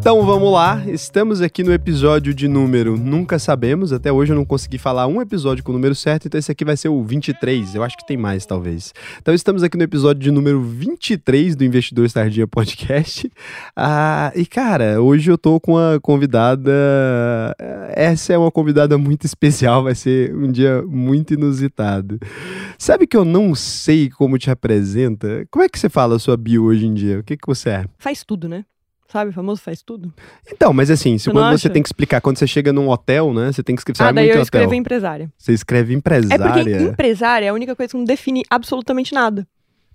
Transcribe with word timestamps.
Então 0.00 0.24
vamos 0.24 0.50
lá, 0.50 0.82
estamos 0.86 1.42
aqui 1.42 1.62
no 1.62 1.74
episódio 1.74 2.32
de 2.32 2.48
número 2.48 2.96
Nunca 2.96 3.38
Sabemos. 3.38 3.92
Até 3.92 4.10
hoje 4.10 4.32
eu 4.32 4.36
não 4.36 4.46
consegui 4.46 4.78
falar 4.78 5.06
um 5.06 5.20
episódio 5.20 5.62
com 5.62 5.72
o 5.72 5.74
número 5.74 5.94
certo, 5.94 6.26
então 6.26 6.38
esse 6.38 6.50
aqui 6.50 6.64
vai 6.64 6.74
ser 6.74 6.88
o 6.88 7.04
23. 7.04 7.74
Eu 7.74 7.82
acho 7.82 7.98
que 7.98 8.06
tem 8.06 8.16
mais, 8.16 8.46
talvez. 8.46 8.94
Então 9.20 9.34
estamos 9.34 9.62
aqui 9.62 9.76
no 9.76 9.84
episódio 9.84 10.22
de 10.22 10.30
número 10.30 10.62
23 10.62 11.54
do 11.54 11.64
Investidor 11.64 12.08
Sardinha 12.08 12.46
Podcast. 12.48 13.30
Ah, 13.76 14.32
e 14.34 14.46
cara, 14.46 15.02
hoje 15.02 15.30
eu 15.30 15.36
tô 15.36 15.60
com 15.60 15.72
uma 15.72 16.00
convidada. 16.00 16.72
Essa 17.90 18.32
é 18.32 18.38
uma 18.38 18.50
convidada 18.50 18.96
muito 18.96 19.26
especial, 19.26 19.82
vai 19.82 19.94
ser 19.94 20.34
um 20.34 20.50
dia 20.50 20.80
muito 20.80 21.34
inusitado. 21.34 22.18
Sabe 22.78 23.06
que 23.06 23.18
eu 23.18 23.24
não 23.24 23.54
sei 23.54 24.08
como 24.08 24.38
te 24.38 24.50
apresenta? 24.50 25.46
Como 25.50 25.62
é 25.62 25.68
que 25.68 25.78
você 25.78 25.90
fala 25.90 26.16
a 26.16 26.18
sua 26.18 26.38
bio 26.38 26.64
hoje 26.64 26.86
em 26.86 26.94
dia? 26.94 27.18
O 27.18 27.22
que, 27.22 27.36
que 27.36 27.46
você 27.46 27.68
é? 27.68 27.84
Faz 27.98 28.24
tudo, 28.24 28.48
né? 28.48 28.64
Sabe, 29.10 29.30
o 29.30 29.32
famoso 29.32 29.60
faz 29.60 29.82
tudo. 29.82 30.12
Então, 30.52 30.72
mas 30.72 30.90
assim, 30.90 31.18
se 31.18 31.24
Você 31.24 31.30
quando 31.32 31.48
você 31.58 31.66
acha? 31.66 31.70
tem 31.70 31.82
que 31.82 31.88
explicar, 31.88 32.20
quando 32.20 32.38
você 32.38 32.46
chega 32.46 32.72
num 32.72 32.88
hotel, 32.88 33.34
né? 33.34 33.50
Você 33.52 33.62
tem 33.62 33.74
que 33.74 33.80
escrever. 33.80 34.02
Ah, 34.08 34.12
daí 34.12 34.26
muito 34.26 34.36
eu 34.38 34.42
escrevo 34.42 34.66
hotel. 34.66 34.78
empresária. 34.78 35.32
Você 35.36 35.52
escreve 35.52 35.92
É 35.92 35.96
empresária. 35.96 36.46
porque 36.78 36.84
empresária 36.92 37.46
é 37.46 37.48
a 37.48 37.54
única 37.54 37.74
coisa 37.74 37.90
que 37.90 37.96
não 37.98 38.04
define 38.04 38.44
absolutamente 38.48 39.12
nada. 39.12 39.46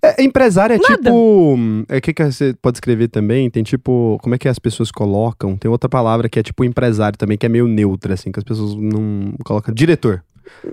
É, 0.02 0.22
empresária 0.22 0.74
é 0.74 0.78
Nada. 0.78 0.96
tipo. 0.96 1.56
É 1.88 2.00
que, 2.00 2.12
que 2.12 2.22
você 2.24 2.54
pode 2.60 2.76
escrever 2.76 3.08
também? 3.08 3.48
Tem 3.48 3.62
tipo. 3.62 4.18
Como 4.22 4.34
é 4.34 4.38
que 4.38 4.46
as 4.48 4.58
pessoas 4.58 4.90
colocam? 4.90 5.56
Tem 5.56 5.70
outra 5.70 5.88
palavra 5.88 6.28
que 6.28 6.38
é 6.38 6.42
tipo 6.42 6.62
empresário 6.62 7.18
também, 7.18 7.38
que 7.38 7.46
é 7.46 7.48
meio 7.48 7.66
neutra, 7.66 8.12
assim, 8.14 8.30
que 8.30 8.38
as 8.38 8.44
pessoas 8.44 8.74
não 8.76 9.32
colocam. 9.44 9.74
Diretor. 9.74 10.22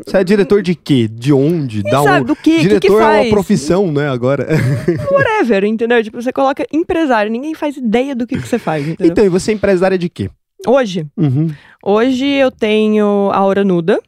Você 0.05 0.18
é 0.18 0.23
diretor 0.23 0.62
de 0.62 0.76
quê? 0.76 1.08
De 1.08 1.32
onde? 1.34 1.84
Da 1.84 2.04
sabe 2.04 2.09
onde? 2.18 2.26
do 2.27 2.36
que, 2.36 2.52
o 2.52 2.55
que, 2.55 2.62
Diretor 2.62 2.80
que 2.81 2.88
é 2.88 3.00
faz. 3.00 3.26
uma 3.26 3.30
profissão, 3.31 3.91
né? 3.91 4.09
Agora. 4.09 4.48
Whatever, 5.12 5.64
entendeu? 5.66 6.04
Tipo, 6.04 6.22
você 6.22 6.31
coloca 6.31 6.66
empresário, 6.72 7.31
ninguém 7.31 7.54
faz 7.54 7.78
ideia 7.78 8.16
do 8.16 8.26
que, 8.28 8.40
que 8.40 8.48
você 8.48 8.58
faz, 8.59 8.88
entendeu? 8.88 9.12
então, 9.12 9.26
e 9.26 9.30
você 9.30 9.52
é 9.52 9.54
empresária 9.55 9.97
de 9.97 10.09
quê? 10.09 10.30
Hoje, 10.66 11.06
Uhum. 11.17 11.52
hoje 11.84 12.25
eu 12.25 12.50
tenho 12.50 13.30
a 13.31 13.38
Aura 13.38 13.64
Nuda. 13.64 14.00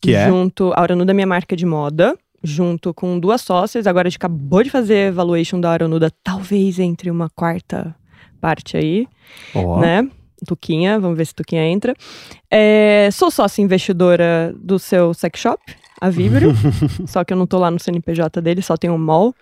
Que 0.00 0.14
é? 0.14 0.28
Junto, 0.28 0.72
a 0.72 0.80
Aura 0.80 0.94
Nuda 0.96 1.10
é 1.12 1.14
minha 1.14 1.26
marca 1.26 1.54
de 1.56 1.66
moda. 1.66 2.16
Junto 2.42 2.94
com 2.94 3.18
duas 3.18 3.42
sócias. 3.42 3.86
Agora 3.86 4.08
a 4.08 4.10
gente 4.10 4.16
acabou 4.16 4.62
de 4.62 4.70
fazer 4.70 5.12
valuation 5.12 5.60
da 5.60 5.70
Aura 5.72 5.88
Nuda. 5.88 6.10
Talvez 6.24 6.78
entre 6.78 7.10
uma 7.10 7.28
quarta 7.28 7.94
parte 8.40 8.76
aí. 8.78 9.06
Ó. 9.54 9.78
né? 9.80 10.08
Tuquinha, 10.46 10.98
vamos 10.98 11.16
ver 11.16 11.26
se 11.26 11.34
Tuquinha 11.34 11.64
entra. 11.66 11.94
É, 12.50 13.08
sou 13.12 13.30
sócia 13.30 13.62
investidora 13.62 14.54
do 14.56 14.78
seu 14.78 15.12
sex 15.14 15.38
shop, 15.40 15.60
a 16.00 16.08
Vibrio, 16.10 16.52
só 17.06 17.22
que 17.24 17.32
eu 17.32 17.36
não 17.36 17.46
tô 17.46 17.58
lá 17.58 17.70
no 17.70 17.78
CNPJ 17.78 18.40
dele, 18.40 18.62
só 18.62 18.76
tem 18.76 18.90
um 18.90 18.98
mall. 18.98 19.34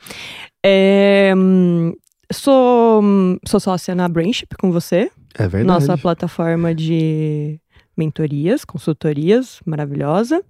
É, 0.65 1.33
hum, 1.37 1.93
sou, 2.33 3.03
hum, 3.03 3.39
sou 3.47 3.61
sócia 3.61 3.95
na 3.95 4.09
Brainship 4.09 4.49
com 4.61 4.71
você, 4.73 5.11
É 5.35 5.47
verdade. 5.49 5.65
nossa 5.65 5.97
plataforma 5.97 6.75
de 6.75 7.59
mentorias, 7.97 8.65
consultorias, 8.65 9.61
maravilhosa. 9.67 10.43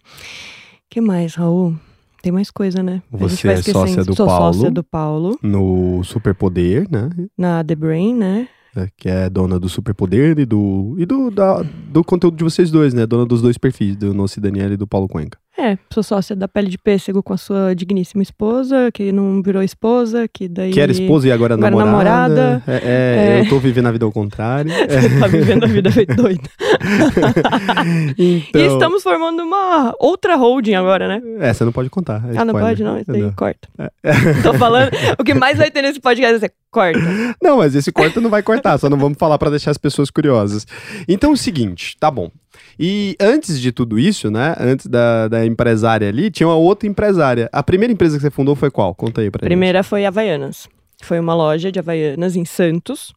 que 0.91 1.01
mais, 1.01 1.35
Raul? 1.35 1.75
Tem 2.21 2.33
mais 2.33 2.51
coisa, 2.51 2.83
né? 2.83 3.01
Você 3.13 3.49
é 3.49 3.63
sócia 3.63 4.05
do 4.05 4.15
Sou 4.15 4.27
Paulo. 4.27 4.53
sócia 4.55 4.71
do 4.73 4.83
Paulo, 4.83 5.39
No 5.41 6.03
Superpoder, 6.03 6.87
né? 6.91 7.09
na 7.39 7.63
The 7.63 7.77
Brain, 7.77 8.13
né? 8.15 8.49
É, 8.77 8.89
que 8.97 9.09
é 9.09 9.29
dona 9.31 9.59
do 9.59 9.69
Superpoder 9.69 10.39
e 10.39 10.45
do 10.45 10.95
e 10.99 11.07
do, 11.07 11.31
da- 11.31 11.63
do 11.63 12.05
conteúdo 12.05 12.37
de 12.37 12.45
vocês 12.45 12.71
dois, 12.71 12.93
né? 12.95 13.07
Dona 13.07 13.25
dos 13.27 13.41
dois 13.43 13.57
perfis, 13.59 13.97
do 13.97 14.13
Noci 14.15 14.41
Daniel 14.41 14.73
e 14.73 14.77
do 14.77 14.87
Paulo 14.87 15.09
Cuenca. 15.09 15.39
É, 15.61 15.77
sou 15.93 16.05
sócia 16.05 16.37
da 16.37 16.47
Pele 16.47 16.69
de 16.69 16.79
Pêssego 16.79 17.21
com 17.21 17.33
a 17.33 17.37
sua 17.37 17.75
digníssima 17.75 18.23
esposa, 18.23 18.93
que 18.95 19.11
não 19.11 19.43
virou 19.43 19.61
esposa, 19.61 20.29
que 20.33 20.47
daí... 20.47 20.71
Que 20.71 20.81
era 20.81 20.93
esposa 20.93 21.27
e 21.27 21.33
agora, 21.33 21.55
agora 21.55 21.75
namorada. 21.75 22.35
namorada. 22.35 22.63
É, 22.65 22.77
é, 22.77 23.39
É. 23.39 23.41
Eu 23.41 23.49
tô 23.49 23.59
vivendo 23.59 23.87
a 23.87 23.91
vida 23.91 24.05
ao 24.05 24.13
contrário. 24.13 24.71
É, 24.89 25.21
tá 25.21 25.27
vivendo 25.27 25.65
a 25.65 25.67
vida 25.67 25.91
feito 25.91 26.15
doida. 26.15 26.41
então, 28.17 28.61
E 28.63 28.67
estamos 28.67 29.03
formando 29.03 29.43
uma 29.43 29.95
outra 29.99 30.37
holding 30.37 30.75
agora, 30.75 31.09
né? 31.09 31.23
É, 31.41 31.53
você 31.53 31.65
não 31.65 31.73
pode 31.73 31.91
contar. 31.91 32.23
é 32.33 32.39
ah, 32.39 32.45
não 32.45 32.55
pode 32.55 32.83
não? 32.83 32.99
Isso 32.99 33.11
daí 33.11 33.23
Não. 33.23 33.33
corta. 33.33 33.69
Tô 34.43 34.55
falando, 34.55 34.91
o 35.19 35.25
que 35.25 35.35
mais 35.35 35.59
vai 35.59 35.71
ter 35.71 35.83
nesse 35.83 36.01
podcast 36.01 36.45
é 36.45 36.51
corta. 36.71 37.01
Não, 37.43 37.59
mas 37.59 37.75
esse 37.75 37.91
corta 37.91 38.21
não 38.21 38.31
vai 38.31 38.43
cortar, 38.43 38.79
só 38.79 38.89
não 38.89 38.99
vamos 38.99 39.19
falar 39.19 39.39
pra 39.39 39.51
deixar 39.51 39.73
as 39.73 39.79
pessoas 39.79 40.11
curiosas. 40.11 40.67
Então 41.09 41.31
é 41.31 41.33
o 41.35 41.37
seguinte, 41.37 41.97
tá 41.99 42.11
bom. 42.11 42.31
E 42.79 43.17
antes 43.21 43.61
de 43.61 43.73
tudo 43.73 43.99
isso, 43.99 44.31
né? 44.31 44.55
Antes 44.59 44.87
da, 44.87 45.27
da 45.29 45.45
empresária 45.45 46.09
ali, 46.09 46.31
tinha 46.31 46.47
uma 46.47 46.57
outra 46.57 46.89
empresária. 46.89 47.49
A 47.53 47.63
primeira 47.63 47.93
empresa 47.93 48.17
que 48.17 48.23
você 48.23 48.31
fundou 48.31 48.55
foi 48.55 48.71
qual? 48.71 48.95
Conta 48.95 49.21
aí 49.21 49.31
pra 49.31 49.41
gente. 49.41 49.49
Primeira 49.49 49.83
foi 49.83 50.07
Havaianas. 50.07 50.69
Foi 51.03 51.19
uma 51.19 51.35
loja 51.35 51.73
de 51.73 51.79
Havaianas 51.79 52.37
em 52.37 52.45
Santos. 52.45 53.13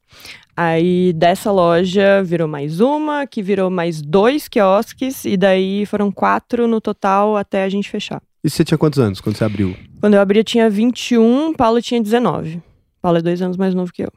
Aí 0.55 1.13
dessa 1.13 1.51
loja 1.51 2.21
virou 2.23 2.47
mais 2.47 2.79
uma, 2.79 3.25
que 3.25 3.41
virou 3.41 3.69
mais 3.69 4.01
dois 4.01 4.47
quiosques, 4.47 5.25
e 5.25 5.37
daí 5.37 5.85
foram 5.85 6.11
quatro 6.11 6.67
no 6.67 6.81
total 6.81 7.37
até 7.37 7.63
a 7.63 7.69
gente 7.69 7.89
fechar. 7.89 8.21
E 8.43 8.49
você 8.49 8.63
tinha 8.63 8.77
quantos 8.77 8.99
anos 8.99 9.21
quando 9.21 9.37
você 9.37 9.43
abriu? 9.43 9.75
Quando 9.99 10.15
eu 10.15 10.21
abri, 10.21 10.39
eu 10.39 10.43
tinha 10.43 10.69
21, 10.69 11.53
Paulo 11.53 11.81
tinha 11.81 12.01
19. 12.01 12.61
Paulo 13.01 13.17
é 13.17 13.21
dois 13.21 13.41
anos 13.41 13.55
mais 13.55 13.73
novo 13.73 13.91
que 13.93 14.03
eu. 14.03 14.11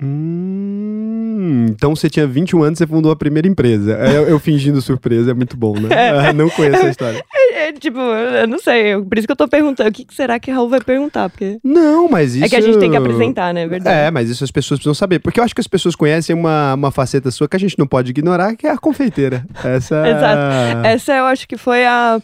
Hum, 0.00 1.17
então 1.38 1.94
você 1.94 2.10
tinha 2.10 2.26
21 2.26 2.62
anos 2.62 2.78
e 2.78 2.84
você 2.84 2.86
fundou 2.86 3.12
a 3.12 3.16
primeira 3.16 3.46
empresa. 3.46 3.92
É, 3.94 4.16
Eu, 4.16 4.28
eu 4.28 4.38
fingindo 4.38 4.80
surpresa, 4.82 5.30
é 5.30 5.34
muito 5.34 5.56
bom, 5.56 5.78
né? 5.78 5.88
Ah, 6.28 6.32
não 6.32 6.50
conheço 6.50 6.84
a 6.84 6.88
história. 6.88 7.24
É, 7.54 7.72
tipo, 7.72 7.98
eu 7.98 8.46
não 8.46 8.58
sei, 8.58 9.00
por 9.00 9.18
isso 9.18 9.26
que 9.26 9.32
eu 9.32 9.36
tô 9.36 9.46
perguntando. 9.46 9.88
O 9.88 9.92
que 9.92 10.04
que 10.04 10.14
será 10.14 10.38
que 10.38 10.50
Raul 10.50 10.68
vai 10.68 10.80
perguntar? 10.80 11.28
Porque 11.28 11.58
Não, 11.62 12.08
mas 12.08 12.34
isso... 12.34 12.44
é 12.44 12.48
que 12.48 12.56
a 12.56 12.60
gente 12.60 12.78
tem 12.78 12.90
que 12.90 12.96
apresentar, 12.96 13.52
né? 13.52 13.62
É 13.62 13.68
verdade. 13.68 13.96
É, 13.96 14.10
mas 14.10 14.30
isso 14.30 14.42
as 14.42 14.50
pessoas 14.50 14.78
precisam 14.78 14.94
saber. 14.94 15.18
Porque 15.18 15.38
eu 15.38 15.44
acho 15.44 15.54
que 15.54 15.60
as 15.60 15.66
pessoas 15.66 15.94
conhecem 15.94 16.34
uma, 16.34 16.74
uma 16.74 16.90
faceta 16.90 17.30
sua 17.30 17.48
que 17.48 17.56
a 17.56 17.60
gente 17.60 17.78
não 17.78 17.86
pode 17.86 18.10
ignorar, 18.10 18.56
que 18.56 18.66
é 18.66 18.70
a 18.70 18.78
confeiteira. 18.78 19.44
Essa... 19.64 20.02
Exato. 20.08 20.86
Essa 20.86 21.12
eu 21.14 21.24
acho 21.24 21.46
que 21.46 21.56
foi 21.56 21.84
a, 21.84 22.20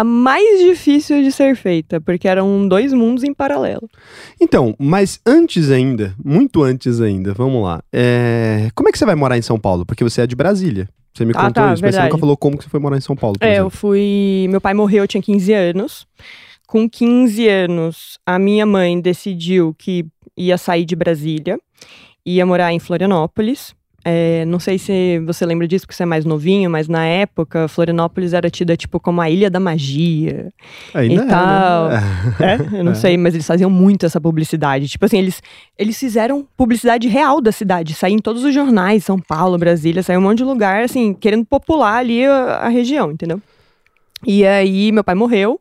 a 0.00 0.04
mais 0.04 0.60
difícil 0.60 1.22
de 1.22 1.30
ser 1.30 1.54
feita, 1.56 2.00
porque 2.00 2.26
eram 2.28 2.66
dois 2.66 2.92
mundos 2.92 3.22
em 3.24 3.34
paralelo. 3.34 3.88
Então, 4.40 4.74
mas 4.78 5.20
antes 5.26 5.70
ainda, 5.70 6.14
muito 6.24 6.62
antes 6.62 7.00
ainda, 7.00 7.34
vamos 7.34 7.62
lá. 7.62 7.82
É, 7.92 8.70
Como 8.74 8.88
é 8.88 8.92
que 8.92 8.98
você 8.98 9.04
vai 9.04 9.14
morar 9.14 9.36
em 9.36 9.42
São 9.42 9.58
Paulo? 9.58 9.84
Porque 9.84 10.02
você 10.04 10.22
é 10.22 10.26
de 10.26 10.34
Brasília. 10.36 10.88
Você 11.12 11.24
me 11.24 11.32
Ah, 11.34 11.46
contou 11.46 11.52
tá, 11.64 11.72
isso, 11.74 11.82
mas 11.82 11.90
você 11.90 11.96
verdade. 11.96 12.04
nunca 12.10 12.18
falou 12.20 12.36
como 12.36 12.56
que 12.56 12.64
você 12.64 12.70
foi 12.70 12.80
morar 12.80 12.96
em 12.96 13.00
São 13.00 13.16
Paulo, 13.16 13.36
É, 13.40 13.48
eu 13.48 13.52
exemplo. 13.52 13.70
fui. 13.70 14.46
Meu 14.48 14.60
pai 14.60 14.72
morreu, 14.74 15.02
eu 15.04 15.08
tinha 15.08 15.22
15 15.22 15.52
anos. 15.52 16.06
Com 16.66 16.88
15 16.88 17.48
anos, 17.48 18.18
a 18.24 18.38
minha 18.38 18.64
mãe 18.64 19.00
decidiu 19.00 19.74
que 19.76 20.06
ia 20.36 20.56
sair 20.56 20.84
de 20.84 20.94
Brasília, 20.94 21.58
ia 22.24 22.46
morar 22.46 22.72
em 22.72 22.78
Florianópolis. 22.78 23.74
É, 24.02 24.46
não 24.46 24.58
sei 24.58 24.78
se 24.78 25.18
você 25.26 25.44
lembra 25.44 25.68
disso, 25.68 25.84
porque 25.86 25.94
você 25.94 26.04
é 26.04 26.06
mais 26.06 26.24
novinho, 26.24 26.70
mas 26.70 26.88
na 26.88 27.04
época, 27.04 27.68
Florianópolis 27.68 28.32
era 28.32 28.48
tida 28.48 28.76
tipo 28.76 28.98
como 28.98 29.20
a 29.20 29.28
Ilha 29.28 29.50
da 29.50 29.60
Magia. 29.60 30.50
Ainda 30.94 31.14
e 31.14 31.18
é, 31.18 31.20
né? 31.20 31.26
tal. 31.30 31.90
É. 31.92 32.00
É, 32.40 32.78
eu 32.78 32.84
não 32.84 32.94
sei, 32.94 33.16
mas 33.16 33.34
eles 33.34 33.46
faziam 33.46 33.68
muito 33.68 34.06
essa 34.06 34.20
publicidade. 34.20 34.88
Tipo 34.88 35.04
assim, 35.04 35.18
eles, 35.18 35.42
eles 35.78 35.98
fizeram 35.98 36.46
publicidade 36.56 37.06
real 37.06 37.40
da 37.40 37.52
cidade. 37.52 37.92
Saía 37.94 38.14
em 38.14 38.18
todos 38.18 38.44
os 38.44 38.54
jornais, 38.54 39.04
São 39.04 39.18
Paulo, 39.18 39.58
Brasília, 39.58 40.02
saiu 40.02 40.20
um 40.20 40.22
monte 40.22 40.38
de 40.38 40.44
lugar, 40.44 40.82
assim, 40.82 41.12
querendo 41.12 41.44
popular 41.44 41.96
ali 41.96 42.24
a, 42.24 42.60
a 42.62 42.68
região, 42.68 43.12
entendeu? 43.12 43.40
E 44.26 44.46
aí, 44.46 44.90
meu 44.90 45.04
pai 45.04 45.14
morreu. 45.14 45.58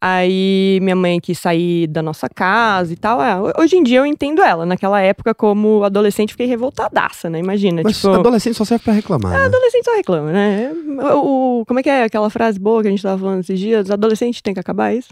Aí 0.00 0.78
minha 0.80 0.94
mãe 0.94 1.18
quis 1.20 1.38
sair 1.40 1.88
da 1.88 2.00
nossa 2.00 2.28
casa 2.28 2.92
e 2.92 2.96
tal. 2.96 3.20
É, 3.20 3.34
hoje 3.60 3.76
em 3.76 3.82
dia 3.82 3.98
eu 3.98 4.06
entendo 4.06 4.40
ela. 4.42 4.64
Naquela 4.64 5.00
época, 5.00 5.34
como 5.34 5.82
adolescente, 5.82 6.30
fiquei 6.30 6.46
revoltadaça, 6.46 7.28
né? 7.28 7.40
Imagina. 7.40 7.82
Mas 7.82 7.96
tipo, 7.96 8.08
adolescente 8.14 8.54
só 8.56 8.64
serve 8.64 8.84
pra 8.84 8.92
reclamar, 8.92 9.32
né? 9.32 9.44
adolescente 9.46 9.84
só 9.84 9.96
reclama, 9.96 10.30
né? 10.30 10.70
O, 11.14 11.60
o- 11.60 11.66
como 11.66 11.80
é 11.80 11.82
que 11.82 11.90
é 11.90 12.04
aquela 12.04 12.30
frase 12.30 12.60
boa 12.60 12.80
que 12.80 12.86
a 12.86 12.90
gente 12.92 13.02
tava 13.02 13.18
falando 13.18 13.40
esses 13.40 13.58
dias? 13.58 13.90
Adolescente 13.90 14.40
tem 14.40 14.54
que 14.54 14.60
acabar 14.60 14.92
é 14.92 14.96
isso? 14.98 15.08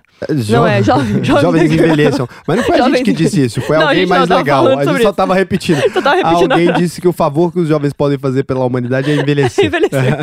Não, 0.52 0.64
é 0.64 0.80
jovem. 0.82 1.24
Jovem 1.24 1.42
Jovens 1.42 1.72
envelheçam. 1.72 2.28
Mas 2.46 2.56
não 2.58 2.64
foi 2.64 2.80
a 2.80 2.88
gente 2.88 3.02
que 3.02 3.12
disse 3.12 3.44
isso, 3.44 3.60
foi 3.62 3.78
Não, 3.78 3.88
alguém 3.88 4.06
mais 4.06 4.28
legal. 4.28 4.68
A 4.68 4.84
gente 4.84 5.02
só 5.02 5.12
tava 5.12 5.34
repetindo. 5.34 5.80
Eu 5.96 6.02
tava 6.02 6.14
repetindo 6.14 6.52
Alguém 6.52 6.72
disse 6.74 7.00
que 7.00 7.08
o 7.08 7.12
favor 7.12 7.52
que 7.52 7.58
os 7.58 7.66
jovens 7.68 7.92
podem 7.92 8.18
fazer 8.18 8.44
pela 8.44 8.64
humanidade 8.64 9.10
é 9.10 9.14
envelhecer. 9.20 9.64
Envelhecer. 9.66 10.16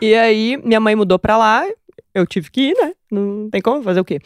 e 0.00 0.14
aí, 0.14 0.58
minha 0.64 0.80
mãe 0.80 0.94
mudou 0.96 1.18
pra 1.18 1.36
lá, 1.36 1.64
eu 2.14 2.26
tive 2.26 2.50
que 2.50 2.70
ir, 2.70 2.74
né? 2.74 2.92
Não 3.10 3.48
tem 3.50 3.60
como 3.60 3.82
fazer 3.82 4.00
o 4.00 4.04
quê? 4.04 4.20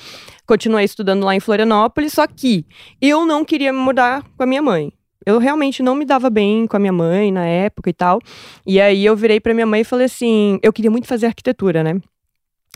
Continuei 0.46 0.84
estudando 0.84 1.24
lá 1.24 1.34
em 1.34 1.40
Florianópolis, 1.40 2.12
só 2.12 2.26
que 2.26 2.64
eu 3.00 3.24
não 3.26 3.44
queria 3.44 3.72
me 3.72 3.78
mudar 3.78 4.22
com 4.36 4.42
a 4.42 4.46
minha 4.46 4.62
mãe. 4.62 4.92
Eu 5.24 5.38
realmente 5.38 5.82
não 5.82 5.96
me 5.96 6.04
dava 6.04 6.30
bem 6.30 6.66
com 6.66 6.76
a 6.76 6.80
minha 6.80 6.92
mãe 6.92 7.32
na 7.32 7.44
época 7.44 7.90
e 7.90 7.92
tal. 7.92 8.20
E 8.64 8.80
aí 8.80 9.04
eu 9.04 9.16
virei 9.16 9.40
pra 9.40 9.52
minha 9.52 9.66
mãe 9.66 9.80
e 9.80 9.84
falei 9.84 10.06
assim: 10.06 10.58
eu 10.62 10.72
queria 10.72 10.90
muito 10.90 11.08
fazer 11.08 11.26
arquitetura, 11.26 11.82
né? 11.82 12.00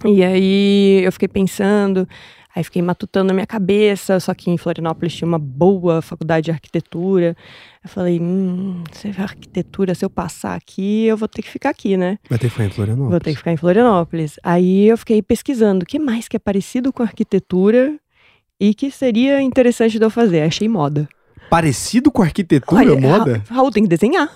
E 0.04 0.24
aí 0.24 1.04
eu 1.04 1.12
fiquei 1.12 1.28
pensando, 1.28 2.08
aí 2.54 2.64
fiquei 2.64 2.82
matutando 2.82 3.28
na 3.28 3.34
minha 3.34 3.46
cabeça, 3.46 4.18
só 4.20 4.34
que 4.34 4.50
em 4.50 4.56
Florianópolis 4.58 5.14
tinha 5.14 5.26
uma 5.28 5.38
boa 5.38 6.02
faculdade 6.02 6.46
de 6.46 6.50
arquitetura. 6.50 7.36
Eu 7.82 7.88
falei, 7.90 8.18
hum, 8.20 8.82
se 8.92 9.08
é 9.08 9.14
arquitetura, 9.22 9.94
se 9.94 10.04
eu 10.04 10.10
passar 10.10 10.54
aqui, 10.54 11.04
eu 11.06 11.16
vou 11.16 11.28
ter 11.28 11.42
que 11.42 11.48
ficar 11.48 11.70
aqui, 11.70 11.96
né? 11.96 12.18
Vai 12.28 12.38
ter 12.38 12.46
que 12.48 12.52
ficar 12.52 12.64
em 12.64 12.70
Florianópolis. 12.70 13.10
Vou 13.10 13.20
ter 13.20 13.30
que 13.30 13.36
ficar 13.36 13.52
em 13.52 13.56
Florianópolis. 13.56 14.36
Aí 14.42 14.86
eu 14.88 14.98
fiquei 14.98 15.22
pesquisando 15.22 15.84
o 15.84 15.86
que 15.86 15.98
mais 15.98 16.28
que 16.28 16.36
é 16.36 16.40
parecido 16.40 16.92
com 16.92 17.02
arquitetura 17.02 17.94
e 18.58 18.74
que 18.74 18.90
seria 18.90 19.40
interessante 19.40 19.98
de 19.98 20.04
eu 20.04 20.10
fazer. 20.10 20.42
Achei 20.42 20.68
moda. 20.68 21.08
Parecido 21.48 22.10
com 22.12 22.22
arquitetura, 22.22 22.80
Olha, 22.92 23.00
moda? 23.00 23.42
Ra- 23.48 23.54
Raul 23.56 23.70
tem 23.70 23.82
que 23.82 23.88
desenhar. 23.88 24.30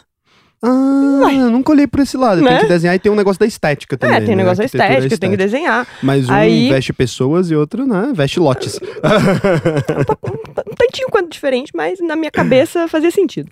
Ah, 0.67 1.33
eu 1.33 1.51
nunca 1.51 1.73
olhei 1.73 1.87
por 1.87 2.01
esse 2.01 2.17
lado. 2.17 2.41
Tem 2.43 2.51
Né? 2.51 2.61
que 2.61 2.67
desenhar 2.67 2.95
e 2.97 2.99
tem 2.99 3.13
um 3.13 3.15
negócio 3.15 3.39
da 3.39 3.47
estética 3.47 3.97
também. 3.99 4.17
é, 4.17 4.21
tem 4.21 4.31
né? 4.31 4.37
negócio 4.37 4.59
da 4.59 4.65
Arquitetura 4.65 4.89
é 4.95 4.97
estética, 4.99 5.19
tem 5.21 5.31
que 5.31 5.37
desenhar. 5.37 5.87
Mas 6.03 6.29
um 6.29 6.33
Aí- 6.33 6.69
veste 6.71 6.93
pessoas 6.93 7.51
e 7.51 7.55
outro, 7.57 7.87
né, 7.87 8.13
veste 8.15 8.41
lotes. 8.41 8.79
Um 8.79 10.75
tantinho 10.75 11.09
quanto 11.11 11.31
diferente, 11.31 11.73
mas 11.75 11.99
na 12.01 12.17
minha 12.17 12.31
cabeça 12.31 12.89
fazia 12.89 13.11
sentido. 13.11 13.51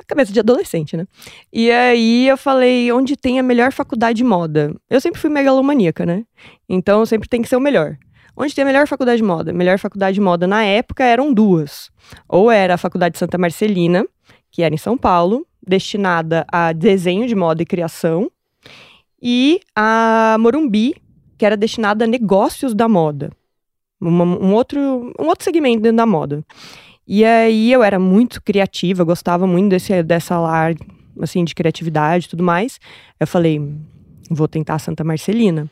A 0.00 0.04
cabeça 0.04 0.32
de 0.32 0.40
adolescente, 0.40 0.96
né? 0.96 1.06
E 1.52 1.70
aí 1.70 2.28
eu 2.28 2.36
falei, 2.36 2.90
onde 2.92 3.16
tem 3.16 3.38
a 3.38 3.42
melhor 3.42 3.72
faculdade 3.72 4.16
de 4.16 4.24
moda? 4.24 4.74
Eu 4.90 5.00
sempre 5.00 5.20
fui 5.20 5.30
megalomaníaca, 5.30 6.04
né? 6.04 6.24
Então 6.68 7.06
sempre 7.06 7.28
tem 7.28 7.40
que 7.40 7.48
ser 7.48 7.56
o 7.56 7.60
melhor. 7.60 7.96
Onde 8.36 8.54
tem 8.54 8.62
a 8.62 8.66
melhor 8.66 8.86
faculdade 8.88 9.18
de 9.18 9.22
moda? 9.22 9.52
Melhor 9.52 9.78
faculdade 9.78 10.14
de 10.14 10.20
moda 10.20 10.46
na 10.46 10.64
época 10.64 11.04
eram 11.04 11.32
duas. 11.32 11.90
Ou 12.28 12.50
era 12.50 12.74
a 12.74 12.78
Faculdade 12.78 13.18
Santa 13.18 13.36
Marcelina, 13.36 14.06
que 14.50 14.62
era 14.62 14.74
em 14.74 14.78
São 14.78 14.96
Paulo, 14.96 15.46
destinada 15.66 16.44
a 16.50 16.72
desenho 16.72 17.26
de 17.26 17.34
moda 17.34 17.62
e 17.62 17.66
criação, 17.66 18.30
e 19.20 19.60
a 19.74 20.36
Morumbi, 20.40 20.94
que 21.38 21.46
era 21.46 21.56
destinada 21.56 22.04
a 22.04 22.08
negócios 22.08 22.74
da 22.74 22.88
moda. 22.88 23.30
Uma- 24.00 24.24
um, 24.24 24.52
outro, 24.54 24.80
um 25.18 25.26
outro 25.26 25.44
segmento 25.44 25.80
dentro 25.80 25.98
da 25.98 26.06
moda. 26.06 26.44
E 27.06 27.24
aí 27.24 27.70
eu 27.72 27.82
era 27.82 27.98
muito 27.98 28.42
criativa, 28.42 29.04
gostava 29.04 29.46
muito 29.46 29.70
desse, 29.70 30.02
dessa 30.02 30.38
lar, 30.38 30.74
assim, 31.20 31.44
de 31.44 31.54
criatividade 31.54 32.26
e 32.26 32.28
tudo 32.28 32.42
mais. 32.42 32.80
Eu 33.20 33.26
falei, 33.26 33.60
vou 34.28 34.48
tentar 34.48 34.78
Santa 34.80 35.04
Marcelina. 35.04 35.70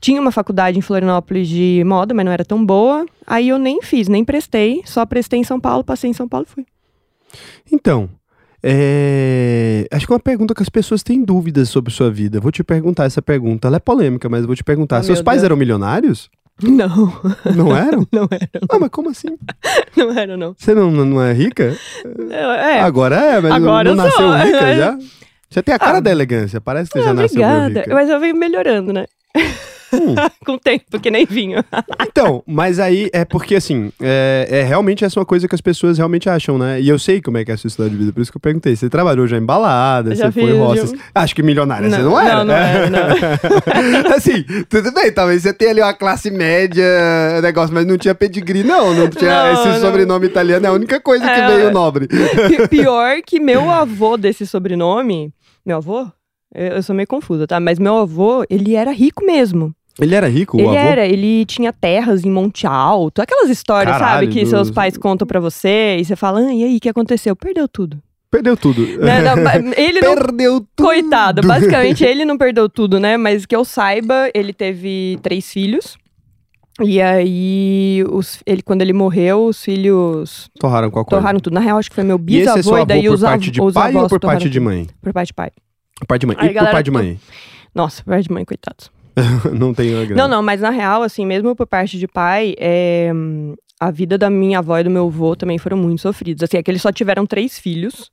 Tinha 0.00 0.20
uma 0.20 0.30
faculdade 0.30 0.78
em 0.78 0.82
Florianópolis 0.82 1.48
de 1.48 1.82
moda, 1.86 2.12
mas 2.12 2.24
não 2.26 2.32
era 2.32 2.44
tão 2.44 2.64
boa. 2.64 3.06
Aí 3.26 3.48
eu 3.48 3.58
nem 3.58 3.80
fiz, 3.80 4.08
nem 4.08 4.22
prestei. 4.24 4.82
Só 4.84 5.06
prestei 5.06 5.40
em 5.40 5.44
São 5.44 5.58
Paulo, 5.58 5.82
passei 5.82 6.10
em 6.10 6.14
São 6.14 6.28
Paulo 6.28 6.46
e 6.48 6.52
fui. 6.52 6.66
Então, 7.70 8.10
é, 8.62 9.86
acho 9.90 10.06
que 10.06 10.12
é 10.12 10.14
uma 10.14 10.20
pergunta 10.20 10.54
que 10.54 10.62
as 10.62 10.68
pessoas 10.68 11.02
têm 11.02 11.22
dúvidas 11.24 11.68
sobre 11.68 11.92
sua 11.92 12.10
vida. 12.10 12.40
Vou 12.40 12.52
te 12.52 12.62
perguntar 12.62 13.04
essa 13.04 13.20
pergunta. 13.22 13.66
Ela 13.68 13.76
é 13.76 13.80
polêmica, 13.80 14.28
mas 14.28 14.44
vou 14.46 14.54
te 14.54 14.62
perguntar. 14.64 14.98
Ah, 14.98 15.02
Seus 15.02 15.20
pais 15.22 15.38
Deus. 15.40 15.46
eram 15.46 15.56
milionários? 15.56 16.30
Não, 16.62 17.12
Não 17.56 17.74
eram? 17.76 18.06
não 18.12 18.28
era, 18.30 18.48
Ah, 18.68 18.78
mas 18.78 18.90
como 18.90 19.08
assim? 19.10 19.36
não 19.96 20.10
era, 20.16 20.36
não. 20.36 20.54
Você 20.56 20.74
não, 20.74 20.90
não 20.90 21.20
é 21.22 21.32
rica? 21.32 21.76
É, 22.30 22.80
Agora 22.80 23.16
é, 23.16 23.40
mas 23.40 23.52
Agora 23.52 23.84
não 23.84 23.90
eu 23.92 23.96
nasceu 23.96 24.28
sou. 24.28 24.32
rica 24.36 24.74
já? 24.76 24.98
Você 25.50 25.62
tem 25.62 25.74
a 25.74 25.78
cara 25.78 25.98
Ah. 25.98 26.00
da 26.00 26.10
elegância, 26.10 26.60
parece 26.60 26.90
que 26.90 26.98
você 26.98 27.04
ah, 27.04 27.08
já 27.08 27.14
nasceu 27.14 27.42
obrigada. 27.42 27.80
rica. 27.80 27.94
Mas 27.94 28.08
eu 28.08 28.20
venho 28.20 28.36
melhorando, 28.36 28.92
né? 28.92 29.06
Hum. 29.92 30.14
Com 30.44 30.52
o 30.54 30.58
tempo, 30.58 30.98
que 31.00 31.10
nem 31.10 31.24
vinho. 31.26 31.62
Então, 32.12 32.42
mas 32.46 32.78
aí 32.78 33.08
é 33.12 33.24
porque 33.24 33.54
assim, 33.54 33.90
é, 34.00 34.46
é 34.50 34.62
realmente 34.62 35.02
essa 35.02 35.18
é 35.18 35.20
uma 35.20 35.24
coisa 35.26 35.48
que 35.48 35.54
as 35.54 35.60
pessoas 35.62 35.96
realmente 35.96 36.28
acham, 36.28 36.58
né? 36.58 36.78
E 36.80 36.86
eu 36.88 36.98
sei 36.98 37.22
como 37.22 37.38
é 37.38 37.44
que 37.44 37.50
é 37.50 37.54
a 37.54 37.56
sua 37.56 37.68
história 37.68 37.90
de 37.90 37.96
vida, 37.96 38.12
por 38.12 38.20
isso 38.20 38.30
que 38.30 38.36
eu 38.36 38.40
perguntei. 38.40 38.76
Você 38.76 38.90
trabalhou 38.90 39.26
já 39.26 39.38
em 39.38 39.44
balada, 39.44 40.14
Já 40.14 40.30
você 40.30 40.40
foi 40.40 40.52
roças. 40.58 40.90
viu? 40.92 41.00
Acho 41.14 41.34
que 41.34 41.42
milionária 41.42 41.88
você 41.88 41.98
Não, 41.98 42.10
não 42.10 42.20
era. 42.20 42.34
não, 42.36 42.44
não 42.44 42.54
era, 42.54 42.90
não. 42.90 44.12
assim, 44.14 44.44
tudo 44.68 44.92
bem, 44.92 45.10
talvez 45.10 45.42
você 45.42 45.54
tenha 45.54 45.70
ali 45.70 45.80
uma 45.80 45.94
classe 45.94 46.30
média, 46.30 46.84
negócio, 47.40 47.74
mas 47.74 47.86
não 47.86 47.96
tinha 47.96 48.14
pedigree, 48.14 48.62
não. 48.62 48.92
Não 48.94 49.08
tinha 49.08 49.30
Não, 49.44 49.52
esse 49.54 49.68
não. 49.68 49.80
sobrenome 49.80 50.26
italiano, 50.26 50.66
é 50.66 50.68
a 50.68 50.72
única 50.72 51.00
coisa 51.00 51.24
que 51.24 51.30
É. 51.30 51.46
veio 51.56 51.70
nobre. 51.72 52.08
Pi- 52.08 52.68
Pior 52.68 53.22
que 53.26 53.40
meu 53.40 53.70
avô 53.70 54.16
desse 54.18 54.46
sobrenome. 54.46 55.32
Meu 55.64 55.78
avô? 55.78 56.06
Eu 56.54 56.82
sou 56.82 56.94
meio 56.94 57.08
confusa, 57.08 57.46
tá? 57.46 57.58
Mas 57.58 57.78
meu 57.78 57.96
avô, 57.96 58.44
ele 58.50 58.74
era 58.74 58.92
rico 58.92 59.24
mesmo. 59.24 59.74
Ele 60.00 60.14
era 60.14 60.26
rico, 60.28 60.56
o 60.56 60.60
ele 60.60 60.68
avô? 60.68 60.76
era, 60.78 61.06
ele 61.06 61.44
tinha 61.44 61.72
terras 61.72 62.24
em 62.24 62.30
Monte 62.30 62.66
Alto. 62.66 63.20
Aquelas 63.20 63.50
histórias, 63.50 63.96
Caralho, 63.96 64.26
sabe? 64.26 64.32
Que 64.32 64.46
seus 64.46 64.70
pais 64.70 64.96
contam 64.96 65.26
pra 65.26 65.38
você 65.38 65.98
e 65.98 66.04
você 66.04 66.16
fala, 66.16 66.40
ah, 66.40 66.54
e 66.54 66.64
aí, 66.64 66.76
o 66.76 66.80
que 66.80 66.88
aconteceu? 66.88 67.36
Perdeu 67.36 67.68
tudo. 67.68 68.02
Perdeu 68.30 68.56
tudo. 68.56 68.80
Né? 68.98 69.20
Não, 69.20 69.42
ba- 69.44 69.58
ele 69.76 70.00
não. 70.00 70.14
Perdeu 70.14 70.60
tudo. 70.74 70.86
Coitado, 70.88 71.42
basicamente 71.42 72.02
ele 72.06 72.24
não 72.24 72.38
perdeu 72.38 72.68
tudo, 72.68 72.98
né? 72.98 73.16
Mas 73.18 73.44
que 73.44 73.54
eu 73.54 73.64
saiba, 73.64 74.30
ele 74.34 74.54
teve 74.54 75.18
três 75.22 75.52
filhos. 75.52 75.98
E 76.80 76.98
aí, 77.02 78.02
os, 78.10 78.40
ele, 78.46 78.62
quando 78.62 78.80
ele 78.80 78.94
morreu, 78.94 79.44
os 79.44 79.62
filhos 79.62 80.50
Torraram 80.58 80.88
a 80.88 80.90
coisa. 80.90 81.10
torraram 81.10 81.38
tudo. 81.38 81.52
Na 81.52 81.60
real, 81.60 81.76
acho 81.76 81.90
que 81.90 81.94
foi 81.94 82.02
meu 82.04 82.18
E 82.26 82.38
esse 82.38 82.48
é 82.48 82.54
bisavô 82.54 82.62
seu 82.62 82.72
e 82.72 82.80
avô 82.80 82.86
daí 82.86 83.02
por 83.04 83.12
os, 83.14 83.20
parte 83.20 83.50
de 83.50 83.60
os 83.62 83.74
pai 83.74 83.94
ou 83.94 84.08
por 84.08 84.20
parte 84.20 84.48
de 84.48 84.58
mãe? 84.58 84.86
Por 85.02 85.12
parte 85.12 85.26
de 85.28 85.34
pai. 85.34 85.50
Por 86.00 86.06
parte 86.06 86.20
de 86.22 86.26
mãe. 86.26 86.36
Aí, 86.38 86.48
e 86.48 86.54
por 86.54 86.70
parte 86.70 86.84
de 86.86 86.90
mãe? 86.90 87.20
Nossa, 87.74 88.02
por 88.02 88.10
parte 88.12 88.26
de 88.26 88.32
mãe, 88.32 88.44
coitados. 88.46 88.90
não 89.52 89.74
tem 89.74 89.94
uma 89.94 90.04
grana. 90.04 90.22
Não, 90.22 90.28
não, 90.28 90.42
mas 90.42 90.60
na 90.60 90.70
real, 90.70 91.02
assim, 91.02 91.26
mesmo 91.26 91.54
por 91.54 91.66
parte 91.66 91.98
de 91.98 92.06
pai, 92.08 92.54
é, 92.58 93.10
a 93.80 93.90
vida 93.90 94.16
da 94.16 94.30
minha 94.30 94.58
avó 94.58 94.78
e 94.78 94.84
do 94.84 94.90
meu 94.90 95.06
avô 95.06 95.34
também 95.36 95.58
foram 95.58 95.76
muito 95.76 96.00
sofridos. 96.02 96.42
Assim, 96.42 96.56
é 96.56 96.62
que 96.62 96.70
eles 96.70 96.82
só 96.82 96.90
tiveram 96.92 97.26
três 97.26 97.58
filhos. 97.58 98.10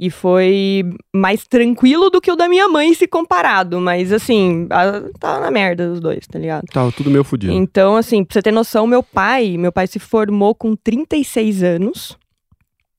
E 0.00 0.10
foi 0.10 0.84
mais 1.12 1.44
tranquilo 1.48 2.08
do 2.08 2.20
que 2.20 2.30
o 2.30 2.36
da 2.36 2.48
minha 2.48 2.68
mãe 2.68 2.94
se 2.94 3.08
comparado. 3.08 3.80
Mas, 3.80 4.12
assim, 4.12 4.68
a- 4.70 5.02
tá 5.18 5.40
na 5.40 5.50
merda 5.50 5.90
os 5.90 5.98
dois, 5.98 6.24
tá 6.24 6.38
ligado? 6.38 6.62
Tava 6.72 6.92
tudo 6.92 7.10
meio 7.10 7.24
fudido. 7.24 7.52
Então, 7.52 7.96
assim, 7.96 8.22
pra 8.22 8.34
você 8.34 8.40
ter 8.42 8.52
noção, 8.52 8.86
meu 8.86 9.02
pai, 9.02 9.56
meu 9.58 9.72
pai 9.72 9.88
se 9.88 9.98
formou 9.98 10.54
com 10.54 10.76
36 10.76 11.64
anos 11.64 12.16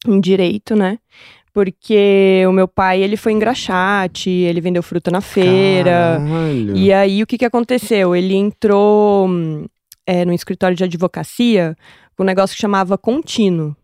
em 0.05 0.19
direito, 0.19 0.75
né? 0.75 0.97
Porque 1.53 2.43
o 2.47 2.51
meu 2.51 2.67
pai, 2.67 3.01
ele 3.01 3.17
foi 3.17 3.31
engraxate, 3.33 4.29
ele 4.29 4.61
vendeu 4.61 4.83
fruta 4.83 5.09
na 5.11 5.21
feira. 5.21 6.17
Caralho. 6.19 6.75
E 6.77 6.93
aí, 6.93 7.23
o 7.23 7.27
que 7.27 7.37
que 7.37 7.45
aconteceu? 7.45 8.15
Ele 8.15 8.35
entrou 8.35 9.27
é, 10.05 10.23
no 10.25 10.33
escritório 10.33 10.77
de 10.77 10.83
advocacia 10.83 11.75
com 12.15 12.23
um 12.23 12.25
negócio 12.25 12.55
que 12.55 12.61
chamava 12.61 12.97
contínuo. 12.97 13.75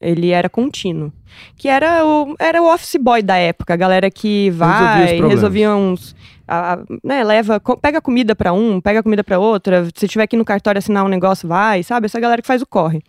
Ele 0.00 0.30
era 0.30 0.48
contínuo. 0.48 1.12
Que 1.56 1.68
era 1.68 2.04
o, 2.04 2.34
era 2.38 2.62
o 2.62 2.72
office 2.72 2.96
boy 3.00 3.22
da 3.22 3.36
época, 3.36 3.74
a 3.74 3.76
galera 3.76 4.10
que 4.10 4.50
vai, 4.50 5.16
resolvia 5.28 5.74
uns. 5.74 6.14
a- 6.46 6.74
a- 6.74 6.78
né, 7.02 7.24
leva, 7.24 7.60
pega 7.80 8.00
comida 8.00 8.34
pra 8.36 8.52
um, 8.52 8.80
pega 8.80 9.02
comida 9.02 9.24
pra 9.24 9.38
outra. 9.38 9.88
Se 9.94 10.06
tiver 10.06 10.24
aqui 10.24 10.36
no 10.36 10.44
cartório 10.44 10.78
assinar 10.78 11.04
um 11.04 11.08
negócio, 11.08 11.48
vai, 11.48 11.82
sabe? 11.82 12.06
Essa 12.06 12.20
galera 12.20 12.40
que 12.42 12.46
faz 12.48 12.60
o 12.62 12.66
corre. 12.66 13.02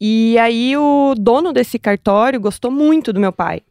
E 0.00 0.36
aí 0.38 0.76
o 0.76 1.14
dono 1.16 1.52
desse 1.52 1.78
cartório 1.78 2.40
gostou 2.40 2.70
muito 2.70 3.12
do 3.12 3.20
meu 3.20 3.32
pai. 3.32 3.62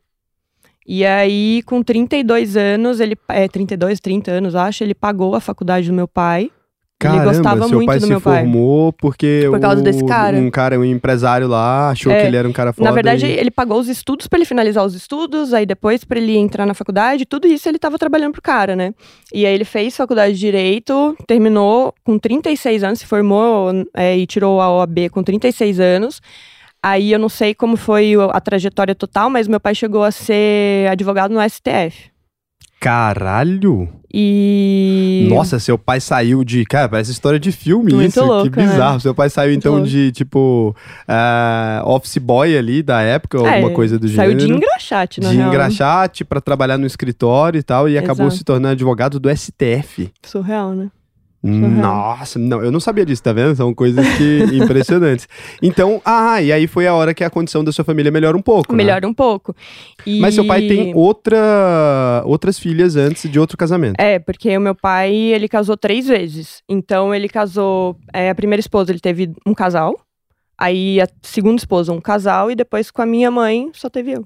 E 0.86 1.06
aí, 1.06 1.64
com 1.64 1.82
32 1.82 2.58
anos, 2.58 3.00
ele. 3.00 3.18
É, 3.30 3.48
32, 3.48 4.00
30 4.00 4.32
anos, 4.32 4.56
acho, 4.56 4.84
ele 4.84 4.94
pagou 4.94 5.34
a 5.36 5.40
faculdade 5.40 5.88
do 5.88 5.94
meu 5.94 6.08
pai. 6.08 6.52
Caramba, 7.04 7.24
ele 7.24 7.32
gostava 7.36 7.68
seu 7.68 7.78
muito 7.78 7.88
pai 7.88 7.98
do 8.00 8.04
se 8.04 8.10
meu 8.10 8.22
pai. 8.22 8.40
formou 8.42 8.94
porque 8.94 9.48
Por 9.50 9.60
causa 9.60 9.82
o- 9.82 9.84
desse 9.84 10.06
cara. 10.06 10.38
um 10.38 10.50
cara, 10.50 10.80
um 10.80 10.84
empresário 10.86 11.48
lá, 11.48 11.90
achou 11.92 12.12
É, 12.12 12.22
que 12.22 12.28
ele 12.28 12.38
era 12.38 12.48
um 12.48 12.52
cara 12.52 12.74
foda. 12.74 12.84
Na 12.90 12.94
verdade, 12.94 13.26
e- 13.26 13.32
ele 13.32 13.52
pagou 13.52 13.80
os 13.80 13.88
estudos 13.88 14.28
pra 14.28 14.38
ele 14.40 14.46
finalizar 14.46 14.86
os 14.86 14.96
estudos, 14.96 15.54
aí 15.54 15.66
depois 15.66 16.04
pra 16.04 16.18
ele 16.18 16.36
entrar 16.38 16.66
na 16.66 16.74
faculdade, 16.74 17.26
tudo 17.26 17.48
isso 17.48 17.68
ele 17.70 17.78
tava 17.78 17.98
trabalhando 18.00 18.32
pro 18.34 18.42
cara, 18.42 18.76
né? 18.76 18.94
E 19.34 19.46
aí 19.46 19.54
ele 19.54 19.66
fez 19.66 19.96
faculdade 19.96 20.34
de 20.34 20.40
Direito, 20.40 21.16
terminou 21.28 21.94
com 22.04 22.18
36 22.18 22.84
anos, 22.84 23.00
se 23.00 23.06
formou 23.06 23.72
é, 23.96 24.18
e 24.18 24.26
tirou 24.26 24.60
a 24.62 24.70
OAB 24.72 25.10
com 25.10 25.22
36 25.24 25.80
anos. 25.80 26.22
Aí 26.86 27.12
eu 27.14 27.20
não 27.20 27.30
sei 27.30 27.54
como 27.56 27.78
foi 27.78 28.14
a 28.32 28.42
trajetória 28.42 28.94
total, 28.94 29.30
mas 29.30 29.48
meu 29.48 29.60
pai 29.60 29.74
chegou 29.74 30.04
a 30.04 30.12
ser 30.12 30.90
advogado 30.92 31.32
no 31.34 31.40
STF. 31.42 32.12
Caralho! 32.84 33.88
E. 34.16 35.26
Nossa, 35.30 35.58
seu 35.58 35.78
pai 35.78 36.00
saiu 36.00 36.44
de. 36.44 36.64
Cara, 36.66 36.88
parece 36.88 37.12
história 37.12 37.40
de 37.40 37.52
filme 37.52 37.94
Muito 37.94 38.10
isso. 38.10 38.24
louco, 38.24 38.52
que 38.52 38.58
né? 38.58 38.68
bizarro. 38.68 39.00
Seu 39.00 39.16
pai 39.16 39.30
saiu 39.30 39.50
Muito 39.50 39.60
então 39.62 39.74
louco. 39.74 39.88
de, 39.88 40.12
tipo, 40.12 40.76
ah, 41.08 41.82
office 41.86 42.18
boy 42.20 42.56
ali 42.56 42.84
da 42.84 43.02
época, 43.02 43.40
ou 43.40 43.48
É, 43.48 43.56
alguma 43.56 43.72
coisa 43.74 43.98
do 43.98 44.08
Saiu 44.08 44.32
gênero. 44.32 44.48
de 44.48 44.54
engraxate, 44.54 45.20
na 45.20 45.30
de 45.32 45.38
real. 45.38 45.48
engraxate 45.50 46.24
pra 46.24 46.40
trabalhar 46.40 46.78
no 46.78 46.86
escritório 46.86 47.58
e 47.58 47.64
tal, 47.64 47.90
e 47.90 47.98
acabou 47.98 48.28
Exato. 48.28 48.38
se 48.38 48.44
tornando 48.44 48.74
advogado 48.74 49.20
do 49.20 49.30
STF. 49.36 50.12
Surreal, 50.22 50.74
né? 50.74 50.90
Nossa, 51.44 52.40
não, 52.40 52.64
eu 52.64 52.72
não 52.72 52.80
sabia 52.80 53.06
disso, 53.06 53.22
tá 53.22 53.34
vendo? 53.34 53.54
São 53.56 53.74
coisas 53.74 54.06
que 54.18 54.44
impressionantes. 54.56 55.28
Então, 55.62 56.02
ah, 56.06 56.42
e 56.42 56.52
aí 56.54 56.68
foi 56.68 56.88
a 56.88 56.94
hora 56.94 57.14
que 57.14 57.24
a 57.24 57.30
condição 57.30 57.64
da 57.64 57.72
sua 57.72 57.84
família 57.84 58.10
melhora 58.12 58.38
um 58.38 58.42
pouco. 58.42 58.72
né? 58.72 58.78
Melhora 58.78 59.06
um 59.08 59.14
pouco. 59.14 59.54
E- 60.08 60.20
Mas 60.22 60.36
seu 60.36 60.46
pai 60.48 60.62
tem 60.62 60.96
outra, 60.96 62.24
outras 62.26 62.58
filhas 62.58 62.96
antes 62.96 63.30
de 63.30 63.40
outro 63.40 63.58
casamento. 63.58 64.00
É, 64.00 64.20
porque 64.20 64.58
o 64.58 64.62
meu 64.62 64.74
pai, 64.76 65.14
ele 65.14 65.50
casou 65.50 65.76
três 65.76 66.08
vezes. 66.08 66.62
Então, 66.70 67.14
ele 67.14 67.28
casou... 67.28 67.98
é, 68.14 68.30
a 68.30 68.36
primeira 68.36 68.62
esposa, 68.62 68.92
ele 68.92 69.00
teve 69.00 69.32
um 69.46 69.54
casal. 69.54 70.00
Aí, 70.58 71.02
a 71.02 71.08
segunda 71.22 71.58
esposa, 71.60 71.92
um 71.92 72.00
casal. 72.00 72.50
E 72.52 72.56
depois, 72.56 72.90
com 72.90 73.02
a 73.02 73.06
minha 73.06 73.30
mãe, 73.30 73.70
só 73.74 73.90
teve 73.90 74.12
eu. 74.14 74.26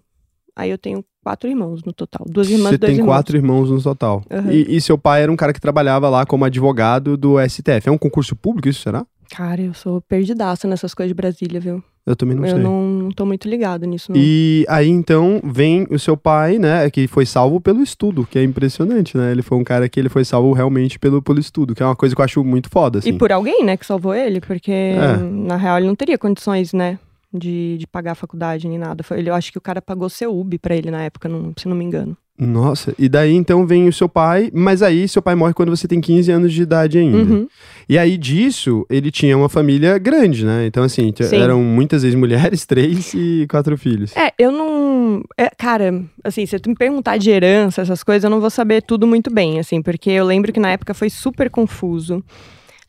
Aí, 0.58 0.72
eu 0.72 0.78
tenho 0.78 1.04
quatro 1.24 1.48
irmãos 1.48 1.84
no 1.86 1.94
total. 1.94 2.26
Duas 2.28 2.50
irmãs 2.50 2.72
Você 2.72 2.78
dois 2.80 2.90
tem 2.92 3.00
irmãos. 3.00 3.14
quatro 3.14 3.38
irmãos 3.38 3.70
no 3.70 3.82
total. 3.82 4.24
Uhum. 4.32 4.52
E, 4.52 4.76
e 4.76 4.82
seu 4.82 4.98
pai 4.98 5.22
era 5.22 5.32
um 5.32 5.36
cara 5.36 5.54
que 5.54 5.62
trabalhava 5.62 6.10
lá 6.10 6.26
como 6.26 6.44
advogado 6.46 7.16
do 7.16 7.36
STF. 7.48 7.88
É 7.88 7.92
um 7.92 7.98
concurso 7.98 8.36
público 8.36 8.68
isso, 8.68 8.82
será? 8.82 9.06
Cara, 9.30 9.62
eu 9.62 9.74
sou 9.74 10.02
perdidaça 10.02 10.68
nessas 10.68 10.94
coisas 10.94 11.10
de 11.10 11.14
Brasília, 11.14 11.60
viu? 11.60 11.84
Eu 12.06 12.16
também 12.16 12.38
não 12.38 12.46
eu 12.46 12.54
sei. 12.56 12.64
não, 12.64 12.82
não 12.88 13.10
tô 13.12 13.26
muito 13.26 13.50
ligada 13.50 13.86
nisso, 13.86 14.14
não. 14.14 14.18
E 14.18 14.66
aí, 14.70 14.88
então, 14.88 15.42
vem 15.44 15.86
o 15.92 16.00
seu 16.00 16.16
pai, 16.16 16.58
né, 16.58 16.90
que 16.90 17.06
foi 17.06 17.26
salvo 17.26 17.60
pelo 17.60 17.84
estudo, 17.84 18.26
que 18.26 18.40
é 18.40 18.44
impressionante, 18.44 19.18
né? 19.18 19.30
Ele 19.34 19.42
foi 19.42 19.58
um 19.58 19.64
cara 19.66 19.90
que 19.90 20.00
ele 20.00 20.08
foi 20.08 20.24
salvo 20.24 20.54
realmente 20.54 20.98
pelo, 20.98 21.22
pelo 21.22 21.38
estudo, 21.40 21.76
que 21.76 21.84
é 21.84 21.86
uma 21.86 21.98
coisa 21.98 22.16
que 22.16 22.22
eu 22.22 22.24
acho 22.26 22.42
muito 22.46 22.70
foda, 22.70 23.00
assim. 23.00 23.10
E 23.10 23.14
por 23.18 23.30
alguém, 23.34 23.66
né, 23.66 23.76
que 23.76 23.86
salvou 23.86 24.14
ele, 24.16 24.40
porque 24.40 24.72
É. 24.72 25.18
na 25.18 25.58
real 25.58 25.78
ele 25.78 25.88
não 25.88 25.96
teria 25.96 26.18
condições, 26.18 26.72
né? 26.72 26.98
De, 27.34 27.78
de 27.78 27.88
pagar 27.88 28.12
a 28.12 28.16
faculdade 28.16 28.68
nem 28.68 28.78
nada. 28.78 29.04
Foi, 29.04 29.20
ele- 29.20 29.30
eu 29.30 29.34
acho 29.36 29.52
que 29.52 29.58
o 29.58 29.62
cara 29.62 29.82
pagou 29.82 30.10
CEUB 30.10 30.58
pra 30.58 30.76
ele 30.76 30.90
na 30.92 31.02
época, 31.04 31.28
não, 31.30 31.54
se 31.58 31.68
não 31.68 31.76
me 31.76 31.84
engano. 31.86 32.18
Nossa, 32.40 32.94
e 33.00 33.10
daí 33.10 33.34
então 33.34 33.66
vem 33.66 33.88
o 33.88 33.94
seu 33.94 34.08
pai, 34.08 34.52
mas 34.54 34.84
aí 34.84 35.08
seu 35.08 35.24
pai 35.24 35.34
morre 35.34 35.56
quando 35.56 35.76
você 35.76 35.88
tem 35.88 36.00
15 36.00 36.32
anos 36.32 36.54
de 36.54 36.62
idade 36.62 37.00
ainda. 37.00 37.18
Uhum. 37.18 37.48
E 37.90 37.98
aí 37.98 38.16
disso, 38.16 38.86
ele 38.92 39.10
tinha 39.10 39.36
uma 39.36 39.50
família 39.50 39.98
grande, 39.98 40.46
né? 40.46 40.68
Então, 40.68 40.84
assim, 40.84 41.12
Sim. 41.20 41.36
eram 41.38 41.64
muitas 41.64 42.04
vezes 42.04 42.16
mulheres, 42.18 42.64
três 42.68 43.12
e 43.16 43.48
quatro 43.50 43.76
filhos. 43.76 44.16
É, 44.16 44.32
eu 44.38 44.52
não. 44.52 45.24
é, 45.36 45.50
cara, 45.58 46.06
assim, 46.24 46.46
se 46.46 46.60
tu 46.60 46.70
me 46.70 46.76
perguntar 46.76 47.18
de 47.18 47.32
herança, 47.32 47.82
essas 47.82 48.04
coisas, 48.04 48.24
eu 48.24 48.30
não 48.30 48.40
vou 48.40 48.52
saber 48.52 48.84
tudo 48.84 49.08
muito 49.08 49.34
bem, 49.34 49.58
assim, 49.60 49.82
porque 49.82 50.12
eu 50.12 50.24
lembro 50.24 50.54
que 50.54 50.60
na 50.60 50.70
época 50.70 50.94
foi 50.94 51.10
super 51.10 51.50
confuso. 51.50 52.24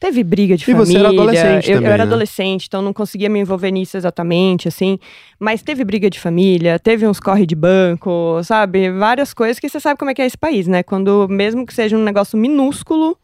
Teve 0.00 0.22
briga 0.22 0.56
de 0.56 0.62
E 0.62 0.74
você 0.74 0.92
família. 0.92 0.98
era 0.98 1.08
adolescente 1.08 1.68
eu, 1.70 1.74
também, 1.76 1.88
eu 1.88 1.92
era 1.94 2.04
né? 2.04 2.08
adolescente, 2.12 2.66
então 2.68 2.80
não 2.80 2.92
conseguia 2.92 3.28
me 3.28 3.40
envolver 3.40 3.70
nisso 3.72 3.96
exatamente, 3.96 4.68
assim. 4.68 4.96
Mas 5.40 5.60
teve 5.60 5.84
briga 5.84 6.08
de 6.08 6.20
família, 6.20 6.78
teve 6.78 7.04
uns 7.06 7.18
corre 7.18 7.44
de 7.44 7.56
banco, 7.56 8.40
sabe? 8.44 8.90
Várias 8.92 9.34
coisas 9.34 9.58
que 9.58 9.68
você 9.68 9.80
sabe 9.80 9.98
como 9.98 10.10
é 10.10 10.14
que 10.14 10.22
é 10.22 10.26
esse 10.26 10.38
país, 10.38 10.68
né? 10.68 10.84
Quando, 10.84 11.26
mesmo 11.28 11.66
que 11.66 11.74
seja 11.74 11.96
um 11.96 12.02
negócio 12.04 12.38
minúsculo, 12.38 13.16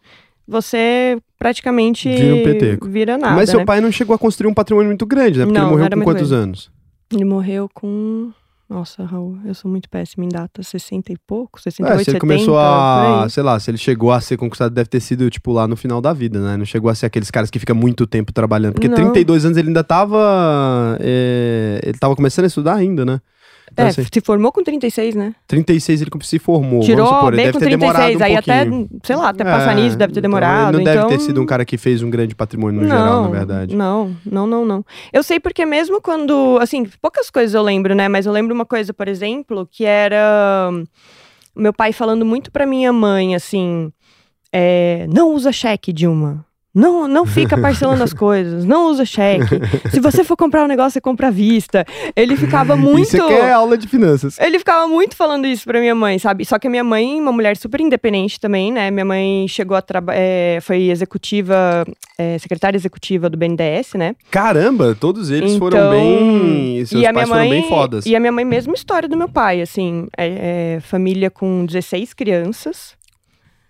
você 0.49 1.17
praticamente 1.39 2.09
Vira 2.09 2.35
um 2.35 2.43
peteco. 2.43 2.89
vira 2.89 3.17
nada. 3.19 3.35
mas 3.37 3.51
seu 3.51 3.61
né? 3.61 3.65
pai 3.65 3.81
não 3.81 3.93
chegou 3.93 4.15
a 4.15 4.19
construir 4.19 4.51
um 4.51 4.55
patrimônio 4.55 4.89
muito 4.89 5.07
grande, 5.07 5.39
né? 5.39 5.45
Porque 5.47 5.59
Não, 5.59 5.69
ele 5.69 5.77
morreu 5.77 5.91
com 5.99 6.03
quantos 6.05 6.33
anos? 6.33 6.71
Ele 7.13 7.25
morreu 7.25 7.69
com. 7.73 8.31
Nossa, 8.69 9.05
Raul, 9.05 9.39
eu 9.45 9.55
sou 9.55 9.71
muito 9.71 9.89
péssima 9.91 10.25
em 10.25 10.29
data. 10.29 10.63
60 10.63 11.13
e 11.13 11.17
pouco? 11.27 11.61
68, 11.61 11.87
É, 11.87 12.05
se 12.05 12.11
ele 12.11 12.19
70, 12.19 12.21
começou 12.21 12.59
a, 12.59 13.27
sei 13.29 13.43
lá, 13.43 13.61
se 13.61 13.71
ele 13.71 13.77
chegou 13.77 14.11
a 14.11 14.21
ser 14.21 14.39
conquistado, 14.39 14.73
deve 14.73 14.89
ter 14.89 15.01
sido, 15.01 15.29
tipo, 15.29 15.53
lá 15.53 15.69
no 15.69 15.77
final 15.77 16.01
da 16.01 16.13
vida, 16.15 16.41
né? 16.41 16.57
Não 16.57 16.65
chegou 16.65 16.91
a 16.91 16.95
ser 16.95 17.07
aqueles 17.07 17.31
caras 17.31 17.51
que 17.51 17.59
ficam 17.59 17.77
muito 17.77 18.07
tempo 18.07 18.33
trabalhando. 18.33 18.73
Porque 18.75 18.89
Não. 18.89 18.97
32 18.97 19.45
anos 19.45 19.59
ele 19.59 19.69
ainda 19.69 19.85
tava. 19.85 20.97
é, 21.01 21.79
ele 21.83 21.99
tava 21.99 22.17
começando 22.17 22.45
a 22.45 22.49
estudar 22.49 22.75
ainda, 22.75 23.05
né? 23.05 23.21
Então, 23.73 23.87
É, 23.87 23.89
assim, 23.89 24.05
se 24.05 24.21
formou 24.21 24.53
com 24.53 24.63
36, 24.63 25.15
né? 25.15 25.35
36 25.47 26.03
ele 26.03 26.11
se 26.23 26.39
formou. 26.39 26.81
Tirou 26.81 27.07
supor, 27.07 27.35
bem 27.35 27.51
com 27.51 27.59
ter 27.59 27.71
demorado 27.71 28.05
36. 28.05 28.21
um 28.21 28.25
aí 28.25 28.37
até, 28.37 28.65
pouquinho. 28.65 28.89
sei 29.03 29.17
lá, 29.17 29.29
até 29.31 29.45
passar 29.45 29.73
É, 29.73 29.75
nisso 29.75 29.97
deve 29.97 30.13
ter 30.13 30.21
então 30.21 30.31
demorado. 30.31 30.77
Ele 30.77 30.85
não 30.85 30.93
então... 30.93 31.09
deve 31.09 31.19
ter 31.19 31.25
sido 31.25 31.41
um 31.41 31.47
cara 31.47 31.65
que 31.65 31.77
fez 31.77 32.03
um 32.03 32.11
grande 32.11 32.35
patrimônio 32.35 32.81
no 32.83 32.87
não, 32.87 32.97
geral, 32.97 33.23
na 33.25 33.29
verdade. 33.31 33.75
Não, 33.77 34.17
não, 34.25 34.47
não, 34.47 34.65
não. 34.65 34.85
Eu 35.13 35.23
sei 35.23 35.41
porque 35.41 35.65
mesmo 35.65 36.01
quando, 36.01 36.59
assim, 36.61 36.85
poucas 37.01 37.31
coisas 37.31 37.55
eu 37.55 37.63
lembro, 37.63 37.95
né? 37.95 38.09
Mas 38.09 38.27
eu 38.27 38.33
lembro 38.33 38.55
uma 38.55 38.67
coisa, 38.67 38.93
por 38.95 39.09
exemplo, 39.09 39.67
que 39.71 39.85
era 39.85 40.71
hum, 40.73 40.85
meu 41.57 41.73
pai 41.73 41.93
falando 41.93 42.25
muito 42.25 42.53
pra 42.53 42.67
minha 42.67 42.93
mãe, 42.93 43.35
assim, 43.35 43.93
é, 44.53 45.07
não 45.13 45.33
usa 45.33 45.51
cheque, 45.51 45.93
Dilma. 45.93 46.45
Não, 46.75 47.07
não 47.07 47.25
fica 47.27 47.57
parcelando 47.57 48.03
as 48.03 48.13
coisas, 48.13 48.65
não 48.65 48.91
usa 48.91 49.05
cheque. 49.05 49.61
Se 49.91 50.01
você 50.01 50.25
for 50.25 50.37
comprar 50.37 50.65
um 50.65 50.67
negócio, 50.67 50.93
você 50.93 51.01
compra 51.01 51.29
à 51.29 51.31
vista. 51.31 51.85
Ele 52.17 52.37
ficava 52.37 52.77
muito. 52.77 53.03
Isso 53.03 53.17
é 53.17 53.53
aula 53.53 53.79
de 53.79 53.87
finanças. 53.87 54.39
Ele 54.39 54.59
ficava 54.59 54.87
muito 54.89 55.15
falando 55.17 55.47
isso 55.47 55.65
pra 55.65 55.79
minha 55.79 55.95
mãe, 55.95 56.19
sabe? 56.19 56.45
Só 56.45 56.59
que 56.59 56.67
a 56.67 56.71
minha 56.71 56.85
mãe, 56.85 57.21
uma 57.21 57.33
mulher 57.33 57.57
super 57.57 57.81
independente 57.81 58.41
também, 58.41 58.73
né? 58.73 58.91
Minha 58.91 59.05
mãe 59.05 59.47
chegou 59.49 59.77
a 59.77 59.83
trabalhar, 59.83 60.21
foi 60.63 60.91
executiva, 60.91 61.85
é, 62.19 62.39
secretária 62.39 62.77
executiva 62.77 63.31
do 63.31 63.37
BNDES, 63.37 63.95
né? 63.95 64.17
Caramba, 64.31 64.97
todos 64.99 65.31
eles 65.31 65.57
foram 65.57 65.79
Então, 65.79 65.91
bem. 65.91 66.85
Seus 66.87 67.03
e 67.03 67.07
a 67.07 67.13
minha 67.13 67.27
foram 67.27 67.41
mãe, 67.41 67.51
bem 67.51 67.69
fodas. 67.69 68.07
E 68.07 68.17
a 68.17 68.21
minha 68.21 68.33
mãe, 68.33 68.45
mesma 68.45 68.75
história 68.75 69.09
do 69.09 69.17
meu 69.17 69.29
pai, 69.29 69.61
assim, 69.61 70.07
é, 70.17 70.77
é, 70.77 70.81
família 70.81 71.31
com 71.31 71.65
16 71.65 72.15
crianças. 72.15 72.95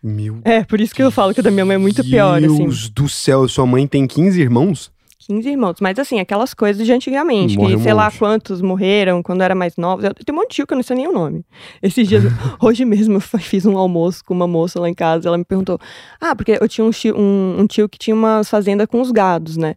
Meu 0.05 0.39
É, 0.45 0.63
por 0.63 0.83
isso 0.83 0.95
que 0.95 1.03
eu 1.03 1.11
falo 1.11 1.33
que 1.33 1.41
a 1.41 1.43
da 1.43 1.51
minha 1.51 1.65
mãe 1.65 1.77
é 1.77 1.79
muito 1.79 2.05
pior, 2.05 2.37
assim. 2.45 2.59
Deus 2.59 2.91
do 2.91 3.09
céu, 3.09 3.49
sua 3.49 3.65
mãe 3.65 3.87
tem 3.87 4.07
15 4.07 4.39
irmãos? 4.39 4.93
15 5.27 5.49
irmãos. 5.49 5.77
Mas 5.81 5.99
assim, 5.99 6.21
aquelas 6.21 6.53
coisas 6.53 6.85
de 6.85 6.93
antigamente, 6.93 7.57
Morre 7.57 7.71
que 7.71 7.77
um 7.77 7.83
sei 7.83 7.95
lá 7.95 8.05
monte. 8.05 8.19
quantos 8.19 8.61
morreram 8.61 9.23
quando 9.23 9.43
era 9.43 9.55
mais 9.55 9.79
novos. 9.79 10.05
Eu 10.05 10.13
tenho 10.13 10.37
um 10.37 10.43
monte 10.43 10.51
de 10.51 10.57
tio 10.57 10.67
que 10.67 10.75
eu 10.75 10.77
não 10.77 10.83
sei 10.83 10.97
nem 10.97 11.09
o 11.09 11.13
nome. 11.13 11.43
Esses 11.83 12.07
dias, 12.07 12.23
hoje 12.61 12.85
mesmo, 12.85 13.15
eu 13.15 13.21
fiz 13.41 13.65
um 13.65 13.79
almoço 13.79 14.23
com 14.23 14.35
uma 14.35 14.47
moça 14.47 14.79
lá 14.79 14.89
em 14.91 14.95
casa. 14.95 15.27
Ela 15.27 15.39
me 15.39 15.45
perguntou: 15.45 15.79
Ah, 16.21 16.37
porque 16.37 16.59
eu 16.61 16.69
tinha 16.69 16.85
um 16.85 16.91
tio, 16.91 17.17
um, 17.19 17.61
um 17.61 17.67
tio 17.67 17.89
que 17.89 17.99
tinha 17.99 18.15
uma 18.15 18.45
fazenda 18.45 18.87
com 18.87 19.01
os 19.01 19.11
gados, 19.11 19.57
né? 19.57 19.75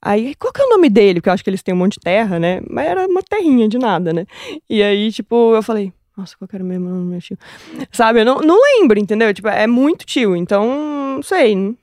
Aí, 0.00 0.34
qual 0.36 0.52
que 0.52 0.60
é 0.60 0.64
o 0.64 0.70
nome 0.70 0.88
dele? 0.88 1.20
Porque 1.20 1.28
eu 1.28 1.32
acho 1.32 1.42
que 1.42 1.50
eles 1.50 1.62
têm 1.62 1.74
um 1.74 1.78
monte 1.78 1.94
de 1.94 2.00
terra, 2.00 2.38
né? 2.38 2.60
Mas 2.68 2.86
era 2.86 3.06
uma 3.06 3.20
terrinha 3.22 3.68
de 3.68 3.78
nada, 3.78 4.12
né? 4.12 4.26
E 4.70 4.80
aí, 4.80 5.10
tipo, 5.10 5.54
eu 5.54 5.62
falei, 5.62 5.92
nossa, 6.18 6.36
qual 6.36 6.48
que 6.48 6.56
era 6.56 6.64
mesmo 6.64 6.86
o 6.86 6.90
nome 6.90 7.04
do 7.04 7.10
meu 7.10 7.20
tio? 7.20 7.38
Sabe, 7.92 8.20
eu 8.20 8.24
não, 8.24 8.40
não 8.40 8.58
lembro, 8.60 8.98
entendeu? 8.98 9.32
Tipo, 9.32 9.48
é 9.48 9.66
muito 9.66 10.04
tio, 10.04 10.34
então, 10.36 10.66
não 11.16 11.22
sei. 11.22 11.76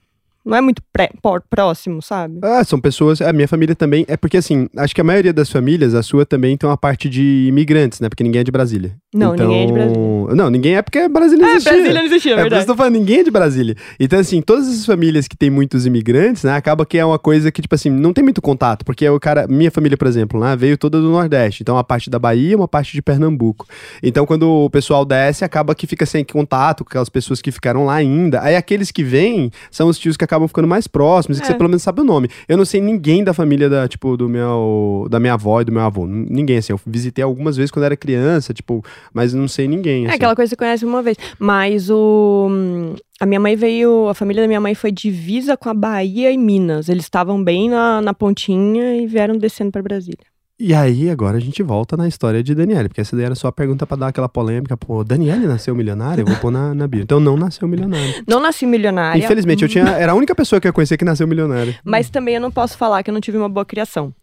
Não 0.45 0.55
é 0.55 0.61
muito 0.61 0.79
pré- 0.93 1.09
próximo, 1.49 2.03
sabe? 2.03 2.37
Ah, 2.43 2.63
são 2.63 2.79
pessoas. 2.79 3.19
A 3.19 3.33
minha 3.33 3.47
família 3.47 3.75
também. 3.75 4.05
É 4.07 4.15
porque, 4.15 4.37
assim, 4.37 4.69
acho 4.77 4.93
que 4.93 5.01
a 5.01 5.03
maioria 5.03 5.33
das 5.33 5.49
famílias, 5.49 5.95
a 5.95 6.03
sua 6.03 6.23
também 6.23 6.55
tem 6.55 6.69
uma 6.69 6.77
parte 6.77 7.09
de 7.09 7.47
imigrantes, 7.47 7.99
né? 7.99 8.09
Porque 8.09 8.23
ninguém 8.23 8.41
é 8.41 8.43
de 8.43 8.51
Brasília. 8.51 8.95
Não, 9.15 9.33
Então- 9.33 9.47
ninguém 9.47 9.63
é 9.63 9.65
de 9.67 9.71
Brasília. 9.73 10.35
Não, 10.35 10.49
ninguém 10.49 10.75
é 10.75 10.81
porque 10.81 11.07
Brasília 11.07 11.41
não 11.41 11.49
É, 11.49 11.51
existia. 11.53 11.71
Brasília 11.71 11.93
não 11.99 12.05
existia, 12.05 12.31
É 12.31 12.35
por 12.35 12.39
isso 12.39 12.43
verdade. 12.49 12.63
eu 12.63 12.67
tô 12.67 12.75
falando, 12.75 12.93
ninguém 12.93 13.19
é 13.19 13.23
de 13.23 13.31
Brasília. 13.31 13.75
Então, 13.99 14.19
assim, 14.19 14.41
todas 14.41 14.67
essas 14.67 14.85
famílias 14.85 15.27
que 15.27 15.37
tem 15.37 15.49
muitos 15.49 15.85
imigrantes, 15.85 16.43
né, 16.43 16.53
acaba 16.55 16.85
que 16.85 16.97
é 16.97 17.05
uma 17.05 17.17
coisa 17.19 17.51
que, 17.51 17.61
tipo 17.61 17.73
assim, 17.73 17.89
não 17.89 18.11
tem 18.11 18.23
muito 18.23 18.41
contato, 18.41 18.83
porque 18.83 19.07
o 19.07 19.19
cara, 19.19 19.47
minha 19.47 19.71
família, 19.71 19.97
por 19.97 20.07
exemplo, 20.07 20.39
né, 20.39 20.55
veio 20.55 20.77
toda 20.77 20.99
do 20.99 21.09
Nordeste, 21.09 21.63
então 21.63 21.75
uma 21.75 21.83
parte 21.83 22.09
da 22.09 22.19
Bahia, 22.19 22.57
uma 22.57 22.67
parte 22.67 22.91
de 22.93 23.01
Pernambuco. 23.01 23.65
Então, 24.03 24.25
quando 24.25 24.49
o 24.49 24.69
pessoal 24.69 25.05
desce, 25.05 25.45
acaba 25.45 25.73
que 25.73 25.87
fica 25.87 26.05
sem 26.05 26.23
contato 26.25 26.83
com 26.83 26.89
aquelas 26.89 27.07
pessoas 27.09 27.41
que 27.41 27.51
ficaram 27.51 27.85
lá 27.85 27.93
ainda. 27.95 28.41
Aí 28.41 28.55
aqueles 28.55 28.91
que 28.91 29.03
vêm 29.03 29.49
são 29.71 29.87
os 29.87 29.97
tios 29.97 30.17
que 30.17 30.23
acabam 30.25 30.47
ficando 30.47 30.67
mais 30.67 30.87
próximos, 30.87 31.37
e 31.37 31.41
que 31.41 31.47
É. 31.47 31.51
você 31.51 31.55
pelo 31.57 31.69
menos 31.69 31.83
sabe 31.83 32.01
o 32.01 32.03
nome. 32.03 32.27
Eu 32.49 32.57
não 32.57 32.65
sei 32.65 32.81
ninguém 32.81 33.23
da 33.23 33.33
família 33.33 33.69
da, 33.69 33.87
tipo, 33.87 34.17
do 34.17 34.27
meu, 34.27 35.07
da 35.09 35.19
minha 35.19 35.33
avó 35.33 35.61
e 35.61 35.63
do 35.65 35.71
meu 35.71 35.83
avô. 35.83 36.05
Ninguém, 36.05 36.57
assim, 36.57 36.73
eu 36.73 36.79
visitei 36.85 37.23
algumas 37.23 37.55
vezes 37.55 37.71
quando 37.71 37.85
era 37.85 37.95
criança, 37.95 38.53
tipo, 38.53 38.83
mas 39.13 39.33
não 39.33 39.47
sei 39.47 39.67
ninguém, 39.67 40.03
É 40.05 40.07
assim. 40.07 40.15
aquela 40.15 40.35
coisa 40.35 40.49
que 40.49 40.55
você 40.55 40.65
conhece 40.65 40.85
uma 40.85 41.01
vez. 41.01 41.17
Mas 41.39 41.89
o. 41.89 42.47
hum, 42.49 42.95
A 43.19 43.25
minha 43.25 43.39
mãe 43.39 43.55
veio. 43.55 44.07
A 44.09 44.13
família 44.13 44.43
da 44.43 44.47
minha 44.47 44.61
mãe 44.61 44.75
foi 44.75 44.91
divisa 44.91 45.55
com 45.57 45.69
a 45.69 45.73
Bahia 45.73 46.31
e 46.31 46.37
Minas. 46.37 46.89
Eles 46.89 47.03
estavam 47.05 47.43
bem 47.43 47.69
na, 47.69 48.01
na 48.01 48.13
pontinha 48.13 48.95
e 48.97 49.07
vieram 49.07 49.37
descendo 49.37 49.71
pra 49.71 49.81
Brasília. 49.81 50.25
E 50.57 50.73
aí, 50.73 51.09
agora 51.09 51.35
a 51.35 51.39
gente 51.41 51.61
volta 51.61 51.97
na 51.97 52.07
história 52.07 52.41
de 52.41 52.55
Daniele, 52.55 52.87
porque 52.87 53.01
essa 53.01 53.13
daí 53.13 53.25
era 53.25 53.35
só 53.35 53.49
a 53.49 53.51
pergunta 53.51 53.85
pra 53.85 53.97
dar 53.97 54.07
aquela 54.07 54.29
polêmica. 54.29 54.77
Pô, 54.77 55.03
Daniele 55.03 55.45
nasceu 55.47 55.75
milionária? 55.75 56.21
Eu 56.21 56.25
vou 56.25 56.37
pôr 56.37 56.49
na, 56.49 56.73
na 56.73 56.87
bio. 56.87 57.01
Então 57.01 57.19
não 57.19 57.35
nasceu 57.35 57.67
milionária. 57.67 58.23
Não 58.25 58.39
nasci 58.39 58.65
milionária. 58.65 59.21
Infelizmente, 59.21 59.63
eu 59.63 59.67
tinha. 59.69 59.83
Era 59.85 60.13
a 60.13 60.15
única 60.15 60.33
pessoa 60.33 60.61
que 60.61 60.67
eu 60.67 60.71
conhecia 60.71 60.97
que 60.97 61.03
nasceu 61.03 61.27
milionária. 61.27 61.77
Mas 61.83 62.09
também 62.09 62.35
eu 62.35 62.41
não 62.41 62.51
posso 62.51 62.77
falar 62.77 63.03
que 63.03 63.09
eu 63.09 63.13
não 63.13 63.19
tive 63.19 63.37
uma 63.37 63.49
boa 63.49 63.65
criação. 63.65 64.13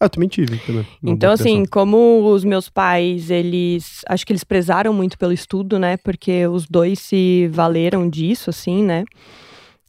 Ah, 0.00 0.04
eu 0.04 0.10
também 0.10 0.28
tive. 0.28 0.58
Também, 0.58 0.86
então, 1.02 1.32
assim, 1.32 1.64
como 1.64 2.30
os 2.32 2.44
meus 2.44 2.68
pais, 2.68 3.30
eles. 3.30 4.02
Acho 4.08 4.24
que 4.24 4.32
eles 4.32 4.44
prezaram 4.44 4.92
muito 4.92 5.18
pelo 5.18 5.32
estudo, 5.32 5.78
né? 5.78 5.96
Porque 5.96 6.46
os 6.46 6.66
dois 6.66 7.00
se 7.00 7.48
valeram 7.48 8.08
disso, 8.08 8.48
assim, 8.50 8.84
né? 8.84 9.04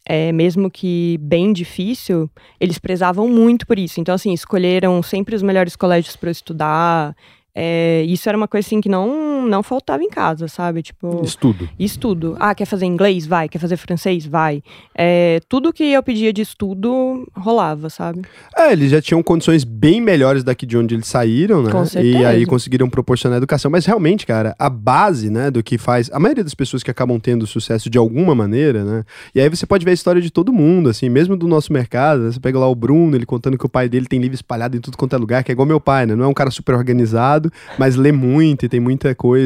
É, 0.03 0.31
mesmo 0.31 0.71
que 0.71 1.19
bem 1.21 1.53
difícil, 1.53 2.27
eles 2.59 2.79
prezavam 2.79 3.27
muito 3.29 3.67
por 3.67 3.77
isso. 3.77 4.01
Então, 4.01 4.15
assim, 4.15 4.33
escolheram 4.33 5.03
sempre 5.03 5.35
os 5.35 5.43
melhores 5.43 5.75
colégios 5.75 6.15
para 6.15 6.31
estudar. 6.31 7.15
É, 7.53 8.03
isso 8.07 8.27
era 8.27 8.35
uma 8.37 8.47
coisa, 8.47 8.65
assim, 8.65 8.81
que 8.81 8.89
não, 8.89 9.07
não 9.47 9.63
faltava 9.63 10.03
em 10.03 10.09
casa, 10.09 10.47
sabe? 10.47 10.81
Tipo. 10.81 11.21
Estudo. 11.23 11.69
Estudo. 11.79 12.35
Ah, 12.39 12.53
quer 12.55 12.65
fazer 12.65 12.85
inglês? 12.85 13.25
Vai. 13.25 13.47
Quer 13.49 13.59
fazer 13.59 13.77
francês? 13.77 14.25
Vai. 14.25 14.61
É, 14.95 15.39
tudo 15.47 15.71
que 15.73 15.83
eu 15.83 16.01
pedia 16.03 16.31
de 16.33 16.41
estudo 16.41 17.27
rolava, 17.35 17.89
sabe? 17.89 18.21
É, 18.55 18.71
eles 18.71 18.91
já 18.91 19.01
tinham 19.01 19.21
condições 19.23 19.63
bem 19.63 20.01
melhores 20.01 20.43
daqui 20.43 20.65
de 20.65 20.77
onde 20.77 20.95
eles 20.95 21.07
saíram, 21.07 21.63
né? 21.63 21.71
Com 21.71 21.83
E 21.83 21.87
certeza. 21.87 22.27
aí 22.27 22.45
conseguiram 22.45 22.89
proporcionar 22.89 23.37
educação. 23.37 23.69
Mas 23.71 23.85
realmente, 23.85 24.25
cara, 24.25 24.55
a 24.59 24.69
base, 24.69 25.29
né, 25.29 25.49
do 25.51 25.63
que 25.63 25.77
faz. 25.77 26.09
A 26.11 26.19
maioria 26.19 26.43
das 26.43 26.53
pessoas 26.53 26.83
que 26.83 26.91
acabam 26.91 27.19
tendo 27.19 27.45
sucesso 27.47 27.89
de 27.89 27.97
alguma 27.97 28.33
maneira, 28.35 28.83
né? 28.83 29.03
E 29.33 29.39
aí 29.39 29.49
você 29.49 29.65
pode 29.65 29.85
ver 29.85 29.91
a 29.91 29.93
história 29.93 30.21
de 30.21 30.29
todo 30.31 30.51
mundo, 30.53 30.89
assim, 30.89 31.09
mesmo 31.09 31.35
do 31.37 31.47
nosso 31.47 31.71
mercado. 31.71 32.21
né? 32.23 32.31
Você 32.31 32.39
pega 32.39 32.57
lá 32.59 32.67
o 32.67 32.75
Bruno, 32.75 33.15
ele 33.15 33.25
contando 33.25 33.57
que 33.57 33.65
o 33.65 33.69
pai 33.69 33.87
dele 33.89 34.05
tem 34.07 34.19
livro 34.19 34.35
espalhado 34.35 34.75
em 34.75 34.81
tudo 34.81 34.97
quanto 34.97 35.15
é 35.15 35.17
lugar, 35.19 35.43
que 35.43 35.51
é 35.51 35.53
igual 35.53 35.65
meu 35.67 35.79
pai, 35.79 36.05
né? 36.05 36.15
Não 36.15 36.25
é 36.25 36.27
um 36.27 36.33
cara 36.33 36.51
super 36.51 36.75
organizado, 36.75 37.51
mas 37.77 37.95
lê 37.95 38.11
muito 38.11 38.65
e 38.65 38.69
tem 38.69 38.79
muita 38.79 39.13
coisa. 39.15 39.38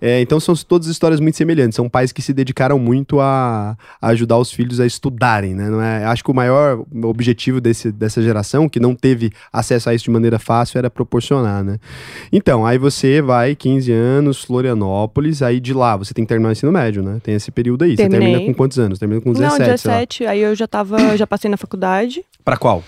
É, 0.00 0.20
então 0.20 0.38
são 0.40 0.54
todas 0.54 0.88
histórias 0.88 1.20
muito 1.20 1.36
semelhantes. 1.36 1.76
São 1.76 1.88
pais 1.88 2.12
que 2.12 2.22
se 2.22 2.32
dedicaram 2.32 2.78
muito 2.78 3.20
a, 3.20 3.76
a 4.00 4.08
ajudar 4.08 4.38
os 4.38 4.52
filhos 4.52 4.80
a 4.80 4.86
estudarem, 4.86 5.54
né? 5.54 5.68
Não 5.68 5.80
é, 5.80 6.04
acho 6.04 6.22
que 6.22 6.30
o 6.30 6.34
maior 6.34 6.84
objetivo 7.04 7.60
desse, 7.60 7.90
dessa 7.92 8.22
geração, 8.22 8.68
que 8.68 8.80
não 8.80 8.94
teve 8.94 9.32
acesso 9.52 9.90
a 9.90 9.94
isso 9.94 10.04
de 10.04 10.10
maneira 10.10 10.38
fácil, 10.38 10.78
era 10.78 10.90
proporcionar, 10.90 11.62
né? 11.64 11.78
Então, 12.32 12.66
aí 12.66 12.78
você 12.78 13.20
vai, 13.20 13.54
15 13.54 13.92
anos, 13.92 14.42
Florianópolis, 14.42 15.42
aí 15.42 15.60
de 15.60 15.72
lá 15.72 15.96
você 15.96 16.14
tem 16.14 16.24
que 16.24 16.28
terminar 16.28 16.50
o 16.50 16.52
ensino 16.52 16.72
médio, 16.72 17.02
né? 17.02 17.18
Tem 17.22 17.34
esse 17.34 17.50
período 17.50 17.84
aí. 17.84 17.92
Você 17.92 17.96
Terminei. 17.96 18.28
termina 18.28 18.52
com 18.52 18.54
quantos 18.56 18.78
anos? 18.78 18.98
Termina 18.98 19.20
com 19.20 19.32
17, 19.32 19.50
não, 19.50 19.56
sei 19.56 19.90
lá. 19.90 19.96
17. 19.98 20.26
Aí 20.26 20.40
eu 20.40 20.54
já 20.54 20.66
tava, 20.66 21.16
já 21.16 21.26
passei 21.26 21.50
na 21.50 21.56
faculdade. 21.56 22.24
Pra 22.44 22.56
qual? 22.56 22.82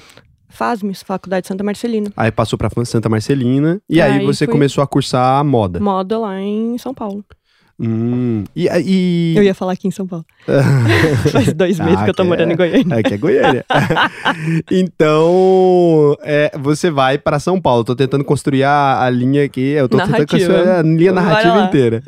FASMES, 0.57 1.03
Faculdade 1.03 1.47
Santa 1.47 1.63
Marcelina. 1.63 2.11
Aí 2.17 2.33
passou 2.33 2.59
pra 2.59 2.71
Santa 2.85 3.09
Marcelina, 3.09 3.81
e 3.89 4.01
aí, 4.01 4.19
Aí 4.21 4.27
você 4.27 4.45
fui- 4.47 4.53
começou 4.53 4.83
a 4.83 4.87
cursar 4.87 5.45
moda. 5.45 5.79
Moda 5.79 6.19
lá 6.19 6.41
em 6.41 6.77
São 6.79 6.93
Paulo. 6.95 7.25
Hum, 7.79 8.45
e, 8.57 8.69
e... 8.85 9.35
Eu 9.37 9.43
ia 9.43 9.55
falar 9.55 9.73
aqui 9.73 9.87
em 9.87 9.91
São 9.91 10.07
Paulo. 10.07 10.25
Faz 11.31 11.53
dois 11.53 11.79
meses 11.79 11.97
Ah, 12.01 12.05
que 12.05 12.11
eu 12.11 12.15
tô 12.15 12.23
que 12.23 12.29
morando 12.31 12.49
é- 12.51 12.53
em 12.55 12.57
Goiânia. 12.57 12.97
Aqui 12.99 13.15
é 13.15 13.17
Goiânia. 13.19 13.65
então, 14.71 16.17
é, 16.23 16.51
você 16.59 16.91
vai 16.91 17.19
para 17.19 17.39
São 17.39 17.61
Paulo. 17.61 17.85
Tô 17.85 17.95
tentando 17.95 18.25
construir 18.25 18.65
a, 18.65 19.03
a 19.03 19.11
linha 19.11 19.45
aqui. 19.45 19.61
Eu 19.73 19.89
tô 19.89 19.97
tentando 19.99 20.13
Narrativa. 20.13 20.53
construir 20.55 20.69
a 20.71 20.83
linha 20.83 21.13
narrativa 21.13 21.61
inteira. 21.65 22.03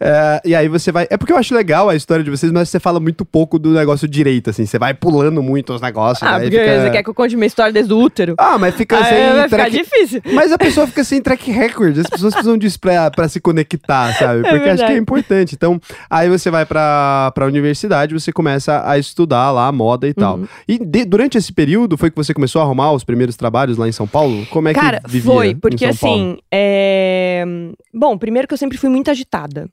É, 0.00 0.40
e 0.44 0.54
aí 0.54 0.68
você 0.68 0.92
vai. 0.92 1.06
É 1.10 1.16
porque 1.16 1.32
eu 1.32 1.36
acho 1.38 1.54
legal 1.54 1.88
a 1.88 1.94
história 1.96 2.22
de 2.24 2.30
vocês, 2.30 2.50
mas 2.52 2.68
você 2.68 2.78
fala 2.80 3.00
muito 3.00 3.24
pouco 3.24 3.58
do 3.58 3.70
negócio 3.70 4.06
direito, 4.08 4.50
assim. 4.50 4.66
Você 4.66 4.78
vai 4.78 4.94
pulando 4.94 5.42
muito 5.42 5.72
os 5.72 5.80
negócios. 5.80 6.22
Ah, 6.28 6.36
aí 6.36 6.42
porque 6.50 6.58
fica- 6.58 6.82
você 6.82 6.90
quer 6.90 7.02
que 7.02 7.10
eu 7.10 7.14
conte 7.14 7.34
minha 7.36 7.46
história 7.46 7.72
desde 7.72 7.92
o 7.92 7.98
útero? 7.98 8.34
Ah, 8.38 8.58
mas 8.58 8.74
fica 8.74 8.98
Ah, 8.98 9.04
sem 9.04 9.18
é, 9.18 9.32
vai 9.34 9.48
track... 9.48 9.70
difícil. 9.70 10.20
Mas 10.32 10.52
a 10.52 10.58
pessoa 10.58 10.86
fica 10.86 11.02
sem 11.04 11.20
track 11.22 11.50
record. 11.50 11.98
As 11.98 12.06
pessoas 12.08 12.34
precisam 12.34 12.58
disso 12.58 12.78
pra, 12.78 13.10
pra 13.10 13.28
se 13.28 13.40
conectar, 13.40 14.12
sabe? 14.14 14.42
Porque 14.42 14.54
acho 14.56 14.62
que 14.62 14.68
é 14.70 14.74
verdade. 14.76 15.04
Importante. 15.18 15.54
Então, 15.54 15.80
aí 16.08 16.28
você 16.28 16.50
vai 16.50 16.64
pra, 16.66 17.32
pra 17.34 17.46
universidade, 17.46 18.14
você 18.14 18.32
começa 18.32 18.82
a 18.88 18.98
estudar 18.98 19.50
lá 19.50 19.70
moda 19.72 20.06
e 20.08 20.14
tal. 20.14 20.36
Uhum. 20.38 20.46
E 20.68 20.78
de- 20.78 21.04
durante 21.04 21.38
esse 21.38 21.52
período 21.52 21.96
foi 21.96 22.10
que 22.10 22.16
você 22.16 22.32
começou 22.34 22.60
a 22.60 22.64
arrumar 22.64 22.92
os 22.92 23.04
primeiros 23.04 23.36
trabalhos 23.36 23.76
lá 23.78 23.88
em 23.88 23.92
São 23.92 24.06
Paulo? 24.06 24.46
Como 24.46 24.68
é 24.68 24.74
Cara, 24.74 25.00
que 25.00 25.10
vivia 25.10 25.32
foi, 25.32 25.54
porque 25.54 25.84
assim, 25.84 26.38
é... 26.52 27.44
Bom, 27.92 28.16
primeiro 28.18 28.46
que 28.48 28.54
eu 28.54 28.58
sempre 28.58 28.78
fui 28.78 28.88
muito 28.88 29.10
agitada. 29.10 29.68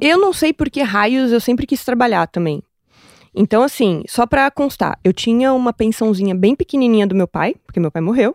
Eu 0.00 0.18
não 0.18 0.32
sei 0.32 0.52
por 0.52 0.68
que 0.68 0.82
raios 0.82 1.32
eu 1.32 1.40
sempre 1.40 1.66
quis 1.66 1.84
trabalhar 1.84 2.26
também. 2.26 2.62
Então, 3.34 3.62
assim, 3.62 4.02
só 4.08 4.26
pra 4.26 4.50
constar, 4.50 4.98
eu 5.04 5.12
tinha 5.12 5.52
uma 5.52 5.72
pensãozinha 5.72 6.34
bem 6.34 6.54
pequenininha 6.56 7.06
do 7.06 7.14
meu 7.14 7.28
pai, 7.28 7.54
porque 7.66 7.78
meu 7.78 7.90
pai 7.90 8.00
morreu, 8.00 8.34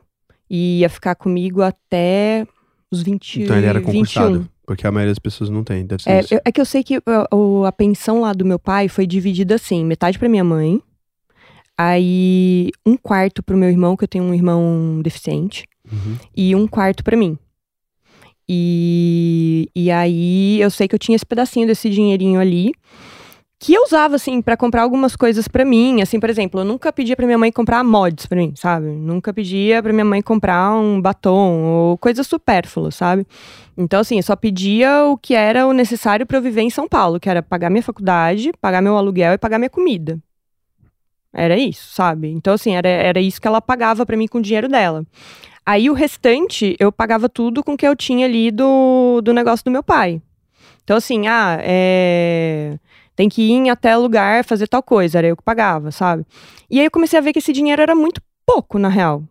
e 0.50 0.80
ia 0.80 0.90
ficar 0.90 1.16
comigo 1.16 1.62
até 1.62 2.46
os 2.92 3.02
20, 3.02 3.44
Então 3.44 3.56
ele 3.58 3.66
era 3.66 3.80
21. 3.80 3.92
concursado. 3.94 4.50
Porque 4.66 4.86
a 4.88 4.92
maioria 4.92 5.12
das 5.12 5.20
pessoas 5.20 5.50
não 5.50 5.64
tem, 5.64 5.86
deve 5.86 6.04
ser 6.04 6.10
É, 6.12 6.20
isso. 6.20 6.34
eu- 6.36 6.42
é 6.46 6.52
que 6.52 6.62
eu 6.62 6.66
sei 6.66 6.84
que 6.84 7.00
o- 7.32 7.66
a 7.66 7.72
pensão 7.72 8.22
lá 8.22 8.32
do 8.34 8.46
meu 8.46 8.60
pai 8.60 8.88
foi 8.88 9.06
dividida 9.08 9.56
assim: 9.56 9.84
metade 9.84 10.18
pra 10.20 10.30
minha 10.30 10.44
mãe, 10.44 10.82
aí 11.78 12.70
um 12.86 12.96
quarto 12.96 13.42
pro 13.44 13.58
meu 13.58 13.70
irmão, 13.70 13.98
que 13.98 14.04
eu 14.04 14.08
tenho 14.08 14.24
um 14.24 14.34
irmão 14.34 15.02
deficiente, 15.04 15.68
Uhum. 15.92 16.16
e 16.36 16.56
um 16.56 16.68
quarto 16.68 17.04
pra 17.04 17.18
mim. 17.18 17.38
E, 18.48 19.70
e 19.76 19.90
aí 19.90 20.60
eu 20.62 20.70
sei 20.70 20.88
que 20.88 20.94
eu 20.96 21.00
tinha 21.00 21.16
esse 21.16 21.26
pedacinho 21.26 21.66
desse 21.68 21.90
dinheirinho 21.90 22.40
ali. 22.40 22.72
Que 23.64 23.76
eu 23.76 23.84
usava, 23.84 24.16
assim, 24.16 24.42
pra 24.42 24.58
comprar 24.58 24.82
algumas 24.82 25.16
coisas 25.16 25.48
pra 25.48 25.64
mim. 25.64 26.02
Assim, 26.02 26.20
por 26.20 26.32
exemplo, 26.32 26.62
eu 26.62 26.66
nunca 26.66 26.92
pedia 26.92 27.16
pra 27.16 27.28
minha 27.28 27.38
mãe 27.38 27.52
comprar 27.52 27.84
mods 27.84 28.26
pra 28.26 28.36
mim, 28.36 28.54
sabe? 28.56 28.88
Nunca 28.88 29.32
pedia 29.32 29.84
pra 29.84 29.94
minha 29.94 30.04
mãe 30.04 30.20
comprar 30.20 30.74
um 30.74 31.00
batom 31.00 31.62
ou 31.62 31.98
coisas 32.00 32.26
supérfluas, 32.26 32.96
sabe? 32.96 33.24
Então, 33.78 34.00
assim, 34.00 34.18
eu 34.18 34.24
só 34.24 34.36
pedia 34.36 35.06
o 35.06 35.16
que 35.16 35.36
era 35.36 35.68
o 35.68 35.74
necessário 35.74 36.26
pra 36.26 36.40
eu 36.40 36.42
viver 36.42 36.62
em 36.62 36.72
São 36.72 36.88
Paulo, 36.88 37.20
que 37.20 37.30
era 37.30 37.44
pagar 37.44 37.70
minha 37.70 37.84
faculdade, 37.84 38.52
pagar 38.60 38.82
meu 38.82 38.98
aluguel 38.98 39.34
e 39.34 39.38
pagar 39.38 39.60
minha 39.60 39.70
comida. 39.70 40.18
Era 41.32 41.56
isso, 41.56 41.94
sabe? 41.94 42.32
Então, 42.32 42.56
assim, 42.56 42.76
era, 42.76 42.90
era 42.90 43.22
isso 43.22 43.40
que 43.40 43.48
ela 43.48 43.62
pagava 43.62 44.08
pra 44.08 44.18
mim 44.18 44.28
com 44.28 44.40
o 44.40 44.42
dinheiro 44.42 44.68
dela. 44.68 45.06
Aí 45.64 45.88
o 45.88 45.94
restante, 45.94 46.76
eu 46.80 46.92
pagava 46.92 47.30
tudo 47.30 47.64
com 47.64 47.74
o 47.74 47.78
que 47.78 47.88
eu 47.88 47.96
tinha 47.96 48.26
ali 48.26 48.50
do, 48.50 49.22
do 49.22 49.32
negócio 49.32 49.64
do 49.64 49.70
meu 49.70 49.84
pai. 49.84 50.20
Então, 50.84 50.98
assim, 50.98 51.28
ah, 51.28 51.60
é... 51.62 52.80
tem 53.22 53.30
que 53.30 53.44
ir 53.44 53.52
em 53.52 53.70
até 53.70 53.96
lugar 53.96 54.44
fazer 54.44 54.68
tal 54.68 54.82
coisa, 54.82 55.20
era 55.20 55.28
eu 55.28 55.38
que 55.38 55.44
pagava, 55.44 55.92
sabe? 55.92 56.26
E 56.70 56.80
aí 56.80 56.86
eu 56.86 56.92
comecei 56.92 57.20
a 57.20 57.22
ver 57.22 57.32
que 57.34 57.38
esse 57.38 57.54
dinheiro 57.54 57.80
era 57.80 57.94
muito 57.94 58.20
pouco, 58.44 58.80
na 58.80 58.90
real. 58.90 59.24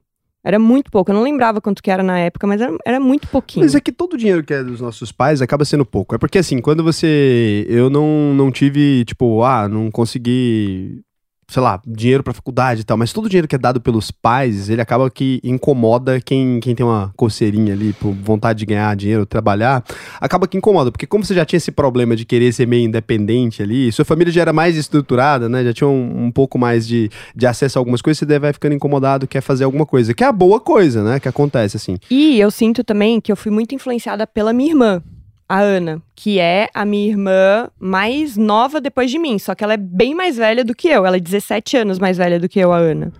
Era 0.44 0.60
muito 0.60 0.92
pouco. 0.92 1.10
Eu 1.10 1.16
não 1.16 1.22
lembrava 1.22 1.60
quanto 1.60 1.82
que 1.82 1.90
era 1.90 2.02
na 2.02 2.16
época, 2.20 2.46
mas 2.46 2.60
era, 2.60 2.72
era 2.86 3.00
muito 3.00 3.26
pouquinho. 3.26 3.64
Mas 3.64 3.74
é 3.74 3.80
que 3.80 3.90
todo 3.90 4.14
o 4.14 4.16
dinheiro 4.16 4.44
que 4.44 4.54
é 4.54 4.62
dos 4.62 4.80
nossos 4.80 5.10
pais 5.10 5.42
acaba 5.42 5.64
sendo 5.64 5.84
pouco. 5.84 6.14
É 6.14 6.18
porque 6.18 6.38
assim, 6.38 6.60
quando 6.60 6.84
você. 6.84 7.66
Eu 7.68 7.90
não, 7.90 8.32
não 8.32 8.52
tive, 8.52 9.04
tipo, 9.04 9.42
ah, 9.42 9.68
não 9.68 9.90
consegui. 9.90 11.02
Sei 11.50 11.60
lá, 11.60 11.82
dinheiro 11.84 12.22
pra 12.22 12.32
faculdade 12.32 12.82
e 12.82 12.84
tal, 12.84 12.96
mas 12.96 13.12
todo 13.12 13.26
o 13.26 13.28
dinheiro 13.28 13.48
que 13.48 13.56
é 13.56 13.58
dado 13.58 13.80
pelos 13.80 14.12
pais, 14.12 14.70
ele 14.70 14.80
acaba 14.80 15.10
que 15.10 15.40
incomoda 15.42 16.20
quem, 16.20 16.60
quem 16.60 16.76
tem 16.76 16.86
uma 16.86 17.12
coceirinha 17.16 17.72
ali, 17.72 17.92
por 17.92 18.12
vontade 18.12 18.60
de 18.60 18.66
ganhar 18.66 18.94
dinheiro, 18.94 19.26
trabalhar, 19.26 19.84
acaba 20.20 20.46
que 20.46 20.56
incomoda, 20.56 20.92
porque 20.92 21.08
como 21.08 21.24
você 21.24 21.34
já 21.34 21.44
tinha 21.44 21.58
esse 21.58 21.72
problema 21.72 22.14
de 22.14 22.24
querer 22.24 22.52
ser 22.52 22.68
meio 22.68 22.84
independente 22.84 23.64
ali, 23.64 23.90
sua 23.90 24.04
família 24.04 24.32
já 24.32 24.42
era 24.42 24.52
mais 24.52 24.76
estruturada, 24.76 25.48
né, 25.48 25.64
já 25.64 25.72
tinha 25.72 25.88
um, 25.88 26.26
um 26.26 26.30
pouco 26.30 26.56
mais 26.56 26.86
de, 26.86 27.10
de 27.34 27.46
acesso 27.48 27.78
a 27.78 27.80
algumas 27.80 28.00
coisas, 28.00 28.18
você 28.18 28.38
vai 28.38 28.52
ficando 28.52 28.76
incomodado, 28.76 29.26
quer 29.26 29.40
fazer 29.40 29.64
alguma 29.64 29.84
coisa, 29.84 30.14
que 30.14 30.22
é 30.22 30.28
a 30.28 30.32
boa 30.32 30.60
coisa, 30.60 31.02
né, 31.02 31.18
que 31.18 31.28
acontece 31.28 31.76
assim. 31.76 31.96
E 32.08 32.38
eu 32.38 32.52
sinto 32.52 32.84
também 32.84 33.20
que 33.20 33.32
eu 33.32 33.36
fui 33.36 33.50
muito 33.50 33.74
influenciada 33.74 34.24
pela 34.24 34.52
minha 34.52 34.70
irmã, 34.70 35.02
a 35.50 35.58
Ana, 35.58 36.00
que 36.14 36.38
é 36.38 36.68
a 36.72 36.84
minha 36.84 37.08
irmã 37.08 37.68
mais 37.80 38.36
nova 38.36 38.80
depois 38.80 39.10
de 39.10 39.18
mim, 39.18 39.36
só 39.36 39.52
que 39.52 39.64
ela 39.64 39.74
é 39.74 39.76
bem 39.76 40.14
mais 40.14 40.36
velha 40.36 40.64
do 40.64 40.76
que 40.76 40.86
eu, 40.86 41.04
ela 41.04 41.16
é 41.16 41.20
17 41.20 41.76
anos 41.76 41.98
mais 41.98 42.18
velha 42.18 42.38
do 42.38 42.48
que 42.48 42.60
eu, 42.60 42.72
a 42.72 42.76
Ana. 42.76 43.12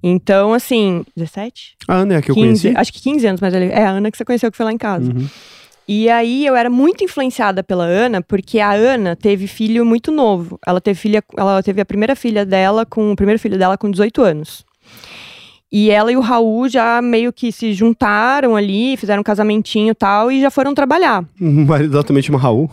Então, 0.00 0.54
assim, 0.54 1.04
17? 1.16 1.74
A 1.88 1.96
Ana 1.96 2.14
é 2.14 2.16
a 2.18 2.22
que 2.22 2.30
eu 2.30 2.34
15, 2.36 2.62
conheci. 2.62 2.80
acho 2.80 2.92
que 2.92 3.02
15 3.02 3.26
anos 3.26 3.40
mais 3.40 3.52
velha. 3.52 3.72
É 3.72 3.82
a 3.82 3.90
Ana 3.90 4.08
que 4.08 4.16
você 4.16 4.24
conheceu 4.24 4.52
que 4.52 4.56
foi 4.56 4.66
lá 4.66 4.72
em 4.72 4.78
casa. 4.78 5.10
Uhum. 5.10 5.26
E 5.88 6.08
aí 6.08 6.46
eu 6.46 6.54
era 6.54 6.70
muito 6.70 7.02
influenciada 7.02 7.64
pela 7.64 7.82
Ana, 7.82 8.22
porque 8.22 8.60
a 8.60 8.70
Ana 8.70 9.16
teve 9.16 9.48
filho 9.48 9.84
muito 9.84 10.12
novo. 10.12 10.60
Ela 10.64 10.80
teve 10.80 10.96
filha, 10.96 11.24
ela 11.36 11.60
teve 11.60 11.80
a 11.80 11.84
primeira 11.84 12.14
filha 12.14 12.46
dela 12.46 12.86
com 12.86 13.10
o 13.10 13.16
primeiro 13.16 13.40
filho 13.40 13.58
dela 13.58 13.76
com 13.76 13.90
18 13.90 14.22
anos. 14.22 14.64
E 15.70 15.90
ela 15.90 16.10
e 16.10 16.16
o 16.16 16.20
Raul 16.20 16.66
já 16.66 17.02
meio 17.02 17.30
que 17.30 17.52
se 17.52 17.74
juntaram 17.74 18.56
ali, 18.56 18.96
fizeram 18.96 19.20
um 19.20 19.24
casamentinho 19.24 19.90
e 19.90 19.94
tal, 19.94 20.32
e 20.32 20.40
já 20.40 20.50
foram 20.50 20.72
trabalhar. 20.72 21.22
O 21.38 21.44
marido 21.44 21.90
dela 21.90 22.22
chama 22.22 22.38
Raul. 22.38 22.70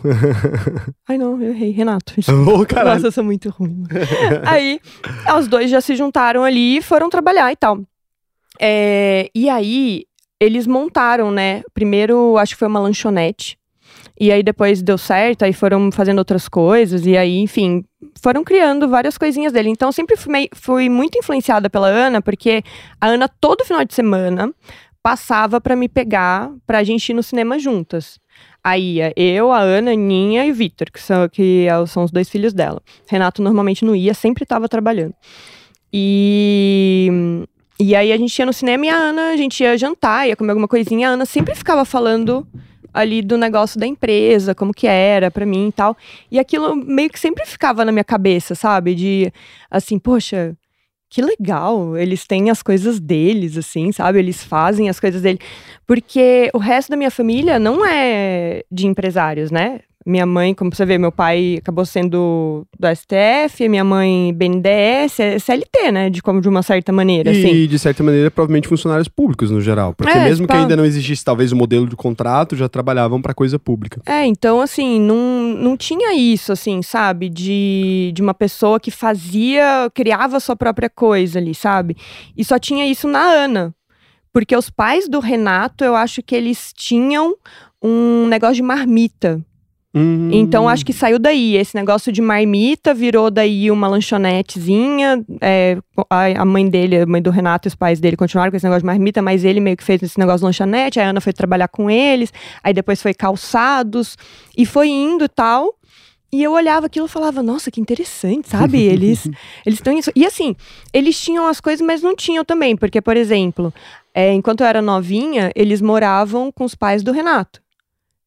Ai, 1.06 1.18
não, 1.18 1.40
eu 1.40 1.50
errei, 1.50 1.72
Renato. 1.72 2.14
Ô, 2.48 2.64
caralho. 2.64 2.94
Nossa, 2.94 3.08
eu 3.08 3.12
sou 3.12 3.22
muito 3.22 3.50
ruim. 3.50 3.84
aí, 4.46 4.80
os 5.38 5.46
dois 5.46 5.70
já 5.70 5.82
se 5.82 5.94
juntaram 5.94 6.42
ali 6.42 6.78
e 6.78 6.82
foram 6.82 7.10
trabalhar 7.10 7.52
e 7.52 7.56
tal. 7.56 7.80
É, 8.58 9.30
e 9.34 9.50
aí, 9.50 10.04
eles 10.40 10.66
montaram, 10.66 11.30
né? 11.30 11.62
Primeiro, 11.74 12.38
acho 12.38 12.54
que 12.54 12.58
foi 12.58 12.68
uma 12.68 12.80
lanchonete. 12.80 13.58
E 14.18 14.32
aí 14.32 14.42
depois 14.42 14.80
deu 14.82 14.96
certo, 14.96 15.44
aí 15.44 15.52
foram 15.52 15.92
fazendo 15.92 16.18
outras 16.18 16.48
coisas, 16.48 17.04
e 17.06 17.16
aí, 17.16 17.36
enfim, 17.38 17.84
foram 18.22 18.42
criando 18.42 18.88
várias 18.88 19.18
coisinhas 19.18 19.52
dele. 19.52 19.68
Então, 19.68 19.92
sempre 19.92 20.16
fui, 20.16 20.48
fui 20.54 20.88
muito 20.88 21.18
influenciada 21.18 21.68
pela 21.68 21.88
Ana, 21.88 22.22
porque 22.22 22.62
a 22.98 23.08
Ana, 23.08 23.28
todo 23.28 23.64
final 23.64 23.84
de 23.84 23.94
semana, 23.94 24.52
passava 25.02 25.60
pra 25.60 25.76
me 25.76 25.88
pegar 25.88 26.50
pra 26.66 26.82
gente 26.82 27.10
ir 27.10 27.14
no 27.14 27.22
cinema 27.22 27.58
juntas. 27.58 28.18
Aí 28.64 28.96
ia 28.96 29.12
eu, 29.14 29.52
a 29.52 29.60
Ana, 29.60 29.90
a 29.90 29.94
Aninha 29.94 30.44
e 30.44 30.50
Vitor, 30.50 30.90
que, 30.90 31.00
são, 31.00 31.28
que 31.28 31.66
é- 31.68 31.86
são 31.86 32.02
os 32.02 32.10
dois 32.10 32.28
filhos 32.28 32.52
dela. 32.52 32.82
Renato 33.06 33.40
normalmente 33.40 33.84
não 33.84 33.94
ia, 33.94 34.14
sempre 34.14 34.42
estava 34.42 34.68
trabalhando. 34.68 35.14
E, 35.92 37.08
e 37.78 37.94
aí 37.94 38.12
a 38.12 38.16
gente 38.16 38.36
ia 38.38 38.46
no 38.46 38.52
cinema 38.52 38.86
e 38.86 38.88
a 38.88 38.96
Ana, 38.96 39.30
a 39.30 39.36
gente 39.36 39.62
ia 39.62 39.78
jantar, 39.78 40.26
ia 40.26 40.34
comer 40.34 40.50
alguma 40.50 40.66
coisinha. 40.68 41.08
A 41.10 41.12
Ana 41.12 41.24
sempre 41.24 41.54
ficava 41.54 41.84
falando 41.84 42.46
ali 42.96 43.20
do 43.20 43.36
negócio 43.36 43.78
da 43.78 43.86
empresa, 43.86 44.54
como 44.54 44.72
que 44.72 44.86
era 44.86 45.30
pra 45.30 45.44
mim 45.44 45.68
e 45.68 45.72
tal. 45.72 45.94
E 46.30 46.38
aquilo 46.38 46.74
meio 46.74 47.10
que 47.10 47.20
sempre 47.20 47.44
ficava 47.44 47.84
na 47.84 47.92
minha 47.92 48.02
cabeça, 48.02 48.54
sabe? 48.54 48.94
De 48.94 49.30
assim, 49.70 49.98
poxa, 49.98 50.56
que 51.10 51.20
legal, 51.20 51.94
eles 51.94 52.26
têm 52.26 52.48
as 52.48 52.62
coisas 52.62 52.98
deles, 52.98 53.58
assim, 53.58 53.92
sabe? 53.92 54.18
Eles 54.18 54.42
fazem 54.42 54.88
as 54.88 54.98
coisas 54.98 55.20
deles. 55.20 55.40
Porque 55.86 56.50
o 56.54 56.58
resto 56.58 56.88
da 56.88 56.96
minha 56.96 57.10
família 57.10 57.58
não 57.58 57.84
é 57.84 58.64
de 58.72 58.86
empresários, 58.86 59.50
né? 59.50 59.80
Minha 60.06 60.24
mãe, 60.24 60.54
como 60.54 60.72
você 60.72 60.86
vê, 60.86 60.96
meu 60.98 61.10
pai 61.10 61.56
acabou 61.58 61.84
sendo 61.84 62.64
do 62.78 62.88
STF, 62.94 63.68
minha 63.68 63.82
mãe 63.82 64.32
BNDES, 64.32 65.18
é 65.18 65.38
CLT, 65.40 65.90
né? 65.90 66.08
De, 66.08 66.22
como, 66.22 66.40
de 66.40 66.48
uma 66.48 66.62
certa 66.62 66.92
maneira, 66.92 67.32
assim. 67.32 67.52
E, 67.52 67.66
de 67.66 67.76
certa 67.76 68.04
maneira, 68.04 68.30
provavelmente 68.30 68.68
funcionários 68.68 69.08
públicos 69.08 69.50
no 69.50 69.60
geral. 69.60 69.92
Porque 69.94 70.16
É, 70.16 70.22
mesmo 70.22 70.46
tipo, 70.46 70.52
que 70.52 70.58
ainda 70.62 70.76
não 70.76 70.84
existisse, 70.84 71.24
talvez, 71.24 71.50
o 71.50 71.56
modelo 71.56 71.88
de 71.88 71.96
contrato, 71.96 72.54
já 72.54 72.68
trabalhavam 72.68 73.20
pra 73.20 73.34
coisa 73.34 73.58
pública. 73.58 74.00
É, 74.06 74.24
então, 74.24 74.60
assim, 74.60 75.00
não, 75.00 75.16
não 75.58 75.76
tinha 75.76 76.14
isso, 76.14 76.52
assim, 76.52 76.82
sabe? 76.82 77.28
De, 77.28 78.12
de 78.14 78.22
uma 78.22 78.32
pessoa 78.32 78.78
que 78.78 78.92
fazia, 78.92 79.90
criava 79.92 80.36
a 80.36 80.40
sua 80.40 80.54
própria 80.54 80.88
coisa 80.88 81.40
ali, 81.40 81.52
sabe? 81.52 81.96
E 82.36 82.44
só 82.44 82.60
tinha 82.60 82.86
isso 82.86 83.08
na 83.08 83.22
Ana. 83.22 83.74
Porque 84.32 84.54
os 84.54 84.70
pais 84.70 85.08
do 85.08 85.18
Renato, 85.18 85.82
eu 85.82 85.96
acho 85.96 86.22
que 86.22 86.36
eles 86.36 86.72
tinham 86.72 87.34
um 87.82 88.26
negócio 88.28 88.56
de 88.56 88.62
marmita. 88.62 89.44
Hum. 89.96 90.28
Então, 90.30 90.68
acho 90.68 90.84
que 90.84 90.92
saiu 90.92 91.18
daí. 91.18 91.56
Esse 91.56 91.74
negócio 91.74 92.12
de 92.12 92.20
marmita 92.20 92.92
virou 92.92 93.30
daí 93.30 93.70
uma 93.70 93.88
lanchonetezinha. 93.88 95.24
É, 95.40 95.78
a, 96.10 96.42
a 96.42 96.44
mãe 96.44 96.68
dele, 96.68 97.00
a 97.00 97.06
mãe 97.06 97.22
do 97.22 97.30
Renato 97.30 97.66
e 97.66 97.70
os 97.70 97.74
pais 97.74 97.98
dele 97.98 98.14
continuaram 98.14 98.50
com 98.50 98.58
esse 98.58 98.66
negócio 98.66 98.82
de 98.82 98.86
marmita, 98.86 99.22
mas 99.22 99.42
ele 99.42 99.58
meio 99.58 99.74
que 99.74 99.82
fez 99.82 100.02
esse 100.02 100.18
negócio 100.18 100.40
de 100.40 100.44
lanchonete. 100.44 101.00
A 101.00 101.08
Ana 101.08 101.20
foi 101.22 101.32
trabalhar 101.32 101.68
com 101.68 101.90
eles. 101.90 102.30
Aí 102.62 102.74
depois 102.74 103.00
foi 103.00 103.14
calçados. 103.14 104.18
E 104.54 104.66
foi 104.66 104.88
indo 104.88 105.24
e 105.24 105.28
tal. 105.28 105.74
E 106.30 106.42
eu 106.42 106.52
olhava 106.52 106.86
aquilo 106.86 107.06
e 107.06 107.08
falava, 107.08 107.42
nossa, 107.42 107.70
que 107.70 107.80
interessante, 107.80 108.50
sabe? 108.50 108.82
Eles 108.84 109.26
eles 109.64 109.78
estão 109.78 109.96
isso. 109.96 110.10
E 110.14 110.26
assim, 110.26 110.54
eles 110.92 111.18
tinham 111.18 111.46
as 111.46 111.60
coisas, 111.60 111.86
mas 111.86 112.02
não 112.02 112.14
tinham 112.14 112.44
também. 112.44 112.76
Porque, 112.76 113.00
por 113.00 113.16
exemplo, 113.16 113.72
é, 114.12 114.34
enquanto 114.34 114.60
eu 114.60 114.66
era 114.66 114.82
novinha, 114.82 115.50
eles 115.54 115.80
moravam 115.80 116.52
com 116.52 116.64
os 116.64 116.74
pais 116.74 117.02
do 117.02 117.12
Renato. 117.12 117.62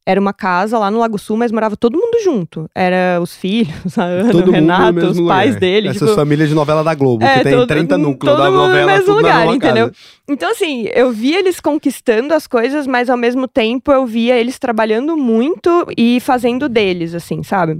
Era 0.09 0.19
uma 0.19 0.33
casa 0.33 0.79
lá 0.79 0.89
no 0.89 0.97
Lago 0.97 1.19
Sul, 1.19 1.37
mas 1.37 1.51
morava 1.51 1.77
todo 1.77 1.95
mundo 1.95 2.17
junto. 2.23 2.67
Era 2.73 3.19
os 3.21 3.35
filhos, 3.35 3.95
a 3.95 4.05
Ana, 4.05 4.31
Todo 4.31 4.43
o 4.43 4.45
no 4.47 4.51
Renato, 4.53 4.93
mesmo 4.93 5.09
os 5.11 5.17
lugar. 5.19 5.35
pais 5.35 5.55
dele. 5.55 5.89
Essas 5.89 6.01
tipo, 6.01 6.15
famílias 6.15 6.49
de 6.49 6.55
novela 6.55 6.83
da 6.83 6.95
Globo, 6.95 7.23
É, 7.23 7.37
que 7.37 7.43
tem 7.43 7.53
todo- 7.53 7.67
30 7.67 7.95
núcleos 7.95 8.35
todo 8.35 8.43
da 8.43 8.49
mundo 8.49 8.59
no 8.61 8.67
novela, 8.69 8.91
mesmo 8.93 9.05
tudo 9.05 9.21
na 9.21 9.39
lugar, 9.43 9.55
entendeu? 9.55 9.87
casa. 9.89 9.99
Então, 10.27 10.49
assim, 10.49 10.87
eu 10.95 11.11
via 11.11 11.37
eles 11.37 11.59
conquistando 11.59 12.33
as 12.33 12.47
coisas, 12.47 12.87
mas 12.87 13.07
ao 13.07 13.17
mesmo 13.17 13.47
tempo 13.47 13.91
eu 13.91 14.03
via 14.07 14.35
eles 14.35 14.57
trabalhando 14.57 15.15
muito 15.15 15.85
e 15.95 16.19
fazendo 16.21 16.67
deles, 16.67 17.13
assim, 17.13 17.43
sabe? 17.43 17.79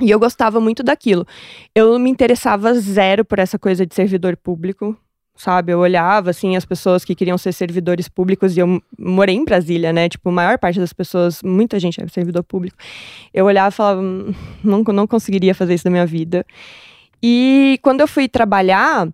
E 0.00 0.10
eu 0.10 0.18
gostava 0.18 0.60
muito 0.60 0.82
daquilo. 0.82 1.26
Eu 1.74 1.98
me 1.98 2.08
interessava 2.08 2.72
zero 2.72 3.22
por 3.22 3.38
essa 3.38 3.58
coisa 3.58 3.84
de 3.84 3.94
servidor 3.94 4.34
público, 4.34 4.96
sabe? 5.40 5.72
Eu 5.72 5.78
olhava, 5.78 6.30
assim, 6.30 6.54
as 6.54 6.66
pessoas 6.66 7.02
que 7.02 7.14
queriam 7.14 7.38
ser 7.38 7.52
servidores 7.52 8.08
públicos, 8.08 8.56
e 8.56 8.60
eu 8.60 8.82
morei 8.98 9.34
em 9.34 9.44
Brasília, 9.44 9.90
né? 9.90 10.06
Tipo, 10.06 10.28
a 10.28 10.32
maior 10.32 10.58
parte 10.58 10.78
das 10.78 10.92
pessoas, 10.92 11.42
muita 11.42 11.80
gente 11.80 12.02
é 12.02 12.06
servidor 12.08 12.42
público. 12.42 12.76
Eu 13.32 13.46
olhava 13.46 13.70
e 13.70 13.72
falava, 13.72 14.00
"Hum, 14.02 14.34
não, 14.62 14.82
não 14.82 15.06
conseguiria 15.06 15.54
fazer 15.54 15.74
isso 15.74 15.86
na 15.86 15.90
minha 15.90 16.04
vida. 16.06 16.44
E 17.22 17.78
quando 17.82 18.02
eu 18.02 18.08
fui 18.08 18.28
trabalhar, 18.28 19.08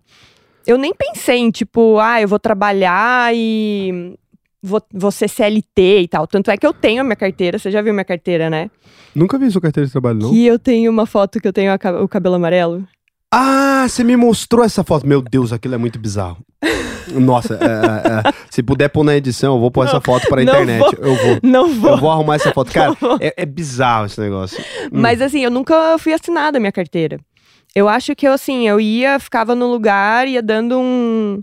eu 0.65 0.77
nem 0.77 0.93
pensei 0.93 1.37
em, 1.37 1.49
tipo, 1.49 1.97
ah, 1.97 2.21
eu 2.21 2.27
vou 2.27 2.39
trabalhar 2.39 3.33
e 3.33 4.13
vou, 4.61 4.81
vou 4.93 5.11
ser 5.11 5.29
CLT 5.29 6.01
e 6.01 6.07
tal. 6.09 6.27
Tanto 6.27 6.51
é 6.51 6.57
que 6.57 6.67
eu 6.67 6.73
tenho 6.73 7.01
a 7.01 7.03
minha 7.05 7.15
carteira, 7.15 7.57
você 7.57 7.71
já 7.71 7.81
viu 7.81 7.93
minha 7.93 8.05
carteira, 8.05 8.49
né? 8.49 8.69
Nunca 9.15 9.37
vi 9.37 9.49
sua 9.49 9.61
carteira 9.61 9.85
de 9.85 9.91
trabalho, 9.93 10.19
não? 10.19 10.29
Que 10.29 10.45
eu 10.45 10.59
tenho 10.59 10.91
uma 10.91 11.05
foto 11.05 11.39
que 11.39 11.47
eu 11.47 11.53
tenho 11.53 11.71
a 11.71 12.03
o 12.03 12.07
cabelo 12.07 12.35
amarelo. 12.35 12.85
Ah, 13.31 13.85
você 13.87 14.03
me 14.03 14.15
mostrou 14.15 14.63
essa 14.63 14.83
foto. 14.83 15.05
Meu 15.05 15.21
Deus, 15.21 15.51
aquilo 15.51 15.75
é 15.75 15.77
muito 15.77 15.99
bizarro. 15.99 16.37
Nossa, 17.13 17.55
é, 17.55 18.27
é, 18.27 18.29
é. 18.29 18.33
se 18.49 18.61
puder 18.61 18.89
pôr 18.89 19.03
na 19.03 19.15
edição, 19.15 19.55
eu 19.55 19.59
vou 19.59 19.71
pôr 19.71 19.85
essa 19.85 19.95
Não, 19.95 20.01
foto 20.01 20.27
pra 20.27 20.41
internet. 20.43 20.79
vou. 20.79 20.93
Eu 21.05 21.15
vou. 21.15 21.39
Não 21.43 21.73
vou. 21.73 21.91
Eu 21.91 21.97
vou 21.97 22.11
arrumar 22.11 22.35
essa 22.35 22.51
foto. 22.51 22.71
Cara, 22.71 22.95
é, 23.19 23.33
é 23.37 23.45
bizarro 23.45 24.05
esse 24.05 24.19
negócio. 24.19 24.59
Hum. 24.85 24.89
Mas 24.91 25.21
assim, 25.21 25.43
eu 25.43 25.51
nunca 25.51 25.97
fui 25.99 26.13
assinada 26.13 26.57
a 26.57 26.59
minha 26.59 26.71
carteira. 26.71 27.19
Eu 27.75 27.87
acho 27.87 28.15
que 28.15 28.27
eu, 28.27 28.33
assim, 28.33 28.67
eu 28.67 28.79
ia, 28.79 29.19
ficava 29.19 29.55
no 29.55 29.67
lugar, 29.67 30.27
ia 30.27 30.41
dando 30.41 30.79
um. 30.79 31.41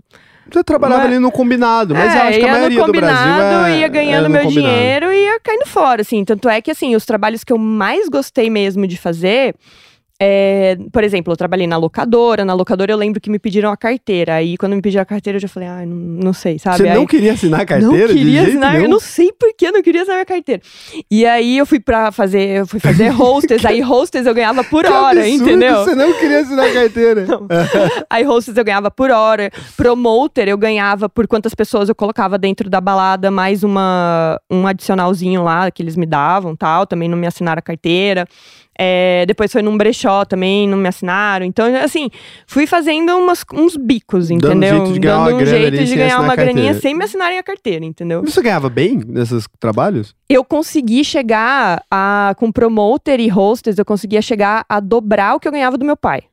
Você 0.51 0.63
trabalhava 0.63 1.01
Não 1.01 1.07
é- 1.07 1.11
ali 1.13 1.19
no 1.19 1.31
combinado, 1.31 1.95
mas 1.95 2.13
eu 2.13 2.19
é, 2.21 2.27
acho 2.27 2.39
que 2.39 2.45
a 2.45 2.47
ia 2.47 2.53
maioria 2.53 2.79
no 2.81 2.85
do 2.85 2.91
Brasil 2.91 3.17
combinado, 3.17 3.65
é, 3.67 3.79
ia 3.79 3.87
ganhando 3.87 4.25
é 4.25 4.29
meu 4.29 4.43
combinado. 4.43 4.75
dinheiro 4.75 5.11
e 5.11 5.23
ia 5.23 5.39
caindo 5.39 5.65
fora, 5.65 6.01
assim. 6.01 6.23
Tanto 6.23 6.47
é 6.47 6.61
que, 6.61 6.69
assim, 6.69 6.95
os 6.95 7.05
trabalhos 7.05 7.43
que 7.43 7.51
eu 7.51 7.57
mais 7.57 8.07
gostei 8.09 8.49
mesmo 8.49 8.85
de 8.85 8.97
fazer. 8.97 9.55
É, 10.21 10.77
por 10.93 11.03
exemplo, 11.03 11.33
eu 11.33 11.37
trabalhei 11.37 11.67
na 11.67 11.75
locadora. 11.77 12.45
Na 12.45 12.53
locadora 12.53 12.91
eu 12.91 12.97
lembro 12.97 13.19
que 13.19 13.29
me 13.29 13.37
pediram 13.37 13.69
a 13.69 13.75
carteira. 13.75 14.35
Aí 14.35 14.57
quando 14.57 14.73
me 14.75 14.81
pediram 14.81 15.01
a 15.01 15.05
carteira, 15.05 15.35
eu 15.37 15.41
já 15.41 15.47
falei, 15.47 15.67
ah, 15.67 15.85
não, 15.85 15.95
não 15.95 16.33
sei, 16.33 16.57
sabe? 16.57 16.77
Você 16.77 16.93
não 16.93 17.01
Aí- 17.01 17.07
queria 17.07 17.33
assinar 17.33 17.61
a 17.61 17.65
carteira? 17.65 18.07
não 18.07 18.13
queria 18.15 18.41
assinar, 18.43 18.81
eu 18.81 18.87
não 18.89 18.99
sei 18.99 19.31
por 19.33 19.53
que 19.57 19.69
não 19.71 19.81
queria 19.83 20.01
assinar 20.03 20.17
minha 20.17 20.25
carteira. 20.25 20.61
E 21.11 21.25
aí 21.25 21.57
eu 21.57 21.65
fui 21.65 21.79
pra 21.79 22.11
fazer, 22.11 22.59
eu 22.59 22.65
fui 22.67 22.79
fazer 22.79 23.09
hostess, 23.19 23.65
aí 23.65 23.81
hostess 23.81 24.25
eu 24.25 24.33
ganhava 24.33 24.63
por 24.63 24.85
Que 24.85 24.91
hora, 24.91 25.19
absurdo, 25.19 25.43
entendeu? 25.49 25.83
Você 25.83 25.95
não 25.95 26.13
queria 26.13 26.39
assinar 26.39 26.65
a 26.65 26.73
carteira. 26.73 27.25
Não. 27.27 27.47
Aí 28.09 28.23
hostess 28.23 28.55
eu 28.57 28.63
ganhava 28.63 28.89
por 28.89 29.11
hora, 29.11 29.51
promoter 29.75 30.47
eu 30.47 30.57
ganhava 30.57 31.09
por 31.09 31.27
quantas 31.27 31.53
pessoas 31.53 31.89
eu 31.89 31.95
colocava 31.95 32.37
dentro 32.37 32.69
da 32.69 32.79
balada, 32.79 33.29
mais 33.29 33.63
uma 33.63 34.39
um 34.49 34.65
adicionalzinho 34.65 35.43
lá 35.43 35.69
que 35.71 35.83
eles 35.83 35.95
me 35.97 36.05
davam, 36.05 36.55
tal, 36.55 36.85
também 36.87 37.09
não 37.09 37.17
me 37.17 37.27
assinaram 37.27 37.59
a 37.59 37.61
carteira. 37.61 38.25
É, 38.77 39.25
depois 39.25 39.51
foi 39.51 39.61
num 39.61 39.77
brechó 39.77 40.25
também, 40.25 40.67
não 40.67 40.77
me 40.77 40.87
assinaram. 40.87 41.45
Então, 41.45 41.65
assim, 41.77 42.09
fui 42.45 42.67
fazendo 42.67 43.15
umas- 43.17 43.45
uns 43.53 43.77
bicos, 43.77 44.27
Dando 44.29 44.45
entendeu? 44.47 44.77
jeito 44.77 44.93
de 44.93 44.99
ganhar 44.99 45.17
uma 45.19 45.31
Dando 45.31 45.41
um 45.41 45.45
jeito 45.45 45.85
de 45.85 45.95
ganhar 45.95 46.19
uma 46.21 46.35
graninha 46.35 46.73
sem 46.75 46.93
me 46.93 47.03
assinarem 47.05 47.37
a 47.37 47.43
carteira, 47.43 47.85
entendeu? 47.85 48.21
Você 48.23 48.41
ganhava 48.41 48.69
bem 48.69 49.01
nesses 49.07 49.45
trabalhos? 49.59 50.13
eu 50.27 50.43
consegui 50.43 51.03
chegar 51.03 51.83
a, 51.89 52.33
com 52.37 52.51
promoter 52.51 53.19
e 53.19 53.29
hostess, 53.31 53.77
eu 53.77 53.85
conseguia 53.85 54.21
chegar 54.21 54.65
a 54.67 54.79
dobrar 54.79 55.35
o 55.35 55.39
que 55.39 55.47
eu 55.47 55.51
ganhava 55.51 55.77
do 55.77 55.85
meu 55.85 55.95
pai. 55.95 56.23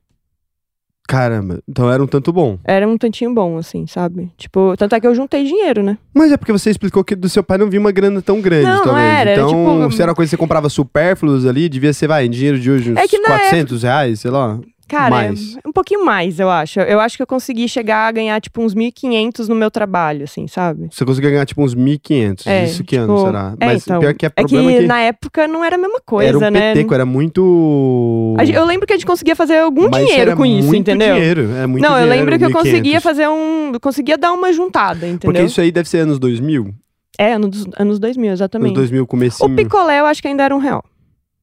Caramba, 1.13 1.59
então 1.69 1.93
era 1.93 2.03
um 2.03 2.07
tanto 2.07 2.33
bom. 2.33 2.59
Era 2.65 2.89
um 2.89 2.97
tantinho 2.97 3.35
bom, 3.35 3.59
assim, 3.59 3.87
sabe? 3.87 4.31
Tipo, 4.39 4.75
tanto 4.79 4.95
é 4.95 5.01
que 5.01 5.07
eu 5.07 5.15
juntei 5.15 5.45
dinheiro, 5.45 5.83
né? 5.83 5.99
Mas 6.15 6.33
é 6.33 6.39
porque 6.39 6.53
você 6.53 6.71
explicou 6.71 7.05
que 7.05 7.15
do 7.15 7.29
seu 7.29 7.45
pai 7.45 7.59
não 7.59 7.69
vinha 7.69 7.81
uma 7.81 7.93
grana 7.93 8.23
tão 8.23 8.41
grande, 8.41 8.65
Não, 8.71 8.83
talvez. 8.83 9.05
era, 9.07 9.31
era 9.31 9.33
então, 9.43 9.49
tipo- 9.49 9.93
se 9.93 10.01
era 10.01 10.11
uma 10.11 10.15
coisa 10.15 10.29
que 10.29 10.31
você 10.31 10.39
comprava 10.39 10.71
supérfluos 10.71 11.45
ali, 11.45 11.69
devia 11.69 11.93
ser, 11.93 12.07
vai, 12.09 12.25
em 12.25 12.31
dinheiro 12.31 12.59
de 12.59 12.71
hoje, 12.71 12.93
uns 12.93 12.97
É 12.97 13.07
que 13.07 13.19
na 13.19 13.29
400 13.29 13.83
reais, 13.83 14.21
sei 14.21 14.31
lá. 14.31 14.59
Cara, 14.89 15.11
Mais. 15.11 15.57
é 15.57 15.69
um 15.69 15.73
pouquinho 15.73 16.05
mais, 16.05 16.39
eu 16.39 16.51
acho. 16.51 16.81
Eu 16.81 17.01
acho 17.01 17.17
que 17.17 17.23
eu 17.23 17.27
consegui 17.27 17.69
chegar 17.69 18.09
a 18.09 18.13
ganhar, 18.13 18.41
tipo, 18.41 18.61
uns 18.63 18.75
1.500 18.75 19.49
no 19.49 19.55
meu 19.55 19.71
trabalho, 19.71 20.25
assim, 20.25 20.47
sabe? 20.47 20.89
Você 20.91 21.05
conseguia 21.05 21.31
ganhar, 21.31 21.47
tipo, 21.47 21.63
uns 21.63 21.75
1.500. 21.75 22.47
É, 22.47 22.65
Isso 22.65 22.85
que 22.85 22.97
ano 22.97 23.15
tipo, 23.15 23.27
será? 23.27 23.55
é, 23.59 23.67
Mas 23.67 23.83
então, 23.83 24.01
pior 24.01 24.15
que 24.15 24.27
é 24.27 24.29
É 24.29 24.45
que, 24.45 24.55
problema 24.55 24.81
que, 24.81 24.87
na 24.87 25.01
época 25.01 25.49
não 25.49 25.65
era 25.65 25.77
a 25.77 25.79
mesma 25.79 26.01
coisa, 26.05 26.29
era 26.29 26.39
um 26.39 26.51
né? 26.51 26.75
peteco, 26.75 26.95
era 26.95 27.07
muito... 27.07 28.37
Eu 28.55 28.65
lembro 28.65 28.87
que 28.87 28.93
a 28.93 28.97
gente 28.97 29.07
conseguia 29.07 29.35
fazer 29.37 29.59
algum 29.59 29.89
Mas 29.89 30.07
dinheiro 30.07 30.37
com 30.37 30.45
isso, 30.45 30.75
entendeu? 30.75 31.15
Dinheiro, 31.15 31.51
é 31.53 31.67
muito 31.67 31.83
não, 31.83 31.97
eu 31.97 32.03
dinheiro, 32.05 32.31
lembro 32.31 32.39
que 32.39 32.45
eu 32.45 32.51
1.500. 32.51 32.53
conseguia 32.53 33.01
fazer 33.01 33.29
um. 33.29 33.71
Eu 33.75 33.81
conseguia 33.81 34.19
dar 34.19 34.33
uma 34.33 34.53
juntada, 34.53 35.07
entendeu? 35.07 35.21
Porque 35.33 35.43
isso 35.43 35.61
aí 35.61 35.71
deve 35.73 35.89
ser 35.89 35.99
anos 35.99 36.19
2000? 36.19 36.75
É, 37.19 37.35
anos, 37.35 37.67
anos 37.79 37.99
2000, 37.99 38.29
Anos 38.31 38.41
exatamente. 38.41 38.75
2000, 38.75 39.07
comecinho. 39.07 39.53
O 39.53 39.57
picolé 39.57 40.01
eu 40.01 40.07
acho 40.07 40.23
que 40.23 40.29
ainda 40.29 40.43
era 40.45 40.55
um 40.55 40.59
real. 40.59 40.83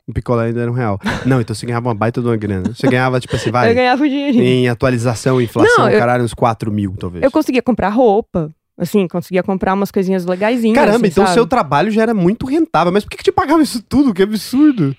O 0.10 0.14
picolé 0.14 0.48
ainda 0.48 0.62
era 0.62 0.72
um 0.72 0.74
real. 0.74 1.00
Não, 1.24 1.40
então 1.40 1.56
você 1.56 1.68
ganhava 1.68 1.88
uma 1.88 1.94
baita 1.94 2.20
de 2.20 2.28
uma 2.28 2.36
grana. 2.36 2.74
Você 2.74 2.88
ganhava, 2.88 3.20
tipo 3.20 3.36
assim, 3.36 3.52
vai, 3.52 3.70
Eu 3.70 3.76
ganhava 3.76 4.04
o 4.04 4.08
dinheirinho. 4.10 4.44
em 4.44 4.68
atualização, 4.68 5.40
inflação, 5.40 5.86
Não, 5.86 5.90
eu- 5.92 6.00
caralho, 6.00 6.24
uns 6.24 6.34
4 6.34 6.72
mil, 6.72 6.96
talvez. 6.98 7.24
Eu 7.24 7.30
conseguia 7.30 7.62
comprar 7.62 7.90
roupa. 7.90 8.50
Assim, 8.76 9.08
conseguia 9.08 9.44
comprar 9.44 9.74
umas 9.74 9.92
coisinhas 9.92 10.26
legaisinhas. 10.26 10.74
Caramba, 10.76 10.98
assim, 10.98 11.08
então 11.08 11.26
sabe? 11.26 11.34
seu 11.36 11.46
trabalho 11.46 11.92
já 11.92 12.02
era 12.02 12.14
muito 12.14 12.46
rentável. 12.48 12.92
Mas 12.92 13.04
por 13.04 13.12
que, 13.12 13.18
que 13.18 13.24
te 13.24 13.32
pagava 13.32 13.62
isso 13.62 13.84
tudo? 13.84 14.14
Que 14.14 14.24
absurdo. 14.24 14.96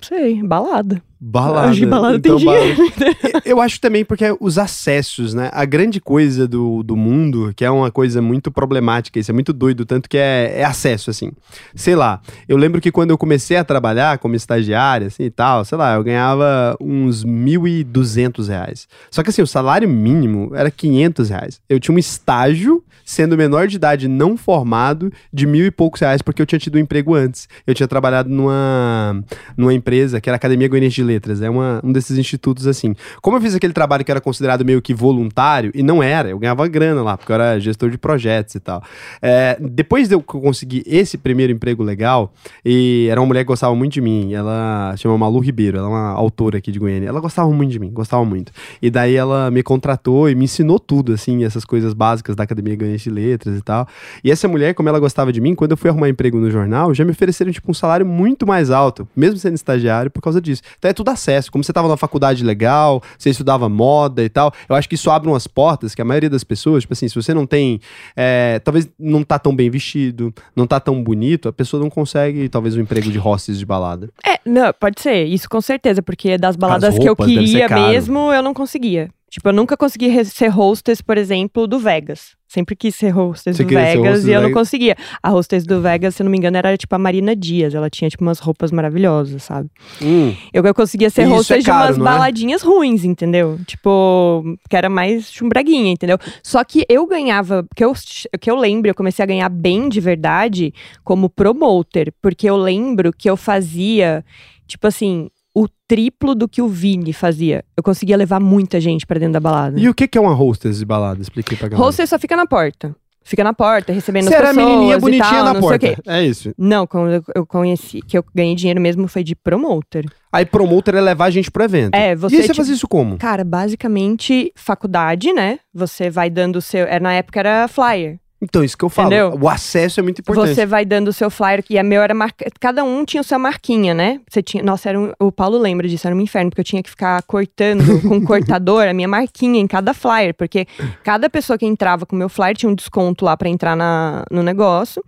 Sei, 0.00 0.42
balada. 0.42 1.02
Balada. 1.22 1.68
Acho 1.68 1.80
que 1.80 1.86
balada 1.86 2.16
então, 2.16 2.36
tem 2.38 2.46
dinheiro. 2.46 2.76
balada- 2.76 3.42
Eu 3.44 3.60
acho 3.60 3.78
também 3.80 4.04
porque 4.04 4.24
os 4.40 4.56
acessos, 4.56 5.34
né? 5.34 5.50
A 5.52 5.64
grande 5.66 6.00
coisa 6.00 6.48
do, 6.48 6.82
do 6.82 6.96
mundo, 6.96 7.52
que 7.54 7.64
é 7.64 7.70
uma 7.70 7.90
coisa 7.90 8.22
muito 8.22 8.50
problemática, 8.50 9.18
isso 9.18 9.30
é 9.30 9.34
muito 9.34 9.52
doido, 9.52 9.84
tanto 9.84 10.08
que 10.08 10.16
é, 10.16 10.54
é 10.60 10.64
acesso, 10.64 11.10
assim. 11.10 11.30
Sei 11.74 11.94
lá, 11.94 12.20
eu 12.48 12.56
lembro 12.56 12.80
que 12.80 12.90
quando 12.90 13.10
eu 13.10 13.18
comecei 13.18 13.56
a 13.58 13.64
trabalhar 13.64 14.16
como 14.18 14.34
estagiária, 14.34 15.08
assim 15.08 15.24
e 15.24 15.30
tal, 15.30 15.64
sei 15.64 15.76
lá, 15.76 15.94
eu 15.94 16.02
ganhava 16.02 16.74
uns 16.80 17.22
1.200 17.24 18.48
reais. 18.48 18.88
Só 19.10 19.22
que 19.22 19.30
assim, 19.30 19.42
o 19.42 19.46
salário 19.46 19.88
mínimo 19.88 20.52
era 20.54 20.70
500 20.70 21.28
reais. 21.30 21.60
Eu 21.68 21.78
tinha 21.78 21.94
um 21.94 21.98
estágio, 21.98 22.82
sendo 23.10 23.36
menor 23.36 23.66
de 23.66 23.74
idade 23.74 24.06
não 24.06 24.36
formado, 24.36 25.12
de 25.32 25.44
mil 25.44 25.66
e 25.66 25.70
poucos 25.70 26.00
reais, 26.00 26.22
porque 26.22 26.40
eu 26.40 26.46
tinha 26.46 26.60
tido 26.60 26.76
um 26.76 26.78
emprego 26.78 27.12
antes. 27.12 27.48
Eu 27.66 27.74
tinha 27.74 27.88
trabalhado 27.88 28.28
numa, 28.28 29.20
numa 29.56 29.74
empresa 29.74 30.20
que 30.20 30.30
era 30.30 30.36
Academia 30.36 30.68
Goianiense 30.68 30.94
de 30.94 31.02
Letras, 31.02 31.42
é 31.42 31.50
uma, 31.50 31.80
um 31.82 31.90
desses 31.90 32.16
institutos 32.16 32.68
assim. 32.68 32.94
Como 33.20 33.36
eu 33.36 33.40
fiz 33.40 33.52
aquele 33.52 33.72
trabalho 33.72 34.04
que 34.04 34.12
era 34.12 34.20
considerado 34.20 34.64
meio 34.64 34.80
que 34.80 34.94
voluntário, 34.94 35.72
e 35.74 35.82
não 35.82 36.00
era, 36.00 36.28
eu 36.30 36.38
ganhava 36.38 36.68
grana 36.68 37.02
lá, 37.02 37.18
porque 37.18 37.32
eu 37.32 37.34
era 37.34 37.58
gestor 37.58 37.90
de 37.90 37.98
projetos 37.98 38.54
e 38.54 38.60
tal. 38.60 38.80
É, 39.20 39.58
depois 39.60 40.06
de 40.06 40.14
eu 40.14 40.22
conseguir 40.22 40.84
esse 40.86 41.18
primeiro 41.18 41.52
emprego 41.52 41.82
legal, 41.82 42.32
e 42.64 43.08
era 43.10 43.20
uma 43.20 43.26
mulher 43.26 43.40
que 43.40 43.48
gostava 43.48 43.74
muito 43.74 43.94
de 43.94 44.00
mim, 44.00 44.32
ela 44.34 44.94
chama 44.96 45.18
Malu 45.18 45.40
Ribeiro, 45.40 45.78
ela 45.78 45.88
é 45.88 45.90
uma 45.90 46.10
autora 46.10 46.58
aqui 46.58 46.70
de 46.70 46.78
Goiânia, 46.78 47.08
ela 47.08 47.20
gostava 47.20 47.50
muito 47.50 47.72
de 47.72 47.80
mim, 47.80 47.90
gostava 47.90 48.24
muito. 48.24 48.52
E 48.80 48.88
daí 48.88 49.16
ela 49.16 49.50
me 49.50 49.64
contratou 49.64 50.30
e 50.30 50.34
me 50.36 50.44
ensinou 50.44 50.78
tudo, 50.78 51.12
assim, 51.12 51.42
essas 51.42 51.64
coisas 51.64 51.92
básicas 51.92 52.36
da 52.36 52.44
Academia 52.44 52.76
Goianiense 52.76 52.99
de 53.02 53.10
Letras 53.10 53.58
e 53.58 53.62
tal. 53.62 53.86
E 54.22 54.30
essa 54.30 54.48
mulher, 54.48 54.74
como 54.74 54.88
ela 54.88 54.98
gostava 54.98 55.32
de 55.32 55.40
mim, 55.40 55.54
quando 55.54 55.72
eu 55.72 55.76
fui 55.76 55.90
arrumar 55.90 56.08
emprego 56.08 56.38
no 56.38 56.50
jornal, 56.50 56.94
já 56.94 57.04
me 57.04 57.10
ofereceram, 57.10 57.52
tipo, 57.52 57.70
um 57.70 57.74
salário 57.74 58.06
muito 58.06 58.46
mais 58.46 58.70
alto, 58.70 59.08
mesmo 59.14 59.38
sendo 59.38 59.54
estagiário, 59.54 60.10
por 60.10 60.20
causa 60.20 60.40
disso. 60.40 60.62
Então 60.78 60.90
é 60.90 60.94
tudo 60.94 61.10
acesso. 61.10 61.50
Como 61.50 61.62
você 61.64 61.72
tava 61.72 61.88
na 61.88 61.96
faculdade 61.96 62.44
legal, 62.44 63.02
você 63.18 63.30
estudava 63.30 63.68
moda 63.68 64.22
e 64.22 64.28
tal, 64.28 64.52
eu 64.68 64.76
acho 64.76 64.88
que 64.88 64.94
isso 64.94 65.10
abre 65.10 65.28
umas 65.28 65.46
portas 65.46 65.94
que 65.94 66.02
a 66.02 66.04
maioria 66.04 66.30
das 66.30 66.44
pessoas, 66.44 66.82
tipo 66.82 66.92
assim, 66.92 67.08
se 67.08 67.14
você 67.14 67.32
não 67.32 67.46
tem, 67.46 67.80
é, 68.16 68.58
talvez 68.60 68.88
não 68.98 69.22
tá 69.22 69.38
tão 69.38 69.54
bem 69.54 69.70
vestido, 69.70 70.32
não 70.54 70.66
tá 70.66 70.80
tão 70.80 71.02
bonito, 71.02 71.48
a 71.48 71.52
pessoa 71.52 71.82
não 71.82 71.90
consegue, 71.90 72.48
talvez, 72.48 72.76
um 72.76 72.80
emprego 72.80 73.10
de 73.10 73.18
hostess 73.18 73.58
de 73.58 73.66
balada. 73.66 74.10
É, 74.24 74.38
não, 74.44 74.72
pode 74.72 75.00
ser, 75.00 75.24
isso 75.24 75.48
com 75.48 75.60
certeza, 75.60 76.02
porque 76.02 76.36
das 76.38 76.56
baladas 76.56 76.94
que 76.94 77.02
eu 77.02 77.08
roupas 77.08 77.26
devem 77.26 77.46
ser 77.46 77.68
queria 77.68 77.88
mesmo, 77.88 78.32
eu 78.32 78.42
não 78.42 78.54
conseguia. 78.54 79.10
Tipo, 79.30 79.50
eu 79.50 79.52
nunca 79.52 79.76
consegui 79.76 80.24
ser 80.24 80.48
hostess, 80.48 81.00
por 81.00 81.16
exemplo, 81.16 81.68
do 81.68 81.78
Vegas. 81.78 82.34
Sempre 82.48 82.74
quis 82.74 82.96
ser 82.96 83.16
hostess 83.16 83.56
Você 83.56 83.62
do 83.62 83.68
Vegas 83.68 83.96
hostess 83.96 84.26
e 84.26 84.32
eu 84.32 84.42
não 84.42 84.50
conseguia. 84.50 84.96
A 85.22 85.30
hostess 85.30 85.64
do 85.64 85.80
Vegas, 85.80 86.16
se 86.16 86.22
eu 86.22 86.24
não 86.24 86.32
me 86.32 86.36
engano, 86.36 86.56
era 86.56 86.76
tipo 86.76 86.92
a 86.96 86.98
Marina 86.98 87.36
Dias. 87.36 87.72
Ela 87.72 87.88
tinha, 87.88 88.10
tipo, 88.10 88.24
umas 88.24 88.40
roupas 88.40 88.72
maravilhosas, 88.72 89.44
sabe? 89.44 89.70
Hum. 90.02 90.34
Eu, 90.52 90.64
eu 90.64 90.74
conseguia 90.74 91.08
ser 91.10 91.28
isso 91.28 91.32
hostess 91.32 91.64
é 91.64 91.70
caro, 91.70 91.94
de 91.94 92.00
umas 92.00 92.08
é? 92.08 92.12
baladinhas 92.12 92.62
ruins, 92.62 93.04
entendeu? 93.04 93.56
Tipo, 93.64 94.42
que 94.68 94.76
era 94.76 94.88
mais 94.88 95.30
chumbraguinha, 95.30 95.92
entendeu? 95.92 96.18
Só 96.42 96.64
que 96.64 96.84
eu 96.88 97.06
ganhava, 97.06 97.64
que 97.76 97.84
eu, 97.84 97.92
que 98.40 98.50
eu 98.50 98.56
lembro, 98.56 98.90
eu 98.90 98.96
comecei 98.96 99.22
a 99.22 99.26
ganhar 99.26 99.48
bem 99.48 99.88
de 99.88 100.00
verdade 100.00 100.74
como 101.04 101.30
promoter, 101.30 102.12
porque 102.20 102.50
eu 102.50 102.56
lembro 102.56 103.12
que 103.12 103.30
eu 103.30 103.36
fazia, 103.36 104.24
tipo 104.66 104.88
assim, 104.88 105.30
o 105.54 105.66
triplo 105.88 106.34
do 106.34 106.48
que 106.48 106.62
o 106.62 106.68
Vini 106.68 107.12
fazia. 107.12 107.64
Eu 107.76 107.82
conseguia 107.82 108.16
levar 108.16 108.38
muita 108.40 108.80
gente 108.80 109.06
pra 109.06 109.18
dentro 109.18 109.34
da 109.34 109.40
balada. 109.40 109.78
E 109.80 109.88
o 109.88 109.94
que 109.94 110.06
que 110.06 110.16
é 110.16 110.20
uma 110.20 110.32
hostess 110.34 110.78
de 110.78 110.84
balada? 110.84 111.20
Expliquei 111.20 111.56
pra 111.56 111.68
galera. 111.68 111.88
Hostess 111.88 112.10
só 112.10 112.18
fica 112.18 112.36
na 112.36 112.46
porta. 112.46 112.94
Fica 113.22 113.44
na 113.44 113.52
porta, 113.52 113.92
recebendo 113.92 114.24
Você 114.24 114.34
as 114.34 114.40
era 114.40 114.50
a 114.50 114.54
pessoas 114.54 114.66
menininha 114.72 114.96
e 114.96 115.00
bonitinha 115.00 115.28
tal, 115.28 115.44
na 115.44 115.60
porta. 115.60 115.94
É 116.06 116.22
isso. 116.24 116.52
Não, 116.56 116.86
quando 116.86 117.22
eu- 117.34 117.46
conheci, 117.46 118.00
que 118.00 118.16
eu 118.16 118.24
ganhei 118.34 118.54
dinheiro 118.54 118.80
mesmo 118.80 119.06
foi 119.06 119.22
de 119.22 119.36
promoter. 119.36 120.06
Aí 120.32 120.46
promoter 120.46 120.94
é 120.94 121.00
levar 121.02 121.26
a 121.26 121.30
gente 121.30 121.50
pro 121.50 121.62
evento. 121.62 121.94
É, 121.94 122.12
e 122.12 122.16
você, 122.16 122.36
aí 122.36 122.42
você 122.42 122.48
tipo, 122.48 122.56
fazia 122.56 122.74
isso 122.74 122.88
como? 122.88 123.18
Cara, 123.18 123.44
basicamente, 123.44 124.52
faculdade, 124.56 125.32
né? 125.32 125.58
Você 125.72 126.08
vai 126.08 126.30
dando 126.30 126.56
o 126.56 126.62
seu. 126.62 126.86
é, 126.86 126.98
Na 126.98 127.12
época 127.12 127.38
era 127.40 127.68
flyer. 127.68 128.18
Então, 128.42 128.64
isso 128.64 128.76
que 128.76 128.84
eu 128.84 128.88
falo. 128.88 129.08
Entendeu? 129.08 129.38
O 129.40 129.48
acesso 129.48 130.00
é 130.00 130.02
muito 130.02 130.20
importante. 130.20 130.54
Você 130.54 130.64
vai 130.64 130.84
dando 130.84 131.08
o 131.08 131.12
seu 131.12 131.30
flyer, 131.30 131.62
e 131.68 131.78
a 131.78 131.82
meu 131.82 132.00
era 132.00 132.14
marca. 132.14 132.46
Cada 132.58 132.82
um 132.82 133.04
tinha 133.04 133.22
sua 133.22 133.38
marquinha, 133.38 133.92
né? 133.92 134.20
Você 134.28 134.42
tinha. 134.42 134.62
Nossa, 134.62 134.88
era 134.88 134.98
um... 134.98 135.12
o 135.18 135.30
Paulo 135.30 135.58
lembra 135.58 135.86
disso, 135.86 136.06
era 136.06 136.16
um 136.16 136.20
inferno, 136.20 136.50
porque 136.50 136.60
eu 136.60 136.64
tinha 136.64 136.82
que 136.82 136.88
ficar 136.88 137.22
cortando 137.24 138.00
com 138.00 138.16
um 138.16 138.24
cortador 138.24 138.86
a 138.86 138.94
minha 138.94 139.08
marquinha 139.08 139.60
em 139.60 139.66
cada 139.66 139.92
flyer, 139.92 140.34
porque 140.34 140.66
cada 141.04 141.28
pessoa 141.28 141.58
que 141.58 141.66
entrava 141.66 142.06
com 142.06 142.16
o 142.16 142.18
meu 142.18 142.28
flyer 142.28 142.56
tinha 142.56 142.70
um 142.70 142.74
desconto 142.74 143.24
lá 143.24 143.36
pra 143.36 143.48
entrar 143.48 143.76
na... 143.76 144.24
no 144.30 144.42
negócio. 144.42 145.02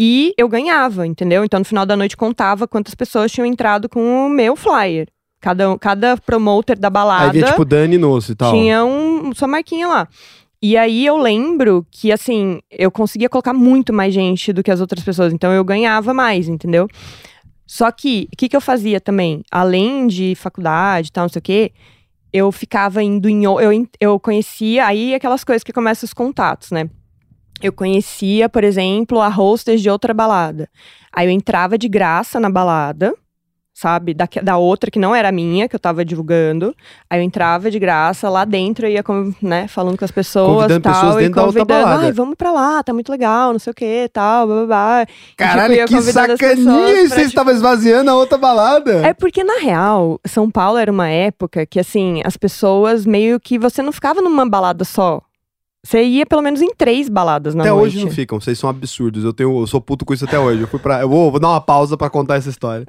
E 0.00 0.32
eu 0.38 0.48
ganhava, 0.48 1.04
entendeu? 1.04 1.44
Então 1.44 1.58
no 1.58 1.64
final 1.64 1.84
da 1.84 1.96
noite 1.96 2.16
contava 2.16 2.68
quantas 2.68 2.94
pessoas 2.94 3.32
tinham 3.32 3.44
entrado 3.44 3.88
com 3.88 4.26
o 4.26 4.30
meu 4.30 4.54
flyer. 4.54 5.08
Cada, 5.40 5.76
cada 5.78 6.16
promoter 6.16 6.78
da 6.78 6.90
balada 6.90 7.26
Aí 7.26 7.30
via 7.30 7.46
tipo 7.46 7.64
Dani 7.64 7.98
Nosso 7.98 8.32
e 8.32 8.34
tal. 8.34 8.52
tinha 8.52 8.84
um, 8.84 9.32
sua 9.34 9.48
marquinha 9.48 9.86
lá. 9.86 10.08
E 10.60 10.76
aí 10.76 11.06
eu 11.06 11.16
lembro 11.16 11.86
que, 11.90 12.10
assim, 12.10 12.60
eu 12.70 12.90
conseguia 12.90 13.28
colocar 13.28 13.54
muito 13.54 13.92
mais 13.92 14.12
gente 14.12 14.52
do 14.52 14.62
que 14.62 14.70
as 14.70 14.80
outras 14.80 15.04
pessoas. 15.04 15.32
Então 15.32 15.52
eu 15.52 15.64
ganhava 15.64 16.12
mais, 16.12 16.48
entendeu? 16.48 16.88
Só 17.64 17.90
que, 17.92 18.28
o 18.32 18.36
que, 18.36 18.48
que 18.48 18.56
eu 18.56 18.60
fazia 18.60 19.00
também? 19.00 19.42
Além 19.50 20.06
de 20.06 20.34
faculdade 20.34 21.08
e 21.08 21.12
tal, 21.12 21.24
não 21.24 21.28
sei 21.28 21.38
o 21.38 21.42
quê, 21.42 21.72
eu 22.32 22.50
ficava 22.50 23.02
indo 23.02 23.28
em. 23.28 23.44
Eu, 23.44 23.60
eu 24.00 24.18
conhecia 24.18 24.86
aí 24.86 25.14
aquelas 25.14 25.44
coisas 25.44 25.62
que 25.62 25.72
começam 25.72 26.06
os 26.06 26.12
contatos, 26.12 26.70
né? 26.70 26.88
Eu 27.62 27.72
conhecia, 27.72 28.48
por 28.48 28.64
exemplo, 28.64 29.20
a 29.20 29.28
hostess 29.28 29.80
de 29.80 29.90
outra 29.90 30.14
balada. 30.14 30.68
Aí 31.12 31.26
eu 31.26 31.30
entrava 31.30 31.76
de 31.76 31.88
graça 31.88 32.38
na 32.40 32.48
balada, 32.48 33.14
sabe? 33.78 34.12
Da, 34.12 34.28
da 34.42 34.56
outra 34.56 34.90
que 34.90 34.98
não 34.98 35.14
era 35.14 35.30
minha, 35.30 35.68
que 35.68 35.76
eu 35.76 35.78
tava 35.78 36.04
divulgando. 36.04 36.74
Aí 37.08 37.20
eu 37.20 37.22
entrava 37.22 37.70
de 37.70 37.78
graça 37.78 38.28
lá 38.28 38.44
dentro, 38.44 38.86
eu 38.86 38.90
ia, 38.90 39.04
né, 39.40 39.68
falando 39.68 39.96
com 39.96 40.04
as 40.04 40.10
pessoas 40.10 40.62
Convidando 40.62 40.80
e 40.80 40.82
tal. 40.82 40.94
pessoas 40.94 41.14
e 41.14 41.18
dentro 41.18 41.34
da 41.36 41.44
outra 41.44 41.60
convidando, 41.60 41.84
balada. 41.84 42.06
ai, 42.06 42.12
vamos 42.12 42.34
pra 42.34 42.50
lá, 42.50 42.82
tá 42.82 42.92
muito 42.92 43.12
legal, 43.12 43.52
não 43.52 43.60
sei 43.60 43.70
o 43.70 43.74
que, 43.74 44.10
tal, 44.12 44.48
blá, 44.48 44.56
blá, 44.56 44.66
blá. 44.66 45.02
E, 45.02 45.34
Caralho, 45.36 45.74
tipo, 45.74 45.92
ia 45.94 46.02
que 46.02 46.12
sacaninha! 46.12 46.90
E 46.90 47.08
pra, 47.08 47.08
você 47.08 47.14
tipo, 47.14 47.20
estava 47.28 47.52
esvaziando 47.52 48.10
a 48.10 48.14
outra 48.16 48.36
balada. 48.36 49.06
é 49.06 49.14
porque, 49.14 49.44
na 49.44 49.58
real, 49.60 50.20
São 50.26 50.50
Paulo 50.50 50.76
era 50.76 50.90
uma 50.90 51.08
época 51.08 51.64
que, 51.64 51.78
assim, 51.78 52.20
as 52.24 52.36
pessoas 52.36 53.06
meio 53.06 53.38
que. 53.38 53.58
Você 53.58 53.80
não 53.80 53.92
ficava 53.92 54.20
numa 54.20 54.48
balada 54.48 54.84
só. 54.84 55.22
Você 55.86 56.02
ia 56.02 56.26
pelo 56.26 56.42
menos 56.42 56.60
em 56.60 56.74
três 56.74 57.08
baladas 57.08 57.54
na 57.54 57.62
Até 57.62 57.70
noite. 57.70 57.96
hoje 57.96 58.04
não 58.04 58.10
ficam, 58.10 58.40
vocês 58.40 58.58
são 58.58 58.68
absurdos. 58.68 59.22
Eu 59.22 59.32
tenho, 59.32 59.60
eu 59.60 59.66
sou 59.66 59.80
puto 59.80 60.04
com 60.04 60.12
isso 60.12 60.24
até 60.24 60.36
hoje. 60.36 60.62
Eu 60.62 60.66
fui 60.66 60.80
para, 60.80 61.00
eu 61.00 61.08
vou, 61.08 61.30
vou 61.30 61.38
dar 61.38 61.48
uma 61.50 61.60
pausa 61.60 61.96
pra 61.96 62.10
contar 62.10 62.34
essa 62.34 62.50
história. 62.50 62.84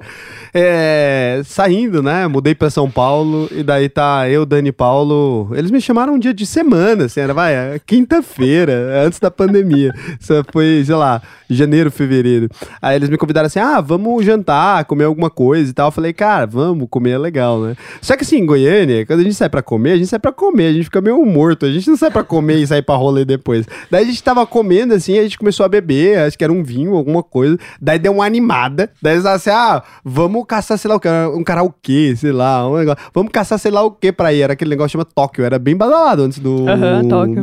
É, 0.52 1.40
saindo, 1.44 2.02
né? 2.02 2.26
Mudei 2.26 2.52
pra 2.52 2.68
São 2.68 2.90
Paulo 2.90 3.48
e 3.52 3.62
daí 3.62 3.88
tá 3.88 4.28
eu, 4.28 4.44
Dani 4.44 4.70
e 4.70 4.72
Paulo. 4.72 5.50
Eles 5.54 5.70
me 5.70 5.80
chamaram 5.80 6.14
um 6.14 6.18
dia 6.18 6.34
de 6.34 6.44
semana, 6.44 7.04
assim, 7.04 7.20
era 7.20 7.32
vai, 7.32 7.54
é 7.54 7.78
quinta-feira, 7.78 9.04
antes 9.06 9.20
da 9.20 9.30
pandemia. 9.30 9.92
Isso 10.20 10.32
foi, 10.52 10.82
sei 10.84 10.94
lá, 10.96 11.22
janeiro, 11.48 11.92
fevereiro. 11.92 12.48
Aí 12.82 12.96
eles 12.96 13.08
me 13.08 13.16
convidaram 13.16 13.46
assim: 13.46 13.60
"Ah, 13.60 13.80
vamos 13.80 14.24
jantar, 14.24 14.84
comer 14.84 15.04
alguma 15.04 15.30
coisa 15.30 15.70
e 15.70 15.72
tal". 15.72 15.86
Eu 15.88 15.92
falei: 15.92 16.12
"Cara, 16.12 16.44
vamos, 16.44 16.88
comer 16.90 17.10
é 17.12 17.18
legal, 17.18 17.60
né?". 17.60 17.76
Só 18.02 18.16
que 18.16 18.24
assim, 18.24 18.38
em 18.38 18.46
Goiânia, 18.46 19.06
quando 19.06 19.20
a 19.20 19.22
gente 19.22 19.36
sai 19.36 19.48
pra 19.48 19.62
comer, 19.62 19.92
a 19.92 19.96
gente 19.96 20.08
sai 20.08 20.18
pra 20.18 20.32
comer, 20.32 20.66
a 20.66 20.72
gente 20.72 20.84
fica 20.84 21.00
meio 21.00 21.24
morto, 21.24 21.64
a 21.66 21.70
gente 21.70 21.88
não 21.88 21.96
sai 21.96 22.10
pra 22.10 22.24
comer 22.24 22.56
e 22.58 22.66
sair 22.80 22.82
pra 22.82 22.96
rolê 22.96 23.24
depois. 23.24 23.66
Daí 23.90 24.04
a 24.04 24.06
gente 24.06 24.22
tava 24.22 24.46
comendo 24.46 24.94
assim, 24.94 25.18
a 25.18 25.22
gente 25.22 25.38
começou 25.38 25.64
a 25.64 25.68
beber, 25.68 26.18
acho 26.18 26.36
que 26.36 26.44
era 26.44 26.52
um 26.52 26.62
vinho, 26.62 26.94
alguma 26.94 27.22
coisa. 27.22 27.58
Daí 27.80 27.98
deu 27.98 28.12
uma 28.12 28.24
animada. 28.24 28.90
Daí 29.00 29.14
eles 29.14 29.26
assim: 29.26 29.50
"Ah, 29.50 29.82
vamos 30.04 30.44
caçar 30.46 30.78
sei 30.78 30.88
lá 30.88 30.96
o 30.96 31.00
que, 31.00 31.08
um 31.08 31.44
karaokê, 31.44 32.14
sei 32.16 32.32
lá, 32.32 32.68
um 32.68 32.76
negócio. 32.76 33.04
Vamos 33.14 33.30
caçar 33.32 33.58
sei 33.58 33.70
lá 33.70 33.82
o 33.82 33.90
que 33.90 34.10
pra 34.10 34.32
ir". 34.32 34.42
Era 34.42 34.54
aquele 34.54 34.70
negócio 34.70 34.88
que 34.88 34.92
chama 34.92 35.04
Tóquio, 35.04 35.44
era 35.44 35.58
bem 35.58 35.76
badalado 35.76 36.22
antes 36.22 36.38
do 36.38 36.64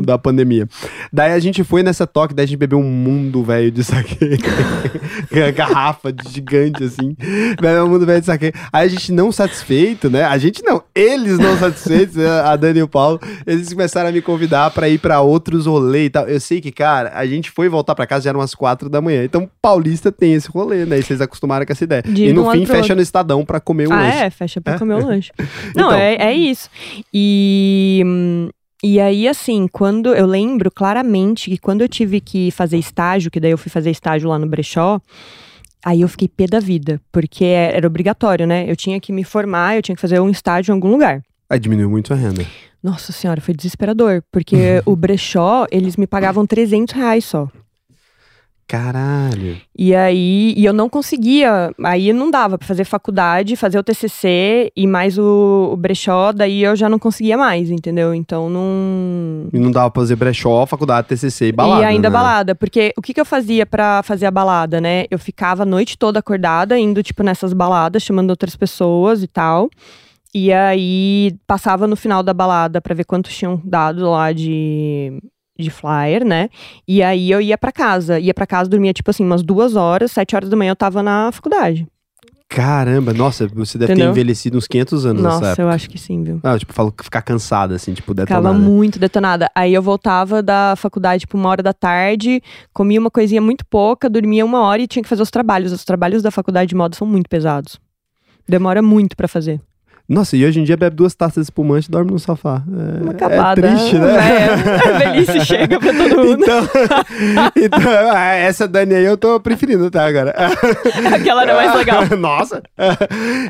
da 0.04 0.18
pandemia. 0.18 0.68
Daí 1.12 1.32
a 1.32 1.40
gente 1.40 1.64
foi 1.64 1.84
nessa 1.84 2.06
Tóquio, 2.06 2.36
daí 2.36 2.44
a 2.44 2.48
gente 2.48 2.58
bebeu 2.58 2.80
um 2.80 2.84
mundo 2.84 3.44
velho 3.44 3.72
de 3.72 3.84
saque. 3.84 4.18
Garrafa 5.56 6.12
de 6.12 6.30
gigante 6.30 6.84
assim. 6.84 7.16
Bebeu 7.62 7.86
um 7.86 7.90
mundo 7.90 8.06
velho 8.06 8.20
de 8.20 8.26
saque. 8.26 8.52
Aí 8.72 8.86
a 8.86 8.90
gente 8.90 9.12
não 9.12 9.32
satisfeito, 9.32 10.10
né? 10.10 10.24
A 10.24 10.38
gente 10.38 10.64
não, 10.64 10.82
eles 10.96 11.38
não 11.38 11.58
satisfeitos, 11.58 12.16
né? 12.16 12.28
a 12.42 12.56
Dani 12.56 12.80
e 12.80 12.84
o 12.84 12.88
Paulo, 12.88 13.20
eles 13.46 13.72
começaram 13.72 14.10
a 14.10 14.12
me 14.12 14.22
convidar 14.22 14.72
pra 14.72 14.88
ir 14.90 14.98
pra 14.98 15.22
outros 15.28 15.66
rolês 15.66 16.08
e 16.08 16.10
tal. 16.10 16.28
Eu 16.28 16.40
sei 16.40 16.60
que, 16.62 16.72
cara, 16.72 17.12
a 17.14 17.26
gente 17.28 17.52
foi 17.52 17.68
voltar 17.70 17.94
pra 17.96 18.08
casa 18.08 18.24
já 18.24 18.30
eram 18.32 18.40
umas 18.40 18.56
quatro 18.56 18.90
da 18.90 19.02
manhã. 19.02 19.24
Então, 19.24 19.50
paulista 19.62 20.12
tem 20.12 20.34
esse 20.34 20.50
rolê, 20.50 20.86
né? 20.86 21.00
E 21.00 21.04
vocês 21.04 21.22
acostumaram 21.22 21.66
com 21.66 21.72
essa 21.74 21.84
ideia. 21.84 22.02
De 22.02 22.26
e 22.26 22.34
no 22.34 22.50
fim 22.52 22.66
fecha 22.66 22.96
no 22.96 23.02
Estadão 23.02 23.46
pra 23.46 23.60
comer 23.60 23.88
o 23.88 23.94
Ah, 23.94 23.98
lanche. 24.02 24.18
é, 24.18 24.30
fecha 24.30 24.62
pra 24.62 24.74
É? 24.76 24.80
comer 24.80 24.96
o 24.96 25.06
lanche. 25.06 25.32
Não, 25.76 25.88
Então. 25.88 25.94
é, 25.94 26.16
é 26.16 26.34
isso. 26.34 26.70
E, 27.14 28.02
hum, 28.06 28.50
e 28.84 29.00
aí, 29.00 29.28
assim, 29.28 29.68
quando 29.72 30.14
eu 30.14 30.26
lembro 30.26 30.70
claramente 30.72 31.50
que 31.50 31.58
quando 31.58 31.82
eu 31.82 31.90
tive 31.90 32.22
que 32.22 32.52
fazer 32.52 32.78
estágio, 32.78 33.32
que 33.32 33.40
daí 33.40 33.52
eu 33.52 33.58
fui 33.58 33.72
fazer 33.72 33.90
estágio 33.92 34.30
lá 34.30 34.38
no 34.38 34.48
brechó, 34.48 35.02
aí 35.84 36.02
eu 36.02 36.08
fiquei 36.08 36.28
pé 36.28 36.46
da 36.48 36.60
vida, 36.60 37.02
porque 37.12 37.44
era 37.46 37.88
obrigatório, 37.88 38.46
né? 38.46 38.70
Eu 38.70 38.76
tinha 38.76 39.00
que 39.00 39.12
me 39.12 39.24
formar, 39.24 39.76
eu 39.76 39.82
tinha 39.82 39.96
que 39.96 40.02
fazer 40.02 40.20
um 40.20 40.30
estágio 40.30 40.72
em 40.72 40.76
algum 40.76 40.92
lugar. 40.92 41.22
Aí 41.50 41.60
diminuiu 41.60 41.90
muito 41.90 42.14
a 42.14 42.16
renda. 42.16 42.46
Nossa 42.88 43.12
senhora, 43.12 43.42
foi 43.42 43.54
desesperador, 43.54 44.24
porque 44.32 44.82
o 44.88 44.96
brechó, 44.96 45.66
eles 45.70 45.98
me 45.98 46.08
pagavam 46.08 46.48
300 46.48 46.96
reais 46.96 47.26
só. 47.26 47.50
Caralho. 48.66 49.58
E 49.78 49.94
aí, 49.94 50.54
e 50.56 50.64
eu 50.64 50.72
não 50.72 50.88
conseguia, 50.88 51.72
aí 51.84 52.14
não 52.14 52.32
dava 52.32 52.58
pra 52.58 52.66
fazer 52.66 52.86
faculdade, 52.86 53.58
fazer 53.58 53.78
o 53.78 53.84
TCC 53.84 54.72
e 54.76 54.88
mais 54.88 55.18
o, 55.18 55.70
o 55.74 55.76
brechó, 55.76 56.32
daí 56.32 56.64
eu 56.64 56.78
já 56.78 56.88
não 56.88 56.98
conseguia 56.98 57.38
mais, 57.38 57.70
entendeu? 57.70 58.14
Então 58.14 58.50
não. 58.50 59.50
E 59.52 59.60
não 59.60 59.72
dava 59.72 59.92
pra 59.92 60.02
fazer 60.02 60.16
brechó, 60.16 60.66
faculdade, 60.66 61.10
TCC 61.10 61.48
e 61.48 61.52
balada. 61.52 61.82
e 61.82 61.86
ainda 61.86 62.10
né? 62.10 62.14
balada, 62.14 62.56
porque 62.56 62.94
o 62.98 63.02
que, 63.02 63.14
que 63.14 63.20
eu 63.20 63.26
fazia 63.26 63.66
pra 63.66 64.02
fazer 64.02 64.26
a 64.26 64.32
balada, 64.32 64.80
né? 64.80 65.06
Eu 65.12 65.20
ficava 65.20 65.64
a 65.64 65.66
noite 65.66 65.98
toda 65.98 66.20
acordada, 66.20 66.80
indo, 66.80 67.04
tipo, 67.04 67.22
nessas 67.22 67.52
baladas, 67.52 68.04
chamando 68.04 68.30
outras 68.30 68.56
pessoas 68.56 69.24
e 69.24 69.28
tal. 69.28 69.70
E 70.34 70.52
aí 70.54 71.36
passava 71.48 71.88
no 71.88 71.96
final 71.96 72.22
da 72.22 72.34
balada 72.34 72.82
pra 72.82 72.94
ver 72.94 73.06
quantos 73.06 73.36
tinham 73.36 73.62
dado 73.64 74.10
lá 74.10 74.32
de, 74.32 75.20
de 75.58 75.70
flyer, 75.70 76.24
né? 76.26 76.50
E 76.88 77.02
aí 77.02 77.32
eu 77.32 77.42
ia 77.42 77.58
pra 77.58 77.72
casa. 77.72 78.20
Ia 78.20 78.34
pra 78.34 78.46
casa, 78.46 78.70
dormia, 78.70 78.94
tipo 78.94 79.10
assim, 79.10 79.24
umas 79.24 79.42
duas 79.42 79.76
horas, 79.76 80.12
sete 80.12 80.36
horas 80.36 80.50
da 80.50 80.56
manhã 80.58 80.72
eu 80.72 80.76
tava 80.76 81.02
na 81.02 81.32
faculdade. 81.32 81.88
Caramba, 82.50 83.14
nossa, 83.14 83.46
você 83.48 83.78
deve 83.78 83.88
ter 83.88 83.94
Entendeu? 83.96 84.12
envelhecido 84.12 84.58
uns 84.58 84.68
500 84.68 85.06
anos 85.06 85.22
nessa 85.22 85.36
Nossa, 85.36 85.48
época. 85.48 85.62
eu 85.64 85.70
acho 85.70 85.90
que 85.90 85.98
sim, 85.98 86.24
viu? 86.24 86.40
Ah, 86.42 86.58
tipo, 86.58 86.72
falo 86.72 86.94
ficar 87.04 87.22
cansada, 87.22 87.76
assim, 87.76 87.94
tipo, 87.94 88.14
Ficava 88.14 88.26
detonada. 88.42 88.58
muito 88.58 88.98
detonada. 88.98 89.52
Aí 89.54 89.74
eu 89.74 89.82
voltava 89.82 90.42
da 90.42 90.74
faculdade, 90.78 91.22
tipo, 91.22 91.38
uma 91.38 91.50
hora 91.50 91.62
da 91.62 91.74
tarde, 91.74 92.42
comia 92.74 93.02
uma 93.02 93.12
coisinha 93.12 93.42
muito 93.42 93.66
pouca, 93.66 94.10
dormia 94.10 94.46
uma 94.46 94.62
hora 94.62 94.82
e 94.82 94.88
tinha 94.88 95.04
que 95.04 95.10
fazer 95.10 95.22
os 95.24 95.30
trabalhos. 95.30 95.74
Os 95.74 95.84
trabalhos 95.84 96.22
da 96.24 96.32
faculdade 96.32 96.70
de 96.70 96.76
moda 96.76 96.96
são 96.96 97.06
muito 97.06 97.28
pesados. 97.28 97.78
Demora 98.48 98.82
muito 98.82 99.18
pra 99.18 99.28
fazer. 99.28 99.60
Nossa, 100.10 100.38
e 100.38 100.46
hoje 100.46 100.62
em 100.62 100.64
dia 100.64 100.78
bebe 100.78 100.96
duas 100.96 101.14
taças 101.14 101.36
de 101.36 101.42
espumante 101.42 101.88
e 101.88 101.92
dorme 101.92 102.12
no 102.12 102.18
sofá. 102.20 102.64
É, 102.66 103.04
Uma 103.04 103.12
acabada. 103.12 103.60
é 103.60 103.70
triste, 103.76 103.96
né? 103.98 104.16
É, 104.16 104.54
a 104.54 104.98
velhice 105.12 105.46
chega 105.46 105.78
pra 105.78 105.92
todo 105.94 106.16
mundo. 106.16 106.44
Então, 106.44 106.70
então, 107.58 107.92
ah, 108.14 108.34
essa 108.36 108.66
Dani 108.70 108.96
aí 108.96 109.04
eu 109.04 109.18
tô 109.18 109.38
preferindo, 109.42 109.92
tá, 109.92 110.06
agora? 110.08 110.34
Aquela 111.14 111.42
era 111.42 111.56
mais 111.56 111.76
legal. 111.76 112.06
Nossa! 112.18 112.64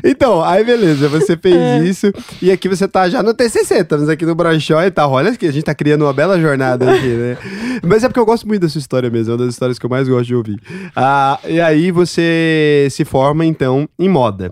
Então, 0.02 0.42
aí 0.42 0.64
beleza, 0.64 1.08
você 1.08 1.36
fez 1.36 1.54
É. 1.54 1.78
isso 1.84 2.12
e 2.42 2.50
aqui 2.50 2.68
você 2.68 2.88
tá 2.88 3.08
já 3.08 3.22
no 3.22 3.32
TCC, 3.34 3.76
estamos 3.82 4.08
aqui 4.08 4.26
no 4.26 4.34
Brachó 4.34 4.82
e 4.82 4.90
tal. 4.90 5.12
Olha 5.12 5.36
que 5.36 5.46
a 5.46 5.52
gente 5.52 5.62
tá 5.64 5.74
criando 5.76 6.02
uma 6.06 6.12
bela 6.12 6.40
jornada 6.40 6.90
aqui, 6.92 7.06
né? 7.06 7.36
Mas 7.86 8.02
é 8.02 8.08
porque 8.08 8.18
eu 8.18 8.26
gosto 8.26 8.48
muito 8.48 8.62
da 8.62 8.68
sua 8.68 8.80
história 8.80 9.08
mesmo, 9.08 9.30
é 9.32 9.36
uma 9.36 9.44
das 9.44 9.54
histórias 9.54 9.78
que 9.78 9.86
eu 9.86 9.90
mais 9.90 10.08
gosto 10.08 10.26
de 10.26 10.34
ouvir. 10.34 10.60
Ah, 10.96 11.38
e 11.46 11.60
aí 11.60 11.92
você 11.92 12.88
se 12.90 13.04
forma, 13.04 13.44
então, 13.46 13.88
em 13.96 14.08
moda. 14.08 14.50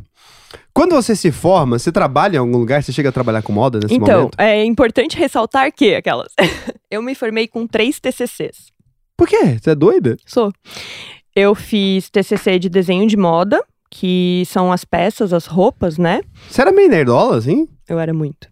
Quando 0.75 0.95
você 0.95 1.17
se 1.17 1.33
forma, 1.33 1.79
você 1.79 1.91
trabalha 1.91 2.37
em 2.37 2.39
algum 2.39 2.59
lugar? 2.59 2.83
Você 2.83 2.93
chega 2.93 3.09
a 3.09 3.13
trabalhar 3.13 3.43
com 3.43 3.53
moda 3.53 3.79
nesse 3.83 3.95
Então, 3.95 4.19
momento? 4.19 4.39
é 4.41 4.65
importante 4.65 5.17
ressaltar 5.17 5.73
que 5.73 5.95
aquelas. 5.95 6.33
eu 6.91 7.03
me 7.03 7.15
formei 7.15 7.49
com 7.49 7.67
três 7.67 7.99
TCCs. 8.01 8.73
Por 9.17 9.27
quê? 9.29 9.59
Você 9.61 9.71
é 9.71 9.75
doida? 9.75 10.17
Sou. 10.27 10.53
Eu 11.35 11.55
fiz 11.55 12.11
TCC 12.11 12.59
de 12.59 12.69
desenho 12.69 13.07
de 13.07 13.17
moda, 13.17 13.63
que 13.91 14.43
são 14.47 14.71
as 14.73 14.85
peças, 14.85 15.33
as 15.33 15.47
roupas, 15.47 15.97
né? 15.99 16.21
Você 16.51 16.61
era 16.61 16.73
meio 16.73 16.89
nerdola, 16.91 17.37
assim? 17.37 17.67
Eu 17.89 17.99
era 17.99 18.13
muito. 18.13 18.49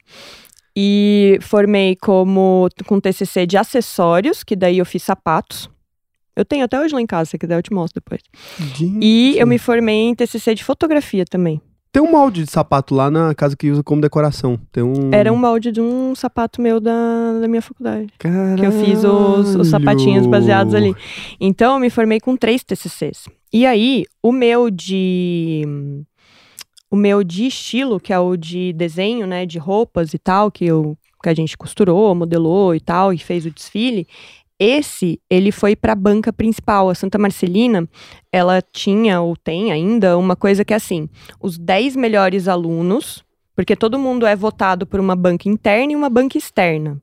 E 0.77 1.39
formei 1.43 1.95
como 1.97 2.69
com 2.87 2.99
TCC 3.01 3.47
de 3.47 3.57
acessórios, 3.57 4.43
que 4.43 4.57
daí 4.57 4.79
eu 4.79 4.87
fiz 4.87 5.03
sapatos. 5.03 5.69
Eu 6.37 6.45
tenho 6.45 6.65
até 6.65 6.81
hoje 6.81 6.93
lá 6.95 7.01
em 7.01 7.07
casa, 7.07 7.31
se 7.31 7.39
quiser 7.39 7.57
eu 7.57 7.63
te 7.63 7.73
mostro 7.73 8.03
depois. 8.03 8.21
E 9.01 9.37
eu 9.39 9.47
me 9.47 9.57
formei 9.59 10.09
em 10.09 10.15
TCC 10.15 10.55
de 10.55 10.65
fotografia 10.65 11.25
também. 11.25 11.61
Tem 11.95 12.03
um 12.03 12.11
molde 12.11 12.43
de 12.43 12.51
sapato 12.51 12.93
lá 12.93 13.09
na 13.09 13.33
casa 13.37 13.57
que 13.57 13.71
usa 13.71 13.81
como 13.81 14.01
decoração. 14.01 14.59
Tem 14.73 14.83
um. 14.83 15.11
Era 15.13 15.33
um 15.33 15.37
molde 15.37 15.71
de 15.71 15.81
um 15.81 16.13
sapato 16.17 16.61
meu 16.61 16.81
da, 16.81 17.39
da 17.41 17.47
minha 17.47 17.63
faculdade. 17.63 18.09
Caralho. 18.19 18.57
Que 18.57 18.67
eu 18.67 18.73
fiz 18.73 19.05
os, 19.05 19.55
os 19.55 19.69
sapatinhos 19.69 20.27
baseados 20.27 20.75
ali. 20.75 20.93
Então, 21.41 21.75
eu 21.75 21.79
me 21.79 21.89
formei 21.89 22.19
com 22.19 22.37
três 22.37 22.65
TCCs. 22.65 23.29
E 23.53 23.65
aí, 23.65 24.03
o 24.21 24.33
meu 24.33 24.71
de 24.71 25.63
o 26.91 26.97
meu 26.97 27.23
de 27.23 27.47
estilo, 27.47 28.01
que 28.01 28.13
é 28.13 28.19
o 28.19 28.37
de 28.37 28.73
desenho, 28.73 29.25
né, 29.25 29.47
de 29.47 29.61
roupas 29.61 30.13
e 30.15 30.19
tal, 30.19 30.51
que 30.51 30.65
eu 30.65 30.99
que 31.23 31.29
a 31.29 31.35
gente 31.35 31.57
costurou, 31.57 32.13
modelou 32.13 32.75
e 32.75 32.81
tal, 32.81 33.13
e 33.13 33.19
fez 33.19 33.47
o 33.47 33.51
desfile, 33.53 34.07
esse, 34.59 35.21
ele 35.29 35.51
foi 35.51 35.75
para 35.75 35.93
a 35.93 35.97
banca 35.97 36.33
principal. 36.33 36.89
A 36.89 36.95
Santa 36.95 37.19
Marcelina, 37.19 37.89
ela 38.33 38.63
tinha 38.63 39.21
ou 39.21 39.37
tem 39.37 39.73
ainda 39.73 40.17
uma 40.17 40.37
coisa 40.37 40.65
que 40.65 40.73
é 40.73 40.77
assim: 40.77 41.09
os 41.41 41.59
10 41.59 41.97
melhores 41.97 42.49
alunos, 42.49 43.25
porque 43.55 43.77
todo 43.77 43.99
mundo 43.99 44.27
é 44.27 44.37
votado 44.37 44.87
por 44.87 45.01
uma 45.01 45.17
banca 45.17 45.49
interna 45.49 45.93
e 45.93 45.97
uma 45.97 46.09
banca 46.11 46.39
externa. 46.39 47.01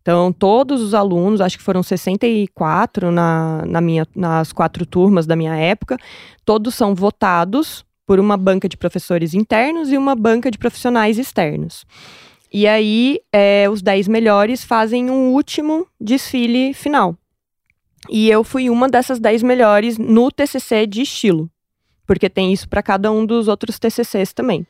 Então, 0.00 0.32
todos 0.32 0.80
os 0.82 0.94
alunos, 0.94 1.40
acho 1.40 1.58
que 1.58 1.64
foram 1.64 1.82
64 1.82 3.10
na, 3.10 3.64
na 3.66 3.80
minha, 3.80 4.06
nas 4.14 4.52
quatro 4.52 4.86
turmas 4.86 5.26
da 5.26 5.34
minha 5.34 5.56
época, 5.56 5.98
todos 6.44 6.76
são 6.76 6.94
votados 6.94 7.84
por 8.06 8.20
uma 8.20 8.36
banca 8.36 8.68
de 8.68 8.76
professores 8.76 9.34
internos 9.34 9.90
e 9.90 9.98
uma 9.98 10.14
banca 10.14 10.48
de 10.48 10.58
profissionais 10.58 11.18
externos. 11.18 11.84
E 12.56 12.66
aí, 12.66 13.20
é, 13.30 13.68
os 13.70 13.82
10 13.82 14.08
melhores 14.08 14.64
fazem 14.64 15.10
um 15.10 15.34
último 15.34 15.86
desfile 16.00 16.72
final. 16.72 17.14
E 18.08 18.30
eu 18.30 18.42
fui 18.42 18.70
uma 18.70 18.88
dessas 18.88 19.20
10 19.20 19.42
melhores 19.42 19.98
no 19.98 20.32
TCC 20.32 20.86
de 20.86 21.02
estilo, 21.02 21.50
porque 22.06 22.30
tem 22.30 22.54
isso 22.54 22.66
para 22.66 22.82
cada 22.82 23.12
um 23.12 23.26
dos 23.26 23.46
outros 23.46 23.78
TCCs 23.78 24.32
também. 24.32 24.66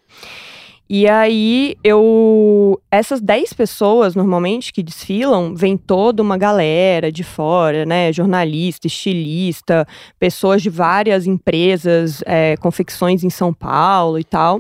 E 0.91 1.07
aí, 1.07 1.77
eu. 1.85 2.83
Essas 2.91 3.21
10 3.21 3.53
pessoas, 3.53 4.17
normalmente, 4.17 4.73
que 4.73 4.83
desfilam, 4.83 5.55
vem 5.55 5.77
toda 5.77 6.21
uma 6.21 6.37
galera 6.37 7.13
de 7.13 7.23
fora, 7.23 7.87
né? 7.87 8.13
Jornalista, 8.13 8.89
estilista, 8.89 9.87
pessoas 10.19 10.61
de 10.61 10.71
várias 10.71 11.25
empresas, 11.25 12.21
é, 12.27 12.57
confecções 12.57 13.23
em 13.23 13.31
São 13.31 13.55
Paulo 13.55 14.19
e 14.19 14.25
tal. 14.25 14.59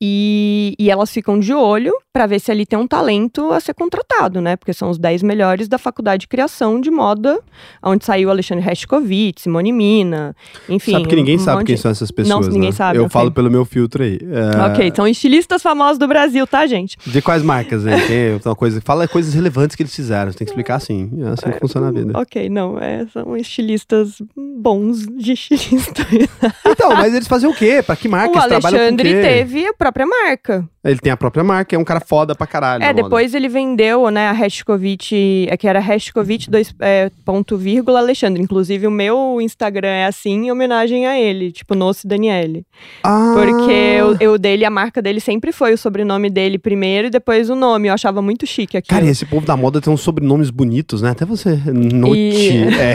E, 0.00 0.74
e 0.78 0.90
elas 0.90 1.10
ficam 1.10 1.38
de 1.38 1.52
olho 1.52 1.94
para 2.14 2.26
ver 2.26 2.38
se 2.38 2.48
ali 2.48 2.64
tem 2.64 2.78
um 2.78 2.86
talento 2.86 3.50
a 3.50 3.58
ser 3.58 3.74
contratado, 3.74 4.40
né? 4.40 4.54
Porque 4.54 4.72
são 4.72 4.88
os 4.88 4.98
10 4.98 5.24
melhores 5.24 5.66
da 5.66 5.78
faculdade 5.78 6.20
de 6.20 6.28
criação 6.28 6.80
de 6.80 6.88
moda, 6.88 7.40
onde 7.82 8.04
saiu 8.04 8.30
Alexandre 8.30 8.64
Restkovitz, 8.64 9.42
Simone 9.42 9.72
Mina, 9.72 10.36
enfim. 10.68 10.92
Sabe 10.92 11.08
que 11.08 11.16
ninguém 11.16 11.34
um 11.34 11.40
sabe 11.40 11.64
quem 11.64 11.74
de... 11.74 11.80
são 11.80 11.90
essas 11.90 12.12
pessoas, 12.12 12.46
Não, 12.46 12.52
ninguém 12.52 12.70
né? 12.70 12.76
sabe. 12.76 12.98
Eu 12.98 13.06
okay. 13.06 13.12
falo 13.12 13.32
pelo 13.32 13.50
meu 13.50 13.64
filtro 13.64 14.04
aí. 14.04 14.20
É... 14.22 14.70
Ok, 14.70 14.92
são 14.94 15.08
estilistas 15.08 15.60
famosos 15.60 15.98
do 15.98 16.06
Brasil, 16.06 16.46
tá, 16.46 16.64
gente? 16.68 16.96
De 17.04 17.20
quais 17.20 17.42
marcas, 17.42 17.84
hein? 17.84 17.94
Tem 18.06 18.40
uma 18.46 18.54
coisa, 18.54 18.80
fala 18.80 19.08
coisas 19.08 19.34
relevantes 19.34 19.74
que 19.74 19.82
eles 19.82 19.92
fizeram, 19.92 20.30
tem 20.30 20.46
que 20.46 20.52
explicar 20.52 20.76
assim, 20.76 21.10
é 21.20 21.30
assim 21.30 21.50
que 21.50 21.58
funciona 21.58 21.88
a 21.88 21.90
vida. 21.90 22.16
Ok, 22.16 22.48
não, 22.48 22.78
é, 22.78 23.04
são 23.12 23.36
estilistas 23.36 24.22
bons 24.36 25.04
de 25.04 25.32
estilista. 25.32 26.06
então, 26.64 26.94
mas 26.94 27.12
eles 27.12 27.26
faziam 27.26 27.50
o 27.50 27.56
quê? 27.56 27.82
Pra 27.84 27.96
que 27.96 28.06
marca? 28.06 28.38
O 28.38 28.40
Alexandre 28.40 29.20
teve 29.20 29.66
a 29.66 29.74
própria 29.74 30.06
marca. 30.06 30.64
Ele 30.84 30.98
tem 30.98 31.10
a 31.10 31.16
própria 31.16 31.42
marca, 31.42 31.74
é 31.74 31.78
um 31.78 31.84
cara 31.84 32.03
foda 32.06 32.34
pra 32.34 32.46
caralho. 32.46 32.84
É, 32.84 32.92
depois 32.92 33.28
moda. 33.28 33.36
ele 33.36 33.48
vendeu, 33.48 34.10
né, 34.10 34.28
a 34.28 34.32
Hashkovich, 34.32 35.46
é 35.48 35.56
que 35.56 35.66
era 35.66 35.80
Hashkovich 35.80 36.50
2, 36.50 36.74
é, 36.80 37.10
ponto 37.24 37.56
vírgula 37.56 38.00
Alexandre. 38.00 38.42
Inclusive, 38.42 38.86
o 38.86 38.90
meu 38.90 39.40
Instagram 39.40 39.88
é 39.88 40.06
assim 40.06 40.46
em 40.46 40.50
homenagem 40.50 41.06
a 41.06 41.18
ele, 41.18 41.52
tipo, 41.52 41.74
Noce 41.74 42.06
Daniele. 42.06 42.64
Ah. 43.02 43.34
Porque 43.34 44.26
o, 44.26 44.38
dele, 44.38 44.64
a 44.64 44.70
marca 44.70 45.00
dele 45.00 45.20
sempre 45.20 45.52
foi 45.52 45.72
o 45.72 45.78
sobrenome 45.78 46.30
dele 46.30 46.58
primeiro 46.58 47.08
e 47.08 47.10
depois 47.10 47.50
o 47.50 47.54
nome. 47.54 47.88
Eu 47.88 47.94
achava 47.94 48.20
muito 48.20 48.46
chique 48.46 48.76
aqui. 48.76 48.88
Cara, 48.88 49.06
esse 49.06 49.24
povo 49.26 49.46
da 49.46 49.56
moda 49.56 49.80
tem 49.80 49.92
uns 49.92 50.00
sobrenomes 50.00 50.50
bonitos, 50.50 51.02
né? 51.02 51.10
Até 51.10 51.24
você. 51.24 51.58
Note, 51.66 52.18
e... 52.18 52.74
é 52.78 52.94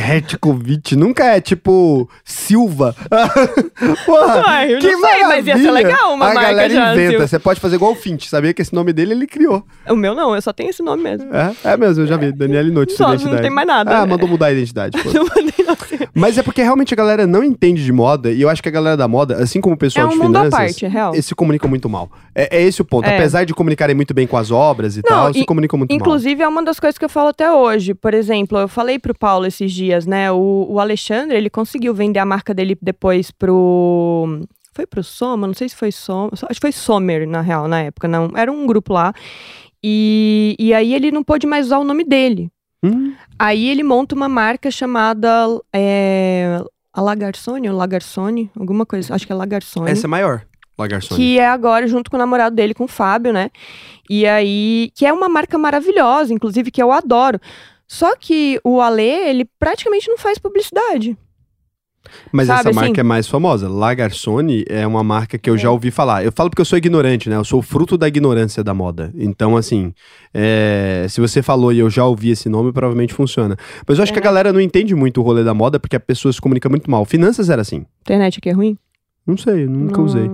nunca 0.95 1.25
é 1.25 1.41
tipo 1.41 2.09
Silva. 2.23 2.95
Porra, 4.05 4.65
eu 4.67 4.79
que 4.79 4.91
não 4.91 5.01
sei, 5.01 5.21
mas 5.21 5.47
ia 5.47 5.57
ser 5.57 5.71
legal 5.71 6.13
uma 6.13 6.29
a 6.29 6.33
marca 6.33 6.49
galera 6.49 6.93
inventa, 6.93 7.27
você 7.27 7.39
pode 7.39 7.59
fazer 7.59 7.75
igual 7.75 7.91
o 7.91 7.95
Fint, 7.95 8.25
sabia 8.25 8.53
que 8.53 8.61
esse 8.61 8.73
nome 8.73 8.91
dele 8.99 9.13
ele 9.13 9.27
criou. 9.27 9.63
O 9.87 9.95
meu 9.95 10.13
não, 10.13 10.35
eu 10.35 10.41
só 10.41 10.51
tenho 10.51 10.69
esse 10.69 10.83
nome 10.83 11.03
mesmo. 11.03 11.33
É, 11.33 11.55
é 11.63 11.77
mesmo, 11.77 12.03
eu 12.03 12.07
já 12.07 12.17
vi. 12.17 12.31
Daniele 12.31 12.71
Noite, 12.71 12.93
só, 12.93 13.09
identidade. 13.09 13.35
Não 13.35 13.41
tem 13.41 13.49
mais 13.49 13.67
nada. 13.67 13.97
Ah, 13.97 14.01
né? 14.01 14.11
mandou 14.11 14.27
mudar 14.27 14.47
a 14.47 14.51
identidade. 14.51 14.97
não 15.13 15.25
mandei 15.25 15.65
não. 15.65 15.77
Mas 16.13 16.37
é 16.37 16.43
porque 16.43 16.61
realmente 16.61 16.93
a 16.93 16.97
galera 16.97 17.25
não 17.25 17.43
entende 17.43 17.83
de 17.83 17.91
moda, 17.91 18.31
e 18.31 18.41
eu 18.41 18.49
acho 18.49 18.61
que 18.61 18.67
a 18.67 18.71
galera 18.71 18.97
da 18.97 19.07
moda, 19.07 19.35
assim 19.37 19.61
como 19.61 19.75
o 19.75 19.77
pessoal 19.77 20.05
é 20.05 20.07
um 20.07 20.11
de 20.11 20.17
mundo 20.17 20.27
finanças, 20.27 20.51
parte, 20.51 20.85
é 20.85 20.89
real. 20.89 21.13
eles 21.13 21.25
se 21.25 21.33
comunicam 21.33 21.69
muito 21.69 21.87
mal. 21.87 22.09
É, 22.35 22.57
é 22.57 22.61
esse 22.61 22.81
o 22.81 22.85
ponto. 22.85 23.07
É. 23.07 23.15
Apesar 23.15 23.45
de 23.45 23.53
comunicarem 23.53 23.95
muito 23.95 24.13
bem 24.13 24.27
com 24.27 24.35
as 24.35 24.51
obras 24.51 24.97
e 24.97 25.01
Não, 25.03 25.09
tal, 25.09 25.31
e- 25.31 25.35
se 25.35 25.45
comunicam 25.45 25.77
muito 25.77 25.93
Inclusive, 25.93 26.43
é 26.43 26.47
uma 26.47 26.63
das 26.63 26.79
coisas 26.79 26.97
que 26.97 27.05
eu 27.05 27.09
falo 27.09 27.29
até 27.29 27.51
hoje. 27.51 27.93
Por 27.93 28.13
exemplo, 28.13 28.57
eu 28.57 28.67
falei 28.67 28.99
pro 28.99 29.17
Paulo 29.17 29.45
esses 29.45 29.71
dias, 29.71 30.05
né? 30.05 30.31
O, 30.31 30.67
o 30.69 30.79
Alexandre, 30.79 31.37
ele 31.37 31.49
conseguiu 31.49 31.93
vender 31.93 32.19
a 32.19 32.25
marca 32.25 32.53
dele 32.53 32.77
depois 32.81 33.31
pro. 33.31 34.41
Foi 34.73 34.85
pro 34.85 35.03
Soma? 35.03 35.47
Não 35.47 35.53
sei 35.53 35.67
se 35.69 35.75
foi 35.75 35.91
Soma. 35.91 36.31
Acho 36.33 36.47
que 36.47 36.61
foi 36.61 36.71
Sommer, 36.71 37.27
na 37.27 37.41
real, 37.41 37.67
na 37.67 37.81
época. 37.81 38.07
Não, 38.07 38.31
era 38.35 38.51
um 38.51 38.65
grupo 38.65 38.93
lá. 38.93 39.13
E, 39.83 40.55
e 40.59 40.73
aí 40.73 40.93
ele 40.93 41.11
não 41.11 41.23
pôde 41.23 41.47
mais 41.47 41.67
usar 41.67 41.79
o 41.79 41.83
nome 41.83 42.03
dele. 42.03 42.51
Hum, 42.83 43.13
Aí 43.37 43.69
ele 43.69 43.83
monta 43.83 44.15
uma 44.15 44.29
marca 44.29 44.71
chamada. 44.71 45.45
É, 45.73 46.61
a 46.93 47.01
Lagarsone 47.01 47.69
ou 47.69 47.75
Lagarsone? 47.75 48.49
Alguma 48.57 48.85
coisa. 48.85 49.13
Acho 49.13 49.25
que 49.25 49.31
é 49.31 49.35
Lagarsone. 49.35 49.89
essa 49.91 50.07
é 50.07 50.09
maior, 50.09 50.45
Lagarçone. 50.77 51.19
Que 51.19 51.39
é 51.39 51.47
agora 51.47 51.87
junto 51.87 52.09
com 52.09 52.15
o 52.17 52.19
namorado 52.19 52.55
dele, 52.55 52.73
com 52.73 52.85
o 52.85 52.87
Fábio, 52.87 53.33
né? 53.33 53.49
E 54.09 54.25
aí, 54.25 54.91
que 54.95 55.05
é 55.05 55.13
uma 55.13 55.29
marca 55.29 55.57
maravilhosa, 55.57 56.33
inclusive, 56.33 56.71
que 56.71 56.81
eu 56.81 56.91
adoro. 56.91 57.39
Só 57.87 58.15
que 58.15 58.59
o 58.63 58.81
Ale, 58.81 59.03
ele 59.03 59.45
praticamente 59.59 60.07
não 60.09 60.17
faz 60.17 60.37
publicidade. 60.37 61.17
Mas 62.31 62.47
sabe, 62.47 62.59
essa 62.61 62.73
marca 62.73 62.91
assim? 62.91 62.99
é 62.99 63.03
mais 63.03 63.27
famosa. 63.27 63.69
Lagarsone 63.69 64.63
é 64.67 64.85
uma 64.87 65.03
marca 65.03 65.37
que 65.37 65.49
eu 65.49 65.57
já 65.57 65.69
ouvi 65.69 65.91
falar. 65.91 66.23
Eu 66.23 66.31
falo 66.31 66.49
porque 66.49 66.61
eu 66.61 66.65
sou 66.65 66.77
ignorante, 66.77 67.29
né? 67.29 67.35
Eu 67.35 67.43
sou 67.43 67.59
o 67.59 67.61
fruto 67.61 67.97
da 67.97 68.07
ignorância 68.07 68.63
da 68.63 68.73
moda. 68.73 69.11
Então, 69.15 69.55
assim, 69.57 69.93
é, 70.33 71.05
se 71.09 71.19
você 71.21 71.41
falou 71.41 71.71
e 71.71 71.79
eu 71.79 71.89
já 71.89 72.05
ouvi 72.05 72.31
esse 72.31 72.49
nome, 72.49 72.71
provavelmente 72.71 73.13
funciona. 73.13 73.55
Mas 73.87 73.97
eu 73.97 74.03
acho 74.03 74.11
É, 74.11 74.13
que 74.13 74.19
a 74.19 74.23
galera 74.23 74.51
não 74.53 74.61
entende 74.61 74.95
muito 74.95 75.19
o 75.21 75.23
rolê 75.23 75.43
da 75.43 75.53
moda 75.53 75.79
porque 75.79 75.95
a 75.95 75.99
pessoa 75.99 76.31
se 76.33 76.41
comunica 76.41 76.67
muito 76.69 76.89
mal. 76.89 77.05
Finanças 77.05 77.49
era 77.49 77.61
assim. 77.61 77.85
Internet 78.01 78.39
aqui 78.39 78.49
é 78.49 78.53
ruim? 78.53 78.77
Não 79.25 79.37
sei, 79.37 79.67
nunca 79.67 80.01
usei. 80.01 80.29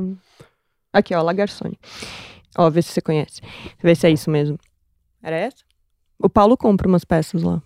Aqui, 0.93 1.13
ó, 1.13 1.21
Lagarsone. 1.21 1.77
Ó, 2.57 2.69
vê 2.69 2.81
se 2.81 2.89
você 2.89 3.01
conhece. 3.01 3.41
Vê 3.83 3.93
se 3.95 4.07
é 4.07 4.11
isso 4.11 4.29
mesmo. 4.31 4.57
Era 5.21 5.35
essa? 5.35 5.57
O 6.17 6.29
Paulo 6.29 6.55
compra 6.55 6.87
umas 6.87 7.03
peças 7.03 7.43
lá. 7.43 7.61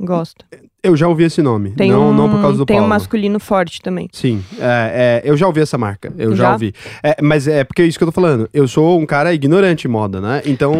Gosta. 0.00 0.44
Eu 0.84 0.96
já 0.96 1.06
ouvi 1.06 1.22
esse 1.22 1.40
nome. 1.40 1.70
Tem 1.70 1.92
não, 1.92 2.10
um, 2.10 2.12
não 2.12 2.28
por 2.28 2.40
causa 2.40 2.58
do 2.58 2.66
Tem 2.66 2.74
Paulo. 2.76 2.86
um 2.86 2.88
masculino 2.88 3.38
forte 3.38 3.80
também. 3.80 4.08
Sim, 4.12 4.42
é, 4.58 5.20
é, 5.24 5.30
eu 5.30 5.36
já 5.36 5.46
ouvi 5.46 5.60
essa 5.60 5.78
marca, 5.78 6.12
eu 6.18 6.34
já, 6.34 6.44
Já? 6.46 6.52
ouvi. 6.54 6.74
É, 7.04 7.16
mas 7.22 7.46
é 7.46 7.62
porque 7.62 7.82
é 7.82 7.86
isso 7.86 7.96
que 7.96 8.02
eu 8.02 8.08
tô 8.08 8.12
falando. 8.12 8.48
Eu 8.52 8.66
sou 8.66 8.98
um 9.00 9.06
cara 9.06 9.32
ignorante 9.32 9.86
em 9.86 9.90
moda, 9.90 10.20
né? 10.20 10.42
Então, 10.44 10.74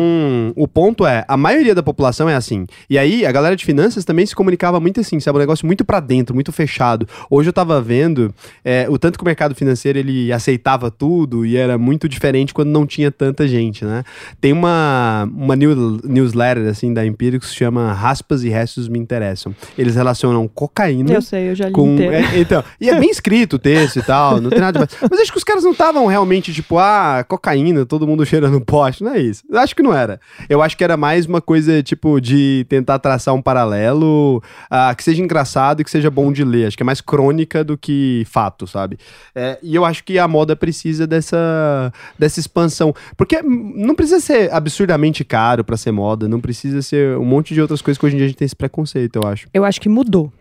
o 0.57 0.67
ponto 0.67 1.07
é, 1.07 1.25
a 1.29 1.37
maioria 1.37 1.73
da 1.73 1.85
população 1.85 2.29
é 2.29 2.35
assim. 2.35 2.67
E 2.91 2.99
aí, 2.99 3.25
a 3.25 3.31
galera 3.31 3.55
de 3.55 3.65
finanças 3.65 4.05
também 4.05 4.27
se 4.27 4.35
comunicava 4.35 4.81
muito 4.81 4.99
assim, 4.99 5.21
sabe? 5.21 5.39
Um 5.39 5.41
negócio 5.41 5.65
muito 5.67 5.85
pra 5.85 6.01
dentro, 6.01 6.35
muito 6.35 6.51
fechado. 6.51 7.07
Hoje 7.31 7.49
eu 7.51 7.53
tava 7.53 7.81
vendo 7.81 8.35
é, 8.65 8.87
o 8.91 8.99
tanto 8.99 9.17
que 9.17 9.23
o 9.23 9.27
mercado 9.27 9.55
financeiro 9.55 10.01
ele 10.01 10.33
aceitava 10.33 10.91
tudo 10.91 11.47
e 11.47 11.57
era 11.57 11.79
muito 11.79 12.09
diferente 12.09 12.53
quando 12.53 12.71
não 12.71 12.85
tinha 12.87 13.13
tanta 13.13 13.47
gente, 13.47 13.85
né? 13.85 14.03
Tem 14.41 14.53
uma, 14.53 15.29
uma 15.33 15.55
new- 15.55 16.01
newsletter, 16.03 16.67
assim, 16.69 16.93
da 16.93 17.07
Empíricos 17.07 17.47
que 17.49 17.53
se 17.55 17.59
chama 17.59 17.93
Raspas 17.93 18.43
e 18.43 18.49
Restos 18.49 18.89
Me 18.89 18.99
Interessam. 18.99 19.55
Eles 19.79 19.92
relacionam 19.95 20.47
cocaína 20.49 21.13
Eu 21.13 21.23
sei, 21.23 21.51
eu 21.51 21.55
já 21.55 21.67
li 21.67 21.73
com, 21.73 21.95
inteiro. 21.95 22.15
é, 22.15 22.39
então, 22.39 22.65
e 22.81 22.89
é 22.89 22.99
bem 22.99 23.11
escrito 23.11 23.55
o 23.57 23.59
texto 23.59 23.99
e 23.99 24.03
tal, 24.03 24.41
não 24.41 24.51
tem 24.51 24.61
nada 24.61 24.73
demais. 24.73 24.91
Mas 25.11 25.21
acho 25.21 25.33
que 25.33 25.39
os 25.39 25.45
caras 25.45 25.65
não 25.65 25.73
estavam 25.73 26.07
realmente, 26.07 26.53
tipo, 26.53 26.79
ah, 26.79 27.25
cocaína, 27.27 27.85
todo 27.87 28.07
mundo 28.07 28.25
cheirando 28.25 28.61
poste, 28.61 29.05
não 29.05 29.15
é 29.15 29.21
isso. 29.21 29.43
Eu 29.49 29.59
acho 29.59 29.75
que 29.75 29.83
não 29.83 29.95
era. 29.95 30.21
Eu 30.49 30.63
acho 30.63 30.77
que 30.77 30.85
era 30.85 30.97
mais 30.97 31.27
uma 31.27 31.41
coisa, 31.41 31.83
tipo, 31.83 32.21
de 32.21 32.67
tentar 32.69 32.99
traçar 32.99 33.35
um 33.35 33.43
paralelo 33.43 34.43
ah, 34.71 34.95
que 34.95 35.03
seja 35.05 35.23
engraçado 35.23 35.81
e 35.81 35.85
que 35.85 35.91
seja 35.91 36.11
bom 36.11 36.33
de 36.33 36.45
ler. 36.45 36.67
Acho 36.67 36.77
que 36.77 36.83
é 36.83 36.87
mais 36.87 37.01
crônica 37.01 37.65
do 37.65 37.77
que 37.77 38.25
fato, 38.31 38.67
sabe? 38.67 38.99
É, 39.35 39.59
e 39.63 39.75
eu 39.75 39.85
acho 39.85 40.05
que 40.05 40.19
a 40.19 40.27
moda 40.29 40.55
precisa 40.57 41.07
dessa, 41.07 41.93
dessa 42.19 42.41
expansão. 42.41 42.95
Porque 43.17 43.41
não 43.43 43.95
precisa 43.95 44.21
ser 44.21 44.53
absurdamente 44.53 45.25
caro 45.25 45.65
pra 45.65 45.77
ser 45.77 45.93
moda, 45.93 46.29
não 46.29 46.41
precisa 46.41 46.83
ser 46.83 47.17
um 47.19 47.25
monte 47.25 47.55
de 47.55 47.61
outras 47.61 47.83
coisas 47.83 47.99
que 47.99 48.07
hoje 48.07 48.15
em 48.15 48.19
dia 48.19 48.27
a 48.27 48.29
gente 48.29 48.39
tem 48.39 48.47
esse 48.47 48.57
preconceito, 48.57 49.17
eu 49.17 49.29
acho. 49.29 49.49
Eu 49.53 49.65
acho 49.65 49.81
que 49.83 49.89
mudou. 49.89 50.33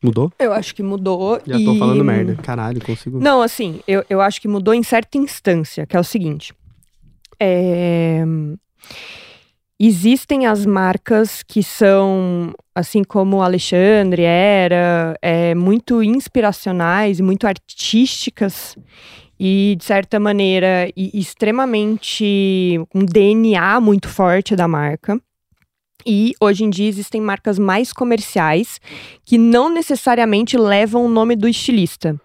Mudou? 0.00 0.32
Eu 0.38 0.52
acho 0.52 0.72
que 0.72 0.82
mudou. 0.82 1.40
Já 1.44 1.58
e... 1.58 1.64
tô 1.64 1.74
falando 1.74 2.04
merda. 2.04 2.36
Caralho, 2.36 2.80
consigo. 2.80 3.18
Não, 3.18 3.42
assim, 3.42 3.80
eu, 3.88 4.04
eu 4.08 4.20
acho 4.20 4.40
que 4.40 4.46
mudou 4.46 4.72
em 4.72 4.82
certa 4.84 5.18
instância, 5.18 5.84
que 5.84 5.96
é 5.96 6.00
o 6.00 6.04
seguinte. 6.04 6.54
É, 7.40 8.24
Existem 9.78 10.46
as 10.46 10.64
marcas 10.64 11.42
que 11.42 11.62
são, 11.62 12.54
assim 12.74 13.04
como 13.04 13.38
o 13.38 13.42
Alexandre 13.42 14.22
era, 14.22 15.14
é, 15.20 15.54
muito 15.54 16.02
inspiracionais 16.02 17.18
e 17.18 17.22
muito 17.22 17.46
artísticas. 17.46 18.76
e, 19.38 19.76
de 19.76 19.84
certa 19.84 20.18
maneira, 20.18 20.90
e 20.96 21.10
extremamente 21.20 22.80
um 22.94 23.04
DNA 23.04 23.78
muito 23.82 24.08
forte 24.08 24.56
da 24.56 24.66
marca. 24.66 25.20
E 26.06 26.34
hoje 26.40 26.62
em 26.62 26.70
dia 26.70 26.88
existem 26.88 27.20
marcas 27.20 27.58
mais 27.58 27.92
comerciais 27.92 28.80
que 29.24 29.36
não 29.36 29.68
necessariamente 29.68 30.56
levam 30.56 31.04
o 31.04 31.08
nome 31.08 31.34
do 31.34 31.48
estilista. 31.48 32.20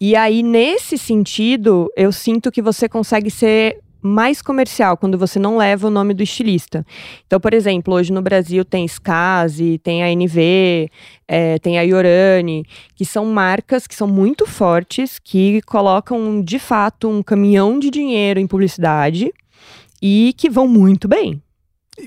E 0.00 0.16
aí, 0.16 0.42
nesse 0.42 0.96
sentido, 0.96 1.90
eu 1.96 2.10
sinto 2.10 2.50
que 2.50 2.62
você 2.62 2.88
consegue 2.88 3.30
ser 3.30 3.80
mais 4.00 4.40
comercial 4.40 4.96
quando 4.96 5.18
você 5.18 5.38
não 5.38 5.56
leva 5.56 5.88
o 5.88 5.90
nome 5.90 6.14
do 6.14 6.22
estilista. 6.22 6.86
Então, 7.26 7.40
por 7.40 7.52
exemplo, 7.52 7.94
hoje 7.94 8.12
no 8.12 8.22
Brasil 8.22 8.64
tem 8.64 8.84
Skazi, 8.84 9.78
tem 9.82 10.02
a 10.02 10.10
NV, 10.10 10.88
é, 11.26 11.58
tem 11.58 11.78
a 11.78 11.82
Yorani, 11.82 12.64
que 12.94 13.04
são 13.04 13.26
marcas 13.26 13.86
que 13.86 13.94
são 13.94 14.06
muito 14.06 14.46
fortes, 14.46 15.18
que 15.18 15.60
colocam 15.62 16.40
de 16.42 16.58
fato 16.58 17.08
um 17.08 17.22
caminhão 17.22 17.78
de 17.78 17.90
dinheiro 17.90 18.38
em 18.38 18.46
publicidade 18.46 19.32
e 20.00 20.34
que 20.36 20.48
vão 20.48 20.68
muito 20.68 21.08
bem. 21.08 21.42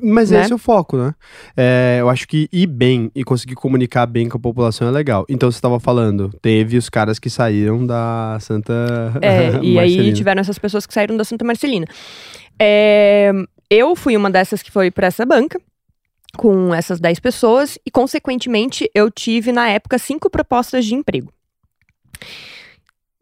Mas 0.03 0.31
né? 0.31 0.41
esse 0.41 0.51
é 0.51 0.55
o 0.55 0.59
foco, 0.59 0.97
né? 0.97 1.13
É, 1.57 1.97
eu 1.99 2.09
acho 2.09 2.27
que 2.27 2.47
ir 2.51 2.67
bem 2.67 3.11
e 3.15 3.23
conseguir 3.23 3.55
comunicar 3.55 4.05
bem 4.05 4.29
com 4.29 4.37
a 4.37 4.39
população 4.39 4.87
é 4.87 4.91
legal. 4.91 5.25
Então, 5.27 5.51
você 5.51 5.57
estava 5.57 5.79
falando, 5.79 6.29
teve 6.41 6.77
os 6.77 6.89
caras 6.89 7.17
que 7.19 7.29
saíram 7.29 7.85
da 7.85 8.37
Santa 8.39 8.73
É, 9.21 9.59
e 9.63 9.79
aí 9.79 9.89
Marcelina. 9.91 10.15
tiveram 10.15 10.41
essas 10.41 10.59
pessoas 10.59 10.85
que 10.85 10.93
saíram 10.93 11.17
da 11.17 11.23
Santa 11.23 11.43
Marcelina. 11.43 11.87
É, 12.59 13.31
eu 13.69 13.95
fui 13.95 14.15
uma 14.15 14.29
dessas 14.29 14.61
que 14.61 14.71
foi 14.71 14.91
para 14.91 15.07
essa 15.07 15.25
banca, 15.25 15.59
com 16.37 16.73
essas 16.73 16.99
10 16.99 17.19
pessoas, 17.19 17.77
e 17.85 17.89
consequentemente 17.89 18.89
eu 18.93 19.09
tive, 19.09 19.51
na 19.51 19.69
época, 19.69 19.97
cinco 19.97 20.29
propostas 20.29 20.85
de 20.85 20.95
emprego. 20.95 21.31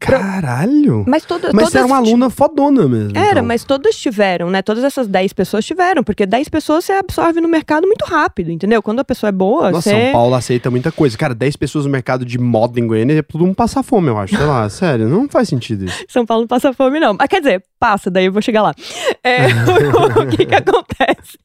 Caralho! 0.00 1.04
Mas, 1.08 1.24
toda, 1.24 1.50
Mas 1.52 1.70
você 1.70 1.78
era 1.78 1.86
uma 1.86 1.96
aluna 1.96 2.30
fodona 2.30 2.88
mesmo. 2.88 3.18
Era, 3.18 3.30
então. 3.30 3.44
mas 3.44 3.64
todas 3.64 3.96
tiveram, 3.96 4.48
né? 4.48 4.62
Todas 4.62 4.84
essas 4.84 5.08
10 5.08 5.32
pessoas 5.32 5.64
tiveram, 5.64 6.04
porque 6.04 6.24
10 6.24 6.48
pessoas 6.48 6.84
você 6.84 6.92
absorve 6.92 7.40
no 7.40 7.48
mercado 7.48 7.84
muito 7.84 8.04
rápido, 8.04 8.52
entendeu? 8.52 8.80
Quando 8.80 9.00
a 9.00 9.04
pessoa 9.04 9.28
é 9.28 9.32
boa, 9.32 9.72
Nossa, 9.72 9.90
você. 9.90 10.04
São 10.04 10.12
Paulo 10.12 10.34
aceita 10.36 10.70
muita 10.70 10.92
coisa. 10.92 11.18
Cara, 11.18 11.34
10 11.34 11.56
pessoas 11.56 11.84
no 11.84 11.90
mercado 11.90 12.24
de 12.24 12.38
moda 12.38 12.78
em 12.78 12.86
Goiânia 12.86 13.18
é 13.18 13.22
todo 13.22 13.44
mundo 13.44 13.56
passar 13.56 13.82
fome, 13.82 14.06
eu 14.06 14.18
acho. 14.18 14.36
Sei 14.36 14.46
lá, 14.46 14.68
sério, 14.70 15.08
não 15.08 15.28
faz 15.28 15.48
sentido 15.48 15.86
isso. 15.86 16.04
São 16.08 16.24
Paulo 16.24 16.42
não 16.42 16.48
passa 16.48 16.72
fome, 16.72 17.00
não. 17.00 17.16
Mas 17.18 17.28
quer 17.28 17.40
dizer, 17.40 17.64
passa, 17.78 18.08
daí 18.08 18.26
eu 18.26 18.32
vou 18.32 18.40
chegar 18.40 18.62
lá. 18.62 18.74
É, 19.24 19.46
o 20.22 20.28
que 20.28 20.46
que 20.46 20.54
acontece? 20.54 21.38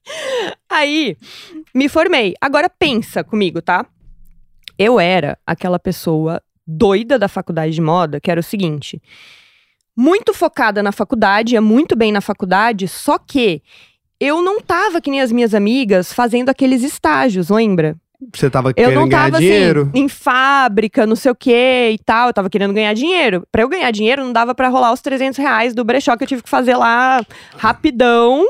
Aí, 0.70 1.18
me 1.74 1.90
formei. 1.90 2.36
Agora 2.40 2.70
pensa 2.70 3.24
comigo, 3.24 3.64
tá? 3.64 3.84
Eu 4.78 5.00
era 5.00 5.38
aquela 5.46 5.80
pessoa 5.80 6.40
doida 6.66 7.18
da 7.20 7.28
faculdade 7.28 7.74
de 7.74 7.82
moda, 7.82 8.20
que 8.20 8.32
era 8.32 8.40
o 8.40 8.44
seguinte: 8.44 9.02
muito 9.96 10.34
focada 10.34 10.82
na 10.82 10.92
faculdade, 10.92 11.54
ia 11.54 11.62
muito 11.62 11.96
bem 11.96 12.12
na 12.12 12.22
faculdade, 12.22 12.88
só 12.88 13.18
que 13.18 13.62
eu 14.20 14.42
não 14.42 14.62
tava 14.62 15.02
que 15.02 15.12
nem 15.12 15.22
as 15.22 15.32
minhas 15.32 15.54
amigas 15.54 16.14
fazendo 16.14 16.50
aqueles 16.50 16.82
estágios, 16.84 17.50
lembra? 17.50 17.96
Você 18.34 18.50
tava 18.50 18.70
Eu 18.70 18.74
querendo 18.74 18.96
não 18.96 19.10
ganhar 19.10 19.24
tava 19.26 19.40
dinheiro. 19.40 19.90
assim, 19.94 20.04
em 20.04 20.08
fábrica, 20.08 21.06
não 21.06 21.16
sei 21.16 21.30
o 21.32 21.36
que 21.36 21.90
e 21.92 21.98
tal. 22.06 22.28
Eu 22.30 22.34
tava 22.34 22.50
querendo 22.50 22.74
ganhar 22.74 22.94
dinheiro. 22.94 23.46
Pra 23.52 23.64
eu 23.64 23.68
ganhar 23.68 23.92
dinheiro, 23.92 24.24
não 24.24 24.32
dava 24.32 24.56
pra 24.56 24.70
rolar 24.70 24.94
os 24.94 25.02
300 25.02 25.38
reais 25.38 25.76
do 25.76 25.84
brechó 25.84 26.16
que 26.16 26.24
eu 26.24 26.28
tive 26.28 26.42
que 26.42 26.50
fazer 26.50 26.78
lá 26.78 27.22
rapidão 27.58 28.48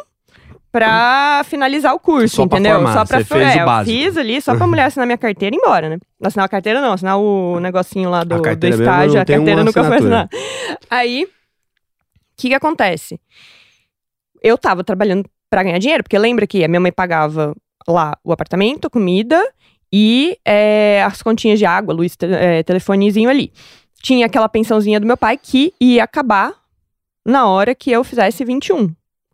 pra 0.74 1.43
finalizar 1.45 1.93
o 1.93 1.99
curso, 1.99 2.36
Só 2.38 2.43
entendeu? 2.43 2.74
formar, 2.74 2.93
só 2.93 3.05
pra 3.05 3.19
você 3.19 3.26
fez 3.26 3.45
o 3.55 3.59
é, 3.59 3.61
eu 3.61 3.65
básico. 3.67 3.95
fiz 3.95 4.17
ali 4.17 4.41
só 4.41 4.55
pra 4.57 4.65
mulher 4.65 4.86
assinar 4.86 5.05
minha 5.05 5.19
carteira 5.19 5.55
e 5.55 5.59
ir 5.59 5.61
embora, 5.61 5.88
né? 5.88 5.99
Assinar 6.19 6.45
a 6.47 6.49
carteira 6.49 6.82
não, 6.82 6.93
assinar 6.93 7.19
o 7.19 7.59
negocinho 7.59 8.09
lá 8.09 8.24
do, 8.24 8.41
do 8.41 8.67
estágio. 8.67 9.21
A 9.21 9.26
carteira 9.26 9.63
nunca 9.63 9.84
foi 9.84 9.97
assinar. 9.97 10.28
Aí, 10.89 11.26
o 11.26 11.30
que 12.36 12.49
que 12.49 12.55
acontece? 12.55 13.21
Eu 14.41 14.57
tava 14.57 14.84
trabalhando 14.84 15.30
pra 15.47 15.61
ganhar 15.61 15.78
dinheiro, 15.78 16.01
porque 16.03 16.17
lembra 16.17 16.47
que 16.47 16.63
a 16.63 16.67
minha 16.67 16.80
mãe 16.82 16.91
pagava 16.91 17.55
lá 17.88 18.17
o 18.24 18.32
apartamento, 18.34 18.89
comida 18.89 19.47
e 19.91 20.36
é, 20.43 21.03
as 21.05 21.21
continhas 21.21 21.59
de 21.59 21.67
água, 21.67 21.93
luz, 21.93 22.15
te, 22.15 22.26
é, 22.26 22.63
telefonezinho 22.63 23.30
ali. 23.30 23.53
Tinha 24.01 24.26
aquela 24.26 24.49
pensãozinha 24.49 24.99
do 24.99 25.05
meu 25.05 25.15
pai 25.15 25.38
que 25.38 25.71
ia 25.80 26.03
acabar 26.03 26.51
na 27.24 27.47
hora 27.47 27.76
que 27.76 27.91
eu 27.91 28.03
fizesse 28.03 28.43
21, 28.43 28.91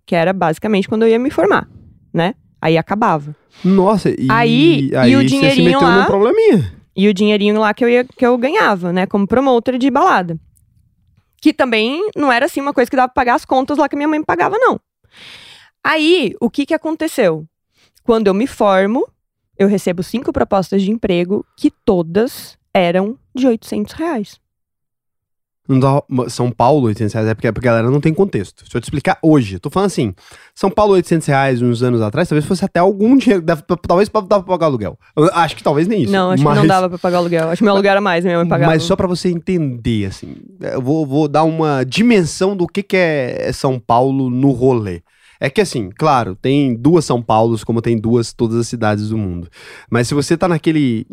que 0.09 0.15
era 0.15 0.33
basicamente 0.33 0.89
quando 0.89 1.03
eu 1.03 1.07
ia 1.09 1.19
me 1.19 1.29
formar, 1.29 1.69
né? 2.11 2.33
Aí 2.59 2.79
acabava. 2.79 3.35
Nossa, 3.63 4.09
e 4.09 4.25
Aí- 4.27 4.89
e 4.89 4.95
aí 4.95 5.15
o 5.15 5.19
você 5.19 5.29
se 5.29 5.35
dinheirinho 5.35 5.65
meteu 5.73 5.81
lá? 5.87 5.99
num 5.99 6.05
probleminha. 6.05 6.73
E 6.95 7.07
o 7.07 7.13
dinheirinho 7.13 7.59
lá 7.59 7.71
que 7.75 7.85
eu, 7.85 7.89
ia, 7.89 8.03
que 8.03 8.25
eu 8.25 8.35
ganhava, 8.35 8.91
né? 8.91 9.05
Como 9.05 9.27
promotor 9.27 9.77
de 9.77 9.91
balada. 9.91 10.35
Que 11.39 11.53
também 11.53 12.09
não 12.15 12.31
era 12.31 12.47
assim 12.47 12.59
uma 12.59 12.73
coisa 12.73 12.89
que 12.89 12.97
dava 12.97 13.07
pra 13.07 13.13
pagar 13.21 13.35
as 13.35 13.45
contas 13.45 13.77
lá 13.77 13.87
que 13.87 13.95
minha 13.95 14.07
mãe 14.07 14.17
me 14.17 14.25
pagava, 14.25 14.57
não. 14.57 14.79
Aí, 15.83 16.33
o 16.41 16.49
que 16.49 16.65
que 16.65 16.73
aconteceu? 16.73 17.45
Quando 18.03 18.25
eu 18.25 18.33
me 18.33 18.47
formo, 18.47 19.07
eu 19.59 19.67
recebo 19.67 20.01
cinco 20.01 20.33
propostas 20.33 20.81
de 20.81 20.89
emprego 20.89 21.45
que 21.55 21.69
todas 21.85 22.57
eram 22.73 23.15
de 23.35 23.45
800 23.45 23.93
reais. 23.93 24.39
Não 25.69 25.79
dá- 25.79 26.01
São 26.29 26.49
Paulo, 26.49 26.87
800 26.87 27.13
reais, 27.13 27.27
é 27.29 27.33
porque 27.35 27.47
a 27.47 27.51
galera 27.51 27.91
não 27.91 28.01
tem 28.01 28.11
contexto. 28.11 28.63
Se 28.67 28.75
eu 28.75 28.81
te 28.81 28.85
explicar 28.85 29.19
hoje, 29.21 29.59
tô 29.59 29.69
falando 29.69 29.85
assim, 29.85 30.15
São 30.55 30.71
Paulo, 30.71 30.93
800 30.93 31.27
reais 31.27 31.61
uns 31.61 31.83
anos 31.83 32.01
atrás, 32.01 32.27
talvez 32.27 32.43
fosse 32.43 32.65
até 32.65 32.79
algum 32.79 33.15
dinheiro, 33.15 33.43
pra- 33.43 33.77
talvez 33.87 34.09
dava 34.09 34.25
pra 34.25 34.41
pagar 34.41 34.65
aluguel. 34.65 34.97
Eu 35.15 35.25
acho 35.31 35.55
que 35.55 35.61
talvez 35.61 35.87
nem 35.87 36.01
isso. 36.03 36.11
não, 36.11 36.31
acho 36.31 36.43
mas, 36.43 36.53
que 36.55 36.59
não 36.61 36.67
dava 36.67 36.89
pra 36.89 36.97
pagar 36.97 37.19
aluguel. 37.19 37.49
Acho 37.49 37.59
que 37.59 37.63
meu 37.63 37.73
aluguel 37.73 37.91
era 37.91 38.01
mais, 38.01 38.25
minha 38.25 38.37
mãe 38.37 38.47
pagava. 38.47 38.71
Mas 38.71 38.81
só 38.81 38.95
pra 38.95 39.05
você 39.05 39.29
entender, 39.29 40.05
assim, 40.07 40.35
eu 40.59 40.81
vou, 40.81 41.05
vou 41.05 41.27
dar 41.27 41.43
uma 41.43 41.83
dimensão 41.85 42.57
do 42.57 42.65
que, 42.65 42.81
que 42.81 42.97
é 42.97 43.51
São 43.53 43.79
Paulo 43.79 44.27
no 44.29 44.49
rolê. 44.51 45.03
É 45.39 45.49
que 45.51 45.61
assim, 45.61 45.89
claro, 45.97 46.35
tem 46.35 46.75
duas 46.75 47.05
São 47.05 47.21
Paulos, 47.21 47.63
como 47.63 47.79
tem 47.81 47.95
duas 47.97 48.33
todas 48.33 48.57
as 48.57 48.67
cidades 48.67 49.09
do 49.09 49.17
mundo. 49.17 49.47
Mas 49.89 50.07
se 50.07 50.13
você 50.15 50.35
tá 50.35 50.47
naquele 50.47 51.05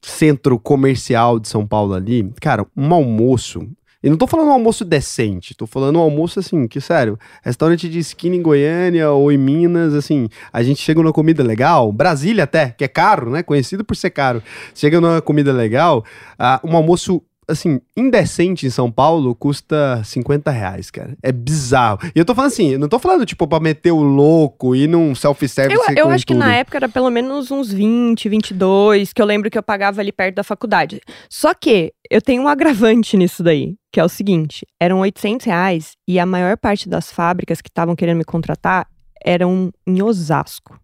centro 0.00 0.58
comercial 0.58 1.38
de 1.38 1.48
São 1.48 1.66
Paulo 1.66 1.94
ali, 1.94 2.30
cara, 2.40 2.64
um 2.76 2.94
almoço. 2.94 3.68
E 4.00 4.08
não 4.08 4.16
tô 4.16 4.28
falando 4.28 4.48
um 4.48 4.52
almoço 4.52 4.84
decente, 4.84 5.56
tô 5.56 5.66
falando 5.66 5.96
um 5.96 6.02
almoço 6.02 6.38
assim, 6.38 6.68
que 6.68 6.80
sério, 6.80 7.18
restaurante 7.42 7.88
de 7.88 7.98
esquina 7.98 8.36
em 8.36 8.42
Goiânia 8.42 9.10
ou 9.10 9.32
em 9.32 9.36
Minas, 9.36 9.92
assim, 9.92 10.28
a 10.52 10.62
gente 10.62 10.80
chega 10.80 11.02
numa 11.02 11.12
comida 11.12 11.42
legal, 11.42 11.90
Brasília 11.90 12.44
até, 12.44 12.70
que 12.70 12.84
é 12.84 12.88
caro, 12.88 13.28
né? 13.28 13.42
Conhecido 13.42 13.84
por 13.84 13.96
ser 13.96 14.10
caro. 14.10 14.40
Chega 14.72 15.00
numa 15.00 15.20
comida 15.20 15.52
legal, 15.52 16.04
ah, 16.38 16.60
um 16.62 16.76
almoço 16.76 17.20
assim, 17.48 17.80
indecente 17.96 18.66
em 18.66 18.70
São 18.70 18.90
Paulo 18.92 19.34
custa 19.34 20.02
50 20.04 20.50
reais, 20.50 20.90
cara. 20.90 21.16
É 21.22 21.32
bizarro. 21.32 21.98
E 22.14 22.18
eu 22.18 22.24
tô 22.24 22.34
falando 22.34 22.50
assim, 22.52 22.68
eu 22.72 22.78
não 22.78 22.88
tô 22.88 22.98
falando, 22.98 23.24
tipo, 23.24 23.46
pra 23.48 23.58
meter 23.58 23.90
o 23.90 24.02
louco 24.02 24.76
e 24.76 24.86
num 24.86 25.14
self-service 25.14 25.80
Eu, 25.90 25.96
eu 25.96 26.10
acho 26.10 26.26
que 26.26 26.34
tudo. 26.34 26.44
na 26.44 26.54
época 26.54 26.76
era 26.78 26.88
pelo 26.88 27.10
menos 27.10 27.50
uns 27.50 27.72
20, 27.72 28.28
22, 28.28 29.12
que 29.12 29.20
eu 29.22 29.26
lembro 29.26 29.50
que 29.50 29.56
eu 29.58 29.62
pagava 29.62 30.00
ali 30.00 30.12
perto 30.12 30.36
da 30.36 30.44
faculdade. 30.44 31.00
Só 31.28 31.54
que 31.54 31.92
eu 32.10 32.20
tenho 32.20 32.42
um 32.42 32.48
agravante 32.48 33.16
nisso 33.16 33.42
daí, 33.42 33.74
que 33.92 33.98
é 33.98 34.04
o 34.04 34.08
seguinte: 34.08 34.66
eram 34.80 35.00
800 35.00 35.46
reais 35.46 35.92
e 36.06 36.18
a 36.18 36.26
maior 36.26 36.56
parte 36.56 36.88
das 36.88 37.10
fábricas 37.10 37.60
que 37.60 37.68
estavam 37.68 37.96
querendo 37.96 38.18
me 38.18 38.24
contratar 38.24 38.86
eram 39.24 39.72
em 39.86 40.02
Osasco. 40.02 40.78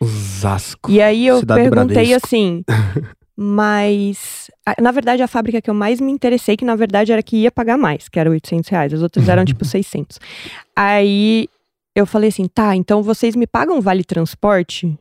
Osasco. 0.00 0.90
E 0.90 1.00
aí 1.00 1.26
eu 1.26 1.40
Cidade 1.40 1.60
perguntei 1.68 1.94
Bradesco. 2.08 2.26
assim, 2.26 2.64
mas 3.42 4.50
na 4.78 4.90
verdade 4.90 5.22
a 5.22 5.26
fábrica 5.26 5.62
que 5.62 5.70
eu 5.70 5.72
mais 5.72 5.98
me 5.98 6.12
interessei, 6.12 6.58
que 6.58 6.64
na 6.64 6.76
verdade 6.76 7.10
era 7.10 7.22
que 7.22 7.38
ia 7.38 7.50
pagar 7.50 7.78
mais, 7.78 8.06
que 8.06 8.20
era 8.20 8.28
800 8.28 8.68
reais, 8.68 8.92
as 8.92 9.00
outras 9.00 9.30
eram 9.30 9.46
tipo 9.46 9.64
600. 9.64 10.20
Aí 10.76 11.48
eu 11.96 12.04
falei 12.04 12.28
assim, 12.28 12.46
tá, 12.46 12.76
então 12.76 13.02
vocês 13.02 13.34
me 13.34 13.46
pagam 13.46 13.80
vale 13.80 14.04
transporte 14.04 14.94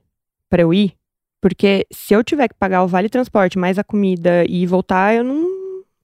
pra 0.49 0.61
eu 0.61 0.73
ir? 0.73 0.93
Porque 1.41 1.85
se 1.91 2.13
eu 2.13 2.23
tiver 2.23 2.47
que 2.47 2.55
pagar 2.55 2.81
o 2.81 2.87
vale 2.87 3.09
transporte 3.09 3.59
mais 3.59 3.77
a 3.77 3.83
comida 3.83 4.45
e 4.47 4.65
voltar, 4.65 5.15
eu 5.15 5.23
não. 5.25 5.43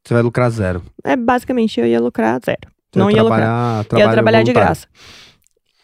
Você 0.04 0.14
vai 0.14 0.22
lucrar 0.22 0.50
zero. 0.50 0.84
É 1.06 1.16
basicamente 1.16 1.80
eu 1.80 1.86
ia 1.86 2.02
lucrar 2.02 2.42
zero. 2.44 2.68
Você 2.92 3.00
não 3.00 3.06
vai 3.06 3.16
ia 3.16 3.24
lucrar. 3.24 3.86
ia 3.96 4.12
trabalhar 4.12 4.44
de 4.44 4.52
graça. 4.52 4.88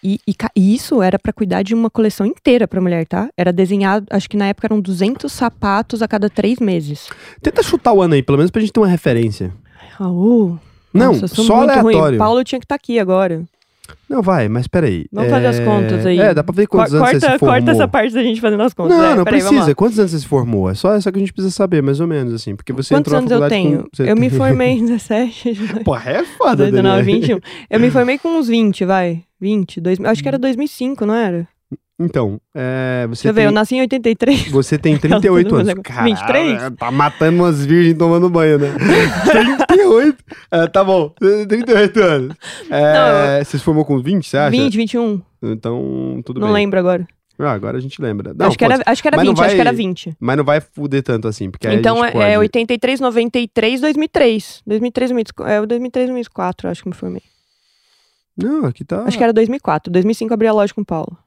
E, 0.03 0.19
e 0.27 0.33
e 0.55 0.73
isso 0.75 1.01
era 1.01 1.19
pra 1.19 1.31
cuidar 1.31 1.61
de 1.63 1.73
uma 1.75 1.89
coleção 1.89 2.25
inteira 2.25 2.67
pra 2.67 2.81
mulher, 2.81 3.05
tá? 3.05 3.29
Era 3.37 3.53
desenhado, 3.53 4.05
acho 4.09 4.29
que 4.29 4.35
na 4.37 4.47
época 4.47 4.67
eram 4.67 4.79
200 4.81 5.31
sapatos 5.31 6.01
a 6.01 6.07
cada 6.07 6.29
três 6.29 6.59
meses. 6.59 7.09
Tenta 7.41 7.61
chutar 7.61 7.93
o 7.93 8.01
ano 8.01 8.15
aí, 8.15 8.23
pelo 8.23 8.37
menos 8.37 8.49
pra 8.51 8.61
gente 8.61 8.73
ter 8.73 8.79
uma 8.79 8.87
referência. 8.87 9.53
Raul. 9.97 10.59
Não, 10.93 11.13
nossa, 11.13 11.25
eu 11.25 11.27
só 11.45 11.61
aleatório. 11.61 11.99
ruim. 12.09 12.17
Paulo 12.17 12.43
tinha 12.43 12.59
que 12.59 12.65
estar 12.65 12.75
aqui 12.75 12.99
agora. 12.99 13.43
Não, 14.09 14.21
vai, 14.21 14.47
mas 14.47 14.67
peraí. 14.67 15.05
Vamos 15.11 15.29
fazer 15.29 15.47
as 15.47 15.59
contas 15.59 16.05
aí. 16.05 16.19
É, 16.19 16.33
dá 16.33 16.43
pra 16.43 16.53
ver 16.55 16.65
quantos 16.67 16.91
Co- 16.91 16.97
anos 16.97 17.09
corta, 17.11 17.19
você 17.27 17.31
se 17.33 17.39
formou. 17.39 17.55
corta 17.55 17.71
essa 17.71 17.87
parte 17.87 18.13
da 18.13 18.23
gente 18.23 18.39
fazendo 18.41 18.63
as 18.63 18.73
contas. 18.73 18.97
Não, 18.97 19.03
É, 19.03 19.15
não 19.15 19.23
peraí, 19.23 19.41
precisa. 19.41 19.75
Quantos 19.75 19.99
anos 19.99 20.11
você 20.11 20.19
se 20.19 20.27
formou? 20.27 20.69
É 20.69 20.73
só 20.73 20.93
essa 20.93 21.11
que 21.11 21.17
a 21.17 21.19
gente 21.19 21.33
precisa 21.33 21.53
saber, 21.53 21.81
mais 21.83 21.99
ou 21.99 22.07
menos, 22.07 22.33
assim. 22.33 22.55
Porque 22.55 22.71
você 22.73 22.93
Quantos 22.93 23.11
entrou 23.13 23.17
anos 23.19 23.29
na 23.29 23.35
eu 23.35 23.39
faculdade 23.41 23.63
tenho? 23.63 23.83
com... 23.83 23.89
você 23.93 24.09
Eu 24.11 24.15
me 24.15 24.29
formei 24.29 24.71
em 24.71 24.85
17, 24.85 25.53
18, 25.53 25.83
Pô, 25.83 25.95
é 25.95 26.23
foda, 26.23 26.65
19, 26.71 26.71
Daniel. 26.71 27.03
21. 27.03 27.39
Eu 27.69 27.79
me 27.79 27.89
formei 27.91 28.17
com 28.17 28.29
uns 28.39 28.47
20, 28.47 28.85
vai. 28.85 29.23
20, 29.41 29.81
dois, 29.81 29.99
acho 29.99 30.21
que 30.21 30.27
era 30.27 30.37
2005, 30.37 31.05
não 31.05 31.15
era? 31.15 31.47
Então, 31.99 32.41
é, 32.55 33.03
você 33.07 33.09
Deixa 33.23 33.27
eu 33.29 33.33
ver, 33.33 33.45
eu 33.45 33.51
nasci 33.51 33.75
em 33.75 33.81
83. 33.81 34.47
você 34.49 34.75
tem 34.77 34.97
38 34.97 35.47
Todo 35.47 35.57
mundo 35.59 35.69
anos. 35.69 35.83
Caralho, 35.83 36.15
23? 36.15 36.71
Tá 36.77 36.89
matando 36.89 37.43
umas 37.43 37.63
virgens 37.63 37.95
tomando 37.95 38.27
banho, 38.27 38.57
né? 38.57 38.69
38? 39.67 40.17
É, 40.49 40.67
tá 40.67 40.83
bom, 40.83 41.09
38 41.47 41.99
anos. 42.01 42.35
É, 42.71 43.43
Você 43.43 43.57
se 43.59 43.63
formou 43.63 43.85
com 43.85 43.99
20, 44.01 44.27
você 44.27 44.37
acha? 44.37 44.49
20, 44.51 44.75
21. 44.77 45.21
Então, 45.43 46.21
tudo 46.25 46.39
não 46.39 46.47
bem. 46.47 46.55
lembro 46.55 46.79
agora. 46.79 47.05
Ah, 47.39 47.51
agora 47.53 47.77
a 47.77 47.81
gente 47.81 47.99
lembra. 48.01 48.33
Não, 48.35 48.47
acho, 48.47 48.57
que 48.57 48.63
era, 48.65 48.81
acho 48.85 49.01
que 49.01 49.07
era 49.07 49.17
mas 49.17 49.25
não 49.25 49.33
20, 49.33 49.43
acho 49.45 49.55
que 49.55 49.61
era 49.61 49.71
vai- 49.71 49.77
20. 49.77 50.13
Mas 50.19 50.37
não 50.37 50.43
vai 50.43 50.61
fuder 50.61 51.01
tanto 51.01 51.27
assim, 51.27 51.49
porque 51.49 51.67
Então 51.67 51.97
gente 51.97 52.07
é, 52.07 52.11
pode... 52.11 52.25
é 52.25 52.37
83, 52.39 52.99
93, 52.99 53.81
2003. 53.81 54.61
2003, 54.65 55.09
2004. 55.11 55.51
É 55.53 55.59
o 55.61 55.65
2003, 55.65 56.07
2004, 56.09 56.69
acho 56.69 56.83
que 56.83 56.89
me 56.89 56.95
formei. 56.95 57.21
Não, 58.43 58.65
aqui 58.65 58.83
tá... 58.83 59.03
Acho 59.03 59.17
que 59.17 59.23
era 59.23 59.33
2004. 59.33 59.91
2005 59.91 60.33
abri 60.33 60.47
a 60.47 60.53
loja 60.53 60.73
com 60.73 60.81
o 60.81 60.85
Paulo. 60.85 61.17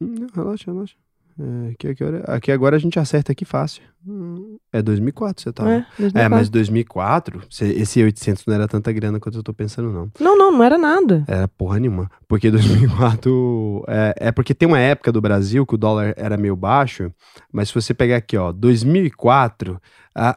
Hum, 0.00 0.14
Não, 0.20 0.44
relaxa, 0.44 0.70
relaxa. 0.70 0.94
É, 1.40 1.70
aqui, 1.70 1.86
aqui, 1.88 2.04
aqui 2.26 2.50
agora 2.52 2.74
a 2.74 2.78
gente 2.80 2.98
acerta 2.98 3.30
aqui 3.30 3.44
fácil. 3.44 3.82
Hum, 4.04 4.56
É 4.72 4.82
2004 4.82 5.40
você 5.44 5.52
tá. 5.52 5.70
É, 5.70 5.76
É, 5.76 5.84
2004. 5.98 6.30
mas 6.30 6.48
2004, 6.48 7.42
cê- 7.48 7.68
esse 7.74 8.02
800 8.02 8.44
não 8.44 8.54
era 8.54 8.66
tanta 8.66 8.90
grana 8.92 9.20
quanto 9.20 9.38
eu 9.38 9.42
tô 9.44 9.54
pensando, 9.54 9.92
não. 9.92 10.10
Não, 10.18 10.36
não, 10.36 10.50
não 10.50 10.64
era 10.64 10.76
nada. 10.76 11.22
Era 11.28 11.46
porra 11.46 11.78
nenhuma. 11.78 12.10
Porque 12.26 12.50
2004. 12.50 13.84
É, 13.86 14.14
é 14.28 14.32
porque 14.32 14.52
tem 14.52 14.66
uma 14.66 14.80
época 14.80 15.12
do 15.12 15.20
Brasil 15.20 15.64
que 15.64 15.74
o 15.76 15.78
dólar 15.78 16.12
era 16.16 16.36
meio 16.36 16.56
baixo, 16.56 17.12
mas 17.52 17.68
se 17.68 17.74
você 17.74 17.94
pegar 17.94 18.16
aqui, 18.16 18.36
ó, 18.36 18.50
2004, 18.50 19.80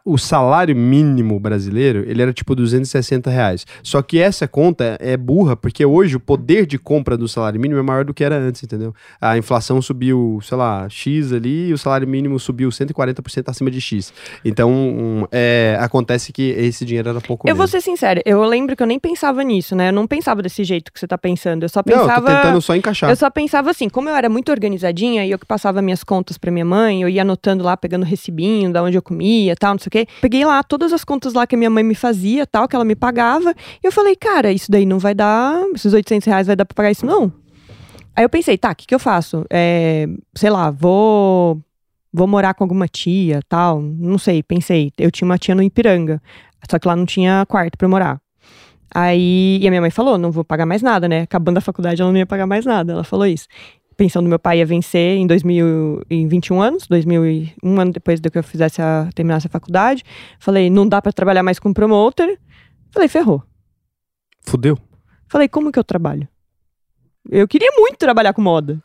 o 0.06 0.18
salário 0.18 0.76
mínimo 0.76 1.40
brasileiro, 1.40 2.04
ele 2.08 2.22
era 2.22 2.34
tipo 2.34 2.56
260 2.56 3.30
reais. 3.30 3.66
Só 3.82 4.02
que 4.02 4.20
essa 4.20 4.48
conta 4.48 4.98
é 5.00 5.18
burra, 5.18 5.56
porque 5.56 5.86
hoje 5.86 6.16
o 6.16 6.20
poder 6.20 6.66
de 6.66 6.78
compra 6.78 7.18
do 7.18 7.28
salário 7.28 7.60
mínimo 7.60 7.80
é 7.80 7.84
maior 7.84 8.06
do 8.06 8.14
que 8.14 8.24
era 8.24 8.38
antes, 8.38 8.64
entendeu? 8.64 8.94
A 9.20 9.38
inflação 9.38 9.82
subiu, 9.82 10.40
sei 10.44 10.58
lá, 10.58 10.88
X 10.90 11.34
ali, 11.34 11.70
e 11.70 11.74
o 11.74 11.78
salário 11.78 12.08
mínimo 12.08 12.40
subiu 12.40 12.70
140% 12.70 13.50
acima 13.50 13.72
de 13.72 13.82
X. 13.82 14.14
Então, 14.46 14.72
um, 14.72 15.26
é, 15.32 15.78
acontece 15.80 16.32
que 16.32 16.50
esse 16.52 16.86
dinheiro 16.86 17.10
era 17.10 17.22
pouco 17.22 17.48
Eu 17.50 17.56
vou 17.56 17.64
mesmo. 17.64 17.72
ser 17.80 17.82
sincera, 17.82 18.22
eu 18.26 18.44
lembro 18.44 18.76
que 18.76 18.84
eu 18.84 18.88
nem 18.88 19.00
pensava 19.00 19.44
nisso, 19.44 19.76
né? 19.76 19.90
Eu 19.90 19.94
não 19.94 20.06
pensava 20.08 20.42
desse 20.42 20.64
jeito 20.64 20.92
que 20.92 21.00
você 21.00 21.08
tá 21.08 21.18
pensando. 21.18 21.64
Eu 21.64 21.70
só 21.70 21.82
Não, 21.86 21.94
eu 21.94 22.00
tô 22.02 22.08
pensava. 22.08 22.28
tentando 22.36 22.62
só 22.62 22.76
encaixar. 22.76 23.10
Eu 23.10 23.16
só 23.16 23.30
pensava 23.30 23.72
assim, 23.72 23.90
como 23.90 24.10
eu 24.10 24.16
era 24.16 24.30
muito 24.30 24.52
organizadinha 24.52 25.26
e 25.26 25.32
eu 25.32 25.40
que 25.40 25.46
passava 25.46 25.82
minhas 25.82 26.04
contas 26.04 26.38
pra 26.38 26.52
minha 26.52 26.66
mãe, 26.66 27.02
eu 27.02 27.10
ia 27.10 27.22
anotando 27.24 27.64
lá, 27.64 27.76
pegando 27.76 28.06
recibinho, 28.06 28.72
da 28.72 28.84
onde 28.84 28.98
eu 28.98 29.02
comia, 29.02 29.56
tal, 29.56 29.71
não 29.74 29.80
sei 29.80 29.88
o 29.88 29.92
quê. 29.92 30.08
Peguei 30.22 30.46
lá 30.46 30.64
todas 30.64 30.94
as 30.94 31.04
contas 31.04 31.34
lá 31.34 31.46
que 31.48 31.56
a 31.56 31.58
minha 31.58 31.70
mãe 31.70 31.84
me 31.84 31.96
fazia, 31.96 32.46
tal, 32.46 32.68
que 32.68 32.76
ela 32.76 32.86
me 32.86 32.96
pagava. 32.96 33.54
E 33.84 33.88
eu 33.88 33.92
falei, 33.92 34.16
cara, 34.16 34.52
isso 34.52 34.72
daí 34.72 34.86
não 34.86 35.00
vai 35.00 35.14
dar, 35.14 35.64
esses 35.74 35.94
800 35.94 36.26
reais 36.28 36.48
vai 36.48 36.56
dar 36.56 36.66
pra 36.66 36.76
pagar 36.76 36.92
isso 36.92 37.06
não. 37.06 37.32
Aí 38.16 38.24
eu 38.24 38.30
pensei, 38.30 38.58
tá, 38.58 38.72
o 38.72 38.76
que 38.76 38.86
que 38.86 38.96
eu 38.96 39.00
faço? 39.00 39.46
É, 39.50 40.08
sei 40.36 40.50
lá, 40.50 40.70
vou 40.70 41.62
vou 42.14 42.28
morar 42.28 42.54
com 42.54 42.64
alguma 42.64 42.88
tia, 42.88 43.40
tal, 43.48 43.82
não 43.82 44.18
sei, 44.18 44.44
pensei. 44.44 44.92
Eu 44.98 45.10
tinha 45.10 45.26
uma 45.26 45.38
tia 45.38 45.56
no 45.56 45.64
Ipiranga, 45.64 46.22
só 46.70 46.78
que 46.78 46.88
lá 46.88 46.96
não 46.96 47.06
tinha 47.06 47.46
quarto 47.48 47.78
pra 47.78 47.86
eu 47.86 47.90
morar. 47.90 48.22
Aí, 48.94 49.58
e 49.62 49.68
a 49.68 49.70
minha 49.72 49.80
mãe 49.80 49.90
falou, 49.90 50.18
não 50.18 50.32
vou 50.32 50.44
pagar 50.44 50.66
mais 50.66 50.82
nada, 50.82 51.08
né? 51.08 51.22
Acabando 51.22 51.58
a 51.58 51.62
faculdade, 51.62 52.02
ela 52.02 52.12
não 52.12 52.18
ia 52.18 52.26
pagar 52.26 52.46
mais 52.46 52.66
nada. 52.66 52.92
Ela 52.92 53.04
falou 53.06 53.26
isso. 53.26 53.48
Pensando 53.98 54.28
meu 54.30 54.39
pai 54.39 54.60
ia 54.60 54.66
vencer 54.66 55.18
em 55.18 55.28
2021 55.28 56.62
anos, 56.62 56.88
2000 56.88 57.26
e- 57.26 57.54
um 57.64 57.80
ano 57.80 57.92
depois 57.92 58.20
do 58.20 58.32
que 58.32 58.38
eu 58.38 58.44
fizesse 58.44 58.82
a, 58.82 59.10
terminasse 59.14 59.48
a 59.48 59.50
faculdade. 59.50 60.04
Falei, 60.39 60.70
não 60.70 60.88
dá 60.88 61.02
pra 61.02 61.12
trabalhar 61.12 61.44
mais 61.44 61.60
com 61.60 61.74
promoter. 61.74 62.39
Falei, 62.92 63.08
ferrou. 63.08 63.44
Fudeu. 64.42 64.78
Falei, 65.28 65.48
como 65.48 65.72
que 65.72 65.78
eu 65.80 65.84
trabalho? 65.84 66.28
Eu 67.30 67.48
queria 67.48 67.70
muito 67.78 67.98
trabalhar 67.98 68.34
com 68.34 68.42
moda. 68.42 68.82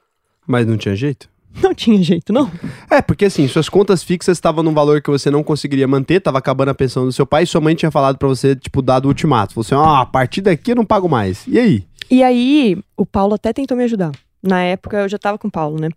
Mas 0.47 0.67
não 0.67 0.77
tinha 0.77 0.95
jeito? 0.95 1.29
Não 1.63 1.75
tinha 1.75 2.03
jeito, 2.03 2.35
não. 2.35 2.51
É, 2.91 3.01
porque 3.01 3.25
assim, 3.25 3.49
suas 3.49 3.67
contas 3.67 4.03
fixas 4.03 4.37
estavam 4.37 4.63
num 4.63 4.75
valor 4.75 5.01
que 5.01 5.09
você 5.09 5.31
não 5.31 5.43
conseguiria 5.43 5.89
manter, 5.89 6.21
tava 6.21 6.37
acabando 6.37 6.69
a 6.69 6.75
pensão 6.75 7.07
do 7.07 7.13
seu 7.13 7.25
pai, 7.27 7.45
e 7.45 7.47
sua 7.47 7.63
mãe 7.63 7.75
tinha 7.75 7.91
falado 7.91 8.19
pra 8.19 8.29
você, 8.29 8.55
tipo, 8.55 8.83
dado 8.83 9.07
o 9.07 9.09
ultimato. 9.09 9.55
Falou 9.55 9.65
assim, 9.65 9.75
ó, 9.75 10.03
a 10.03 10.05
partir 10.05 10.43
daqui 10.43 10.73
eu 10.73 10.77
não 10.77 10.85
pago 10.85 11.09
mais. 11.09 11.47
E 11.47 11.59
aí? 11.59 11.87
E 12.11 12.23
aí, 12.23 12.77
o 12.95 13.07
Paulo 13.07 13.33
até 13.33 13.55
tentou 13.55 13.75
me 13.75 13.85
ajudar. 13.85 14.13
Na 14.47 14.63
época, 14.63 14.99
eu 14.99 15.09
já 15.09 15.19
tava 15.19 15.39
com 15.39 15.49
o 15.49 15.51
Paulo, 15.51 15.81
né? 15.81 15.89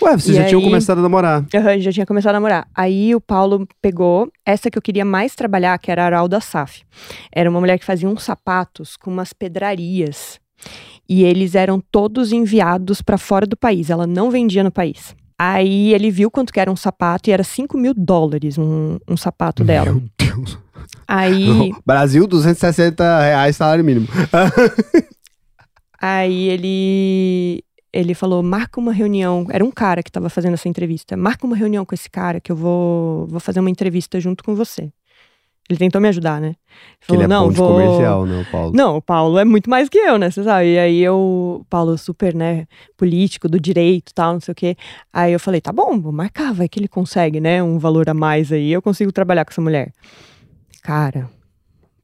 Ué, 0.00 0.16
vocês 0.16 0.36
já 0.36 0.44
tinham 0.46 0.60
aí? 0.60 0.64
começado 0.66 0.98
a 0.98 1.02
namorar. 1.02 1.44
Aham, 1.54 1.80
já 1.80 1.92
tinha 1.92 2.06
começado 2.06 2.30
a 2.30 2.34
namorar. 2.34 2.66
Aí 2.74 3.14
o 3.14 3.20
Paulo 3.20 3.66
pegou 3.80 4.30
essa 4.44 4.70
que 4.70 4.78
eu 4.78 4.82
queria 4.82 5.04
mais 5.04 5.34
trabalhar, 5.34 5.78
que 5.78 5.90
era 5.90 6.02
a 6.02 6.06
Aralda 6.06 6.40
Saf. 6.40 6.82
Era 7.32 7.50
uma 7.50 7.60
mulher 7.60 7.78
que 7.78 7.84
fazia 7.84 8.08
uns 8.08 8.22
sapatos 8.22 8.96
com 8.96 9.10
umas 9.10 9.32
pedrarias. 9.32 10.40
E 11.08 11.24
eles 11.24 11.54
eram 11.54 11.80
todos 11.80 12.32
enviados 12.32 13.00
pra 13.00 13.16
fora 13.16 13.46
do 13.46 13.56
país. 13.56 13.90
Ela 13.90 14.06
não 14.06 14.30
vendia 14.30 14.64
no 14.64 14.70
país. 14.70 15.14
Aí 15.38 15.94
ele 15.94 16.10
viu 16.10 16.30
quanto 16.30 16.52
que 16.52 16.58
era 16.58 16.70
um 16.70 16.76
sapato 16.76 17.30
e 17.30 17.32
era 17.32 17.44
5 17.44 17.78
mil 17.78 17.94
dólares 17.94 18.58
um, 18.58 18.98
um 19.08 19.16
sapato 19.16 19.62
dela. 19.62 19.92
Meu 19.92 20.02
Deus. 20.18 20.58
Aí, 21.06 21.72
Brasil, 21.86 22.26
260 22.26 23.20
reais 23.20 23.56
salário 23.56 23.84
mínimo. 23.84 24.08
aí 26.00 26.48
ele 26.48 27.64
ele 27.92 28.14
falou: 28.14 28.42
marca 28.42 28.80
uma 28.80 28.92
reunião. 28.92 29.46
Era 29.50 29.64
um 29.64 29.70
cara 29.70 30.02
que 30.02 30.10
tava 30.10 30.28
fazendo 30.28 30.54
essa 30.54 30.68
entrevista. 30.68 31.16
Marca 31.16 31.46
uma 31.46 31.56
reunião 31.56 31.84
com 31.84 31.94
esse 31.94 32.10
cara 32.10 32.40
que 32.40 32.52
eu 32.52 32.56
vou, 32.56 33.26
vou 33.26 33.40
fazer 33.40 33.60
uma 33.60 33.70
entrevista 33.70 34.20
junto 34.20 34.44
com 34.44 34.54
você. 34.54 34.90
Ele 35.68 35.78
tentou 35.78 36.00
me 36.00 36.08
ajudar, 36.08 36.40
né? 36.40 36.54
Que 37.06 37.14
ele 37.14 37.24
é 37.24 37.28
não, 37.28 37.44
bom 37.44 37.50
de 37.50 37.56
vou... 37.58 37.72
comercial, 37.72 38.24
né, 38.24 38.40
o 38.40 38.50
Paulo? 38.50 38.72
Não, 38.74 38.96
o 38.96 39.02
Paulo 39.02 39.38
é 39.38 39.44
muito 39.44 39.68
mais 39.68 39.86
que 39.90 39.98
eu, 39.98 40.16
né? 40.16 40.30
Você 40.30 40.42
sabe? 40.42 40.72
E 40.72 40.78
aí 40.78 41.00
eu, 41.00 41.60
o 41.60 41.66
Paulo 41.68 41.98
super, 41.98 42.34
né, 42.34 42.66
político, 42.96 43.50
do 43.50 43.60
direito 43.60 44.14
tal, 44.14 44.32
não 44.32 44.40
sei 44.40 44.52
o 44.52 44.54
quê. 44.54 44.76
Aí 45.12 45.30
eu 45.30 45.38
falei, 45.38 45.60
tá 45.60 45.70
bom, 45.70 46.00
vou 46.00 46.10
marcar, 46.10 46.54
vai 46.54 46.70
que 46.70 46.80
ele 46.80 46.88
consegue, 46.88 47.38
né? 47.38 47.62
Um 47.62 47.78
valor 47.78 48.08
a 48.08 48.14
mais 48.14 48.50
aí, 48.50 48.72
eu 48.72 48.80
consigo 48.80 49.12
trabalhar 49.12 49.44
com 49.44 49.50
essa 49.50 49.60
mulher. 49.60 49.92
Cara, 50.82 51.28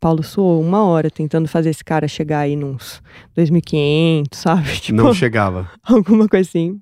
Paulo 0.05 0.23
suou 0.23 0.61
uma 0.61 0.85
hora 0.85 1.11
tentando 1.11 1.49
fazer 1.49 1.71
esse 1.71 1.83
cara 1.83 2.07
chegar 2.07 2.41
aí 2.41 2.57
nos 2.57 3.03
2.500, 3.35 4.35
sabe? 4.35 4.77
Tipo, 4.79 4.99
Não 4.99 5.15
chegava. 5.15 5.71
alguma 5.83 6.29
coisa 6.29 6.47
assim. 6.47 6.79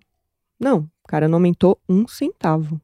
Não, 0.59 0.79
o 1.05 1.07
cara 1.07 1.29
não 1.29 1.37
aumentou 1.37 1.79
um 1.89 2.09
centavo. 2.09 2.81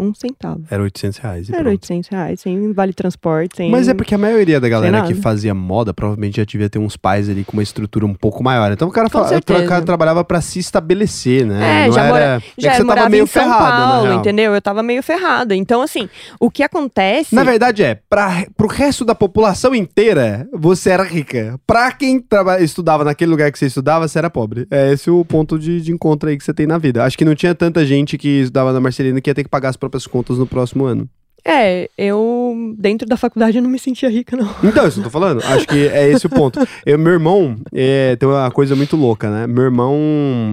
Um 0.00 0.14
centavo. 0.14 0.62
Era 0.70 0.82
800 0.82 1.18
reais. 1.18 1.48
e 1.48 1.52
Era 1.52 1.62
pronto. 1.62 1.72
800 1.74 2.08
reais, 2.10 2.40
sem 2.40 2.72
vale 2.72 2.92
transporte, 2.92 3.56
sem... 3.56 3.70
Mas 3.70 3.88
é 3.88 3.94
porque 3.94 4.14
a 4.14 4.18
maioria 4.18 4.60
da 4.60 4.68
galera 4.68 5.02
que 5.02 5.14
fazia 5.14 5.54
moda 5.54 5.92
provavelmente 5.92 6.36
já 6.38 6.44
devia 6.44 6.68
ter 6.70 6.78
uns 6.78 6.96
pais 6.96 7.28
ali 7.28 7.44
com 7.44 7.52
uma 7.52 7.62
estrutura 7.62 8.06
um 8.06 8.14
pouco 8.14 8.42
maior. 8.42 8.72
Então 8.72 8.88
o 8.88 8.90
cara, 8.90 9.08
fala, 9.08 9.26
o 9.38 9.66
cara 9.66 9.82
trabalhava 9.82 10.24
pra 10.24 10.40
se 10.40 10.58
estabelecer, 10.58 11.44
né? 11.46 11.84
É, 11.84 11.86
Não 11.86 11.92
já 11.92 12.00
era... 12.04 12.10
mora- 12.12 12.24
é 12.24 12.42
Já 12.58 12.70
que 12.72 12.76
você 12.78 12.84
tava 12.86 13.08
meio 13.08 13.26
São 13.26 13.42
ferrada, 13.42 13.92
Paulo, 13.92 14.12
entendeu? 14.14 14.54
Eu 14.54 14.62
tava 14.62 14.82
meio 14.82 15.02
ferrada. 15.02 15.54
Então, 15.54 15.82
assim, 15.82 16.08
o 16.38 16.50
que 16.50 16.62
acontece... 16.62 17.34
Na 17.34 17.44
verdade 17.44 17.82
é, 17.82 17.98
pra, 18.08 18.44
pro 18.56 18.66
resto 18.68 19.04
da 19.04 19.14
população 19.14 19.74
inteira, 19.74 20.48
você 20.52 20.90
era 20.90 21.02
rica. 21.02 21.58
Pra 21.66 21.92
quem 21.92 22.20
traba- 22.20 22.60
estudava 22.60 23.04
naquele 23.04 23.30
lugar 23.30 23.50
que 23.52 23.58
você 23.58 23.66
estudava, 23.66 24.06
você 24.08 24.18
era 24.18 24.30
pobre. 24.30 24.66
É 24.70 24.92
esse 24.92 25.10
o 25.10 25.24
ponto 25.24 25.58
de, 25.58 25.80
de 25.80 25.92
encontro 25.92 26.28
aí 26.28 26.36
que 26.36 26.44
você 26.44 26.52
tem 26.54 26.66
na 26.66 26.78
vida. 26.78 27.04
Acho 27.04 27.16
que 27.18 27.24
não 27.24 27.34
tinha 27.34 27.54
tanta 27.54 27.84
gente 27.84 28.16
que 28.18 28.40
estudava 28.42 28.72
na 28.72 28.80
Marcelina 28.80 29.20
que 29.20 29.30
ia 29.30 29.34
ter 29.34 29.44
que 29.44 29.50
pagar 29.50 29.68
as 29.70 29.76
próprias 29.90 30.06
contas 30.06 30.38
no 30.38 30.46
próximo 30.46 30.84
ano. 30.84 31.08
É, 31.44 31.88
eu, 31.96 32.74
dentro 32.78 33.08
da 33.08 33.16
faculdade, 33.16 33.56
eu 33.56 33.62
não 33.62 33.70
me 33.70 33.78
sentia 33.78 34.10
rica, 34.10 34.36
não. 34.36 34.48
Então, 34.62 34.86
isso 34.86 35.00
eu 35.00 35.04
tô 35.04 35.10
falando. 35.10 35.42
Acho 35.42 35.66
que 35.66 35.88
é 35.88 36.10
esse 36.10 36.26
o 36.26 36.30
ponto. 36.30 36.60
Eu, 36.84 36.98
meu 36.98 37.12
irmão, 37.12 37.56
é, 37.72 38.14
tem 38.16 38.28
uma 38.28 38.50
coisa 38.50 38.76
muito 38.76 38.94
louca, 38.94 39.30
né? 39.30 39.46
Meu 39.46 39.64
irmão, 39.64 39.98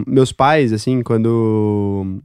meus 0.08 0.32
pais, 0.32 0.72
assim, 0.72 1.04
quando 1.04 2.22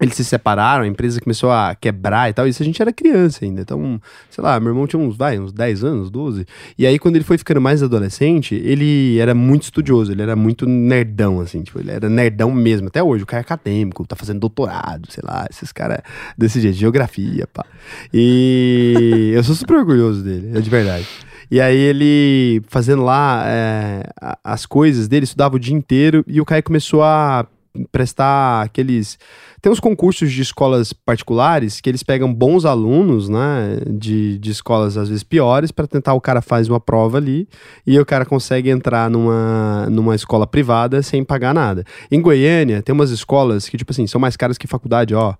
eles 0.00 0.14
se 0.14 0.24
separaram, 0.24 0.84
a 0.84 0.86
empresa 0.86 1.20
começou 1.20 1.50
a 1.50 1.74
quebrar 1.74 2.30
e 2.30 2.32
tal, 2.32 2.48
isso 2.48 2.62
a 2.62 2.66
gente 2.66 2.80
era 2.80 2.92
criança 2.92 3.44
ainda. 3.44 3.60
Então, 3.60 4.00
sei 4.30 4.42
lá, 4.42 4.58
meu 4.58 4.70
irmão 4.70 4.86
tinha 4.86 5.00
uns, 5.00 5.16
vai, 5.16 5.38
uns 5.38 5.52
10 5.52 5.84
anos, 5.84 6.10
12. 6.10 6.46
E 6.78 6.86
aí, 6.86 6.98
quando 6.98 7.16
ele 7.16 7.24
foi 7.24 7.36
ficando 7.36 7.60
mais 7.60 7.82
adolescente, 7.82 8.54
ele 8.54 9.18
era 9.18 9.34
muito 9.34 9.64
estudioso, 9.64 10.10
ele 10.10 10.22
era 10.22 10.34
muito 10.34 10.66
nerdão, 10.66 11.40
assim, 11.40 11.62
tipo, 11.62 11.78
ele 11.78 11.90
era 11.90 12.08
nerdão 12.08 12.50
mesmo. 12.50 12.88
Até 12.88 13.02
hoje, 13.02 13.24
o 13.24 13.26
cara 13.26 13.40
é 13.40 13.44
acadêmico, 13.44 14.06
tá 14.06 14.16
fazendo 14.16 14.40
doutorado, 14.40 15.10
sei 15.10 15.22
lá, 15.26 15.46
esses 15.50 15.70
caras 15.70 15.98
desse 16.36 16.60
jeito, 16.60 16.76
geografia, 16.76 17.46
pá. 17.46 17.66
E 18.12 19.32
eu 19.36 19.44
sou 19.44 19.54
super 19.54 19.76
orgulhoso 19.76 20.22
dele, 20.22 20.56
é 20.56 20.60
de 20.60 20.70
verdade. 20.70 21.06
E 21.50 21.60
aí 21.60 21.76
ele 21.76 22.62
fazendo 22.68 23.02
lá 23.02 23.42
é, 23.44 24.04
as 24.44 24.64
coisas 24.64 25.08
dele, 25.08 25.24
estudava 25.24 25.56
o 25.56 25.58
dia 25.58 25.74
inteiro 25.74 26.24
e 26.28 26.40
o 26.40 26.44
Caio 26.44 26.62
começou 26.62 27.02
a 27.02 27.44
prestar 27.90 28.62
aqueles. 28.62 29.18
Tem 29.60 29.70
uns 29.70 29.80
concursos 29.80 30.32
de 30.32 30.40
escolas 30.40 30.92
particulares 30.92 31.80
que 31.80 31.88
eles 31.90 32.02
pegam 32.02 32.32
bons 32.32 32.64
alunos, 32.64 33.28
né? 33.28 33.78
De, 33.86 34.38
de 34.38 34.50
escolas 34.50 34.96
às 34.96 35.08
vezes 35.08 35.22
piores, 35.22 35.70
para 35.70 35.86
tentar 35.86 36.14
o 36.14 36.20
cara 36.20 36.40
faz 36.40 36.68
uma 36.68 36.80
prova 36.80 37.18
ali 37.18 37.48
e 37.86 37.98
o 37.98 38.06
cara 38.06 38.24
consegue 38.24 38.70
entrar 38.70 39.10
numa, 39.10 39.86
numa 39.90 40.14
escola 40.14 40.46
privada 40.46 41.02
sem 41.02 41.22
pagar 41.22 41.52
nada. 41.52 41.84
Em 42.10 42.20
Goiânia, 42.20 42.82
tem 42.82 42.94
umas 42.94 43.10
escolas 43.10 43.68
que, 43.68 43.76
tipo 43.76 43.92
assim, 43.92 44.06
são 44.06 44.20
mais 44.20 44.36
caras 44.36 44.56
que 44.56 44.66
faculdade, 44.66 45.14
ó. 45.14 45.34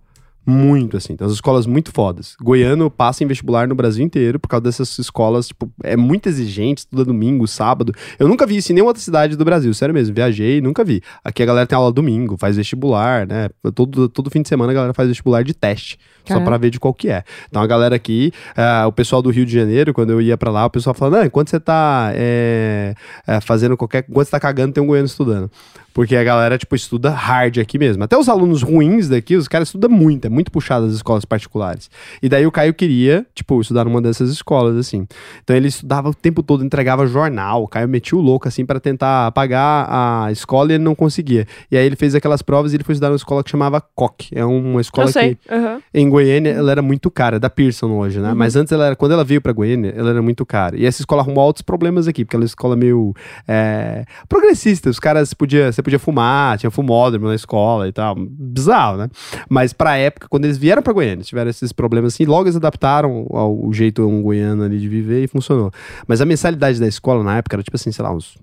Muito, 0.46 0.96
assim. 0.96 1.14
Tem 1.16 1.26
umas 1.26 1.34
escolas 1.34 1.66
muito 1.66 1.92
fodas. 1.92 2.34
Goiano 2.42 2.90
passa 2.90 3.22
em 3.22 3.26
vestibular 3.26 3.68
no 3.68 3.74
Brasil 3.74 4.04
inteiro 4.04 4.40
por 4.40 4.48
causa 4.48 4.62
dessas 4.62 4.98
escolas, 4.98 5.48
tipo, 5.48 5.70
é 5.82 5.96
muito 5.96 6.28
exigente, 6.28 6.80
estuda 6.80 7.04
domingo, 7.04 7.46
sábado. 7.46 7.92
Eu 8.18 8.26
nunca 8.26 8.46
vi 8.46 8.56
isso 8.56 8.72
em 8.72 8.74
nenhuma 8.74 8.90
outra 8.90 9.02
cidade 9.02 9.36
do 9.36 9.44
Brasil, 9.44 9.72
sério 9.74 9.94
mesmo. 9.94 10.14
Viajei, 10.14 10.60
nunca 10.60 10.82
vi. 10.82 11.02
Aqui 11.22 11.42
a 11.42 11.46
galera 11.46 11.66
tem 11.66 11.76
aula 11.76 11.92
domingo, 11.92 12.36
faz 12.38 12.56
vestibular, 12.56 13.26
né? 13.26 13.48
Todo, 13.74 14.08
todo 14.08 14.30
fim 14.30 14.42
de 14.42 14.48
semana 14.48 14.72
a 14.72 14.74
galera 14.74 14.94
faz 14.94 15.08
vestibular 15.08 15.44
de 15.44 15.54
teste, 15.54 15.98
só 16.20 16.34
Caramba. 16.34 16.46
pra 16.46 16.58
ver 16.58 16.70
de 16.70 16.80
qual 16.80 16.94
que 16.94 17.10
é. 17.10 17.22
Então 17.48 17.60
a 17.60 17.66
galera 17.66 17.94
aqui, 17.94 18.32
ah, 18.56 18.86
o 18.86 18.92
pessoal 18.92 19.20
do 19.20 19.30
Rio 19.30 19.44
de 19.44 19.52
Janeiro, 19.52 19.92
quando 19.92 20.10
eu 20.10 20.20
ia 20.20 20.36
pra 20.36 20.50
lá, 20.50 20.64
o 20.64 20.70
pessoal 20.70 20.94
falando, 20.94 21.22
ah, 21.22 21.26
enquanto 21.26 21.50
você 21.50 21.60
tá 21.60 22.10
é, 22.14 22.94
é, 23.26 23.40
fazendo 23.40 23.76
qualquer. 23.76 24.04
Enquanto 24.08 24.26
você 24.26 24.30
tá 24.32 24.40
cagando, 24.40 24.72
tem 24.72 24.82
um 24.82 24.86
goiano 24.86 25.06
estudando. 25.06 25.50
Porque 25.92 26.16
a 26.16 26.24
galera, 26.24 26.56
tipo, 26.56 26.74
estuda 26.74 27.10
hard 27.10 27.58
aqui 27.58 27.78
mesmo. 27.78 28.04
Até 28.04 28.16
os 28.16 28.28
alunos 28.28 28.62
ruins 28.62 29.08
daqui, 29.08 29.36
os 29.36 29.48
caras 29.48 29.68
estudam 29.68 29.90
muito, 29.90 30.26
é 30.26 30.28
muito 30.28 30.50
puxado 30.50 30.86
as 30.86 30.92
escolas 30.92 31.24
particulares. 31.24 31.90
E 32.22 32.28
daí 32.28 32.46
o 32.46 32.52
Caio 32.52 32.72
queria, 32.74 33.26
tipo, 33.34 33.60
estudar 33.60 33.84
numa 33.84 34.00
dessas 34.00 34.30
escolas, 34.30 34.76
assim. 34.76 35.06
Então 35.42 35.56
ele 35.56 35.68
estudava 35.68 36.08
o 36.08 36.14
tempo 36.14 36.42
todo, 36.42 36.64
entregava 36.64 37.06
jornal. 37.06 37.64
O 37.64 37.68
Caio 37.68 37.88
metia 37.88 38.16
o 38.16 38.20
louco, 38.20 38.46
assim, 38.46 38.64
para 38.64 38.78
tentar 38.80 39.32
pagar 39.32 39.86
a 39.88 40.32
escola 40.32 40.70
e 40.70 40.74
ele 40.74 40.84
não 40.84 40.94
conseguia. 40.94 41.46
E 41.70 41.76
aí 41.76 41.84
ele 41.84 41.96
fez 41.96 42.14
aquelas 42.14 42.42
provas 42.42 42.72
e 42.72 42.76
ele 42.76 42.84
foi 42.84 42.92
estudar 42.92 43.08
numa 43.08 43.16
escola 43.16 43.42
que 43.42 43.50
chamava 43.50 43.80
COC. 43.80 44.30
É 44.32 44.44
uma 44.44 44.80
escola 44.80 45.08
Eu 45.08 45.12
sei. 45.12 45.34
que 45.34 45.52
aham. 45.52 45.80
em 45.92 46.08
Goiânia 46.08 46.50
ela 46.50 46.70
era 46.70 46.82
muito 46.82 47.10
cara, 47.10 47.38
da 47.38 47.50
Pearson 47.50 47.90
hoje, 47.90 48.20
né? 48.20 48.30
Uhum. 48.30 48.34
Mas 48.34 48.56
antes 48.56 48.72
ela 48.72 48.86
era, 48.86 48.96
quando 48.96 49.12
ela 49.12 49.24
veio 49.24 49.40
pra 49.40 49.52
Goiânia, 49.52 49.92
ela 49.96 50.10
era 50.10 50.22
muito 50.22 50.46
cara. 50.46 50.76
E 50.76 50.86
essa 50.86 51.02
escola 51.02 51.22
arrumou 51.22 51.42
altos 51.42 51.62
problemas 51.62 52.06
aqui, 52.06 52.24
porque 52.24 52.36
ela 52.36 52.44
é 52.44 52.46
uma 52.46 52.48
escola 52.48 52.76
meio 52.76 53.14
é, 53.46 54.04
progressista. 54.28 54.88
Os 54.88 55.00
caras 55.00 55.34
podia, 55.34 55.72
você 55.80 55.82
podia 55.82 55.98
fumar, 55.98 56.58
tinha 56.58 56.70
fumódromo 56.70 57.26
na 57.26 57.34
escola 57.34 57.88
e 57.88 57.92
tal. 57.92 58.14
Bizarro, 58.16 58.98
né? 58.98 59.08
Mas 59.48 59.72
pra 59.72 59.96
época, 59.96 60.28
quando 60.28 60.44
eles 60.44 60.58
vieram 60.58 60.82
pra 60.82 60.92
Goiânia, 60.92 61.24
tiveram 61.24 61.50
esses 61.50 61.72
problemas 61.72 62.14
assim, 62.14 62.24
logo 62.24 62.44
eles 62.44 62.56
adaptaram 62.56 63.26
ao, 63.30 63.72
jeito 63.72 64.06
um 64.06 64.22
goiano 64.22 64.62
ali 64.62 64.78
de 64.78 64.88
viver 64.88 65.24
e 65.24 65.26
funcionou. 65.26 65.70
Mas 66.06 66.20
a 66.20 66.26
mensalidade 66.26 66.78
da 66.78 66.86
escola 66.86 67.24
na 67.24 67.38
época 67.38 67.56
era 67.56 67.62
tipo 67.62 67.76
assim, 67.76 67.90
sei 67.90 68.02
lá, 68.02 68.12
uns 68.12 68.36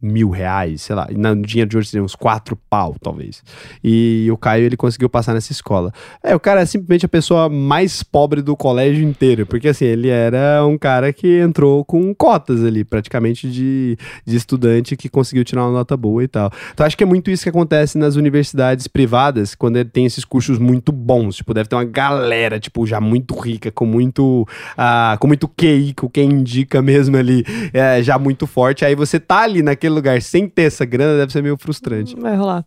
mil 0.00 0.28
reais, 0.28 0.82
sei 0.82 0.94
lá, 0.94 1.08
no 1.10 1.42
dinheiro 1.42 1.70
de 1.70 1.78
hoje 1.78 1.88
seria 1.88 2.04
uns 2.04 2.14
quatro 2.14 2.56
pau, 2.68 2.94
talvez. 3.00 3.42
E 3.82 4.28
o 4.30 4.36
Caio, 4.36 4.64
ele 4.64 4.76
conseguiu 4.76 5.08
passar 5.08 5.32
nessa 5.32 5.52
escola. 5.52 5.90
É, 6.22 6.36
o 6.36 6.40
cara 6.40 6.60
é 6.60 6.66
simplesmente 6.66 7.06
a 7.06 7.08
pessoa 7.08 7.48
mais 7.48 8.02
pobre 8.02 8.42
do 8.42 8.54
colégio 8.54 9.02
inteiro, 9.02 9.46
porque 9.46 9.68
assim, 9.68 9.86
ele 9.86 10.08
era 10.08 10.64
um 10.66 10.76
cara 10.76 11.12
que 11.12 11.40
entrou 11.40 11.82
com 11.82 12.14
cotas 12.14 12.62
ali, 12.62 12.84
praticamente 12.84 13.50
de, 13.50 13.96
de 14.24 14.36
estudante 14.36 14.96
que 14.96 15.08
conseguiu 15.08 15.44
tirar 15.44 15.64
uma 15.64 15.72
nota 15.72 15.96
boa 15.96 16.22
e 16.22 16.28
tal. 16.28 16.50
Então 16.74 16.84
acho 16.84 16.96
que 16.96 17.02
é 17.02 17.06
muito 17.06 17.30
isso 17.30 17.42
que 17.42 17.48
acontece 17.48 17.96
nas 17.96 18.16
universidades 18.16 18.86
privadas, 18.86 19.54
quando 19.54 19.76
ele 19.76 19.88
tem 19.88 20.04
esses 20.04 20.26
cursos 20.26 20.58
muito 20.58 20.92
bons, 20.92 21.36
tipo, 21.36 21.54
deve 21.54 21.70
ter 21.70 21.76
uma 21.76 21.84
galera, 21.84 22.60
tipo, 22.60 22.86
já 22.86 23.00
muito 23.00 23.34
rica, 23.34 23.70
com 23.70 23.86
muito, 23.86 24.46
ah, 24.76 25.16
com 25.18 25.26
muito 25.26 25.48
QI, 25.48 25.94
com 25.94 26.08
quem 26.08 26.30
indica 26.30 26.82
mesmo 26.82 27.16
ali, 27.16 27.44
é, 27.72 28.02
já 28.02 28.18
muito 28.18 28.46
forte, 28.46 28.84
aí 28.84 28.94
você 28.94 29.18
tá 29.18 29.40
ali 29.40 29.62
naquele 29.62 29.85
lugar 29.88 30.20
sem 30.22 30.48
ter 30.48 30.62
essa 30.62 30.84
grana, 30.84 31.18
deve 31.18 31.32
ser 31.32 31.42
meio 31.42 31.56
frustrante. 31.56 32.14
Vai 32.16 32.36
rolar. 32.36 32.64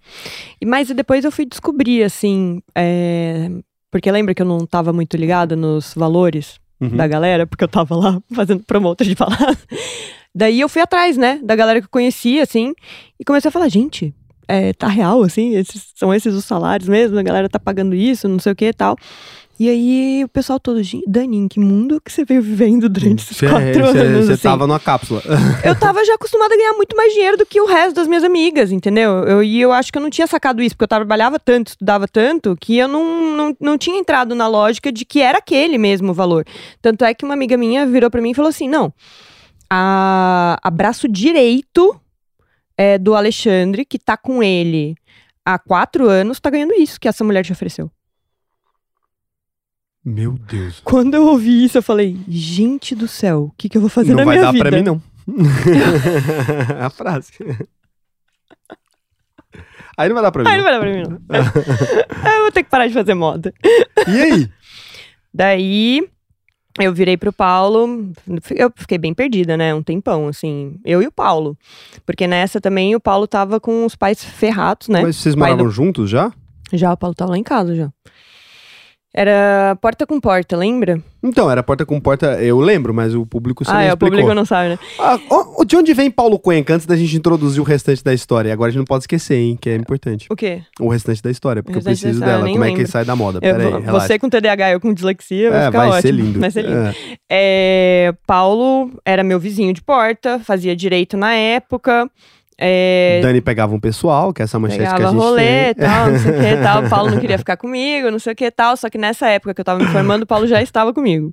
E, 0.61 0.65
mas 0.65 0.89
depois 0.89 1.23
eu 1.25 1.31
fui 1.31 1.45
descobrir, 1.45 2.03
assim, 2.03 2.61
é, 2.75 3.49
porque 3.91 4.11
lembra 4.11 4.33
que 4.33 4.41
eu 4.41 4.45
não 4.45 4.65
tava 4.65 4.91
muito 4.93 5.15
ligada 5.17 5.55
nos 5.55 5.93
valores 5.93 6.59
Uhum. 6.81 6.95
da 6.95 7.05
galera, 7.05 7.45
porque 7.45 7.61
eu 7.61 7.67
tava 7.67 7.93
lá 7.93 8.23
fazendo 8.33 8.63
promotor 8.63 9.05
de 9.05 9.13
palavra. 9.13 9.57
Daí 10.33 10.61
eu 10.61 10.69
fui 10.69 10.81
atrás, 10.81 11.17
né, 11.17 11.37
da 11.43 11.53
galera 11.53 11.81
que 11.81 11.87
eu 11.87 11.91
conhecia, 11.91 12.41
assim, 12.41 12.73
e 13.19 13.25
comecei 13.25 13.49
a 13.49 13.51
falar, 13.51 13.67
gente, 13.67 14.15
é, 14.47 14.71
tá 14.71 14.87
real, 14.87 15.21
assim, 15.21 15.55
esses, 15.55 15.91
são 15.93 16.13
esses 16.13 16.33
os 16.33 16.45
salários 16.45 16.87
mesmo, 16.87 17.19
a 17.19 17.21
galera 17.21 17.49
tá 17.49 17.59
pagando 17.59 17.93
isso, 17.93 18.29
não 18.29 18.39
sei 18.39 18.53
o 18.53 18.55
que 18.55 18.65
e 18.65 18.73
tal. 18.73 18.95
E 19.59 19.67
aí 19.69 20.23
o 20.23 20.29
pessoal 20.29 20.57
todo, 20.57 20.81
"Gente, 20.81 21.03
Dani, 21.05 21.35
em 21.35 21.47
que 21.49 21.59
mundo 21.59 21.99
que 21.99 22.11
você 22.11 22.23
veio 22.23 22.41
vivendo 22.41 22.87
durante 22.87 23.23
esses 23.23 23.37
quatro 23.37 23.85
anos? 23.85 24.25
Você 24.27 24.33
assim?" 24.33 24.43
tava 24.43 24.65
numa 24.65 24.79
cápsula. 24.79 25.21
eu 25.65 25.77
tava 25.77 26.03
já 26.05 26.13
acostumada 26.13 26.53
a 26.53 26.57
ganhar 26.57 26.73
muito 26.73 26.95
mais 26.95 27.11
dinheiro 27.13 27.35
do 27.35 27.45
que 27.45 27.59
o 27.59 27.65
resto 27.65 27.95
das 27.95 28.07
minhas 28.07 28.23
amigas, 28.23 28.71
entendeu? 28.71 29.25
Eu, 29.25 29.43
e 29.43 29.59
eu 29.59 29.73
acho 29.73 29.91
que 29.91 29.97
eu 29.97 30.01
não 30.01 30.09
tinha 30.09 30.27
sacado 30.27 30.61
isso, 30.61 30.75
porque 30.75 30.85
eu 30.85 30.87
trabalhava 30.87 31.37
tanto, 31.37 31.67
estudava 31.67 32.07
tanto, 32.07 32.55
que 32.55 32.77
eu 32.77 32.87
não, 32.87 33.35
não, 33.35 33.57
não 33.59 33.77
tinha 33.77 33.99
entrado 33.99 34.33
na 34.33 34.47
lógica 34.47 34.93
de 34.93 35.03
que 35.03 35.21
era 35.21 35.39
aquele 35.39 35.77
mesmo 35.77 36.13
valor. 36.13 36.45
Tanto 36.81 37.03
é 37.03 37.13
que 37.13 37.25
uma 37.25 37.33
amiga 37.33 37.57
minha 37.57 37.85
virou 37.85 38.09
pra 38.09 38.21
mim 38.21 38.31
e 38.31 38.35
falou 38.35 38.49
assim: 38.49 38.69
não, 38.69 38.93
a, 39.69 40.57
a 40.63 40.71
braço 40.71 41.05
direito 41.05 41.99
é, 42.77 42.97
do 42.97 43.13
Alexandre, 43.13 43.83
que 43.83 43.99
tá 43.99 44.15
com 44.15 44.41
ele 44.41 44.95
há 45.45 45.59
quatro 45.59 46.07
anos, 46.07 46.39
tá 46.39 46.49
ganhando 46.49 46.73
isso 46.73 46.97
que 46.97 47.09
essa 47.09 47.25
mulher 47.25 47.43
te 47.43 47.51
ofereceu. 47.51 47.91
Meu 50.03 50.33
Deus. 50.33 50.81
Quando 50.83 51.15
eu 51.15 51.25
ouvi 51.27 51.63
isso, 51.65 51.77
eu 51.77 51.83
falei: 51.83 52.17
gente 52.27 52.95
do 52.95 53.07
céu, 53.07 53.51
o 53.51 53.55
que, 53.57 53.67
que 53.69 53.77
eu 53.77 53.81
vou 53.81 53.89
fazer 53.89 54.09
não 54.09 54.17
na 54.17 54.25
vai 54.25 54.37
minha 54.37 54.45
dar 54.45 54.51
vida? 54.51 54.69
pra 54.69 54.77
mim, 54.77 54.83
não. 54.83 55.01
a 56.79 56.89
frase. 56.89 57.33
Aí 59.97 60.07
não 60.07 60.15
vai 60.15 60.23
dar 60.23 60.31
pra 60.31 60.43
mim. 60.43 60.49
Ai, 60.49 60.57
não 60.57 60.63
não. 60.63 60.71
vai 60.71 60.73
dar 60.73 60.79
pra 60.79 60.93
mim, 60.93 61.03
não. 62.23 62.31
eu 62.31 62.41
vou 62.43 62.51
ter 62.53 62.63
que 62.63 62.69
parar 62.69 62.87
de 62.87 62.93
fazer 62.93 63.13
moda. 63.13 63.53
E 64.07 64.21
aí? 64.21 64.49
Daí, 65.33 66.09
eu 66.79 66.93
virei 66.93 67.17
pro 67.17 67.33
Paulo. 67.33 68.11
Eu 68.55 68.71
fiquei 68.77 68.97
bem 68.97 69.13
perdida, 69.13 69.57
né? 69.57 69.75
Um 69.75 69.83
tempão, 69.83 70.29
assim. 70.29 70.79
Eu 70.85 71.01
e 71.01 71.07
o 71.07 71.11
Paulo. 71.11 71.57
Porque 72.05 72.25
nessa 72.27 72.61
também 72.61 72.95
o 72.95 72.99
Paulo 72.99 73.27
tava 73.27 73.59
com 73.59 73.85
os 73.85 73.93
pais 73.93 74.23
ferrados, 74.23 74.87
né? 74.87 75.01
Mas 75.01 75.17
vocês 75.17 75.35
moravam 75.35 75.69
juntos 75.69 76.09
já? 76.09 76.31
Já, 76.71 76.93
o 76.93 76.97
Paulo 76.97 77.13
tava 77.13 77.31
lá 77.31 77.37
em 77.37 77.43
casa 77.43 77.75
já. 77.75 77.91
Era 79.13 79.75
porta 79.81 80.05
com 80.05 80.19
porta, 80.19 80.55
lembra? 80.55 81.01
Então, 81.23 81.49
era 81.49 81.63
porta 81.63 81.83
com 81.83 81.99
porta, 81.99 82.39
eu 82.43 82.59
lembro, 82.59 82.93
mas 82.93 83.15
o 83.15 83.25
público 83.25 83.63
ah, 83.65 83.73
não 83.73 83.79
é, 83.79 83.83
o 83.85 83.87
explicou. 83.89 84.09
público 84.09 84.33
não 84.35 84.45
sabe, 84.45 84.69
né? 84.69 84.79
Ah, 84.99 85.19
ó, 85.31 85.63
de 85.65 85.75
onde 85.75 85.93
vem 85.95 86.11
Paulo 86.11 86.37
Cuenca, 86.37 86.75
antes 86.75 86.85
da 86.85 86.95
gente 86.95 87.17
introduzir 87.17 87.59
o 87.59 87.63
restante 87.63 88.03
da 88.03 88.13
história? 88.13 88.53
Agora 88.53 88.69
a 88.69 88.71
gente 88.71 88.77
não 88.77 88.85
pode 88.85 89.03
esquecer, 89.03 89.35
hein, 89.35 89.57
que 89.59 89.67
é 89.69 89.75
importante. 89.75 90.27
O 90.29 90.35
quê? 90.35 90.61
O 90.79 90.87
restante 90.87 91.23
da 91.23 91.31
história, 91.31 91.63
porque 91.63 91.79
eu 91.79 91.83
preciso 91.83 92.23
eu 92.23 92.25
dela. 92.25 92.47
Como 92.47 92.63
é 92.63 92.67
que 92.69 92.75
lembro. 92.77 92.91
sai 92.91 93.03
da 93.03 93.15
moda? 93.15 93.39
Eu 93.39 93.41
Pera 93.41 93.57
aí, 93.57 93.71
vou- 93.71 93.81
relaxa. 93.81 94.07
você 94.07 94.19
com 94.19 94.29
TDAH, 94.29 94.71
eu 94.71 94.79
com 94.79 94.93
dislexia, 94.93 95.49
vai 95.49 95.61
é, 95.61 95.65
ficar 95.65 95.77
vai 95.79 95.87
ótimo. 95.87 96.01
ser 96.03 96.11
lindo. 96.11 96.39
Vai 96.39 96.51
ser 96.51 96.61
lindo. 96.61 96.77
É. 96.77 96.93
É, 97.31 98.13
Paulo 98.27 98.91
era 99.03 99.23
meu 99.23 99.39
vizinho 99.39 99.73
de 99.73 99.81
porta, 99.81 100.39
fazia 100.39 100.75
direito 100.75 101.17
na 101.17 101.33
época. 101.33 102.07
É, 102.61 103.21
Dani 103.23 103.39
pegava 103.39 103.73
um 103.73 103.79
pessoal, 103.79 104.33
que 104.33 104.41
é 104.41 104.43
essa 104.43 104.59
manchete 104.59 104.81
que 104.81 104.87
a 104.87 104.93
Pegava 104.95 105.13
gente 105.13 105.21
rolê 105.21 105.73
tem. 105.73 105.85
tal, 105.85 106.11
não 106.11 106.19
sei 106.19 106.31
o 106.31 106.39
que 106.41 106.57
tal. 106.61 106.83
O 106.83 106.89
Paulo 106.89 107.11
não 107.11 107.19
queria 107.19 107.37
ficar 107.37 107.55
comigo, 107.55 108.11
não 108.11 108.19
sei 108.19 108.33
o 108.33 108.35
que 108.35 108.51
tal. 108.51 108.75
Só 108.75 108.89
que 108.89 108.97
nessa 108.97 109.27
época 109.29 109.53
que 109.53 109.61
eu 109.61 109.65
tava 109.65 109.79
me 109.79 109.87
formando, 109.87 110.23
o 110.23 110.27
Paulo 110.27 110.45
já 110.45 110.61
estava 110.61 110.93
comigo. 110.93 111.31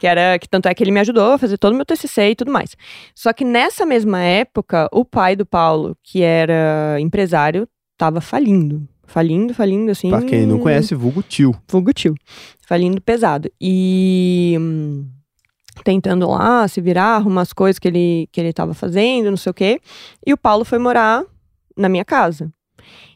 Que 0.00 0.06
era, 0.06 0.36
que 0.38 0.48
tanto 0.48 0.66
é 0.66 0.74
que 0.74 0.82
ele 0.82 0.90
me 0.90 0.98
ajudou 0.98 1.32
a 1.32 1.38
fazer 1.38 1.58
todo 1.58 1.74
o 1.74 1.76
meu 1.76 1.86
TCC 1.86 2.30
e 2.30 2.34
tudo 2.34 2.50
mais. 2.50 2.76
Só 3.14 3.32
que 3.32 3.44
nessa 3.44 3.86
mesma 3.86 4.20
época, 4.20 4.88
o 4.92 5.04
pai 5.04 5.36
do 5.36 5.46
Paulo, 5.46 5.96
que 6.02 6.22
era 6.22 6.96
empresário, 6.98 7.68
tava 7.96 8.20
falindo. 8.20 8.82
Falindo, 9.06 9.54
falindo, 9.54 9.90
assim. 9.90 10.10
Pra 10.10 10.22
quem 10.22 10.44
não 10.44 10.58
conhece, 10.58 10.94
vulgo 10.94 11.22
tio. 11.22 11.54
Vulgo 11.70 11.92
tio. 11.92 12.14
Falindo 12.66 13.00
pesado. 13.00 13.50
E 13.60 14.54
hum, 14.60 15.06
tentando 15.88 16.28
lá 16.28 16.68
se 16.68 16.82
virar, 16.82 17.16
arrumar 17.16 17.40
as 17.40 17.54
coisas 17.54 17.78
que 17.78 17.88
ele, 17.88 18.28
que 18.30 18.38
ele 18.38 18.52
tava 18.52 18.74
fazendo, 18.74 19.30
não 19.30 19.38
sei 19.38 19.48
o 19.48 19.54
quê. 19.54 19.80
E 20.26 20.34
o 20.34 20.36
Paulo 20.36 20.62
foi 20.62 20.78
morar 20.78 21.24
na 21.74 21.88
minha 21.88 22.04
casa. 22.04 22.52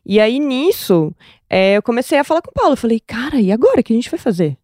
E 0.06 0.18
aí, 0.18 0.38
nisso, 0.38 1.14
é, 1.50 1.76
eu 1.76 1.82
comecei 1.82 2.18
a 2.18 2.24
falar 2.24 2.40
com 2.40 2.50
o 2.50 2.54
Paulo. 2.54 2.72
Eu 2.72 2.76
falei, 2.78 2.98
cara, 2.98 3.38
e 3.38 3.52
agora? 3.52 3.80
O 3.80 3.82
que 3.82 3.92
a 3.92 3.96
gente 3.96 4.10
vai 4.10 4.18
fazer? 4.18 4.56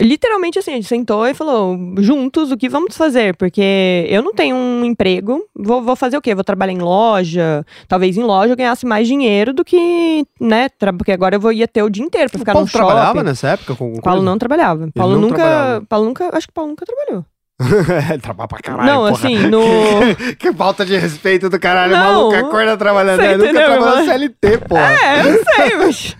Literalmente 0.00 0.58
assim, 0.58 0.72
a 0.72 0.74
gente 0.74 0.88
sentou 0.88 1.24
e 1.24 1.34
falou, 1.34 1.78
juntos, 1.98 2.50
o 2.50 2.56
que 2.56 2.68
vamos 2.68 2.96
fazer? 2.96 3.36
Porque 3.36 4.06
eu 4.08 4.22
não 4.22 4.34
tenho 4.34 4.56
um 4.56 4.84
emprego, 4.84 5.44
vou, 5.54 5.82
vou 5.82 5.94
fazer 5.94 6.16
o 6.16 6.20
quê? 6.20 6.34
Vou 6.34 6.42
trabalhar 6.42 6.72
em 6.72 6.80
loja, 6.80 7.64
talvez 7.86 8.16
em 8.16 8.22
loja 8.24 8.52
eu 8.52 8.56
ganhasse 8.56 8.84
mais 8.84 9.06
dinheiro 9.06 9.52
do 9.52 9.64
que, 9.64 10.26
né, 10.40 10.68
porque 10.98 11.12
agora 11.12 11.36
eu 11.36 11.40
vou, 11.40 11.52
ia 11.52 11.68
ter 11.68 11.84
o 11.84 11.88
dia 11.88 12.04
inteiro 12.04 12.28
pra 12.28 12.38
ficar 12.40 12.52
o 12.52 12.54
Paulo 12.54 12.66
no 12.66 12.70
shopping. 12.72 12.86
trabalhava 12.86 13.22
nessa 13.22 13.48
época 13.50 13.76
com 13.76 13.92
Paulo 14.00 14.00
coisa? 14.02 14.22
não 14.22 14.36
trabalhava. 14.36 14.88
Paulo 14.92 15.14
não 15.14 15.20
nunca. 15.20 15.36
trabalhava. 15.36 15.86
Paulo 15.86 16.06
nunca. 16.06 16.30
Acho 16.36 16.46
que 16.48 16.52
Paulo 16.52 16.70
nunca 16.70 16.84
trabalhou. 16.84 17.24
Ele 17.60 18.18
trabalha 18.20 18.48
pra 18.48 18.58
caralho, 18.58 18.90
não, 18.90 18.98
porra. 19.02 19.12
assim, 19.12 19.38
no. 19.46 19.62
que 20.36 20.52
falta 20.52 20.84
de 20.84 20.96
respeito 20.96 21.48
do 21.48 21.58
caralho. 21.60 21.92
Não. 21.92 22.30
Maluco 22.30 22.34
acorda 22.34 22.76
trabalhando. 22.76 23.20
Você 23.20 23.28
né? 23.28 23.36
Nunca 23.36 23.52
trabalhou 23.52 23.98
irmão? 24.00 24.04
CLT, 24.04 24.58
porra. 24.68 24.92
É, 24.92 25.20
eu 25.20 25.44
sei, 25.44 25.76
mas. 25.78 26.16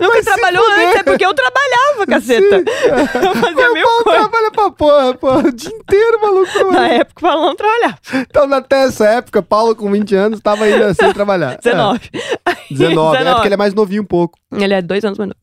nunca 0.00 0.18
se 0.18 0.24
trabalhou 0.24 0.64
antes, 0.64 1.00
é 1.00 1.02
porque 1.02 1.26
eu 1.26 1.34
trabalhava, 1.34 2.06
caceta. 2.06 2.56
Eu 2.56 3.34
fazia 3.34 3.70
o 3.70 3.74
mil 3.74 3.82
Paulo 3.82 4.04
coisas. 4.04 4.20
trabalha 4.20 4.50
pra 4.52 4.70
porra, 4.70 5.14
porra. 5.14 5.48
O 5.48 5.52
dia 5.52 5.72
inteiro, 5.74 6.20
maluco. 6.22 6.72
Na 6.72 6.88
época, 6.90 7.18
o 7.18 7.22
Paulo 7.28 7.46
não 7.46 7.56
trabalhava. 7.56 7.98
Então, 8.14 8.54
até 8.54 8.84
essa 8.84 9.06
época, 9.08 9.42
Paulo, 9.42 9.74
com 9.74 9.90
20 9.90 10.14
anos, 10.14 10.40
tava 10.40 10.68
indo 10.70 10.84
assim 10.84 11.12
trabalhar. 11.12 11.58
19. 11.58 12.08
É, 12.46 12.56
19. 12.72 13.16
É 13.16 13.32
porque 13.32 13.48
ele 13.48 13.54
é 13.54 13.58
mais 13.58 13.74
novinho 13.74 14.02
um 14.02 14.06
pouco. 14.06 14.38
Ele 14.52 14.74
é 14.74 14.80
dois 14.80 15.04
anos 15.04 15.18
mais 15.18 15.28
novo. 15.28 15.40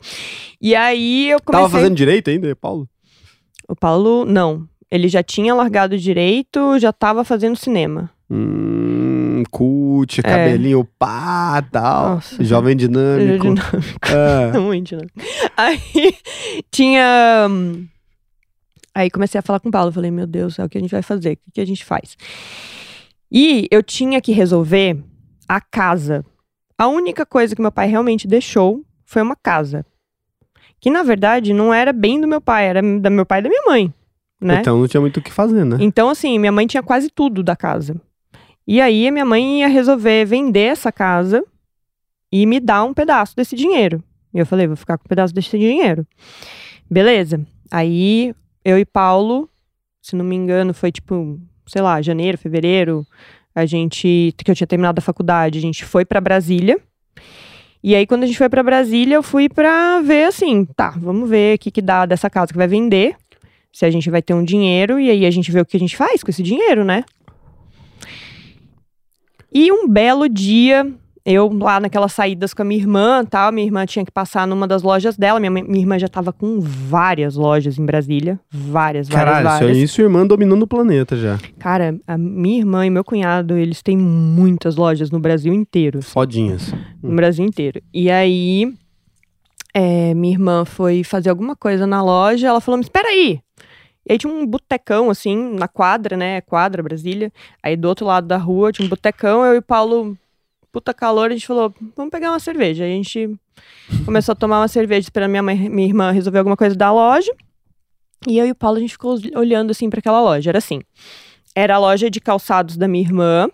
E 0.62 0.74
aí 0.74 1.30
eu 1.30 1.40
comecei. 1.44 1.66
Tava 1.66 1.70
fazendo 1.70 1.96
direito 1.96 2.30
ainda, 2.30 2.56
Paulo? 2.56 2.88
O 3.68 3.76
Paulo, 3.76 4.24
não. 4.24 4.66
Ele 4.92 5.08
já 5.08 5.22
tinha 5.22 5.54
largado 5.54 5.98
direito, 5.98 6.80
já 6.80 6.92
tava 6.92 7.24
fazendo 7.24 7.56
cinema. 7.56 8.10
Hum, 8.32 9.44
cult, 9.52 10.22
cabelinho 10.22 10.84
pá, 10.98 11.62
tal. 11.72 12.16
Nossa. 12.16 12.44
Jovem 12.44 12.76
dinâmico. 12.76 13.44
Dinâmico. 13.44 14.10
É. 14.54 14.58
Muito, 14.60 14.96
né? 14.96 15.04
Aí 15.56 15.80
tinha. 16.72 17.48
hum, 17.50 17.88
Aí 18.94 19.10
comecei 19.10 19.40
a 19.40 19.42
falar 19.42 19.60
com 19.60 19.70
o 19.70 19.72
Paulo. 19.72 19.92
Falei, 19.92 20.12
meu 20.12 20.28
Deus, 20.28 20.60
é 20.60 20.64
o 20.66 20.70
que 20.70 20.78
a 20.78 20.82
gente 20.82 20.92
vai 20.92 21.02
fazer? 21.02 21.34
O 21.34 21.38
que, 21.38 21.52
que 21.54 21.62
a 21.62 21.66
gente 21.66 21.86
faz? 21.86 22.18
E 23.32 23.68
eu 23.72 23.82
tinha 23.84 24.20
que 24.20 24.32
resolver 24.32 25.02
a 25.48 25.62
casa. 25.62 26.26
A 26.78 26.88
única 26.88 27.26
coisa 27.26 27.56
que 27.56 27.62
meu 27.62 27.72
pai 27.72 27.88
realmente 27.88 28.28
deixou 28.28 28.84
foi 29.06 29.22
uma 29.22 29.36
casa. 29.36 29.86
Que 30.82 30.90
na 30.90 31.04
verdade 31.04 31.54
não 31.54 31.74
era 31.74 31.94
bem 31.94 32.20
do 32.20 32.28
meu 32.28 32.42
pai, 32.42 32.66
era 32.68 32.82
da 33.00 33.10
meu 33.10 33.26
pai 33.26 33.40
e 33.40 33.44
da 33.44 33.50
minha 33.50 33.64
mãe. 33.66 33.94
Né? 34.42 34.60
Então 34.60 34.80
não 34.80 34.88
tinha 34.88 35.02
muito 35.02 35.18
o 35.18 35.22
que 35.22 35.32
fazer, 35.32 35.66
né? 35.66 35.78
Então, 35.80 36.10
assim, 36.10 36.40
minha 36.40 36.52
mãe 36.52 36.66
tinha 36.66 36.82
quase 36.82 37.10
tudo 37.10 37.44
da 37.44 37.56
casa. 37.56 38.00
E 38.66 38.80
aí, 38.80 39.08
a 39.08 39.12
minha 39.12 39.26
mãe 39.26 39.60
ia 39.60 39.68
resolver 39.68 40.26
vender 40.26 40.72
essa 40.72 40.92
casa 40.92 41.44
e 42.32 42.46
me 42.46 42.60
dar 42.60 42.84
um 42.84 42.94
pedaço 42.94 43.36
desse 43.36 43.56
dinheiro. 43.56 44.02
E 44.34 44.40
eu 44.40 44.46
falei, 44.46 44.68
vou 44.68 44.76
ficar 44.76 44.98
com 44.98 45.04
um 45.06 45.10
pedaço 45.10 45.34
desse 45.34 45.58
dinheiro. 45.58 46.06
Beleza. 46.90 47.46
Aí, 47.70 48.34
eu 48.64 48.78
e 48.78 48.86
Paulo, 48.86 49.50
se 50.02 50.16
não 50.16 50.24
me 50.24 50.36
engano, 50.36 50.74
foi 50.74 50.92
tipo, 50.92 51.40
sei 51.68 51.82
lá, 51.82 52.02
janeiro, 52.02 52.38
fevereiro, 52.38 53.06
a 53.54 53.66
gente, 53.66 54.34
que 54.38 54.50
eu 54.50 54.56
tinha 54.56 54.68
terminado 54.68 55.00
a 55.00 55.02
faculdade, 55.02 55.58
a 55.58 55.62
gente 55.62 55.84
foi 55.84 56.06
pra 56.06 56.22
Brasília. 56.22 56.80
E 57.84 57.96
aí, 57.96 58.06
quando 58.06 58.24
a 58.24 58.28
gente 58.28 58.38
foi 58.38 58.50
pra 58.50 58.64
Brasília, 58.64 59.16
eu 59.16 59.24
fui 59.24 59.50
pra 59.50 60.00
ver 60.02 60.26
assim, 60.26 60.66
tá, 60.66 60.92
vamos 60.92 61.30
ver 61.30 61.56
o 61.56 61.60
que, 61.60 61.72
que 61.72 61.82
dá 61.82 62.06
dessa 62.06 62.30
casa 62.30 62.52
que 62.52 62.58
vai 62.58 62.68
vender 62.68 63.16
se 63.72 63.86
a 63.86 63.92
gente 63.92 64.10
vai 64.10 64.22
ter 64.22 64.34
um 64.34 64.44
dinheiro 64.44 65.00
e 65.00 65.10
aí 65.10 65.26
a 65.26 65.32
gente 65.32 65.52
vê 65.52 65.60
o 65.62 65.66
que 65.66 65.78
a 65.78 65.80
gente 65.80 65.96
faz 65.96 66.24
com 66.24 66.30
esse 66.32 66.44
dinheiro, 66.44 66.84
né? 66.84 67.04
E 69.52 69.72
um 69.72 69.88
belo 69.88 70.30
dia, 70.30 70.92
eu 71.26 71.52
lá 71.52 71.80
naquelas 71.80 72.14
saídas 72.14 72.54
com 72.54 72.62
a 72.62 72.66
minha 72.66 72.80
irmã, 72.80 73.26
tal, 73.26 73.52
minha 73.52 73.66
irmã 73.66 73.86
tinha 73.86 74.06
que 74.06 74.12
passar 74.12 74.46
numa 74.48 74.68
das 74.68 74.84
lojas 74.84 75.18
dela, 75.18 75.40
minha, 75.40 75.50
minha 75.50 75.80
irmã 75.80 75.98
já 75.98 76.08
tava 76.08 76.32
com 76.32 76.60
várias 76.60 77.36
lojas 77.36 77.80
em 77.80 77.86
Brasília, 77.86 78.40
várias, 78.52 79.10
várias, 79.10 79.10
Caralho, 79.10 79.48
isso 79.48 79.60
várias. 79.60 79.78
aí, 79.78 79.88
sua 79.88 80.04
irmã 80.04 80.26
dominando 80.26 80.64
o 80.64 80.68
planeta 80.68 81.16
já. 81.16 81.40
Cara, 81.58 81.98
a 82.06 82.18
minha 82.18 82.60
irmã 82.60 82.86
e 82.86 82.90
meu 82.92 83.04
cunhado, 83.04 83.58
eles 83.58 83.82
têm 83.82 83.98
muitas 83.98 84.76
lojas 84.76 85.10
no 85.10 85.20
Brasil 85.20 85.54
inteiro 85.54 86.02
Fodinhas. 86.04 86.74
no 87.02 87.16
Brasil 87.16 87.44
inteiro. 87.44 87.82
E 87.92 88.12
aí, 88.12 88.72
é, 89.74 90.14
minha 90.14 90.34
irmã 90.34 90.64
foi 90.64 91.04
fazer 91.04 91.32
alguma 91.32 91.56
coisa 91.56 91.88
na 91.88 92.04
loja, 92.04 92.48
ela 92.48 92.62
falou, 92.62 92.78
mas 92.78 92.86
espera 92.86 93.08
aí. 93.10 93.40
E 94.10 94.14
aí 94.14 94.18
tinha 94.18 94.34
um 94.34 94.44
botecão, 94.44 95.12
assim, 95.12 95.38
na 95.54 95.68
quadra, 95.68 96.18
né, 96.18 96.42
quadra, 96.42 96.82
Brasília. 96.82 97.32
Aí 97.62 97.78
do 97.78 97.88
outro 97.88 98.08
lado 98.08 98.26
da 98.26 98.38
rua 98.38 98.72
tinha 98.72 98.84
um 98.84 98.90
botecão, 98.90 99.46
eu 99.46 99.54
e 99.54 99.58
o 99.60 99.62
Paulo, 99.62 100.18
puta 100.72 100.96
calor, 100.96 101.30
a 101.30 101.34
gente 101.34 101.46
falou, 101.46 101.72
vamos 101.96 102.10
pegar 102.10 102.32
uma 102.32 102.40
cerveja. 102.40 102.86
Aí 102.86 102.92
a 102.92 102.96
gente 102.96 103.30
começou 104.06 104.34
a 104.34 104.36
tomar 104.36 104.62
uma 104.62 104.68
cerveja, 104.68 105.02
esperando 105.02 105.30
minha, 105.30 105.44
mãe, 105.44 105.70
minha 105.70 105.88
irmã 105.88 106.10
resolver 106.10 106.40
alguma 106.40 106.58
coisa 106.58 106.76
da 106.76 106.92
loja. 106.92 107.32
E 108.28 108.40
eu 108.40 108.48
e 108.48 108.52
o 108.52 108.56
Paulo, 108.56 108.78
a 108.78 108.80
gente 108.80 108.94
ficou 108.94 109.16
olhando, 109.36 109.70
assim, 109.70 109.92
para 109.92 110.00
aquela 110.00 110.22
loja. 110.22 110.50
Era 110.50 110.58
assim, 110.58 110.82
era 111.56 111.76
a 111.76 111.78
loja 111.78 112.10
de 112.10 112.20
calçados 112.20 112.78
da 112.78 112.88
minha 112.88 113.04
irmã, 113.04 113.48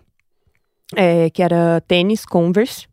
é, 0.96 1.28
que 1.28 1.42
era 1.42 1.82
tênis, 1.82 2.24
Converse. 2.24 2.88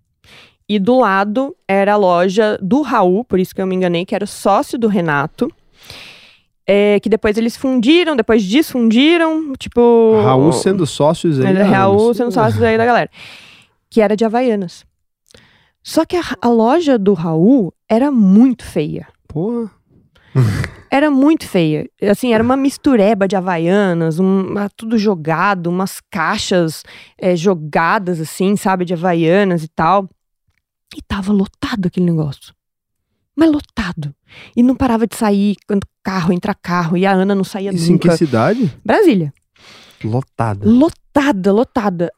E 0.67 0.79
do 0.79 0.99
lado 0.99 1.55
era 1.65 1.93
a 1.93 1.97
loja 1.97 2.57
do 2.61 2.81
Raul, 2.81 3.23
por 3.23 3.39
isso 3.39 3.55
que 3.55 3.61
eu 3.61 3.67
me 3.67 3.75
enganei, 3.75 4.05
que 4.05 4.13
era 4.13 4.25
o 4.25 4.27
sócio 4.27 4.77
do 4.77 4.89
Renato. 4.89 5.49
É, 6.65 6.99
que 6.99 7.09
depois 7.09 7.37
eles 7.37 7.57
fundiram, 7.57 8.15
depois 8.15 8.45
desfundiram, 8.45 9.53
tipo... 9.59 10.21
Raul 10.23 10.53
sendo 10.53 10.85
sócios 10.85 11.39
aí. 11.39 11.55
É 11.55 11.61
Raul 11.61 12.13
sendo 12.13 12.31
sócio 12.31 12.63
aí 12.63 12.77
da 12.77 12.85
galera. 12.85 13.09
Que 13.89 13.99
era 13.99 14.15
de 14.15 14.23
Havaianas. 14.23 14.85
Só 15.83 16.05
que 16.05 16.15
a, 16.15 16.21
a 16.41 16.47
loja 16.47 16.97
do 16.97 17.13
Raul 17.13 17.73
era 17.89 18.09
muito 18.09 18.63
feia. 18.63 19.07
Porra. 19.27 19.69
Era 20.89 21.09
muito 21.09 21.47
feia. 21.47 21.89
Assim, 22.03 22.33
era 22.33 22.43
uma 22.43 22.55
mistureba 22.55 23.27
de 23.27 23.35
Havaianas, 23.35 24.19
um, 24.19 24.55
ah, 24.55 24.69
tudo 24.77 24.95
jogado, 24.95 25.65
umas 25.65 25.99
caixas 25.99 26.83
é, 27.17 27.35
jogadas, 27.35 28.19
assim, 28.19 28.55
sabe, 28.55 28.85
de 28.85 28.93
Havaianas 28.93 29.63
e 29.63 29.67
tal. 29.67 30.07
E 30.95 31.01
tava 31.01 31.33
lotado 31.33 31.87
aquele 31.87 32.05
negócio. 32.05 32.53
Mas 33.35 33.51
lotado. 33.51 34.13
E 34.55 34.63
não 34.63 34.75
parava 34.75 35.07
de 35.07 35.15
sair 35.15 35.55
quando 35.67 35.85
carro 36.03 36.33
entra 36.33 36.53
carro. 36.53 36.97
E 36.97 37.05
a 37.05 37.11
Ana 37.11 37.33
não 37.33 37.43
saía 37.43 37.71
Isso 37.71 37.89
em 37.89 37.93
nunca. 37.93 38.09
que 38.09 38.17
cidade? 38.17 38.71
Brasília. 38.83 39.33
Lotada. 40.03 40.69
Lotada, 40.69 41.51
lotada. 41.51 42.11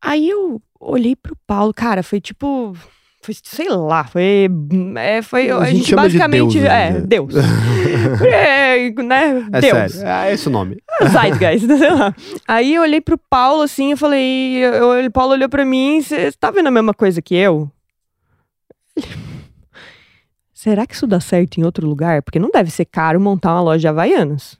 Aí 0.00 0.28
eu 0.28 0.60
olhei 0.78 1.16
pro 1.16 1.36
Paulo, 1.46 1.72
cara, 1.74 2.02
foi 2.02 2.20
tipo. 2.20 2.76
Foi, 3.22 3.34
sei 3.42 3.70
lá, 3.70 4.04
foi. 4.04 4.48
É, 4.96 5.22
foi 5.22 5.50
A 5.50 5.58
a, 5.58 5.64
gente 5.64 5.78
gente, 5.78 5.88
chama 5.88 6.08
de 6.08 6.18
basicamente. 6.18 6.60
Deus, 6.60 6.64
é, 6.66 6.90
né? 6.90 7.00
Deus. 7.00 7.34
é, 8.22 8.90
né? 9.02 9.48
É 9.50 9.60
Deus. 9.62 9.92
sério. 9.92 10.08
É 10.08 10.32
esse 10.34 10.46
o 10.46 10.50
nome. 10.50 10.76
Zeitgeist, 11.10 11.66
sei 11.78 11.90
lá. 11.90 12.14
Aí 12.46 12.74
eu 12.74 12.82
olhei 12.82 13.00
pro 13.00 13.16
Paulo 13.16 13.62
assim, 13.62 13.92
eu 13.92 13.96
falei, 13.96 14.58
eu, 14.62 15.06
o 15.06 15.10
Paulo 15.10 15.32
olhou 15.32 15.48
pra 15.48 15.64
mim, 15.64 16.02
você 16.02 16.30
tá 16.32 16.50
vendo 16.50 16.66
a 16.66 16.70
mesma 16.70 16.92
coisa 16.92 17.22
que 17.22 17.34
eu? 17.34 17.70
Será 20.64 20.86
que 20.86 20.94
isso 20.94 21.06
dá 21.06 21.20
certo 21.20 21.58
em 21.58 21.62
outro 21.62 21.86
lugar? 21.86 22.22
Porque 22.22 22.38
não 22.38 22.50
deve 22.50 22.70
ser 22.70 22.86
caro 22.86 23.20
montar 23.20 23.52
uma 23.52 23.60
loja 23.60 23.80
de 23.80 23.88
Havaianas. 23.88 24.58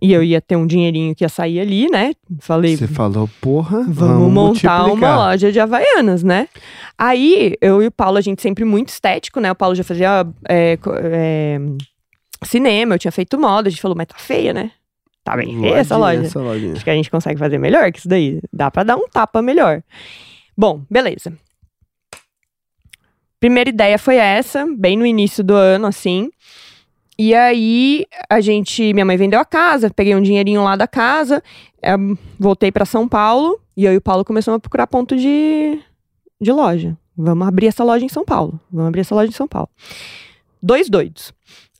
E 0.00 0.12
eu 0.12 0.22
ia 0.22 0.40
ter 0.40 0.54
um 0.54 0.64
dinheirinho 0.64 1.12
que 1.12 1.24
ia 1.24 1.28
sair 1.28 1.58
ali, 1.58 1.90
né? 1.90 2.12
Falei, 2.38 2.76
Você 2.76 2.86
falou, 2.86 3.28
porra, 3.40 3.82
vamos, 3.88 4.32
montar 4.32 4.86
uma 4.86 5.16
loja 5.16 5.50
de 5.50 5.58
Havaianas, 5.58 6.22
né? 6.22 6.48
Aí, 6.96 7.56
eu 7.60 7.82
e 7.82 7.88
o 7.88 7.90
Paulo, 7.90 8.16
a 8.16 8.20
gente 8.20 8.40
sempre 8.40 8.64
muito 8.64 8.90
estético, 8.90 9.40
né? 9.40 9.50
O 9.50 9.56
Paulo 9.56 9.74
já 9.74 9.82
fazia 9.82 10.24
é, 10.48 10.78
é, 11.02 11.58
cinema, 12.44 12.94
eu 12.94 12.98
tinha 13.00 13.10
feito 13.10 13.36
moda, 13.36 13.66
a 13.66 13.70
gente 13.72 13.82
falou, 13.82 13.96
mas 13.96 14.06
tá 14.06 14.14
feia, 14.16 14.54
né? 14.54 14.70
Tá 15.24 15.36
bem 15.36 15.60
feia 15.60 15.78
essa 15.78 15.96
loja. 15.96 16.22
Essa 16.22 16.40
lojinha. 16.40 16.74
Acho 16.74 16.84
que 16.84 16.90
a 16.90 16.94
gente 16.94 17.10
consegue 17.10 17.40
fazer 17.40 17.58
melhor 17.58 17.90
que 17.90 17.98
isso 17.98 18.08
daí. 18.08 18.40
Dá 18.52 18.70
pra 18.70 18.84
dar 18.84 18.94
um 18.94 19.08
tapa 19.08 19.42
melhor. 19.42 19.82
Bom, 20.56 20.82
beleza. 20.88 21.36
Primeira 23.42 23.70
ideia 23.70 23.98
foi 23.98 24.18
essa, 24.18 24.64
bem 24.78 24.96
no 24.96 25.04
início 25.04 25.42
do 25.42 25.52
ano, 25.52 25.88
assim. 25.88 26.30
E 27.18 27.34
aí, 27.34 28.06
a 28.30 28.40
gente. 28.40 28.92
Minha 28.92 29.04
mãe 29.04 29.16
vendeu 29.16 29.40
a 29.40 29.44
casa, 29.44 29.90
peguei 29.90 30.14
um 30.14 30.22
dinheirinho 30.22 30.62
lá 30.62 30.76
da 30.76 30.86
casa, 30.86 31.42
eh, 31.82 31.96
voltei 32.38 32.70
pra 32.70 32.84
São 32.84 33.08
Paulo, 33.08 33.58
e 33.76 33.84
eu 33.84 33.92
e 33.92 33.96
o 33.96 34.00
Paulo 34.00 34.24
começamos 34.24 34.58
a 34.58 34.60
procurar 34.60 34.86
ponto 34.86 35.16
de, 35.16 35.76
de 36.40 36.52
loja. 36.52 36.96
Vamos 37.16 37.48
abrir 37.48 37.66
essa 37.66 37.82
loja 37.82 38.04
em 38.04 38.08
São 38.08 38.24
Paulo. 38.24 38.60
Vamos 38.70 38.86
abrir 38.86 39.00
essa 39.00 39.14
loja 39.16 39.28
em 39.28 39.34
São 39.34 39.48
Paulo. 39.48 39.68
Dois 40.62 40.88
doidos. 40.88 41.34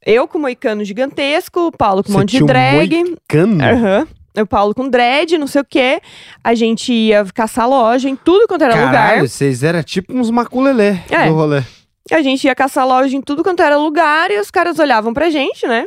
Eu 0.04 0.26
com 0.26 0.40
moicano 0.40 0.84
gigantesco, 0.84 1.68
o 1.68 1.70
Paulo 1.70 2.02
com 2.02 2.08
um 2.08 2.12
Você 2.14 2.18
monte 2.18 2.36
de 2.38 2.42
um 2.42 2.46
drag. 2.46 3.16
Cano. 3.28 3.62
Aham. 3.62 4.08
O 4.38 4.46
Paulo 4.46 4.74
com 4.74 4.88
dread, 4.88 5.36
não 5.36 5.46
sei 5.46 5.60
o 5.60 5.64
quê. 5.64 6.00
A 6.42 6.54
gente 6.54 6.92
ia 6.92 7.24
caçar 7.34 7.68
loja 7.68 8.08
em 8.08 8.16
tudo 8.16 8.46
quanto 8.48 8.62
era 8.64 8.74
lugar. 8.74 8.92
Caralho, 8.92 9.28
vocês 9.28 9.62
eram 9.62 9.82
tipo 9.82 10.14
uns 10.14 10.30
maculelé 10.30 11.04
É. 11.10 11.26
do 11.28 11.34
rolê. 11.34 11.62
A 12.10 12.22
gente 12.22 12.44
ia 12.44 12.54
caçar 12.54 12.86
loja 12.86 13.16
em 13.16 13.20
tudo 13.20 13.42
quanto 13.44 13.62
era 13.62 13.76
lugar 13.76 14.30
e 14.30 14.38
os 14.40 14.50
caras 14.50 14.78
olhavam 14.78 15.12
pra 15.14 15.30
gente, 15.30 15.66
né? 15.66 15.86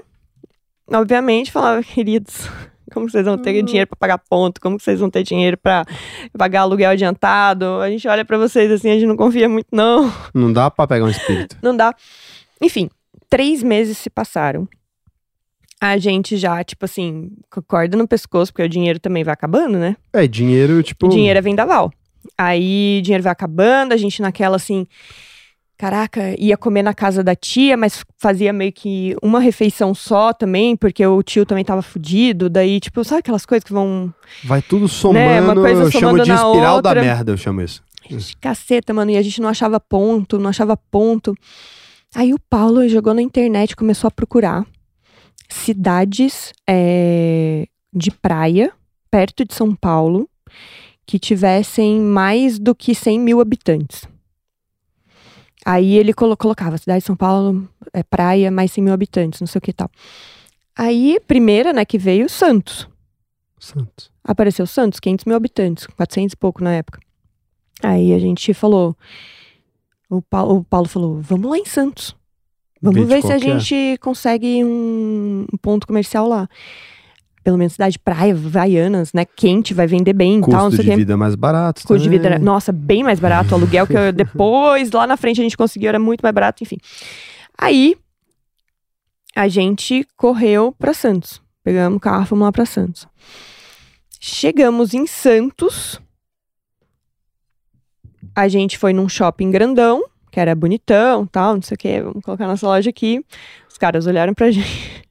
Obviamente, 0.92 1.52
falavam, 1.52 1.82
queridos, 1.84 2.48
como 2.94 3.10
vocês 3.10 3.26
vão 3.26 3.38
ter 3.38 3.62
dinheiro 3.64 3.88
pra 3.88 3.98
pagar 3.98 4.18
ponto? 4.20 4.62
Como 4.62 4.80
vocês 4.80 5.00
vão 5.00 5.10
ter 5.10 5.24
dinheiro 5.24 5.58
pra 5.58 5.84
pagar 6.38 6.62
aluguel 6.62 6.92
adiantado? 6.92 7.66
A 7.82 7.90
gente 7.90 8.08
olha 8.08 8.24
pra 8.24 8.38
vocês 8.38 8.72
assim, 8.72 8.90
a 8.92 8.94
gente 8.94 9.06
não 9.08 9.18
confia 9.18 9.50
muito, 9.50 9.68
não. 9.72 10.12
Não 10.34 10.54
dá 10.54 10.70
pra 10.70 10.86
pegar 10.88 11.06
um 11.06 11.10
espírito. 11.10 11.58
Não 11.62 11.76
dá. 11.76 11.94
Enfim, 12.62 12.90
três 13.30 13.62
meses 13.64 13.98
se 13.98 14.10
passaram. 14.10 14.68
A 15.82 15.98
gente 15.98 16.38
já, 16.38 16.64
tipo 16.64 16.86
assim, 16.86 17.32
corda 17.68 17.98
no 17.98 18.08
pescoço, 18.08 18.52
porque 18.52 18.64
o 18.64 18.70
dinheiro 18.70 19.00
também 19.00 19.24
vai 19.24 19.34
acabando, 19.34 19.78
né? 19.78 19.98
É, 20.14 20.26
dinheiro, 20.26 20.82
tipo. 20.82 21.08
Dinheiro 21.10 21.38
é 21.38 21.42
vendaval. 21.42 21.92
Aí, 22.38 23.02
dinheiro 23.04 23.24
vai 23.24 23.32
acabando, 23.32 23.94
a 23.94 23.98
gente 23.98 24.22
naquela 24.22 24.56
assim. 24.56 24.88
Caraca, 25.78 26.34
ia 26.40 26.56
comer 26.56 26.84
na 26.84 26.94
casa 26.94 27.22
da 27.22 27.36
tia, 27.36 27.76
mas 27.76 28.02
fazia 28.18 28.54
meio 28.54 28.72
que 28.72 29.14
uma 29.22 29.42
refeição 29.42 29.94
só 29.94 30.32
também, 30.32 30.74
porque 30.74 31.06
o 31.06 31.22
tio 31.22 31.46
também 31.46 31.66
tava 31.66 31.82
fudido. 31.82 32.50
Daí, 32.50 32.80
tipo, 32.80 33.04
sabe 33.04 33.20
aquelas 33.20 33.46
coisas 33.46 33.66
que 33.66 33.74
vão. 33.74 34.14
Vai 34.46 34.62
tudo 34.62 34.88
somando. 34.88 35.20
Né, 35.20 35.42
uma 35.42 35.54
coisa 35.54 35.82
eu 35.84 35.92
chamo 35.92 36.16
de 36.24 36.32
espiral 36.32 36.82
da 36.82 36.90
outra. 36.90 37.02
merda, 37.02 37.34
eu 37.34 37.38
chamo 37.38 37.62
isso. 37.62 37.84
Caceta, 38.40 38.94
mano. 38.94 39.12
E 39.12 39.18
a 39.18 39.22
gente 39.22 39.42
não 39.42 39.50
achava 39.50 39.78
ponto, 39.78 40.40
não 40.40 40.50
achava 40.50 40.78
ponto. 40.78 41.36
Aí 42.16 42.34
o 42.34 42.40
Paulo 42.50 42.88
jogou 42.88 43.14
na 43.14 43.22
internet, 43.22 43.76
começou 43.76 44.08
a 44.08 44.12
procurar 44.12 44.66
cidades 45.50 46.54
é, 46.68 47.68
de 47.94 48.12
praia, 48.12 48.72
perto 49.10 49.46
de 49.46 49.54
São 49.54 49.76
Paulo, 49.76 50.30
que 51.06 51.20
tivessem 51.20 52.00
mais 52.02 52.58
do 52.60 52.74
que 52.76 52.96
100 52.96 53.20
mil 53.20 53.40
habitantes. 53.40 54.04
Aí 55.66 55.98
ele 55.98 56.14
colo- 56.14 56.38
colocava 56.38 56.78
cidade 56.78 57.00
de 57.00 57.06
São 57.06 57.16
Paulo, 57.16 57.68
é, 57.94 58.04
praia, 58.04 58.52
mais 58.52 58.72
100 58.72 58.84
mil 58.84 58.94
habitantes, 58.94 59.40
não 59.40 59.48
sei 59.48 59.60
o 59.60 59.62
que 59.62 59.74
tal. 59.74 59.90
Aí, 60.76 61.20
primeira, 61.28 61.72
né, 61.74 61.86
que 61.86 61.98
veio 61.98 62.30
Santos. 62.30 62.88
Santos. 63.60 64.12
Apareceu 64.24 64.68
Santos, 64.68 65.00
500 65.00 65.26
mil 65.26 65.36
habitantes, 65.36 65.88
400 65.88 66.34
e 66.34 66.38
pouco 66.38 66.64
na 66.64 66.74
época. 66.74 67.00
Aí 67.82 68.14
a 68.14 68.20
gente 68.20 68.54
falou, 68.54 68.96
o 70.10 70.22
Paulo, 70.22 70.58
o 70.58 70.64
Paulo 70.64 70.88
falou, 70.88 71.22
vamos 71.22 71.50
lá 71.50 71.58
em 71.58 71.66
Santos. 71.66 72.16
Vamos 72.86 73.08
Ver 73.08 73.22
se 73.22 73.32
a 73.32 73.40
que 73.40 73.50
é." 73.50 73.60
gente 73.60 73.98
consegue 74.00 74.64
um, 74.64 75.46
ponto 75.62 75.88
comercial 75.88 76.28
lá. 76.28 76.48
Pelo 77.44 77.58
menos 77.58 77.74
cidade 77.74 77.94
de 77.94 78.00
praia, 78.00 78.34
Vaianas, 78.34 79.14
né? 79.14 79.24
Quente, 79.24 79.74
vai 79.74 79.86
vender 79.86 80.14
bem 80.14 80.42
tal, 80.42 80.66
Custo 80.66 80.82
o 80.82 80.84
de 80.84 80.90
quê. 80.90 80.96
vida 80.96 81.16
mais 81.16 81.36
barato. 81.36 81.82
Custo 81.82 82.02
de 82.02 82.10
vida 82.10 82.24
também. 82.30 82.40
nossa, 82.44 82.72
bem 82.72 83.04
mais 83.04 83.20
barato. 83.20 83.52
O 83.52 83.56
aluguel 83.56 83.86
que 83.86 83.94
eu, 83.94 84.12
depois, 84.14 84.92
lá 84.92 85.06
na 85.06 85.16
frente, 85.16 85.42
a 85.42 85.44
gente 85.44 85.56
conseguiu, 85.56 85.90
era 85.90 86.00
muito 86.00 86.22
mais 86.22 86.34
barato, 86.34 86.64
enfim. 86.64 86.78
Aí, 87.56 87.96
a 89.36 89.48
gente 89.48 90.08
correu 90.16 90.72
pra 90.72 90.94
Santos. 90.94 91.40
Pegamos 91.64 91.98
o 91.98 92.00
carro, 92.00 92.26
fomos 92.26 92.46
lá 92.46 92.52
pra 92.52 92.66
Santos. 92.66 93.08
Chegamos 94.20 94.94
em 94.96 95.06
Santos. 95.06 96.00
A 98.36 98.48
gente 98.48 98.78
foi 98.78 98.92
num 98.92 99.08
shopping 99.08 99.52
grandão, 99.52 100.04
que 100.36 100.40
era 100.42 100.54
bonitão, 100.54 101.26
tal, 101.26 101.56
não 101.56 101.62
sei 101.62 101.76
o 101.76 101.78
quê. 101.78 102.02
Vamos 102.02 102.22
colocar 102.22 102.46
nossa 102.46 102.68
loja 102.68 102.90
aqui. 102.90 103.24
Os 103.72 103.78
caras 103.78 104.06
olharam 104.06 104.34
pra 104.34 104.52
gente. 104.52 105.02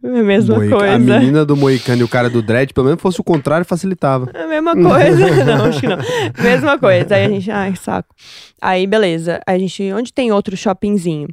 É 0.00 0.06
a 0.20 0.22
mesma 0.22 0.54
Moica- 0.54 0.76
coisa. 0.76 0.94
A 0.94 0.98
menina 1.00 1.44
do 1.44 1.56
Moicano 1.56 2.02
e 2.02 2.04
o 2.04 2.08
cara 2.08 2.30
do 2.30 2.40
Dread, 2.40 2.72
pelo 2.72 2.86
menos 2.86 3.02
fosse 3.02 3.20
o 3.20 3.24
contrário, 3.24 3.66
facilitava. 3.66 4.30
A 4.32 4.46
mesma 4.46 4.74
coisa. 4.76 5.26
não, 5.44 5.64
acho 5.64 5.80
que 5.80 5.88
não. 5.88 5.96
Mesma 6.40 6.78
coisa. 6.78 7.16
Aí 7.16 7.24
a 7.24 7.28
gente, 7.28 7.50
ai, 7.50 7.74
saco. 7.74 8.14
Aí, 8.62 8.86
beleza. 8.86 9.40
A 9.44 9.58
gente, 9.58 9.92
onde 9.92 10.12
tem 10.12 10.30
outro 10.30 10.56
shoppingzinho? 10.56 11.26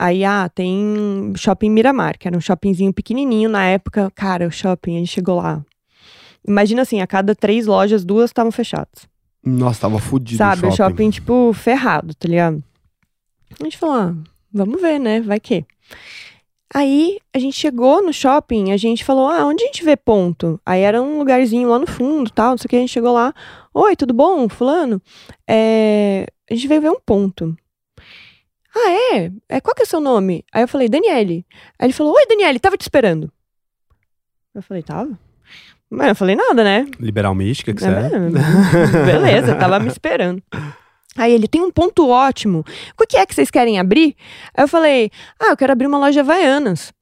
Aí, 0.00 0.24
ah, 0.24 0.50
tem 0.52 1.32
shopping 1.36 1.70
Miramar, 1.70 2.18
que 2.18 2.26
era 2.26 2.36
um 2.36 2.40
shoppingzinho 2.40 2.92
pequenininho 2.92 3.48
na 3.48 3.64
época. 3.64 4.10
Cara, 4.16 4.48
o 4.48 4.50
shopping, 4.50 4.96
a 4.96 4.98
gente 4.98 5.12
chegou 5.12 5.36
lá. 5.36 5.62
Imagina 6.46 6.82
assim, 6.82 7.00
a 7.00 7.06
cada 7.06 7.32
três 7.36 7.64
lojas, 7.66 8.04
duas 8.04 8.30
estavam 8.30 8.50
fechadas. 8.50 9.06
Nossa, 9.46 9.82
tava 9.82 10.00
fudido 10.00 10.38
sabe? 10.38 10.66
o 10.66 10.68
O 10.70 10.72
shopping, 10.72 11.10
tipo, 11.10 11.52
ferrado, 11.52 12.12
tá 12.16 12.28
ligado? 12.28 12.60
A 13.60 13.64
gente 13.64 13.78
falou, 13.78 13.94
ah, 13.96 14.14
vamos 14.52 14.80
ver, 14.80 14.98
né? 14.98 15.20
Vai 15.20 15.40
que. 15.40 15.64
Aí 16.72 17.18
a 17.32 17.38
gente 17.38 17.56
chegou 17.56 18.02
no 18.02 18.12
shopping, 18.12 18.72
a 18.72 18.76
gente 18.76 19.04
falou, 19.04 19.28
ah, 19.28 19.46
onde 19.46 19.64
a 19.64 19.66
gente 19.66 19.82
vê 19.82 19.96
ponto? 19.96 20.60
Aí 20.66 20.82
era 20.82 21.00
um 21.00 21.18
lugarzinho 21.18 21.68
lá 21.68 21.78
no 21.78 21.86
fundo, 21.86 22.30
tal, 22.30 22.50
não 22.50 22.58
sei 22.58 22.66
o 22.66 22.68
que, 22.68 22.76
a 22.76 22.80
gente 22.80 22.92
chegou 22.92 23.12
lá. 23.12 23.32
Oi, 23.72 23.96
tudo 23.96 24.12
bom, 24.12 24.48
fulano? 24.48 25.00
É, 25.48 26.26
a 26.50 26.54
gente 26.54 26.68
veio 26.68 26.82
ver 26.82 26.90
um 26.90 27.00
ponto. 27.00 27.56
Ah, 28.76 28.90
é? 28.90 29.32
é? 29.48 29.60
Qual 29.60 29.74
que 29.74 29.82
é 29.82 29.84
o 29.84 29.88
seu 29.88 30.00
nome? 30.00 30.44
Aí 30.52 30.62
eu 30.62 30.68
falei, 30.68 30.88
Daniele. 30.88 31.44
Aí 31.78 31.86
ele 31.86 31.92
falou, 31.94 32.14
oi, 32.14 32.26
Daniele, 32.26 32.58
tava 32.58 32.76
te 32.76 32.82
esperando. 32.82 33.32
Eu 34.54 34.62
falei, 34.62 34.82
tava? 34.82 35.18
Mas 35.90 36.08
eu 36.08 36.14
falei 36.14 36.36
nada, 36.36 36.62
né? 36.62 36.86
Liberal 37.00 37.34
mística, 37.34 37.72
que 37.72 37.80
você 37.80 37.88
é. 37.88 37.92
É, 37.92 39.06
Beleza, 39.06 39.54
tava 39.54 39.80
me 39.80 39.88
esperando. 39.88 40.42
Aí 41.18 41.32
ele 41.32 41.48
tem 41.48 41.60
um 41.60 41.70
ponto 41.70 42.08
ótimo. 42.08 42.64
O 42.98 43.06
que 43.06 43.16
é 43.16 43.26
que 43.26 43.34
vocês 43.34 43.50
querem 43.50 43.78
abrir? 43.78 44.14
Aí 44.56 44.64
eu 44.64 44.68
falei: 44.68 45.10
Ah, 45.38 45.50
eu 45.50 45.56
quero 45.56 45.72
abrir 45.72 45.88
uma 45.88 45.98
loja 45.98 46.20
Havaianas. 46.20 46.92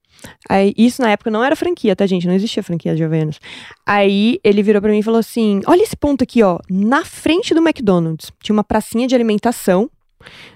Aí, 0.48 0.72
isso 0.76 1.02
na 1.02 1.10
época 1.10 1.30
não 1.30 1.44
era 1.44 1.54
franquia, 1.54 1.94
tá, 1.94 2.06
gente? 2.06 2.26
Não 2.26 2.34
existia 2.34 2.62
franquia 2.62 2.96
de 2.96 3.04
Havaianas. 3.04 3.38
Aí 3.86 4.40
ele 4.42 4.62
virou 4.62 4.80
pra 4.80 4.90
mim 4.90 4.98
e 4.98 5.02
falou 5.02 5.20
assim: 5.20 5.60
Olha 5.66 5.82
esse 5.82 5.94
ponto 5.94 6.24
aqui, 6.24 6.42
ó. 6.42 6.58
Na 6.70 7.04
frente 7.04 7.54
do 7.54 7.60
McDonald's. 7.60 8.32
Tinha 8.42 8.54
uma 8.54 8.64
pracinha 8.64 9.06
de 9.06 9.14
alimentação 9.14 9.90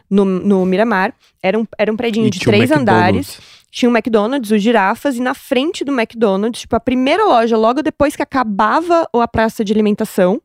no, 0.09 0.25
no 0.25 0.65
Miramar. 0.65 1.15
Era 1.43 1.59
um, 1.59 1.67
era 1.79 1.93
um 1.93 1.97
predinho 1.97 2.27
E 2.27 2.31
de 2.31 2.41
três 2.41 2.71
andares. 2.71 3.39
Tinha 3.71 3.89
o 3.89 3.93
McDonald's, 3.93 4.51
o 4.51 4.59
Girafas, 4.59 5.17
e 5.17 5.21
na 5.21 5.33
frente 5.33 5.85
do 5.85 5.93
McDonald's, 5.93 6.63
tipo, 6.63 6.75
a 6.75 6.81
primeira 6.81 7.25
loja, 7.25 7.57
logo 7.57 7.83
depois 7.83 8.17
que 8.17 8.23
acabava 8.23 9.09
a 9.15 9.29
praça 9.29 9.65
de 9.65 9.73
alimentação, 9.73 10.43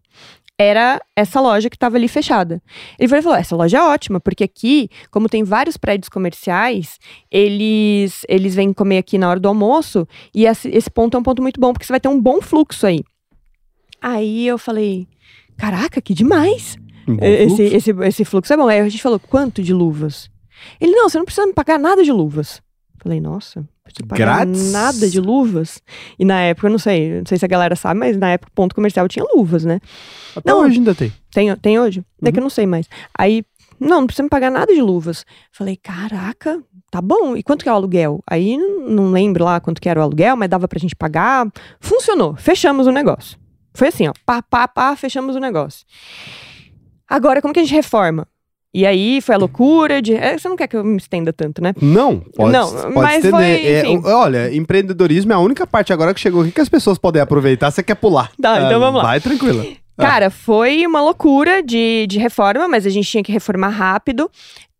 era 0.57 1.01
essa 1.15 1.41
loja 1.41 1.69
que 1.69 1.75
estava 1.75 1.97
ali 1.97 2.07
fechada. 2.07 2.61
Ele 2.97 3.21
falou: 3.21 3.37
essa 3.37 3.55
loja 3.55 3.77
é 3.77 3.81
ótima, 3.81 4.19
porque 4.19 4.43
aqui, 4.43 4.89
como 5.11 5.29
tem 5.29 5.43
vários 5.43 5.77
prédios 5.77 6.09
comerciais, 6.09 6.97
eles 7.29 8.25
eles 8.27 8.55
vêm 8.55 8.73
comer 8.73 8.99
aqui 8.99 9.17
na 9.17 9.29
hora 9.29 9.39
do 9.39 9.47
almoço, 9.47 10.07
e 10.33 10.45
esse, 10.45 10.69
esse 10.69 10.89
ponto 10.89 11.15
é 11.15 11.19
um 11.19 11.23
ponto 11.23 11.41
muito 11.41 11.59
bom, 11.59 11.73
porque 11.73 11.85
você 11.85 11.93
vai 11.93 11.99
ter 11.99 12.09
um 12.09 12.21
bom 12.21 12.41
fluxo 12.41 12.87
aí. 12.87 13.03
Aí 14.01 14.47
eu 14.47 14.57
falei: 14.57 15.07
caraca, 15.57 16.01
que 16.01 16.13
demais! 16.13 16.77
Um 17.07 17.17
Esse, 17.21 17.55
fluxo. 17.55 17.75
esse, 17.75 17.91
esse 17.91 18.25
fluxo 18.25 18.53
é 18.53 18.57
bom. 18.57 18.67
Aí 18.67 18.79
a 18.79 18.89
gente 18.89 19.03
falou: 19.03 19.19
quanto 19.19 19.61
de 19.61 19.73
luvas? 19.73 20.29
Ele: 20.79 20.93
não, 20.93 21.09
você 21.09 21.17
não 21.17 21.25
precisa 21.25 21.45
me 21.45 21.53
pagar 21.53 21.77
nada 21.77 22.03
de 22.03 22.11
luvas. 22.11 22.61
Falei, 23.01 23.19
nossa, 23.21 23.67
pagar 24.07 24.45
Grátis? 24.45 24.71
nada 24.71 25.09
de 25.09 25.19
luvas. 25.19 25.81
E 26.17 26.25
na 26.25 26.41
época, 26.41 26.67
eu 26.67 26.71
não 26.71 26.79
sei, 26.79 27.19
não 27.19 27.25
sei 27.25 27.37
se 27.37 27.45
a 27.45 27.47
galera 27.47 27.75
sabe, 27.75 27.99
mas 27.99 28.17
na 28.17 28.29
época 28.31 28.51
o 28.51 28.55
ponto 28.55 28.73
comercial 28.75 29.07
tinha 29.07 29.25
luvas, 29.35 29.63
né? 29.65 29.79
Até 30.35 30.51
não, 30.51 30.61
hoje 30.61 30.77
ainda 30.77 30.95
tem. 30.95 31.13
Tem, 31.31 31.55
tem 31.57 31.79
hoje? 31.79 31.99
É 32.21 32.25
Uhum. 32.27 32.31
que 32.33 32.39
eu 32.39 32.43
não 32.43 32.49
sei 32.49 32.65
mais. 32.65 32.87
Aí, 33.17 33.43
não, 33.79 33.99
não 34.01 34.07
precisa 34.07 34.23
me 34.23 34.29
pagar 34.29 34.49
nada 34.49 34.73
de 34.73 34.81
luvas. 34.81 35.25
Falei, 35.51 35.75
caraca, 35.77 36.61
tá 36.89 37.01
bom. 37.01 37.35
E 37.37 37.43
quanto 37.43 37.63
que 37.63 37.69
é 37.69 37.71
o 37.71 37.75
aluguel? 37.75 38.21
Aí, 38.29 38.57
não- 38.57 38.89
não 38.89 39.11
lembro 39.11 39.43
lá 39.43 39.59
quanto 39.59 39.81
que 39.81 39.87
era 39.89 39.99
o 39.99 40.03
aluguel, 40.03 40.35
mas 40.35 40.49
dava 40.49 40.67
pra 40.67 40.79
gente 40.79 40.95
pagar. 40.95 41.47
Funcionou. 41.79 42.35
Fechamos 42.35 42.87
o 42.87 42.91
negócio. 42.91 43.37
Foi 43.73 43.89
assim, 43.89 44.07
ó. 44.07 44.13
Pá, 44.25 44.41
pá, 44.41 44.67
pá, 44.67 44.95
fechamos 44.95 45.35
o 45.35 45.39
negócio. 45.39 45.85
Agora, 47.07 47.41
como 47.41 47.53
que 47.53 47.59
a 47.59 47.63
gente 47.63 47.75
reforma? 47.75 48.27
E 48.75 48.85
aí, 48.85 49.21
foi 49.21 49.35
a 49.35 49.37
loucura 49.37 50.01
de... 50.01 50.13
é, 50.13 50.37
você 50.37 50.49
não 50.49 50.57
quer 50.57 50.67
que 50.67 50.75
eu 50.75 50.83
me 50.83 50.97
estenda 50.97 51.31
tanto, 51.31 51.61
né? 51.61 51.73
Não, 51.81 52.19
pode, 52.19 52.51
Não, 52.51 52.69
pode 52.69 52.93
mas 52.93 53.23
estender. 53.23 53.85
foi, 53.85 54.11
É, 54.11 54.13
olha, 54.13 54.53
empreendedorismo 54.53 55.31
é 55.31 55.35
a 55.35 55.39
única 55.39 55.65
parte 55.65 55.93
agora 55.93 56.13
que 56.13 56.19
chegou 56.19 56.41
aqui 56.41 56.51
que 56.51 56.59
as 56.59 56.67
pessoas 56.67 56.97
podem 56.97 57.21
aproveitar. 57.21 57.71
Você 57.71 57.81
quer 57.81 57.95
pular. 57.95 58.29
Tá, 58.41 58.65
então 58.65 58.77
vamos 58.77 58.97
lá. 58.97 59.03
Vai 59.03 59.21
tranquila. 59.21 59.65
Ah. 59.97 60.01
Cara, 60.07 60.29
foi 60.29 60.85
uma 60.85 60.99
loucura 60.99 61.63
de, 61.63 62.05
de 62.09 62.19
reforma, 62.19 62.67
mas 62.67 62.85
a 62.85 62.89
gente 62.89 63.09
tinha 63.09 63.23
que 63.23 63.31
reformar 63.31 63.69
rápido. 63.69 64.29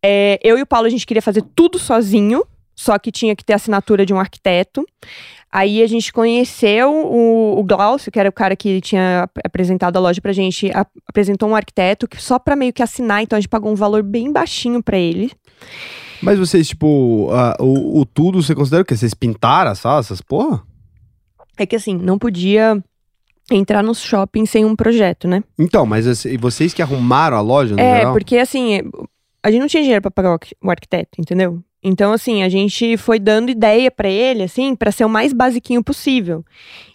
É, 0.04 0.38
eu 0.44 0.58
e 0.58 0.60
o 0.60 0.66
Paulo, 0.66 0.86
a 0.86 0.90
gente 0.90 1.06
queria 1.06 1.22
fazer 1.22 1.42
tudo 1.54 1.78
sozinho, 1.78 2.44
só 2.74 2.98
que 2.98 3.10
tinha 3.10 3.34
que 3.34 3.42
ter 3.42 3.54
assinatura 3.54 4.04
de 4.04 4.12
um 4.12 4.20
arquiteto. 4.20 4.84
Aí 5.50 5.82
a 5.82 5.86
gente 5.86 6.12
conheceu 6.12 6.90
o, 6.92 7.58
o 7.58 7.64
Glaucio, 7.64 8.10
que 8.12 8.18
era 8.20 8.28
o 8.28 8.32
cara 8.32 8.54
que 8.56 8.80
tinha 8.80 9.22
ap- 9.22 9.38
apresentado 9.44 9.96
a 9.96 10.00
loja 10.00 10.20
pra 10.20 10.32
gente, 10.32 10.70
a- 10.72 10.86
apresentou 11.08 11.48
um 11.48 11.54
arquiteto 11.56 12.06
que 12.08 12.20
só 12.20 12.38
pra 12.38 12.56
meio 12.56 12.72
que 12.72 12.82
assinar, 12.82 13.22
então 13.22 13.36
a 13.36 13.40
gente 13.40 13.48
pagou 13.48 13.70
um 13.72 13.76
valor 13.76 14.02
bem 14.02 14.30
baixinho 14.32 14.82
pra 14.82 14.98
ele. 14.98 15.30
Mas 16.22 16.38
vocês, 16.38 16.68
tipo, 16.68 17.30
o, 17.60 18.00
o 18.00 18.04
tudo, 18.04 18.42
você 18.42 18.54
considera 18.54 18.82
o 18.82 18.84
quê? 18.84 18.96
Vocês 18.96 19.14
pintaram 19.14 19.70
a 19.70 19.74
sala, 19.74 20.00
essas 20.00 20.20
porra? 20.20 20.62
É 21.56 21.64
que 21.64 21.76
assim, 21.76 21.96
não 21.96 22.18
podia 22.18 22.82
entrar 23.50 23.82
no 23.82 23.94
shopping 23.94 24.44
sem 24.44 24.64
um 24.64 24.74
projeto, 24.76 25.28
né? 25.28 25.42
Então, 25.58 25.86
mas 25.86 26.04
vocês 26.40 26.74
que 26.74 26.82
arrumaram 26.82 27.36
a 27.36 27.40
loja, 27.40 27.74
no 27.74 27.80
É, 27.80 27.98
geral? 27.98 28.12
porque 28.12 28.36
assim, 28.38 28.80
a 29.42 29.50
gente 29.50 29.60
não 29.60 29.68
tinha 29.68 29.82
dinheiro 29.82 30.02
pra 30.02 30.10
pagar 30.10 30.36
o 30.62 30.70
arquiteto, 30.70 31.20
entendeu? 31.20 31.62
Então, 31.88 32.12
assim, 32.12 32.42
a 32.42 32.48
gente 32.48 32.96
foi 32.96 33.20
dando 33.20 33.48
ideia 33.48 33.92
pra 33.92 34.08
ele, 34.08 34.42
assim, 34.42 34.74
pra 34.74 34.90
ser 34.90 35.04
o 35.04 35.08
mais 35.08 35.32
basiquinho 35.32 35.84
possível. 35.84 36.44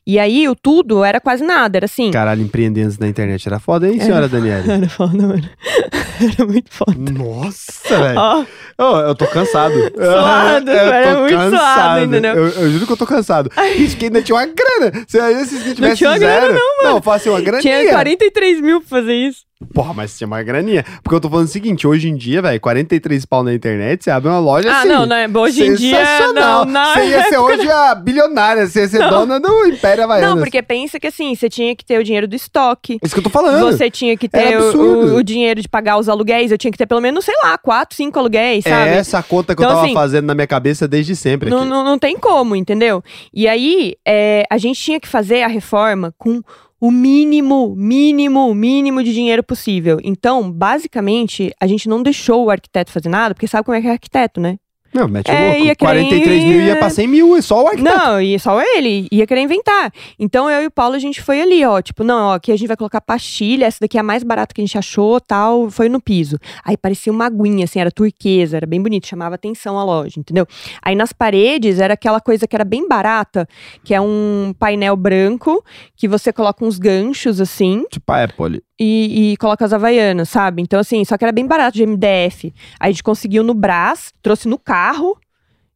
E 0.05 0.19
aí, 0.19 0.49
o 0.49 0.53
tudo 0.53 1.01
era 1.01 1.21
quase 1.21 1.45
nada, 1.45 1.77
era 1.77 1.85
assim. 1.85 2.11
Caralho, 2.11 2.41
empreender 2.41 2.81
antes 2.81 2.97
da 2.97 3.07
internet 3.07 3.47
era 3.47 3.57
foda, 3.57 3.87
hein, 3.87 4.01
senhora 4.01 4.27
Daniela? 4.27 4.65
Era 4.67 4.89
foda, 4.89 5.13
mano. 5.13 5.49
Era 6.19 6.45
muito 6.45 6.69
foda. 6.69 6.97
Nossa, 6.97 7.97
velho. 7.99 8.19
Ó, 8.19 8.45
Ô, 8.77 8.99
eu 8.99 9.15
tô 9.15 9.27
cansado. 9.27 9.73
Suado, 9.73 10.69
Eu 10.71 10.75
era 10.75 11.13
tô 11.13 11.21
muito 11.21 11.49
suado, 11.57 12.03
entendeu? 12.03 12.35
Eu, 12.35 12.47
eu 12.47 12.71
juro 12.71 12.85
que 12.85 12.91
eu 12.91 12.97
tô 12.97 13.07
cansado. 13.07 13.49
Isso 13.77 13.95
que 13.95 14.05
ainda 14.05 14.21
tinha 14.21 14.35
uma 14.35 14.45
grana. 14.45 15.05
Se 15.07 15.63
que 15.63 15.73
tivesse 15.75 15.97
tinha 15.97 16.09
uma 16.09 16.17
grana 16.17 16.47
zero. 16.47 16.59
Não, 16.83 16.95
eu 16.97 17.01
faço 17.01 17.29
assim, 17.29 17.29
uma 17.29 17.41
graninha. 17.41 17.79
tinha 17.79 17.91
43 17.91 18.59
mil 18.59 18.81
pra 18.81 18.89
fazer 18.89 19.13
isso. 19.13 19.45
Porra, 19.73 19.93
mas 19.93 20.17
tinha 20.17 20.27
uma 20.27 20.41
graninha. 20.43 20.83
Porque 21.03 21.15
eu 21.15 21.19
tô 21.21 21.29
falando 21.29 21.45
o 21.45 21.49
seguinte, 21.49 21.87
hoje 21.87 22.09
em 22.09 22.15
dia, 22.15 22.41
velho, 22.41 22.59
43 22.59 23.25
pau 23.25 23.43
na 23.43 23.53
internet, 23.53 24.03
você 24.03 24.11
abre 24.11 24.29
uma 24.29 24.39
loja 24.39 24.69
Ah, 24.71 24.79
assim. 24.79 24.89
não, 24.89 25.05
né? 25.05 25.29
Hoje 25.33 25.63
em 25.65 25.75
dia, 25.75 26.31
não. 26.33 26.65
Na 26.65 26.93
Você 26.93 27.05
ia 27.07 27.23
ser 27.25 27.37
hoje 27.37 27.69
a 27.69 27.95
bilionária, 27.95 28.65
você 28.67 28.81
ia 28.81 28.87
ser 28.87 29.09
dona 29.09 29.39
do 29.39 29.65
Império 29.67 30.03
Havaianas. 30.03 30.29
Não, 30.35 30.37
porque 30.41 30.61
pensa 30.61 30.99
que 30.99 31.07
assim, 31.07 31.33
você 31.35 31.49
tinha 31.49 31.75
que 31.75 31.85
ter 31.85 31.99
o 31.99 32.03
dinheiro 32.03 32.27
do 32.27 32.35
estoque. 32.35 32.97
Isso 33.03 33.13
que 33.13 33.19
eu 33.19 33.23
tô 33.23 33.29
falando. 33.29 33.65
Você 33.71 33.89
tinha 33.89 34.17
que 34.17 34.27
ter 34.27 34.57
o, 34.57 34.77
o- 34.77 35.15
o 35.17 35.23
dinheiro 35.23 35.61
de 35.61 35.69
pagar 35.69 35.97
os 35.97 36.09
aluguéis. 36.09 36.51
Eu 36.51 36.57
tinha 36.57 36.71
que 36.71 36.77
ter 36.77 36.85
pelo 36.85 37.01
menos, 37.01 37.23
sei 37.25 37.35
lá, 37.43 37.57
quatro, 37.57 37.95
cinco 37.95 38.17
aluguéis, 38.19 38.63
sabe? 38.63 38.89
É 38.91 38.95
essa 38.97 39.21
conta 39.23 39.55
que 39.55 39.61
eu 39.61 39.65
Então, 39.65 39.75
tava 39.75 39.85
assim, 39.85 39.93
fazendo 39.93 40.25
na 40.25 40.33
minha 40.35 40.47
cabeça 40.47 40.87
desde 40.87 41.15
sempre 41.15 41.49
Não, 41.49 41.65
não, 41.65 41.83
não 41.83 41.97
tem 41.99 42.17
como, 42.17 42.55
entendeu? 42.55 43.03
E 43.33 43.47
aí, 43.47 43.95
é, 44.05 44.43
a 44.49 44.57
gente 44.57 44.79
tinha 44.81 44.99
que 44.99 45.07
fazer 45.07 45.43
a 45.43 45.47
reforma 45.47 46.13
com 46.17 46.41
o 46.81 46.89
mínimo, 46.89 47.75
mínimo, 47.75 48.55
mínimo 48.55 49.03
de 49.03 49.13
dinheiro 49.13 49.43
possível. 49.43 49.99
Então, 50.03 50.51
basicamente, 50.51 51.53
a 51.61 51.67
gente 51.67 51.87
não 51.87 52.01
deixou 52.01 52.45
o 52.45 52.49
arquiteto 52.49 52.91
fazer 52.91 53.07
nada, 53.07 53.35
porque 53.35 53.47
sabe 53.47 53.63
como 53.63 53.77
é 53.77 53.81
que 53.81 53.87
é 53.87 53.91
arquiteto, 53.91 54.41
né? 54.41 54.57
Não, 54.93 55.07
mete 55.07 55.29
É, 55.31 55.33
louco. 55.51 55.57
ia 55.65 55.75
querer- 55.75 55.75
43 55.75 56.43
mil 56.43 56.61
ia 56.61 56.75
pra 56.75 56.89
100 56.89 57.07
mil, 57.07 57.35
é 57.37 57.41
só 57.41 57.63
o 57.63 57.67
arquiteto. 57.67 57.95
Não, 57.97 58.21
e 58.21 58.37
só 58.39 58.61
ele 58.61 59.07
ia 59.11 59.25
querer 59.25 59.41
inventar. 59.41 59.91
Então 60.19 60.49
eu 60.49 60.63
e 60.63 60.67
o 60.67 60.71
Paulo 60.71 60.95
a 60.95 60.99
gente 60.99 61.21
foi 61.21 61.41
ali, 61.41 61.63
ó, 61.65 61.81
tipo, 61.81 62.03
não, 62.03 62.29
ó, 62.29 62.33
aqui 62.33 62.51
a 62.51 62.57
gente 62.57 62.67
vai 62.67 62.75
colocar 62.77 62.99
pastilha, 62.99 63.65
essa 63.65 63.77
daqui 63.81 63.97
é 63.97 64.01
a 64.01 64.03
mais 64.03 64.23
barata 64.23 64.53
que 64.53 64.61
a 64.61 64.65
gente 64.65 64.77
achou, 64.77 65.19
tal, 65.21 65.69
foi 65.69 65.87
no 65.87 66.01
piso. 66.01 66.37
Aí 66.65 66.75
parecia 66.75 67.11
uma 67.11 67.25
aguinha, 67.25 67.63
assim, 67.63 67.79
era 67.79 67.89
turquesa, 67.91 68.57
era 68.57 68.65
bem 68.67 68.81
bonito, 68.81 69.07
chamava 69.07 69.35
atenção 69.35 69.79
a 69.79 69.83
loja, 69.83 70.19
entendeu? 70.19 70.45
Aí 70.81 70.95
nas 70.95 71.13
paredes 71.13 71.79
era 71.79 71.93
aquela 71.93 72.19
coisa 72.19 72.45
que 72.47 72.55
era 72.55 72.65
bem 72.65 72.87
barata, 72.87 73.47
que 73.83 73.93
é 73.93 74.01
um 74.01 74.53
painel 74.59 74.95
branco 74.97 75.63
que 75.95 76.07
você 76.07 76.33
coloca 76.33 76.65
uns 76.65 76.77
ganchos 76.77 77.39
assim 77.39 77.85
Tipo 77.89 78.11
a 78.11 78.23
Apple. 78.23 78.61
e, 78.79 79.31
e 79.31 79.37
coloca 79.37 79.63
as 79.63 79.71
havaianas, 79.71 80.27
sabe? 80.29 80.61
Então 80.61 80.79
assim, 80.79 81.05
só 81.05 81.17
que 81.17 81.23
era 81.23 81.31
bem 81.31 81.45
barato 81.47 81.77
de 81.77 81.83
MDF. 81.85 82.53
Aí 82.79 82.89
a 82.89 82.91
gente 82.91 83.03
conseguiu 83.03 83.43
no 83.43 83.53
Brás, 83.53 84.11
trouxe 84.21 84.47
no 84.47 84.57
carro 84.57 84.80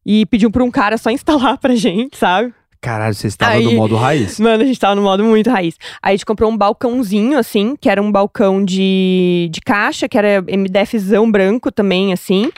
e 0.04 0.24
pediu 0.26 0.50
pra 0.50 0.62
um 0.64 0.70
cara 0.70 0.96
só 0.98 1.10
instalar 1.12 1.58
pra 1.58 1.74
gente, 1.74 2.16
sabe? 2.16 2.52
Caralho, 2.78 3.14
você 3.14 3.26
estava 3.26 3.52
Aí- 3.52 3.64
no 3.64 3.72
modo 3.72 3.96
raiz. 3.96 4.38
Mano, 4.38 4.62
a 4.62 4.66
gente 4.66 4.78
tava 4.78 4.94
no 4.94 5.02
modo 5.02 5.24
muito 5.24 5.50
raiz. 5.50 5.74
Aí 6.00 6.12
a 6.12 6.16
gente 6.16 6.26
comprou 6.26 6.48
um 6.48 6.56
balcãozinho, 6.56 7.36
assim, 7.36 7.74
que 7.74 7.88
era 7.88 8.00
um 8.00 8.12
balcão 8.12 8.64
de, 8.64 9.48
de 9.50 9.60
caixa, 9.60 10.08
que 10.08 10.16
era 10.16 10.40
MDFzão 10.42 11.28
branco 11.28 11.72
também, 11.72 12.12
assim. 12.12 12.48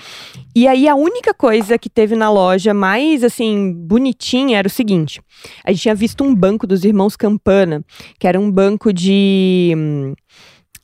E 0.55 0.67
aí 0.69 0.87
a 0.89 0.95
única 0.95 1.33
coisa 1.33 1.79
que 1.79 1.89
teve 1.89 2.15
na 2.15 2.31
loja 2.31 2.75
mais, 2.75 3.25
assim, 3.25 3.73
bonitinha 3.73 4.59
era 4.59 4.67
o 4.69 4.71
seguinte: 4.71 5.23
a 5.65 5.71
gente 5.73 5.83
tinha 5.83 5.95
visto 5.95 6.23
um 6.25 6.35
banco 6.35 6.67
dos 6.67 6.85
irmãos 6.85 7.17
Campana, 7.17 7.83
que 8.19 8.27
era 8.27 8.39
um 8.39 8.51
banco 8.51 8.93
de. 8.93 9.73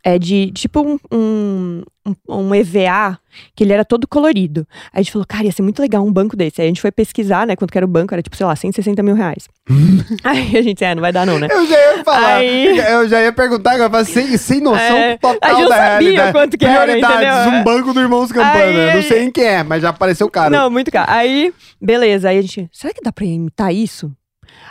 É 0.07 0.19
de 0.19 0.51
tipo 0.53 0.83
um, 0.83 0.99
um, 1.11 1.83
um- 2.29 2.55
EVA, 2.55 3.19
que 3.57 3.65
ele 3.65 3.73
era 3.73 3.87
todo 3.87 4.07
colorido. 4.07 4.67
Aí 4.93 5.01
a 5.01 5.03
gente 5.03 5.11
falou, 5.13 5.25
cara, 5.27 5.45
ia 5.47 5.53
ser 5.53 5.63
muito 5.63 5.81
legal 5.81 6.05
um 6.05 6.13
banco 6.13 6.37
desse. 6.37 6.61
Aí 6.61 6.67
a 6.67 6.69
gente 6.69 6.83
foi 6.83 6.93
pesquisar, 6.93 7.47
né, 7.47 7.57
quanto 7.57 7.71
que 7.73 7.79
era 7.79 7.87
o 7.87 7.89
banco, 7.89 8.13
era 8.13 8.23
tipo, 8.23 8.37
sei 8.37 8.45
lá, 8.45 8.55
160 8.55 9.03
mil 9.03 9.15
reais. 9.15 9.49
Aí 10.23 10.59
a 10.59 10.61
gente, 10.63 10.85
é, 10.85 10.95
não 10.95 11.01
vai 11.01 11.11
dar 11.11 11.25
não, 11.27 11.39
né? 11.39 11.49
Eu 11.51 11.67
já 11.67 11.97
ia 11.97 12.05
falar. 12.05 12.35
Aí- 12.37 12.79
Eu 12.79 13.09
já 13.09 13.23
ia 13.23 13.33
perguntar, 13.33 13.73
agora, 13.81 14.05
sem, 14.05 14.37
sem 14.37 14.61
noção 14.61 14.79
É, 14.79 15.17
total 15.17 15.39
a 15.41 15.49
gente 15.55 15.63
não 15.63 15.69
da 15.71 15.77
sabia 15.77 15.89
realidade. 16.01 16.33
quanto 16.33 16.59
que 16.59 16.65
era, 16.67 16.83
Prioridades, 16.83 17.17
entendeu? 17.47 17.61
um 17.61 17.65
banco 17.65 17.95
do 17.95 18.01
Irmãos 18.01 18.31
Campana. 18.31 18.53
Aí- 18.63 18.95
Não 18.97 19.03
sei 19.03 19.23
em 19.25 19.31
quem 19.31 19.45
é, 19.45 19.63
mas 19.63 19.81
já 19.81 19.89
apareceu 19.89 20.29
caro. 20.29 20.51
Não, 20.51 20.71
muito 20.71 20.91
caro. 20.91 21.11
Aí, 21.11 21.51
beleza. 21.81 22.29
Aí 22.29 22.37
a 22.39 22.43
gente, 22.43 22.69
será 22.71 22.93
que 22.93 23.01
dá 23.03 23.11
pra 23.11 23.25
imitar 23.25 23.73
isso? 23.75 24.13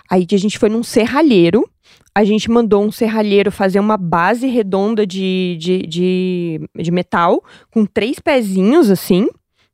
Aí 0.09 0.27
a 0.31 0.37
gente 0.37 0.59
foi 0.59 0.69
num 0.69 0.83
serralheiro. 0.83 1.67
A 2.15 2.23
gente 2.23 2.49
mandou 2.49 2.83
um 2.83 2.91
serralheiro 2.91 3.51
fazer 3.51 3.79
uma 3.79 3.97
base 3.97 4.47
redonda 4.47 5.05
de, 5.05 5.57
de, 5.59 5.79
de, 5.87 6.69
de 6.75 6.91
metal, 6.91 7.43
com 7.71 7.85
três 7.85 8.19
pezinhos, 8.19 8.91
assim, 8.91 9.27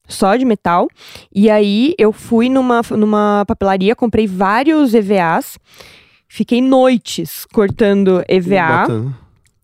só 0.08 0.36
de 0.36 0.46
metal. 0.46 0.88
E 1.34 1.50
aí 1.50 1.94
eu 1.98 2.12
fui 2.12 2.50
numa, 2.50 2.82
numa 2.92 3.44
papelaria, 3.46 3.96
comprei 3.96 4.26
vários 4.26 4.94
EVAs. 4.94 5.58
Fiquei 6.28 6.62
noites 6.62 7.46
cortando 7.54 8.24
EVA. 8.28 8.88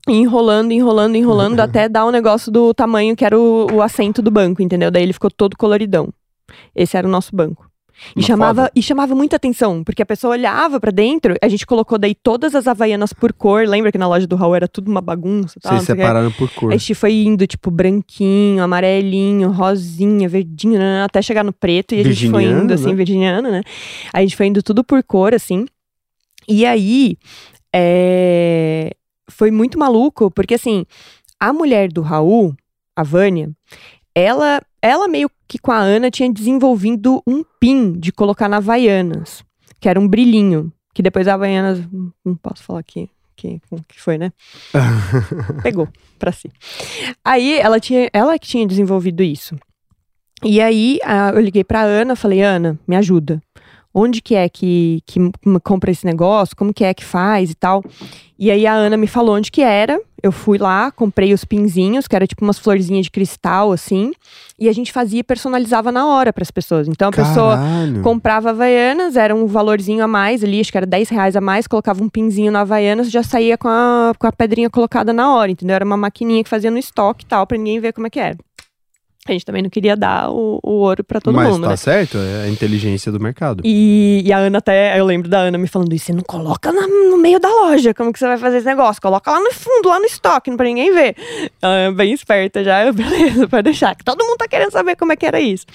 Enrolando, 0.08 0.72
enrolando, 0.72 1.16
enrolando, 1.16 1.60
até 1.62 1.90
dar 1.90 2.06
o 2.06 2.12
negócio 2.12 2.52
do 2.52 2.74
tamanho 2.74 3.16
que 3.16 3.26
era 3.26 3.38
o, 3.40 3.68
o 3.74 3.82
assento 3.82 4.22
do 4.22 4.30
banco, 4.30 4.62
entendeu? 4.62 4.92
Daí 4.92 5.02
ele 5.02 5.14
ficou 5.14 5.32
todo 5.32 5.58
coloridão. 5.58 6.10
Esse 6.76 6.96
era 6.96 7.08
o 7.08 7.10
nosso 7.12 7.36
banco. 7.36 7.70
E 8.16 8.20
Uma 8.20 8.28
chamava, 8.28 8.62
foda. 8.64 8.72
e 8.76 8.82
chamava 8.82 9.16
muita 9.16 9.36
atenção, 9.38 9.84
porque 9.84 10.02
a 10.02 10.06
pessoa 10.06 10.34
olhava 10.34 10.80
pra 10.80 10.92
dentro, 10.92 11.36
a 11.42 11.48
gente 11.48 11.66
colocou 11.66 11.98
daí 11.98 12.14
todas 12.14 12.54
as 12.54 12.68
havaianas 12.68 13.14
por 13.14 13.32
cor. 13.34 13.68
Lembra 13.68 13.92
que 13.92 13.98
na 13.98 14.08
loja 14.08 14.28
do 14.28 14.36
Raul 14.36 14.56
era 14.56 14.68
tudo 14.68 14.92
uma 14.92 15.02
bagunça? 15.02 15.60
Tal, 15.62 15.74
Vocês 15.74 15.86
separaram 15.86 16.32
por 16.32 16.50
cor. 16.52 16.74
A 16.74 16.78
gente 16.78 16.94
foi 16.94 17.14
indo, 17.14 17.48
tipo, 17.48 17.72
branquinho, 17.72 18.62
amarelinho, 18.64 19.50
rosinha, 19.50 20.28
verdinho, 20.28 20.80
até 21.04 21.22
chegar 21.22 21.44
no 21.44 21.54
preto. 21.54 21.96
E 21.96 22.02
a 22.02 22.04
gente 22.04 22.30
foi 22.30 22.44
indo, 22.44 22.74
assim, 22.74 22.90
né? 22.90 22.94
virginiano, 22.96 23.50
né? 23.50 23.62
A 24.14 24.22
gente 24.22 24.36
foi 24.36 24.48
indo 24.48 24.62
tudo 24.62 24.84
por 24.84 25.02
cor, 25.04 25.34
assim. 25.34 25.66
E 26.48 26.66
aí, 26.66 27.18
é, 27.74 28.92
foi 29.30 29.52
muito 29.52 29.80
maluco, 29.80 30.30
porque, 30.32 30.54
assim, 30.54 30.86
a 31.40 31.52
mulher 31.52 31.92
do 31.92 32.02
Raul, 32.02 32.54
a 32.96 33.04
Vânia, 33.04 33.50
ela, 34.14 34.62
ela 34.82 35.08
meio 35.08 35.30
que 35.48 35.58
com 35.60 35.72
a 35.72 35.78
Ana 35.78 36.10
tinha 36.12 36.32
desenvolvido 36.32 37.22
um 37.28 37.44
pin 37.60 37.94
de 37.94 38.12
colocar 38.12 38.48
na 38.50 38.58
Havaianas, 38.58 39.44
que 39.80 39.88
era 39.90 40.00
um 40.00 40.08
brilhinho. 40.08 40.72
Que 40.94 41.04
depois 41.04 41.28
a 41.28 41.34
Havaianas, 41.34 41.80
não- 41.92 42.12
não 42.24 42.36
posso 42.36 42.64
falar 42.64 42.80
aqui 42.80 43.10
que, 43.36 43.60
que 43.90 44.02
foi, 44.02 44.18
né? 44.18 44.32
Pegou 45.62 45.88
pra 46.18 46.32
si. 46.32 46.50
Aí 47.24 47.60
ela 47.60 47.80
tinha, 47.80 48.10
ela 48.14 48.40
que 48.40 48.48
tinha 48.48 48.66
desenvolvido 48.66 49.22
isso. 49.22 49.58
E 50.44 50.62
aí 50.62 51.00
a- 51.04 51.32
eu 51.34 51.42
liguei 51.42 51.64
pra 51.64 51.82
Ana, 51.82 52.16
falei: 52.16 52.42
"Ana, 52.42 52.80
me 52.88 52.96
ajuda. 52.96 53.42
Onde 53.98 54.22
que 54.22 54.36
é 54.36 54.50
que, 54.50 55.02
que 55.06 55.20
compra 55.64 55.90
esse 55.90 56.06
negócio? 56.06 56.54
Como 56.56 56.74
que 56.74 56.84
é 56.84 56.94
que 56.94 57.06
faz 57.06 57.50
e 57.50 57.56
tal?" 57.56 57.82
E 58.38 58.52
aí 58.52 58.68
a 58.68 58.74
Ana 58.74 58.98
me 58.98 59.08
falou 59.08 59.36
onde 59.36 59.50
que 59.50 59.62
era. 59.62 60.00
Eu 60.22 60.32
fui 60.32 60.58
lá, 60.58 60.92
comprei 60.92 61.34
os 61.34 61.46
pinzinhos, 61.46 62.08
que 62.08 62.16
era 62.16 62.28
tipo 62.28 62.44
umas 62.44 62.58
florzinhas 62.60 63.06
de 63.06 63.12
cristal 63.12 63.72
assim, 63.72 64.12
e 64.60 64.68
a 64.68 64.74
gente 64.74 64.92
fazia 64.92 65.20
e 65.20 65.24
personalizava 65.24 65.92
na 65.92 66.08
hora 66.08 66.34
pras 66.34 66.50
pessoas. 66.50 66.88
Então 66.88 67.10
a 67.10 67.12
pessoa 67.12 67.56
Caralho. 67.56 68.02
comprava 68.02 68.50
Havaianas, 68.50 69.16
era 69.16 69.36
um 69.36 69.46
valorzinho 69.46 70.04
a 70.04 70.08
mais 70.08 70.44
ali, 70.44 70.60
acho 70.60 70.72
que 70.72 70.78
era 70.78 70.86
10 70.86 71.10
reais 71.10 71.36
a 71.36 71.42
mais, 71.42 71.68
colocava 71.68 72.04
um 72.04 72.10
pinzinho 72.10 72.52
na 72.52 72.62
Havaianas, 72.62 73.12
já 73.12 73.24
saía 73.24 73.58
com 73.58 73.68
a, 73.70 74.14
com 74.18 74.28
a 74.28 74.32
pedrinha 74.32 74.70
colocada 74.70 75.14
na 75.14 75.34
hora, 75.34 75.52
entendeu? 75.52 75.76
Era 75.76 75.86
uma 75.86 75.98
maquininha 75.98 76.44
que 76.44 76.50
fazia 76.50 76.72
no 76.72 76.78
estoque 76.80 77.24
e 77.24 77.28
tal, 77.28 77.46
pra 77.46 77.58
ninguém 77.58 77.80
ver 77.80 77.94
como 77.94 78.08
é 78.08 78.10
que 78.10 78.20
era. 78.20 78.36
A 79.28 79.32
gente 79.32 79.44
também 79.44 79.64
não 79.64 79.72
queria 79.72 79.96
dar 79.98 80.30
o, 80.30 80.60
o 80.62 80.70
ouro 80.82 81.04
pra 81.04 81.20
todo 81.20 81.34
Mas 81.34 81.50
mundo, 81.52 81.64
tá 81.64 81.70
né? 81.70 81.76
certo, 81.76 82.16
é 82.20 82.44
a 82.44 82.48
inteligência 82.50 83.12
do 83.12 83.20
mercado. 83.20 83.64
E, 83.66 84.22
e 84.24 84.32
a 84.32 84.38
Ana 84.38 84.60
até, 84.60 85.00
eu 85.00 85.04
lembro 85.06 85.28
da 85.28 85.40
Ana 85.40 85.58
me 85.58 85.68
falando 85.68 85.92
isso, 85.94 86.06
você 86.06 86.14
não 86.14 86.22
coloca 86.22 86.72
na- 86.72 86.86
no 86.88 87.18
meio 87.18 87.40
da 87.40 87.50
loja, 87.50 87.92
como 87.92 88.14
que 88.14 88.20
você 88.20 88.28
vai 88.28 88.38
fazer 88.38 88.58
esse 88.58 88.68
negócio? 88.68 89.02
Coloca 89.02 89.32
lá 89.32 89.40
no 89.40 89.52
fundo, 89.52 89.90
lá 89.90 89.98
no 90.00 90.06
estoque, 90.06 90.56
pra 90.56 90.68
ninguém 90.68 90.94
ver. 90.94 91.16
É 91.60 91.92
bem 91.92 92.14
esperta 92.14 92.64
já, 92.64 92.86
eu, 92.86 92.94
beleza, 92.96 93.48
pode 93.48 93.64
deixar, 93.64 93.96
que 93.96 94.04
todo 94.04 94.24
mundo 94.24 94.38
tá 94.38 94.48
querendo 94.48 94.72
saber 94.72 94.96
como 94.96 95.12
é 95.12 95.16
que 95.16 95.26
era 95.26 95.40
isso. 95.42 95.66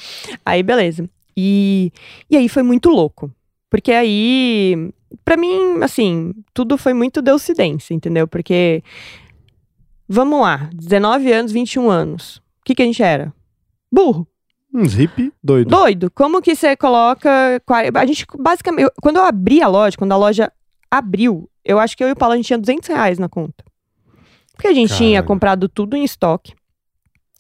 Aí, 0.47 0.63
beleza. 0.63 1.11
E, 1.37 1.93
e 2.31 2.37
aí 2.37 2.49
foi 2.49 2.63
muito 2.63 2.89
louco, 2.89 3.33
porque 3.69 3.91
aí, 3.91 4.91
pra 5.25 5.37
mim, 5.37 5.83
assim, 5.83 6.33
tudo 6.55 6.79
foi 6.79 6.95
muito 6.95 7.21
deucidência, 7.21 7.95
entendeu? 7.95 8.29
Porque, 8.29 8.81
vamos 10.09 10.41
lá, 10.41 10.71
19 10.73 11.33
anos, 11.33 11.51
21 11.51 11.91
anos, 11.91 12.37
o 12.37 12.65
que 12.65 12.75
que 12.77 12.83
a 12.83 12.87
gente 12.87 13.03
era? 13.03 13.33
Burro. 13.93 14.27
Uns 14.73 14.95
hippie 14.95 15.33
doido. 15.43 15.69
Doido. 15.69 16.11
Como 16.13 16.41
que 16.41 16.55
você 16.55 16.77
coloca. 16.77 17.61
A 17.95 18.07
gente, 18.07 18.25
basicamente, 18.39 18.85
eu- 18.85 18.93
quando 19.03 19.17
eu 19.17 19.25
abri 19.25 19.61
a 19.63 19.67
loja, 19.69 19.97
quando 19.97 20.13
a 20.13 20.17
loja 20.17 20.53
abriu, 20.91 21.51
eu 21.65 21.79
acho 21.79 21.97
que 21.97 22.05
eu 22.05 22.09
e 22.09 22.13
o 22.13 22.17
Paulo 22.17 22.35
a 22.35 22.37
gente 22.37 22.47
tinha 22.47 22.59
200 22.59 22.89
reais 22.89 23.19
na 23.19 23.29
conta. 23.29 23.65
Porque 24.53 24.69
a 24.69 24.73
gente 24.75 24.95
tinha 24.95 25.11
Caralho. 25.19 25.27
comprado 25.27 25.69
tudo 25.69 25.97
em 25.97 26.05
estoque. 26.05 26.53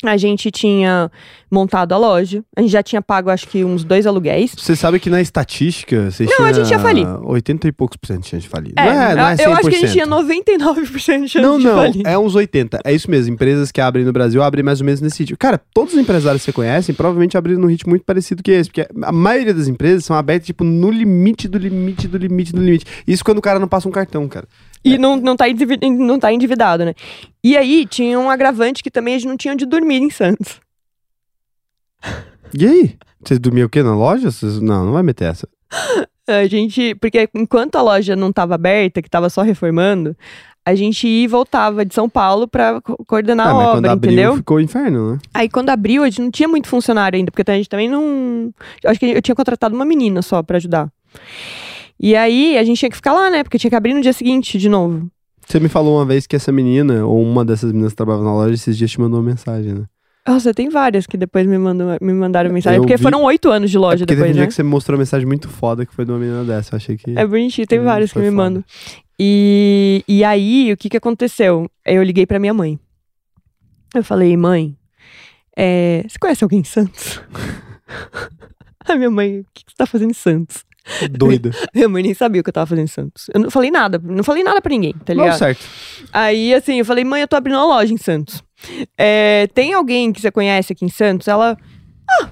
A 0.02 0.16
gente 0.16 0.50
tinha 0.50 1.10
montado 1.50 1.92
a 1.92 1.98
loja. 1.98 2.42
A 2.56 2.62
gente 2.62 2.70
já 2.70 2.82
tinha 2.82 3.02
pago, 3.02 3.28
acho 3.28 3.46
que, 3.46 3.62
uns 3.62 3.84
dois 3.84 4.06
aluguéis. 4.06 4.54
Você 4.56 4.74
sabe 4.74 4.98
que 4.98 5.10
na 5.10 5.20
estatística, 5.20 6.10
vocês 6.10 6.30
Não, 6.38 6.46
a 6.46 6.52
gente 6.52 6.70
ia 6.70 6.78
falir. 6.78 7.06
80 7.24 7.68
e 7.68 7.72
poucos 7.72 7.98
por 7.98 8.06
cento 8.06 8.22
de 8.22 8.28
chance 8.28 8.42
de 8.42 8.48
falir. 8.48 8.72
É, 8.76 8.82
não 8.82 8.92
é, 8.92 9.14
não 9.14 9.28
é 9.28 9.36
100%. 9.36 9.44
eu 9.44 9.52
acho 9.52 9.68
que 9.68 9.76
a 9.76 9.78
gente 9.80 9.92
tinha 9.92 10.06
99% 10.06 11.22
de 11.22 11.28
chance 11.28 11.38
Não, 11.40 11.58
de 11.58 11.64
não, 11.64 11.76
falir. 11.76 12.02
é 12.06 12.18
uns 12.18 12.34
80. 12.34 12.80
É 12.82 12.92
isso 12.94 13.10
mesmo. 13.10 13.34
Empresas 13.34 13.70
que 13.70 13.80
abrem 13.80 14.04
no 14.04 14.12
Brasil 14.12 14.42
abrem 14.42 14.64
mais 14.64 14.80
ou 14.80 14.86
menos 14.86 15.02
nesse 15.02 15.20
ritmo. 15.22 15.36
Cara, 15.36 15.60
todos 15.74 15.92
os 15.92 16.00
empresários 16.00 16.42
que 16.42 16.46
você 16.46 16.52
conhece 16.52 16.92
provavelmente 16.94 17.36
abriram 17.36 17.60
num 17.60 17.68
ritmo 17.68 17.90
muito 17.90 18.04
parecido 18.04 18.42
que 18.42 18.52
esse, 18.52 18.70
porque 18.70 18.88
a 19.02 19.12
maioria 19.12 19.52
das 19.52 19.68
empresas 19.68 20.04
são 20.04 20.16
abertas 20.16 20.46
tipo 20.46 20.64
no 20.64 20.90
limite 20.90 21.46
do 21.46 21.58
limite 21.58 22.08
do 22.08 22.16
limite 22.16 22.52
do 22.52 22.62
limite. 22.62 22.86
Isso 23.06 23.22
quando 23.22 23.38
o 23.38 23.42
cara 23.42 23.58
não 23.58 23.68
passa 23.68 23.86
um 23.86 23.92
cartão, 23.92 24.26
cara. 24.28 24.46
E 24.84 24.96
não, 24.96 25.16
não, 25.16 25.36
tá 25.36 25.44
não 25.98 26.18
tá 26.18 26.32
endividado, 26.32 26.84
né? 26.84 26.94
E 27.44 27.56
aí 27.56 27.84
tinha 27.86 28.18
um 28.18 28.30
agravante 28.30 28.82
que 28.82 28.90
também 28.90 29.14
a 29.14 29.18
gente 29.18 29.28
não 29.28 29.36
tinha 29.36 29.52
onde 29.52 29.66
dormir 29.66 29.96
em 30.02 30.10
Santos. 30.10 30.58
E 32.58 32.66
aí? 32.66 32.96
Vocês 33.22 33.38
dormiam 33.38 33.66
o 33.66 33.70
quê? 33.70 33.82
Na 33.82 33.94
loja? 33.94 34.30
Vocês- 34.30 34.60
Não, 34.60 34.84
não 34.86 34.92
vai 34.92 35.02
meter 35.02 35.26
essa. 35.30 35.48
A 36.28 36.46
gente, 36.46 36.94
porque 36.94 37.28
enquanto 37.34 37.74
a 37.74 37.82
loja 37.82 38.14
não 38.14 38.28
estava 38.28 38.54
aberta, 38.54 39.02
que 39.02 39.08
estava 39.08 39.28
só 39.28 39.42
reformando, 39.42 40.16
a 40.64 40.76
gente 40.76 41.08
ia 41.08 41.24
e 41.24 41.26
voltava 41.26 41.84
de 41.84 41.92
São 41.92 42.08
Paulo 42.08 42.46
para 42.46 42.80
coordenar 43.04 43.48
Ah, 43.48 43.50
a 43.50 43.54
mas 43.54 43.64
quando 43.66 43.76
obra, 43.78 43.92
abriu, 43.92 44.12
entendeu? 44.12 44.36
ficou 44.36 44.60
inferno, 44.60 45.12
né? 45.14 45.18
Aí 45.34 45.48
quando 45.48 45.70
abriu, 45.70 46.04
a 46.04 46.06
gente 46.08 46.22
não 46.22 46.30
tinha 46.30 46.48
muito 46.48 46.68
funcionário 46.68 47.16
ainda, 47.16 47.32
porque 47.32 47.50
a 47.50 47.56
gente 47.56 47.68
também 47.68 47.88
não. 47.88 48.54
Acho 48.84 49.00
que 49.00 49.06
eu 49.06 49.20
tinha 49.20 49.34
contratado 49.34 49.74
uma 49.74 49.84
menina 49.84 50.22
só 50.22 50.40
para 50.40 50.58
ajudar. 50.58 50.88
E 52.02 52.16
aí 52.16 52.56
a 52.56 52.64
gente 52.64 52.78
tinha 52.78 52.88
que 52.90 52.96
ficar 52.96 53.12
lá, 53.12 53.30
né? 53.30 53.44
Porque 53.44 53.58
tinha 53.58 53.70
que 53.70 53.76
abrir 53.76 53.92
no 53.94 54.00
dia 54.00 54.12
seguinte 54.12 54.56
de 54.58 54.68
novo. 54.68 55.10
Você 55.46 55.60
me 55.60 55.68
falou 55.68 55.96
uma 55.98 56.04
vez 56.06 56.26
que 56.26 56.34
essa 56.36 56.50
menina, 56.50 57.04
ou 57.04 57.20
uma 57.22 57.44
dessas 57.44 57.70
meninas 57.72 57.92
que 57.92 57.96
trabalhava 57.96 58.24
na 58.24 58.32
loja, 58.34 58.54
esses 58.54 58.76
dias 58.76 58.90
te 58.90 59.00
mandou 59.00 59.18
uma 59.20 59.26
mensagem, 59.28 59.74
né? 59.74 59.84
Nossa, 60.26 60.54
tem 60.54 60.68
várias 60.68 61.06
que 61.06 61.16
depois 61.16 61.46
me, 61.46 61.58
mandam, 61.58 61.96
me 62.00 62.12
mandaram 62.12 62.52
mensagem. 62.52 62.76
Eu 62.76 62.82
porque 62.82 62.96
vi- 62.96 63.02
foram 63.02 63.22
oito 63.24 63.50
anos 63.50 63.70
de 63.70 63.76
É 63.76 63.80
loja 63.80 63.98
porque 63.98 64.06
teve 64.14 64.20
um 64.20 64.24
depois, 64.24 64.34
dia 64.36 64.42
né? 64.44 64.46
que 64.48 64.54
você 64.54 64.62
me 64.62 64.68
mostrou 64.70 64.94
uma 64.96 65.00
mensagem 65.00 65.26
muito 65.26 65.48
foda 65.48 65.84
que 65.84 65.92
foi 65.94 66.04
de 66.04 66.12
uma 66.12 66.18
menina 66.18 66.44
dessa. 66.44 66.74
Eu 66.74 66.76
achei 66.76 66.96
que. 66.96 67.18
É 67.18 67.26
bonitinho, 67.26 67.66
tem 67.66 67.80
vários 67.80 68.12
que 68.12 68.18
me 68.18 68.26
foda. 68.26 68.36
mandam. 68.36 68.64
E, 69.18 70.04
e 70.06 70.22
aí, 70.22 70.72
o 70.72 70.76
que 70.76 70.88
que 70.88 70.96
aconteceu? 70.96 71.68
Eu 71.84 72.02
liguei 72.02 72.26
pra 72.26 72.38
minha 72.38 72.54
mãe. 72.54 72.78
Eu 73.94 74.04
falei, 74.04 74.36
mãe, 74.36 74.76
é, 75.56 76.04
você 76.08 76.18
conhece 76.18 76.44
alguém 76.44 76.60
em 76.60 76.64
Santos? 76.64 77.20
A 78.86 78.96
minha 78.96 79.10
mãe, 79.10 79.40
o 79.40 79.46
que, 79.52 79.64
que 79.64 79.70
você 79.72 79.76
tá 79.76 79.86
fazendo 79.86 80.10
em 80.10 80.14
Santos? 80.14 80.64
Doida. 81.10 81.50
Minha 81.74 81.88
mãe 81.88 82.02
nem 82.02 82.14
sabia 82.14 82.40
o 82.40 82.44
que 82.44 82.50
eu 82.50 82.54
tava 82.54 82.66
fazendo 82.66 82.84
em 82.84 82.88
Santos. 82.88 83.26
Eu 83.32 83.40
não 83.40 83.50
falei 83.50 83.70
nada, 83.70 84.00
não 84.02 84.24
falei 84.24 84.42
nada 84.42 84.60
pra 84.60 84.70
ninguém, 84.70 84.94
tá 85.04 85.14
Não, 85.14 85.24
ligado? 85.24 85.38
certo. 85.38 85.64
Aí, 86.12 86.54
assim, 86.54 86.78
eu 86.78 86.84
falei, 86.84 87.04
mãe, 87.04 87.20
eu 87.20 87.28
tô 87.28 87.36
abrindo 87.36 87.56
uma 87.56 87.66
loja 87.66 87.92
em 87.92 87.98
Santos. 87.98 88.42
É, 88.96 89.48
tem 89.54 89.72
alguém 89.72 90.12
que 90.12 90.20
você 90.20 90.30
conhece 90.30 90.72
aqui 90.72 90.84
em 90.84 90.88
Santos? 90.90 91.28
Ela, 91.28 91.56
ah, 92.08 92.30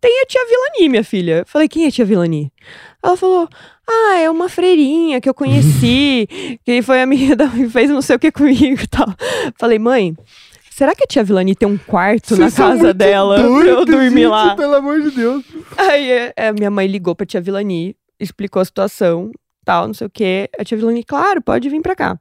tem 0.00 0.22
a 0.22 0.26
tia 0.26 0.40
Vilani, 0.46 0.88
minha 0.88 1.04
filha. 1.04 1.38
Eu 1.40 1.46
falei, 1.46 1.68
quem 1.68 1.84
é 1.84 1.88
a 1.88 1.90
tia 1.90 2.04
Vilani? 2.04 2.52
Ela 3.02 3.16
falou, 3.16 3.48
ah, 3.88 4.18
é 4.18 4.30
uma 4.30 4.48
freirinha 4.48 5.20
que 5.20 5.28
eu 5.28 5.34
conheci, 5.34 6.28
que 6.64 6.82
foi 6.82 7.02
amiga 7.02 7.34
da, 7.36 7.48
que 7.48 7.68
fez 7.68 7.90
não 7.90 8.02
sei 8.02 8.16
o 8.16 8.18
que 8.18 8.30
comigo 8.30 8.82
e 8.82 8.86
tal. 8.86 9.08
Falei, 9.58 9.78
mãe, 9.78 10.14
será 10.80 10.94
que 10.94 11.04
a 11.04 11.06
tia 11.06 11.22
Vilani 11.22 11.54
tem 11.54 11.68
um 11.68 11.76
quarto 11.76 12.30
na 12.30 12.44
Vocês 12.48 12.54
são 12.54 12.70
casa 12.70 12.94
dela 12.94 13.34
pra 13.36 13.66
eu 13.66 13.84
dormir 13.84 14.08
gente, 14.22 14.26
lá? 14.28 14.56
Pelo 14.56 14.76
amor 14.76 15.02
de 15.02 15.10
Deus. 15.10 15.44
Aí 15.76 16.10
é, 16.10 16.32
é, 16.34 16.52
minha 16.54 16.70
mãe 16.70 16.86
ligou 16.86 17.14
pra 17.14 17.26
tia 17.26 17.38
Vilani, 17.38 17.94
explicou 18.18 18.62
a 18.62 18.64
situação, 18.64 19.30
tal, 19.62 19.86
não 19.86 19.92
sei 19.92 20.06
o 20.06 20.10
quê. 20.10 20.48
A 20.58 20.64
tia 20.64 20.78
Vilani, 20.78 21.04
claro, 21.04 21.42
pode 21.42 21.68
vir 21.68 21.82
pra 21.82 21.94
cá. 21.94 22.18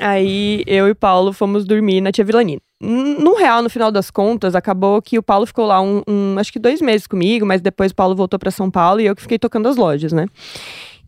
Aí 0.00 0.64
eu 0.66 0.88
e 0.88 0.90
o 0.90 0.96
Paulo 0.96 1.32
fomos 1.32 1.64
dormir 1.64 2.00
na 2.00 2.10
tia 2.10 2.24
Vilani. 2.24 2.58
No 2.80 3.36
real, 3.36 3.62
no 3.62 3.70
final 3.70 3.92
das 3.92 4.10
contas, 4.10 4.56
acabou 4.56 5.00
que 5.00 5.16
o 5.16 5.22
Paulo 5.22 5.46
ficou 5.46 5.64
lá 5.64 5.80
um, 5.80 6.02
um- 6.08 6.36
acho 6.36 6.52
que 6.52 6.58
dois 6.58 6.80
meses 6.82 7.06
comigo, 7.06 7.46
mas 7.46 7.60
depois 7.60 7.92
o 7.92 7.94
Paulo 7.94 8.16
voltou 8.16 8.40
pra 8.40 8.50
São 8.50 8.72
Paulo 8.72 9.00
e 9.00 9.06
eu 9.06 9.14
que 9.14 9.22
fiquei 9.22 9.38
tocando 9.38 9.68
as 9.68 9.76
lojas, 9.76 10.12
né? 10.12 10.26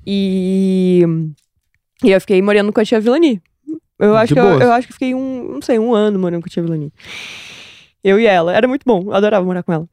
E, 0.06 1.04
e 2.04 2.12
eu 2.12 2.20
fiquei 2.20 2.40
morando 2.40 2.72
com 2.72 2.80
a 2.80 2.84
tia 2.84 3.00
Vilani. 3.00 3.42
Eu 4.00 4.16
acho, 4.16 4.32
que 4.34 4.40
eu, 4.40 4.60
eu 4.60 4.72
acho 4.72 4.86
que 4.86 4.92
fiquei 4.94 5.14
um, 5.14 5.52
não 5.54 5.62
sei, 5.62 5.78
um 5.78 5.94
ano 5.94 6.18
morando 6.18 6.40
com 6.42 6.46
a 6.48 6.50
tia 6.50 6.62
Vilani. 6.62 6.92
Eu 8.02 8.18
e 8.18 8.26
ela. 8.26 8.54
Era 8.56 8.66
muito 8.66 8.82
bom, 8.86 9.02
eu 9.06 9.12
adorava 9.14 9.44
morar 9.44 9.62
com 9.62 9.72
ela. 9.72 9.86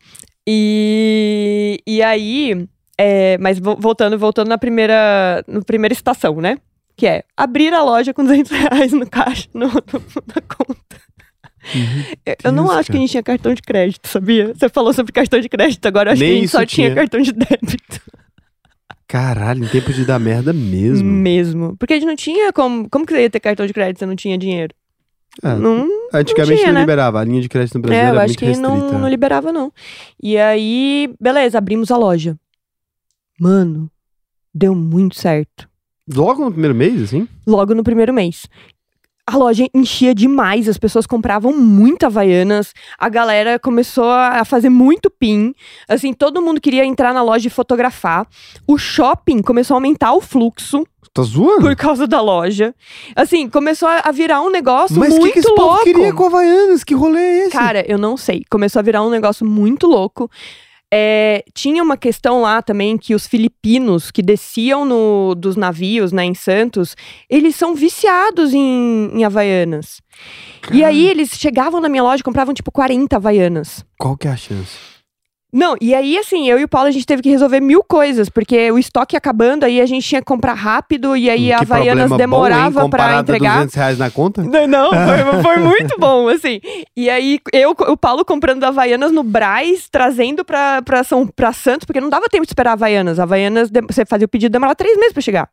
E, 0.48 1.80
e 1.86 2.02
aí, 2.02 2.68
é, 2.98 3.38
mas 3.38 3.60
vo- 3.60 3.76
voltando, 3.78 4.18
voltando 4.18 4.48
na 4.48 4.58
primeira, 4.58 5.44
na 5.48 5.62
primeira 5.62 5.94
estação, 5.94 6.40
né? 6.40 6.58
Que 6.96 7.06
é 7.06 7.24
abrir 7.36 7.74
a 7.74 7.84
loja 7.84 8.14
com 8.14 8.24
200 8.24 8.52
reais 8.52 8.92
no 8.94 9.06
caixa, 9.08 9.48
no, 9.54 9.68
no- 9.68 9.74
na 9.74 10.42
conta. 10.56 10.98
Eu- 12.26 12.36
eu 12.46 12.52
não 12.54 12.64
Deus, 12.68 12.78
acho 12.78 12.86
que 12.86 12.92
a 12.92 12.94
cara. 12.94 13.00
gente 13.02 13.12
tinha 13.12 13.24
cartão 13.24 13.54
de 13.54 13.62
crédito, 13.62 14.08
sabia? 14.08 14.54
Você 14.54 14.70
falou 14.70 14.94
sobre 14.94 15.12
cartão 15.12 15.40
de 15.40 15.50
crédito, 15.50 15.86
agora 15.86 16.10
eu 16.10 16.14
acho 16.14 16.22
Nem 16.22 16.32
que 16.32 16.38
a 16.38 16.42
gente 16.42 16.50
só 16.52 16.66
tinha 16.66 16.88
tinha. 16.88 16.96
cartão 16.96 17.20
de 17.22 17.34
débito. 17.34 18.02
Caralho, 19.08 19.64
em 19.64 19.68
tempo 19.70 19.94
de 19.94 20.04
dar 20.06 20.20
merda 20.20 20.52
mesmo. 20.52 21.10
Mesmo. 21.10 21.78
Porque 21.78 21.94
a 21.94 21.96
gente 21.98 22.08
não 22.08 22.16
tinha 22.16 22.52
como. 22.52 22.90
Como 22.90 23.06
que 23.06 23.14
você 23.14 23.22
ia 23.22 23.30
ter 23.30 23.40
cartão 23.40 23.66
de 23.66 23.74
crédito 23.74 24.00
se 24.00 24.06
não 24.06 24.16
tinha 24.16 24.38
dinheiro? 24.38 24.74
Ah, 25.42 25.56
Não, 25.56 25.88
Antigamente 26.14 26.56
não, 26.56 26.62
tinha, 26.64 26.74
né? 26.74 26.80
liberava. 26.82 27.20
A 27.20 27.24
linha 27.24 27.42
de 27.42 27.48
crédito 27.48 27.76
no 27.76 27.82
Brasil 27.82 28.00
é, 28.02 28.06
eu 28.06 28.10
era 28.10 28.18
acho 28.20 28.28
muito 28.30 28.40
que 28.40 28.46
restrita. 28.46 28.70
não, 28.70 29.00
não 29.00 29.08
liberava, 29.10 29.52
não. 29.54 29.72
E 30.22 30.36
aí, 30.38 31.14
beleza, 31.22 31.58
abrimos 31.58 31.92
a 31.92 31.98
loja. 31.98 32.36
Mano, 33.40 33.90
deu 34.54 34.74
muito 34.74 35.16
certo. 35.16 35.70
Logo 36.12 36.44
no 36.44 36.52
primeiro 36.52 36.74
mês, 36.76 37.02
assim? 37.04 37.28
Logo 37.46 37.76
no 37.76 37.84
primeiro 37.84 38.14
mês. 38.14 38.46
A 39.30 39.36
loja 39.36 39.68
enchia 39.74 40.16
demais, 40.16 40.70
as 40.70 40.78
pessoas 40.78 41.06
compravam 41.06 41.52
muito 41.52 42.06
Havaianas, 42.06 42.74
a 42.98 43.10
galera 43.10 43.60
começou 43.60 44.10
a 44.10 44.46
fazer 44.46 44.70
muito 44.70 45.10
pin, 45.10 45.54
assim, 45.88 46.14
todo 46.14 46.42
mundo 46.42 46.62
queria 46.62 46.86
entrar 46.86 47.14
na 47.14 47.22
loja 47.22 47.48
e 47.48 47.50
fotografar. 47.52 48.26
O 48.66 48.78
shopping 48.78 49.42
começou 49.42 49.76
a 49.76 49.78
aumentar 49.78 50.14
o 50.14 50.22
fluxo 50.22 50.86
Tá 51.14 51.24
zoando? 51.24 51.62
por 51.62 51.76
causa 51.76 52.08
da 52.08 52.22
loja. 52.22 52.74
Assim, 53.16 53.50
começou 53.50 53.90
a 53.90 54.12
virar 54.12 54.42
um 54.42 54.50
negócio 54.50 54.98
Mas 54.98 55.14
o 55.14 55.18
muito 55.20 55.34
que, 55.34 55.34
que 55.34 55.40
esse 55.40 55.48
louco. 55.50 55.62
povo 55.64 55.84
queria 55.84 56.14
com 56.14 56.26
Havaianas? 56.28 56.84
Que 56.84 56.94
rolê 56.94 57.20
é 57.20 57.38
esse? 57.44 57.52
Cara, 57.52 57.84
eu 57.86 57.98
não 57.98 58.16
sei. 58.16 58.44
Começou 58.50 58.80
a 58.80 58.84
virar 58.84 59.04
um 59.04 59.10
negócio 59.10 59.46
muito 59.46 59.88
louco. 59.88 60.30
É, 60.94 61.44
tinha 61.54 61.84
uma 61.84 61.98
questão 61.98 62.42
lá 62.42 62.62
também 62.62 62.98
que 62.98 63.14
os 63.14 63.28
filipinos 63.28 64.10
que 64.10 64.22
desciam 64.22 64.86
no, 64.86 65.36
dos 65.36 65.56
navios, 65.58 66.14
né, 66.14 66.24
em 66.24 66.34
Santos, 66.34 66.96
eles 67.30 67.56
são 67.56 67.76
viciados 67.76 68.54
em, 68.54 69.10
em 69.14 69.24
Havaianas. 69.26 70.02
E 70.72 70.84
aí 70.84 71.08
eles 71.08 71.32
chegavam 71.32 71.82
na 71.82 71.90
minha 71.90 72.04
loja 72.04 72.22
e 72.22 72.24
compravam 72.24 72.54
tipo 72.54 72.72
40 72.72 73.16
Havaianas. 73.16 73.86
Qual 73.98 74.16
que 74.16 74.28
é 74.28 74.32
a 74.32 74.38
chance? 74.38 74.97
Não, 75.52 75.76
e 75.80 75.96
aí 75.96 76.18
assim, 76.18 76.50
eu 76.50 76.60
e 76.60 76.66
o 76.66 76.68
Paulo 76.68 76.90
a 76.90 76.92
gente 76.92 77.06
teve 77.06 77.22
que 77.22 77.30
resolver 77.30 77.62
mil 77.62 77.82
coisas, 77.82 78.28
porque 78.28 78.70
o 78.70 78.78
estoque 78.78 79.16
acabando, 79.16 79.64
aí 79.64 79.80
a 79.80 79.86
gente 79.86 80.06
tinha 80.06 80.20
que 80.20 80.26
comprar 80.26 80.54
rápido, 80.54 81.16
e 81.16 81.30
aí 81.30 81.54
a 81.54 81.60
que 81.60 81.64
Havaianas 81.64 82.10
problema 82.10 82.18
demorava 82.18 82.82
bom, 82.82 82.90
pra 82.90 83.04
Comparado 83.04 83.18
a 83.18 83.22
entregar. 83.22 83.54
200 83.54 83.76
reais 83.76 83.98
na 83.98 84.12
conta? 84.12 84.44
Não, 84.44 84.68
não, 84.68 84.90
foi, 84.92 85.40
foi 85.42 85.58
muito 85.58 85.98
bom, 85.98 86.28
assim. 86.28 86.60
E 86.96 87.10
aí, 87.10 87.40
eu, 87.54 87.72
o 87.72 87.96
Paulo 87.96 88.26
comprando 88.26 88.64
Havaianas 88.66 89.12
no 89.12 89.24
Braz, 89.24 89.88
trazendo 89.90 90.44
pra, 90.44 90.82
pra, 90.82 91.04
São, 91.04 91.26
pra 91.26 91.54
Santos, 91.54 91.86
porque 91.86 92.02
não 92.02 92.10
dava 92.10 92.28
tempo 92.28 92.46
de 92.46 92.50
esperar 92.50 92.74
Havaianas. 92.74 93.18
Havaianas, 93.18 93.70
você 93.88 94.06
fazia 94.06 94.26
o 94.26 94.30
pedido, 94.30 94.52
demorava 94.52 94.76
três 94.76 94.98
meses 94.98 95.14
pra 95.14 95.22
chegar. 95.22 95.50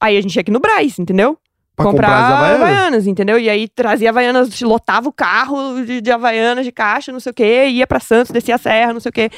Aí 0.00 0.16
a 0.16 0.20
gente 0.20 0.34
ia 0.36 0.42
aqui 0.42 0.50
no 0.50 0.60
Braz, 0.60 0.98
entendeu? 0.98 1.36
Pra 1.76 1.86
comprar, 1.86 2.44
as 2.46 2.54
Havaianas? 2.54 3.06
entendeu? 3.06 3.38
E 3.38 3.50
aí 3.50 3.66
trazia 3.66 4.10
Havaianas, 4.10 4.60
lotava 4.60 5.08
o 5.08 5.12
carro 5.12 5.84
de, 5.84 6.00
de 6.00 6.10
Havaianas 6.10 6.64
de 6.64 6.70
caixa, 6.70 7.10
não 7.10 7.18
sei 7.18 7.30
o 7.30 7.34
quê, 7.34 7.66
ia 7.66 7.86
pra 7.86 7.98
Santos, 7.98 8.30
descia 8.30 8.54
a 8.54 8.58
serra, 8.58 8.92
não 8.92 9.00
sei 9.00 9.10
o 9.10 9.12
quê, 9.12 9.28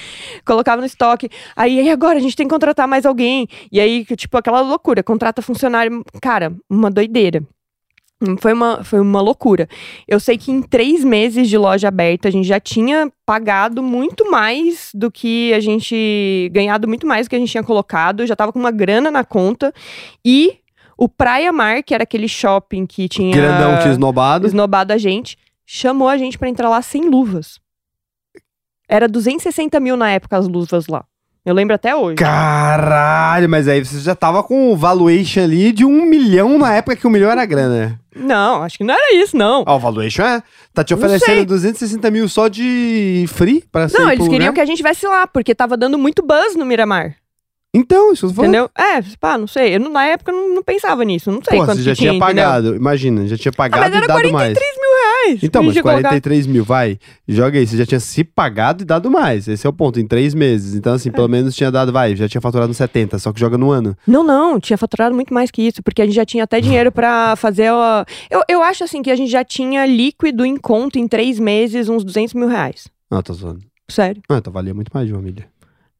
colocava 0.45 0.80
no 0.80 0.87
estoque. 0.87 1.30
Aí, 1.57 1.89
agora 1.89 2.18
a 2.18 2.20
gente 2.20 2.37
tem 2.37 2.47
que 2.47 2.53
contratar 2.53 2.87
mais 2.87 3.07
alguém. 3.07 3.49
E 3.72 3.80
aí, 3.80 4.05
tipo, 4.05 4.37
aquela 4.37 4.61
loucura, 4.61 5.03
contrata 5.03 5.41
funcionário, 5.41 6.05
cara, 6.20 6.53
uma 6.68 6.91
doideira. 6.91 7.43
Foi 8.41 8.55
uma, 8.55 8.82
foi 8.82 8.99
uma 8.99 9.20
loucura. 9.20 9.68
Eu 10.09 10.18
sei 10.18 10.39
que 10.39 10.51
em 10.51 10.62
três 10.62 11.05
meses 11.05 11.51
de 11.51 11.59
loja 11.59 11.89
aberta, 11.89 12.28
a 12.28 12.30
gente 12.30 12.49
já 12.49 12.59
tinha 12.59 13.12
pagado 13.26 13.82
muito 13.82 14.30
mais 14.30 14.91
do 14.95 15.11
que 15.11 15.53
a 15.53 15.61
gente. 15.61 16.51
ganhado 16.51 16.89
muito 16.89 17.07
mais 17.07 17.26
do 17.26 17.30
que 17.30 17.37
a 17.37 17.39
gente 17.39 17.51
tinha 17.51 17.62
colocado. 17.62 18.26
Já 18.26 18.34
tava 18.34 18.55
com 18.55 18.59
uma 18.59 18.70
grana 18.70 19.11
na 19.11 19.22
conta. 19.22 19.70
E 20.24 20.59
o 20.97 21.09
Praia 21.09 21.53
Mar, 21.53 21.82
que 21.82 21.94
era 21.94 22.05
aquele 22.05 22.28
shopping 22.28 22.86
que 22.86 23.09
tinha. 23.09 23.34
Grandão 23.34 23.78
tinha 23.80 23.92
esnobado. 23.92 24.47
esnobado 24.47 24.92
a 24.92 24.99
gente, 24.99 25.36
chamou 25.64 26.09
a 26.09 26.16
gente 26.16 26.38
pra 26.38 26.49
entrar 26.49 26.68
lá 26.68 26.80
sem 26.82 27.09
luvas. 27.09 27.61
Era 28.88 29.09
260 29.09 29.78
mil 29.80 29.97
na 29.97 30.11
época 30.11 30.36
as 30.36 30.47
luvas 30.47 30.86
lá. 30.86 31.05
Eu 31.44 31.55
lembro 31.55 31.76
até 31.76 31.94
hoje. 31.94 32.16
Caralho, 32.16 33.49
mas 33.49 33.68
aí 33.68 33.84
você 33.84 34.01
já 34.01 34.16
tava 34.16 34.42
com 34.42 34.72
o 34.72 34.76
valuation 34.76 35.42
ali 35.42 35.70
de 35.70 35.84
um 35.84 36.05
milhão 36.05 36.59
na 36.59 36.74
época 36.74 36.97
que 36.97 37.07
um 37.07 37.11
milhão 37.11 37.30
era 37.30 37.44
grana. 37.47 38.01
Não, 38.16 38.62
acho 38.62 38.78
que 38.78 38.84
não 38.84 38.92
era 38.94 39.14
isso, 39.14 39.36
não. 39.36 39.62
Ah, 39.64 39.76
o 39.76 39.78
valuation 39.78 40.22
é? 40.24 40.42
Tá 40.74 40.82
te 40.82 40.92
oferecendo 40.92 41.36
sei. 41.36 41.44
260 41.47 42.11
mil 42.11 42.28
só 42.28 42.49
de 42.49 43.26
free 43.28 43.62
pra 43.70 43.88
ser 43.88 43.99
Não, 43.99 44.11
eles 44.11 44.24
queriam 44.26 44.49
lugar? 44.51 44.55
que 44.55 44.61
a 44.61 44.64
gente 44.64 44.82
viesse 44.82 45.07
lá, 45.07 45.24
porque 45.26 45.55
tava 45.55 45.76
dando 45.76 45.97
muito 45.97 46.20
buzz 46.20 46.57
no 46.57 46.66
Miramar. 46.66 47.14
Então, 47.79 48.12
isso 48.12 48.33
falando. 48.33 48.49
Entendeu? 48.55 48.70
É, 48.77 49.03
pá, 49.20 49.37
não 49.37 49.47
sei. 49.47 49.77
Eu, 49.77 49.81
não- 49.81 49.91
na 49.93 50.07
época 50.07 50.33
eu 50.33 50.37
não, 50.37 50.55
não 50.57 50.62
pensava 50.62 51.05
nisso. 51.05 51.31
Não 51.31 51.41
sei 51.47 51.59
Pô, 51.59 51.64
quanto 51.66 51.77
você 51.79 51.83
já 51.85 51.95
tinha, 51.95 52.11
tinha 52.12 52.18
entendeu? 52.24 52.45
pagado. 52.45 52.74
Imagina, 52.77 53.27
já 53.29 53.37
tinha 53.37 53.53
Ah, 53.53 53.57
pagado 53.57 53.83
mas 53.83 53.93
e 53.93 53.97
era 53.99 54.07
dado 54.07 54.20
43 54.22 54.33
mais. 54.33 54.59
mil 54.81 54.91
reais. 55.27 55.41
Então, 55.43 55.62
mas 55.62 55.68
gente 55.74 55.77
ia 55.77 55.83
colocar- 55.83 56.09
43 56.09 56.47
mil, 56.47 56.64
vai. 56.64 56.99
Joga 57.29 57.59
aí, 57.59 57.66
você 57.66 57.77
já 57.77 57.85
tinha 57.85 58.01
se 58.01 58.24
pagado 58.24 58.83
e 58.83 58.87
dado 58.87 59.11
mais. 59.11 59.47
Esse 59.47 59.66
é 59.66 59.70
o 59.70 59.72
ponto, 59.72 60.01
em 60.01 60.07
três 60.07 60.33
meses. 60.35 60.74
Então, 60.74 60.95
assim, 60.95 61.11
É. 61.11 61.12
pelo 61.12 61.29
menos 61.29 61.55
tinha 61.55 61.70
dado, 61.70 61.93
vai, 61.93 62.16
já 62.16 62.27
tinha 62.29 62.41
faturado 62.41 62.72
70, 62.72 63.18
só 63.18 63.33
que 63.33 63.39
joga 63.41 63.59
no 63.59 63.70
ano. 63.70 63.95
Não, 64.07 64.24
não, 64.24 64.59
tinha 64.59 64.79
faturado 64.79 65.14
muito 65.14 65.35
mais 65.35 65.51
que 65.51 65.61
isso, 65.62 65.83
porque 65.83 66.01
a 66.01 66.07
gente 66.07 66.14
já 66.14 66.24
tinha 66.24 66.45
até 66.45 66.61
dinheiro 66.61 66.91
pra 66.91 67.37
fazer. 67.37 67.68
a- 67.70 68.07
Eu, 68.31 68.43
eu 68.49 68.62
acho 68.62 68.85
assim 68.85 69.03
que 69.03 69.11
a 69.11 69.16
gente 69.16 69.31
já 69.31 69.45
tinha 69.45 69.85
líquido 69.85 70.47
em 70.47 70.57
conta 70.57 70.99
em 70.99 71.07
três 71.07 71.39
meses 71.39 71.89
uns 71.89 72.03
200 72.05 72.33
mil 72.35 72.49
reais. 72.49 72.87
Não, 73.11 73.22
tô 73.22 73.33
zoando. 73.35 73.61
Sério. 73.89 74.20
Ah, 74.29 74.39
então 74.39 74.53
valia 74.53 74.74
muito 74.74 74.91
mais 74.95 75.07
de 75.07 75.12
uma 75.12 75.22
milha. 75.22 75.47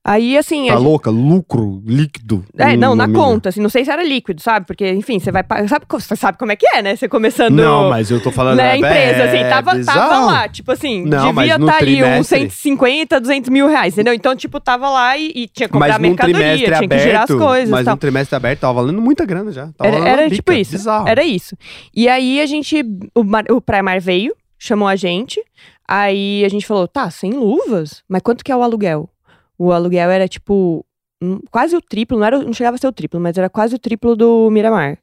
Aí, 0.09 0.39
assim. 0.39 0.69
Tá 0.69 0.75
gente- 0.75 0.85
louca? 0.85 1.11
Lucro 1.11 1.83
líquido. 1.85 2.45
É, 2.57 2.77
não, 2.77 2.95
na 2.95 3.09
conta, 3.09 3.49
assim, 3.49 3.61
não 3.61 3.69
sei 3.69 3.85
se 3.85 3.91
era 3.91 4.05
líquido, 4.05 4.41
sabe? 4.41 4.65
Porque, 4.65 4.89
enfim, 4.93 5.19
você 5.19 5.33
vai. 5.33 5.43
Sabe, 5.69 5.85
você 5.89 6.15
sabe 6.15 6.39
como 6.39 6.53
é 6.53 6.57
que 6.57 6.65
é, 6.69 6.81
né? 6.81 6.95
Você 6.95 7.09
começando. 7.09 7.53
Não, 7.55 7.91
mas 7.91 8.09
eu 8.09 8.23
tô 8.23 8.31
falando... 8.31 8.59
Na 8.59 8.75
é, 8.75 8.77
empresa, 8.77 9.25
assim, 9.25 9.39
é 9.39 9.49
tava, 9.49 9.71
tava 9.73 9.79
bizarro. 9.79 10.27
lá, 10.27 10.49
tipo 10.49 10.71
assim, 10.71 11.05
Não, 11.05 11.35
devia 11.35 11.57
estar 11.57 11.77
ali 11.79 12.05
uns 12.05 12.29
trimestre- 12.29 12.51
150, 12.51 13.21
200 13.21 13.51
mil 13.51 13.67
reais, 13.67 13.95
entendeu? 13.95 14.15
Então, 14.15 14.37
tipo, 14.37 14.61
tava 14.61 14.89
lá 14.89 15.17
e, 15.19 15.33
e 15.35 15.49
tinha 15.49 15.67
que 15.67 15.73
comprar 15.73 15.99
Mas 15.99 15.99
mercadoria, 15.99 16.57
tinha 16.57 16.89
que 16.89 16.99
girar 17.01 17.25
as 17.25 17.31
aberto, 17.31 17.45
coisas 17.45 17.69
mas 17.71 17.87
num 17.87 17.97
trimestre 17.97 18.37
aberto 18.37 18.61
tava 18.61 18.75
valendo 18.75 19.03
muita 19.03 19.25
grana 19.25 19.51
já. 19.51 19.71
Era, 19.83 20.09
era 20.09 20.31
tipo 20.31 20.53
isso. 20.53 20.71
Bizarro. 20.73 21.09
Era 21.09 21.25
isso. 21.25 21.57
E 21.93 22.09
aí 22.09 22.41
a 22.41 22.47
gente. 22.47 22.85
O, 23.13 23.25
Mar- 23.25 23.51
o 23.51 23.61
Primar 23.61 24.01
veio, 24.01 24.35
chamou 24.57 24.87
a 24.87 24.95
gente. 24.95 25.43
Aí 25.89 26.45
a 26.45 26.49
gente 26.49 26.65
falou: 26.65 26.87
tá, 26.87 27.11
sem 27.11 27.33
luvas? 27.33 28.05
Mas 28.09 28.23
quanto 28.23 28.45
que 28.45 28.53
é 28.53 28.57
o 28.57 28.63
aluguel? 28.63 29.11
O 29.59 29.73
aluguel 29.73 30.11
era 30.11 30.29
tipo. 30.29 30.85
hum, 31.23 31.41
Quase 31.51 31.77
o 31.77 31.81
triplo, 31.81 32.19
não, 32.19 32.27
era, 32.27 32.39
não 32.43 32.53
chegava 32.53 32.75
a 32.77 32.79
ser 32.79 32.87
o 32.87 32.93
triplo, 32.93 33.21
mas 33.21 33.37
era 33.39 33.49
quase 33.49 33.75
o 33.75 33.79
triplo 33.79 34.15
do 34.17 34.51
Miramar. 34.51 34.99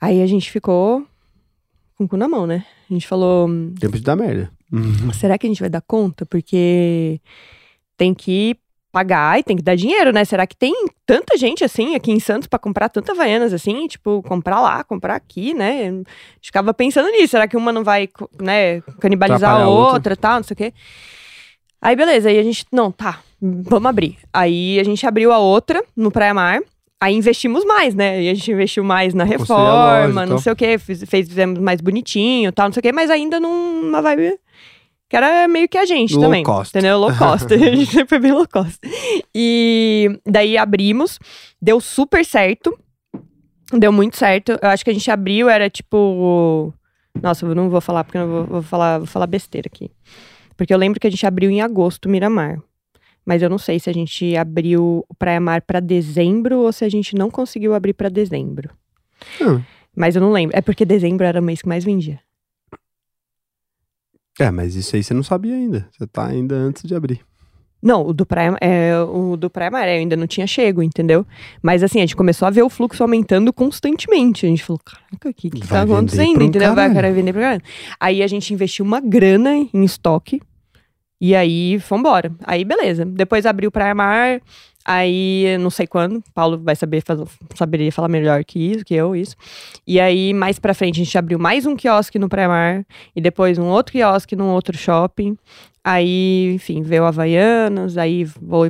Aí 0.00 0.20
a 0.22 0.26
gente 0.26 0.50
ficou 0.50 1.06
com 1.96 2.04
o 2.04 2.08
cu 2.08 2.16
na 2.16 2.28
mão, 2.28 2.46
né? 2.46 2.64
A 2.90 2.92
gente 2.92 3.06
falou: 3.06 3.48
hum, 3.48 3.74
Tempo 3.78 3.96
de 3.96 4.02
dar 4.02 4.16
merda. 4.16 4.50
Uhum. 4.72 5.12
será 5.12 5.36
que 5.36 5.46
a 5.46 5.50
gente 5.50 5.60
vai 5.60 5.68
dar 5.68 5.82
conta? 5.82 6.24
Porque 6.24 7.20
tem 7.96 8.14
que 8.14 8.56
pagar 8.90 9.38
e 9.38 9.42
tem 9.42 9.56
que 9.56 9.62
dar 9.62 9.74
dinheiro, 9.74 10.12
né? 10.12 10.24
Será 10.24 10.46
que 10.46 10.56
tem 10.56 10.74
tanta 11.06 11.36
gente 11.36 11.62
assim 11.64 11.94
aqui 11.94 12.10
em 12.10 12.20
Santos 12.20 12.46
pra 12.46 12.58
comprar 12.58 12.88
tanta 12.88 13.12
Havaianas 13.12 13.52
assim? 13.52 13.86
Tipo, 13.86 14.22
comprar 14.22 14.60
lá, 14.60 14.82
comprar 14.84 15.14
aqui, 15.14 15.54
né? 15.54 15.88
A 15.88 15.90
gente 15.92 16.06
ficava 16.42 16.74
pensando 16.74 17.10
nisso. 17.10 17.28
Será 17.28 17.46
que 17.46 17.56
uma 17.56 17.72
não 17.72 17.84
vai, 17.84 18.08
né, 18.40 18.80
canibalizar 19.00 19.50
a 19.50 19.54
Atrapalhar 19.54 19.66
a 19.66 19.68
outra. 19.68 19.94
outra 19.94 20.12
e 20.14 20.16
tal, 20.16 20.36
não 20.36 20.42
sei 20.42 20.54
o 20.54 20.56
quê. 20.56 20.74
Aí, 21.82 21.96
beleza, 21.96 22.28
aí 22.28 22.38
a 22.38 22.42
gente, 22.42 22.64
não, 22.70 22.92
tá, 22.92 23.18
vamos 23.40 23.86
abrir. 23.86 24.16
Aí 24.32 24.78
a 24.78 24.84
gente 24.84 25.04
abriu 25.04 25.32
a 25.32 25.38
outra 25.38 25.82
no 25.96 26.12
Praia 26.12 26.32
Mar. 26.32 26.60
Aí 27.00 27.16
investimos 27.16 27.64
mais, 27.64 27.96
né? 27.96 28.22
E 28.22 28.30
a 28.30 28.34
gente 28.34 28.52
investiu 28.52 28.84
mais 28.84 29.12
na 29.12 29.24
loja 29.24 29.38
reforma, 29.38 30.20
tal. 30.20 30.26
não 30.26 30.38
sei 30.38 30.52
o 30.52 30.56
quê, 30.56 30.78
fiz, 30.78 31.02
fez, 31.08 31.26
fizemos 31.26 31.58
mais 31.58 31.80
bonitinho 31.80 32.52
tal, 32.52 32.66
não 32.66 32.72
sei 32.72 32.78
o 32.78 32.82
quê, 32.82 32.92
mas 32.92 33.10
ainda 33.10 33.40
numa 33.40 34.00
vibe 34.00 34.38
que 35.12 35.16
era 35.16 35.46
meio 35.46 35.68
que 35.68 35.76
a 35.76 35.84
gente 35.84 36.14
Low 36.14 36.22
também. 36.22 36.42
cost. 36.42 36.70
Entendeu? 36.70 36.98
Low 36.98 37.14
cost. 37.14 37.44
a 37.52 37.58
gente 37.58 37.90
sempre 37.90 38.08
foi 38.08 38.18
bem 38.18 38.32
low 38.32 38.48
cost. 38.48 38.78
E 39.34 40.18
daí 40.24 40.56
abrimos, 40.56 41.18
deu 41.60 41.82
super 41.82 42.24
certo. 42.24 42.74
Deu 43.70 43.92
muito 43.92 44.16
certo. 44.16 44.58
Eu 44.62 44.70
acho 44.70 44.82
que 44.82 44.90
a 44.90 44.94
gente 44.94 45.10
abriu, 45.10 45.50
era 45.50 45.68
tipo. 45.68 46.72
Nossa, 47.20 47.44
eu 47.44 47.54
não 47.54 47.68
vou 47.68 47.82
falar 47.82 48.04
porque 48.04 48.16
eu 48.16 48.26
não 48.26 48.32
vou, 48.32 48.44
vou 48.46 48.62
falar, 48.62 48.98
vou 48.98 49.06
falar 49.06 49.26
besteira 49.26 49.68
aqui. 49.70 49.90
Porque 50.56 50.72
eu 50.72 50.78
lembro 50.78 51.00
que 51.00 51.06
a 51.06 51.10
gente 51.10 51.26
abriu 51.26 51.50
em 51.50 51.60
agosto 51.60 52.08
Miramar. 52.08 52.60
Mas 53.24 53.40
eu 53.40 53.48
não 53.48 53.58
sei 53.58 53.78
se 53.78 53.88
a 53.88 53.92
gente 53.92 54.36
abriu 54.36 55.04
o 55.08 55.14
Praia 55.14 55.40
Mar 55.40 55.62
pra 55.62 55.80
dezembro 55.80 56.58
ou 56.58 56.72
se 56.72 56.84
a 56.84 56.88
gente 56.88 57.14
não 57.14 57.30
conseguiu 57.30 57.74
abrir 57.74 57.92
pra 57.92 58.08
dezembro. 58.08 58.70
Hum. 59.40 59.62
Mas 59.94 60.16
eu 60.16 60.22
não 60.22 60.32
lembro. 60.32 60.56
É 60.56 60.60
porque 60.60 60.84
dezembro 60.84 61.24
era 61.24 61.40
o 61.40 61.42
mês 61.42 61.62
que 61.62 61.68
mais 61.68 61.84
vendia. 61.84 62.20
É, 64.40 64.50
mas 64.50 64.74
isso 64.74 64.96
aí 64.96 65.04
você 65.04 65.14
não 65.14 65.22
sabia 65.22 65.54
ainda. 65.54 65.88
Você 65.92 66.06
tá 66.06 66.26
ainda 66.26 66.56
antes 66.56 66.82
de 66.82 66.94
abrir. 66.94 67.24
Não, 67.82 68.06
o 68.06 68.12
do 68.12 68.24
Praia, 68.24 68.56
é, 68.60 68.92
o 69.00 69.36
do 69.36 69.50
Praia 69.50 69.70
Mar 69.70 69.88
eu 69.88 69.94
ainda 69.94 70.16
não 70.16 70.26
tinha 70.26 70.46
chego, 70.46 70.82
entendeu? 70.82 71.26
Mas 71.60 71.82
assim, 71.82 71.98
a 71.98 72.02
gente 72.02 72.14
começou 72.14 72.46
a 72.46 72.50
ver 72.50 72.62
o 72.62 72.70
fluxo 72.70 73.02
aumentando 73.02 73.52
constantemente. 73.52 74.46
A 74.46 74.48
gente 74.48 74.62
falou, 74.62 74.80
caraca, 74.84 75.28
o 75.28 75.34
que, 75.34 75.50
que 75.50 75.66
tá 75.66 75.82
acontecendo? 75.82 76.40
um 76.40 76.44
entendeu? 76.44 76.74
Vai 76.74 76.94
cara 76.94 77.12
vender 77.12 77.32
pra 77.32 77.42
caralho. 77.42 77.62
Aí 77.98 78.22
a 78.22 78.26
gente 78.28 78.54
investiu 78.54 78.84
uma 78.84 79.00
grana 79.00 79.56
em 79.56 79.84
estoque. 79.84 80.40
E 81.20 81.36
aí, 81.36 81.76
vambora. 81.76 82.32
Aí, 82.44 82.64
beleza. 82.64 83.04
Depois 83.04 83.46
abriu 83.46 83.68
o 83.68 83.72
Praia 83.72 83.94
Mar. 83.94 84.40
Aí, 84.84 85.56
não 85.60 85.70
sei 85.70 85.86
quando. 85.86 86.22
Paulo 86.34 86.58
vai 86.58 86.76
saber 86.76 87.02
saberia 87.54 87.92
falar 87.92 88.08
melhor 88.08 88.44
que 88.44 88.58
isso, 88.58 88.84
que 88.84 88.94
eu, 88.94 89.14
isso. 89.16 89.36
E 89.86 90.00
aí, 90.00 90.34
mais 90.34 90.58
pra 90.58 90.74
frente, 90.74 91.00
a 91.00 91.04
gente 91.04 91.16
abriu 91.16 91.38
mais 91.38 91.66
um 91.66 91.76
quiosque 91.76 92.18
no 92.18 92.28
Praia 92.28 92.48
Mar. 92.48 92.86
E 93.14 93.20
depois 93.20 93.58
um 93.58 93.66
outro 93.66 93.92
quiosque 93.92 94.36
num 94.36 94.50
outro 94.50 94.76
shopping. 94.76 95.36
Aí, 95.84 96.52
enfim, 96.54 96.82
veio 96.82 97.04
Havaianas. 97.04 97.96
Aí 97.96 98.26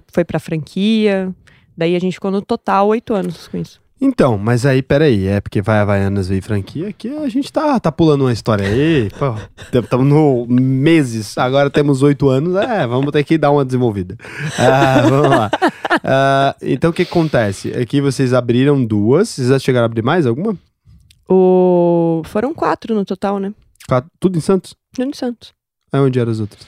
foi 0.08 0.24
pra 0.24 0.38
franquia. 0.38 1.34
Daí 1.76 1.96
a 1.96 1.98
gente 1.98 2.14
ficou 2.14 2.30
no 2.30 2.42
total 2.42 2.88
oito 2.88 3.14
anos 3.14 3.48
com 3.48 3.56
isso. 3.56 3.81
Então, 4.04 4.36
mas 4.36 4.66
aí, 4.66 4.82
peraí, 4.82 5.28
é 5.28 5.40
porque 5.40 5.62
vai 5.62 5.78
Havaianas 5.78 6.26
veio 6.26 6.42
franquia, 6.42 6.88
aqui 6.88 7.08
a 7.16 7.28
gente 7.28 7.52
tá, 7.52 7.78
tá 7.78 7.92
pulando 7.92 8.22
uma 8.22 8.32
história 8.32 8.66
aí, 8.66 9.08
estamos 9.72 10.06
no 10.06 10.44
meses, 10.48 11.38
agora 11.38 11.70
temos 11.70 12.02
oito 12.02 12.28
anos, 12.28 12.56
é, 12.56 12.84
vamos 12.84 13.12
ter 13.12 13.22
que 13.22 13.38
dar 13.38 13.52
uma 13.52 13.64
desenvolvida. 13.64 14.16
Ah, 14.58 15.02
vamos 15.08 15.28
lá. 15.30 15.50
Ah, 16.02 16.56
então, 16.60 16.90
o 16.90 16.92
que 16.92 17.02
acontece? 17.02 17.72
Aqui 17.74 18.00
vocês 18.00 18.32
abriram 18.34 18.84
duas, 18.84 19.28
vocês 19.28 19.46
já 19.48 19.58
chegaram 19.60 19.84
a 19.84 19.86
abrir 19.86 20.02
mais 20.02 20.26
alguma? 20.26 20.56
O... 21.28 22.22
Foram 22.24 22.52
quatro 22.52 22.94
no 22.96 23.04
total, 23.04 23.38
né? 23.38 23.54
Quatro- 23.88 24.10
Tudo 24.18 24.36
em 24.36 24.40
Santos? 24.40 24.74
Júnior 24.96 25.12
de 25.12 25.18
Santos. 25.18 25.52
É 25.92 26.00
onde 26.00 26.18
eram 26.18 26.32
as 26.32 26.40
outras? 26.40 26.66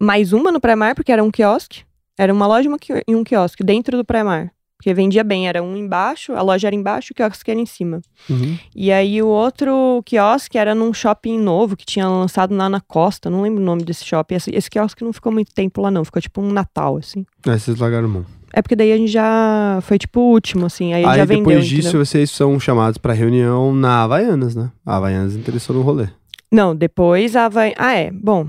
mais 0.00 0.32
uma 0.32 0.50
no 0.50 0.60
Pré-Mar, 0.60 0.96
porque 0.96 1.12
era 1.12 1.22
um 1.22 1.30
quiosque. 1.30 1.84
Era 2.18 2.32
uma 2.32 2.46
loja 2.46 2.68
e 2.68 3.02
e 3.12 3.14
um 3.14 3.22
quiosque 3.22 3.62
dentro 3.62 3.96
do 3.96 4.04
Pré-Mar. 4.04 4.50
Porque 4.82 4.92
vendia 4.92 5.22
bem, 5.22 5.46
era 5.46 5.62
um 5.62 5.76
embaixo, 5.76 6.32
a 6.32 6.42
loja 6.42 6.66
era 6.66 6.74
embaixo, 6.74 7.12
o 7.12 7.14
quiosque 7.14 7.48
era 7.48 7.60
em 7.60 7.64
cima. 7.64 8.02
Uhum. 8.28 8.58
E 8.74 8.90
aí 8.90 9.22
o 9.22 9.28
outro 9.28 10.02
quiosque 10.04 10.58
era 10.58 10.74
num 10.74 10.92
shopping 10.92 11.38
novo 11.38 11.76
que 11.76 11.86
tinha 11.86 12.08
lançado 12.08 12.52
lá 12.52 12.68
na 12.68 12.80
Costa, 12.80 13.30
não 13.30 13.42
lembro 13.42 13.62
o 13.62 13.64
nome 13.64 13.84
desse 13.84 14.04
shopping. 14.04 14.34
Esse, 14.34 14.50
esse 14.52 14.68
quiosque 14.68 15.04
não 15.04 15.12
ficou 15.12 15.30
muito 15.30 15.54
tempo 15.54 15.80
lá 15.80 15.88
não, 15.88 16.04
ficou 16.04 16.20
tipo 16.20 16.42
um 16.42 16.50
Natal, 16.50 16.96
assim. 16.96 17.24
Aí 17.46 17.60
vocês 17.60 17.78
largaram 17.78 18.08
mão. 18.08 18.26
É 18.52 18.60
porque 18.60 18.74
daí 18.74 18.90
a 18.90 18.96
gente 18.96 19.12
já, 19.12 19.78
foi 19.82 19.98
tipo 19.98 20.18
o 20.18 20.32
último, 20.32 20.66
assim, 20.66 20.92
aí, 20.92 21.04
Aí 21.04 21.16
já 21.16 21.24
vendeu, 21.24 21.44
depois 21.44 21.64
disso 21.64 21.88
entendeu? 21.90 22.04
vocês 22.04 22.28
são 22.32 22.58
chamados 22.58 22.98
pra 22.98 23.12
reunião 23.12 23.72
na 23.72 24.02
Havaianas, 24.02 24.56
né? 24.56 24.72
A 24.84 24.96
Havaianas 24.96 25.36
interessou 25.36 25.76
no 25.76 25.82
rolê. 25.82 26.08
Não, 26.50 26.74
depois 26.74 27.36
a 27.36 27.48
vai... 27.48 27.72
Ah, 27.78 27.94
é, 27.94 28.10
bom. 28.10 28.48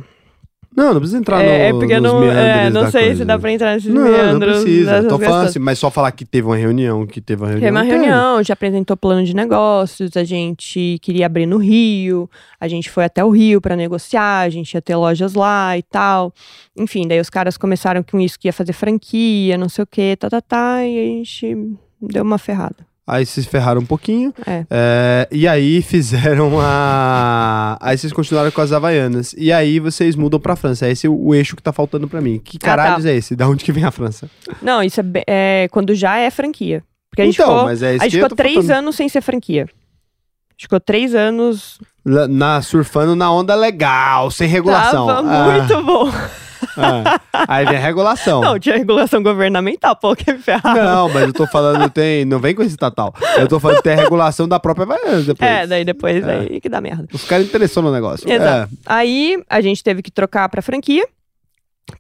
Não, 0.75 0.93
não 0.93 0.99
precisa 0.99 1.19
entrar 1.19 1.41
é, 1.41 1.71
no, 1.71 1.77
é 1.77 1.79
porque 1.79 1.99
não, 1.99 2.23
é, 2.23 2.69
não 2.69 2.89
sei 2.89 3.03
coisa. 3.03 3.17
se 3.17 3.25
dá 3.25 3.37
pra 3.37 3.51
entrar 3.51 3.75
nesses 3.75 3.93
Não, 3.93 4.03
não 4.03 4.11
meandros. 4.11 4.61
precisa. 4.63 4.91
dessas 4.91 5.09
Tô 5.09 5.19
falando 5.19 5.47
assim, 5.47 5.59
mas 5.59 5.79
só 5.79 5.91
falar 5.91 6.11
que 6.11 6.25
teve 6.25 6.47
uma 6.47 6.55
reunião, 6.55 7.05
que 7.05 7.21
teve 7.21 7.41
uma 7.41 7.49
reunião. 7.49 7.67
Teve 7.67 7.77
uma 7.77 7.85
teve. 7.85 7.95
reunião, 7.95 8.43
já 8.43 8.53
apresentou 8.53 8.97
plano 8.97 9.23
de 9.23 9.35
negócios, 9.35 10.17
a 10.17 10.23
gente 10.23 10.97
queria 11.01 11.25
abrir 11.25 11.45
no 11.45 11.57
Rio, 11.57 12.29
a 12.59 12.67
gente 12.67 12.89
foi 12.89 13.05
até 13.05 13.23
o 13.23 13.29
Rio 13.29 13.61
para 13.61 13.75
negociar, 13.75 14.39
a 14.39 14.49
gente 14.49 14.73
ia 14.73 14.81
ter 14.81 14.95
lojas 14.95 15.33
lá 15.33 15.77
e 15.77 15.83
tal. 15.83 16.33
Enfim, 16.77 17.07
daí 17.07 17.19
os 17.19 17.29
caras 17.29 17.57
começaram 17.57 18.01
com 18.03 18.19
isso 18.19 18.39
que 18.39 18.47
ia 18.47 18.53
fazer 18.53 18.73
franquia, 18.73 19.57
não 19.57 19.69
sei 19.69 19.83
o 19.83 19.87
que, 19.87 20.15
tá, 20.15 20.29
tá, 20.29 20.41
tá, 20.41 20.85
e 20.85 20.99
a 20.99 21.05
gente 21.05 21.55
deu 22.01 22.23
uma 22.23 22.37
ferrada. 22.37 22.92
Aí 23.05 23.25
vocês 23.25 23.45
ferraram 23.45 23.81
um 23.81 23.85
pouquinho. 23.85 24.33
É. 24.47 24.65
é, 24.69 25.27
e 25.31 25.45
aí 25.47 25.81
fizeram 25.83 26.53
a. 26.61 27.77
Aí 27.81 27.97
vocês 27.97 28.13
continuaram 28.13 28.49
com 28.51 28.61
as 28.61 28.71
Havaianas. 28.71 29.35
E 29.37 29.51
aí 29.51 29.79
vocês 29.79 30.15
mudam 30.15 30.39
pra 30.39 30.55
França. 30.55 30.87
Esse 30.89 31.07
é 31.07 31.09
o, 31.09 31.13
o 31.27 31.35
eixo 31.35 31.55
que 31.55 31.61
tá 31.61 31.73
faltando 31.73 32.07
pra 32.07 32.21
mim. 32.21 32.39
Que 32.43 32.57
Ah, 32.57 32.59
tá. 32.59 32.65
caralhos 32.67 33.05
é 33.05 33.13
esse? 33.15 33.35
Da 33.35 33.47
onde 33.47 33.63
que 33.65 33.71
vem 33.73 33.83
a 33.83 33.91
França? 33.91 34.29
Não, 34.61 34.81
isso 34.81 35.01
é, 35.01 35.03
é 35.27 35.67
quando 35.69 35.93
já 35.93 36.17
é 36.17 36.29
franquia. 36.31 36.81
Porque 37.09 37.21
a 37.21 37.25
gente 37.25 37.35
então, 37.35 37.47
ficou, 37.49 37.63
mas 37.65 37.83
é 37.83 37.95
isso 37.95 38.01
a 38.05 38.07
gente 38.07 38.21
ficou 38.21 38.35
três 38.37 38.55
falando. 38.55 38.71
anos 38.71 38.95
sem 38.95 39.09
ser 39.09 39.21
franquia. 39.21 39.63
A 39.63 40.53
gente 40.53 40.61
ficou 40.63 40.79
três 40.79 41.13
anos. 41.13 41.79
Na, 42.05 42.61
surfando 42.61 43.15
na 43.15 43.31
onda 43.31 43.53
legal, 43.55 44.29
sem 44.31 44.47
regulação. 44.47 45.07
Tava 45.07 45.29
Ah, 45.29 45.51
muito 45.57 45.83
bom. 45.83 46.09
ah. 46.77 47.19
Aí 47.47 47.65
vem 47.65 47.77
a 47.77 47.79
regulação. 47.79 48.41
Não, 48.41 48.59
tinha 48.59 48.77
regulação 48.77 49.21
governamental, 49.21 49.95
pô, 49.95 50.15
que 50.15 50.33
ferrado. 50.37 50.79
Não, 50.79 51.09
mas 51.09 51.23
eu 51.23 51.33
tô 51.33 51.47
falando, 51.47 51.89
tem. 51.89 52.25
Não 52.25 52.39
vem 52.39 52.53
com 52.55 52.61
esse 52.61 52.71
estatal. 52.71 53.13
Eu 53.37 53.47
tô 53.47 53.59
falando 53.59 53.77
que 53.77 53.83
tem 53.83 53.93
a 53.93 53.97
regulação 53.97 54.47
da 54.47 54.59
própria 54.59 54.83
Havaianas 54.83 55.25
depois. 55.25 55.49
É, 55.49 55.67
daí 55.67 55.85
depois 55.85 56.25
É. 56.25 56.39
aí 56.39 56.61
que 56.61 56.69
dá 56.69 56.79
merda. 56.81 57.07
Os 57.13 57.23
caras 57.25 57.45
interessou 57.45 57.81
no 57.83 57.91
negócio. 57.91 58.29
Exato. 58.29 58.71
Aí 58.85 59.41
a 59.49 59.61
gente 59.61 59.83
teve 59.83 60.01
que 60.01 60.11
trocar 60.11 60.47
pra 60.49 60.61
franquia. 60.61 61.07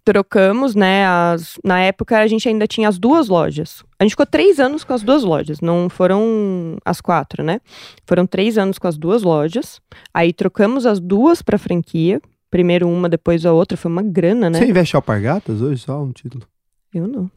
Trocamos, 0.05 0.75
né? 0.75 1.05
As... 1.05 1.59
Na 1.63 1.79
época 1.79 2.17
a 2.17 2.27
gente 2.27 2.47
ainda 2.47 2.65
tinha 2.65 2.87
as 2.87 2.97
duas 2.97 3.27
lojas. 3.27 3.83
A 3.99 4.03
gente 4.03 4.11
ficou 4.11 4.25
três 4.25 4.59
anos 4.59 4.83
com 4.83 4.93
as 4.93 5.01
duas 5.03 5.23
lojas, 5.23 5.59
não 5.61 5.89
foram 5.89 6.77
as 6.85 6.99
quatro, 7.01 7.43
né? 7.43 7.59
Foram 8.05 8.25
três 8.25 8.57
anos 8.57 8.77
com 8.79 8.87
as 8.87 8.97
duas 8.97 9.23
lojas. 9.23 9.79
Aí 10.13 10.31
trocamos 10.33 10.85
as 10.85 10.99
duas 10.99 11.41
pra 11.41 11.57
franquia. 11.57 12.21
Primeiro 12.53 12.87
uma, 12.87 13.09
depois 13.09 13.47
a 13.47 13.51
outra. 13.51 13.75
Foi 13.75 13.89
uma 13.89 14.03
grana, 14.03 14.47
né? 14.47 14.59
Você 14.59 14.65
investe 14.65 14.95
Alpargatas 14.95 15.59
hoje? 15.59 15.81
Só 15.81 16.03
um 16.03 16.11
título. 16.11 16.45
Eu 16.93 17.07
não. 17.07 17.27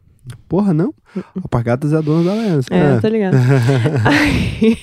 Porra, 0.47 0.75
não? 0.75 0.93
Alpargatas 1.43 1.95
é 1.95 1.97
a 1.97 2.01
dona 2.03 2.25
da 2.25 2.33
aliança. 2.33 2.69
É, 2.71 3.01
tá 3.01 3.09
ligado. 3.09 3.35
aí... 4.05 4.79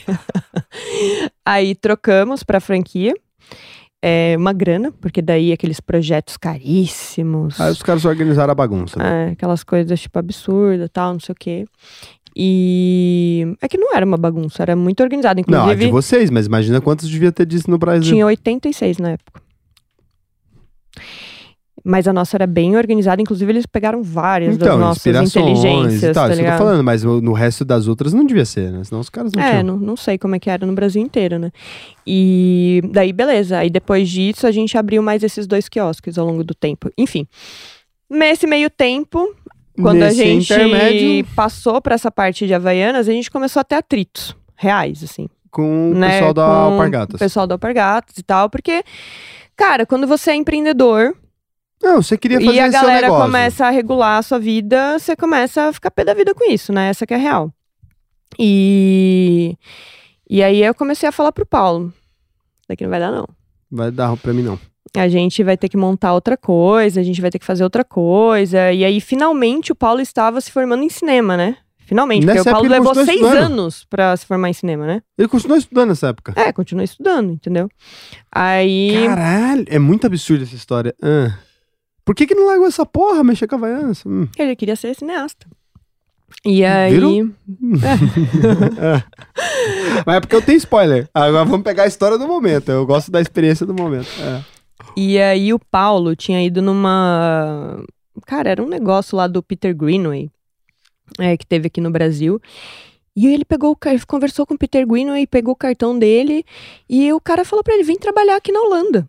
aí 1.46 1.76
trocamos 1.76 2.42
pra 2.42 2.60
franquia. 2.60 3.14
É, 4.04 4.34
uma 4.36 4.54
grana, 4.54 4.92
porque 5.00 5.22
daí 5.22 5.54
aqueles 5.54 5.80
projetos 5.80 6.36
caríssimos. 6.36 7.62
Aí 7.62 7.72
os 7.72 7.84
caras 7.84 8.04
organizaram 8.04 8.54
a 8.54 8.56
bagunça. 8.56 8.98
né? 8.98 9.30
É, 9.30 9.32
aquelas 9.34 9.64
coisas 9.64 10.02
tipo 10.02 10.18
absurdas, 10.18 10.90
tal, 10.92 11.14
não 11.14 11.20
sei 11.20 11.34
o 11.34 11.36
quê. 11.40 11.66
E 12.36 13.56
é 13.62 13.68
que 13.68 13.78
não 13.78 13.96
era 13.96 14.04
uma 14.04 14.18
bagunça, 14.18 14.64
era 14.64 14.76
muito 14.76 15.04
organizado. 15.04 15.44
Não, 15.48 15.70
é 15.70 15.76
de 15.76 15.86
Inclusive, 15.86 15.92
vocês, 15.92 16.32
mas 16.32 16.48
imagina 16.48 16.82
quantos 16.82 17.08
devia 17.08 17.32
ter 17.32 17.46
disso 17.46 17.70
no 17.70 17.78
Brasil. 17.78 18.12
tinha 18.12 18.26
86 18.26 18.98
na 18.98 19.12
época. 19.12 19.44
Mas 21.86 22.08
a 22.08 22.14
nossa 22.14 22.38
era 22.38 22.48
bem 22.48 22.78
organizada, 22.78 23.22
inclusive 23.22 23.52
eles 23.52 23.66
pegaram 23.66 24.02
várias 24.02 24.58
das 24.58 24.68
então, 24.68 24.80
nossas 24.80 24.98
inspirações 25.06 25.36
inteligências, 25.36 26.04
e 26.04 26.14
tal, 26.14 26.28
tá 26.28 26.34
isso 26.34 26.42
que 26.42 26.48
eu 26.48 26.52
tô 26.52 26.58
falando, 26.60 26.84
mas 26.84 27.04
no 27.04 27.34
resto 27.34 27.66
das 27.66 27.88
outras 27.88 28.14
não 28.14 28.26
devia 28.26 28.46
ser, 28.46 28.72
né? 28.72 28.84
Senão 28.86 29.02
os 29.02 29.10
caras 29.10 29.34
não 29.34 29.44
É, 29.44 29.50
tinham. 29.50 29.64
não, 29.64 29.78
não 29.78 29.98
sei 29.98 30.18
como 30.18 30.34
é 30.36 30.40
que 30.40 30.50
era 30.50 30.66
no 30.66 30.72
Brasil 30.74 31.02
inteiro, 31.02 31.38
né? 31.40 31.52
E 32.08 32.82
daí, 32.92 33.12
beleza. 33.12 33.58
Aí 33.58 33.70
depois 33.70 34.08
disso, 34.10 34.48
a 34.48 34.52
gente 34.52 34.78
abriu 34.78 35.02
mais 35.04 35.24
esses 35.24 35.46
dois 35.46 35.68
quiosques 35.68 36.18
ao 36.18 36.26
longo 36.26 36.42
do 36.44 36.56
tempo. 36.56 36.90
Enfim, 36.98 37.28
nesse 38.10 38.48
meio 38.48 38.70
tempo, 38.70 39.36
quando 39.76 39.98
Nesse 40.00 40.22
a 40.22 40.26
gente 40.26 40.54
intermédio, 40.54 41.26
passou 41.36 41.82
pra 41.82 41.96
essa 41.96 42.10
parte 42.12 42.48
de 42.48 42.54
Havaianas, 42.54 43.10
a 43.10 43.12
gente 43.12 43.30
começou 43.30 43.60
a 43.60 43.64
ter 43.64 43.76
atritos 43.76 44.34
reais, 44.56 45.04
assim. 45.04 45.28
com 45.52 45.92
o 45.92 45.96
né, 45.96 46.12
pessoal 46.12 46.34
da 46.34 46.46
com 46.46 46.52
Alpargatas. 46.52 47.16
O 47.16 47.20
pessoal 47.20 47.46
da 47.48 47.56
Alpargatas 47.56 48.16
e 48.18 48.24
tal, 48.24 48.50
porque, 48.50 48.84
cara, 49.56 49.86
quando 49.86 50.08
você 50.08 50.32
é 50.32 50.36
empreendedor 50.36 51.16
Não, 51.82 52.02
você 52.02 52.18
queria 52.18 52.40
fazer 52.40 52.54
e 52.54 52.60
a 52.60 52.68
galera 52.68 53.10
começa 53.10 53.66
a 53.66 53.70
regular 53.70 54.18
a 54.20 54.22
sua 54.22 54.40
vida, 54.40 54.98
você 54.98 55.16
começa 55.16 55.64
a 55.70 55.74
ficar 55.74 55.92
pé 55.92 56.04
da 56.04 56.14
vida 56.14 56.34
com 56.34 56.50
isso, 56.50 56.72
né? 56.72 56.90
Essa 56.90 57.06
que 57.06 57.14
é 57.14 57.18
a 57.18 57.20
real. 57.20 57.54
E, 58.40 59.58
e 60.30 60.42
aí 60.42 60.64
eu 60.64 60.74
comecei 60.74 61.08
a 61.08 61.12
falar 61.12 61.32
pro 61.32 61.46
Paulo, 61.46 61.94
daqui 62.68 62.84
não 62.84 62.90
vai 62.90 63.00
dar 63.00 63.12
não. 63.12 63.28
Vai 63.72 63.92
dar 63.92 64.16
pra 64.18 64.34
mim, 64.34 64.44
não. 64.44 64.60
A 64.96 65.08
gente 65.08 65.44
vai 65.44 65.58
ter 65.58 65.70
que 65.70 65.78
montar 65.78 66.14
outra 66.14 66.38
coisa, 66.38 67.00
a 67.00 67.04
gente 67.04 67.20
vai 67.20 67.32
ter 67.32 67.40
que 67.40 67.46
fazer 67.46 67.64
outra 67.64 67.84
coisa. 67.84 68.72
E 68.72 68.86
aí, 68.86 69.02
finalmente, 69.02 69.72
o 69.72 69.76
Paulo 69.76 70.00
estava 70.02 70.40
se 70.40 70.52
formando 70.52 70.84
em 70.84 70.90
cinema, 70.90 71.36
né? 71.36 71.58
Finalmente, 71.94 72.26
Nessa 72.26 72.38
porque 72.38 72.50
o 72.50 72.54
Paulo 72.54 72.70
levou 72.70 72.88
continuou 72.88 73.06
seis 73.06 73.22
estudando. 73.22 73.52
anos 73.52 73.86
pra 73.88 74.18
se 74.18 74.26
formar 74.26 74.50
em 74.50 74.54
cinema, 74.54 74.88
né? 74.88 75.04
Ele 75.16 75.28
continuou 75.28 75.60
estudando 75.60 75.90
nessa 75.90 76.08
época. 76.08 76.34
É, 76.36 76.52
continua 76.52 76.84
estudando, 76.84 77.32
entendeu? 77.32 77.70
Aí. 78.32 79.06
Caralho, 79.06 79.64
é 79.68 79.78
muito 79.78 80.08
absurdo 80.08 80.44
essa 80.44 80.56
história. 80.56 80.96
Ah. 81.04 81.38
Por 82.04 82.16
que 82.16 82.26
que 82.26 82.34
não 82.34 82.48
largou 82.48 82.66
essa 82.66 82.84
porra, 82.84 83.24
mexer 83.24 83.46
com 83.46 83.54
a 83.54 83.58
Havaianas? 83.60 84.04
Hum. 84.08 84.28
Ele 84.36 84.56
queria 84.56 84.76
ser 84.76 84.96
cineasta. 84.96 85.46
E 86.44 86.66
aí. 86.66 86.94
Viram? 86.94 87.32
Mas 90.04 90.16
é 90.16 90.20
porque 90.20 90.36
eu 90.36 90.42
tenho 90.42 90.58
spoiler. 90.58 91.08
Agora 91.14 91.46
vamos 91.46 91.64
pegar 91.64 91.84
a 91.84 91.88
história 91.88 92.18
do 92.18 92.28
momento. 92.28 92.72
Eu 92.72 92.88
gosto 92.88 93.12
da 93.12 93.22
experiência 93.22 93.68
do 93.68 93.74
momento. 93.76 94.10
É. 94.20 94.42
E 94.98 95.20
aí 95.20 95.54
o 95.54 95.60
Paulo 95.60 96.16
tinha 96.16 96.44
ido 96.44 96.60
numa. 96.60 97.86
Cara, 98.26 98.50
era 98.50 98.64
um 98.64 98.68
negócio 98.68 99.16
lá 99.16 99.28
do 99.28 99.44
Peter 99.44 99.76
Greenway, 99.76 100.32
é, 101.20 101.38
que 101.38 101.46
teve 101.46 101.68
aqui 101.68 101.82
no 101.82 101.92
Brasil. 101.92 102.42
E 103.16 103.28
ele 103.28 103.46
pegou, 103.46 103.78
conversou 104.08 104.46
com 104.46 104.56
o 104.56 104.58
Peter 104.58 104.88
Greenway, 104.88 105.28
pegou 105.28 105.54
o 105.54 105.58
cartão 105.58 105.98
dele 105.98 106.44
e 106.90 107.14
o 107.14 107.22
cara 107.22 107.46
falou 107.46 107.64
pra 107.64 107.74
ele: 107.74 107.84
vem 107.84 107.98
trabalhar 107.98 108.36
aqui 108.36 108.52
na 108.52 108.62
Holanda. 108.62 109.08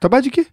Trabalho 0.00 0.24
de 0.24 0.30
quê? 0.30 0.46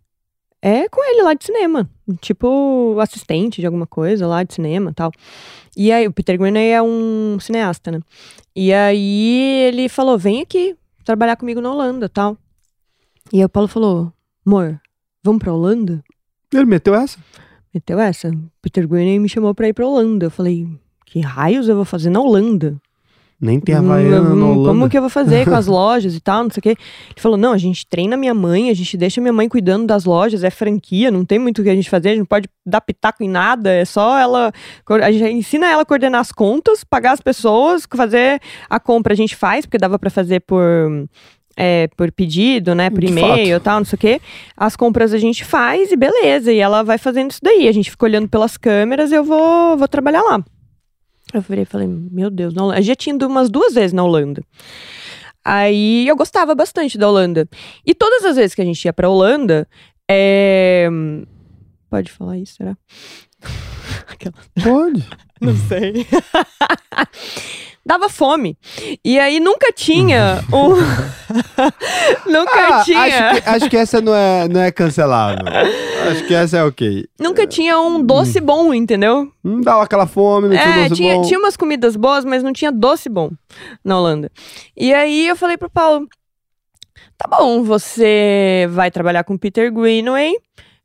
É 0.61 0.87
com 0.87 1.03
ele 1.03 1.23
lá 1.23 1.33
de 1.33 1.43
cinema. 1.43 1.89
Tipo, 2.21 2.97
assistente 3.01 3.59
de 3.59 3.65
alguma 3.65 3.85
coisa 3.85 4.27
lá 4.27 4.43
de 4.43 4.53
cinema 4.53 4.91
e 4.91 4.93
tal. 4.93 5.11
E 5.75 5.91
aí, 5.91 6.07
o 6.07 6.13
Peter 6.13 6.37
Greenway 6.37 6.69
é 6.71 6.81
um 6.81 7.37
cineasta, 7.39 7.91
né? 7.91 7.99
E 8.55 8.71
aí 8.73 9.63
ele 9.67 9.89
falou: 9.89 10.17
vem 10.17 10.41
aqui 10.41 10.77
trabalhar 11.03 11.35
comigo 11.35 11.59
na 11.59 11.71
Holanda 11.71 12.07
tal. 12.07 12.37
E 13.33 13.39
aí 13.39 13.45
o 13.45 13.49
Paulo 13.49 13.67
falou: 13.67 14.13
amor, 14.45 14.79
vamos 15.23 15.41
pra 15.41 15.53
Holanda? 15.53 16.03
Ele 16.53 16.65
meteu 16.65 16.95
essa? 16.95 17.19
Meteu 17.73 17.99
essa. 17.99 18.31
Peter 18.61 18.87
Greenway 18.87 19.19
me 19.19 19.29
chamou 19.29 19.53
pra 19.55 19.67
ir 19.67 19.73
pra 19.73 19.87
Holanda. 19.87 20.25
Eu 20.25 20.31
falei: 20.31 20.67
que 21.05 21.19
raios 21.21 21.67
eu 21.69 21.75
vou 21.75 21.85
fazer 21.85 22.09
na 22.09 22.19
Holanda? 22.19 22.75
Nem 23.43 23.59
tem 23.59 23.73
Havaiana 23.73 24.21
Hum, 24.21 24.35
na 24.35 24.45
Como 24.45 24.61
Holanda. 24.69 24.89
que 24.89 24.95
eu 24.97 25.01
vou 25.01 25.09
fazer 25.09 25.45
com 25.45 25.55
as 25.55 25.65
lojas 25.67 26.13
e 26.15 26.19
tal, 26.19 26.43
não 26.43 26.51
sei 26.51 26.59
o 26.59 26.61
quê. 26.61 26.69
Ele 26.69 26.77
falou, 27.17 27.37
não, 27.39 27.53
a 27.53 27.57
gente 27.57 27.87
treina 27.87 28.15
minha 28.15 28.35
mãe, 28.35 28.69
a 28.69 28.73
gente 28.75 28.95
deixa 28.95 29.19
minha 29.19 29.33
mãe 29.33 29.49
cuidando 29.49 29.87
das 29.87 30.05
lojas, 30.05 30.43
é 30.43 30.51
franquia, 30.51 31.09
não 31.09 31.25
tem 31.25 31.39
muito 31.39 31.59
o 31.59 31.63
que 31.63 31.69
a 31.71 31.73
gente 31.73 31.89
fazer, 31.89 32.09
a 32.09 32.11
gente 32.11 32.19
não 32.19 32.25
pode 32.27 32.47
dar 32.63 32.81
pitaco 32.81 33.23
em 33.23 33.27
nada, 33.27 33.71
é 33.71 33.83
só 33.83 34.15
ela, 34.15 34.51
a 34.87 35.11
gente 35.11 35.23
ensina 35.33 35.65
ela 35.67 35.81
a 35.81 35.85
coordenar 35.85 36.21
as 36.21 36.31
contas, 36.31 36.83
pagar 36.83 37.13
as 37.13 37.19
pessoas, 37.19 37.87
fazer 37.91 38.39
a 38.69 38.79
compra 38.79 39.13
a 39.13 39.17
gente 39.17 39.35
faz, 39.35 39.65
porque 39.65 39.79
dava 39.79 39.97
pra 39.97 40.11
fazer 40.11 40.41
por... 40.41 40.59
é, 41.55 41.87
por 41.95 42.11
pedido, 42.11 42.73
né, 42.73 42.89
por 42.89 43.03
e-mail 43.03 43.57
e 43.57 43.59
tal, 43.59 43.79
não 43.79 43.85
sei 43.85 43.95
o 43.95 43.99
quê. 43.99 44.21
As 44.55 44.75
compras 44.75 45.13
a 45.13 45.17
gente 45.17 45.43
faz 45.43 45.91
e 45.91 45.95
beleza, 45.95 46.51
e 46.51 46.57
ela 46.57 46.83
vai 46.83 46.97
fazendo 46.97 47.31
isso 47.31 47.39
daí. 47.41 47.67
A 47.67 47.71
gente 47.71 47.91
fica 47.91 48.05
olhando 48.05 48.27
pelas 48.27 48.57
câmeras 48.57 49.11
e 49.11 49.15
eu 49.15 49.23
vou, 49.23 49.77
vou 49.77 49.87
trabalhar 49.87 50.21
lá. 50.21 50.43
Eu 51.33 51.41
virei 51.41 51.63
e 51.63 51.65
falei, 51.65 51.87
meu 51.87 52.29
Deus, 52.29 52.53
na 52.53 52.63
Holanda. 52.63 52.79
Eu 52.79 52.83
já 52.83 52.95
tinha 52.95 53.15
ido 53.15 53.27
umas 53.27 53.49
duas 53.49 53.73
vezes 53.73 53.93
na 53.93 54.03
Holanda. 54.03 54.43
Aí 55.43 56.07
eu 56.07 56.15
gostava 56.15 56.53
bastante 56.53 56.97
da 56.97 57.07
Holanda. 57.07 57.47
E 57.85 57.95
todas 57.95 58.25
as 58.25 58.35
vezes 58.35 58.53
que 58.53 58.61
a 58.61 58.65
gente 58.65 58.83
ia 58.83 58.93
pra 58.93 59.09
Holanda, 59.09 59.67
é... 60.09 60.87
Pode 61.89 62.11
falar 62.11 62.37
isso, 62.37 62.55
será? 62.55 62.77
Aquela- 64.07 64.35
Pode. 64.63 65.07
Não 65.41 65.55
sei. 65.67 66.05
Dava 67.83 68.07
fome. 68.09 68.55
E 69.03 69.19
aí 69.19 69.39
nunca 69.39 69.71
tinha 69.73 70.39
um. 70.53 70.75
nunca 72.31 72.51
Ah, 72.79 72.83
tinha. 72.85 72.99
Acho 72.99 73.41
que, 73.43 73.49
acho 73.49 73.69
que 73.71 73.77
essa 73.77 73.99
não 74.01 74.13
é, 74.15 74.47
não 74.47 74.61
é 74.61 74.71
cancelável. 74.71 75.39
acho 76.11 76.27
que 76.27 76.33
essa 76.33 76.57
é 76.59 76.63
ok. 76.63 77.05
Nunca 77.19 77.47
tinha 77.47 77.79
um 77.79 78.03
doce 78.03 78.39
bom, 78.39 78.71
entendeu? 78.71 79.31
Não 79.43 79.61
dava 79.61 79.83
aquela 79.83 80.05
fome, 80.05 80.49
não 80.49 80.55
tinha 80.55 80.75
É, 80.75 80.89
doce 80.89 80.95
tinha, 81.01 81.15
bom. 81.15 81.21
tinha 81.23 81.39
umas 81.39 81.57
comidas 81.57 81.95
boas, 81.95 82.23
mas 82.23 82.43
não 82.43 82.53
tinha 82.53 82.71
doce 82.71 83.09
bom 83.09 83.31
na 83.83 83.97
Holanda. 83.97 84.31
E 84.77 84.93
aí 84.93 85.27
eu 85.27 85.35
falei 85.35 85.57
pro 85.57 85.71
Paulo: 85.71 86.07
tá 87.17 87.27
bom, 87.27 87.63
você 87.63 88.67
vai 88.69 88.91
trabalhar 88.91 89.23
com 89.23 89.35
Peter 89.37 89.73
Greenway, 89.73 90.33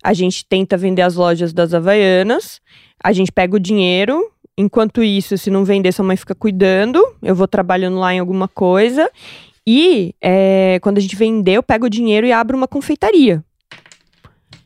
a 0.03 0.15
gente 0.15 0.47
tenta 0.49 0.79
vender 0.79 1.03
as 1.03 1.15
lojas 1.15 1.53
das 1.53 1.75
Havaianas, 1.75 2.59
a 3.07 3.13
gente 3.13 3.31
pega 3.31 3.55
o 3.55 3.61
dinheiro. 3.61 4.33
Enquanto 4.59 5.01
isso, 5.01 5.39
se 5.39 5.49
não 5.49 5.65
vender, 5.65 5.93
sua 5.93 6.05
mãe 6.05 6.17
fica 6.17 6.35
cuidando. 6.35 7.01
Eu 7.23 7.37
vou 7.37 7.47
trabalhando 7.47 8.01
lá 8.01 8.13
em 8.13 8.19
alguma 8.19 8.49
coisa. 8.49 9.09
E 9.65 10.13
é, 10.21 10.81
quando 10.83 10.99
a 10.99 11.01
gente 11.01 11.15
vender, 11.15 11.53
eu 11.53 11.63
pego 11.63 11.87
o 11.87 11.91
dinheiro 11.91 12.27
e 12.27 12.33
abro 12.33 12.57
uma 12.57 12.67
confeitaria. 12.67 13.45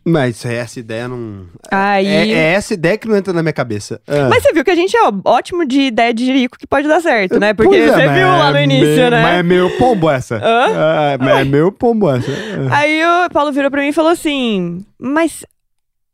Mas 0.03 0.43
essa 0.47 0.81
ideia 0.81 1.07
não. 1.07 1.45
Aí. 1.71 2.07
É, 2.07 2.29
é 2.31 2.53
essa 2.55 2.73
ideia 2.73 2.97
que 2.97 3.07
não 3.07 3.15
entra 3.15 3.35
na 3.35 3.43
minha 3.43 3.53
cabeça. 3.53 4.01
Ah. 4.09 4.29
Mas 4.31 4.43
você 4.43 4.55
viu 4.55 4.65
que 4.65 4.71
a 4.71 4.75
gente 4.75 4.97
é 4.97 5.01
ótimo 5.27 5.67
de 5.67 5.83
ideia 5.83 6.15
de 6.15 6.33
rico 6.33 6.59
que 6.59 6.67
pode 6.67 6.89
dar 6.89 7.01
certo, 7.03 7.39
né? 7.39 7.53
Porque 7.53 7.77
é, 7.77 7.89
você 7.89 8.09
viu 8.09 8.27
lá 8.27 8.51
no 8.53 8.57
é 8.57 8.65
início, 8.65 9.11
né? 9.11 9.23
Mas 9.23 9.39
é 9.41 9.43
meio 9.43 9.77
pombo 9.77 10.09
essa. 10.09 10.37
Hã? 10.37 10.67
Ah, 10.75 11.19
mas 11.21 11.41
é 11.41 11.45
meio 11.45 11.71
pombo 11.71 12.11
essa. 12.11 12.31
Ah. 12.31 12.79
Aí 12.79 13.03
o 13.05 13.31
Paulo 13.31 13.53
virou 13.53 13.71
pra 13.71 13.83
mim 13.83 13.89
e 13.89 13.93
falou 13.93 14.11
assim, 14.11 14.83
mas, 14.99 15.45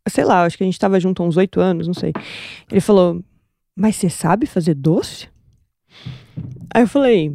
sei 0.09 0.25
lá, 0.25 0.45
acho 0.45 0.57
que 0.57 0.65
a 0.65 0.67
gente 0.67 0.79
tava 0.79 0.99
junto 1.01 1.23
há 1.23 1.27
uns 1.27 1.37
oito 1.37 1.61
anos, 1.61 1.87
não 1.87 1.95
sei. 1.95 2.13
Ele 2.71 2.81
falou, 2.81 3.23
mas 3.77 3.97
você 3.97 4.09
sabe 4.09 4.47
fazer 4.47 4.75
doce? 4.75 5.29
Aí 6.73 6.83
eu 6.83 6.89
falei, 6.89 7.35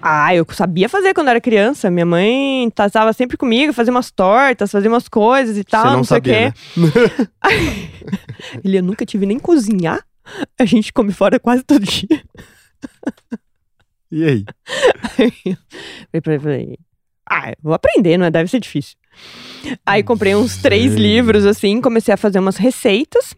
ah, 0.00 0.34
eu 0.34 0.44
sabia 0.50 0.88
fazer 0.88 1.14
quando 1.14 1.28
era 1.28 1.40
criança. 1.40 1.90
Minha 1.90 2.04
mãe 2.04 2.66
estava 2.66 3.12
sempre 3.12 3.36
comigo, 3.36 3.72
fazia 3.72 3.92
umas 3.92 4.10
tortas, 4.10 4.70
fazia 4.70 4.90
umas 4.90 5.08
coisas 5.08 5.56
e 5.56 5.64
tal, 5.64 5.86
não, 5.86 5.96
não 5.98 6.04
sei 6.04 6.18
o 6.18 6.22
quê. 6.22 6.30
né? 6.30 6.52
Ele, 8.64 8.78
eu 8.78 8.82
nunca 8.82 9.06
tive 9.06 9.26
nem 9.26 9.38
cozinhar. 9.38 10.04
A 10.58 10.64
gente 10.64 10.92
come 10.92 11.12
fora 11.12 11.38
quase 11.38 11.62
todo 11.62 11.84
dia. 11.84 12.22
E 14.10 14.24
aí? 14.24 14.44
Falei 16.10 16.20
pra 16.20 16.32
ele, 16.34 16.42
falei, 16.42 16.78
ah, 17.28 17.50
eu 17.50 17.56
vou 17.62 17.72
aprender, 17.72 18.18
não 18.18 18.26
é? 18.26 18.30
Deve 18.30 18.50
ser 18.50 18.60
difícil. 18.60 18.96
Aí 19.86 20.02
comprei 20.02 20.34
uns 20.34 20.56
três 20.56 20.94
livros, 20.94 21.46
assim, 21.46 21.80
comecei 21.80 22.12
a 22.12 22.16
fazer 22.16 22.38
umas 22.38 22.56
receitas. 22.56 23.34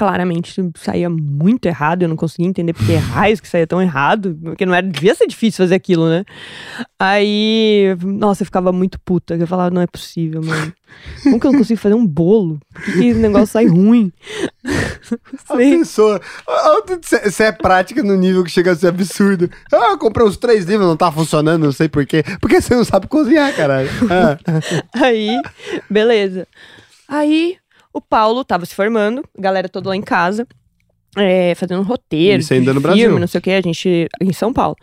Claramente 0.00 0.54
saía 0.76 1.10
muito 1.10 1.66
errado, 1.66 2.02
eu 2.02 2.08
não 2.08 2.16
conseguia 2.16 2.48
entender 2.48 2.72
porque 2.72 2.94
raios 2.94 3.38
que 3.38 3.46
saía 3.46 3.66
tão 3.66 3.82
errado, 3.82 4.34
porque 4.42 4.64
não 4.64 4.72
era, 4.72 4.86
devia 4.86 5.14
ser 5.14 5.26
difícil 5.26 5.62
fazer 5.62 5.74
aquilo, 5.74 6.08
né? 6.08 6.24
Aí, 6.98 7.94
nossa, 8.02 8.40
eu 8.40 8.46
ficava 8.46 8.72
muito 8.72 8.98
puta, 8.98 9.34
eu 9.34 9.46
falava, 9.46 9.68
não 9.68 9.82
é 9.82 9.86
possível, 9.86 10.42
mano. 10.42 10.72
Como 11.22 11.38
que 11.38 11.46
eu 11.46 11.52
não 11.52 11.58
consigo 11.58 11.78
fazer 11.78 11.94
um 11.94 12.06
bolo? 12.06 12.58
Por 12.72 12.82
que, 12.82 12.92
que 12.92 13.06
esse 13.08 13.20
negócio 13.20 13.48
sai 13.48 13.66
ruim? 13.66 14.10
A 15.50 15.56
pessoa. 15.56 16.18
Você 17.24 17.44
é 17.44 17.52
prática 17.52 18.02
no 18.02 18.16
nível 18.16 18.42
que 18.42 18.50
chega 18.50 18.72
a 18.72 18.74
ser 18.76 18.88
absurdo. 18.88 19.50
Ah, 19.70 19.90
eu 19.90 19.98
comprei 19.98 20.26
os 20.26 20.38
três 20.38 20.64
livros, 20.64 20.88
não 20.88 20.96
tá 20.96 21.12
funcionando, 21.12 21.64
não 21.64 21.72
sei 21.72 21.90
porquê. 21.90 22.24
Porque 22.40 22.58
você 22.58 22.74
não 22.74 22.84
sabe 22.84 23.06
cozinhar, 23.06 23.54
caralho. 23.54 23.90
Ah. 24.10 24.38
Aí, 25.04 25.38
beleza. 25.90 26.48
Aí, 27.06 27.56
o 27.92 28.00
Paulo 28.00 28.44
tava 28.44 28.64
se 28.66 28.74
formando, 28.74 29.22
a 29.36 29.40
galera 29.40 29.68
toda 29.68 29.88
lá 29.88 29.96
em 29.96 30.02
casa, 30.02 30.46
é, 31.16 31.54
fazendo 31.54 31.80
um 31.80 31.84
roteiro. 31.84 32.40
Isso 32.40 32.52
ainda 32.52 32.72
no 32.72 32.80
filme, 32.80 32.96
Brasil. 32.96 33.18
Não 33.18 33.26
sei 33.26 33.38
o 33.38 33.42
que, 33.42 33.50
a 33.50 33.60
gente. 33.60 34.08
em 34.20 34.32
São 34.32 34.52
Paulo. 34.52 34.76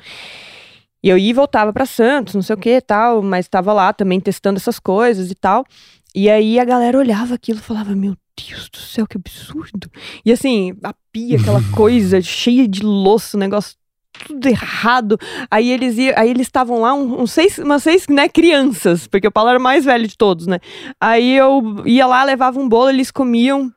E 1.04 1.10
eu 1.10 1.18
ia 1.18 1.30
e 1.30 1.34
voltava 1.34 1.72
pra 1.72 1.86
Santos, 1.86 2.34
não 2.34 2.42
sei 2.42 2.56
o 2.56 2.60
que 2.60 2.70
e 2.70 2.82
tal, 2.82 3.22
mas 3.22 3.48
tava 3.48 3.72
lá 3.72 3.94
também 3.94 4.20
testando 4.20 4.58
essas 4.58 4.80
coisas 4.80 5.32
e 5.32 5.36
tal. 5.36 5.66
E 6.14 6.30
aí 6.30 6.60
a 6.60 6.66
galera 6.66 6.98
olhava 6.98 7.36
aquilo 7.36 7.60
e 7.60 7.62
falava: 7.62 7.96
Meu 7.96 8.16
Deus 8.36 8.70
do 8.70 8.78
céu, 8.78 9.06
que 9.08 9.18
absurdo. 9.18 9.90
E 10.26 10.32
assim, 10.32 10.76
a 10.84 10.94
pia, 11.12 11.38
aquela 11.40 11.62
coisa 11.74 12.22
cheia 12.22 12.68
de 12.68 12.84
louça, 12.84 13.38
o 13.38 13.40
negócio 13.40 13.76
tudo 14.26 14.46
errado. 14.48 15.18
Aí 15.52 15.70
eles 15.72 15.98
iam, 15.98 16.14
aí 16.18 16.30
eles 16.30 16.48
estavam 16.48 16.80
lá, 16.82 16.94
um- 16.94 17.22
uns 17.22 17.32
seis, 17.32 17.58
umas 17.58 17.84
seis, 17.84 18.08
né, 18.08 18.28
crianças, 18.30 19.08
porque 19.08 19.28
o 19.28 19.32
Paulo 19.32 19.50
era 19.50 19.60
o 19.60 19.62
mais 19.62 19.86
velho 19.86 20.08
de 20.08 20.18
todos, 20.18 20.48
né? 20.48 20.60
Aí 21.00 21.36
eu 21.36 21.84
ia 21.86 22.06
lá, 22.08 22.24
levava 22.24 22.60
um 22.60 22.68
bolo, 22.68 22.90
eles 22.90 23.12
comiam. 23.12 23.72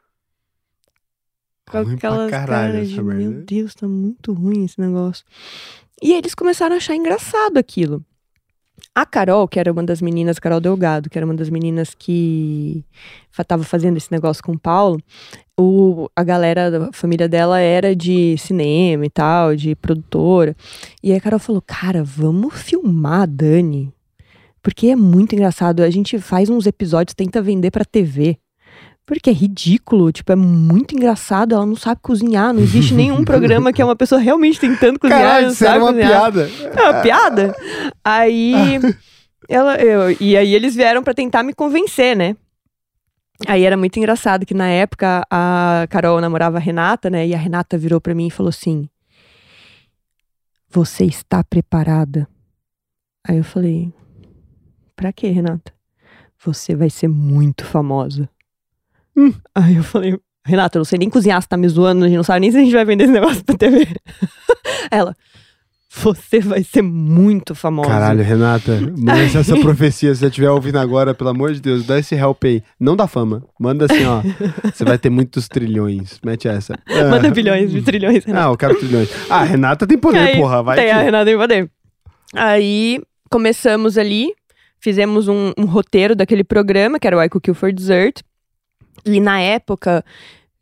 Com 1.66 1.84
pra 1.84 1.92
aquelas 1.94 2.30
caralho 2.30 2.72
caras 2.72 2.88
de, 2.88 3.00
meu 3.02 3.32
Deus, 3.44 3.74
tá 3.74 3.86
muito 3.86 4.32
ruim 4.32 4.64
esse 4.64 4.80
negócio. 4.80 5.24
E 6.02 6.12
eles 6.14 6.34
começaram 6.34 6.74
a 6.74 6.78
achar 6.78 6.96
engraçado 6.96 7.58
aquilo. 7.58 8.04
A 8.94 9.06
Carol, 9.06 9.46
que 9.46 9.60
era 9.60 9.70
uma 9.70 9.84
das 9.84 10.02
meninas, 10.02 10.38
Carol 10.40 10.58
Delgado, 10.60 11.08
que 11.08 11.16
era 11.16 11.24
uma 11.24 11.34
das 11.34 11.48
meninas 11.48 11.94
que 11.94 12.84
fa- 13.30 13.44
tava 13.44 13.62
fazendo 13.62 13.96
esse 13.98 14.10
negócio 14.10 14.42
com 14.42 14.52
o 14.52 14.58
Paulo, 14.58 15.00
o, 15.60 16.10
a 16.16 16.24
galera 16.24 16.70
da 16.70 16.92
família 16.92 17.28
dela 17.28 17.60
era 17.60 17.94
de 17.94 18.36
cinema 18.38 19.04
e 19.04 19.10
tal, 19.10 19.54
de 19.54 19.74
produtora. 19.74 20.56
E 21.02 21.12
aí 21.12 21.18
a 21.18 21.20
Carol 21.20 21.38
falou: 21.38 21.62
Cara, 21.64 22.02
vamos 22.02 22.54
filmar 22.54 23.22
a 23.22 23.26
Dani. 23.26 23.92
Porque 24.62 24.88
é 24.88 24.96
muito 24.96 25.34
engraçado. 25.34 25.82
A 25.82 25.90
gente 25.90 26.18
faz 26.18 26.48
uns 26.48 26.66
episódios, 26.66 27.14
tenta 27.14 27.40
vender 27.42 27.70
pra 27.70 27.84
TV. 27.84 28.38
Porque 29.06 29.30
é 29.30 29.32
ridículo, 29.32 30.12
tipo, 30.12 30.30
é 30.32 30.36
muito 30.36 30.94
engraçado. 30.94 31.54
Ela 31.54 31.66
não 31.66 31.76
sabe 31.76 32.00
cozinhar. 32.02 32.52
Não 32.52 32.60
existe 32.60 32.94
nenhum 32.94 33.24
programa 33.24 33.72
que 33.72 33.82
é 33.82 33.84
uma 33.84 33.96
pessoa 33.96 34.20
realmente 34.20 34.60
tentando 34.60 34.98
cozinhar. 35.00 35.22
Caralho, 35.22 35.46
não 35.48 35.54
sabe 35.54 35.78
uma 35.78 35.92
cozinhar. 35.92 36.10
piada. 36.10 36.50
É 36.74 36.82
uma 36.82 37.02
piada. 37.02 37.56
Aí. 38.04 38.54
ela, 39.48 39.76
eu, 39.76 40.16
e 40.20 40.36
aí 40.36 40.54
eles 40.54 40.74
vieram 40.74 41.02
pra 41.02 41.12
tentar 41.12 41.42
me 41.42 41.52
convencer, 41.52 42.16
né? 42.16 42.36
Aí 43.46 43.64
era 43.64 43.76
muito 43.76 43.98
engraçado 43.98 44.44
que 44.44 44.54
na 44.54 44.68
época 44.68 45.26
a 45.30 45.86
Carol 45.88 46.20
namorava 46.20 46.58
a 46.58 46.60
Renata, 46.60 47.08
né? 47.08 47.26
E 47.26 47.34
a 47.34 47.38
Renata 47.38 47.78
virou 47.78 48.00
pra 48.00 48.14
mim 48.14 48.26
e 48.26 48.30
falou 48.30 48.50
assim: 48.50 48.88
Você 50.68 51.04
está 51.04 51.42
preparada? 51.42 52.28
Aí 53.26 53.38
eu 53.38 53.44
falei: 53.44 53.92
Pra 54.94 55.12
quê, 55.12 55.28
Renata? 55.28 55.72
você 56.44 56.74
vai 56.74 56.88
ser 56.88 57.08
muito 57.08 57.64
famosa. 57.64 58.28
Hum. 59.16 59.32
Aí 59.54 59.76
eu 59.76 59.84
falei, 59.84 60.18
Renata, 60.44 60.78
eu 60.78 60.80
não 60.80 60.84
sei 60.84 60.98
nem 60.98 61.10
cozinhar, 61.10 61.40
você 61.40 61.48
tá 61.48 61.56
me 61.56 61.68
zoando, 61.68 62.04
a 62.04 62.08
gente 62.08 62.16
não 62.16 62.24
sabe 62.24 62.40
nem 62.40 62.50
se 62.50 62.56
a 62.56 62.60
gente 62.60 62.72
vai 62.72 62.84
vender 62.84 63.04
esse 63.04 63.12
negócio 63.12 63.44
pra 63.44 63.56
TV. 63.56 63.86
Ela, 64.90 65.16
você 65.92 66.38
vai 66.38 66.62
ser 66.62 66.82
muito 66.82 67.52
famosa. 67.54 67.88
Caralho, 67.88 68.22
Renata, 68.22 68.78
manda 68.96 69.22
essa 69.22 69.56
profecia. 69.58 70.14
Se 70.14 70.20
você 70.20 70.26
estiver 70.28 70.48
ouvindo 70.50 70.78
agora, 70.78 71.12
pelo 71.12 71.30
amor 71.30 71.52
de 71.52 71.60
Deus, 71.60 71.84
dá 71.84 71.98
esse 71.98 72.14
help 72.14 72.44
aí. 72.44 72.62
Não 72.78 72.94
dá 72.94 73.08
fama. 73.08 73.42
Manda 73.58 73.86
assim, 73.86 74.04
ó. 74.04 74.22
Você 74.72 74.84
vai 74.84 74.96
ter 74.98 75.10
muitos 75.10 75.48
trilhões. 75.48 76.20
Mete 76.24 76.46
essa. 76.46 76.78
Manda 76.88 77.26
Ah. 77.26 77.30
bilhões 77.32 77.72
de 77.72 77.82
trilhões, 77.82 78.24
Renata. 78.24 78.46
Ah, 78.46 78.52
eu 78.52 78.56
quero 78.56 78.78
trilhões. 78.78 79.10
Ah, 79.28 79.42
Renata 79.42 79.84
tem 79.86 79.98
poder, 79.98 80.18
Aí, 80.20 80.36
porra. 80.36 80.62
Vai 80.62 80.76
tem 80.76 80.84
que... 80.86 80.90
a 80.92 81.02
Renata 81.02 81.24
tem 81.24 81.36
poder. 81.36 81.70
Aí 82.34 83.00
começamos 83.28 83.98
ali, 83.98 84.32
fizemos 84.78 85.26
um, 85.26 85.52
um 85.58 85.64
roteiro 85.64 86.14
daquele 86.14 86.44
programa, 86.44 87.00
que 87.00 87.06
era 87.08 87.16
o 87.18 87.22
I 87.22 87.28
Cook 87.28 87.48
You 87.48 87.54
for 87.54 87.72
Dessert. 87.72 88.20
E 89.04 89.18
na 89.18 89.40
época 89.40 90.04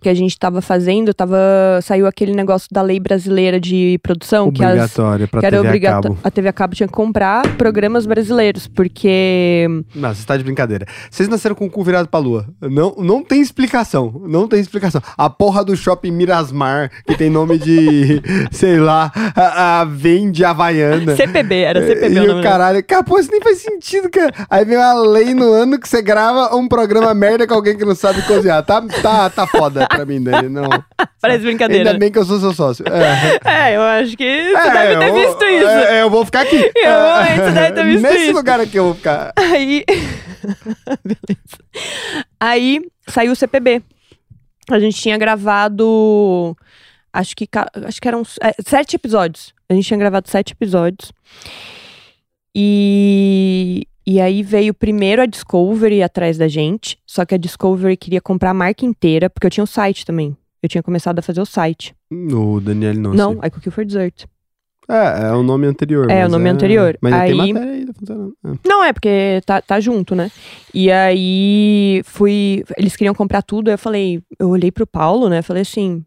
que 0.01 0.09
a 0.09 0.15
gente 0.15 0.39
tava 0.39 0.61
fazendo, 0.63 1.13
tava, 1.13 1.37
saiu 1.83 2.07
aquele 2.07 2.33
negócio 2.33 2.69
da 2.71 2.81
lei 2.83 3.01
brasileira 3.01 3.59
de 3.59 3.99
produção, 4.01 4.51
que 4.53 4.63
as, 4.63 4.71
Obrigatória 4.71 5.27
pra 5.27 5.41
que 5.41 5.47
era 5.47 5.57
TV 5.57 5.67
a 5.67 5.71
obrigato- 5.71 6.03
cabo. 6.09 6.19
a 6.23 6.31
TV 6.31 6.49
a 6.49 6.53
cabo 6.53 6.75
tinha 6.77 6.87
que 6.87 6.93
comprar 6.93 7.43
programas 7.57 8.07
brasileiros, 8.07 8.69
porque 8.69 9.67
Não, 9.97 10.15
você 10.15 10.25
tá 10.25 10.37
de 10.37 10.45
brincadeira. 10.45 10.87
Vocês 11.11 11.29
nasceram 11.29 11.57
com 11.57 11.67
o 11.67 11.71
cu 11.71 11.83
virado 11.83 12.07
pra 12.09 12.21
lua. 12.21 12.47
Não, 12.61 12.95
não 12.97 13.25
tem 13.25 13.41
explicação. 13.41 14.23
Não 14.29 14.47
tem 14.47 14.61
explicação. 14.61 15.01
A 15.17 15.29
porra 15.29 15.65
do 15.65 15.77
shopping 15.77 16.13
Mirasmar, 16.13 16.93
que 17.05 17.17
tem 17.17 17.29
nome 17.29 17.59
de, 17.59 18.23
sei 18.53 18.79
lá, 18.79 19.11
a, 19.35 19.81
a 19.81 19.85
vende 19.85 20.45
Havaiana. 20.45 21.17
CPB, 21.17 21.55
era 21.57 21.85
CPB 21.85 22.15
e 22.15 22.21
o 22.21 22.27
nome. 22.29 22.43
caralho, 22.45 22.85
cara, 22.85 23.03
pô, 23.03 23.19
isso 23.19 23.33
nem 23.33 23.41
faz 23.41 23.59
sentido, 23.59 24.09
cara. 24.09 24.33
Aí 24.49 24.65
vem 24.65 24.77
uma 24.77 24.95
lei 24.95 25.35
no 25.35 25.53
ano 25.53 25.77
que 25.77 25.89
você 25.89 26.01
grava 26.01 26.55
um 26.55 26.69
programa 26.69 27.13
merda 27.15 27.49
com 27.49 27.55
alguém 27.55 27.77
que 27.77 27.85
não 27.85 27.97
sabe 27.97 28.23
cozinhar. 28.23 28.63
Tá, 28.65 28.81
tá, 29.03 29.29
tá 29.31 29.45
foda 29.47 29.88
pra 29.97 30.05
mim, 30.07 30.23
Dani. 30.23 30.49
Não. 30.49 30.69
Parece 31.21 31.45
brincadeira. 31.45 31.91
Ainda 31.91 31.99
bem 31.99 32.13
que 32.13 32.19
eu 32.19 32.25
sou 32.25 32.39
seu 32.41 32.53
sócio. 32.55 32.85
É. 32.87 33.39
É, 33.71 33.77
eu 33.77 33.83
acho 33.83 34.17
que 34.17 34.25
você 34.51 34.57
É, 34.69 34.73
deve 34.73 34.99
ter 34.99 35.09
eu- 35.09 35.15
visto 35.15 35.45
isso. 35.45 35.69
é, 35.69 36.03
eu 36.03 36.11
vou 36.11 36.25
ficar 36.25 36.41
aqui. 36.43 36.57
Eu- 36.57 37.45
você 37.45 37.51
deve 37.53 37.73
ter 37.73 37.85
visto 37.85 38.03
Nesse 38.03 38.25
isso. 38.25 38.33
lugar 38.33 38.61
aqui 38.61 38.77
eu 38.77 38.85
vou 38.85 38.95
ficar. 38.95 39.33
Aí. 39.37 39.85
Beleza. 41.05 41.59
Aí 42.41 42.81
saiu 43.09 43.33
o 43.33 43.37
CPB. 43.37 43.83
A 44.71 44.79
gente 44.79 45.01
tinha 45.01 45.17
gravado. 45.19 46.57
Acho 47.13 47.35
que, 47.35 47.49
acho 47.87 48.01
que 48.01 48.07
eram 48.09 48.23
é, 48.43 48.55
sete 48.67 48.95
episódios. 48.97 49.53
A 49.69 49.75
gente 49.75 49.87
tinha 49.87 49.99
gravado 49.99 50.29
sete 50.29 50.53
episódios. 50.53 51.11
E, 52.55 53.87
e 54.11 54.23
aí 54.23 54.43
veio 54.43 54.73
primeiro 54.73 55.21
a 55.21 55.27
Discovery 55.27 56.03
atrás 56.03 56.39
da 56.39 56.49
gente. 56.49 56.97
Só 57.07 57.27
que 57.27 57.35
a 57.35 57.39
Discovery 57.39 57.95
queria 57.95 58.23
comprar 58.23 58.53
a 58.53 58.55
marca 58.55 58.87
inteira, 58.87 59.29
porque 59.29 59.47
eu 59.47 59.51
tinha 59.51 59.63
o 59.63 59.67
site 59.67 60.07
também. 60.07 60.35
Eu 60.63 60.69
tinha 60.71 60.83
começado 60.83 61.19
a 61.19 61.23
fazer 61.23 61.43
o 61.43 61.45
site. 61.45 61.95
O 62.11 62.59
Daniel 62.59 62.95
não. 62.95 63.13
Não, 63.13 63.33
sei. 63.33 63.41
I 63.45 63.51
Cook 63.51 63.71
for 63.71 63.85
Dessert. 63.85 64.25
É, 64.89 65.29
é 65.29 65.33
o 65.35 65.43
nome 65.43 65.67
anterior. 65.67 66.11
É, 66.11 66.23
mas 66.23 66.29
o 66.29 66.31
nome 66.31 66.49
anterior. 66.49 66.97
Mas 67.03 67.13
Aí- 67.13 67.37
tem 67.37 67.53
matéria 67.53 67.75
aí, 67.75 67.85
tá 67.85 67.93
funcionando. 67.93 68.35
É. 68.47 68.49
Não, 68.67 68.83
é 68.83 68.93
porque 68.95 69.43
tá, 69.45 69.61
tá 69.61 69.79
junto, 69.79 70.15
né? 70.15 70.33
E 70.73 70.91
aí 70.91 72.01
fui. 72.07 72.65
Eles 72.79 72.97
queriam 72.97 73.15
comprar 73.15 73.43
tudo, 73.43 73.69
aí 73.69 73.75
eu 73.75 73.79
falei, 73.79 74.23
eu 74.39 74.49
olhei 74.49 74.73
pro 74.73 74.87
Paulo, 74.87 75.29
né? 75.29 75.43
Falei 75.43 75.61
assim. 75.61 76.03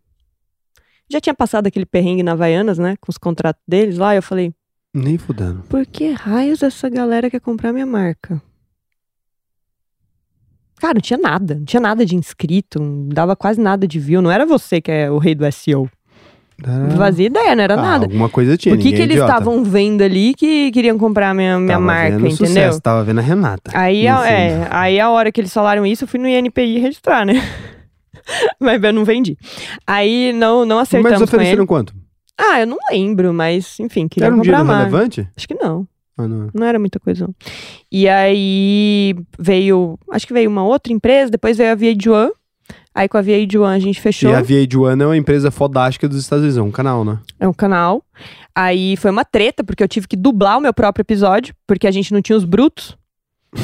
Já 1.07 1.22
tinha 1.22 1.36
passado 1.36 1.68
aquele 1.68 1.86
perrengue 1.86 2.23
na 2.23 2.32
Havaianas, 2.32 2.80
né? 2.80 2.95
Com 2.99 3.11
os 3.11 3.19
contratos 3.19 3.61
deles 3.68 3.99
lá. 3.99 4.15
Eu 4.15 4.23
falei, 4.23 4.52
Nem 4.93 5.18
fudendo. 5.18 5.63
por 5.69 5.85
que 5.85 6.11
raios 6.11 6.61
essa 6.61 6.89
galera 6.89 7.30
quer 7.30 7.39
comprar 7.39 7.72
minha 7.72 7.85
marca? 7.85 8.41
Cara, 10.80 10.95
não 10.95 11.01
tinha 11.01 11.19
nada, 11.19 11.55
não 11.55 11.63
tinha 11.63 11.80
nada 11.80 12.05
de 12.05 12.15
inscrito, 12.15 12.81
não 12.81 13.07
dava 13.09 13.35
quase 13.35 13.61
nada 13.61 13.88
de 13.88 13.99
view. 13.99 14.22
Não 14.22 14.31
era 14.31 14.45
você 14.45 14.81
que 14.81 14.91
é 14.91 15.11
o 15.11 15.19
rei 15.19 15.35
do 15.35 15.49
SEO. 15.51 15.88
Não 16.63 16.97
fazia 16.97 17.26
ideia, 17.27 17.55
não 17.55 17.63
era 17.63 17.73
Ah, 17.76 17.81
nada. 17.81 18.05
Alguma 18.05 18.30
coisa 18.30 18.55
tinha. 18.57 18.76
Por 18.76 18.81
que, 18.81 18.91
que 18.91 18.99
é 18.99 19.03
eles 19.03 19.19
estavam 19.19 19.63
vendo 19.63 20.01
ali 20.03 20.34
que 20.34 20.72
queriam 20.72 20.97
comprar 20.97 21.34
minha, 21.34 21.57
minha 21.57 21.73
Tava 21.73 21.85
marca, 21.85 22.18
vendo 22.18 22.27
entendeu? 22.27 22.47
Sucesso, 22.47 22.81
tava 22.81 23.03
vendo 23.03 23.19
a 23.19 23.22
Renata. 23.23 23.72
Aí, 23.73 24.07
a, 24.07 24.27
é, 24.30 24.68
aí 24.69 24.99
a 24.99 25.09
hora 25.09 25.31
que 25.31 25.41
eles 25.41 25.53
falaram 25.53 25.85
isso, 25.85 26.03
eu 26.03 26.07
fui 26.07 26.19
no 26.19 26.27
INPI 26.27 26.80
registrar, 26.80 27.26
né? 27.26 27.34
mas 28.59 28.81
eu 28.84 28.93
não 28.93 29.03
vendi. 29.05 29.38
Aí 29.88 30.34
não, 30.34 30.65
não 30.65 30.77
Mas 30.77 30.88
acertamos 30.89 31.15
ele. 31.22 31.23
ofereceram 31.23 31.65
quanto? 31.65 31.95
Ah, 32.43 32.59
eu 32.61 32.68
não 32.68 32.77
lembro, 32.89 33.34
mas 33.34 33.80
enfim, 33.80 34.07
queria 34.07 34.27
Era 34.27 34.35
um 34.35 34.39
comprar 34.39 34.57
dinheiro 34.61 34.68
mais. 34.68 34.85
relevante? 34.91 35.27
Acho 35.38 35.47
que 35.47 35.53
não. 35.55 35.88
Ah, 36.18 36.27
não. 36.27 36.49
Não 36.53 36.65
era 36.65 36.80
muita 36.80 36.99
coisa, 36.99 37.26
não. 37.27 37.35
E 37.91 38.07
aí 38.09 39.15
veio, 39.39 39.97
acho 40.11 40.26
que 40.27 40.34
veio 40.34 40.49
uma 40.49 40.63
outra 40.63 40.91
empresa, 40.91 41.31
depois 41.31 41.57
veio 41.57 41.72
a 41.72 41.76
VH1. 41.76 42.30
Aí 42.93 43.07
com 43.07 43.18
a 43.18 43.23
VH1 43.23 43.65
a 43.65 43.80
gente 43.80 44.01
fechou. 44.01 44.30
E 44.31 44.35
a 44.35 44.41
VH1 44.43 45.01
é 45.01 45.05
uma 45.05 45.18
empresa 45.18 45.49
fodástica 45.51 46.07
dos 46.09 46.18
Estados 46.18 46.43
Unidos, 46.43 46.57
é 46.57 46.61
um 46.61 46.72
canal, 46.72 47.05
né? 47.05 47.19
É 47.39 47.47
um 47.47 47.53
canal. 47.53 48.03
Aí 48.53 48.97
foi 48.97 49.11
uma 49.11 49.23
treta, 49.23 49.63
porque 49.63 49.81
eu 49.84 49.88
tive 49.88 50.07
que 50.07 50.15
dublar 50.18 50.57
o 50.57 50.61
meu 50.61 50.73
próprio 50.73 51.03
episódio, 51.03 51.55
porque 51.65 51.88
a 51.88 51.91
gente 51.91 52.13
não 52.13 52.22
tinha 52.22 52.38
os 52.38 52.43
brutos. 52.43 52.97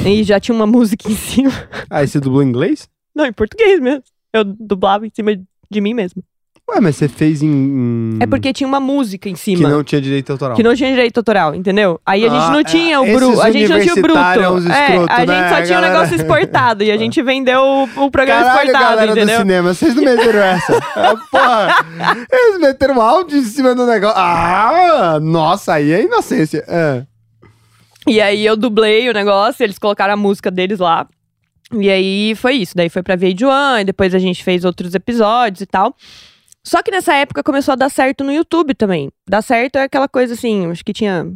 e 0.06 0.22
já 0.22 0.40
tinha 0.40 0.54
uma 0.54 0.66
música 0.68 1.10
em 1.10 1.14
cima. 1.16 1.50
Ah, 1.90 2.02
e 2.02 2.08
você 2.08 2.18
dublou 2.20 2.42
em 2.42 2.48
inglês? 2.48 2.88
Não, 3.14 3.26
em 3.26 3.32
português 3.32 3.80
mesmo. 3.80 4.02
Eu 4.32 4.44
dublava 4.44 5.06
em 5.06 5.10
cima 5.14 5.34
de 5.70 5.80
mim 5.80 5.92
mesmo. 5.94 6.22
Ué, 6.70 6.80
mas 6.82 6.96
você 6.96 7.08
fez 7.08 7.42
em... 7.42 8.18
É 8.20 8.26
porque 8.26 8.52
tinha 8.52 8.68
uma 8.68 8.78
música 8.78 9.26
em 9.28 9.32
Que 9.32 9.38
cima. 9.38 9.68
não 9.70 9.82
tinha 9.82 10.00
direito 10.02 10.30
autoral. 10.32 10.54
Que 10.54 10.62
não 10.62 10.74
tinha 10.74 10.90
direito 10.90 11.16
autoral, 11.16 11.54
entendeu? 11.54 11.98
Aí 12.04 12.26
a 12.26 12.28
gente 12.28 12.44
Ah, 12.44 12.50
não 12.50 12.62
tinha 12.62 13.00
o 13.00 13.06
bruto. 13.06 13.40
A 13.40 13.50
gente 13.50 13.68
não 13.70 13.80
tinha 13.80 13.94
o 13.94 14.02
bruto. 14.02 14.18
É, 14.18 14.22
a 14.22 14.28
né, 14.28 14.36
gente 14.36 15.48
só 15.48 15.62
tinha 15.62 15.78
o 15.78 15.80
galera? 15.80 15.88
negócio 15.94 16.14
exportado. 16.16 16.84
E 16.84 16.90
a 16.90 16.96
gente 16.98 17.22
vendeu 17.22 17.62
o, 17.62 18.04
o 18.04 18.10
programa 18.10 18.42
Caralho, 18.44 18.66
exportado, 18.66 18.84
galera 18.96 19.12
do 19.12 19.18
entendeu? 19.18 19.38
cinema, 19.38 19.72
vocês 19.74 19.94
não 19.94 20.02
meteram 20.04 20.40
essa. 20.40 20.78
Ah, 20.94 21.14
Porra, 21.30 22.26
eles 22.30 22.60
meteram 22.60 23.00
áudio 23.00 23.38
em 23.38 23.44
cima 23.44 23.74
do 23.74 23.86
negócio. 23.86 24.18
Ah, 24.18 25.18
nossa, 25.22 25.72
aí 25.74 25.90
é 25.90 26.02
inocência. 26.02 26.62
É. 26.68 27.02
E 28.06 28.20
aí 28.20 28.44
eu 28.44 28.56
dublei 28.56 29.08
o 29.08 29.12
negócio, 29.14 29.62
eles 29.64 29.78
colocaram 29.78 30.12
a 30.12 30.16
música 30.16 30.50
deles 30.50 30.80
lá. 30.80 31.06
E 31.72 31.88
aí 31.90 32.34
foi 32.34 32.54
isso. 32.54 32.74
Daí 32.76 32.88
foi 32.90 33.02
pra 33.02 33.16
VH1, 33.16 33.80
e 33.80 33.84
depois 33.84 34.14
a 34.14 34.18
gente 34.18 34.42
fez 34.44 34.64
outros 34.66 34.94
episódios 34.94 35.60
e 35.62 35.66
tal. 35.66 35.94
Só 36.64 36.82
que 36.82 36.90
nessa 36.90 37.14
época 37.14 37.42
começou 37.42 37.72
a 37.72 37.76
dar 37.76 37.88
certo 37.88 38.22
no 38.24 38.32
YouTube 38.32 38.74
também. 38.74 39.10
Dar 39.28 39.42
certo 39.42 39.76
é 39.76 39.84
aquela 39.84 40.08
coisa 40.08 40.34
assim, 40.34 40.66
acho 40.70 40.84
que 40.84 40.92
tinha 40.92 41.26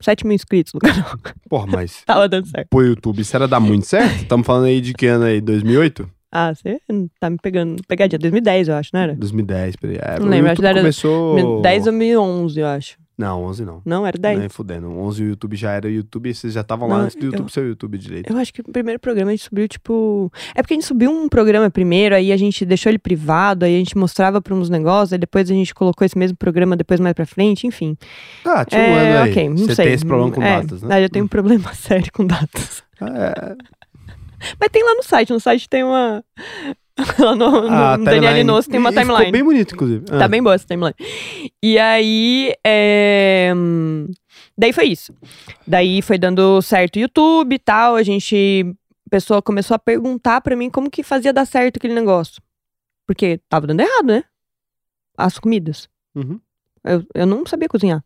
7 0.00 0.26
mil 0.26 0.34
inscritos 0.34 0.72
no 0.74 0.80
canal. 0.80 1.16
Porra, 1.48 1.66
mas 1.66 2.02
Tava 2.06 2.28
dando 2.28 2.46
certo. 2.46 2.68
pro 2.68 2.82
YouTube, 2.84 3.20
isso 3.20 3.34
era 3.36 3.48
dar 3.48 3.60
muito 3.60 3.86
certo? 3.86 4.22
Estamos 4.22 4.46
falando 4.46 4.66
aí 4.66 4.80
de 4.80 4.92
que 4.94 5.06
ano 5.06 5.24
aí? 5.24 5.40
2008? 5.40 6.08
Ah, 6.30 6.52
você 6.54 6.78
tá 7.18 7.30
me 7.30 7.38
pegando. 7.42 7.82
Pegadinha, 7.88 8.18
2010, 8.18 8.68
eu 8.68 8.74
acho, 8.74 8.90
não 8.92 9.00
era? 9.00 9.14
2010, 9.14 9.76
peraí. 9.76 9.96
É, 10.00 10.18
Não 10.20 10.28
lembro, 10.28 10.50
acho 10.52 10.60
que 10.60 10.66
era 10.66 10.80
começou... 10.80 11.62
10 11.62 11.86
ou 11.86 11.92
2011, 11.92 12.60
eu 12.60 12.66
acho. 12.66 12.98
Não, 13.18 13.42
11 13.44 13.64
não. 13.64 13.80
Não, 13.82 14.06
era 14.06 14.18
10. 14.18 14.38
Nem 14.38 14.48
fudendo. 14.50 14.90
11 14.90 15.22
o 15.22 15.26
YouTube 15.28 15.56
já 15.56 15.70
era 15.72 15.88
YouTube 15.88 16.28
e 16.28 16.34
vocês 16.34 16.52
já 16.52 16.60
estavam 16.60 16.86
lá 16.86 16.98
Não, 16.98 17.04
antes 17.04 17.16
do 17.16 17.24
YouTube 17.24 17.44
eu- 17.44 17.48
ser 17.48 17.60
o 17.60 17.68
YouTube 17.68 17.96
direito. 17.96 18.30
Eu 18.30 18.36
acho 18.36 18.52
que 18.52 18.60
o 18.60 18.64
primeiro 18.64 19.00
programa 19.00 19.30
a 19.30 19.34
gente 19.34 19.44
subiu, 19.44 19.66
tipo. 19.66 20.30
É 20.54 20.60
porque 20.60 20.74
a 20.74 20.76
gente 20.76 20.84
subiu 20.86 21.10
um 21.10 21.26
programa 21.26 21.70
primeiro, 21.70 22.14
aí 22.14 22.30
a 22.30 22.36
gente 22.36 22.64
deixou 22.66 22.90
ele 22.90 22.98
privado, 22.98 23.64
aí 23.64 23.74
a 23.74 23.78
gente 23.78 23.96
mostrava 23.96 24.42
pra 24.42 24.54
uns 24.54 24.68
negócios, 24.68 25.14
aí 25.14 25.18
depois 25.18 25.50
a 25.50 25.54
gente 25.54 25.74
colocou 25.74 26.04
esse 26.04 26.18
mesmo 26.18 26.36
programa 26.36 26.76
depois 26.76 27.00
mais 27.00 27.14
pra 27.14 27.24
frente, 27.24 27.66
enfim. 27.66 27.96
Tá, 28.44 28.66
um 28.70 28.76
é, 28.76 28.98
ano 29.16 29.22
aí. 29.24 29.30
ok, 29.30 29.48
não 29.48 29.56
Você 29.56 29.74
sei. 29.74 29.84
tem 29.86 29.94
esse 29.94 30.04
problema 30.04 30.32
com 30.32 30.42
É, 30.42 30.60
datas, 30.60 30.82
né? 30.82 30.94
ah, 30.94 31.00
eu 31.00 31.08
tenho 31.08 31.24
um 31.24 31.28
problema 31.28 31.72
sério 31.74 32.12
com 32.12 32.26
datas. 32.26 32.82
É, 33.00 33.56
Mas 34.60 34.68
tem 34.70 34.84
lá 34.84 34.94
no 34.94 35.02
site, 35.02 35.32
no 35.32 35.40
site 35.40 35.66
tem 35.70 35.82
uma. 35.82 36.22
lá 37.18 37.34
no, 37.34 37.50
no 37.62 37.68
a 37.68 37.96
Daniel 37.96 38.14
timeline- 38.14 38.40
Inossi 38.40 38.68
tem 38.70 38.80
uma 38.80 38.90
e- 38.90 38.94
timeline. 38.94 39.18
Ficou 39.18 39.32
bem 39.32 39.44
bonito, 39.44 39.74
inclusive. 39.74 40.04
Tá 40.06 40.24
Ah. 40.24 40.28
bem 40.28 40.42
boa 40.42 40.54
essa 40.54 40.66
timeline. 40.66 40.94
E 41.62 41.78
aí, 41.78 42.54
é, 42.64 43.52
daí 44.56 44.72
foi 44.72 44.86
isso. 44.86 45.14
Daí 45.66 46.00
foi 46.02 46.18
dando 46.18 46.60
certo 46.62 46.96
o 46.96 47.00
YouTube 47.00 47.54
e 47.54 47.58
tal. 47.58 47.96
A 47.96 48.02
gente, 48.02 48.64
a 49.06 49.10
pessoa 49.10 49.42
começou 49.42 49.74
a 49.74 49.78
perguntar 49.78 50.40
pra 50.40 50.56
mim 50.56 50.70
como 50.70 50.90
que 50.90 51.02
fazia 51.02 51.32
dar 51.32 51.46
certo 51.46 51.76
aquele 51.76 51.94
negócio. 51.94 52.40
Porque 53.06 53.40
tava 53.48 53.66
dando 53.66 53.80
errado, 53.80 54.06
né? 54.06 54.24
As 55.16 55.38
comidas. 55.38 55.88
Uhum. 56.14 56.40
Eu, 56.84 57.04
eu 57.14 57.26
não 57.26 57.44
sabia 57.46 57.68
cozinhar. 57.68 58.02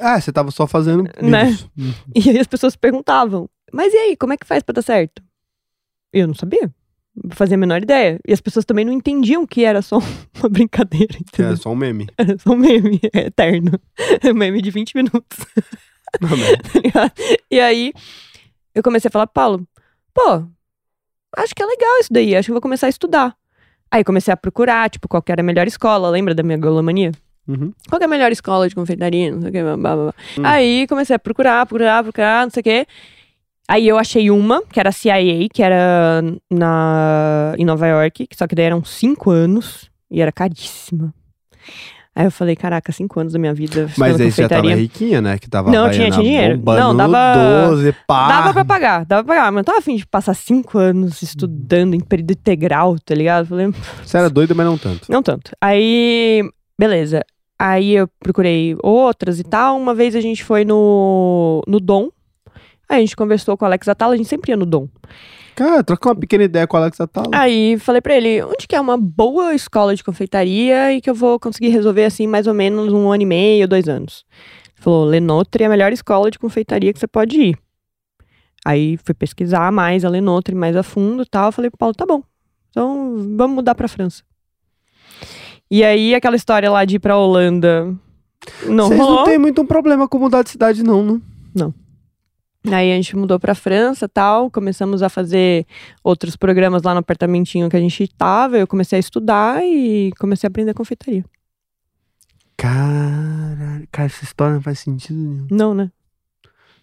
Ah, 0.00 0.20
você 0.20 0.32
tava 0.32 0.50
só 0.50 0.66
fazendo 0.66 1.04
Né? 1.22 1.56
E 2.14 2.28
aí 2.30 2.38
as 2.38 2.46
pessoas 2.46 2.74
perguntavam, 2.76 3.48
mas 3.72 3.92
e 3.94 3.96
aí, 3.96 4.16
como 4.16 4.32
é 4.32 4.36
que 4.36 4.46
faz 4.46 4.62
pra 4.62 4.72
dar 4.72 4.82
certo? 4.82 5.22
Eu 6.12 6.26
não 6.26 6.34
sabia. 6.34 6.70
Fazia 7.32 7.56
a 7.56 7.58
menor 7.58 7.82
ideia. 7.82 8.18
E 8.26 8.32
as 8.32 8.40
pessoas 8.40 8.64
também 8.64 8.84
não 8.84 8.92
entendiam 8.92 9.46
que 9.46 9.64
era 9.64 9.82
só 9.82 9.98
uma 10.40 10.48
brincadeira, 10.48 11.12
Que 11.14 11.20
entendeu? 11.22 11.52
é 11.52 11.56
só 11.56 11.70
um 11.70 11.74
meme. 11.76 12.06
Era 12.16 12.36
só 12.38 12.50
um 12.52 12.56
meme 12.56 13.00
é 13.12 13.26
eterno. 13.26 13.72
Um 14.30 14.34
meme 14.34 14.62
de 14.62 14.70
20 14.70 14.94
minutos. 14.96 15.38
Não, 16.20 16.30
mas- 16.30 16.92
tá 16.92 17.12
e 17.50 17.60
aí, 17.60 17.92
eu 18.74 18.82
comecei 18.82 19.08
a 19.08 19.12
falar, 19.12 19.26
Paulo, 19.26 19.66
pô, 20.14 20.44
acho 21.36 21.54
que 21.54 21.62
é 21.62 21.66
legal 21.66 21.98
isso 22.00 22.12
daí, 22.12 22.34
acho 22.34 22.46
que 22.46 22.50
eu 22.50 22.54
vou 22.54 22.60
começar 22.62 22.86
a 22.86 22.90
estudar. 22.90 23.36
Aí 23.90 24.02
comecei 24.04 24.32
a 24.32 24.36
procurar, 24.36 24.88
tipo, 24.88 25.08
qual 25.08 25.22
que 25.22 25.32
era 25.32 25.40
a 25.40 25.44
melhor 25.44 25.66
escola, 25.66 26.08
lembra 26.10 26.34
da 26.34 26.42
minha 26.42 26.56
golomania? 26.58 27.12
Uhum. 27.48 27.72
Qual 27.88 28.00
é 28.00 28.04
a 28.04 28.08
melhor 28.08 28.30
escola 28.30 28.68
de 28.68 28.74
confeitaria, 28.74 29.32
não 29.32 29.40
sei 29.40 29.50
o 29.50 29.52
que, 29.52 29.62
blá, 29.62 29.76
blá, 29.76 29.96
blá. 29.96 30.14
Hum. 30.38 30.42
Aí 30.44 30.86
comecei 30.88 31.14
a 31.16 31.18
procurar, 31.18 31.66
procurar, 31.66 32.02
procurar, 32.04 32.44
não 32.46 32.50
sei 32.50 32.60
o 32.60 32.64
que. 32.64 32.86
Aí 33.70 33.86
eu 33.86 33.96
achei 33.96 34.32
uma, 34.32 34.62
que 34.62 34.80
era 34.80 34.88
a 34.88 34.92
CIA, 34.92 35.48
que 35.48 35.62
era 35.62 36.20
na, 36.50 37.54
em 37.56 37.64
Nova 37.64 37.86
York, 37.86 38.26
só 38.34 38.48
que 38.48 38.54
daí 38.56 38.64
eram 38.66 38.84
cinco 38.84 39.30
anos 39.30 39.88
e 40.10 40.20
era 40.20 40.32
caríssima. 40.32 41.14
Aí 42.12 42.24
eu 42.26 42.32
falei, 42.32 42.56
caraca, 42.56 42.90
cinco 42.90 43.20
anos 43.20 43.32
da 43.32 43.38
minha 43.38 43.54
vida. 43.54 43.88
Mas 43.96 44.20
aí 44.20 44.32
você 44.32 44.42
já 44.42 44.48
tava 44.48 44.74
riquinha, 44.74 45.22
né? 45.22 45.38
Que 45.38 45.48
tava 45.48 45.70
Não, 45.70 45.88
tinha- 45.88 46.10
tinha 46.10 46.20
dinheiro. 46.20 46.60
Não, 46.64 46.96
dava- 46.96 47.68
12, 47.68 47.94
pá. 48.08 48.26
Dava 48.28 48.52
pra 48.52 48.64
pagar, 48.64 49.04
dava 49.06 49.22
pra 49.22 49.34
pagar, 49.36 49.52
mas 49.52 49.56
não 49.58 49.64
tava 49.64 49.78
afim 49.78 49.94
de 49.94 50.04
passar 50.04 50.34
cinco 50.34 50.76
anos 50.76 51.22
estudando 51.22 51.94
em 51.94 52.00
período 52.00 52.32
integral, 52.32 52.96
tá 52.98 53.14
ligado? 53.14 53.46
Falei, 53.46 53.68
Você 54.04 54.18
era 54.18 54.28
doida, 54.28 54.52
mas 54.52 54.66
não 54.66 54.76
tanto. 54.76 55.06
não 55.08 55.22
tanto. 55.22 55.52
Aí, 55.60 56.42
beleza. 56.76 57.22
Aí 57.56 57.92
eu 57.92 58.08
procurei 58.18 58.76
outras 58.82 59.38
e 59.38 59.44
tal. 59.44 59.78
Uma 59.78 59.94
vez 59.94 60.16
a 60.16 60.20
gente 60.20 60.42
foi 60.42 60.64
no, 60.64 61.62
no 61.68 61.78
Dom. 61.78 62.08
Aí 62.90 62.96
a 62.96 63.00
gente 63.00 63.14
conversou 63.14 63.56
com 63.56 63.64
o 63.64 63.68
Alex 63.68 63.86
Atala, 63.86 64.14
a 64.14 64.16
gente 64.16 64.28
sempre 64.28 64.50
ia 64.50 64.56
no 64.56 64.66
Dom. 64.66 64.88
Cara, 65.54 65.84
troca 65.84 66.08
uma 66.08 66.16
pequena 66.16 66.42
ideia 66.42 66.66
com 66.66 66.76
o 66.76 66.80
Alex 66.80 67.00
Atala. 67.00 67.28
Aí 67.32 67.78
falei 67.78 68.00
pra 68.00 68.16
ele, 68.16 68.42
onde 68.42 68.66
que 68.66 68.74
é 68.74 68.80
uma 68.80 68.96
boa 68.96 69.54
escola 69.54 69.94
de 69.94 70.02
confeitaria 70.02 70.92
e 70.92 71.00
que 71.00 71.08
eu 71.08 71.14
vou 71.14 71.38
conseguir 71.38 71.68
resolver 71.68 72.04
assim 72.04 72.26
mais 72.26 72.48
ou 72.48 72.54
menos 72.54 72.92
um 72.92 73.08
ano 73.12 73.22
e 73.22 73.26
meio, 73.26 73.68
dois 73.68 73.88
anos. 73.88 74.24
Ele 74.74 74.82
falou, 74.82 75.04
Lenotre 75.04 75.62
é 75.62 75.66
a 75.68 75.70
melhor 75.70 75.92
escola 75.92 76.32
de 76.32 76.38
confeitaria 76.38 76.92
que 76.92 76.98
você 76.98 77.06
pode 77.06 77.40
ir. 77.40 77.58
Aí 78.66 78.96
fui 79.04 79.14
pesquisar 79.14 79.70
mais 79.70 80.04
a 80.04 80.08
Lenotre, 80.08 80.52
mais 80.52 80.74
a 80.74 80.82
fundo 80.82 81.22
e 81.22 81.26
tal. 81.26 81.52
Falei 81.52 81.70
pro 81.70 81.78
Paulo, 81.78 81.94
tá 81.94 82.04
bom, 82.04 82.24
então 82.70 83.14
vamos 83.36 83.54
mudar 83.54 83.76
pra 83.76 83.86
França. 83.86 84.24
E 85.70 85.84
aí 85.84 86.12
aquela 86.12 86.34
história 86.34 86.68
lá 86.68 86.84
de 86.84 86.96
ir 86.96 86.98
pra 86.98 87.16
Holanda 87.16 87.94
não 88.66 88.88
Vocês 88.88 88.98
não 88.98 89.22
tem 89.22 89.38
muito 89.38 89.62
um 89.62 89.66
problema 89.66 90.08
com 90.08 90.18
mudar 90.18 90.42
de 90.42 90.50
cidade, 90.50 90.82
não, 90.82 91.22
não. 91.54 91.72
Aí 92.66 92.92
a 92.92 92.94
gente 92.96 93.16
mudou 93.16 93.40
pra 93.40 93.54
França 93.54 94.06
tal, 94.08 94.50
começamos 94.50 95.02
a 95.02 95.08
fazer 95.08 95.66
outros 96.04 96.36
programas 96.36 96.82
lá 96.82 96.92
no 96.92 97.00
apartamentinho 97.00 97.70
que 97.70 97.76
a 97.76 97.80
gente 97.80 98.06
tava. 98.18 98.58
Eu 98.58 98.66
comecei 98.66 98.96
a 98.98 99.00
estudar 99.00 99.64
e 99.64 100.10
comecei 100.18 100.46
a 100.46 100.50
aprender 100.50 100.74
confeitaria. 100.74 101.24
Caralho, 102.56 103.88
cara, 103.90 104.06
essa 104.06 104.24
história 104.24 104.54
não 104.54 104.62
faz 104.62 104.78
sentido 104.80 105.18
nenhum. 105.18 105.46
Não, 105.50 105.74
né? 105.74 105.90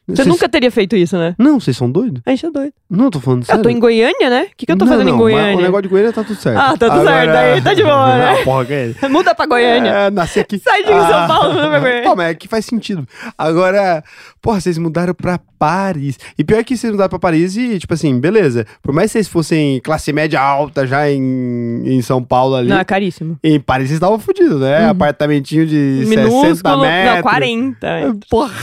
Você 0.07 0.15
Vocês- 0.23 0.27
nunca 0.29 0.47
teria 0.47 0.71
feito 0.71 0.95
isso, 0.95 1.17
né? 1.17 1.35
Não, 1.37 1.59
vocês 1.59 1.75
são 1.75 1.91
doidos? 1.91 2.21
A 2.25 2.29
gente 2.29 2.45
é 2.45 2.49
doido. 2.49 2.73
Não, 2.89 3.05
eu 3.05 3.11
tô 3.11 3.19
falando 3.19 3.43
sério. 3.43 3.59
Eu 3.59 3.63
tô 3.63 3.69
em 3.69 3.77
Goiânia, 3.77 4.29
né? 4.29 4.43
O 4.43 4.55
que, 4.55 4.65
que 4.65 4.71
eu 4.71 4.77
tô 4.77 4.85
Não, 4.85 4.91
fazendo 4.93 5.07
não, 5.09 5.15
em 5.15 5.17
Goiânia? 5.17 5.57
O 5.57 5.61
negócio 5.61 5.81
de 5.83 5.87
Goiânia 5.89 6.13
tá 6.13 6.23
tudo 6.23 6.39
certo. 6.39 6.57
Ah, 6.57 6.77
tá 6.77 6.89
tudo 6.89 7.03
certo, 7.05 7.35
aí 7.35 7.61
tá 7.61 7.73
de 7.73 7.83
boa, 7.83 8.07
né? 8.17 8.31
Ah, 8.39 8.43
porra, 8.45 8.63
Goiânia. 8.63 8.95
Muda 9.11 9.35
pra 9.35 9.45
Goiânia. 9.45 9.89
É, 9.91 10.09
nasci 10.09 10.39
aqui. 10.39 10.59
Sai 10.59 10.81
de 10.85 10.93
Ah. 10.93 11.07
São 11.09 11.27
Paulo, 11.27 11.53
muda 11.55 11.69
pra 11.69 11.79
Goiânia. 11.81 12.03
Pô, 12.03 12.15
mas 12.15 12.27
é 12.29 12.35
que 12.35 12.47
faz 12.47 12.65
sentido. 12.65 13.05
Agora, 13.37 14.01
porra, 14.41 14.61
vocês 14.61 14.77
mudaram 14.77 15.13
pra 15.13 15.37
Paris. 15.57 16.17
E 16.37 16.43
pior 16.43 16.63
que 16.63 16.75
vocês 16.77 16.91
mudaram 16.91 17.09
pra 17.09 17.19
Paris 17.19 17.55
e, 17.57 17.79
tipo 17.79 17.93
assim, 17.93 18.19
beleza. 18.19 18.65
Por 18.81 18.93
mais 18.93 19.07
que 19.11 19.13
vocês 19.13 19.27
fossem 19.27 19.79
classe 19.81 20.11
média 20.13 20.39
alta 20.41 20.85
já 20.85 21.09
em, 21.09 21.81
em 21.85 22.01
São 22.01 22.23
Paulo 22.23 22.55
ali. 22.55 22.69
Não, 22.69 22.77
é 22.79 22.85
caríssimo. 22.85 23.37
Em 23.43 23.59
Paris 23.59 23.87
vocês 23.87 23.97
estavam 23.97 24.19
fodidos, 24.19 24.59
né? 24.59 24.83
Uhum. 24.85 24.89
Apartamentinho 24.91 25.65
de 25.65 26.05
60 26.05 26.21
Minúsculo. 26.23 26.81
metros. 26.81 27.15
Não, 27.15 27.21
40. 27.23 28.17
Porra, 28.29 28.53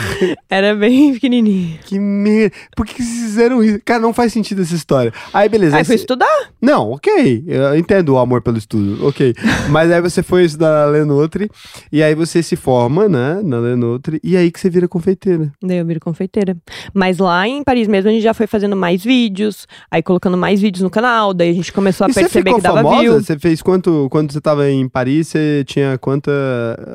Era 0.48 0.74
bem 0.74 1.12
pequenininho. 1.14 1.78
que 1.84 1.98
merda. 1.98 2.54
Por 2.76 2.86
que 2.86 3.02
vocês 3.02 3.08
fizeram 3.22 3.62
isso? 3.62 3.80
Cara, 3.84 4.00
não 4.00 4.12
faz 4.12 4.32
sentido 4.32 4.62
essa 4.62 4.74
história. 4.74 5.12
Aí, 5.32 5.48
beleza. 5.48 5.76
Aí 5.76 5.84
cê- 5.84 5.94
estudar. 5.94 6.48
Não, 6.60 6.90
ok. 6.92 7.44
Eu 7.46 7.76
entendo 7.76 8.10
o 8.10 8.18
amor 8.18 8.42
pelo 8.42 8.58
estudo, 8.58 9.06
ok. 9.06 9.34
Mas 9.70 9.90
aí 9.90 10.00
você 10.00 10.22
foi 10.22 10.44
estudar 10.44 10.70
na 10.70 10.92
Lenotre, 10.92 11.50
e 11.90 12.02
aí 12.02 12.14
você 12.14 12.42
se 12.42 12.56
forma, 12.56 13.08
né, 13.08 13.40
na 13.42 13.58
Lenotre, 13.58 14.20
e 14.22 14.36
aí 14.36 14.50
que 14.50 14.60
você 14.60 14.68
vira 14.70 14.86
confeiteira. 14.88 15.50
Daí 15.62 15.78
eu 15.78 15.86
viro 15.86 16.00
confeiteira. 16.00 16.56
Mas 16.92 17.18
lá 17.18 17.46
em 17.46 17.62
Paris 17.62 17.88
mesmo 17.88 18.10
a 18.10 18.12
gente 18.12 18.22
já 18.22 18.34
foi 18.34 18.46
fazendo 18.46 18.76
mais 18.76 19.02
vídeos, 19.02 19.66
aí 19.90 20.02
colocando 20.02 20.36
mais 20.36 20.60
vídeos 20.60 20.82
no 20.82 20.90
canal, 20.90 21.32
daí 21.32 21.50
a 21.50 21.54
gente 21.54 21.72
começou 21.72 22.06
a 22.06 22.10
e 22.10 22.14
perceber 22.14 22.50
ficou 22.50 22.56
que 22.56 22.62
dava 22.62 22.82
famosa? 22.82 23.00
view. 23.00 23.20
Você 23.20 23.38
fez 23.38 23.62
quanto, 23.62 24.08
quando 24.10 24.32
você 24.32 24.40
tava 24.40 24.68
em 24.70 24.88
Paris, 24.88 25.28
você 25.28 25.64
tinha 25.66 25.96
quanta... 25.98 26.30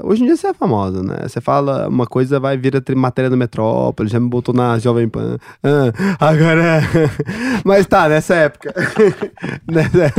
Hoje 0.04 0.24
em 0.24 0.26
dia 0.26 0.36
você 0.36 0.48
é 0.48 0.54
famosa, 0.54 1.02
né? 1.02 1.18
Você 1.24 1.42
fala 1.42 1.88
uma 1.88 2.06
coisa, 2.06 2.40
vai 2.40 2.58
vir 2.58 2.76
a 2.76 2.96
matéria 2.96 3.30
do 3.30 3.38
Metrópole, 3.38 4.10
já 4.10 4.20
me 4.20 4.30
botou 4.30 4.54
na 4.54 4.78
Jovem 4.78 5.08
Pan. 5.08 5.38
Ah, 5.64 5.92
agora... 6.20 6.82
Mas 7.64 7.86
tá, 7.86 8.10
nessa 8.10 8.36
época. 8.36 8.74
nessa, 9.68 10.14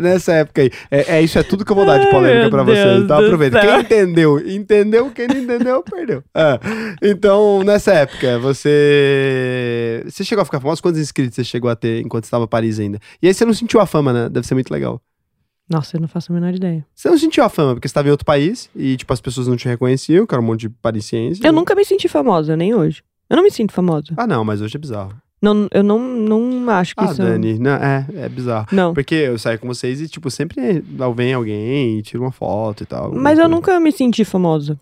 nessa 0.00 0.32
época 0.32 0.62
aí. 0.62 0.70
É, 0.90 1.16
é 1.16 1.22
isso, 1.22 1.38
é 1.38 1.42
tudo 1.42 1.64
que 1.64 1.72
eu 1.72 1.76
vou 1.76 1.86
dar 1.86 1.98
de 1.98 2.06
Ai, 2.06 2.10
polêmica 2.10 2.40
meu 2.42 2.50
pra 2.50 2.62
vocês. 2.62 2.84
Deus 2.84 3.04
Então 3.04 3.18
do 3.18 3.24
aproveita. 3.26 3.60
céu. 3.60 3.70
Quem 3.70 3.80
entendeu, 3.80 4.38
entendeu. 4.38 5.10
Quem 5.10 5.28
não 5.28 5.36
entendeu, 5.36 5.82
perdeu. 5.82 6.22
Ah, 6.34 6.58
então, 7.02 7.62
nessa 7.62 7.92
época, 7.92 8.38
você... 8.38 8.97
Você 10.06 10.24
chegou 10.24 10.42
a 10.42 10.44
ficar 10.44 10.60
famosa? 10.60 10.80
Quantos 10.82 11.00
inscritos 11.00 11.34
você 11.36 11.44
chegou 11.44 11.70
a 11.70 11.76
ter 11.76 12.00
enquanto 12.04 12.24
estava 12.24 12.44
em 12.44 12.48
Paris 12.48 12.78
ainda? 12.78 12.98
E 13.22 13.28
aí 13.28 13.34
você 13.34 13.44
não 13.44 13.52
sentiu 13.54 13.80
a 13.80 13.86
fama, 13.86 14.12
né? 14.12 14.28
Deve 14.28 14.46
ser 14.46 14.54
muito 14.54 14.70
legal. 14.70 15.00
Nossa, 15.70 15.96
eu 15.96 16.00
não 16.00 16.08
faço 16.08 16.32
a 16.32 16.34
menor 16.34 16.54
ideia. 16.54 16.84
Você 16.94 17.10
não 17.10 17.18
sentiu 17.18 17.44
a 17.44 17.48
fama, 17.50 17.74
porque 17.74 17.86
você 17.86 17.90
estava 17.90 18.08
em 18.08 18.10
outro 18.10 18.24
país 18.24 18.70
e, 18.74 18.96
tipo, 18.96 19.12
as 19.12 19.20
pessoas 19.20 19.46
não 19.46 19.56
te 19.56 19.68
reconheciam, 19.68 20.26
que 20.26 20.34
era 20.34 20.40
um 20.42 20.46
monte 20.46 20.60
de 20.60 20.70
parisiense. 20.70 21.44
Eu 21.44 21.52
nunca 21.52 21.74
me 21.74 21.84
senti 21.84 22.08
famosa, 22.08 22.56
nem 22.56 22.74
hoje. 22.74 23.02
Eu 23.28 23.36
não 23.36 23.42
me 23.44 23.50
sinto 23.50 23.72
famosa. 23.72 24.06
Ah, 24.16 24.26
não, 24.26 24.42
mas 24.44 24.62
hoje 24.62 24.76
é 24.76 24.80
bizarro. 24.80 25.12
Não, 25.40 25.68
eu 25.70 25.82
não, 25.84 25.98
não 26.00 26.70
acho 26.70 26.96
que 26.96 27.04
Ah, 27.04 27.10
isso. 27.12 27.22
Dani, 27.22 27.58
não, 27.58 27.72
é, 27.74 28.06
é 28.14 28.28
bizarro. 28.30 28.66
Não. 28.72 28.94
Porque 28.94 29.14
eu 29.14 29.38
saio 29.38 29.58
com 29.58 29.68
vocês 29.68 30.00
e, 30.00 30.08
tipo, 30.08 30.30
sempre 30.30 30.82
vem 31.14 31.34
alguém 31.34 31.98
e 31.98 32.02
tira 32.02 32.22
uma 32.22 32.32
foto 32.32 32.82
e 32.82 32.86
tal. 32.86 33.12
Mas 33.14 33.38
eu 33.38 33.44
coisa. 33.44 33.48
nunca 33.48 33.78
me 33.78 33.92
senti 33.92 34.24
famosa. 34.24 34.78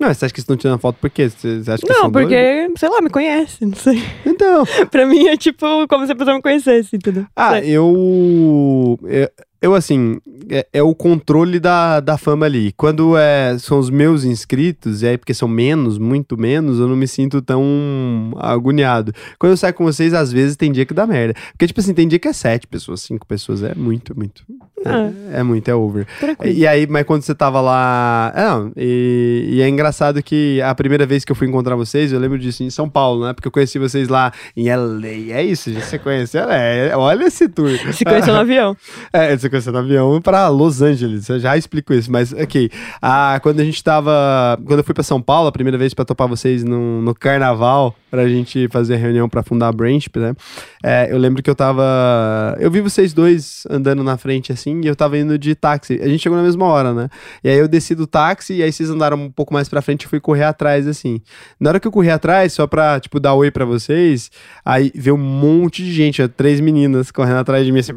Não, 0.00 0.14
você 0.14 0.24
acha 0.24 0.32
que 0.32 0.40
vocês 0.40 0.44
estão 0.44 0.56
tirando 0.56 0.78
foto 0.78 0.96
por 1.00 1.10
quê? 1.10 1.28
Você 1.28 1.62
você 1.62 1.72
acha 1.72 1.84
que 1.84 1.92
Não, 1.92 2.10
porque, 2.10 2.70
sei 2.76 2.88
lá, 2.88 3.00
me 3.00 3.10
conhece, 3.10 3.66
não 3.66 3.74
sei. 3.74 4.00
Então, 4.24 4.64
pra 4.90 5.04
mim 5.04 5.26
é 5.26 5.36
tipo 5.36 5.66
como 5.88 6.06
se 6.06 6.12
a 6.12 6.16
pessoa 6.16 6.36
me 6.36 6.42
conhecesse, 6.42 6.94
entendeu? 6.94 7.26
ah, 7.34 7.58
eu... 7.60 8.98
eu... 9.04 9.28
Eu, 9.60 9.74
assim, 9.74 10.20
é, 10.48 10.66
é 10.72 10.82
o 10.82 10.94
controle 10.94 11.58
da, 11.58 12.00
da 12.00 12.16
fama 12.16 12.46
ali. 12.46 12.72
Quando 12.76 13.16
é, 13.16 13.56
são 13.58 13.78
os 13.78 13.90
meus 13.90 14.24
inscritos, 14.24 15.02
e 15.02 15.08
aí 15.08 15.18
porque 15.18 15.34
são 15.34 15.48
menos, 15.48 15.98
muito 15.98 16.38
menos, 16.38 16.78
eu 16.78 16.86
não 16.86 16.96
me 16.96 17.08
sinto 17.08 17.42
tão 17.42 18.32
agoniado. 18.36 19.12
Quando 19.38 19.52
eu 19.52 19.56
saio 19.56 19.74
com 19.74 19.84
vocês, 19.84 20.14
às 20.14 20.32
vezes 20.32 20.56
tem 20.56 20.70
dia 20.70 20.86
que 20.86 20.94
dá 20.94 21.06
merda. 21.06 21.34
Porque, 21.52 21.66
tipo 21.66 21.80
assim, 21.80 21.92
tem 21.92 22.06
dia 22.06 22.18
que 22.18 22.28
é 22.28 22.32
sete 22.32 22.66
pessoas, 22.66 23.00
cinco 23.00 23.26
pessoas, 23.26 23.62
é 23.62 23.74
muito, 23.74 24.16
muito. 24.16 24.44
Ah. 24.86 25.10
É, 25.32 25.40
é 25.40 25.42
muito, 25.42 25.68
é 25.68 25.74
over. 25.74 26.06
Tranquilo. 26.20 26.56
E 26.56 26.66
aí, 26.66 26.86
mas 26.86 27.04
quando 27.04 27.22
você 27.22 27.34
tava 27.34 27.60
lá. 27.60 28.32
É, 28.34 28.44
não, 28.44 28.72
e, 28.76 29.48
e 29.50 29.62
é 29.62 29.68
engraçado 29.68 30.22
que 30.22 30.60
a 30.62 30.74
primeira 30.74 31.04
vez 31.04 31.24
que 31.24 31.32
eu 31.32 31.36
fui 31.36 31.48
encontrar 31.48 31.74
vocês, 31.76 32.12
eu 32.12 32.20
lembro 32.20 32.38
disso 32.38 32.62
em 32.62 32.70
São 32.70 32.88
Paulo, 32.88 33.26
né? 33.26 33.32
Porque 33.32 33.48
eu 33.48 33.52
conheci 33.52 33.78
vocês 33.78 34.08
lá 34.08 34.32
em 34.56 34.68
LA. 34.68 35.34
É 35.36 35.42
isso, 35.42 35.72
já 35.72 35.80
você 35.80 35.98
conheceu? 35.98 36.44
É, 36.48 36.96
olha 36.96 37.24
esse 37.24 37.48
tour. 37.48 37.70
Se 37.92 38.04
conheceu 38.04 38.32
no 38.32 38.40
avião. 38.40 38.76
É, 39.12 39.36
você 39.36 39.47
conheceu 39.50 39.72
no 39.72 39.78
avião 39.78 40.20
pra 40.20 40.48
Los 40.48 40.82
Angeles. 40.82 41.28
Eu 41.28 41.38
já 41.38 41.56
explico 41.56 41.92
isso, 41.92 42.10
mas 42.10 42.32
ok. 42.32 42.70
Ah, 43.00 43.38
quando 43.42 43.60
a 43.60 43.64
gente 43.64 43.82
tava. 43.82 44.58
Quando 44.64 44.80
eu 44.80 44.84
fui 44.84 44.94
pra 44.94 45.02
São 45.02 45.20
Paulo, 45.20 45.48
a 45.48 45.52
primeira 45.52 45.78
vez 45.78 45.94
pra 45.94 46.04
topar 46.04 46.28
vocês 46.28 46.64
no, 46.64 47.02
no 47.02 47.14
carnaval, 47.14 47.94
pra 48.10 48.28
gente 48.28 48.68
fazer 48.68 48.94
a 48.94 48.98
reunião 48.98 49.28
pra 49.28 49.42
fundar 49.42 49.68
a 49.68 49.72
Branch, 49.72 50.06
né? 50.16 50.34
É, 50.82 51.12
eu 51.12 51.18
lembro 51.18 51.42
que 51.42 51.50
eu 51.50 51.54
tava. 51.54 52.56
Eu 52.58 52.70
vi 52.70 52.80
vocês 52.80 53.12
dois 53.12 53.66
andando 53.70 54.02
na 54.02 54.16
frente 54.16 54.52
assim, 54.52 54.80
e 54.82 54.86
eu 54.86 54.96
tava 54.96 55.18
indo 55.18 55.38
de 55.38 55.54
táxi. 55.54 56.00
A 56.02 56.08
gente 56.08 56.22
chegou 56.22 56.36
na 56.36 56.44
mesma 56.44 56.66
hora, 56.66 56.92
né? 56.92 57.08
E 57.42 57.48
aí 57.48 57.58
eu 57.58 57.68
desci 57.68 57.94
do 57.94 58.06
táxi, 58.06 58.54
e 58.54 58.62
aí 58.62 58.72
vocês 58.72 58.90
andaram 58.90 59.16
um 59.16 59.30
pouco 59.30 59.52
mais 59.52 59.68
pra 59.68 59.82
frente 59.82 60.02
e 60.02 60.08
fui 60.08 60.20
correr 60.20 60.44
atrás, 60.44 60.86
assim. 60.86 61.20
Na 61.58 61.70
hora 61.70 61.80
que 61.80 61.86
eu 61.86 61.92
corri 61.92 62.10
atrás, 62.10 62.52
só 62.52 62.66
pra, 62.66 63.00
tipo, 63.00 63.18
dar 63.20 63.34
oi 63.34 63.50
pra 63.50 63.64
vocês, 63.64 64.30
aí 64.64 64.90
veio 64.94 65.16
um 65.16 65.18
monte 65.18 65.82
de 65.82 65.92
gente, 65.92 66.22
ó, 66.22 66.28
três 66.28 66.60
meninas 66.60 67.10
correndo 67.10 67.38
atrás 67.38 67.64
de 67.64 67.72
mim, 67.72 67.80
assim, 67.80 67.92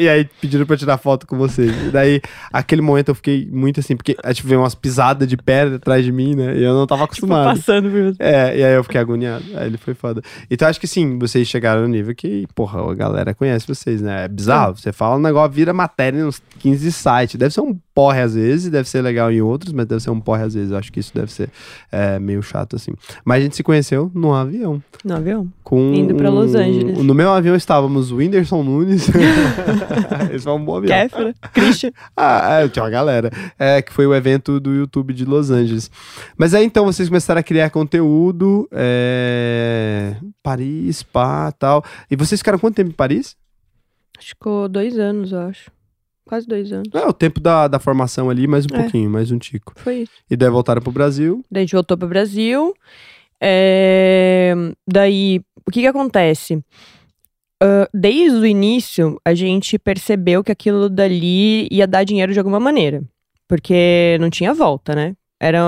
e 0.00 0.08
aí 0.08 0.28
pediram 0.40 0.66
pra 0.66 0.74
eu 0.74 0.78
tirar 0.88 0.98
foto 0.98 1.26
com 1.26 1.36
vocês. 1.36 1.70
E 1.86 1.90
daí, 1.90 2.20
aquele 2.52 2.80
momento 2.80 3.10
eu 3.10 3.14
fiquei 3.14 3.46
muito 3.52 3.78
assim, 3.80 3.94
porque 3.96 4.16
a 4.24 4.32
gente 4.32 4.46
veio 4.46 4.60
umas 4.60 4.74
pisadas 4.74 5.28
de 5.28 5.36
pedra 5.36 5.76
atrás 5.76 6.04
de 6.04 6.10
mim, 6.10 6.34
né? 6.34 6.56
E 6.56 6.64
eu 6.64 6.72
não 6.74 6.86
tava 6.86 7.02
Tipo, 7.02 7.26
acostumado. 7.26 7.56
passando 7.56 7.90
por 7.90 8.02
você. 8.04 8.16
É, 8.22 8.58
e 8.58 8.64
aí 8.64 8.74
eu 8.74 8.82
fiquei 8.82 9.00
agoniado. 9.00 9.44
Aí 9.54 9.66
ele 9.66 9.76
foi 9.76 9.94
foda. 9.94 10.22
Então 10.50 10.66
acho 10.68 10.80
que 10.80 10.86
sim, 10.86 11.18
vocês 11.18 11.46
chegaram 11.46 11.82
no 11.82 11.88
nível 11.88 12.14
que, 12.14 12.46
porra, 12.54 12.80
a 12.90 12.94
galera 12.94 13.34
conhece 13.34 13.66
vocês, 13.68 14.00
né? 14.00 14.24
É 14.24 14.28
bizarro. 14.28 14.76
Você 14.76 14.92
fala 14.92 15.16
um 15.16 15.20
negócio, 15.20 15.50
vira 15.52 15.72
matéria 15.72 16.24
nos 16.24 16.40
15 16.58 16.90
sites. 16.92 17.36
Deve 17.36 17.52
ser 17.52 17.60
um 17.60 17.78
porre 17.98 18.20
às 18.20 18.36
vezes, 18.36 18.70
deve 18.70 18.88
ser 18.88 19.02
legal 19.02 19.28
em 19.32 19.40
outros, 19.42 19.72
mas 19.72 19.84
deve 19.84 20.00
ser 20.00 20.10
um 20.10 20.20
porre 20.20 20.44
às 20.44 20.54
vezes. 20.54 20.70
Eu 20.70 20.78
acho 20.78 20.92
que 20.92 21.00
isso 21.00 21.12
deve 21.12 21.32
ser 21.32 21.50
é, 21.90 22.16
meio 22.20 22.40
chato, 22.44 22.76
assim. 22.76 22.92
Mas 23.24 23.40
a 23.40 23.42
gente 23.42 23.56
se 23.56 23.64
conheceu 23.64 24.08
no 24.14 24.32
avião. 24.32 24.80
No 25.04 25.16
avião. 25.16 25.48
Com 25.64 25.92
Indo 25.92 26.14
pra 26.14 26.30
Los 26.30 26.54
um- 26.54 26.58
Angeles. 26.58 26.98
No 26.98 27.12
meu 27.12 27.32
avião 27.32 27.56
estávamos 27.56 28.12
o 28.12 28.18
Whindersson 28.18 28.62
Nunes. 28.62 29.08
Esse 30.32 30.44
foi 30.44 30.52
um 30.52 30.64
bom 30.64 30.76
avião. 30.76 30.96
Kéfera, 30.96 31.34
Christian. 31.52 31.90
Ah, 32.16 32.60
é, 32.60 32.68
tinha 32.68 32.84
uma 32.84 32.90
galera. 32.90 33.32
É, 33.58 33.82
que 33.82 33.92
foi 33.92 34.06
o 34.06 34.14
evento 34.14 34.60
do 34.60 34.72
YouTube 34.72 35.12
de 35.12 35.24
Los 35.24 35.50
Angeles. 35.50 35.90
Mas 36.36 36.54
aí 36.54 36.64
então 36.64 36.84
vocês 36.84 37.08
começaram 37.08 37.40
a 37.40 37.42
criar 37.42 37.68
conteúdo. 37.70 38.68
É... 38.70 40.14
Paris, 40.40 41.02
pá, 41.02 41.50
tal. 41.50 41.84
E 42.08 42.14
vocês 42.14 42.38
ficaram 42.38 42.60
quanto 42.60 42.76
tempo 42.76 42.90
em 42.90 42.94
Paris? 42.94 43.34
Acho 44.16 44.28
que 44.28 44.34
ficou 44.34 44.68
dois 44.68 44.96
anos, 44.96 45.32
eu 45.32 45.40
acho. 45.40 45.77
Quase 46.28 46.46
dois 46.46 46.70
anos. 46.70 46.88
É, 46.94 47.06
o 47.06 47.12
tempo 47.12 47.40
da, 47.40 47.66
da 47.66 47.78
formação 47.78 48.28
ali, 48.30 48.46
mais 48.46 48.64
um 48.66 48.74
É. 48.76 48.82
pouquinho, 48.82 49.08
mais 49.10 49.30
um 49.32 49.38
tico. 49.38 49.72
Foi 49.76 50.02
isso. 50.02 50.12
E 50.30 50.36
daí 50.36 50.50
voltaram 50.50 50.80
pro 50.82 50.92
Brasil. 50.92 51.42
Daí 51.50 51.62
a 51.62 51.64
gente 51.64 51.72
voltou 51.74 51.96
pro 51.96 52.06
Brasil. 52.06 52.74
É, 53.40 54.54
Daí 54.86 55.40
o 55.66 55.70
que 55.70 55.80
que 55.80 55.86
acontece? 55.86 56.62
Ah, 57.62 57.88
desde 57.92 58.36
o 58.38 58.46
início, 58.46 59.20
a 59.24 59.34
gente 59.34 59.78
percebeu 59.78 60.44
que 60.44 60.52
aquilo 60.52 60.88
dali 60.88 61.66
ia 61.70 61.86
dar 61.86 62.04
dinheiro 62.04 62.32
de 62.32 62.38
alguma 62.38 62.60
maneira. 62.60 63.02
Porque 63.48 64.16
não 64.20 64.28
tinha 64.30 64.52
volta, 64.52 64.94
né? 64.94 65.14
Era, 65.40 65.62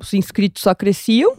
os 0.00 0.12
inscritos 0.12 0.62
só 0.62 0.74
cresciam. 0.74 1.36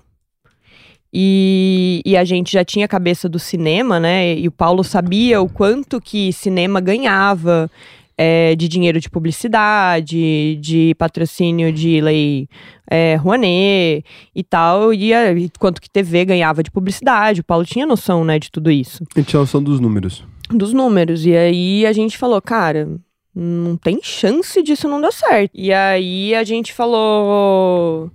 E, 1.14 2.02
e 2.06 2.18
a 2.18 2.26
gente 2.26 2.52
já 2.52 2.66
tinha 2.66 2.86
a 2.86 2.90
cabeça 2.90 3.30
do 3.30 3.40
cinema, 3.40 4.00
né? 4.00 4.36
E 4.38 4.48
o 4.48 4.52
Paulo 4.52 4.84
sabia 4.84 5.40
o 5.42 5.48
quanto 5.48 6.02
que 6.02 6.34
cinema 6.34 6.82
ganhava 6.82 7.70
é, 8.18 8.56
de 8.56 8.68
dinheiro 8.68 9.00
de 9.00 9.10
publicidade, 9.10 10.56
de 10.62 10.96
patrocínio 10.98 11.72
de 11.72 12.00
lei 12.02 12.48
é, 12.90 13.16
Rouanet 13.16 14.04
e 14.34 14.44
tal, 14.44 14.94
e, 14.94 15.14
a- 15.14 15.34
e 15.34 15.50
quanto 15.60 15.82
que 15.82 15.90
TV 15.90 16.24
ganhava 16.26 16.62
de 16.64 16.72
publicidade. 16.72 17.42
O 17.42 17.44
Paulo 17.44 17.66
tinha 17.66 17.86
noção, 17.86 18.24
né, 18.24 18.40
de 18.40 18.50
tudo 18.52 18.72
isso 18.72 19.04
gente 19.16 19.28
tinha 19.30 19.40
noção 19.40 19.62
dos 19.62 19.80
números. 19.80 20.24
dos 20.50 20.72
números. 20.74 21.26
E 21.26 21.36
aí 21.36 21.86
a 21.86 21.92
gente 21.94 22.18
falou, 22.18 22.42
cara, 22.42 22.88
não 23.36 23.76
tem 23.76 24.00
chance 24.02 24.62
disso 24.64 24.88
não 24.88 25.02
dar 25.02 25.12
certo. 25.12 25.52
E 25.54 25.74
aí 25.74 26.34
a 26.36 26.44
gente 26.44 26.72
falou, 26.74 28.10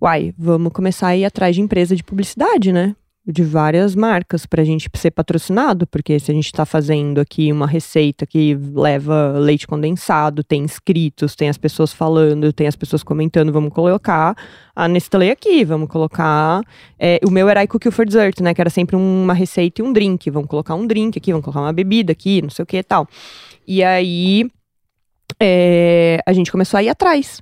uai, 0.00 0.34
vamos 0.38 0.72
começar 0.72 1.08
a 1.08 1.16
ir 1.16 1.24
atrás 1.24 1.54
de 1.54 1.62
empresa 1.62 1.94
de 1.96 2.02
publicidade, 2.02 2.72
né? 2.72 2.94
De 3.24 3.44
várias 3.44 3.94
marcas 3.94 4.44
pra 4.44 4.64
gente 4.64 4.90
ser 4.96 5.12
patrocinado, 5.12 5.86
porque 5.86 6.18
se 6.18 6.32
a 6.32 6.34
gente 6.34 6.50
tá 6.50 6.66
fazendo 6.66 7.20
aqui 7.20 7.52
uma 7.52 7.68
receita 7.68 8.26
que 8.26 8.58
leva 8.74 9.38
leite 9.38 9.64
condensado, 9.64 10.42
tem 10.42 10.64
inscritos, 10.64 11.36
tem 11.36 11.48
as 11.48 11.56
pessoas 11.56 11.92
falando, 11.92 12.52
tem 12.52 12.66
as 12.66 12.74
pessoas 12.74 13.04
comentando, 13.04 13.52
vamos 13.52 13.72
colocar 13.72 14.34
a 14.74 14.88
Nestlé 14.88 15.30
aqui, 15.30 15.64
vamos 15.64 15.88
colocar. 15.88 16.62
é, 16.98 17.20
o 17.24 17.30
meu 17.30 17.48
era 17.48 17.62
I 17.62 17.68
Cook 17.68 17.84
You 17.84 17.92
for 17.92 18.04
Dessert, 18.04 18.40
né? 18.40 18.52
Que 18.52 18.60
era 18.60 18.70
sempre 18.70 18.96
uma 18.96 19.34
receita 19.34 19.80
e 19.80 19.84
um 19.84 19.92
drink. 19.92 20.28
Vamos 20.28 20.48
colocar 20.48 20.74
um 20.74 20.84
drink 20.84 21.16
aqui, 21.16 21.30
vamos 21.30 21.44
colocar 21.44 21.60
uma 21.60 21.72
bebida 21.72 22.10
aqui, 22.10 22.42
não 22.42 22.50
sei 22.50 22.64
o 22.64 22.66
que 22.66 22.78
e 22.78 22.82
tal. 22.82 23.06
E 23.64 23.84
aí 23.84 24.50
é, 25.40 26.18
a 26.26 26.32
gente 26.32 26.50
começou 26.50 26.76
a 26.76 26.82
ir 26.82 26.88
atrás 26.88 27.40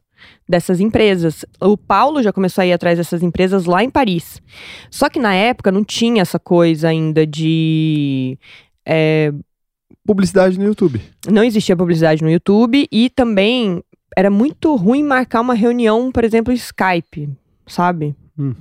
dessas 0.50 0.80
empresas. 0.80 1.44
O 1.60 1.76
Paulo 1.76 2.22
já 2.22 2.32
começou 2.32 2.60
a 2.62 2.66
ir 2.66 2.72
atrás 2.72 2.98
dessas 2.98 3.22
empresas 3.22 3.64
lá 3.64 3.84
em 3.84 3.88
Paris. 3.88 4.42
Só 4.90 5.08
que 5.08 5.20
na 5.20 5.32
época 5.32 5.70
não 5.70 5.84
tinha 5.84 6.20
essa 6.20 6.38
coisa 6.38 6.88
ainda 6.88 7.24
de. 7.24 8.36
é, 8.84 9.32
Publicidade 10.04 10.58
no 10.58 10.64
YouTube. 10.64 11.00
não 11.30 11.44
existia 11.44 11.76
publicidade 11.76 12.22
no 12.22 12.30
YouTube 12.30 12.88
e 12.90 13.08
também 13.10 13.80
era 14.16 14.28
muito 14.28 14.74
ruim 14.74 15.04
marcar 15.04 15.40
uma 15.40 15.54
reunião, 15.54 16.10
por 16.10 16.24
exemplo, 16.24 16.52
Skype, 16.52 17.28
sabe? 17.66 18.16
Hum. 18.36 18.54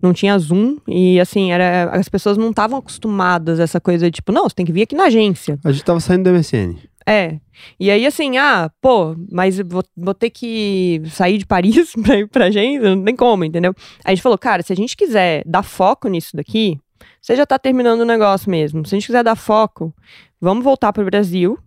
Não 0.00 0.12
tinha 0.12 0.38
Zoom 0.38 0.78
e 0.86 1.18
assim, 1.18 1.50
era, 1.50 1.90
as 1.92 2.08
pessoas 2.08 2.36
não 2.36 2.50
estavam 2.50 2.78
acostumadas 2.78 3.58
a 3.58 3.64
essa 3.64 3.80
coisa 3.80 4.06
de 4.06 4.16
tipo, 4.16 4.30
não, 4.30 4.44
você 4.44 4.54
tem 4.54 4.66
que 4.66 4.72
vir 4.72 4.82
aqui 4.82 4.94
na 4.94 5.04
agência. 5.04 5.58
A 5.64 5.72
gente 5.72 5.84
tava 5.84 5.98
saindo 5.98 6.24
do 6.24 6.36
MSN. 6.36 6.76
É. 7.06 7.38
E 7.78 7.90
aí, 7.90 8.06
assim, 8.06 8.38
ah, 8.38 8.70
pô, 8.80 9.16
mas 9.30 9.58
vou, 9.58 9.82
vou 9.96 10.14
ter 10.14 10.30
que 10.30 11.02
sair 11.10 11.38
de 11.38 11.46
Paris 11.46 11.92
pra 12.02 12.18
ir 12.18 12.28
pra 12.28 12.46
agência? 12.46 12.94
Não 12.94 13.04
tem 13.04 13.16
como, 13.16 13.44
entendeu? 13.44 13.74
Aí 14.04 14.12
a 14.12 14.14
gente 14.14 14.22
falou, 14.22 14.38
cara, 14.38 14.62
se 14.62 14.72
a 14.72 14.76
gente 14.76 14.96
quiser 14.96 15.42
dar 15.46 15.62
foco 15.62 16.08
nisso 16.08 16.36
daqui, 16.36 16.78
você 17.20 17.36
já 17.36 17.46
tá 17.46 17.58
terminando 17.58 18.00
o 18.00 18.06
negócio 18.06 18.50
mesmo. 18.50 18.86
Se 18.86 18.94
a 18.94 18.98
gente 18.98 19.06
quiser 19.06 19.22
dar 19.22 19.36
foco, 19.36 19.94
vamos 20.40 20.64
voltar 20.64 20.92
pro 20.92 21.04
Brasil. 21.04 21.58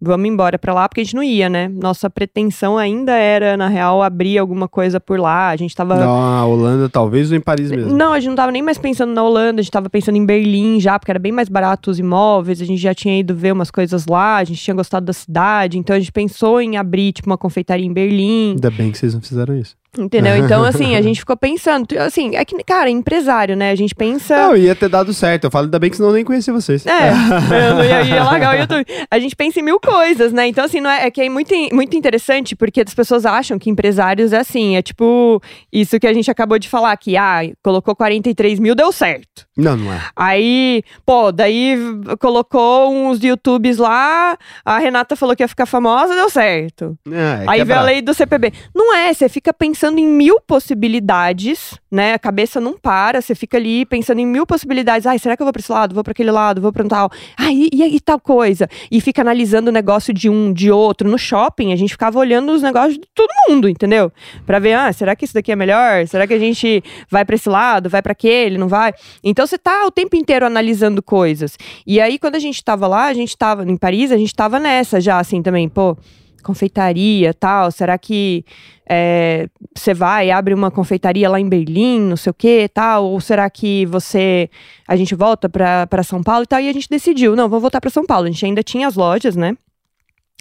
Vamos 0.00 0.28
embora 0.28 0.58
pra 0.58 0.72
lá, 0.72 0.88
porque 0.88 1.00
a 1.00 1.04
gente 1.04 1.16
não 1.16 1.22
ia, 1.22 1.48
né? 1.48 1.68
Nossa 1.68 2.08
pretensão 2.08 2.78
ainda 2.78 3.12
era, 3.12 3.56
na 3.56 3.66
real, 3.66 4.02
abrir 4.02 4.38
alguma 4.38 4.68
coisa 4.68 5.00
por 5.00 5.18
lá. 5.18 5.48
A 5.48 5.56
gente 5.56 5.74
tava. 5.74 5.96
Na 5.96 6.46
Holanda, 6.46 6.88
talvez, 6.88 7.30
ou 7.30 7.36
em 7.36 7.40
Paris 7.40 7.70
mesmo. 7.70 7.92
Não, 7.92 8.12
a 8.12 8.20
gente 8.20 8.28
não 8.28 8.36
tava 8.36 8.52
nem 8.52 8.62
mais 8.62 8.78
pensando 8.78 9.12
na 9.12 9.22
Holanda, 9.22 9.60
a 9.60 9.62
gente 9.62 9.72
tava 9.72 9.90
pensando 9.90 10.16
em 10.16 10.24
Berlim 10.24 10.78
já, 10.80 10.98
porque 10.98 11.10
era 11.10 11.18
bem 11.18 11.32
mais 11.32 11.48
barato 11.48 11.90
os 11.90 11.98
imóveis, 11.98 12.60
a 12.60 12.64
gente 12.64 12.80
já 12.80 12.94
tinha 12.94 13.18
ido 13.18 13.34
ver 13.34 13.52
umas 13.52 13.70
coisas 13.70 14.06
lá, 14.06 14.36
a 14.36 14.44
gente 14.44 14.62
tinha 14.62 14.74
gostado 14.74 15.06
da 15.06 15.12
cidade, 15.12 15.78
então 15.78 15.96
a 15.96 15.98
gente 15.98 16.12
pensou 16.12 16.60
em 16.60 16.76
abrir, 16.76 17.12
tipo, 17.12 17.28
uma 17.28 17.38
confeitaria 17.38 17.84
em 17.86 17.92
Berlim, 17.92 18.50
Ainda 18.52 18.70
bem 18.70 18.90
que 18.90 18.98
vocês 18.98 19.14
não 19.14 19.20
fizeram 19.20 19.56
isso. 19.56 19.76
Entendeu? 19.96 20.36
Então, 20.48 20.64
assim, 20.64 20.94
a 20.94 21.02
gente 21.02 21.20
ficou 21.20 21.36
pensando, 21.36 21.86
assim, 21.98 22.34
é 22.34 22.44
que, 22.44 22.56
cara, 22.64 22.88
empresário, 22.88 23.54
né? 23.54 23.70
A 23.70 23.74
gente 23.74 23.94
pensa... 23.94 24.34
Não, 24.34 24.56
ia 24.56 24.74
ter 24.74 24.88
dado 24.88 25.12
certo. 25.12 25.44
Eu 25.44 25.50
falo, 25.50 25.64
ainda 25.66 25.78
bem 25.78 25.90
que 25.90 25.96
senão 25.96 26.08
eu 26.08 26.14
nem 26.14 26.24
conhecia 26.24 26.54
vocês. 26.54 26.86
É, 26.86 27.10
eu 27.10 27.74
não 27.74 27.84
ia, 27.84 28.02
ia 28.02 28.24
largar 28.24 28.56
o 28.56 28.58
YouTube. 28.60 28.86
A 29.10 29.18
gente 29.18 29.36
pensa 29.36 29.60
em 29.60 29.62
mil 29.62 29.78
coisas, 29.78 30.32
né? 30.32 30.46
Então, 30.46 30.64
assim, 30.64 30.80
não 30.80 30.88
é, 30.88 31.06
é 31.06 31.10
que 31.10 31.20
é 31.20 31.28
muito, 31.28 31.52
muito 31.72 31.94
interessante, 31.96 32.56
porque 32.56 32.80
as 32.80 32.94
pessoas 32.94 33.26
acham 33.26 33.58
que 33.58 33.68
empresários 33.68 34.32
é 34.32 34.38
assim, 34.38 34.76
é 34.76 34.82
tipo 34.82 35.42
isso 35.72 35.98
que 36.00 36.06
a 36.06 36.14
gente 36.14 36.30
acabou 36.30 36.58
de 36.58 36.68
falar, 36.68 36.96
que, 36.96 37.16
ah, 37.16 37.40
colocou 37.62 37.94
43 37.94 38.58
mil, 38.58 38.74
deu 38.74 38.90
certo. 38.90 39.46
Não, 39.56 39.76
não 39.76 39.92
é. 39.92 40.00
Aí, 40.16 40.82
pô, 41.04 41.30
daí 41.30 41.76
colocou 42.20 42.90
uns 42.90 43.22
YouTubes 43.22 43.76
lá, 43.76 44.38
a 44.64 44.78
Renata 44.78 45.16
falou 45.16 45.36
que 45.36 45.42
ia 45.42 45.48
ficar 45.48 45.66
famosa, 45.66 46.14
deu 46.14 46.30
certo. 46.30 46.96
É, 47.10 47.44
Aí 47.46 47.64
veio 47.64 47.78
a 47.78 47.82
lei 47.82 48.00
do 48.00 48.14
CPB. 48.14 48.52
Não 48.74 48.94
é, 48.94 49.12
você 49.12 49.28
fica 49.28 49.52
pensando 49.52 49.77
em 49.86 50.06
mil 50.06 50.40
possibilidades, 50.40 51.78
né? 51.90 52.14
A 52.14 52.18
cabeça 52.18 52.60
não 52.60 52.76
para, 52.76 53.20
você 53.20 53.34
fica 53.34 53.56
ali 53.56 53.86
pensando 53.86 54.18
em 54.18 54.26
mil 54.26 54.46
possibilidades. 54.46 55.06
Ai, 55.06 55.18
será 55.18 55.36
que 55.36 55.42
eu 55.42 55.46
vou 55.46 55.52
pra 55.52 55.60
esse 55.60 55.70
lado? 55.70 55.94
Vou 55.94 56.02
pra 56.02 56.10
aquele 56.10 56.30
lado? 56.30 56.60
Vou 56.60 56.72
pra 56.72 56.84
um 56.84 56.88
tal? 56.88 57.10
Ai, 57.36 57.68
e, 57.72 57.82
e 57.82 58.00
tal 58.00 58.18
coisa? 58.18 58.68
E 58.90 59.00
fica 59.00 59.22
analisando 59.22 59.70
o 59.70 59.72
negócio 59.72 60.12
de 60.12 60.28
um, 60.28 60.52
de 60.52 60.70
outro. 60.70 61.08
No 61.08 61.18
shopping, 61.18 61.72
a 61.72 61.76
gente 61.76 61.90
ficava 61.90 62.18
olhando 62.18 62.52
os 62.52 62.62
negócios 62.62 62.94
de 62.94 63.06
todo 63.14 63.28
mundo, 63.48 63.68
entendeu? 63.68 64.12
Pra 64.44 64.58
ver, 64.58 64.74
ah, 64.74 64.92
será 64.92 65.14
que 65.14 65.24
isso 65.24 65.34
daqui 65.34 65.52
é 65.52 65.56
melhor? 65.56 66.06
Será 66.06 66.26
que 66.26 66.34
a 66.34 66.38
gente 66.38 66.82
vai 67.10 67.24
pra 67.24 67.36
esse 67.36 67.48
lado? 67.48 67.88
Vai 67.88 68.02
pra 68.02 68.12
aquele? 68.12 68.58
Não 68.58 68.68
vai? 68.68 68.92
Então 69.22 69.46
você 69.46 69.56
tá 69.56 69.86
o 69.86 69.90
tempo 69.90 70.16
inteiro 70.16 70.44
analisando 70.44 71.02
coisas. 71.02 71.56
E 71.86 72.00
aí, 72.00 72.18
quando 72.18 72.34
a 72.34 72.40
gente 72.40 72.62
tava 72.64 72.86
lá, 72.86 73.06
a 73.06 73.14
gente 73.14 73.36
tava 73.36 73.64
em 73.64 73.76
Paris, 73.76 74.12
a 74.12 74.16
gente 74.16 74.34
tava 74.34 74.58
nessa 74.58 75.00
já, 75.00 75.18
assim, 75.18 75.42
também, 75.42 75.68
pô, 75.68 75.96
confeitaria 76.42 77.34
tal, 77.34 77.70
será 77.70 77.98
que 77.98 78.44
é, 78.88 79.48
você 79.74 79.92
vai 79.92 80.28
e 80.28 80.30
abre 80.30 80.54
uma 80.54 80.70
confeitaria 80.70 81.28
lá 81.28 81.38
em 81.38 81.48
Berlim, 81.48 82.00
não 82.00 82.16
sei 82.16 82.30
o 82.30 82.34
que 82.34 82.68
tal, 82.68 83.06
ou 83.06 83.20
será 83.20 83.48
que 83.50 83.84
você, 83.86 84.48
a 84.86 84.96
gente 84.96 85.14
volta 85.14 85.48
pra 85.48 86.02
São 86.02 86.22
Paulo 86.22 86.44
e 86.44 86.46
tal, 86.46 86.60
e 86.60 86.68
a 86.68 86.72
gente 86.72 86.88
decidiu, 86.88 87.36
não, 87.36 87.48
vamos 87.48 87.62
voltar 87.62 87.80
pra 87.80 87.90
São 87.90 88.06
Paulo, 88.06 88.26
a 88.26 88.30
gente 88.30 88.44
ainda 88.44 88.62
tinha 88.62 88.86
as 88.86 88.94
lojas, 88.94 89.36
né, 89.36 89.56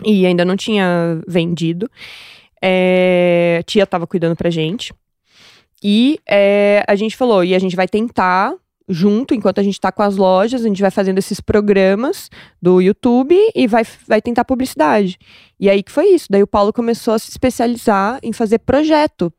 e 0.06 0.26
ainda 0.26 0.46
não 0.46 0.56
tinha 0.56 1.22
vendido, 1.28 1.90
é, 2.62 3.62
tia 3.66 3.86
tava 3.86 4.08
cuidando 4.08 4.36
pra 4.36 4.50
gente, 4.50 4.94
e 5.84 6.20
é, 6.28 6.84
a 6.88 6.96
gente 6.96 7.18
falou, 7.18 7.44
e 7.44 7.54
a 7.54 7.60
gente 7.60 7.76
vai 7.76 7.88
tentar 7.88 8.54
junto, 8.88 9.34
enquanto 9.34 9.60
a 9.60 9.64
gente 9.64 9.80
tá 9.80 9.92
com 9.92 10.02
as 10.02 10.16
lojas, 10.16 10.64
a 10.64 10.68
gente 10.68 10.82
vai 10.82 10.92
fazendo 10.92 11.18
esses 11.18 11.42
programas 11.42 12.30
do 12.62 12.80
YouTube 12.80 13.36
e 13.54 13.68
vai, 13.68 13.84
vai 14.08 14.22
tentar 14.22 14.46
publicidade. 14.46 15.18
E 15.60 15.70
aí 15.70 15.84
que 15.84 15.92
foi 15.92 16.08
isso. 16.08 16.28
Daí 16.30 16.42
o 16.42 16.48
Paulo 16.48 16.72
começou 16.72 17.14
a 17.14 17.20
se 17.20 17.30
especializar 17.30 18.20
em 18.24 18.32
fazer 18.32 18.60
projeto 18.60 19.32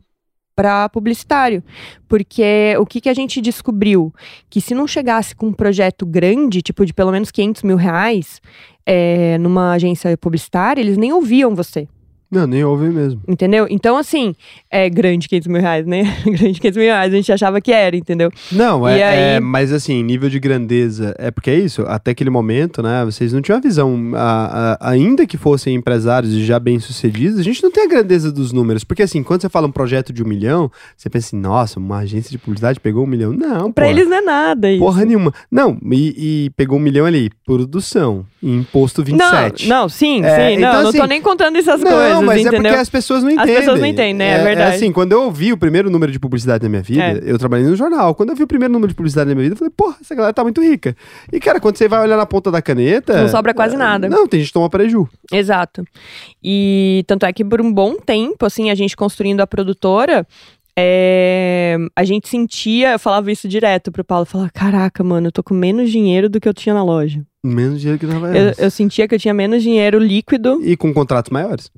para 0.55 0.89
publicitário. 0.89 1.63
Porque 2.09 2.75
o 2.81 2.85
que, 2.85 3.01
que 3.01 3.09
a 3.09 3.15
gente 3.15 3.41
descobriu? 3.41 4.13
Que 4.51 4.61
se 4.61 4.75
não 4.75 4.89
chegasse 4.89 5.35
com 5.35 5.47
um 5.47 5.53
projeto 5.53 6.05
grande, 6.05 6.63
tipo 6.63 6.85
de 6.85 6.93
pelo 6.93 7.13
menos 7.13 7.31
500 7.31 7.63
mil 7.63 7.77
reais, 7.77 8.41
é, 8.85 9.39
numa 9.39 9.73
agência 9.73 10.17
publicitária, 10.19 10.81
eles 10.81 10.99
nem 10.99 11.13
ouviam 11.13 11.55
você. 11.55 11.87
Não, 12.31 12.47
nem 12.47 12.63
ouvi 12.63 12.89
mesmo. 12.91 13.23
Entendeu? 13.27 13.67
Então, 13.71 13.97
assim, 13.97 14.35
é 14.71 14.89
grande 14.91 15.27
500 15.29 15.49
mil 15.49 15.61
reais, 15.63 15.87
né? 15.87 16.03
grande 16.27 16.61
500 16.61 16.77
mil 16.77 16.87
reais, 16.87 17.13
a 17.13 17.17
gente 17.17 17.33
achava 17.33 17.61
que 17.61 17.73
era, 17.73 17.97
entendeu? 17.97 18.31
Não, 18.53 18.87
E 18.89 18.99
é, 18.99 19.05
aí- 19.05 19.19
é, 19.37 19.41
mas 19.41 19.73
assim, 19.73 20.03
nível 20.03 20.29
de 20.29 20.39
grandeza, 20.39 21.15
é 21.19 21.31
porque 21.31 21.51
é 21.51 21.55
isso, 21.59 21.83
até 21.87 22.11
aquele 22.11 22.29
momento, 22.31 22.83
né, 22.83 23.03
vocês 23.05 23.33
não 23.33 23.41
tinham 23.41 23.57
a 23.57 23.61
visão, 23.61 24.11
a- 24.15 24.77
a- 24.81 24.91
ainda 24.91 25.27
que 25.27 25.37
fossem 25.39 25.75
empresários 25.75 26.33
e 26.35 26.45
já 26.45 26.59
bem-sucedidos, 26.59 27.39
a 27.39 27.43
gente 27.43 27.63
não 27.63 27.71
tem 27.71 27.85
a 27.85 27.89
grandeza 27.89 28.31
dos 28.31 28.53
números, 28.53 28.85
porque 28.85 29.03
assim, 29.03 29.23
quando 29.23 29.41
você 29.41 29.49
fala 29.49 29.67
um 29.67 29.73
projeto 29.73 30.13
de 30.13 30.23
um 30.23 30.27
milhão, 30.27 30.71
você 30.97 31.09
pensa 31.09 31.29
assim, 31.29 31.37
nossa, 31.39 31.79
uma 31.81 31.99
agência 31.99 32.31
de 32.31 32.37
publicidade 32.39 32.79
pegou 32.79 33.05
um 33.05 33.07
milhão, 33.07 33.33
não, 33.33 33.73
Pra 33.73 33.87
porra. 33.87 33.97
eles 33.97 34.07
não 34.09 34.17
é 34.19 34.21
nada 34.21 34.71
isso. 34.71 34.81
Porra 34.85 35.05
nenhuma. 35.05 35.33
Não, 35.51 35.79
e, 35.93 36.45
e 36.47 36.51
pegou 36.51 36.77
um 36.79 36.83
milhão 36.83 37.07
ali, 37.07 37.31
produção, 37.47 38.27
e 38.43 38.51
imposto 38.55 39.03
27. 39.03 39.67
Não, 39.69 39.81
não, 39.83 39.89
sim, 39.89 40.23
É, 40.23 40.51
sim. 40.51 40.59
Não, 40.61 40.69
então, 40.69 40.83
não 40.85 40.93
tô 40.93 40.99
assim, 40.99 41.09
nem 41.09 41.23
contando 41.23 41.57
essas 41.57 41.81
Não, 41.81 41.91
coisas, 41.91 42.18
mas 42.23 42.39
é 42.39 42.41
entendeu? 42.43 42.63
porque 42.63 42.77
as 42.77 42.89
pessoas 42.89 43.23
não 43.23 43.29
As 43.31 43.35
entendem. 43.37 43.55
pessoas 43.57 43.81
não 43.81 43.87
entendem, 43.87 44.15
né? 44.15 44.41
É 44.41 44.45
verdade. 44.45 44.77
assim, 44.77 44.93
quando 44.93 45.13
eu 45.13 45.23
ouvi 45.23 45.53
o 45.53 45.57
primeiro 45.57 45.91
número 45.91 46.11
de 46.13 46.19
publicidade 46.19 46.63
na 46.65 46.69
minha 46.69 46.83
vida, 46.83 47.03
É. 47.03 47.21
eu 47.25 47.39
trabalhei 47.39 47.67
no 47.67 47.77
jornal. 47.77 48.15
Quando 48.15 48.31
eu 48.31 48.37
vi 48.37 48.43
o 48.43 48.47
primeiro 48.47 48.73
número 48.73 48.89
de 48.89 48.95
publicidade 48.95 49.29
na 49.29 49.35
minha 49.35 49.45
vida, 49.45 49.55
eu 49.55 49.59
falei, 49.59 49.73
porra, 49.77 49.97
essa 50.01 50.15
galera 50.15 50.33
tá 50.33 50.43
muito 50.43 50.63
rica. 50.63 50.97
E, 51.33 51.39
cara, 51.41 51.61
quando 51.61 51.77
você 51.77 51.89
vai 51.89 52.01
olhar 52.01 52.17
na 52.17 52.27
ponta 52.27 52.51
da 52.51 52.61
caneta. 52.63 53.23
Não 53.23 53.29
sobra 53.29 53.53
quase 53.55 53.75
é, 53.75 53.79
nada. 53.79 54.09
Não, 54.09 54.27
tem 54.27 54.41
gente 54.41 54.49
que 54.49 54.55
toma 54.55 54.69
preju. 54.71 55.09
Exato. 55.33 55.85
E 56.43 57.05
tanto 57.07 57.27
é 57.27 57.33
que 57.33 57.45
por 57.45 57.61
um 57.61 57.73
bom 57.73 57.97
tempo, 57.97 58.45
assim, 58.47 58.71
a 58.71 58.75
gente 58.75 58.97
construindo 58.97 59.41
a 59.41 59.47
produtora, 59.47 60.27
é, 60.81 61.77
a 61.97 62.05
gente 62.05 62.29
sentia, 62.29 62.93
eu 62.93 62.99
falava 63.01 63.33
isso 63.33 63.49
direto 63.49 63.91
pro 63.91 64.05
Paulo, 64.05 64.23
eu 64.23 64.27
falava, 64.27 64.51
caraca, 64.51 65.03
mano, 65.03 65.27
eu 65.27 65.33
tô 65.33 65.43
com 65.43 65.53
menos 65.53 65.91
dinheiro 65.91 66.29
do 66.29 66.41
que 66.41 66.49
eu 66.49 66.55
tinha 66.55 66.73
na 66.75 66.85
loja. 66.85 67.21
Menos 67.45 67.81
dinheiro 67.81 67.99
que 67.99 68.07
na 68.07 68.15
Eu, 68.37 68.53
eu 68.57 68.71
sentia 68.71 69.09
que 69.09 69.15
eu 69.15 69.19
tinha 69.19 69.35
menos 69.35 69.63
dinheiro 69.63 69.99
líquido. 69.99 70.61
E 70.63 70.77
com 70.77 70.95
contratos 70.95 71.31
maiores. 71.31 71.71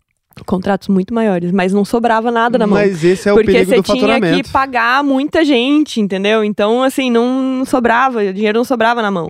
Contratos 0.47 0.89
muito 0.89 1.13
maiores, 1.13 1.53
mas 1.53 1.73
não 1.73 1.85
sobrava 1.85 2.31
nada 2.31 2.59
na 2.59 2.67
mão. 2.67 2.79
Mas 2.79 3.05
esse 3.05 3.29
é 3.29 3.33
o 3.33 3.37
porque 3.37 3.53
perigo 3.53 3.71
você 3.71 3.77
do 3.77 3.83
tinha 3.83 4.01
faturamento. 4.01 4.43
que 4.45 4.53
pagar 4.53 5.05
muita 5.05 5.45
gente, 5.45 6.01
entendeu? 6.01 6.43
Então, 6.45 6.83
assim, 6.83 7.11
não, 7.11 7.65
sobrava, 7.65 8.21
o 8.21 8.33
dinheiro 8.33 8.59
não 8.59 8.65
sobrava 8.65 9.03
na 9.03 9.11
mão. 9.11 9.29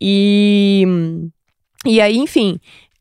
E, 0.00 0.84
e 1.84 2.00
aí, 2.00 2.16
enfim, 2.16 2.58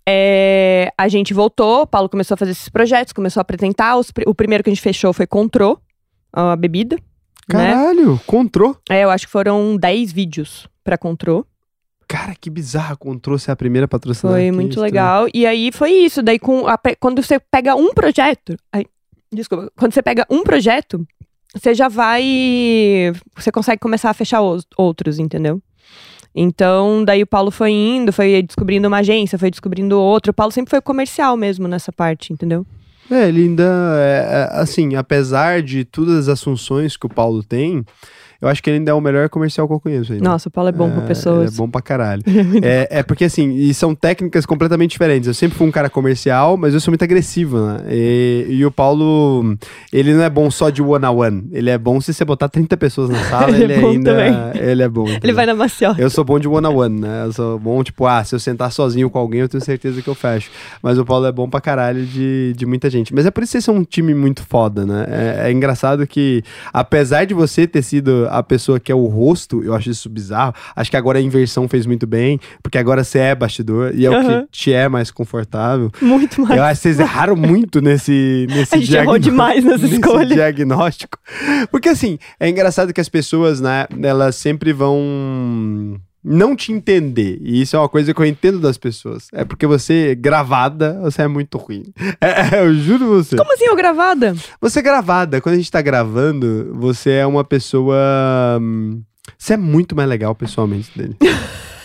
é, 0.07 0.91
a 0.98 1.07
gente 1.07 1.34
voltou, 1.34 1.84
o 1.84 1.88
Paulo 1.88 2.10
começou 2.10 2.34
a 2.34 2.38
fazer 2.38 2.52
esses 2.52 2.68
projetos, 2.68 3.14
começou 3.14 3.40
a 3.40 3.44
apresentar. 3.44 3.95
os 3.98 4.11
o 4.26 4.34
primeiro 4.34 4.64
que 4.64 4.70
a 4.70 4.74
gente 4.74 4.82
fechou 4.82 5.14
foi 5.14 5.28
Contrô, 5.28 5.80
a 6.34 6.56
bebida. 6.56 6.95
Né? 7.52 7.74
Caralho, 7.74 8.20
Contrô. 8.26 8.76
É, 8.90 9.03
eu 9.03 9.10
acho 9.10 9.26
que 9.26 9.32
foram 9.32 9.78
10 9.78 10.11
vídeos 10.11 10.68
pra 10.84 10.98
Contrô. 10.98 11.45
Cara, 12.10 12.34
que 12.34 12.49
bizarro. 12.49 12.98
Contrô 12.98 13.38
ser 13.38 13.52
a 13.52 13.56
primeira 13.56 13.88
patrocinadora. 13.88 14.41
Foi 14.41 14.52
muito 14.52 14.72
isso, 14.73 14.81
legal. 14.81 15.27
E 15.34 15.45
aí 15.45 15.72
foi 15.72 15.91
isso. 15.91 16.23
Daí, 16.23 16.40
com 16.40 16.68
a 16.68 16.76
quando 16.99 17.22
você 17.22 17.40
pega 17.40 17.76
um 17.76 17.94
projeto. 17.94 18.57
ai, 18.73 18.84
desculpa. 19.31 19.72
Quando 19.77 19.94
você 19.94 20.02
pega 20.02 20.26
um 20.30 20.41
projeto, 20.44 21.06
você 21.56 21.76
já 21.76 21.88
vai. 21.88 22.23
Você 23.36 23.52
consegue 23.52 23.80
começar 23.80 24.10
a 24.10 24.14
fechar 24.15 24.41
os- 24.41 24.65
outros, 24.76 25.19
entendeu? 25.19 25.61
Então, 26.34 27.03
daí 27.06 27.22
o 27.23 27.27
Paulo 27.27 27.52
foi 27.52 27.72
indo, 27.72 28.11
foi 28.14 28.41
descobrindo 28.41 28.88
uma 28.88 28.98
agência, 28.98 29.38
foi 29.38 29.52
descobrindo 29.52 29.99
outra. 29.99 30.31
O 30.31 30.34
Paulo 30.34 30.52
sempre 30.52 30.69
foi 30.72 30.81
comercial 30.81 31.38
mesmo 31.38 31.68
nessa 31.68 31.91
parte, 31.91 32.34
entendeu? 32.34 32.65
É, 33.10 33.27
ele 33.27 33.41
ainda, 33.41 33.64
é, 33.98 34.48
é, 34.53 34.60
assim, 34.61 34.95
apesar 34.95 35.64
de 35.64 35.84
todas 35.84 36.27
as 36.30 36.41
funções 36.44 36.95
que 36.95 37.07
o 37.07 37.10
Paulo 37.10 37.44
tem, 37.44 37.84
eu 38.41 38.48
acho 38.48 38.61
que 38.64 38.70
ele 38.70 38.78
ainda 38.78 38.91
é 38.91 38.94
o 38.94 39.02
melhor 39.02 39.28
comercial 39.30 39.68
que 39.68 39.74
eu 39.74 39.80
conheço. 39.80 40.14
Ainda. 40.14 40.24
Nossa, 40.24 40.48
o 40.48 40.52
Paulo 40.52 40.70
é 40.70 40.72
bom 40.72 40.88
É, 40.88 41.02
pessoas. 41.02 41.48
ele 41.48 41.56
é 41.56 41.57
bom 41.57 41.70
pra 41.70 41.82
caralho. 41.82 42.24
é, 42.64 42.99
é 42.99 43.03
porque, 43.03 43.26
assim, 43.26 43.53
e 43.56 43.74
são 43.74 43.94
técnicas 43.94 44.45
completamente 44.45 44.91
diferentes. 44.91 45.28
Eu 45.28 45.34
sempre 45.34 45.57
fui 45.57 45.68
um 45.68 45.72
cara 45.72 45.90
comercial, 45.90 46.56
mas 46.56 46.74
eu 46.74 46.80
sou 46.80 46.91
muito 46.91 47.03
agressivo, 47.03 47.60
né? 47.60 47.78
E, 47.90 48.45
e 48.49 48.66
o 48.66 48.72
Paulo, 48.72 49.57
ele 49.91 50.14
não 50.14 50.24
é 50.24 50.30
bom 50.30 50.49
só 50.49 50.70
de 50.70 50.82
one-on-one. 50.82 51.49
Ele 51.52 51.70
é 51.70 51.78
bom 51.78 51.99
se 51.99 52.14
você 52.14 52.24
botar 52.24 52.48
30 52.48 52.78
pessoas 52.78 53.10
na 53.10 53.24
sala, 53.26 53.52
Ele 53.52 53.64
ele, 53.66 53.74
é 53.74 53.80
bom 53.82 53.90
ainda... 53.90 54.11
também. 54.11 54.61
Ele 54.61 54.84
é 54.84 54.90
bom. 54.90 55.06
Ele 55.10 55.18
entendeu? 55.18 55.36
vai 55.36 55.45
na 55.45 55.56
maciota. 55.56 56.02
Eu 56.02 56.10
sou 56.10 56.24
bom 56.24 56.40
de 56.40 56.48
one-on-one, 56.48 57.02
né? 57.02 57.26
Eu 57.26 57.34
sou 57.34 57.60
bom, 57.60 57.84
tipo, 57.84 58.06
ah, 58.06 58.24
se 58.24 58.34
eu 58.36 58.40
sentar 58.40 58.72
sozinho 58.72 59.10
com 59.10 59.20
alguém, 59.20 59.41
eu 59.41 59.49
tenho 59.49 59.64
certeza 59.64 60.02
que 60.02 60.07
eu 60.07 60.16
fecho. 60.16 60.49
Mas 60.82 60.98
o 60.98 61.06
Paulo 61.06 61.26
é 61.26 61.32
bom 61.32 61.49
pra 61.49 61.60
caralho 61.60 62.06
de, 62.06 62.53
de 62.56 62.66
muita 62.66 62.90
gente. 62.90 63.14
Mas 63.14 63.26
é 63.26 63.32
por 63.32 63.44
isso 63.44 63.49
que 63.49 63.52
vocês 63.53 63.66
são 63.66 63.76
um 63.76 63.84
time 63.84 64.14
muito 64.14 64.44
foda, 64.44 64.86
né? 64.86 65.06
É, 65.10 65.49
é 65.49 65.52
engraçado 65.52 66.06
que, 66.07 66.41
apesar 66.72 67.26
de 67.26 67.34
você 67.34 67.68
ter 67.68 67.82
sido 67.82 68.28
a 68.30 68.43
pessoa 68.43 68.80
que 68.80 68.91
é 68.91 68.95
o 68.95 69.06
rosto, 69.06 69.64
eu 69.64 69.73
acho 69.73 69.89
isso 69.89 70.10
bizarro. 70.10 70.53
Acho 70.76 70.89
que 70.91 70.97
agora 70.97 71.19
a 71.19 71.22
inversão 71.22 71.68
fez 71.68 71.85
muito 71.85 72.07
bem, 72.07 72.39
porque 72.64 72.77
agora 72.77 73.03
você 73.03 73.19
é 73.19 73.35
bastidor 73.35 73.93
e 73.95 74.06
é 74.06 74.10
o 74.10 74.14
Aham. 74.14 74.41
que 74.43 74.47
te 74.51 74.73
é 74.73 74.88
mais 74.88 75.11
confortável. 75.11 75.91
Muito 76.01 76.41
mais. 76.41 76.57
Eu 76.57 76.64
acho 76.64 76.76
que 76.81 76.84
vocês 76.84 76.99
erraram 76.99 77.35
muito 77.35 77.81
nesse, 77.81 78.47
nesse 78.51 78.76
A 78.76 78.77
gente 78.77 78.95
errou 78.95 79.18
demais 79.19 79.64
nessa 79.64 79.85
escolha. 79.88 80.26
diagnóstico. 80.26 81.18
Porque 81.72 81.89
assim, 81.89 82.18
é 82.39 82.49
engraçado 82.49 82.93
que 82.93 83.01
as 83.01 83.10
pessoas, 83.10 83.60
né, 83.61 83.85
elas 84.01 84.35
sempre 84.35 84.72
vão 84.73 85.99
não 86.24 86.56
te 86.56 86.72
entender. 86.72 87.38
E 87.41 87.62
isso 87.62 87.76
é 87.76 87.80
uma 87.80 87.90
coisa 87.90 88.14
que 88.14 88.22
eu 88.22 88.26
entendo 88.26 88.60
das 88.60 88.78
pessoas. 88.78 89.28
É 89.34 89.44
porque 89.46 89.66
você, 89.66 90.16
gravada, 90.16 91.00
você 91.02 91.22
é 91.24 91.28
muito 91.28 91.58
ruim. 91.58 91.84
É, 92.22 92.58
é, 92.58 92.66
eu 92.66 92.74
juro 92.76 93.08
você. 93.08 93.36
Como 93.38 93.54
assim, 93.54 93.66
eu 93.66 93.76
gravada? 93.76 94.36
Você 94.60 94.82
gravada, 94.82 95.40
quando 95.40 95.56
a 95.56 95.58
gente 95.58 95.72
tá 95.72 95.82
gravando, 95.82 96.74
você 96.76 97.12
é 97.12 97.26
uma 97.26 97.44
pessoa. 97.44 97.96
hum, 98.62 99.02
Você 99.38 99.54
é 99.54 99.58
muito 99.58 99.96
mais 99.96 100.10
legal 100.10 100.36
pessoalmente 100.36 100.90
dele. 100.98 101.16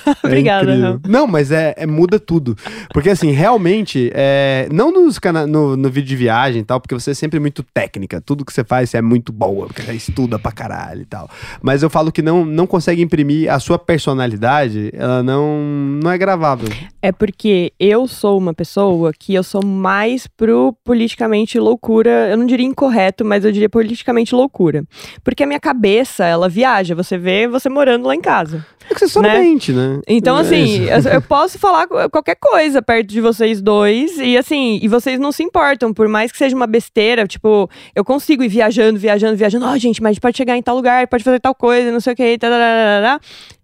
É 0.25 0.27
Obrigada. 0.27 0.75
Raul. 0.77 1.01
Não, 1.07 1.27
mas 1.27 1.51
é, 1.51 1.75
é- 1.77 1.87
muda 1.87 2.19
tudo. 2.19 2.57
Porque 2.93 3.11
assim, 3.11 3.31
realmente, 3.31 4.11
é, 4.15 4.69
não 4.73 4.91
nos 4.91 5.19
cana 5.19 5.47
no, 5.47 5.77
no 5.77 5.91
vídeo 5.91 6.09
de 6.09 6.17
viagem 6.17 6.63
e 6.63 6.65
tal, 6.65 6.81
porque 6.81 6.95
você 6.95 7.11
é 7.11 7.15
sempre 7.15 7.39
muito 7.39 7.63
técnica. 7.63 8.21
Tudo 8.21 8.45
que 8.45 8.53
você 8.53 8.65
faz 8.65 8.91
você 8.91 8.99
é 8.99 9.03
muito 9.03 9.33
boa, 9.33 9.67
porque 9.67 9.83
você 9.83 9.95
estuda 9.95 10.39
pra 10.39 10.53
caralho 10.53 11.03
e 11.03 11.05
tal. 11.05 11.29
Mas 11.63 11.83
eu 11.83 11.91
falo 11.91 12.11
que 12.11 12.23
não, 12.23 12.45
não 12.45 12.67
consegue 12.67 13.03
imprimir 13.03 13.53
a 13.53 13.59
sua 13.59 13.79
personalidade, 13.79 14.91
ela 14.95 15.23
não, 15.23 15.59
não 16.03 16.11
é 16.11 16.19
gravável. 16.19 16.69
É 17.03 17.13
porque 17.13 17.73
eu 17.79 18.07
sou 18.07 18.39
uma 18.39 18.55
pessoa 18.55 19.13
que 19.19 19.35
eu 19.35 19.43
sou 19.43 19.65
mais 19.65 20.27
pro 20.27 20.75
politicamente 20.85 21.59
loucura. 21.59 22.29
Eu 22.31 22.37
não 22.37 22.47
diria 22.47 22.67
incorreto, 22.67 23.25
mas 23.25 23.45
eu 23.45 23.53
diria 23.53 23.69
politicamente 23.69 24.35
loucura. 24.35 24.85
Porque 25.23 25.43
a 25.43 25.47
minha 25.47 25.61
cabeça, 25.61 26.25
ela 26.25 26.49
viaja. 26.49 26.95
Você 26.95 27.19
vê 27.19 27.47
você 27.47 27.69
morando 27.69 28.07
lá 28.07 28.15
em 28.15 28.21
casa. 28.21 28.65
É 28.91 28.95
que 28.95 29.01
você 29.01 29.09
só 29.09 29.21
Né? 29.21 29.39
mente, 29.39 29.73
né? 29.73 30.01
Então, 30.07 30.37
É 30.37 30.41
assim, 30.41 30.85
isso. 30.85 31.09
eu, 31.09 31.23
posso 31.23 31.59
falar 31.59 31.87
qualquer 32.11 32.37
coisa 32.37 32.83
perto 32.83 33.09
de 33.09 33.21
vocês 33.21 33.63
dois. 33.63 34.19
E 34.19 34.37
assim, 34.37 34.79
e 34.83 34.89
vocês 34.89 35.19
não 35.19 35.33
se 35.33 35.43
importam. 35.43 35.93
Por 35.93 36.09
mais 36.09 36.31
que 36.31 36.39
seja 36.39 36.55
uma 36.55 36.67
besteira, 36.67 37.27
tipo, 37.27 37.69
eu 37.95 38.05
consigo 38.05 38.43
ir 38.43 38.49
viajando, 38.49 38.99
viajando, 38.99 39.37
viajando. 39.37 39.67
Ó, 39.67 39.77
gente, 39.79 40.03
mas 40.03 40.11
a 40.11 40.13
gente 40.15 40.21
pode 40.21 40.37
chegar 40.37 40.57
em 40.57 40.63
tal 40.63 40.77
lugar, 40.77 41.07
pode 41.09 41.25
fazer 41.25 41.41
tal 41.41 41.55
coisa, 41.55 41.91
não 41.91 42.01
sei 42.01 42.13
o 42.13 42.17
que, 42.17 42.39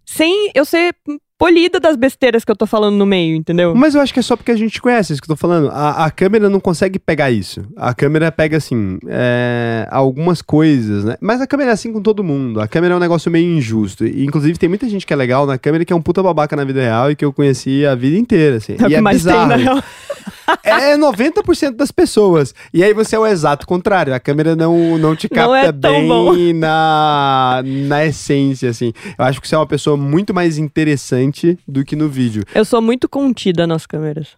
sem 0.05 0.51
eu 0.53 0.65
ser 0.65 0.93
polida 1.41 1.79
das 1.79 1.95
besteiras 1.95 2.45
que 2.45 2.51
eu 2.51 2.55
tô 2.55 2.67
falando 2.67 2.97
no 2.97 3.05
meio, 3.05 3.35
entendeu? 3.35 3.73
Mas 3.73 3.95
eu 3.95 4.01
acho 4.01 4.13
que 4.13 4.19
é 4.19 4.21
só 4.21 4.35
porque 4.35 4.51
a 4.51 4.55
gente 4.55 4.79
conhece 4.79 5.11
isso 5.11 5.19
que 5.19 5.25
eu 5.25 5.35
tô 5.35 5.39
falando. 5.39 5.71
A, 5.71 6.05
a 6.05 6.11
câmera 6.11 6.47
não 6.47 6.59
consegue 6.59 6.99
pegar 6.99 7.31
isso. 7.31 7.63
A 7.75 7.95
câmera 7.95 8.31
pega, 8.31 8.57
assim, 8.57 8.99
é, 9.07 9.87
algumas 9.89 10.39
coisas, 10.39 11.03
né? 11.03 11.15
Mas 11.19 11.41
a 11.41 11.47
câmera 11.47 11.71
é 11.71 11.73
assim 11.73 11.91
com 11.91 11.99
todo 11.99 12.23
mundo. 12.23 12.61
A 12.61 12.67
câmera 12.67 12.93
é 12.93 12.97
um 12.97 12.99
negócio 12.99 13.31
meio 13.31 13.57
injusto. 13.57 14.05
E, 14.05 14.23
inclusive, 14.23 14.59
tem 14.59 14.69
muita 14.69 14.87
gente 14.87 15.03
que 15.03 15.11
é 15.11 15.15
legal 15.15 15.47
na 15.47 15.57
câmera 15.57 15.83
que 15.83 15.91
é 15.91 15.95
um 15.95 16.01
puta 16.01 16.21
babaca 16.21 16.55
na 16.55 16.63
vida 16.63 16.79
real 16.79 17.09
e 17.09 17.15
que 17.15 17.25
eu 17.25 17.33
conheci 17.33 17.87
a 17.87 17.95
vida 17.95 18.19
inteira, 18.19 18.57
assim. 18.57 18.73
É 18.73 18.75
e 18.75 18.87
que 18.89 18.95
é 18.95 19.01
bizarro. 19.01 19.83
É 20.63 20.97
90% 20.97 21.75
das 21.75 21.91
pessoas. 21.91 22.53
E 22.73 22.83
aí 22.83 22.93
você 22.93 23.15
é 23.15 23.19
o 23.19 23.27
exato 23.27 23.65
contrário. 23.65 24.13
A 24.13 24.19
câmera 24.19 24.55
não, 24.55 24.97
não 24.97 25.15
te 25.15 25.27
capta 25.29 25.47
Não 25.47 25.55
é 25.55 25.71
bem 25.71 26.07
bom. 26.07 26.33
na, 26.53 27.61
na 27.63 28.05
essência, 28.05 28.69
assim. 28.69 28.93
Eu 29.17 29.25
acho 29.25 29.41
que 29.41 29.47
você 29.47 29.55
é 29.55 29.57
uma 29.57 29.67
pessoa 29.67 29.95
muito 29.97 30.33
mais 30.33 30.57
interessante 30.57 31.57
do 31.67 31.83
que 31.83 31.95
no 31.95 32.09
vídeo. 32.09 32.43
Eu 32.53 32.65
sou 32.65 32.81
muito 32.81 33.07
contida 33.07 33.65
nas 33.65 33.85
câmeras. 33.85 34.29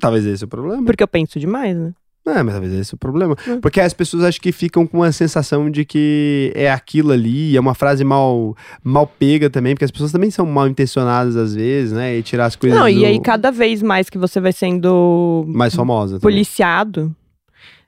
Talvez 0.00 0.24
esse 0.26 0.44
é 0.44 0.46
o 0.46 0.48
problema. 0.48 0.84
Porque 0.84 1.02
eu 1.02 1.08
penso 1.08 1.38
demais, 1.40 1.76
né? 1.76 1.92
É, 2.30 2.42
mas 2.42 2.54
talvez 2.54 2.72
esse 2.74 2.94
é 2.94 2.96
o 2.96 2.98
problema. 2.98 3.34
Hum. 3.46 3.60
Porque 3.60 3.80
as 3.80 3.92
pessoas 3.92 4.24
acho 4.24 4.40
que 4.40 4.52
ficam 4.52 4.86
com 4.86 5.02
a 5.02 5.10
sensação 5.12 5.70
de 5.70 5.84
que 5.84 6.52
é 6.54 6.70
aquilo 6.70 7.12
ali, 7.12 7.56
é 7.56 7.60
uma 7.60 7.74
frase 7.74 8.04
mal, 8.04 8.56
mal 8.84 9.06
pega 9.06 9.48
também, 9.48 9.74
porque 9.74 9.84
as 9.84 9.90
pessoas 9.90 10.12
também 10.12 10.30
são 10.30 10.44
mal 10.46 10.68
intencionadas 10.68 11.36
às 11.36 11.54
vezes, 11.54 11.92
né? 11.92 12.16
E 12.16 12.22
tirar 12.22 12.46
as 12.46 12.56
coisas 12.56 12.78
Não, 12.78 12.88
e 12.88 12.96
do- 12.96 13.04
aí 13.06 13.20
cada 13.20 13.50
vez 13.50 13.82
mais 13.82 14.10
que 14.10 14.18
você 14.18 14.40
vai 14.40 14.52
sendo 14.52 15.44
mais 15.48 15.74
famosa. 15.74 16.18
também. 16.20 16.34
policiado, 16.34 17.14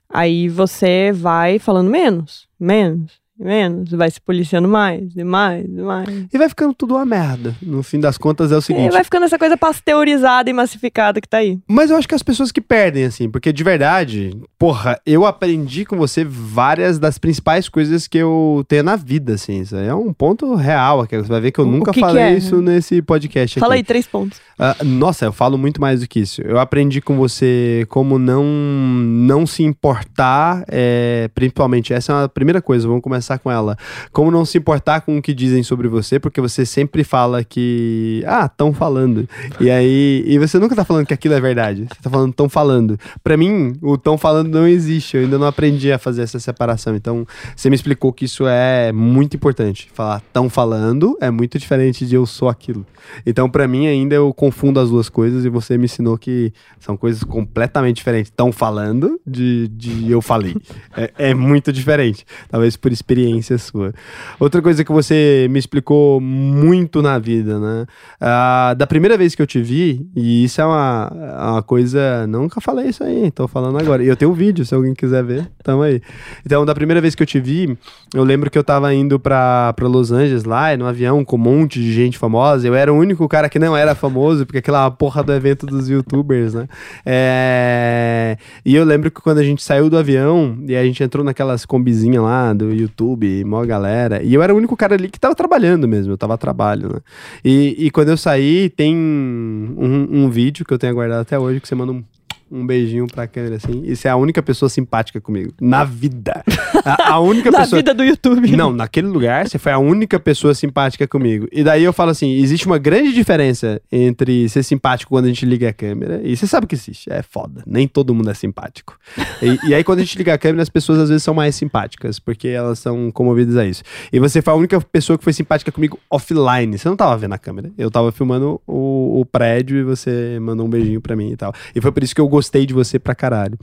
aí 0.08 0.48
você 0.48 1.12
vai 1.12 1.58
falando 1.58 1.90
menos, 1.90 2.48
menos, 2.58 3.19
menos, 3.40 3.90
vai 3.90 4.10
se 4.10 4.20
policiando 4.20 4.68
mais, 4.68 5.16
e 5.16 5.24
mais, 5.24 5.64
e 5.64 5.80
mais. 5.82 6.08
E 6.32 6.38
vai 6.38 6.48
ficando 6.48 6.74
tudo 6.74 6.94
uma 6.94 7.04
merda. 7.04 7.54
No 7.62 7.82
fim 7.82 7.98
das 7.98 8.18
contas 8.18 8.52
é 8.52 8.56
o 8.56 8.58
E 8.58 8.62
seguinte. 8.62 8.92
vai 8.92 9.02
ficando 9.04 9.24
essa 9.24 9.38
coisa 9.38 9.56
pasteurizada 9.56 10.50
e 10.50 10.52
massificada 10.52 11.20
que 11.20 11.28
tá 11.28 11.38
aí. 11.38 11.58
Mas 11.66 11.90
eu 11.90 11.96
acho 11.96 12.06
que 12.08 12.14
as 12.14 12.22
pessoas 12.22 12.52
que 12.52 12.60
perdem, 12.60 13.04
assim, 13.04 13.28
porque 13.30 13.52
de 13.52 13.64
verdade, 13.64 14.36
porra, 14.58 15.00
eu 15.06 15.24
aprendi 15.24 15.84
com 15.84 15.96
você 15.96 16.24
várias 16.24 16.98
das 16.98 17.18
principais 17.18 17.68
coisas 17.68 18.06
que 18.06 18.18
eu 18.18 18.64
tenho 18.68 18.82
na 18.82 18.96
vida, 18.96 19.34
assim. 19.34 19.60
Isso 19.60 19.76
aí 19.76 19.86
é 19.86 19.94
um 19.94 20.12
ponto 20.12 20.54
real 20.54 21.00
aqui. 21.00 21.16
Você 21.16 21.28
vai 21.28 21.40
ver 21.40 21.50
que 21.50 21.58
eu 21.60 21.66
nunca 21.66 21.92
que 21.92 22.00
que 22.00 22.06
falei 22.06 22.22
é? 22.22 22.36
isso 22.36 22.60
nesse 22.60 23.00
podcast 23.02 23.58
aqui. 23.58 23.60
Fala 23.60 23.74
aí, 23.74 23.82
três 23.82 24.06
pontos. 24.06 24.40
Ah, 24.58 24.76
nossa, 24.84 25.24
eu 25.24 25.32
falo 25.32 25.56
muito 25.56 25.80
mais 25.80 26.00
do 26.00 26.08
que 26.08 26.20
isso. 26.20 26.42
Eu 26.42 26.58
aprendi 26.58 27.00
com 27.00 27.16
você 27.16 27.86
como 27.88 28.18
não 28.18 28.44
não 28.44 29.46
se 29.46 29.62
importar, 29.62 30.64
é, 30.68 31.28
principalmente, 31.34 31.92
essa 31.92 32.12
é 32.12 32.24
a 32.24 32.28
primeira 32.28 32.60
coisa, 32.60 32.86
vamos 32.86 33.02
começar 33.02 33.30
com 33.39 33.51
ela. 33.51 33.77
Como 34.12 34.31
não 34.31 34.44
se 34.44 34.59
importar 34.59 35.01
com 35.02 35.19
o 35.19 35.23
que 35.23 35.32
dizem 35.32 35.62
sobre 35.62 35.89
você, 35.89 36.19
porque 36.19 36.40
você 36.40 36.66
sempre 36.66 37.05
fala 37.05 37.44
que, 37.44 38.23
ah, 38.27 38.47
estão 38.47 38.73
falando. 38.73 39.28
E 39.61 39.70
aí, 39.70 40.24
e 40.27 40.39
você 40.39 40.59
nunca 40.59 40.74
tá 40.74 40.85
falando 40.85 41.07
que 41.07 41.15
aquilo 41.15 41.35
é 41.35 41.40
verdade. 41.40 41.86
Você 41.89 42.02
tá 42.02 42.11
falando 42.11 42.31
estão 42.31 42.48
falando. 42.48 42.98
Pra 43.23 43.36
mim, 43.36 43.74
o 43.82 43.94
estão 43.94 44.16
falando 44.16 44.48
não 44.48 44.66
existe. 44.66 45.16
Eu 45.16 45.24
ainda 45.24 45.39
não 45.39 45.47
aprendi 45.47 45.93
a 45.93 45.98
fazer 45.98 46.23
essa 46.23 46.39
separação. 46.39 46.94
Então, 46.97 47.27
você 47.55 47.69
me 47.69 47.77
explicou 47.77 48.12
que 48.12 48.24
isso 48.24 48.47
é 48.47 48.93
muito 48.93 49.36
importante. 49.36 49.90
Falar 49.93 50.19
estão 50.19 50.48
falando 50.48 51.16
é 51.20 51.31
muito 51.31 51.59
diferente 51.59 52.07
de 52.07 52.15
eu 52.15 52.27
sou 52.27 52.48
aquilo. 52.48 52.86
Então, 53.27 53.48
pra 53.48 53.66
mim, 53.69 53.86
ainda 53.86 54.15
eu 54.15 54.32
confundo 54.32 54.81
as 54.81 54.90
duas 54.90 55.09
coisas 55.09 55.44
e 55.44 55.48
você 55.48 55.77
me 55.77 55.85
ensinou 55.85 56.16
que 56.16 56.52
são 56.78 56.97
coisas 56.97 57.23
completamente 57.23 57.97
diferentes. 57.97 58.31
Estão 58.31 58.52
falando 58.52 59.20
de, 59.27 59.69
de 59.69 60.11
eu 60.11 60.23
falei. 60.23 60.57
É, 60.97 61.31
é 61.31 61.35
muito 61.35 61.73
diferente. 61.73 62.24
Talvez 62.48 62.77
por 62.77 62.93
experiência 62.93 63.19
experiência 63.20 63.59
sua. 63.59 63.92
Outra 64.38 64.62
coisa 64.62 64.84
que 64.84 64.92
você 64.92 65.47
me 65.51 65.59
explicou 65.59 66.20
muito 66.20 67.02
na 67.02 67.18
vida, 67.18 67.59
né? 67.59 67.86
Ah, 68.20 68.74
da 68.76 68.86
primeira 68.86 69.16
vez 69.16 69.34
que 69.34 69.42
eu 69.42 69.47
te 69.47 69.60
vi, 69.60 70.06
e 70.16 70.44
isso 70.44 70.60
é 70.60 70.64
uma, 70.64 71.12
uma 71.52 71.62
coisa. 71.62 72.26
Nunca 72.26 72.60
falei 72.60 72.88
isso 72.88 73.05
aí, 73.05 73.30
tô 73.30 73.47
falando 73.47 73.78
agora. 73.78 74.02
E 74.02 74.09
eu 74.09 74.16
tenho 74.16 74.30
um 74.30 74.34
vídeo, 74.34 74.64
se 74.64 74.74
alguém 74.74 74.94
quiser 74.94 75.22
ver, 75.22 75.51
tamo 75.62 75.82
aí. 75.82 76.01
Então, 76.44 76.64
da 76.64 76.74
primeira 76.74 77.01
vez 77.01 77.14
que 77.14 77.22
eu 77.22 77.26
te 77.26 77.38
vi, 77.38 77.76
eu 78.14 78.24
lembro 78.24 78.51
que 78.51 78.59
eu 78.59 78.64
tava 78.64 78.92
indo 78.94 79.18
pra, 79.18 79.72
pra 79.74 79.86
Los 79.86 80.10
Angeles 80.12 80.44
lá, 80.44 80.76
no 80.76 80.86
avião, 80.86 81.24
com 81.24 81.36
um 81.36 81.40
monte 81.40 81.80
de 81.80 81.92
gente 81.92 82.18
famosa. 82.18 82.66
Eu 82.66 82.74
era 82.74 82.92
o 82.92 82.97
único 82.97 83.28
cara 83.28 83.48
que 83.48 83.59
não 83.59 83.76
era 83.76 83.94
famoso, 83.94 84.47
porque 84.47 84.59
aquela 84.59 84.90
porra 84.90 85.22
do 85.22 85.32
evento 85.32 85.66
dos 85.66 85.88
youtubers, 85.88 86.55
né? 86.55 86.66
É... 87.05 88.36
E 88.64 88.74
eu 88.74 88.84
lembro 88.84 89.10
que 89.10 89.20
quando 89.20 89.38
a 89.38 89.44
gente 89.44 89.62
saiu 89.62 89.90
do 89.90 89.97
avião 89.97 90.56
e 90.66 90.76
a 90.76 90.84
gente 90.84 91.02
entrou 91.02 91.24
naquelas 91.24 91.64
combizinhas 91.64 92.22
lá 92.22 92.52
do 92.52 92.72
YouTube, 92.72 92.99
mó 93.44 93.64
galera, 93.64 94.22
e 94.22 94.35
eu 94.35 94.43
era 94.43 94.55
o 94.55 94.56
único 94.56 94.77
cara 94.77 94.94
ali 94.94 95.09
que 95.09 95.18
tava 95.18 95.35
trabalhando 95.35 95.86
mesmo, 95.89 96.12
eu 96.12 96.18
tava 96.18 96.35
a 96.35 96.39
trabalho, 96.39 96.94
né? 96.94 97.01
E, 97.44 97.86
e 97.86 97.90
quando 97.90 98.09
eu 98.09 98.16
saí, 98.16 98.70
tem 98.70 98.97
um, 98.97 100.09
um 100.10 100.31
vídeo 100.31 100.64
que 100.64 100.72
eu 100.72 100.78
tenho 100.78 100.94
guardado 100.94 101.20
até 101.20 101.39
hoje 101.39 101.60
que 101.60 101.68
você 101.68 101.74
manda 101.74 101.93
um 101.93 102.02
um 102.51 102.66
beijinho 102.66 103.06
pra 103.06 103.27
câmera, 103.27 103.56
assim. 103.56 103.82
E 103.85 103.94
você 103.94 104.09
é 104.09 104.10
a 104.10 104.16
única 104.16 104.43
pessoa 104.43 104.68
simpática 104.68 105.20
comigo. 105.20 105.52
Na 105.60 105.85
vida. 105.85 106.43
A, 106.85 107.12
a 107.12 107.20
única 107.20 107.51
Na 107.52 107.60
pessoa. 107.60 107.78
vida 107.78 107.94
do 107.94 108.05
YouTube. 108.05 108.56
Não, 108.56 108.72
naquele 108.72 109.06
lugar 109.06 109.48
você 109.48 109.59
foi 109.59 109.72
a 109.72 109.78
única 109.78 110.18
pessoa 110.18 110.55
simpática 110.55 111.06
comigo. 111.06 111.47
E 111.52 111.62
daí 111.62 111.85
eu 111.85 111.93
falo 111.93 112.10
assim: 112.10 112.32
existe 112.32 112.66
uma 112.66 112.78
grande 112.78 113.12
diferença 113.12 113.81
entre 113.90 114.48
ser 114.48 114.62
simpático 114.62 115.10
quando 115.10 115.27
a 115.27 115.28
gente 115.28 115.47
liga 115.47 115.68
a 115.68 115.72
câmera. 115.72 116.20
E 116.22 116.36
você 116.36 116.47
sabe 116.47 116.66
que 116.66 116.74
existe. 116.74 117.10
É 117.12 117.22
foda. 117.22 117.62
Nem 117.66 117.86
todo 117.86 118.14
mundo 118.14 118.31
é 118.31 118.35
simpático. 118.35 118.98
E, 119.43 119.70
e 119.70 119.74
aí, 119.74 119.85
quando 119.85 120.01
a 120.01 120.02
gente 120.02 120.18
liga 120.18 120.35
a 120.35 120.39
câmera, 120.39 120.62
as 120.62 120.68
pessoas 120.68 120.98
às 120.98 121.09
vezes 121.09 121.22
são 121.22 121.35
mais 121.35 121.55
simpáticas, 121.55 122.18
porque 122.18 122.48
elas 122.48 122.78
são 122.78 123.10
comovidas 123.10 123.56
a 123.56 123.64
isso. 123.64 123.82
E 124.12 124.18
você 124.18 124.43
foi 124.43 124.52
a 124.52 124.56
única 124.56 124.81
pessoa 124.81 125.16
que 125.16 125.24
foi 125.24 125.32
simpática 125.32 125.70
comigo 125.70 125.98
offline. 126.10 126.77
Você 126.78 126.89
não 126.89 126.97
tava 126.97 127.16
vendo 127.16 127.32
a 127.35 127.39
câmera. 127.39 127.70
Eu 127.78 127.90
tava 127.90 128.10
filmando 128.12 128.60
o, 128.66 129.20
o 129.20 129.24
prédio 129.27 129.78
e 129.78 129.82
você 129.85 130.39
mandou 130.40 130.66
um 130.66 130.70
beijinho 130.70 131.01
pra 131.01 131.14
mim 131.14 131.31
e 131.32 131.36
tal. 131.36 131.52
E 131.74 131.81
foi 131.81 131.93
por 131.93 132.02
isso 132.02 132.14
que 132.14 132.20
eu 132.20 132.28
gostei 132.28 132.39
de 132.66 132.74
você 132.74 132.98
pra 132.98 133.14
caralho. 133.14 133.58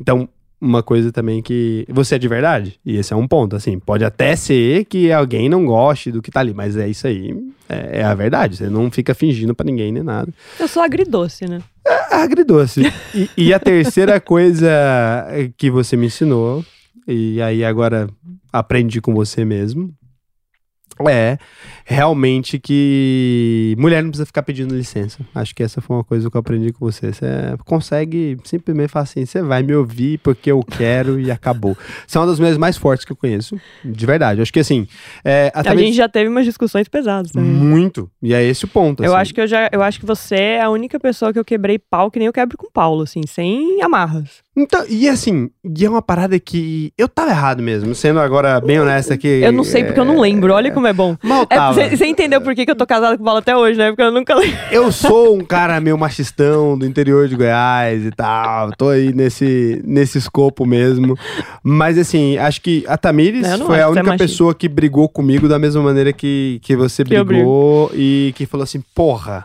Então, 0.00 0.28
uma 0.60 0.82
coisa 0.82 1.10
também 1.10 1.40
que 1.40 1.86
você 1.88 2.16
é 2.16 2.18
de 2.18 2.28
verdade. 2.28 2.78
E 2.84 2.96
esse 2.96 3.12
é 3.12 3.16
um 3.16 3.26
ponto, 3.26 3.56
assim. 3.56 3.78
Pode 3.78 4.04
até 4.04 4.36
ser 4.36 4.84
que 4.84 5.10
alguém 5.10 5.48
não 5.48 5.64
goste 5.64 6.12
do 6.12 6.20
que 6.20 6.30
tá 6.30 6.40
ali, 6.40 6.52
mas 6.52 6.76
é 6.76 6.86
isso 6.86 7.06
aí. 7.06 7.34
É, 7.68 8.00
é 8.00 8.04
a 8.04 8.14
verdade. 8.14 8.56
Você 8.56 8.68
não 8.68 8.90
fica 8.90 9.14
fingindo 9.14 9.54
pra 9.54 9.64
ninguém 9.64 9.90
nem 9.90 10.02
nada. 10.02 10.32
Eu 10.58 10.68
sou 10.68 10.82
agridoce, 10.82 11.46
né? 11.46 11.60
É 11.86 12.16
agridoce. 12.16 12.82
e, 13.14 13.30
e 13.36 13.54
a 13.54 13.58
terceira 13.58 14.20
coisa 14.20 14.68
que 15.56 15.70
você 15.70 15.96
me 15.96 16.06
ensinou, 16.06 16.64
e 17.08 17.40
aí 17.40 17.64
agora 17.64 18.08
aprendi 18.52 19.00
com 19.00 19.14
você 19.14 19.44
mesmo, 19.44 19.90
é 21.08 21.38
realmente 21.84 22.58
que 22.58 23.74
mulher 23.78 24.02
não 24.02 24.10
precisa 24.10 24.26
ficar 24.26 24.42
pedindo 24.42 24.74
licença. 24.74 25.18
Acho 25.34 25.54
que 25.54 25.62
essa 25.62 25.80
foi 25.80 25.96
uma 25.96 26.04
coisa 26.04 26.30
que 26.30 26.36
eu 26.36 26.40
aprendi 26.40 26.72
com 26.72 26.84
você. 26.84 27.12
Você 27.12 27.26
consegue 27.64 28.36
simplesmente 28.44 28.90
falar 28.90 29.04
assim: 29.04 29.24
você 29.24 29.42
vai 29.42 29.62
me 29.62 29.74
ouvir 29.74 30.18
porque 30.18 30.50
eu 30.50 30.62
quero 30.62 31.18
e 31.20 31.30
acabou. 31.30 31.76
Você 32.06 32.18
é 32.18 32.20
uma 32.20 32.26
das 32.26 32.38
mulheres 32.38 32.58
mais 32.58 32.76
fortes 32.76 33.04
que 33.04 33.12
eu 33.12 33.16
conheço, 33.16 33.58
de 33.84 34.06
verdade. 34.06 34.40
Acho 34.40 34.52
que 34.52 34.60
assim. 34.60 34.86
É, 35.24 35.50
A 35.54 35.74
gente 35.76 35.96
já 35.96 36.08
teve 36.08 36.28
umas 36.28 36.44
discussões 36.44 36.88
pesadas 36.88 37.32
também. 37.32 37.50
Muito. 37.50 38.10
E 38.22 38.34
é 38.34 38.42
esse 38.42 38.64
o 38.64 38.68
ponto. 38.68 39.02
Eu 39.02 39.12
assim. 39.12 39.22
acho 39.22 39.34
que 39.34 39.40
eu 39.40 39.46
já, 39.46 39.68
eu 39.72 39.82
acho 39.82 39.98
que 39.98 40.06
você 40.06 40.34
é 40.34 40.62
a 40.62 40.70
única 40.70 40.98
pessoa 40.98 41.32
que 41.32 41.38
eu 41.38 41.44
quebrei 41.44 41.78
pau 41.78 42.10
que 42.10 42.18
nem 42.18 42.26
eu 42.26 42.32
quebro 42.32 42.56
com 42.56 42.70
Paulo, 42.70 43.02
assim, 43.02 43.22
sem 43.26 43.82
amarras. 43.82 44.42
Então, 44.62 44.84
e 44.88 45.08
assim, 45.08 45.48
e 45.64 45.84
é 45.86 45.88
uma 45.88 46.02
parada 46.02 46.38
que 46.38 46.92
eu 46.98 47.08
tava 47.08 47.30
errado 47.30 47.62
mesmo, 47.62 47.94
sendo 47.94 48.20
agora 48.20 48.60
bem 48.60 48.78
honesto 48.78 49.12
aqui. 49.12 49.26
Eu 49.26 49.52
não 49.52 49.64
sei 49.64 49.82
porque 49.84 49.98
eu 49.98 50.04
não 50.04 50.20
lembro, 50.20 50.52
olha 50.52 50.70
como 50.70 50.86
é 50.86 50.92
bom. 50.92 51.16
Mal 51.22 51.46
É, 51.48 51.56
tava. 51.56 51.88
Você 51.88 52.06
entendeu 52.06 52.40
por 52.42 52.54
que, 52.54 52.66
que 52.66 52.70
eu 52.70 52.76
tô 52.76 52.86
casado 52.86 53.16
com 53.16 53.22
o 53.22 53.24
Paulo 53.24 53.38
até 53.38 53.56
hoje, 53.56 53.78
né? 53.78 53.88
Porque 53.88 54.02
eu 54.02 54.12
nunca 54.12 54.34
lembro. 54.34 54.58
Eu 54.70 54.92
sou 54.92 55.34
um 55.34 55.44
cara 55.44 55.80
meio 55.80 55.96
machistão 55.96 56.76
do 56.78 56.84
interior 56.84 57.26
de 57.26 57.36
Goiás 57.36 58.04
e 58.04 58.10
tal. 58.10 58.72
Tô 58.76 58.90
aí 58.90 59.12
nesse, 59.14 59.80
nesse 59.84 60.18
escopo 60.18 60.66
mesmo. 60.66 61.16
Mas 61.62 61.96
assim, 61.96 62.36
acho 62.36 62.60
que 62.60 62.84
a 62.86 62.98
Tamires 62.98 63.46
foi 63.62 63.78
a 63.78 63.82
é 63.82 63.86
única 63.86 64.02
machista. 64.02 64.24
pessoa 64.24 64.54
que 64.54 64.68
brigou 64.68 65.08
comigo 65.08 65.48
da 65.48 65.58
mesma 65.58 65.82
maneira 65.82 66.12
que, 66.12 66.60
que 66.62 66.76
você 66.76 67.02
Que 67.02 67.22
brigou 67.24 67.90
e 67.94 68.32
que 68.36 68.44
falou 68.44 68.64
assim: 68.64 68.82
porra. 68.94 69.44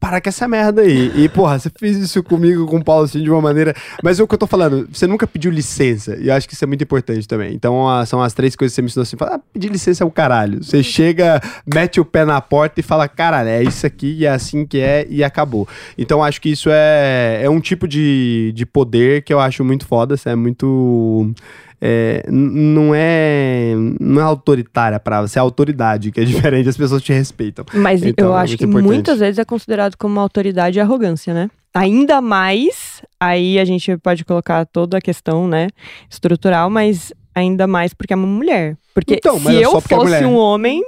Para 0.00 0.18
com 0.18 0.30
essa 0.30 0.48
merda 0.48 0.80
aí. 0.80 1.12
E, 1.14 1.28
porra, 1.28 1.58
você 1.58 1.70
fez 1.78 1.98
isso 1.98 2.22
comigo, 2.22 2.64
com 2.66 2.78
o 2.78 2.84
Paulo, 2.84 3.04
assim, 3.04 3.22
de 3.22 3.30
uma 3.30 3.42
maneira. 3.42 3.74
Mas 4.02 4.18
é 4.18 4.22
o 4.22 4.26
que 4.26 4.32
eu 4.34 4.38
tô 4.38 4.46
falando, 4.46 4.88
você 4.90 5.06
nunca 5.06 5.26
pediu 5.26 5.50
licença. 5.52 6.16
E 6.18 6.28
eu 6.28 6.34
acho 6.34 6.48
que 6.48 6.54
isso 6.54 6.64
é 6.64 6.66
muito 6.66 6.82
importante 6.82 7.28
também. 7.28 7.52
Então, 7.54 7.86
a- 7.86 8.06
são 8.06 8.22
as 8.22 8.32
três 8.32 8.56
coisas 8.56 8.72
que 8.72 8.76
você 8.76 8.82
me 8.82 8.86
ensinou 8.86 9.02
assim: 9.02 9.18
fala, 9.18 9.34
ah, 9.36 9.40
pedir 9.52 9.70
licença 9.70 10.02
é 10.02 10.06
o 10.06 10.10
caralho. 10.10 10.64
Você 10.64 10.82
chega, 10.82 11.38
mete 11.66 12.00
o 12.00 12.04
pé 12.04 12.24
na 12.24 12.40
porta 12.40 12.80
e 12.80 12.82
fala, 12.82 13.06
caralho, 13.08 13.50
é 13.50 13.62
isso 13.62 13.86
aqui, 13.86 14.24
é 14.24 14.30
assim 14.30 14.64
que 14.64 14.78
é, 14.78 15.06
e 15.10 15.22
acabou. 15.22 15.68
Então, 15.98 16.24
acho 16.24 16.40
que 16.40 16.48
isso 16.48 16.70
é, 16.72 17.40
é 17.42 17.50
um 17.50 17.60
tipo 17.60 17.86
de, 17.86 18.52
de 18.54 18.64
poder 18.64 19.22
que 19.22 19.34
eu 19.34 19.38
acho 19.38 19.62
muito 19.62 19.84
foda. 19.86 20.16
Você 20.16 20.30
é 20.30 20.34
muito. 20.34 21.30
É, 21.80 22.24
não 22.30 22.92
é 22.94 23.72
não 23.98 24.20
é 24.20 24.24
autoritária 24.24 25.00
pra 25.00 25.22
você 25.22 25.38
é 25.38 25.42
autoridade 25.42 26.10
que 26.12 26.20
é 26.20 26.24
diferente 26.24 26.68
as 26.68 26.76
pessoas 26.76 27.02
te 27.02 27.12
respeitam 27.12 27.64
Mas 27.72 28.02
Então, 28.02 28.28
eu 28.28 28.36
é 28.36 28.40
acho 28.42 28.56
que 28.58 28.64
importante. 28.64 28.86
muitas 28.92 29.18
vezes 29.20 29.38
é 29.38 29.44
considerado 29.44 29.96
como 29.96 30.14
uma 30.14 30.22
autoridade 30.22 30.78
e 30.78 30.80
arrogância, 30.80 31.32
né? 31.32 31.50
Ainda 31.72 32.20
mais, 32.20 33.00
aí 33.18 33.58
a 33.58 33.64
gente 33.64 33.96
pode 33.98 34.24
colocar 34.24 34.66
toda 34.66 34.98
a 34.98 35.00
questão, 35.00 35.46
né, 35.46 35.68
estrutural, 36.10 36.68
mas 36.68 37.12
ainda 37.34 37.66
mais 37.66 37.94
porque 37.94 38.12
é 38.12 38.16
uma 38.16 38.26
mulher. 38.26 38.76
Porque 38.92 39.14
Então, 39.14 39.38
se 39.38 39.48
é 39.56 39.64
eu 39.64 39.70
é 39.76 39.80
fosse 39.80 39.94
mulher. 39.94 40.26
um 40.26 40.34
homem, 40.36 40.82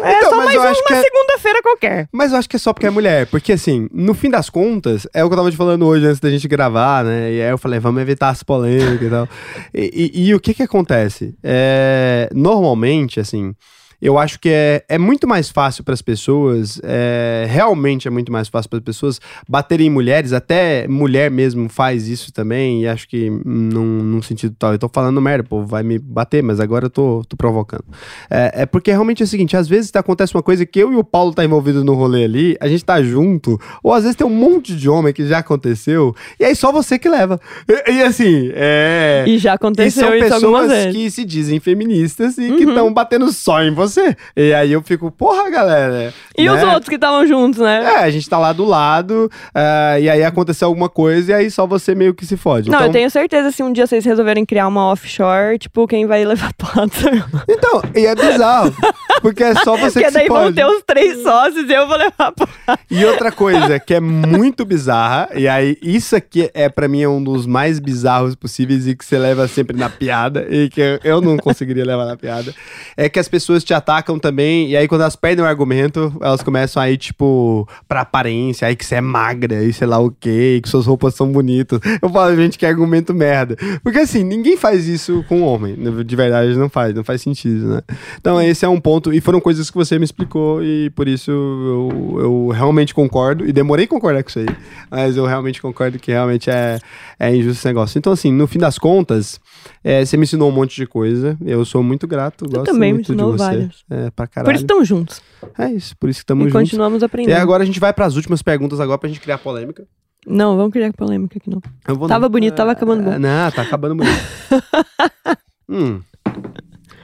é 0.00 0.16
Então, 0.16 0.30
só 0.30 0.36
mais 0.44 0.56
uma 0.58 0.68
é- 0.70 1.02
segunda-feira 1.02 1.62
qualquer. 1.62 2.08
Mas 2.12 2.32
eu 2.32 2.38
acho 2.38 2.48
que 2.48 2.56
é 2.56 2.58
só 2.58 2.72
porque 2.72 2.86
é 2.86 2.90
mulher. 2.90 3.26
Porque, 3.26 3.52
assim, 3.52 3.88
no 3.92 4.14
fim 4.14 4.28
das 4.30 4.50
contas, 4.50 5.06
é 5.14 5.24
o 5.24 5.28
que 5.28 5.34
eu 5.34 5.36
tava 5.38 5.50
te 5.50 5.56
falando 5.56 5.86
hoje 5.86 6.06
antes 6.06 6.20
da 6.20 6.30
gente 6.30 6.46
gravar, 6.48 7.04
né? 7.04 7.32
E 7.32 7.42
aí 7.42 7.50
eu 7.50 7.58
falei, 7.58 7.78
vamos 7.78 8.00
evitar 8.02 8.30
as 8.30 8.42
polêmicas 8.42 9.06
e 9.06 9.10
tal. 9.10 9.28
E, 9.74 10.12
e- 10.14 10.28
e 10.28 10.34
o 10.34 10.40
que 10.40 10.54
que 10.54 10.62
acontece? 10.62 11.34
É, 11.42 12.28
normalmente, 12.34 13.20
assim. 13.20 13.54
Eu 14.00 14.18
acho 14.18 14.38
que 14.38 14.48
é, 14.50 14.84
é 14.88 14.98
muito 14.98 15.26
mais 15.26 15.48
fácil 15.48 15.82
para 15.82 15.94
as 15.94 16.02
pessoas, 16.02 16.80
é, 16.84 17.46
realmente 17.48 18.06
é 18.06 18.10
muito 18.10 18.30
mais 18.30 18.48
fácil 18.48 18.68
para 18.68 18.78
as 18.78 18.84
pessoas 18.84 19.20
baterem 19.48 19.86
em 19.86 19.90
mulheres, 19.90 20.32
até 20.32 20.86
mulher 20.86 21.30
mesmo 21.30 21.68
faz 21.68 22.08
isso 22.08 22.32
também, 22.32 22.82
e 22.82 22.88
acho 22.88 23.08
que 23.08 23.30
num, 23.30 24.02
num 24.02 24.22
sentido 24.22 24.54
tal. 24.58 24.72
Eu 24.72 24.78
tô 24.78 24.88
falando 24.88 25.20
merda, 25.20 25.44
pô, 25.48 25.62
vai 25.64 25.82
me 25.82 25.98
bater, 25.98 26.42
mas 26.42 26.60
agora 26.60 26.86
eu 26.86 26.90
tô, 26.90 27.22
tô 27.28 27.36
provocando. 27.36 27.84
É, 28.30 28.62
é 28.62 28.66
porque 28.66 28.90
realmente 28.90 29.22
é 29.22 29.24
o 29.24 29.28
seguinte: 29.28 29.56
às 29.56 29.68
vezes 29.68 29.90
acontece 29.94 30.34
uma 30.34 30.42
coisa 30.42 30.66
que 30.66 30.78
eu 30.78 30.92
e 30.92 30.96
o 30.96 31.04
Paulo 31.04 31.32
tá 31.32 31.44
envolvido 31.44 31.84
no 31.84 31.94
rolê 31.94 32.24
ali, 32.24 32.56
a 32.60 32.68
gente 32.68 32.84
tá 32.84 33.02
junto, 33.02 33.58
ou 33.82 33.92
às 33.92 34.02
vezes 34.02 34.16
tem 34.16 34.26
um 34.26 34.30
monte 34.30 34.74
de 34.76 34.88
homem 34.88 35.12
que 35.12 35.26
já 35.26 35.38
aconteceu, 35.38 36.14
e 36.38 36.44
aí 36.44 36.54
só 36.54 36.70
você 36.70 36.98
que 36.98 37.08
leva. 37.08 37.40
E, 37.68 37.92
e 37.92 38.02
assim, 38.02 38.50
é. 38.54 39.24
E 39.26 39.38
já 39.38 39.52
E 39.52 39.54
aconteceu 39.54 40.06
são 40.08 40.14
isso 40.14 40.34
algumas 40.34 40.62
pessoas 40.66 40.84
vezes. 40.84 40.92
que 40.96 41.10
se 41.10 41.24
dizem 41.24 41.60
feministas 41.60 42.36
e 42.38 42.52
que 42.52 42.64
Uhum. 42.64 42.70
estão 42.70 42.92
batendo 42.92 43.32
só 43.32 43.62
em 43.62 43.72
você. 43.72 43.95
E 44.36 44.52
aí 44.52 44.72
eu 44.72 44.82
fico, 44.82 45.10
porra, 45.10 45.50
galera. 45.50 46.12
E 46.36 46.44
né? 46.44 46.52
os 46.52 46.62
outros 46.62 46.88
que 46.88 46.94
estavam 46.96 47.26
juntos, 47.26 47.60
né? 47.60 47.82
É, 47.84 47.98
a 47.98 48.10
gente 48.10 48.28
tá 48.28 48.38
lá 48.38 48.52
do 48.52 48.64
lado, 48.64 49.30
ah, 49.54 49.98
e 49.98 50.08
aí 50.08 50.22
aconteceu 50.24 50.68
alguma 50.68 50.88
coisa, 50.88 51.32
e 51.32 51.34
aí 51.34 51.50
só 51.50 51.66
você 51.66 51.94
meio 51.94 52.14
que 52.14 52.26
se 52.26 52.36
fode. 52.36 52.70
Não, 52.70 52.78
então, 52.78 52.86
eu 52.86 52.92
tenho 52.92 53.10
certeza 53.10 53.50
se 53.50 53.62
um 53.62 53.72
dia 53.72 53.86
vocês 53.86 54.04
resolverem 54.04 54.44
criar 54.44 54.68
uma 54.68 54.90
offshore, 54.90 55.58
tipo, 55.58 55.86
quem 55.86 56.06
vai 56.06 56.24
levar 56.24 56.52
plata. 56.58 57.10
então, 57.48 57.82
e 57.94 58.06
é 58.06 58.14
bizarro, 58.14 58.74
porque 59.20 59.42
é 59.42 59.54
só 59.54 59.76
você 59.76 59.96
Porque 59.96 60.04
que 60.04 60.10
se 60.10 60.14
daí 60.18 60.28
vão 60.28 60.42
fode. 60.44 60.56
ter 60.56 60.66
os 60.66 60.82
três 60.86 61.22
sócios 61.22 61.68
e 61.68 61.72
eu 61.72 61.86
vou 61.86 61.96
levar 61.96 62.32
plata. 62.32 62.78
E 62.90 63.04
outra 63.04 63.32
coisa 63.32 63.78
que 63.78 63.94
é 63.94 64.00
muito 64.00 64.64
bizarra, 64.64 65.30
e 65.34 65.48
aí 65.48 65.76
isso 65.82 66.14
aqui 66.14 66.50
é 66.54 66.68
pra 66.68 66.88
mim 66.88 67.02
é 67.02 67.08
um 67.08 67.22
dos 67.22 67.46
mais 67.46 67.78
bizarros 67.78 68.34
possíveis 68.34 68.86
e 68.86 68.94
que 68.94 69.04
você 69.04 69.18
leva 69.18 69.48
sempre 69.48 69.76
na 69.76 69.88
piada, 69.88 70.46
e 70.50 70.68
que 70.68 71.00
eu 71.02 71.20
não 71.20 71.36
conseguiria 71.36 71.84
levar 71.84 72.04
na 72.04 72.16
piada, 72.16 72.54
é 72.96 73.08
que 73.08 73.18
as 73.18 73.28
pessoas 73.28 73.64
te 73.64 73.72
atacam 73.76 74.18
também, 74.18 74.70
e 74.70 74.76
aí 74.76 74.88
quando 74.88 75.02
elas 75.02 75.16
perdem 75.16 75.44
o 75.44 75.48
argumento, 75.48 76.12
elas 76.20 76.42
começam 76.42 76.82
a 76.82 76.90
ir, 76.90 76.96
tipo, 76.96 77.68
pra 77.88 78.00
aparência, 78.00 78.66
aí 78.66 78.76
que 78.76 78.84
você 78.84 78.96
é 78.96 79.00
magra, 79.00 79.62
e 79.62 79.72
sei 79.72 79.86
lá 79.86 79.98
o 79.98 80.10
quê, 80.10 80.60
que 80.62 80.68
suas 80.68 80.86
roupas 80.86 81.14
são 81.14 81.30
bonitas. 81.30 81.80
Eu 82.02 82.08
falo, 82.08 82.34
gente, 82.36 82.58
que 82.58 82.66
argumento 82.66 83.14
merda. 83.14 83.56
Porque 83.82 83.98
assim, 83.98 84.22
ninguém 84.24 84.56
faz 84.56 84.86
isso 84.88 85.24
com 85.28 85.42
homem, 85.42 85.76
de 86.04 86.16
verdade 86.16 86.56
não 86.56 86.68
faz, 86.68 86.94
não 86.94 87.04
faz 87.04 87.20
sentido, 87.22 87.68
né? 87.68 87.80
Então 88.18 88.40
esse 88.40 88.64
é 88.64 88.68
um 88.68 88.80
ponto, 88.80 89.12
e 89.12 89.20
foram 89.20 89.40
coisas 89.40 89.70
que 89.70 89.76
você 89.76 89.98
me 89.98 90.04
explicou, 90.04 90.62
e 90.62 90.90
por 90.90 91.06
isso 91.08 91.30
eu, 91.30 92.18
eu 92.20 92.48
realmente 92.48 92.94
concordo, 92.94 93.46
e 93.46 93.52
demorei 93.52 93.84
a 93.84 93.88
concordar 93.88 94.22
com 94.22 94.30
isso 94.30 94.38
aí, 94.38 94.48
mas 94.90 95.16
eu 95.16 95.26
realmente 95.26 95.60
concordo 95.60 95.98
que 95.98 96.10
realmente 96.10 96.50
é, 96.50 96.78
é 97.18 97.34
injusto 97.34 97.58
esse 97.58 97.66
negócio. 97.66 97.98
Então 97.98 98.12
assim, 98.12 98.32
no 98.32 98.46
fim 98.46 98.58
das 98.58 98.78
contas, 98.78 99.40
é, 99.84 100.04
você 100.04 100.16
me 100.16 100.24
ensinou 100.24 100.48
um 100.48 100.52
monte 100.52 100.76
de 100.76 100.86
coisa, 100.86 101.36
eu 101.44 101.64
sou 101.64 101.82
muito 101.82 102.06
grato, 102.06 102.48
gosto 102.48 102.64
também 102.64 102.92
me 102.92 102.94
muito 102.94 103.06
de 103.06 103.12
ensinou 103.12 103.32
você. 103.32 103.44
várias. 103.44 103.65
É, 103.90 104.10
pra 104.10 104.26
caralho. 104.26 104.46
Por 104.46 104.54
isso 104.54 104.64
estão 104.64 104.84
juntos. 104.84 105.20
É 105.58 105.70
isso, 105.70 105.96
por 105.96 106.08
isso 106.10 106.18
que 106.18 106.22
E 106.22 106.24
estamos 106.24 106.44
juntos. 106.52 106.60
continuamos 106.70 107.02
E 107.02 107.04
aprendendo. 107.04 107.36
agora 107.36 107.62
a 107.62 107.66
gente 107.66 107.80
vai 107.80 107.92
pras 107.92 108.16
últimas 108.16 108.42
perguntas 108.42 108.80
agora 108.80 108.98
pra 108.98 109.08
gente 109.08 109.20
criar 109.20 109.38
polêmica. 109.38 109.86
Não, 110.26 110.56
vamos 110.56 110.72
criar 110.72 110.92
polêmica 110.92 111.38
aqui 111.38 111.48
não. 111.48 111.60
Eu 111.86 111.94
vou 111.96 112.08
Tava 112.08 112.28
bonito, 112.28 112.54
tava 112.54 112.72
acabando 112.72 113.04
bom. 113.04 113.12
Ah, 113.12 113.18
Não, 113.18 113.50
tá 113.52 113.62
acabando 113.62 113.94
bonito. 113.94 114.16
hum. 115.68 116.00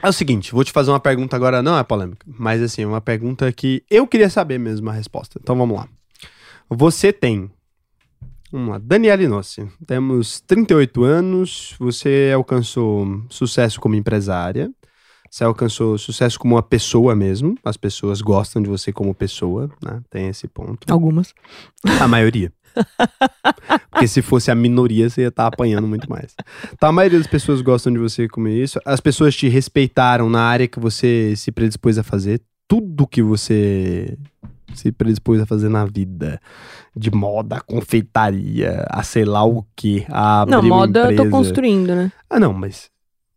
É 0.01 0.09
o 0.09 0.11
seguinte, 0.13 0.51
vou 0.51 0.63
te 0.65 0.71
fazer 0.73 0.91
uma 0.91 0.99
pergunta 0.99 1.33
agora, 1.35 1.61
não 1.63 1.77
é 1.77 1.83
polêmica, 1.83 2.25
mas 2.27 2.61
assim, 2.61 2.83
uma 2.83 2.99
pergunta 2.99 3.49
que 3.53 3.83
eu 3.89 4.05
queria 4.05 4.29
saber 4.29 4.57
mesmo 4.59 4.89
a 4.89 4.93
resposta. 4.93 5.39
Então 5.41 5.55
vamos 5.57 5.77
lá. 5.77 5.87
Você 6.69 7.13
tem. 7.13 7.49
Vamos 8.51 8.69
lá, 8.69 8.77
Daniela 8.83 9.23
Inossi. 9.23 9.65
Temos 9.87 10.41
38 10.41 11.03
anos, 11.03 11.75
você 11.79 12.31
alcançou 12.35 13.23
sucesso 13.29 13.79
como 13.79 13.95
empresária. 13.95 14.69
Você 15.33 15.43
alcançou 15.43 15.97
sucesso 15.97 16.37
como 16.37 16.53
uma 16.53 16.61
pessoa 16.61 17.15
mesmo. 17.15 17.57
As 17.65 17.75
pessoas 17.75 18.21
gostam 18.21 18.61
de 18.61 18.69
você 18.69 18.93
como 18.93 19.15
pessoa, 19.15 19.67
né? 19.83 19.99
Tem 20.07 20.27
esse 20.27 20.47
ponto. 20.47 20.85
Algumas. 20.93 21.33
A 21.99 22.07
maioria. 22.07 22.53
Porque 23.89 24.07
se 24.07 24.21
fosse 24.21 24.51
a 24.51 24.55
minoria, 24.55 25.09
você 25.09 25.21
ia 25.21 25.29
estar 25.29 25.47
apanhando 25.47 25.87
muito 25.87 26.07
mais. 26.07 26.35
Então, 26.71 26.89
a 26.89 26.91
maioria 26.91 27.17
das 27.17 27.25
pessoas 27.25 27.61
gostam 27.61 27.91
de 27.91 27.97
você 27.97 28.27
como 28.27 28.47
isso. 28.47 28.79
As 28.85 28.99
pessoas 28.99 29.35
te 29.35 29.47
respeitaram 29.47 30.29
na 30.29 30.43
área 30.43 30.67
que 30.67 30.79
você 30.79 31.33
se 31.35 31.51
predispôs 31.51 31.97
a 31.97 32.03
fazer. 32.03 32.39
Tudo 32.67 33.07
que 33.07 33.23
você 33.23 34.15
se 34.75 34.91
predispôs 34.91 35.41
a 35.41 35.47
fazer 35.47 35.67
na 35.67 35.83
vida. 35.83 36.39
De 36.95 37.09
moda, 37.09 37.59
confeitaria, 37.59 38.85
a 38.87 39.01
sei 39.01 39.25
lá 39.25 39.43
o 39.43 39.65
que. 39.75 40.05
A 40.09 40.41
abrir 40.41 40.51
Não, 40.51 40.59
uma 40.59 40.75
moda 40.75 41.11
eu 41.11 41.23
tô 41.23 41.29
construindo, 41.31 41.95
né? 41.95 42.11
Ah, 42.29 42.39
não, 42.39 42.53
mas 42.53 42.92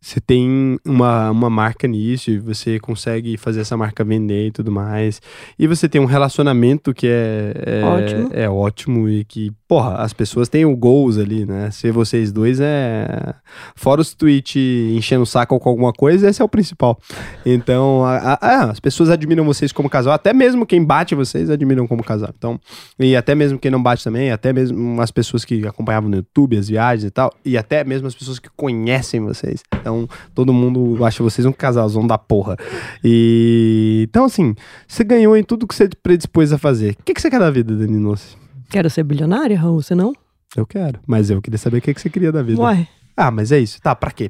você 0.07 0.21
tem 0.21 0.79
uma, 0.85 1.33
uma 1.33 1.51
marca 1.51 1.89
nisso 1.89 2.31
e 2.31 2.39
você 2.39 2.79
consegue 2.79 3.37
fazer 3.37 3.63
essa 3.63 3.77
marca 3.77 4.05
vender 4.05 4.47
e 4.47 4.51
tudo 4.53 4.71
mais. 4.71 5.21
E 5.59 5.67
você 5.67 5.89
tem 5.89 6.01
um 6.01 6.05
relacionamento 6.05 6.95
que 6.95 7.09
é, 7.09 7.53
é 7.67 7.85
Ótimo. 7.85 8.31
É 8.33 8.49
ótimo 8.49 9.09
e 9.09 9.25
que, 9.25 9.51
porra, 9.67 9.97
as 9.97 10.13
pessoas 10.13 10.49
têm 10.49 10.65
o 10.65 10.77
goals 10.77 11.19
ali, 11.19 11.45
né? 11.45 11.73
Ser 11.73 11.91
vocês 11.91 12.31
dois 12.31 12.61
é. 12.61 13.35
Fora 13.75 14.01
os 14.01 14.15
tweets 14.15 14.55
enchendo 14.97 15.25
o 15.25 15.27
saco 15.27 15.59
com 15.59 15.69
alguma 15.69 15.93
coisa, 15.93 16.29
esse 16.31 16.41
é 16.41 16.45
o 16.45 16.49
principal. 16.49 16.97
Então, 17.45 18.05
a- 18.05 18.39
a- 18.41 18.71
as 18.71 18.79
pessoas 18.79 19.11
admiram 19.11 19.45
vocês 19.45 19.73
como 19.73 19.91
casal, 19.91 20.13
até 20.13 20.33
mesmo 20.33 20.65
quem 20.65 20.85
bate 20.85 21.17
vocês 21.17 21.51
admiram 21.51 21.85
como 21.85 22.05
casal. 22.05 22.31
Então, 22.39 22.61
e 22.97 23.17
até 23.17 23.35
mesmo 23.35 23.59
quem 23.59 23.73
não 23.73 23.83
bate 23.83 24.05
também, 24.05 24.31
até 24.31 24.53
mesmo 24.53 25.03
as 25.03 25.11
pessoas 25.11 25.45
que 25.45 25.67
acompanhavam 25.67 26.09
no 26.09 26.17
YouTube, 26.19 26.57
as 26.57 26.69
viagens 26.69 27.05
e 27.09 27.11
tal, 27.11 27.35
e 27.45 27.59
até 27.59 27.83
mesmo 27.83 28.07
as 28.07 28.15
pessoas 28.15 28.39
que 28.39 28.49
conhecem 28.57 29.21
vocês. 29.21 29.63
Então, 29.81 29.96
todo 30.35 30.53
mundo 30.53 31.05
acha 31.05 31.23
vocês 31.23 31.47
um 31.47 31.53
casalzão 31.53 32.07
da 32.07 32.19
porra. 32.19 32.57
E 33.05 34.05
então, 34.09 34.25
assim, 34.25 34.55
você 34.87 35.05
ganhou 35.05 35.37
em 35.37 35.43
tudo 35.45 35.67
que 35.67 35.75
você 35.75 35.89
predispôs 36.03 36.53
a 36.53 36.59
fazer. 36.59 36.97
O 37.01 37.03
que, 37.05 37.15
que 37.15 37.21
você 37.21 37.31
quer 37.31 37.39
da 37.41 37.51
vida, 37.51 37.75
Dani 37.75 37.99
Nossi? 37.99 38.37
Quero 38.69 38.91
ser 38.91 39.05
bilionária, 39.05 39.59
Raul, 39.59 39.81
você 39.81 39.95
não? 39.95 40.13
Eu 40.57 40.67
quero, 40.67 40.99
mas 41.07 41.31
eu 41.31 41.41
queria 41.41 41.59
saber 41.59 41.79
o 41.79 41.81
que, 41.81 41.95
que 41.95 42.01
você 42.01 42.11
queria 42.11 42.33
da 42.33 42.43
vida. 42.43 42.61
Uai. 42.61 42.89
Ah, 43.17 43.31
mas 43.31 43.53
é 43.53 43.59
isso. 43.59 43.81
Tá, 43.81 43.95
pra 43.95 44.11
quê? 44.11 44.29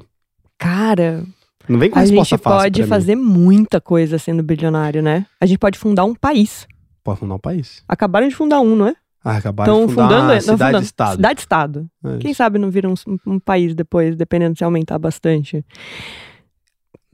Cara, 0.57 1.23
Não 1.67 1.77
vem 1.79 1.89
com 1.89 1.97
a 1.97 2.01
resposta 2.01 2.35
gente 2.35 2.43
fácil. 2.43 2.59
pode 2.59 2.81
mim. 2.81 2.87
fazer 2.87 3.15
muita 3.15 3.81
coisa 3.81 4.17
sendo 4.17 4.43
bilionário, 4.43 5.01
né? 5.01 5.25
A 5.41 5.45
gente 5.45 5.57
pode 5.57 5.77
fundar 5.77 6.05
um 6.05 6.15
país. 6.15 6.67
Pode 7.03 7.19
fundar 7.19 7.35
um 7.35 7.39
país. 7.39 7.83
Acabaram 7.87 8.27
de 8.27 8.35
fundar 8.35 8.59
um, 8.61 8.75
não 8.75 8.87
é? 8.87 8.95
Ah, 9.27 9.37
acabaram 9.37 9.89
fundar 9.89 10.09
fundando, 10.09 10.41
cidade-estado. 10.41 11.15
Cidade-estado. 11.15 11.89
É 12.05 12.17
Quem 12.19 12.33
sabe 12.33 12.57
não 12.57 12.71
vira 12.71 12.87
um, 12.89 12.93
um 13.25 13.39
país 13.39 13.75
depois, 13.75 14.15
dependendo 14.15 14.57
se 14.57 14.63
aumentar 14.63 14.97
bastante. 14.97 15.65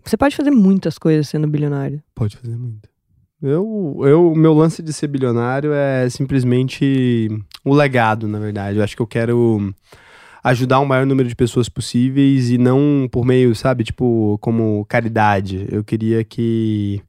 Você 0.06 0.16
pode 0.16 0.36
fazer 0.36 0.52
muitas 0.52 1.00
coisas 1.00 1.28
sendo 1.28 1.48
bilionário. 1.48 2.04
Pode 2.14 2.38
fazer 2.38 2.56
muito. 2.56 2.88
Eu, 3.42 4.00
eu, 4.04 4.34
meu 4.36 4.54
lance 4.54 4.84
de 4.84 4.94
ser 4.94 5.08
bilionário 5.08 5.74
é 5.74 6.08
simplesmente 6.10 7.28
o 7.66 7.74
legado, 7.74 8.28
na 8.28 8.38
verdade. 8.38 8.78
Eu 8.78 8.84
acho 8.84 8.96
que 8.96 9.02
eu 9.02 9.08
quero 9.08 9.74
ajudar 10.44 10.80
o 10.80 10.86
maior 10.86 11.06
número 11.06 11.28
de 11.28 11.36
pessoas 11.36 11.68
possíveis 11.68 12.52
e 12.52 12.58
não 12.58 13.08
por 13.12 13.26
meio, 13.26 13.56
sabe, 13.56 13.84
tipo, 13.84 14.38
como 14.40 14.86
caridade. 14.86 15.66
Eu 15.72 15.84
queria 15.84 16.24
que, 16.24 17.02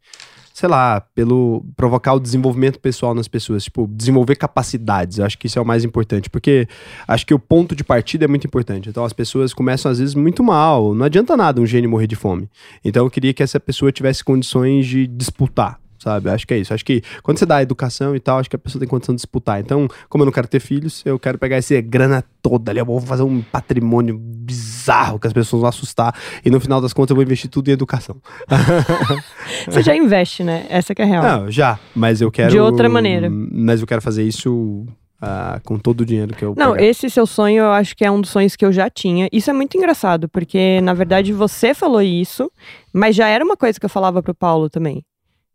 sei 0.54 0.68
lá, 0.68 1.00
pelo 1.00 1.66
provocar 1.76 2.14
o 2.14 2.20
desenvolvimento 2.20 2.78
pessoal 2.78 3.12
nas 3.12 3.26
pessoas, 3.26 3.64
tipo, 3.64 3.88
desenvolver 3.88 4.36
capacidades. 4.36 5.18
Eu 5.18 5.26
acho 5.26 5.36
que 5.36 5.48
isso 5.48 5.58
é 5.58 5.62
o 5.62 5.66
mais 5.66 5.82
importante, 5.82 6.30
porque 6.30 6.68
acho 7.08 7.26
que 7.26 7.34
o 7.34 7.40
ponto 7.40 7.74
de 7.74 7.82
partida 7.82 8.24
é 8.24 8.28
muito 8.28 8.46
importante. 8.46 8.88
Então 8.88 9.04
as 9.04 9.12
pessoas 9.12 9.52
começam 9.52 9.90
às 9.90 9.98
vezes 9.98 10.14
muito 10.14 10.44
mal. 10.44 10.94
Não 10.94 11.04
adianta 11.04 11.36
nada 11.36 11.60
um 11.60 11.66
gênio 11.66 11.90
morrer 11.90 12.06
de 12.06 12.14
fome. 12.14 12.48
Então 12.84 13.04
eu 13.04 13.10
queria 13.10 13.34
que 13.34 13.42
essa 13.42 13.58
pessoa 13.58 13.90
tivesse 13.90 14.22
condições 14.22 14.86
de 14.86 15.08
disputar. 15.08 15.80
Sabe? 16.04 16.28
Acho 16.28 16.46
que 16.46 16.52
é 16.52 16.58
isso. 16.58 16.74
Acho 16.74 16.84
que 16.84 17.02
quando 17.22 17.38
você 17.38 17.46
dá 17.46 17.62
educação 17.62 18.14
e 18.14 18.20
tal, 18.20 18.38
acho 18.38 18.50
que 18.50 18.56
a 18.56 18.58
pessoa 18.58 18.78
tem 18.78 18.86
condição 18.86 19.14
de 19.14 19.20
disputar. 19.20 19.58
Então, 19.58 19.88
como 20.06 20.20
eu 20.20 20.26
não 20.26 20.32
quero 20.32 20.46
ter 20.46 20.60
filhos, 20.60 21.00
eu 21.06 21.18
quero 21.18 21.38
pegar 21.38 21.56
essa 21.56 21.80
grana 21.80 22.22
toda 22.42 22.70
ali. 22.70 22.78
Eu 22.78 22.84
vou 22.84 23.00
fazer 23.00 23.22
um 23.22 23.40
patrimônio 23.40 24.18
bizarro 24.18 25.18
que 25.18 25.26
as 25.26 25.32
pessoas 25.32 25.60
vão 25.62 25.68
assustar. 25.70 26.14
E 26.44 26.50
no 26.50 26.60
final 26.60 26.78
das 26.78 26.92
contas, 26.92 27.12
eu 27.12 27.16
vou 27.16 27.22
investir 27.22 27.48
tudo 27.48 27.70
em 27.70 27.72
educação. 27.72 28.16
Você 29.64 29.82
já 29.82 29.96
investe, 29.96 30.44
né? 30.44 30.66
Essa 30.68 30.94
que 30.94 31.00
é 31.00 31.06
a 31.06 31.08
real. 31.08 31.22
Não, 31.22 31.50
já. 31.50 31.78
Mas 31.94 32.20
eu 32.20 32.30
quero. 32.30 32.50
De 32.50 32.60
outra 32.60 32.86
maneira. 32.86 33.30
Mas 33.30 33.80
eu 33.80 33.86
quero 33.86 34.02
fazer 34.02 34.24
isso 34.24 34.86
ah, 35.26 35.58
com 35.64 35.78
todo 35.78 36.02
o 36.02 36.04
dinheiro 36.04 36.34
que 36.34 36.44
eu. 36.44 36.54
Não, 36.54 36.72
pegar. 36.72 36.84
esse 36.84 37.08
seu 37.08 37.26
sonho 37.26 37.62
eu 37.62 37.72
acho 37.72 37.96
que 37.96 38.04
é 38.04 38.10
um 38.10 38.20
dos 38.20 38.28
sonhos 38.28 38.54
que 38.54 38.64
eu 38.64 38.70
já 38.70 38.90
tinha. 38.90 39.26
Isso 39.32 39.48
é 39.48 39.54
muito 39.54 39.74
engraçado, 39.74 40.28
porque 40.28 40.82
na 40.82 40.92
verdade 40.92 41.32
você 41.32 41.72
falou 41.72 42.02
isso, 42.02 42.52
mas 42.92 43.16
já 43.16 43.26
era 43.26 43.42
uma 43.42 43.56
coisa 43.56 43.80
que 43.80 43.86
eu 43.86 43.90
falava 43.90 44.22
pro 44.22 44.34
Paulo 44.34 44.68
também, 44.68 45.02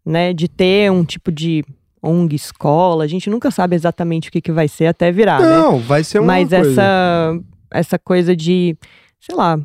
né? 0.06 0.34
De 0.34 0.48
ter 0.48 0.92
um 0.92 1.04
tipo 1.04 1.32
de 1.32 1.64
ONG, 2.02 2.36
escola. 2.36 3.04
A 3.04 3.08
gente 3.08 3.30
nunca 3.30 3.52
sabe 3.52 3.76
exatamente 3.76 4.30
o 4.30 4.32
que, 4.32 4.42
que 4.42 4.52
vai 4.52 4.68
ser 4.68 4.88
até 4.88 5.12
virar, 5.12 5.42
né? 5.42 5.58
Não, 5.58 5.80
vai 5.80 6.04
ser 6.04 6.20
uma 6.20 6.28
Mas 6.28 6.50
coisa. 6.50 6.70
essa, 6.70 7.40
essa 7.72 8.00
coisa 8.00 8.36
de, 8.36 8.76
sei 9.20 9.36
lá, 9.36 9.60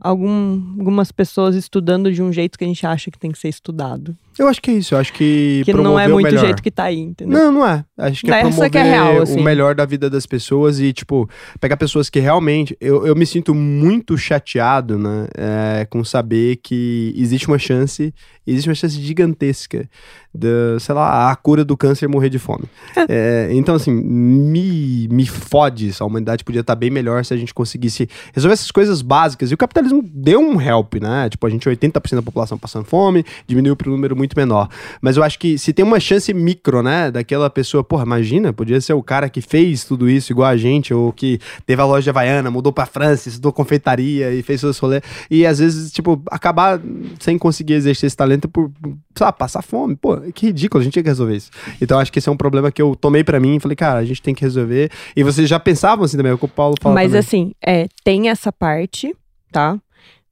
algum, 0.00 0.76
algumas 0.78 1.12
pessoas 1.12 1.54
estudando 1.54 2.12
de 2.12 2.22
um 2.22 2.32
jeito 2.32 2.58
que 2.58 2.64
a 2.64 2.68
gente 2.68 2.86
acha 2.86 3.10
que 3.10 3.18
tem 3.18 3.30
que 3.30 3.38
ser 3.38 3.48
estudado. 3.48 4.16
Eu 4.40 4.48
acho 4.48 4.62
que 4.62 4.70
é 4.70 4.74
isso. 4.74 4.94
Eu 4.94 4.98
acho 4.98 5.12
que. 5.12 5.60
Que 5.66 5.72
não 5.74 6.00
é 6.00 6.08
muito 6.08 6.34
o 6.34 6.38
jeito 6.38 6.62
que 6.62 6.70
tá 6.70 6.84
aí, 6.84 6.98
entendeu? 6.98 7.38
Não, 7.38 7.52
não 7.52 7.66
é. 7.66 7.84
Acho 7.98 8.22
que 8.22 8.32
é 8.32 8.38
Essa 8.38 8.48
promover 8.48 8.70
que 8.70 8.78
é 8.78 8.82
real, 8.82 9.20
assim. 9.20 9.38
o 9.38 9.42
melhor 9.42 9.74
da 9.74 9.84
vida 9.84 10.08
das 10.08 10.24
pessoas 10.24 10.80
e, 10.80 10.94
tipo, 10.94 11.28
pegar 11.60 11.76
pessoas 11.76 12.08
que 12.08 12.18
realmente. 12.18 12.74
Eu, 12.80 13.06
eu 13.06 13.14
me 13.14 13.26
sinto 13.26 13.54
muito 13.54 14.16
chateado, 14.16 14.96
né? 14.96 15.28
é, 15.36 15.84
com 15.84 16.02
saber 16.02 16.56
que 16.56 17.12
existe 17.14 17.48
uma 17.48 17.58
chance, 17.58 18.14
existe 18.46 18.66
uma 18.66 18.74
chance 18.74 18.98
gigantesca 18.98 19.86
da, 20.32 20.78
sei 20.78 20.94
lá, 20.94 21.30
a 21.30 21.36
cura 21.36 21.64
do 21.64 21.76
câncer 21.76 22.08
morrer 22.08 22.30
de 22.30 22.38
fome. 22.38 22.64
É, 23.08 23.48
então, 23.52 23.74
assim, 23.74 23.92
me, 23.92 25.08
me 25.10 25.26
fode. 25.26 25.90
A 25.98 26.04
humanidade 26.04 26.44
podia 26.44 26.60
estar 26.60 26.74
bem 26.74 26.90
melhor 26.90 27.24
se 27.24 27.34
a 27.34 27.36
gente 27.36 27.52
conseguisse 27.52 28.08
resolver 28.32 28.54
essas 28.54 28.70
coisas 28.70 29.02
básicas. 29.02 29.50
E 29.50 29.54
o 29.54 29.56
capitalismo 29.58 30.02
deu 30.02 30.40
um 30.40 30.60
help, 30.60 30.94
né? 30.94 31.28
Tipo, 31.28 31.46
a 31.46 31.50
gente 31.50 31.68
80% 31.68 32.14
da 32.14 32.22
população 32.22 32.56
passando 32.56 32.84
fome, 32.84 33.24
diminuiu 33.46 33.74
para 33.74 33.88
um 33.88 33.92
número 33.92 34.16
muito 34.16 34.29
menor. 34.36 34.68
Mas 35.00 35.16
eu 35.16 35.22
acho 35.22 35.38
que 35.38 35.58
se 35.58 35.72
tem 35.72 35.84
uma 35.84 36.00
chance 36.00 36.32
micro, 36.32 36.82
né, 36.82 37.10
daquela 37.10 37.48
pessoa, 37.50 37.84
porra, 37.84 38.04
imagina, 38.04 38.52
podia 38.52 38.80
ser 38.80 38.92
o 38.92 39.02
cara 39.02 39.28
que 39.28 39.40
fez 39.40 39.84
tudo 39.84 40.08
isso 40.08 40.32
igual 40.32 40.48
a 40.48 40.56
gente, 40.56 40.92
ou 40.92 41.12
que 41.12 41.38
teve 41.66 41.80
a 41.80 41.84
loja 41.84 42.04
de 42.04 42.10
Havaiana, 42.10 42.50
mudou 42.50 42.72
pra 42.72 42.86
França, 42.86 43.28
estudou 43.28 43.52
confeitaria 43.52 44.32
e 44.32 44.42
fez 44.42 44.60
seus 44.60 44.78
rolê. 44.78 45.00
E 45.30 45.46
às 45.46 45.58
vezes, 45.58 45.92
tipo, 45.92 46.22
acabar 46.30 46.80
sem 47.18 47.38
conseguir 47.38 47.74
exercer 47.74 48.06
esse 48.06 48.16
talento 48.16 48.48
por, 48.48 48.70
sei 49.14 49.24
lá, 49.24 49.32
passar 49.32 49.62
fome. 49.62 49.96
Pô, 49.96 50.16
que 50.34 50.46
ridículo, 50.46 50.80
a 50.80 50.84
gente 50.84 50.94
tinha 50.94 51.02
que 51.02 51.08
resolver 51.08 51.36
isso. 51.36 51.50
Então 51.80 51.98
acho 51.98 52.12
que 52.12 52.18
esse 52.18 52.28
é 52.28 52.32
um 52.32 52.36
problema 52.36 52.70
que 52.70 52.80
eu 52.80 52.96
tomei 52.96 53.24
pra 53.24 53.40
mim 53.40 53.56
e 53.56 53.60
falei, 53.60 53.76
cara, 53.76 53.98
a 53.98 54.04
gente 54.04 54.22
tem 54.22 54.34
que 54.34 54.42
resolver. 54.42 54.90
E 55.14 55.22
vocês 55.22 55.48
já 55.48 55.58
pensavam 55.58 56.04
assim 56.04 56.16
também, 56.16 56.32
é 56.32 56.34
o 56.34 56.38
que 56.38 56.44
o 56.44 56.48
Paulo 56.48 56.74
falou. 56.80 56.94
Mas 56.94 57.08
também. 57.08 57.20
assim, 57.20 57.52
é, 57.64 57.86
tem 58.04 58.28
essa 58.28 58.52
parte, 58.52 59.14
tá? 59.52 59.78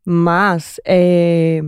Mas 0.04 0.80
é, 0.86 1.60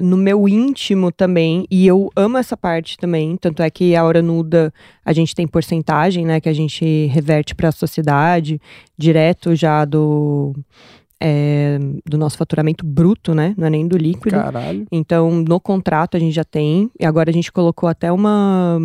no 0.00 0.16
meu 0.16 0.48
íntimo 0.48 1.12
também, 1.12 1.64
e 1.70 1.86
eu 1.86 2.10
amo 2.16 2.36
essa 2.36 2.56
parte 2.56 2.96
também, 2.96 3.36
tanto 3.36 3.62
é 3.62 3.70
que 3.70 3.94
a 3.94 4.04
hora 4.04 4.20
nuda 4.20 4.72
a 5.04 5.12
gente 5.12 5.34
tem 5.34 5.46
porcentagem, 5.46 6.26
né, 6.26 6.40
que 6.40 6.48
a 6.48 6.52
gente 6.52 7.06
reverte 7.06 7.54
para 7.54 7.68
a 7.68 7.72
sociedade, 7.72 8.60
direto 8.98 9.54
já 9.54 9.84
do, 9.84 10.54
é, 11.20 11.78
do 12.04 12.18
nosso 12.18 12.36
faturamento 12.36 12.84
bruto, 12.84 13.34
né, 13.34 13.54
não 13.56 13.68
é 13.68 13.70
nem 13.70 13.86
do 13.86 13.96
líquido. 13.96 14.36
Caralho. 14.36 14.86
Então, 14.90 15.30
no 15.46 15.60
contrato 15.60 16.16
a 16.16 16.20
gente 16.20 16.34
já 16.34 16.44
tem, 16.44 16.90
e 16.98 17.04
agora 17.04 17.30
a 17.30 17.32
gente 17.32 17.52
colocou 17.52 17.88
até 17.88 18.10
uma, 18.10 18.78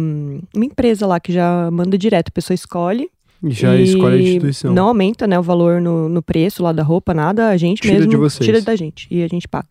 uma 0.55 0.65
empresa 0.65 1.07
lá 1.07 1.19
que 1.19 1.33
já 1.33 1.69
manda 1.71 1.97
direto, 1.97 2.29
a 2.29 2.31
pessoa 2.31 2.53
escolhe, 2.53 3.09
já 3.43 3.75
e 3.75 3.83
escolhe 3.83 4.15
a 4.15 4.19
instituição. 4.19 4.73
Não 4.73 4.87
aumenta, 4.87 5.25
né, 5.25 5.39
o 5.39 5.43
valor 5.43 5.81
no, 5.81 6.09
no 6.09 6.21
preço 6.21 6.61
lá 6.61 6.71
da 6.71 6.83
roupa, 6.83 7.13
nada, 7.13 7.49
a 7.49 7.57
gente 7.57 7.81
Tira 7.81 7.95
mesmo 7.95 8.09
de 8.09 8.17
vocês. 8.17 8.45
tira 8.45 8.61
da 8.61 8.75
gente 8.75 9.07
e 9.09 9.23
a 9.23 9.27
gente 9.27 9.47
paga. 9.47 9.67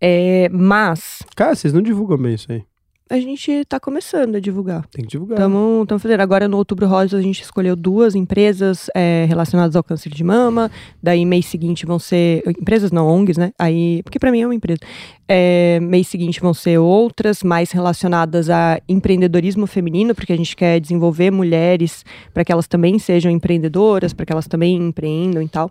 É, 0.00 0.48
mas 0.50 1.22
Cara, 1.34 1.54
vocês 1.54 1.72
não 1.72 1.82
divulgam 1.82 2.18
bem 2.18 2.34
isso 2.34 2.50
aí. 2.50 2.62
a 3.08 3.18
gente 3.20 3.64
tá 3.66 3.78
começando 3.78 4.34
a 4.34 4.40
divulgar. 4.40 4.84
Tem 4.88 5.04
que 5.04 5.10
divulgar. 5.12 5.38
Estamos 5.38 6.02
fazendo. 6.02 6.20
Agora 6.20 6.48
no 6.48 6.56
Outubro 6.56 6.86
Rosa 6.86 7.16
a 7.16 7.22
gente 7.22 7.40
escolheu 7.40 7.76
duas 7.76 8.14
empresas 8.14 8.90
é, 8.94 9.24
relacionadas 9.28 9.76
ao 9.76 9.82
câncer 9.84 10.12
de 10.12 10.24
mama. 10.24 10.70
Daí 11.02 11.24
mês 11.24 11.46
seguinte 11.46 11.86
vão 11.86 11.98
ser. 11.98 12.42
Empresas 12.48 12.90
não, 12.90 13.06
ONGs, 13.06 13.38
né? 13.38 13.52
Aí. 13.58 14.02
Porque 14.02 14.18
pra 14.18 14.30
mim 14.32 14.40
é 14.40 14.46
uma 14.46 14.54
empresa. 14.54 14.80
É, 15.28 15.78
mês 15.80 16.08
seguinte 16.08 16.40
vão 16.40 16.52
ser 16.52 16.78
outras, 16.78 17.42
mais 17.42 17.70
relacionadas 17.70 18.50
a 18.50 18.80
empreendedorismo 18.88 19.66
feminino, 19.66 20.14
porque 20.14 20.32
a 20.32 20.36
gente 20.36 20.54
quer 20.56 20.80
desenvolver 20.80 21.30
mulheres 21.30 22.04
para 22.34 22.44
que 22.44 22.52
elas 22.52 22.66
também 22.66 22.98
sejam 22.98 23.30
empreendedoras, 23.30 24.12
para 24.12 24.26
que 24.26 24.32
elas 24.32 24.46
também 24.46 24.76
empreendam 24.76 25.42
e 25.42 25.48
tal. 25.48 25.70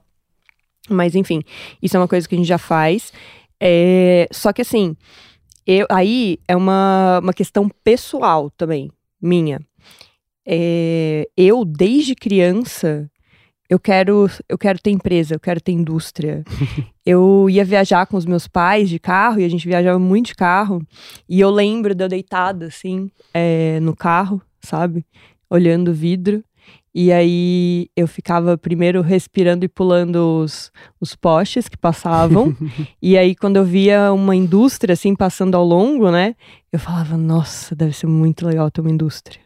Mas 0.89 1.15
enfim, 1.15 1.41
isso 1.81 1.97
é 1.97 1.99
uma 1.99 2.07
coisa 2.07 2.27
que 2.30 2.35
a 2.35 2.38
gente 2.38 2.47
já 2.47 2.57
faz. 2.57 3.11
É, 3.61 4.27
só 4.32 4.52
que 4.52 4.61
assim, 4.61 4.95
eu, 5.65 5.88
aí 5.90 6.38
é 6.48 6.56
uma, 6.56 7.19
uma 7.22 7.34
questão 7.34 7.69
pessoal 7.84 8.49
também, 8.52 8.91
minha. 9.22 9.60
É, 10.45 11.27
eu, 11.36 11.65
desde 11.65 12.14
criança, 12.14 13.10
eu 13.68 13.80
quero, 13.80 14.30
eu 14.48 14.57
quero 14.57 14.80
ter 14.80 14.91
empresa, 14.91 15.34
eu 15.34 15.40
quero 15.40 15.60
ter 15.60 15.72
indústria. 15.72 16.44
eu 17.03 17.49
ia 17.49 17.65
viajar 17.65 18.06
com 18.06 18.15
os 18.15 18.26
meus 18.26 18.48
pais 18.48 18.90
de 18.90 18.99
carro, 18.99 19.40
e 19.40 19.45
a 19.45 19.49
gente 19.49 19.68
viajava 19.68 19.98
muito 19.98 20.27
de 20.27 20.36
carro. 20.36 20.86
E 21.27 21.40
eu 21.40 21.49
lembro 21.49 21.95
de 21.95 22.03
eu 22.03 22.10
deitada, 22.10 22.68
assim, 22.68 23.10
é, 23.34 23.80
no 23.80 23.95
carro, 23.95 24.40
sabe? 24.61 25.03
Olhando 25.49 25.90
o 25.90 25.94
vidro. 25.94 26.44
E 26.97 27.11
aí 27.11 27.89
eu 27.93 28.07
ficava 28.07 28.57
primeiro 28.57 29.01
respirando 29.01 29.65
e 29.65 29.67
pulando 29.67 30.15
os, 30.41 30.72
os 30.97 31.13
postes 31.13 31.67
que 31.67 31.77
passavam. 31.77 32.55
e 33.01 33.17
aí 33.17 33.35
quando 33.35 33.57
eu 33.57 33.65
via 33.65 34.13
uma 34.13 34.34
indústria 34.34 34.93
assim 34.93 35.13
passando 35.13 35.55
ao 35.55 35.65
longo, 35.65 36.09
né? 36.09 36.38
Eu 36.72 36.80
falava, 36.80 37.17
nossa, 37.17 37.76
deve 37.76 37.91
ser 37.91 38.07
muito 38.07 38.47
legal 38.47 38.72
ter 38.72 38.80
uma 38.80 38.89
indústria. 38.89 39.41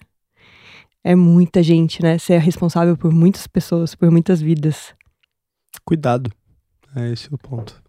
É 1.04 1.16
muita 1.16 1.64
gente, 1.64 2.04
né? 2.04 2.20
Você 2.20 2.34
é 2.34 2.38
responsável 2.38 2.96
por 2.96 3.12
muitas 3.12 3.48
pessoas, 3.48 3.96
por 3.96 4.12
muitas 4.12 4.40
vidas. 4.40 4.94
Cuidado. 5.84 6.32
É 6.96 7.12
esse 7.12 7.34
o 7.34 7.38
ponto. 7.38 7.82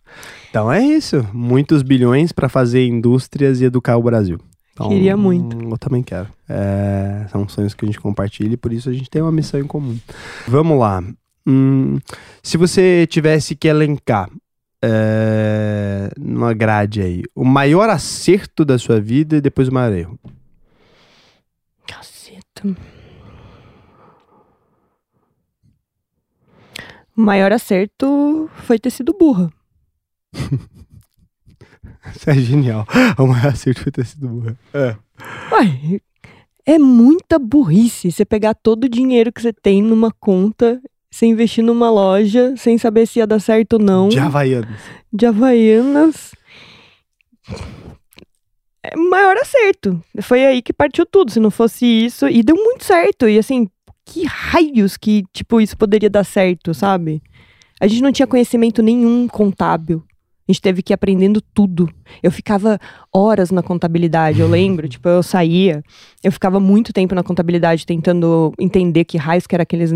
Então 0.49 0.73
é 0.73 0.83
isso. 0.83 1.23
Muitos 1.35 1.83
bilhões 1.83 2.33
para 2.33 2.49
fazer 2.49 2.87
indústrias 2.87 3.61
e 3.61 3.67
educar 3.67 3.99
o 3.99 4.03
Brasil. 4.03 4.39
Então, 4.81 4.89
Queria 4.89 5.15
muito. 5.15 5.61
Eu 5.63 5.77
também 5.77 6.03
quero. 6.03 6.27
É, 6.49 7.27
são 7.31 7.47
sonhos 7.47 7.75
que 7.75 7.85
a 7.85 7.87
gente 7.87 8.01
compartilha 8.01 8.55
e 8.55 8.57
por 8.57 8.73
isso 8.73 8.89
a 8.89 8.93
gente 8.95 9.11
tem 9.11 9.21
uma 9.21 9.31
missão 9.31 9.61
em 9.61 9.67
comum. 9.67 9.99
Vamos 10.49 10.79
lá. 10.79 11.05
Hum, 11.47 11.99
se 12.43 12.57
você 12.57 13.07
tivesse 13.07 13.55
que 13.55 13.69
elencar 13.69 14.31
é, 14.83 16.11
numa 16.19 16.55
grade 16.55 17.03
aí, 17.03 17.23
o 17.35 17.45
maior 17.45 17.91
acerto 17.91 18.65
da 18.65 18.79
sua 18.79 18.99
vida 18.99 19.37
e 19.37 19.41
depois 19.43 19.69
o 19.69 19.75
maior 19.75 19.93
erro. 19.93 20.19
Caceta. 21.87 22.75
O 27.15 27.21
maior 27.21 27.53
acerto 27.53 28.49
foi 28.65 28.79
ter 28.79 28.89
sido 28.91 29.13
burra. 29.13 29.53
Isso 32.15 32.31
é 32.31 32.35
genial. 32.35 32.87
O 33.19 33.27
maior 33.27 33.49
acerto 33.49 33.83
foi 33.83 33.93
ter 33.93 34.05
sido 34.07 34.29
burra. 34.29 34.59
É. 34.75 34.97
Uai, 35.53 36.01
é 36.67 36.79
muita 36.79 37.39
burrice 37.39 38.11
você 38.11 38.25
pegar 38.25 38.55
todo 38.55 38.85
o 38.85 38.89
dinheiro 38.89 39.33
que 39.33 39.43
você 39.43 39.53
tem 39.53 39.83
numa 39.83 40.11
conta, 40.13 40.81
você 41.11 41.27
investir 41.27 41.65
numa 41.65 41.91
loja, 41.91 42.55
sem 42.57 42.79
saber 42.79 43.07
se 43.07 43.19
ia 43.19 43.27
dar 43.27 43.41
certo 43.41 43.75
ou 43.75 43.79
não. 43.79 44.09
De 44.09 44.19
Havaianas. 44.19 44.81
De 45.13 45.27
Havaianas. 45.27 46.35
É 48.83 48.97
maior 48.97 49.37
acerto. 49.37 50.03
Foi 50.23 50.45
aí 50.45 50.63
que 50.63 50.73
partiu 50.73 51.05
tudo. 51.05 51.31
Se 51.31 51.41
não 51.41 51.51
fosse 51.51 51.85
isso. 51.85 52.29
E 52.29 52.43
deu 52.43 52.57
muito 52.57 52.85
certo. 52.85 53.29
E 53.29 53.39
assim, 53.39 53.69
que 54.07 54.25
raios 54.25 54.97
que, 54.97 55.25
tipo, 55.33 55.61
isso 55.61 55.77
poderia 55.77 56.09
dar 56.09 56.25
certo, 56.25 56.73
sabe? 56.73 57.23
A 57.81 57.87
gente 57.87 58.03
não 58.03 58.13
tinha 58.13 58.27
conhecimento 58.27 58.83
nenhum 58.83 59.27
contábil. 59.27 60.05
A 60.51 60.53
gente 60.53 60.61
teve 60.61 60.83
que 60.83 60.93
ir 60.93 60.95
aprendendo 60.95 61.41
tudo. 61.41 61.89
Eu 62.21 62.33
ficava 62.33 62.77
horas 63.15 63.53
na 63.53 63.63
contabilidade, 63.63 64.41
eu 64.41 64.49
lembro. 64.51 64.89
tipo, 64.89 65.09
eu 65.09 65.23
saía, 65.23 65.81
eu 66.25 66.33
ficava 66.33 66.59
muito 66.59 66.93
tempo 66.93 67.15
na 67.15 67.23
contabilidade 67.23 67.87
tentando 67.87 68.53
entender 68.59 69.05
que 69.05 69.17
raios 69.17 69.47
que 69.47 69.55
eram 69.55 69.63
aqueles 69.63 69.93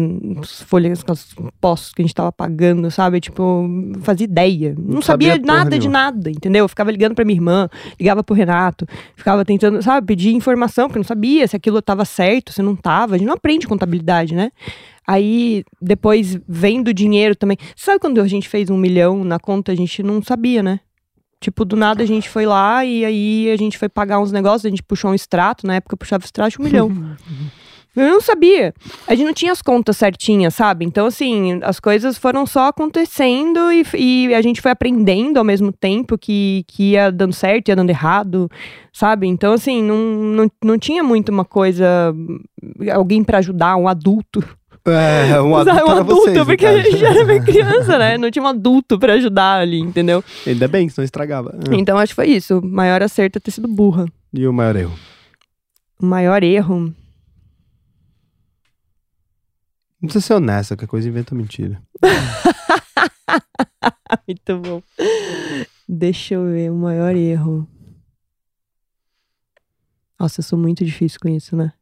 folhas, 0.66 1.00
aqueles 1.00 1.34
postos 1.60 1.92
que 1.92 2.02
a 2.02 2.04
gente 2.04 2.14
tava 2.14 2.30
pagando, 2.30 2.88
sabe? 2.90 3.20
Tipo, 3.20 3.68
fazia 4.02 4.24
ideia. 4.24 4.74
Não, 4.78 4.94
Não 4.94 5.02
sabia, 5.02 5.32
sabia 5.32 5.44
nada 5.44 5.76
de 5.76 5.88
nada, 5.88 6.30
entendeu? 6.30 6.64
Eu 6.64 6.68
ficava 6.68 6.92
ligando 6.92 7.16
pra 7.16 7.24
minha 7.24 7.36
irmã, 7.36 7.68
ligava 7.98 8.22
pro 8.22 8.34
Renato, 8.34 8.86
ficava 9.16 9.44
tentando, 9.44 9.82
sabe, 9.82 10.06
pedir 10.06 10.34
informação, 10.34 10.86
porque 10.86 11.00
não 11.00 11.04
sabia 11.04 11.48
se 11.48 11.56
aquilo 11.56 11.82
tava 11.82 12.04
certo, 12.04 12.52
se 12.52 12.62
não 12.62 12.76
tava. 12.76 13.16
A 13.16 13.18
gente 13.18 13.26
não 13.26 13.34
aprende 13.34 13.66
contabilidade, 13.66 14.36
né? 14.36 14.52
Aí, 15.06 15.64
depois, 15.80 16.38
vendo 16.48 16.94
dinheiro 16.94 17.36
também. 17.36 17.58
Sabe 17.76 17.98
quando 17.98 18.20
a 18.20 18.26
gente 18.26 18.48
fez 18.48 18.70
um 18.70 18.76
milhão 18.76 19.22
na 19.22 19.38
conta, 19.38 19.72
a 19.72 19.74
gente 19.74 20.02
não 20.02 20.22
sabia, 20.22 20.62
né? 20.62 20.80
Tipo, 21.40 21.64
do 21.64 21.76
nada 21.76 22.02
a 22.02 22.06
gente 22.06 22.28
foi 22.28 22.46
lá 22.46 22.84
e 22.86 23.04
aí 23.04 23.50
a 23.50 23.56
gente 23.56 23.76
foi 23.76 23.88
pagar 23.88 24.18
uns 24.18 24.32
negócios, 24.32 24.64
a 24.64 24.70
gente 24.70 24.82
puxou 24.82 25.10
um 25.10 25.14
extrato, 25.14 25.66
na 25.66 25.74
época 25.74 25.92
eu 25.92 25.98
puxava 25.98 26.24
extrato 26.24 26.60
um 26.60 26.64
milhão. 26.64 26.90
Eu 27.96 28.08
não 28.08 28.20
sabia. 28.20 28.74
A 29.06 29.14
gente 29.14 29.26
não 29.26 29.32
tinha 29.32 29.52
as 29.52 29.62
contas 29.62 29.96
certinhas, 29.96 30.54
sabe? 30.54 30.84
Então, 30.84 31.06
assim, 31.06 31.60
as 31.62 31.78
coisas 31.78 32.18
foram 32.18 32.44
só 32.44 32.68
acontecendo 32.68 33.70
e, 33.70 33.84
e 33.96 34.34
a 34.34 34.42
gente 34.42 34.60
foi 34.60 34.72
aprendendo 34.72 35.38
ao 35.38 35.44
mesmo 35.44 35.70
tempo 35.72 36.18
que, 36.18 36.64
que 36.66 36.92
ia 36.92 37.12
dando 37.12 37.32
certo, 37.32 37.68
ia 37.68 37.76
dando 37.76 37.90
errado, 37.90 38.50
sabe? 38.92 39.28
Então, 39.28 39.52
assim, 39.52 39.80
não, 39.80 39.96
não, 39.96 40.50
não 40.64 40.78
tinha 40.78 41.04
muito 41.04 41.28
uma 41.28 41.44
coisa, 41.44 42.12
alguém 42.92 43.22
pra 43.22 43.38
ajudar, 43.38 43.76
um 43.76 43.86
adulto. 43.86 44.42
É, 44.86 45.40
um 45.40 45.56
adulto, 45.56 45.80
um 45.80 45.90
adulto, 45.90 46.14
vocês, 46.14 46.44
porque 46.44 46.66
a 46.66 46.82
gente 46.82 47.02
era 47.02 47.24
bem 47.24 47.40
criança, 47.42 47.98
né? 47.98 48.18
Não 48.18 48.30
tinha 48.30 48.42
um 48.42 48.48
adulto 48.48 48.98
pra 48.98 49.14
ajudar 49.14 49.60
ali, 49.60 49.80
entendeu? 49.80 50.22
Ainda 50.46 50.68
bem, 50.68 50.90
senão 50.90 51.04
estragava. 51.04 51.56
Ah. 51.56 51.74
Então, 51.74 51.96
acho 51.96 52.10
que 52.10 52.16
foi 52.16 52.28
isso. 52.28 52.58
O 52.58 52.66
maior 52.66 53.02
acerto 53.02 53.38
é 53.38 53.40
ter 53.40 53.50
sido 53.50 53.66
burra. 53.66 54.04
E 54.32 54.46
o 54.46 54.52
maior 54.52 54.76
erro? 54.76 54.98
O 55.98 56.04
maior 56.04 56.42
erro. 56.42 56.94
Não 60.00 60.08
precisa 60.08 60.26
ser 60.26 60.34
honesto, 60.34 60.74
qualquer 60.74 60.86
coisa 60.86 61.08
inventa 61.08 61.34
mentira. 61.34 61.80
Muito 64.28 64.58
bom. 64.58 64.82
Deixa 65.88 66.34
eu 66.34 66.44
ver, 66.44 66.70
o 66.70 66.74
maior 66.74 67.16
erro. 67.16 67.66
Nossa, 70.20 70.40
eu 70.40 70.44
sou 70.44 70.58
muito 70.58 70.84
difícil 70.84 71.18
com 71.20 71.28
isso, 71.28 71.56
né? 71.56 71.72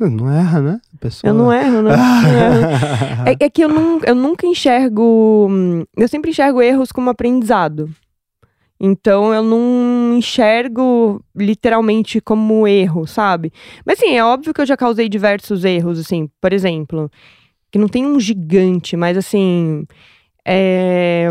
Não 0.00 0.30
erra, 0.30 0.60
né? 0.60 0.80
Pessoa... 1.00 1.30
Eu 1.30 1.34
não 1.34 1.52
erro, 1.52 1.82
né? 1.82 1.90
Não. 1.96 3.26
É, 3.26 3.36
é 3.40 3.48
que 3.50 3.64
eu, 3.64 3.68
nun- 3.68 4.00
eu 4.04 4.14
nunca 4.14 4.46
enxergo. 4.46 5.46
hum, 5.50 5.84
Eu 5.96 6.06
sempre 6.08 6.30
enxergo 6.30 6.60
erros 6.60 6.92
como 6.92 7.08
aprendizado. 7.10 7.88
Então 8.78 9.32
eu 9.32 9.42
não 9.42 10.14
enxergo 10.18 11.24
literalmente 11.34 12.20
como 12.20 12.68
erro, 12.68 13.06
sabe? 13.06 13.50
Mas 13.86 13.98
assim, 13.98 14.14
é 14.14 14.22
óbvio 14.22 14.52
que 14.52 14.60
eu 14.60 14.66
já 14.66 14.76
causei 14.76 15.08
diversos 15.08 15.64
erros, 15.64 15.98
assim, 15.98 16.28
por 16.42 16.52
exemplo, 16.52 17.10
que 17.70 17.78
não 17.78 17.88
tem 17.88 18.04
um 18.04 18.20
gigante, 18.20 18.94
mas 18.94 19.16
assim. 19.16 19.86
É... 20.46 21.30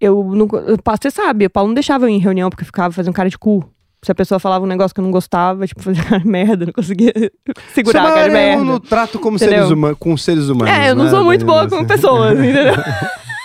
Eu 0.00 0.22
não. 0.34 0.46
Você 0.46 1.10
sabe, 1.10 1.46
o 1.46 1.50
Paulo 1.50 1.68
não 1.68 1.74
deixava 1.74 2.04
eu 2.04 2.08
ir 2.08 2.12
em 2.14 2.18
reunião 2.18 2.50
porque 2.50 2.64
ficava 2.64 2.92
fazendo 2.92 3.14
cara 3.14 3.28
de 3.28 3.38
cu. 3.38 3.64
Se 4.04 4.12
a 4.12 4.14
pessoa 4.14 4.38
falava 4.38 4.64
um 4.64 4.68
negócio 4.68 4.94
que 4.94 5.00
eu 5.00 5.04
não 5.04 5.10
gostava, 5.10 5.66
tipo, 5.66 5.80
cara 6.08 6.18
de 6.20 6.28
merda, 6.28 6.66
não 6.66 6.72
conseguia 6.72 7.12
segurar 7.74 8.04
a 8.06 8.12
cara 8.12 8.32
merda. 8.32 8.62
no 8.62 8.78
trato 8.78 9.18
como 9.18 9.36
Entendeu? 9.36 9.54
seres 9.58 9.70
humanos, 9.70 9.96
com 9.98 10.16
seres 10.16 10.48
humanos. 10.48 10.74
É, 10.74 10.90
eu 10.90 10.94
não 10.94 11.04
né? 11.04 11.10
sou 11.10 11.24
muito 11.24 11.44
boa 11.44 11.62
Assim. 11.64 11.76
com 11.78 11.84
pessoas, 11.86 12.38
entendeu? 12.38 12.74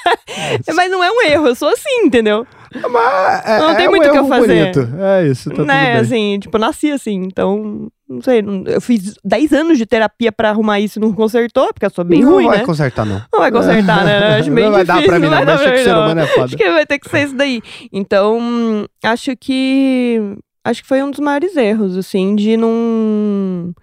Mas 0.76 0.90
não 0.90 1.04
é 1.04 1.12
um 1.12 1.22
erro, 1.24 1.48
eu 1.48 1.56
sou 1.56 1.70
assim, 1.70 2.02
entendeu? 2.06 2.46
Mas 2.74 3.46
é, 3.46 3.60
Não 3.60 3.76
tem 3.76 3.86
é 3.86 3.88
um 3.88 3.92
muito 3.92 4.08
o 4.08 4.12
que 4.12 4.18
eu 4.18 4.28
fazer. 4.28 4.72
bonito. 4.74 4.96
É 5.00 5.28
isso, 5.28 5.50
tá 5.50 5.64
né, 5.64 5.86
tudo 5.86 5.92
bem. 5.94 6.02
assim, 6.02 6.40
tipo, 6.40 6.56
eu 6.56 6.62
nasci 6.62 6.92
assim, 6.92 7.16
então, 7.24 7.88
não 8.08 8.22
sei, 8.22 8.42
não- 8.42 8.64
eu 8.66 8.80
fiz 8.80 9.16
10 9.24 9.54
anos 9.54 9.78
de 9.78 9.86
terapia 9.86 10.32
pra 10.32 10.50
arrumar 10.50 10.80
isso 10.80 11.00
e 11.00 11.02
não 11.02 11.12
consertou, 11.14 11.68
porque 11.74 11.86
eu 11.86 11.90
sou 11.90 12.04
bem 12.06 12.22
não 12.22 12.34
ruim, 12.34 12.46
vai 12.48 12.60
né? 12.60 12.66
consertar, 12.66 13.06
não. 13.06 13.22
Não 13.34 13.40
vai 13.40 13.52
consertar, 13.52 14.06
né? 14.06 14.38
Acho 14.40 14.52
meio 14.52 14.68
não 14.68 14.74
vai 14.76 14.86
dar 14.86 14.94
difícil, 14.96 15.10
pra 15.12 15.20
mim, 15.20 15.26
não. 15.28 15.36
vai 15.36 15.46
dar 15.46 15.52
Mas 15.54 15.62
acho 15.62 15.64
pra 15.64 15.72
que 15.74 15.78
mim, 15.80 15.84
ser 15.84 15.94
não. 15.94 16.00
humano 16.04 16.20
é 16.22 16.28
foda. 16.28 16.46
Acho 16.46 16.58
que 16.58 16.70
vai 16.72 16.86
ter 16.86 17.00
que 17.00 17.10
ser 17.10 17.24
isso 17.26 17.36
daí. 17.36 17.62
Então, 17.92 18.86
acho 19.04 19.36
que. 19.40 20.38
Acho 20.64 20.82
que 20.82 20.88
foi 20.88 21.02
um 21.02 21.10
dos 21.10 21.20
maiores 21.20 21.56
erros, 21.56 21.98
assim, 21.98 22.36
de 22.36 22.58
não. 22.58 23.74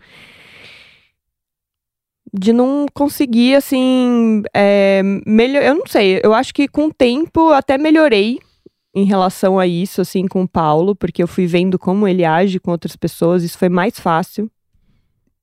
De 2.33 2.53
não 2.53 2.87
conseguir, 2.93 3.55
assim. 3.55 4.43
É, 4.55 5.03
melhor, 5.27 5.63
eu 5.63 5.75
não 5.75 5.87
sei. 5.87 6.21
Eu 6.23 6.35
acho 6.35 6.53
que 6.53 6.69
com 6.69 6.87
o 6.87 6.95
tempo 6.95 7.51
até 7.51 7.79
melhorei 7.79 8.39
em 8.95 9.05
relação 9.05 9.59
a 9.59 9.67
isso, 9.67 10.01
assim, 10.01 10.27
com 10.27 10.43
o 10.43 10.49
Paulo, 10.49 10.95
porque 10.95 11.23
eu 11.23 11.29
fui 11.29 11.47
vendo 11.47 11.79
como 11.79 12.07
ele 12.09 12.25
age 12.25 12.59
com 12.59 12.71
outras 12.71 12.97
pessoas. 12.97 13.43
Isso 13.43 13.59
foi 13.59 13.69
mais 13.69 13.99
fácil, 13.99 14.51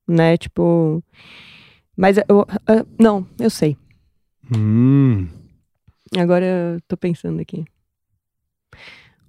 né? 0.08 0.38
Tipo. 0.38 1.04
Mas 1.96 2.18
eu. 2.18 2.46
ah, 2.68 2.86
não, 3.00 3.28
eu 3.40 3.50
sei. 3.50 3.78
Hum. 4.56 5.28
Agora 6.18 6.46
eu 6.46 6.82
tô 6.88 6.96
pensando 6.96 7.42
aqui. 7.42 7.66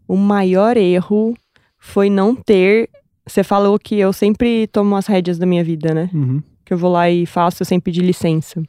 O 0.06 0.16
maior 0.16 0.76
erro 0.76 1.34
foi 1.84 2.08
não 2.08 2.34
ter. 2.34 2.88
Você 3.26 3.44
falou 3.44 3.78
que 3.78 3.96
eu 3.96 4.10
sempre 4.10 4.66
tomo 4.68 4.96
as 4.96 5.06
rédeas 5.06 5.38
da 5.38 5.44
minha 5.44 5.62
vida, 5.62 5.92
né? 5.92 6.10
Uhum. 6.14 6.42
Que 6.64 6.72
eu 6.72 6.78
vou 6.78 6.90
lá 6.90 7.10
e 7.10 7.26
faço 7.26 7.62
sem 7.62 7.78
pedir 7.78 8.00
licença. 8.00 8.62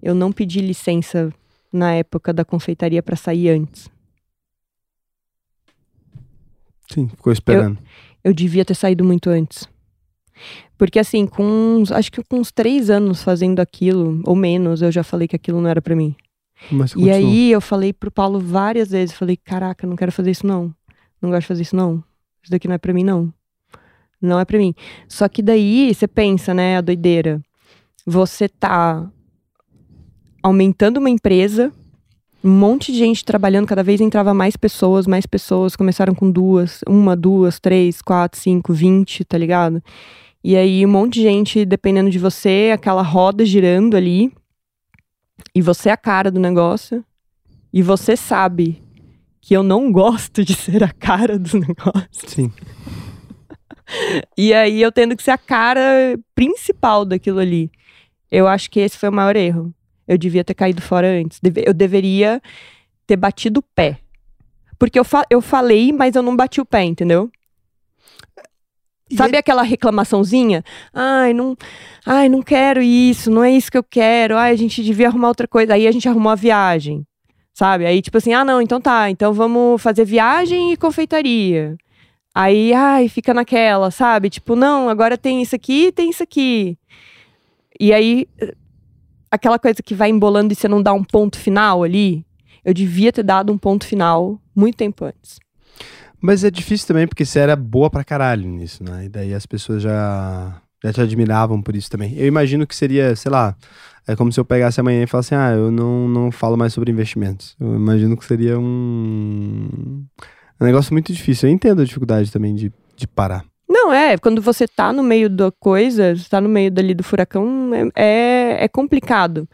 Eu 0.00 0.14
não 0.14 0.30
pedi 0.30 0.60
licença 0.60 1.32
na 1.72 1.92
época 1.92 2.32
da 2.32 2.44
confeitaria 2.44 3.02
pra 3.02 3.16
sair 3.16 3.50
antes. 3.50 3.90
Sim, 6.88 7.08
ficou 7.08 7.32
esperando. 7.32 7.78
Eu 8.22 8.32
devia 8.32 8.64
ter 8.64 8.74
saído 8.74 9.04
muito 9.04 9.28
antes. 9.28 9.68
Porque 10.78 11.00
assim, 11.00 11.26
com 11.26 11.42
uns, 11.42 11.90
acho 11.90 12.12
que 12.12 12.22
com 12.22 12.38
uns 12.38 12.52
três 12.52 12.90
anos 12.90 13.24
fazendo 13.24 13.58
aquilo, 13.58 14.22
ou 14.24 14.36
menos, 14.36 14.82
eu 14.82 14.92
já 14.92 15.02
falei 15.02 15.26
que 15.26 15.34
aquilo 15.34 15.60
não 15.60 15.68
era 15.68 15.82
pra 15.82 15.96
mim. 15.96 16.14
E 16.96 17.10
aí 17.10 17.50
eu 17.50 17.60
falei 17.60 17.92
pro 17.92 18.10
Paulo 18.10 18.38
várias 18.38 18.90
vezes, 18.90 19.16
falei, 19.16 19.36
caraca, 19.36 19.86
não 19.86 19.96
quero 19.96 20.12
fazer 20.12 20.30
isso 20.30 20.46
não. 20.46 20.72
Não 21.20 21.30
gosto 21.30 21.42
de 21.42 21.46
fazer 21.46 21.62
isso 21.62 21.76
não. 21.76 22.02
Isso 22.42 22.50
daqui 22.50 22.68
não 22.68 22.74
é 22.74 22.78
pra 22.78 22.92
mim 22.92 23.04
não. 23.04 23.32
Não 24.20 24.38
é 24.40 24.44
pra 24.44 24.58
mim. 24.58 24.74
Só 25.08 25.28
que 25.28 25.42
daí 25.42 25.94
você 25.94 26.06
pensa, 26.06 26.54
né, 26.54 26.76
a 26.76 26.80
doideira. 26.80 27.40
Você 28.06 28.48
tá 28.48 29.10
aumentando 30.42 30.98
uma 30.98 31.10
empresa, 31.10 31.72
um 32.42 32.50
monte 32.50 32.92
de 32.92 32.98
gente 32.98 33.24
trabalhando, 33.24 33.66
cada 33.66 33.82
vez 33.82 34.00
entrava 34.00 34.32
mais 34.32 34.56
pessoas, 34.56 35.06
mais 35.06 35.26
pessoas, 35.26 35.74
começaram 35.74 36.14
com 36.14 36.30
duas, 36.30 36.80
uma, 36.88 37.16
duas, 37.16 37.58
três, 37.58 38.00
quatro, 38.00 38.38
cinco, 38.38 38.72
vinte, 38.72 39.24
tá 39.24 39.36
ligado? 39.36 39.82
E 40.44 40.56
aí 40.56 40.86
um 40.86 40.88
monte 40.88 41.14
de 41.14 41.22
gente 41.22 41.64
dependendo 41.64 42.08
de 42.08 42.20
você, 42.20 42.70
aquela 42.72 43.02
roda 43.02 43.44
girando 43.44 43.96
ali, 43.96 44.32
e 45.52 45.60
você 45.60 45.88
é 45.88 45.92
a 45.92 45.96
cara 45.96 46.30
do 46.30 46.38
negócio, 46.38 47.04
e 47.72 47.82
você 47.82 48.16
sabe 48.16 48.80
que 49.46 49.54
eu 49.54 49.62
não 49.62 49.92
gosto 49.92 50.44
de 50.44 50.54
ser 50.54 50.82
a 50.82 50.92
cara 50.92 51.38
do 51.38 51.56
negócio. 51.60 52.08
Sim. 52.26 52.52
E 54.36 54.52
aí 54.52 54.82
eu 54.82 54.90
tendo 54.90 55.16
que 55.16 55.22
ser 55.22 55.30
a 55.30 55.38
cara 55.38 56.18
principal 56.34 57.04
daquilo 57.04 57.38
ali. 57.38 57.70
Eu 58.28 58.48
acho 58.48 58.68
que 58.68 58.80
esse 58.80 58.98
foi 58.98 59.08
o 59.08 59.12
maior 59.12 59.36
erro. 59.36 59.72
Eu 60.08 60.18
devia 60.18 60.42
ter 60.42 60.54
caído 60.54 60.82
fora 60.82 61.06
antes. 61.06 61.38
Eu 61.64 61.72
deveria 61.72 62.42
ter 63.06 63.14
batido 63.16 63.60
o 63.60 63.62
pé. 63.62 64.00
Porque 64.76 64.98
eu, 64.98 65.04
fa- 65.04 65.24
eu 65.30 65.40
falei, 65.40 65.92
mas 65.92 66.16
eu 66.16 66.22
não 66.22 66.34
bati 66.34 66.60
o 66.60 66.66
pé, 66.66 66.82
entendeu? 66.82 67.30
Sabe 69.16 69.36
aquela 69.36 69.62
reclamaçãozinha? 69.62 70.64
Ai, 70.92 71.32
não, 71.32 71.56
ai, 72.04 72.28
não 72.28 72.42
quero 72.42 72.82
isso, 72.82 73.30
não 73.30 73.44
é 73.44 73.52
isso 73.52 73.70
que 73.70 73.78
eu 73.78 73.84
quero. 73.84 74.36
Ai, 74.36 74.50
a 74.50 74.56
gente 74.56 74.82
devia 74.82 75.06
arrumar 75.06 75.28
outra 75.28 75.46
coisa. 75.46 75.74
Aí 75.74 75.86
a 75.86 75.92
gente 75.92 76.08
arrumou 76.08 76.32
a 76.32 76.34
viagem. 76.34 77.06
Sabe? 77.56 77.86
Aí, 77.86 78.02
tipo 78.02 78.18
assim, 78.18 78.34
ah, 78.34 78.44
não, 78.44 78.60
então 78.60 78.78
tá, 78.78 79.08
então 79.08 79.32
vamos 79.32 79.80
fazer 79.80 80.04
viagem 80.04 80.74
e 80.74 80.76
confeitaria. 80.76 81.74
Aí, 82.34 82.74
ai, 82.74 83.08
fica 83.08 83.32
naquela, 83.32 83.90
sabe? 83.90 84.28
Tipo, 84.28 84.54
não, 84.54 84.90
agora 84.90 85.16
tem 85.16 85.40
isso 85.40 85.56
aqui, 85.56 85.90
tem 85.90 86.10
isso 86.10 86.22
aqui. 86.22 86.76
E 87.80 87.94
aí, 87.94 88.28
aquela 89.30 89.58
coisa 89.58 89.82
que 89.82 89.94
vai 89.94 90.10
embolando 90.10 90.52
e 90.52 90.54
você 90.54 90.68
não 90.68 90.82
dá 90.82 90.92
um 90.92 91.02
ponto 91.02 91.38
final 91.38 91.82
ali, 91.82 92.26
eu 92.62 92.74
devia 92.74 93.10
ter 93.10 93.22
dado 93.22 93.50
um 93.50 93.56
ponto 93.56 93.86
final 93.86 94.38
muito 94.54 94.76
tempo 94.76 95.06
antes. 95.06 95.40
Mas 96.20 96.44
é 96.44 96.50
difícil 96.50 96.86
também, 96.86 97.08
porque 97.08 97.24
você 97.24 97.38
era 97.38 97.56
boa 97.56 97.88
pra 97.88 98.04
caralho 98.04 98.46
nisso, 98.46 98.84
né? 98.84 99.06
E 99.06 99.08
daí 99.08 99.32
as 99.32 99.46
pessoas 99.46 99.82
já, 99.82 100.60
já 100.84 100.92
te 100.92 101.00
admiravam 101.00 101.62
por 101.62 101.74
isso 101.74 101.90
também. 101.90 102.12
Eu 102.18 102.26
imagino 102.26 102.66
que 102.66 102.76
seria, 102.76 103.16
sei 103.16 103.30
lá, 103.32 103.56
é 104.06 104.14
como 104.16 104.32
se 104.32 104.38
eu 104.38 104.44
pegasse 104.44 104.80
amanhã 104.80 105.02
e 105.02 105.06
falasse, 105.06 105.34
ah, 105.34 105.52
eu 105.52 105.70
não, 105.70 106.08
não 106.08 106.30
falo 106.30 106.56
mais 106.56 106.72
sobre 106.72 106.90
investimentos. 106.92 107.56
Eu 107.60 107.74
imagino 107.74 108.16
que 108.16 108.24
seria 108.24 108.58
um, 108.58 110.04
um 110.60 110.64
negócio 110.64 110.92
muito 110.92 111.12
difícil. 111.12 111.48
Eu 111.48 111.54
entendo 111.54 111.82
a 111.82 111.84
dificuldade 111.84 112.30
também 112.30 112.54
de, 112.54 112.72
de 112.96 113.06
parar. 113.06 113.44
Não, 113.68 113.92
é, 113.92 114.16
quando 114.16 114.40
você 114.40 114.66
tá 114.68 114.92
no 114.92 115.02
meio 115.02 115.28
da 115.28 115.50
coisa, 115.50 116.14
você 116.14 116.28
tá 116.28 116.40
no 116.40 116.48
meio 116.48 116.70
dali 116.70 116.94
do 116.94 117.02
furacão, 117.02 117.70
é, 117.74 117.90
é, 117.94 118.64
é 118.64 118.68
complicado. 118.68 119.48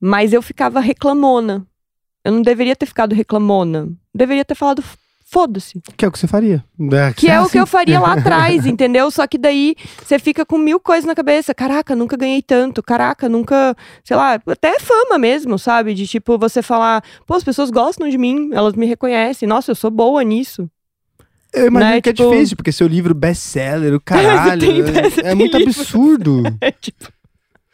Mas 0.00 0.32
eu 0.32 0.40
ficava 0.40 0.80
reclamona. 0.80 1.66
Eu 2.24 2.32
não 2.32 2.42
deveria 2.42 2.74
ter 2.76 2.86
ficado 2.86 3.14
reclamona. 3.14 3.88
Deveria 4.14 4.44
ter 4.44 4.54
falado 4.54 4.80
"F- 4.80 4.96
foda-se. 5.30 5.80
Que 5.96 6.04
é 6.04 6.08
o 6.08 6.12
que 6.12 6.18
você 6.18 6.26
faria. 6.26 6.64
Que 7.16 7.28
é 7.30 7.40
o 7.40 7.48
que 7.48 7.58
eu 7.58 7.62
assim. 7.64 7.70
faria 7.70 8.00
lá 8.00 8.12
atrás, 8.18 8.64
entendeu? 8.66 9.10
Só 9.10 9.26
que 9.26 9.36
daí 9.36 9.74
você 10.02 10.18
fica 10.18 10.44
com 10.46 10.56
mil 10.58 10.80
coisas 10.80 11.04
na 11.04 11.14
cabeça. 11.14 11.54
Caraca, 11.54 11.94
nunca 11.94 12.16
ganhei 12.16 12.40
tanto. 12.42 12.82
Caraca, 12.82 13.28
nunca. 13.28 13.76
Sei 14.04 14.16
lá, 14.16 14.40
até 14.46 14.78
fama 14.80 15.18
mesmo, 15.18 15.58
sabe? 15.58 15.92
De 15.94 16.06
tipo, 16.06 16.38
você 16.38 16.62
falar, 16.62 17.02
pô, 17.26 17.34
as 17.34 17.44
pessoas 17.44 17.70
gostam 17.70 18.08
de 18.08 18.16
mim, 18.16 18.50
elas 18.52 18.74
me 18.74 18.86
reconhecem. 18.86 19.48
Nossa, 19.48 19.70
eu 19.70 19.74
sou 19.76 19.90
boa 19.90 20.22
nisso. 20.24 20.68
Eu 21.52 21.66
imagino 21.68 21.92
né, 21.94 22.00
que 22.00 22.12
tipo- 22.12 22.28
é 22.28 22.34
difícil, 22.36 22.56
porque 22.56 22.70
seu 22.72 22.86
livro 22.86 23.14
best-seller, 23.14 23.94
o 23.94 24.00
caralho. 24.04 24.62
é- 25.24 25.30
é 25.30 25.34
muito 25.34 25.56
livros. 25.56 25.78
absurdo. 25.80 26.42
É 26.60 26.70
tipo. 26.70 27.08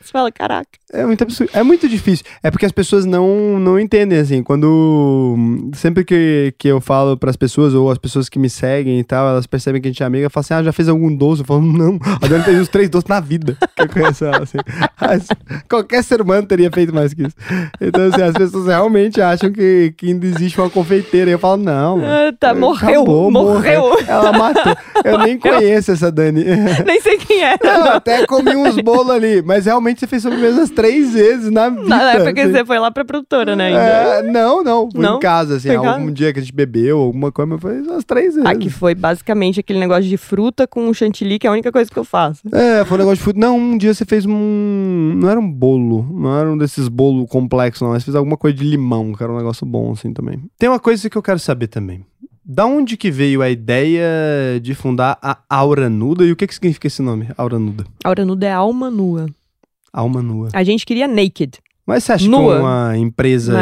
Você 0.04 0.12
fala, 0.12 0.30
caraca. 0.30 0.68
É 0.92 1.04
muito 1.04 1.22
absurdo. 1.24 1.50
É 1.54 1.62
muito 1.62 1.88
difícil. 1.88 2.24
É 2.42 2.50
porque 2.50 2.66
as 2.66 2.72
pessoas 2.72 3.06
não, 3.06 3.58
não 3.58 3.80
entendem, 3.80 4.18
assim. 4.18 4.42
Quando. 4.42 5.34
Sempre 5.74 6.04
que, 6.04 6.54
que 6.58 6.68
eu 6.68 6.80
falo 6.80 7.16
pras 7.16 7.36
pessoas, 7.36 7.72
ou 7.72 7.90
as 7.90 7.96
pessoas 7.96 8.28
que 8.28 8.38
me 8.38 8.50
seguem 8.50 9.00
e 9.00 9.04
tal, 9.04 9.26
elas 9.26 9.46
percebem 9.46 9.80
que 9.80 9.88
a 9.88 9.90
gente 9.90 10.02
é 10.02 10.06
amiga, 10.06 10.28
falam 10.28 10.42
assim: 10.42 10.54
ah, 10.54 10.62
já 10.62 10.72
fez 10.72 10.88
algum 10.88 11.14
doce? 11.14 11.40
Eu 11.40 11.46
falo, 11.46 11.62
não. 11.62 11.98
A 12.22 12.28
Dani 12.28 12.44
fez 12.44 12.60
uns 12.60 12.68
três 12.68 12.90
doces 12.90 13.08
na 13.08 13.18
vida. 13.18 13.56
Que 13.74 13.82
eu 13.82 13.88
conheço 13.88 14.24
ela, 14.26 14.42
assim. 14.42 14.58
Mas 15.00 15.26
qualquer 15.68 16.04
ser 16.04 16.20
humano 16.20 16.46
teria 16.46 16.70
feito 16.70 16.94
mais 16.94 17.14
que 17.14 17.22
isso. 17.22 17.36
Então, 17.80 18.06
assim, 18.06 18.22
as 18.22 18.34
pessoas 18.34 18.66
realmente 18.66 19.20
acham 19.20 19.50
que, 19.50 19.94
que 19.96 20.08
ainda 20.08 20.26
existe 20.26 20.60
uma 20.60 20.68
confeiteira. 20.68 21.30
E 21.30 21.32
eu 21.32 21.38
falo, 21.38 21.62
não. 21.62 22.00
Ah, 22.04 22.32
tá, 22.38 22.54
morreu. 22.54 23.02
Acabou, 23.02 23.30
morreu. 23.30 23.98
Ela 24.06 24.32
matou. 24.32 24.76
Eu 25.02 25.18
nem 25.18 25.38
conheço 25.38 25.92
essa 25.92 26.12
Dani. 26.12 26.44
Nem 26.84 27.00
sei 27.00 27.18
quem 27.18 27.42
é. 27.42 27.56
Não, 27.62 27.84
até 27.92 28.26
comi 28.26 28.54
uns 28.54 28.76
bolos 28.76 29.10
ali, 29.10 29.42
mas 29.42 29.66
realmente 29.66 29.93
você 30.00 30.06
fez 30.06 30.22
sobremesas 30.22 30.70
três 30.70 31.12
vezes 31.12 31.50
na 31.50 31.68
vida. 31.68 31.84
Não, 31.84 32.00
é 32.00 32.24
porque 32.24 32.40
assim. 32.40 32.52
você 32.52 32.64
foi 32.64 32.78
lá 32.78 32.90
pra 32.90 33.04
produtora, 33.04 33.56
né? 33.56 33.72
É, 33.72 34.22
não, 34.22 34.62
não, 34.62 34.90
fui 34.90 35.00
Não? 35.00 35.16
em 35.16 35.20
casa, 35.20 35.56
assim, 35.56 35.68
Foi 35.68 35.76
algum 35.76 36.10
dia 36.10 36.32
que 36.32 36.38
a 36.38 36.42
gente 36.42 36.54
bebeu, 36.54 36.98
alguma 36.98 37.30
coisa, 37.30 37.52
mas 37.52 37.60
foi 37.60 37.80
umas 37.80 38.04
três 38.04 38.34
vezes. 38.34 38.48
Aqui 38.48 38.70
foi 38.70 38.94
basicamente 38.94 39.60
aquele 39.60 39.78
negócio 39.78 40.04
de 40.04 40.16
fruta 40.16 40.66
com 40.66 40.92
chantilly, 40.92 41.38
que 41.38 41.46
é 41.46 41.50
a 41.50 41.52
única 41.52 41.70
coisa 41.72 41.90
que 41.90 41.98
eu 41.98 42.04
faço. 42.04 42.42
É, 42.52 42.84
foi 42.84 42.96
um 42.96 42.98
negócio 42.98 43.16
de 43.16 43.22
fruta. 43.22 43.38
Não, 43.38 43.58
um 43.58 43.78
dia 43.78 43.92
você 43.92 44.04
fez 44.04 44.26
um. 44.26 45.14
Não 45.16 45.28
era 45.28 45.38
um 45.38 45.50
bolo, 45.50 46.06
não 46.10 46.38
era 46.38 46.50
um 46.50 46.58
desses 46.58 46.88
bolos 46.88 47.28
complexos, 47.28 47.82
não, 47.82 47.90
mas 47.90 48.04
fez 48.04 48.14
alguma 48.14 48.36
coisa 48.36 48.56
de 48.56 48.64
limão, 48.64 49.12
que 49.12 49.22
era 49.22 49.32
um 49.32 49.36
negócio 49.36 49.66
bom, 49.66 49.92
assim 49.92 50.12
também. 50.12 50.42
Tem 50.58 50.68
uma 50.68 50.80
coisa 50.80 51.08
que 51.08 51.16
eu 51.16 51.22
quero 51.22 51.38
saber 51.38 51.68
também. 51.68 52.04
Da 52.46 52.66
onde 52.66 52.98
que 52.98 53.10
veio 53.10 53.40
a 53.40 53.48
ideia 53.48 54.60
de 54.60 54.74
fundar 54.74 55.16
a 55.22 55.38
Aura 55.48 55.88
Nuda 55.88 56.24
e 56.24 56.32
o 56.32 56.36
que 56.36 56.46
que 56.46 56.54
significa 56.54 56.86
esse 56.86 57.00
nome, 57.00 57.28
Aura 57.38 57.58
Nuda? 57.58 57.86
Aura 58.04 58.22
nuda 58.22 58.46
é 58.46 58.52
alma 58.52 58.90
nua. 58.90 59.26
Alma 59.94 60.20
nua. 60.20 60.48
A 60.52 60.64
gente 60.64 60.84
queria 60.84 61.06
naked. 61.06 61.58
Mas 61.86 62.02
você 62.04 62.12
acha 62.12 62.26
Nua. 62.28 62.54
que 62.56 62.60
uma 62.62 62.96
empresa 62.96 63.54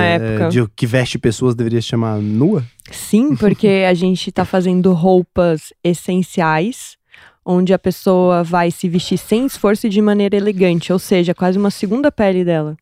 de- 0.48 0.66
que 0.76 0.86
veste 0.86 1.18
pessoas 1.18 1.54
deveria 1.56 1.82
se 1.82 1.88
chamar 1.88 2.18
nua? 2.20 2.64
Sim, 2.90 3.34
porque 3.36 3.66
a 3.88 3.92
gente 3.94 4.30
tá 4.32 4.44
fazendo 4.44 4.92
roupas 4.92 5.72
essenciais, 5.84 6.96
onde 7.44 7.74
a 7.74 7.78
pessoa 7.78 8.42
vai 8.44 8.70
se 8.70 8.88
vestir 8.88 9.18
sem 9.18 9.44
esforço 9.44 9.88
e 9.88 9.90
de 9.90 10.00
maneira 10.00 10.36
elegante, 10.36 10.92
ou 10.92 10.98
seja, 11.00 11.34
quase 11.34 11.58
uma 11.58 11.70
segunda 11.70 12.10
pele 12.12 12.44
dela. 12.44 12.76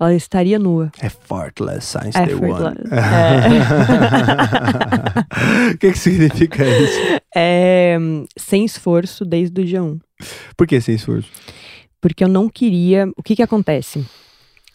Ela 0.00 0.14
estaria 0.16 0.58
nua. 0.58 0.90
É 1.00 1.08
Fartless 1.08 1.86
Science 1.86 2.18
Day 2.20 2.34
One. 2.34 2.50
Effortless. 2.50 2.90
O 5.74 5.78
que, 5.78 5.92
que 5.92 5.98
significa 5.98 6.64
isso? 6.66 6.98
É, 7.36 7.96
sem 8.36 8.64
esforço 8.64 9.24
desde 9.24 9.60
o 9.60 9.64
dia 9.64 9.82
1. 9.82 9.98
Por 10.56 10.66
que 10.66 10.80
sem 10.80 10.96
esforço? 10.96 11.28
Porque 12.02 12.22
eu 12.22 12.28
não 12.28 12.50
queria. 12.50 13.10
O 13.16 13.22
que 13.22 13.36
que 13.36 13.42
acontece? 13.42 14.04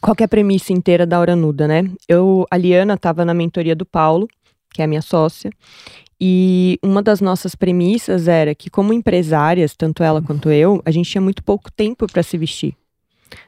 Qual 0.02 0.16
que 0.16 0.24
é 0.24 0.26
a 0.26 0.30
premissa 0.30 0.74
inteira 0.74 1.06
da 1.06 1.20
Hora 1.20 1.36
Nuda, 1.36 1.68
né? 1.68 1.84
Eu, 2.08 2.48
a 2.50 2.58
Liana 2.58 2.94
estava 2.94 3.26
na 3.26 3.34
mentoria 3.34 3.76
do 3.76 3.86
Paulo, 3.86 4.28
que 4.74 4.82
é 4.82 4.86
a 4.86 4.88
minha 4.88 5.02
sócia, 5.02 5.52
e 6.20 6.80
uma 6.82 7.04
das 7.04 7.20
nossas 7.20 7.54
premissas 7.54 8.28
era 8.28 8.56
que, 8.56 8.70
como 8.70 8.94
empresárias, 8.94 9.76
tanto 9.76 10.02
ela 10.02 10.22
quanto 10.22 10.50
eu, 10.50 10.82
a 10.86 10.90
gente 10.90 11.12
tinha 11.12 11.22
muito 11.22 11.44
pouco 11.44 11.72
tempo 11.72 12.08
para 12.12 12.24
se 12.24 12.38
vestir. 12.38 12.76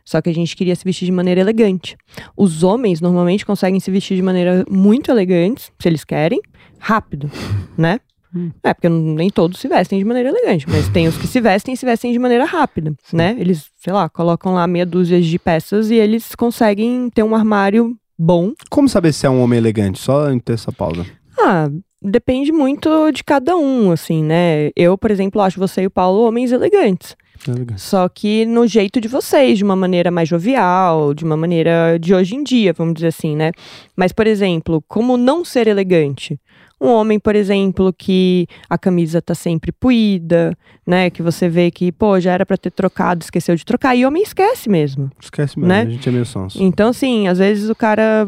Só 0.03 0.22
que 0.22 0.30
a 0.30 0.34
gente 0.34 0.56
queria 0.56 0.76
se 0.76 0.84
vestir 0.84 1.06
de 1.06 1.11
maneira 1.11 1.39
elegante. 1.39 1.95
Os 2.35 2.64
homens 2.64 2.99
normalmente 2.99 3.45
conseguem 3.45 3.80
se 3.80 3.89
vestir 3.89 4.15
de 4.15 4.22
maneira 4.22 4.65
muito 4.69 5.10
elegante, 5.10 5.72
se 5.80 5.88
eles 5.88 6.03
querem, 6.03 6.41
rápido, 6.80 7.31
né? 7.77 7.99
Hum. 8.35 8.51
É, 8.64 8.73
porque 8.73 8.89
nem 8.89 9.30
todos 9.30 9.60
se 9.60 9.68
vestem 9.68 9.97
de 9.97 10.06
maneira 10.06 10.30
elegante, 10.30 10.65
mas 10.69 10.88
tem 10.89 11.07
os 11.07 11.18
que 11.18 11.27
se 11.27 11.41
vestem 11.41 11.73
e 11.73 11.77
se 11.77 11.85
vestem 11.85 12.11
de 12.11 12.19
maneira 12.19 12.45
rápida, 12.45 12.93
né? 13.11 13.35
Eles, 13.39 13.65
sei 13.77 13.91
lá, 13.91 14.07
colocam 14.07 14.53
lá 14.53 14.68
meia 14.68 14.85
dúzia 14.85 15.19
de 15.19 15.39
peças 15.39 15.89
e 15.89 15.95
eles 15.95 16.35
conseguem 16.35 17.10
ter 17.10 17.23
um 17.23 17.35
armário 17.35 17.95
bom. 18.18 18.53
Como 18.69 18.88
saber 18.88 19.14
se 19.14 19.26
é 19.26 19.30
um 19.30 19.41
homem 19.41 19.57
elegante? 19.57 19.99
Só 19.99 20.31
em 20.31 20.39
ter 20.39 20.53
essa 20.53 20.72
pausa. 20.72 21.06
Ah, 21.39 21.69
depende 22.01 22.51
muito 22.51 23.11
de 23.11 23.23
cada 23.23 23.56
um, 23.56 23.91
assim, 23.91 24.23
né? 24.23 24.69
Eu, 24.76 24.97
por 24.97 25.10
exemplo, 25.10 25.41
acho 25.41 25.60
você 25.60 25.81
e 25.84 25.88
o 25.88 25.91
Paulo 25.91 26.22
homens 26.22 26.51
elegantes. 26.51 27.15
Elegante. 27.47 27.81
Só 27.81 28.10
que 28.10 28.45
no 28.45 28.68
jeito 28.68 28.99
de 28.99 29.07
vocês, 29.07 29.57
de 29.57 29.64
uma 29.64 29.76
maneira 29.76 30.11
mais 30.11 30.27
jovial, 30.27 31.14
de 31.14 31.23
uma 31.23 31.38
maneira 31.38 31.97
de 31.97 32.14
hoje 32.14 32.35
em 32.35 32.43
dia, 32.43 32.73
vamos 32.73 32.95
dizer 32.95 33.07
assim, 33.07 33.35
né? 33.35 33.51
Mas, 33.95 34.11
por 34.11 34.27
exemplo, 34.27 34.84
como 34.88 35.15
não 35.15 35.45
ser 35.45 35.68
elegante? 35.68 36.38
Um 36.81 36.88
homem, 36.88 37.19
por 37.19 37.35
exemplo, 37.35 37.91
que 37.91 38.47
a 38.69 38.77
camisa 38.77 39.22
tá 39.22 39.35
sempre 39.35 39.72
puída, 39.72 40.57
né? 40.88 41.10
Que 41.10 41.22
você 41.22 41.49
vê 41.49 41.69
que, 41.69 41.91
pô, 41.91 42.19
já 42.19 42.31
era 42.31 42.45
pra 42.45 42.56
ter 42.57 42.72
trocado, 42.72 43.22
esqueceu 43.23 43.56
de 43.56 43.65
trocar. 43.65 43.95
E 43.95 44.06
homem 44.06 44.23
esquece 44.23 44.69
mesmo. 44.69 45.11
Esquece 45.19 45.60
mesmo, 45.60 45.68
Né? 45.68 45.81
a 45.81 45.89
gente 45.89 46.07
é 46.07 46.11
meio 46.11 46.26
sonso. 46.26 46.61
Então, 46.64 46.89
assim, 46.89 47.27
às 47.27 47.38
vezes 47.38 47.69
o 47.69 47.76
cara 47.76 48.26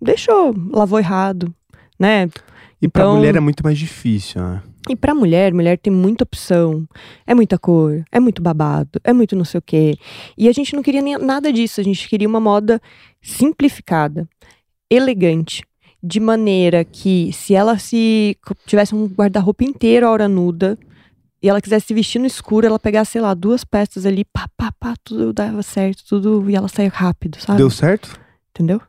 deixou, 0.00 0.54
lavou 0.72 0.98
errado, 0.98 1.54
né? 1.98 2.28
E 2.82 2.88
pra 2.88 3.04
Então- 3.04 3.16
mulher 3.16 3.36
é 3.36 3.40
muito 3.40 3.62
mais 3.64 3.78
difícil, 3.78 4.42
né? 4.42 4.62
E 4.86 4.94
pra 4.94 5.14
mulher, 5.14 5.54
mulher 5.54 5.78
tem 5.78 5.90
muita 5.90 6.24
opção, 6.24 6.86
é 7.26 7.34
muita 7.34 7.58
cor, 7.58 8.04
é 8.12 8.20
muito 8.20 8.42
babado, 8.42 9.00
é 9.02 9.14
muito 9.14 9.34
não 9.34 9.44
sei 9.46 9.56
o 9.58 9.62
quê. 9.62 9.96
E 10.36 10.46
a 10.46 10.52
gente 10.52 10.76
não 10.76 10.82
queria 10.82 11.00
nem 11.00 11.16
nada 11.16 11.50
disso, 11.50 11.80
a 11.80 11.84
gente 11.84 12.06
queria 12.06 12.28
uma 12.28 12.38
moda 12.40 12.78
simplificada, 13.22 14.28
elegante, 14.90 15.62
de 16.06 16.20
maneira 16.20 16.84
que 16.84 17.32
se 17.32 17.54
ela 17.54 17.78
se 17.78 18.36
tivesse 18.66 18.94
um 18.94 19.06
guarda-roupa 19.06 19.64
inteiro 19.64 20.06
a 20.06 20.10
hora 20.10 20.28
nuda 20.28 20.78
e 21.42 21.48
ela 21.48 21.60
quisesse 21.62 21.86
se 21.86 21.94
vestir 21.94 22.18
no 22.18 22.26
escuro, 22.26 22.66
ela 22.66 22.78
pegasse, 22.78 23.12
sei 23.12 23.20
lá, 23.22 23.32
duas 23.32 23.64
peças 23.64 24.04
ali, 24.04 24.24
pá, 24.24 24.46
pá, 24.56 24.70
pá, 24.78 24.94
tudo 25.02 25.32
dava 25.32 25.62
certo, 25.62 26.02
tudo 26.06 26.48
e 26.50 26.54
ela 26.54 26.68
saia 26.68 26.90
rápido, 26.92 27.38
sabe? 27.40 27.56
Deu 27.58 27.70
certo? 27.70 28.18
Entendeu? 28.50 28.80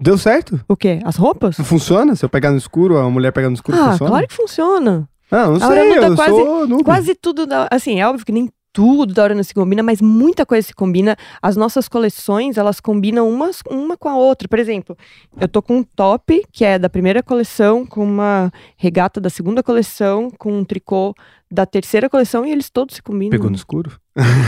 Deu 0.00 0.16
certo? 0.16 0.60
O 0.66 0.74
quê? 0.76 0.98
As 1.04 1.16
roupas? 1.16 1.56
Funciona? 1.56 2.16
Se 2.16 2.24
eu 2.24 2.28
pegar 2.28 2.50
no 2.50 2.56
escuro, 2.58 2.96
a 2.98 3.08
mulher 3.10 3.32
pegar 3.32 3.48
no 3.50 3.54
escuro, 3.54 3.76
Ah, 3.78 3.90
funciona? 3.92 4.10
claro 4.10 4.26
que 4.28 4.34
funciona. 4.34 5.08
Ah, 5.30 5.46
não 5.46 5.54
A 5.56 5.60
sei, 5.60 5.98
eu 5.98 6.14
quase- 6.16 6.30
sou. 6.36 6.84
Quase 6.84 7.14
tudo, 7.14 7.46
da- 7.46 7.68
assim, 7.70 8.00
é 8.00 8.06
óbvio 8.08 8.24
que 8.26 8.32
nem 8.32 8.50
tudo 8.72 9.12
da 9.12 9.22
hora 9.22 9.34
não 9.34 9.42
se 9.42 9.52
combina, 9.52 9.82
mas 9.82 10.00
muita 10.00 10.46
coisa 10.46 10.66
se 10.68 10.74
combina. 10.74 11.16
As 11.42 11.56
nossas 11.56 11.88
coleções, 11.88 12.56
elas 12.56 12.80
combinam 12.80 13.28
umas, 13.28 13.60
uma 13.70 13.96
com 13.96 14.08
a 14.08 14.16
outra. 14.16 14.48
Por 14.48 14.58
exemplo, 14.58 14.96
eu 15.40 15.46
tô 15.48 15.60
com 15.60 15.78
um 15.78 15.82
top, 15.84 16.42
que 16.50 16.64
é 16.64 16.78
da 16.78 16.88
primeira 16.88 17.22
coleção, 17.22 17.84
com 17.84 18.02
uma 18.04 18.50
regata 18.76 19.20
da 19.20 19.28
segunda 19.30 19.62
coleção, 19.62 20.30
com 20.38 20.52
um 20.58 20.64
tricô 20.64 21.14
da 21.50 21.66
terceira 21.66 22.08
coleção, 22.08 22.46
e 22.46 22.50
eles 22.50 22.70
todos 22.70 22.94
se 22.96 23.02
combinam. 23.02 23.30
Pegou 23.32 23.50
no 23.50 23.56
escuro? 23.56 23.92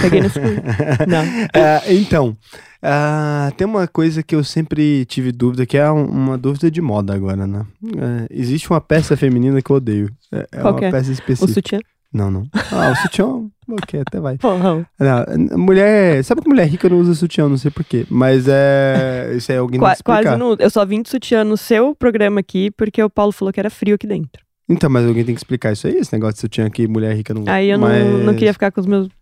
Peguei 0.00 0.20
no 0.22 0.26
escuro. 0.28 0.54
Não. 1.06 1.22
É, 1.52 1.92
então, 1.92 2.34
ah, 2.82 3.52
tem 3.58 3.66
uma 3.66 3.86
coisa 3.86 4.22
que 4.22 4.34
eu 4.34 4.42
sempre 4.42 5.04
tive 5.04 5.30
dúvida, 5.30 5.66
que 5.66 5.76
é 5.76 5.90
um- 5.92 6.06
uma 6.06 6.38
dúvida 6.38 6.70
de 6.70 6.80
moda 6.80 7.14
agora, 7.14 7.46
né? 7.46 7.66
É, 7.84 8.26
existe 8.30 8.70
uma 8.70 8.80
peça 8.80 9.18
feminina 9.18 9.60
que 9.60 9.70
eu 9.70 9.76
odeio. 9.76 10.10
É, 10.32 10.46
é 10.50 10.60
Qual 10.62 10.72
uma 10.78 10.84
é? 10.86 10.90
peça 10.90 11.10
O 11.10 11.12
específica. 11.12 11.52
sutiã. 11.52 11.78
Não, 12.14 12.30
não. 12.30 12.46
Ah, 12.70 12.92
o 12.92 12.96
sutiã, 12.96 13.26
ok, 13.68 14.00
até 14.00 14.20
vai. 14.20 14.38
Porra. 14.38 14.88
Não, 15.00 15.58
mulher. 15.58 16.22
Sabe 16.22 16.42
que 16.42 16.48
mulher 16.48 16.68
rica 16.68 16.88
não 16.88 16.98
usa 16.98 17.12
sutiã, 17.12 17.48
não 17.48 17.56
sei 17.56 17.72
porquê. 17.72 18.06
Mas 18.08 18.46
é. 18.46 19.32
Isso 19.36 19.50
é 19.50 19.56
alguém 19.56 19.80
Qua- 19.80 19.90
que 19.90 19.96
explicar. 19.96 20.22
quase 20.22 20.36
não. 20.38 20.54
Eu 20.56 20.70
só 20.70 20.86
vim 20.86 21.02
de 21.02 21.10
sutiã 21.10 21.42
no 21.42 21.56
seu 21.56 21.92
programa 21.92 22.38
aqui, 22.38 22.70
porque 22.70 23.02
o 23.02 23.10
Paulo 23.10 23.32
falou 23.32 23.52
que 23.52 23.58
era 23.58 23.68
frio 23.68 23.96
aqui 23.96 24.06
dentro. 24.06 24.44
Então, 24.68 24.88
mas 24.88 25.04
alguém 25.04 25.24
tem 25.24 25.34
que 25.34 25.40
explicar 25.40 25.72
isso 25.72 25.88
aí, 25.88 25.96
esse 25.96 26.12
negócio 26.12 26.34
de 26.36 26.40
sutiã 26.42 26.70
que 26.70 26.86
mulher 26.86 27.16
rica 27.16 27.34
não 27.34 27.42
usa. 27.42 27.52
Aí 27.52 27.68
eu 27.68 27.78
não, 27.78 27.88
mas... 27.88 28.24
não 28.24 28.34
queria 28.34 28.52
ficar 28.52 28.70
com 28.70 28.80
os 28.80 28.86
meus. 28.86 29.08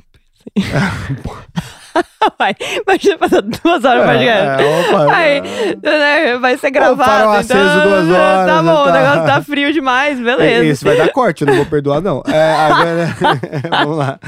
vai, 2.38 2.54
imagina 2.86 3.18
passar 3.18 3.42
duas 3.42 3.84
horas 3.84 4.02
pra 4.04 4.18
chegar. 4.18 4.60
É, 4.60 4.80
opa, 4.80 5.14
Aí, 5.14 5.38
é. 5.38 5.76
né, 5.82 6.38
vai 6.38 6.56
ser 6.56 6.70
gravado. 6.70 7.10
farol 7.10 7.40
então, 7.40 7.58
aceso 7.60 7.80
duas 7.88 8.08
horas, 8.10 8.46
Tá 8.46 8.62
bom, 8.62 8.84
tá. 8.84 8.90
o 8.90 8.92
negócio 8.92 9.24
tá 9.26 9.42
frio 9.46 9.72
demais, 9.72 10.18
É, 10.20 10.22
beleza. 10.22 10.64
Esse 10.66 10.84
vai 10.84 10.96
dar 10.96 11.08
corte, 11.10 11.42
eu 11.42 11.48
não 11.48 11.56
vou 11.56 11.66
perdoar, 11.66 12.00
não. 12.00 12.22
É, 12.26 12.54
agora. 12.54 13.16
Vamos 13.70 13.96
lá. 13.98 14.18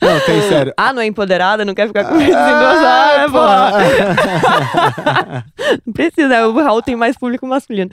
Não, 0.00 0.20
tem 0.20 0.42
sério. 0.48 0.72
Ah, 0.76 0.92
não 0.92 1.02
é 1.02 1.06
empoderada, 1.06 1.64
não 1.64 1.74
quer 1.74 1.86
ficar 1.88 2.04
com 2.04 2.16
isso 2.20 2.30
em 2.30 2.32
duas 2.32 2.78
horas, 2.84 3.30
porra. 3.30 3.72
Não 5.86 5.92
precisa, 5.92 6.46
o 6.48 6.62
Raul 6.62 6.82
tem 6.82 6.96
mais 6.96 7.16
público 7.16 7.46
masculino. 7.46 7.90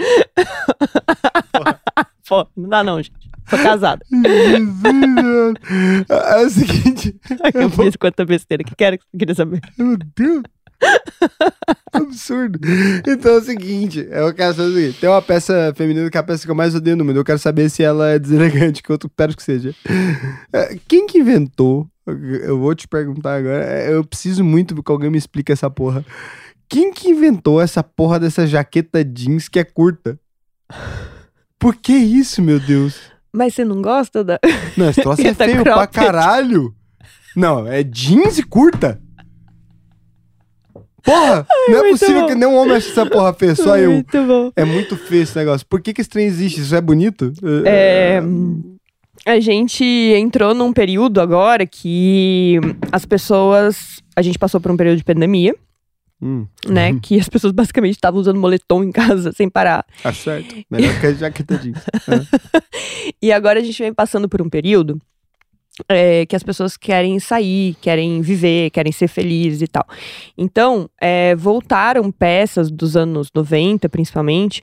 Pô, 2.27 2.47
não 2.55 2.69
dá 2.69 2.83
não, 2.83 2.97
gente. 2.97 3.28
Sou 3.49 3.59
casada. 3.59 4.05
É 6.09 6.45
o 6.45 6.49
seguinte. 6.49 7.15
Eu 7.53 7.69
fiz 7.69 7.95
quanta 7.95 8.23
besteira 8.25 8.63
que 8.63 8.75
quero, 8.75 8.97
queria 9.17 9.35
saber. 9.35 9.61
Meu 9.77 9.97
Deus. 10.15 10.43
Absurdo. 11.91 12.59
Então 13.05 13.33
é 13.33 13.37
o 13.37 13.41
seguinte, 13.41 14.07
eu 14.09 14.33
quero 14.33 14.53
saber 14.53 14.69
o 14.69 14.73
seguinte: 14.73 14.99
tem 14.99 15.09
uma 15.09 15.21
peça 15.21 15.73
feminina 15.75 16.09
que 16.09 16.17
é 16.17 16.19
a 16.19 16.23
peça 16.23 16.45
que 16.45 16.51
eu 16.51 16.55
mais 16.55 16.73
odeio 16.75 16.95
no 16.95 17.03
mundo. 17.03 17.17
Eu 17.17 17.23
quero 17.25 17.39
saber 17.39 17.69
se 17.69 17.83
ela 17.83 18.09
é 18.09 18.19
deselegante, 18.19 18.81
que 18.81 18.89
eu 18.89 18.95
espero 19.03 19.35
que 19.35 19.43
seja. 19.43 19.73
É, 20.53 20.77
Quem 20.87 21.05
que 21.07 21.17
inventou? 21.19 21.87
Eu 22.07 22.57
vou 22.59 22.73
te 22.73 22.87
perguntar 22.87 23.35
agora. 23.35 23.63
é, 23.65 23.93
Eu 23.93 24.03
preciso 24.03 24.43
muito 24.43 24.81
que 24.81 24.91
alguém 24.91 25.09
me 25.09 25.17
explique 25.17 25.51
essa 25.51 25.69
porra. 25.69 26.05
Quem 26.69 26.93
que 26.93 27.09
inventou 27.09 27.59
essa 27.59 27.83
porra 27.83 28.19
dessa 28.19 28.47
jaqueta 28.47 29.03
jeans 29.03 29.47
que 29.49 29.59
é 29.59 29.63
curta? 29.63 30.19
Por 31.57 31.75
que 31.75 31.93
isso, 31.93 32.41
meu 32.41 32.59
Deus? 32.59 32.95
Mas 33.31 33.53
você 33.53 33.63
não 33.63 33.81
gosta 33.81 34.23
da. 34.23 34.39
Não, 34.75 34.89
esse 34.89 35.01
troço 35.01 35.21
é 35.21 35.33
feio 35.35 35.63
pra 35.63 35.73
cropped. 35.87 35.93
caralho. 35.93 36.73
Não, 37.35 37.67
é 37.67 37.83
jeans 37.83 38.37
e 38.37 38.43
curta. 38.43 38.99
Porra, 41.01 41.47
não 41.69 41.85
é 41.85 41.89
possível 41.91 42.21
bom. 42.21 42.27
que 42.27 42.35
nenhum 42.35 42.55
homem 42.55 42.75
ache 42.75 42.89
essa 42.89 43.05
porra 43.05 43.33
feia, 43.33 43.55
só 43.55 43.77
eu. 43.77 43.91
Muito 43.93 44.23
bom. 44.25 44.51
É 44.55 44.65
muito 44.65 44.97
feio 44.97 45.23
esse 45.23 45.35
negócio. 45.35 45.65
Por 45.65 45.81
que, 45.81 45.93
que 45.93 46.01
esse 46.01 46.09
trem 46.09 46.25
existe? 46.25 46.59
Isso 46.59 46.75
é 46.75 46.81
bonito? 46.81 47.31
É, 47.65 48.21
a 49.25 49.39
gente 49.39 49.83
entrou 49.83 50.53
num 50.53 50.73
período 50.73 51.21
agora 51.21 51.65
que 51.65 52.59
as 52.91 53.05
pessoas. 53.05 54.01
A 54.15 54.21
gente 54.21 54.37
passou 54.37 54.59
por 54.59 54.71
um 54.71 54.77
período 54.77 54.97
de 54.97 55.03
pandemia, 55.03 55.55
Hum, 56.21 56.45
né? 56.67 56.99
Que 57.01 57.19
as 57.19 57.29
pessoas 57.29 57.53
basicamente 57.53 57.95
estavam 57.95 58.19
usando 58.19 58.39
moletom 58.39 58.83
em 58.83 58.91
casa 58.91 59.31
sem 59.35 59.49
parar. 59.49 59.85
tá 60.03 60.13
certo. 60.13 60.55
Melhor 60.69 60.99
que 60.99 61.07
a 61.07 61.13
jaqueta 61.13 61.57
jeans. 61.57 61.79
E 63.21 63.31
agora 63.31 63.59
a 63.59 63.63
gente 63.63 63.81
vem 63.81 63.93
passando 63.93 64.27
por 64.27 64.41
um 64.41 64.49
período 64.49 65.01
é, 65.87 66.25
que 66.25 66.35
as 66.35 66.43
pessoas 66.43 66.75
querem 66.75 67.19
sair, 67.19 67.75
querem 67.81 68.21
viver, 68.21 68.69
querem 68.71 68.91
ser 68.91 69.07
felizes 69.07 69.61
e 69.61 69.67
tal. 69.67 69.85
Então, 70.37 70.89
é, 70.99 71.35
voltaram 71.35 72.11
peças 72.11 72.69
dos 72.69 72.97
anos 72.97 73.29
90, 73.33 73.87
principalmente, 73.87 74.61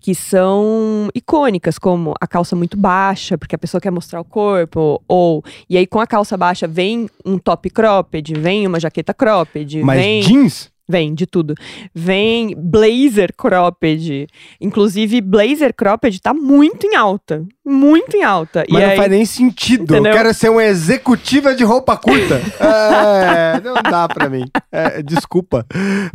que 0.00 0.14
são 0.14 1.08
icônicas, 1.14 1.78
como 1.78 2.12
a 2.20 2.26
calça 2.26 2.56
muito 2.56 2.76
baixa, 2.76 3.38
porque 3.38 3.54
a 3.54 3.58
pessoa 3.58 3.80
quer 3.80 3.92
mostrar 3.92 4.20
o 4.20 4.24
corpo, 4.24 5.00
ou 5.06 5.44
e 5.70 5.76
aí 5.76 5.86
com 5.86 6.00
a 6.00 6.06
calça 6.06 6.36
baixa 6.36 6.66
vem 6.66 7.08
um 7.24 7.38
top 7.38 7.70
cropped, 7.70 8.34
vem 8.34 8.66
uma 8.66 8.80
jaqueta 8.80 9.14
cropped, 9.14 9.80
Mas 9.82 10.00
vem 10.00 10.20
jeans? 10.20 10.71
Vem, 10.88 11.14
de 11.14 11.26
tudo. 11.26 11.54
Vem 11.94 12.54
blazer 12.56 13.32
cropped. 13.36 14.26
Inclusive, 14.60 15.20
blazer 15.20 15.72
cropped 15.74 16.20
tá 16.20 16.34
muito 16.34 16.86
em 16.86 16.96
alta. 16.96 17.44
Muito 17.64 18.16
em 18.16 18.22
alta. 18.24 18.64
Mas 18.68 18.82
e 18.82 18.84
não 18.84 18.90
aí, 18.90 18.96
faz 18.96 19.10
nem 19.10 19.24
sentido. 19.24 19.84
Entendeu? 19.84 20.12
Eu 20.12 20.16
quero 20.16 20.34
ser 20.34 20.50
uma 20.50 20.64
executiva 20.64 21.54
de 21.54 21.62
roupa 21.64 21.96
curta. 21.96 22.40
é, 22.60 23.60
não 23.60 23.74
dá 23.74 24.08
pra 24.08 24.28
mim. 24.28 24.44
É, 24.70 25.02
desculpa. 25.02 25.64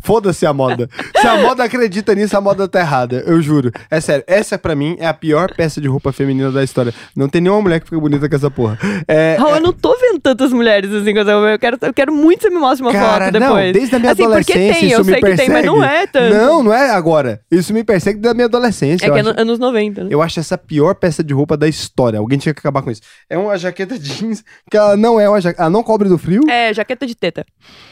Foda-se 0.02 0.46
a 0.46 0.54
moda. 0.54 0.90
Se 1.16 1.26
a 1.28 1.38
moda 1.38 1.64
acredita 1.64 2.14
nisso, 2.14 2.36
a 2.38 2.42
moda 2.42 2.68
tá 2.68 2.80
errada. 2.80 3.24
Eu 3.26 3.42
juro. 3.42 3.72
É 3.90 4.02
sério. 4.02 4.24
Essa, 4.28 4.58
pra 4.58 4.76
mim, 4.76 4.96
é 5.00 5.08
a 5.08 5.14
pior 5.14 5.54
peça 5.56 5.80
de 5.80 5.88
roupa 5.88 6.12
feminina 6.12 6.52
da 6.52 6.64
história. 6.64 6.94
Não 7.16 7.30
tem 7.30 7.40
nenhuma 7.42 7.62
mulher 7.62 7.80
que 7.80 7.86
fica 7.88 8.00
bonita 8.00 8.28
com 8.28 8.36
essa 8.36 8.52
porra. 8.52 8.78
É, 9.08 9.38
Raul, 9.40 9.56
eu 9.56 9.62
não 9.62 9.74
tô 9.74 9.96
vendo 9.98 10.20
tantas 10.20 10.52
mulheres 10.52 10.92
assim. 10.92 11.14
com 11.14 11.20
essa- 11.22 11.32
Eu 11.32 11.60
quero, 11.60 11.78
eu 11.82 11.94
quero 11.94 12.14
muito 12.14 12.40
que 12.40 12.48
você 12.48 12.54
me 12.54 12.60
mostre 12.60 12.86
uma 12.86 12.92
Cara, 12.92 13.26
foto 13.26 13.34
depois. 13.40 13.66
não, 13.66 13.72
desde 13.72 13.96
a 13.96 14.00
minha 14.00 14.12
assim, 14.12 14.24
porque 14.30 14.54
adolescência 14.58 14.80
tem, 14.82 14.90
isso 14.90 15.02
eu 15.02 15.06
me 15.06 15.12
sei 15.12 15.22
que 15.22 15.36
tem, 15.38 15.50
mas 15.50 15.66
não 15.66 15.84
é 15.84 16.08
tanto. 16.08 16.34
Não, 16.36 16.64
não 16.64 16.74
é 16.74 16.90
agora. 16.92 17.42
Isso 17.52 17.74
me 17.74 17.84
persegue 17.84 18.20
da 18.20 18.34
minha 18.34 18.46
adolescência. 18.46 19.06
É 19.06 19.10
que 19.10 19.18
é 19.18 19.22
acho. 19.22 19.34
no- 19.34 19.40
anos 19.42 19.60
90, 19.60 20.04
né? 20.04 20.10
Eu 20.12 20.22
acho 20.22 20.40
essa 20.40 20.56
a 20.56 20.58
pior 20.58 20.96
peça 20.96 21.24
de 21.24 21.34
roupa 21.34 21.56
da 21.56 21.68
história. 21.68 22.20
Alguém 22.20 22.38
tinha 22.40 22.54
que 22.54 22.60
acabar 22.60 22.82
com 22.82 22.90
isso. 22.92 23.02
É 23.30 23.38
uma 23.38 23.58
jaqueta 23.58 23.98
jeans 24.00 24.44
que 24.70 24.76
ela 24.78 24.98
não 24.98 25.20
é 25.20 25.30
uma 25.30 25.40
jaqueta. 25.40 25.62
Ela 25.64 25.70
não 25.70 25.84
cobre 25.84 26.10
do 26.10 26.18
frio. 26.18 26.42
É, 26.50 26.74
jaqueta 26.74 27.06
de 27.06 27.16
teta. 27.16 27.46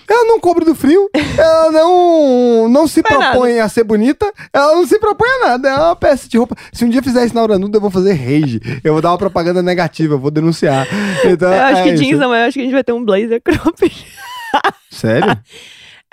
Ela 0.10 0.26
não 0.26 0.40
cobre 0.40 0.66
do 0.66 0.76
frio. 0.76 1.10
ela 1.38 1.72
não, 1.72 2.68
não 2.70 2.88
se 2.88 3.02
Faz 3.02 3.16
propõe 3.16 3.60
a 3.60 3.70
ser 3.70 3.84
bonita. 3.84 4.32
Ela 4.54 4.74
não 4.76 4.86
se 4.88 5.00
propõe 5.00 5.28
a 5.30 5.48
nada. 5.50 5.70
É 5.70 5.76
uma 5.76 5.96
peça 5.96 6.28
de 6.28 6.38
roupa. 6.38 6.56
Se 6.74 6.84
um 6.86 6.90
dia 6.90 7.02
fizer 7.04 7.26
isso 7.26 7.36
na 7.36 7.42
hora 7.44 7.58
nuda, 7.60 7.78
eu 7.78 7.82
vou 7.82 7.90
fazer 7.92 8.14
rage. 8.14 8.60
Eu 8.84 8.94
vou 8.94 9.02
dar 9.02 9.12
uma 9.12 9.18
propaganda 9.18 9.62
negativa. 9.62 10.14
Eu 10.16 10.20
vou 10.20 10.32
denunciar. 10.32 10.88
Então, 11.26 11.52
Eu 11.52 11.62
acho 11.64 11.80
é 11.80 11.84
que 11.84 11.90
isso. 11.94 12.04
jeans 12.04 12.20
não, 12.20 12.34
eu 12.36 12.46
acho 12.48 12.54
que 12.54 12.60
a 12.60 12.64
gente 12.64 12.74
vai 12.74 12.84
ter 12.84 12.94
um 12.94 13.04
blazer 13.04 13.42
cropped. 13.44 14.06
Sério? 14.92 15.38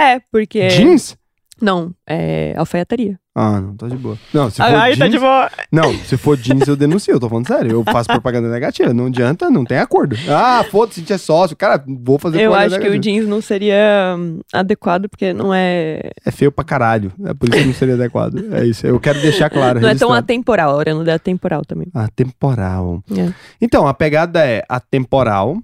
É, 0.02 0.20
porque. 0.30 0.68
Jeans? 0.68 1.16
Não, 1.60 1.94
é 2.08 2.54
alfaiataria. 2.56 3.20
Ah, 3.34 3.60
não, 3.60 3.76
tá 3.76 3.86
de 3.86 3.96
boa. 3.96 4.18
Não, 4.34 4.50
se 4.50 4.56
for 4.56 4.64
Aí 4.64 4.96
tá 4.96 5.04
jeans, 5.04 5.10
de 5.12 5.18
boa. 5.20 5.50
Não, 5.70 5.94
se 5.94 6.16
for 6.16 6.36
jeans, 6.36 6.66
eu 6.66 6.74
denuncio, 6.74 7.12
eu 7.14 7.20
tô 7.20 7.28
falando 7.28 7.46
sério. 7.46 7.70
Eu 7.70 7.84
faço 7.84 8.08
propaganda 8.10 8.50
negativa. 8.50 8.92
Não 8.92 9.06
adianta, 9.06 9.48
não 9.48 9.64
tem 9.64 9.78
acordo. 9.78 10.16
Ah, 10.28 10.64
foda-se, 10.70 10.98
a 10.98 11.02
gente 11.02 11.12
é 11.12 11.18
sócio. 11.18 11.56
Cara, 11.56 11.82
vou 11.86 12.18
fazer 12.18 12.42
Eu 12.42 12.52
acho 12.52 12.70
que 12.70 12.88
o 12.88 12.90
negativa. 12.90 12.98
jeans 12.98 13.28
não 13.28 13.40
seria 13.40 14.16
hum, 14.18 14.40
adequado, 14.52 15.08
porque 15.08 15.32
não 15.32 15.54
é. 15.54 16.10
É 16.26 16.30
feio 16.32 16.50
pra 16.50 16.64
caralho. 16.64 17.12
É 17.24 17.32
por 17.32 17.48
isso 17.48 17.58
que 17.58 17.64
não 17.64 17.74
seria 17.74 17.94
adequado. 17.94 18.52
É 18.52 18.66
isso. 18.66 18.84
Eu 18.84 18.98
quero 18.98 19.20
deixar 19.22 19.48
claro. 19.48 19.80
Não 19.80 19.88
é 19.88 19.94
tão 19.94 20.08
registrado. 20.08 20.14
atemporal, 20.18 20.80
a 20.80 20.84
não 20.84 21.04
é 21.06 21.12
atemporal 21.12 21.64
também. 21.64 21.86
Atemporal. 21.94 23.04
É. 23.16 23.32
Então, 23.60 23.86
a 23.86 23.94
pegada 23.94 24.44
é 24.44 24.64
atemporal. 24.68 25.56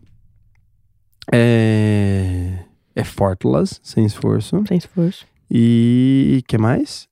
É. 1.33 2.68
É 2.99 3.03
effortless, 3.03 3.79
sem 3.83 4.05
esforço. 4.05 4.63
Sem 4.67 4.77
esforço. 4.79 5.25
E. 5.51 6.43
que 6.47 6.59
mais? 6.59 7.07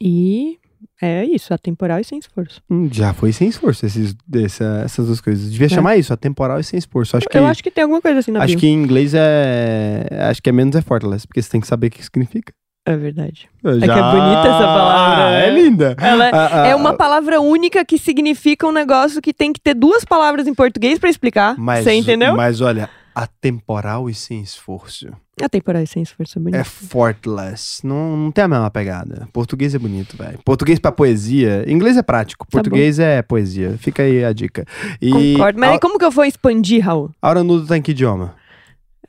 E 0.00 0.58
é 1.02 1.24
isso, 1.24 1.52
atemporal 1.52 1.98
e 2.00 2.04
sem 2.04 2.18
esforço. 2.18 2.62
Hum, 2.70 2.88
já 2.92 3.12
foi 3.12 3.32
sem 3.32 3.48
esforço 3.48 3.84
esses, 3.84 4.14
dessa- 4.26 4.82
essas 4.84 5.06
duas 5.06 5.20
coisas. 5.20 5.50
Devia 5.50 5.66
É. 5.66 5.70
chamar 5.70 5.96
isso, 5.96 6.12
atemporal 6.12 6.58
e 6.60 6.64
sem 6.64 6.78
esforço. 6.78 7.16
Acho 7.16 7.26
que, 7.28 7.36
Eu 7.36 7.46
acho 7.46 7.62
que 7.62 7.70
tem 7.70 7.82
alguma 7.82 8.00
coisa 8.00 8.20
assim 8.20 8.30
na 8.30 8.40
acho 8.40 8.52
bio. 8.52 8.60
que 8.60 8.66
em 8.66 8.72
inglês 8.74 9.12
é. 9.14 10.06
Acho 10.30 10.42
que 10.42 10.48
é 10.48 10.52
menos 10.52 10.74
effortless, 10.76 11.26
porque 11.26 11.42
você 11.42 11.50
tem 11.50 11.60
que 11.60 11.66
saber 11.66 11.88
o 11.88 11.90
que 11.90 12.02
significa. 12.04 12.52
É 12.88 12.96
verdade. 12.96 13.48
Eu 13.64 13.78
que 13.80 13.84
é 13.84 13.88
bonita 13.88 14.46
essa 14.46 14.58
palavra, 14.64 15.24
Ah? 15.26 15.40
É 15.40 15.50
linda. 15.50 15.96
Ela 16.00 16.30
Ah, 16.32 16.62
ah, 16.62 16.66
é 16.68 16.74
uma 16.76 16.94
palavra 16.94 17.40
única 17.40 17.84
que 17.84 17.98
significa 17.98 18.64
um 18.64 18.70
negócio 18.70 19.20
que 19.20 19.34
tem 19.34 19.52
que 19.52 19.60
ter 19.60 19.74
duas 19.74 20.04
palavras 20.04 20.46
em 20.46 20.54
português 20.54 20.96
pra 20.96 21.10
explicar. 21.10 21.56
Mas, 21.58 21.82
Você 21.82 21.94
entendeu? 21.94 22.36
Mas 22.36 22.60
olha, 22.60 22.88
atemporal 23.16 24.10
e 24.10 24.14
sem 24.14 24.42
esforço. 24.42 25.08
A 25.40 25.48
temporada 25.48 25.86
sem 25.86 26.02
esforço 26.02 26.38
é 26.38 26.42
bonito. 26.42 26.60
É 26.60 26.64
fortless. 26.64 27.80
Não, 27.82 28.14
não 28.14 28.30
tem 28.30 28.44
a 28.44 28.48
mesma 28.48 28.70
pegada. 28.70 29.26
Português 29.32 29.74
é 29.74 29.78
bonito, 29.78 30.18
velho. 30.18 30.38
Português 30.44 30.78
pra 30.78 30.92
poesia. 30.92 31.64
Inglês 31.66 31.96
é 31.96 32.02
prático. 32.02 32.46
Português 32.46 32.98
é 32.98 33.22
poesia. 33.22 33.78
Fica 33.78 34.02
aí 34.02 34.22
a 34.22 34.34
dica. 34.34 34.66
E 35.00 35.10
Concordo. 35.10 35.58
Mas 35.58 35.76
a, 35.76 35.80
como 35.80 35.98
que 35.98 36.04
eu 36.04 36.10
vou 36.10 36.26
expandir, 36.26 36.84
Raul? 36.84 37.10
Aura 37.22 37.42
Nudo 37.42 37.66
tá 37.66 37.78
em 37.78 37.82
que 37.82 37.92
idioma? 37.92 38.34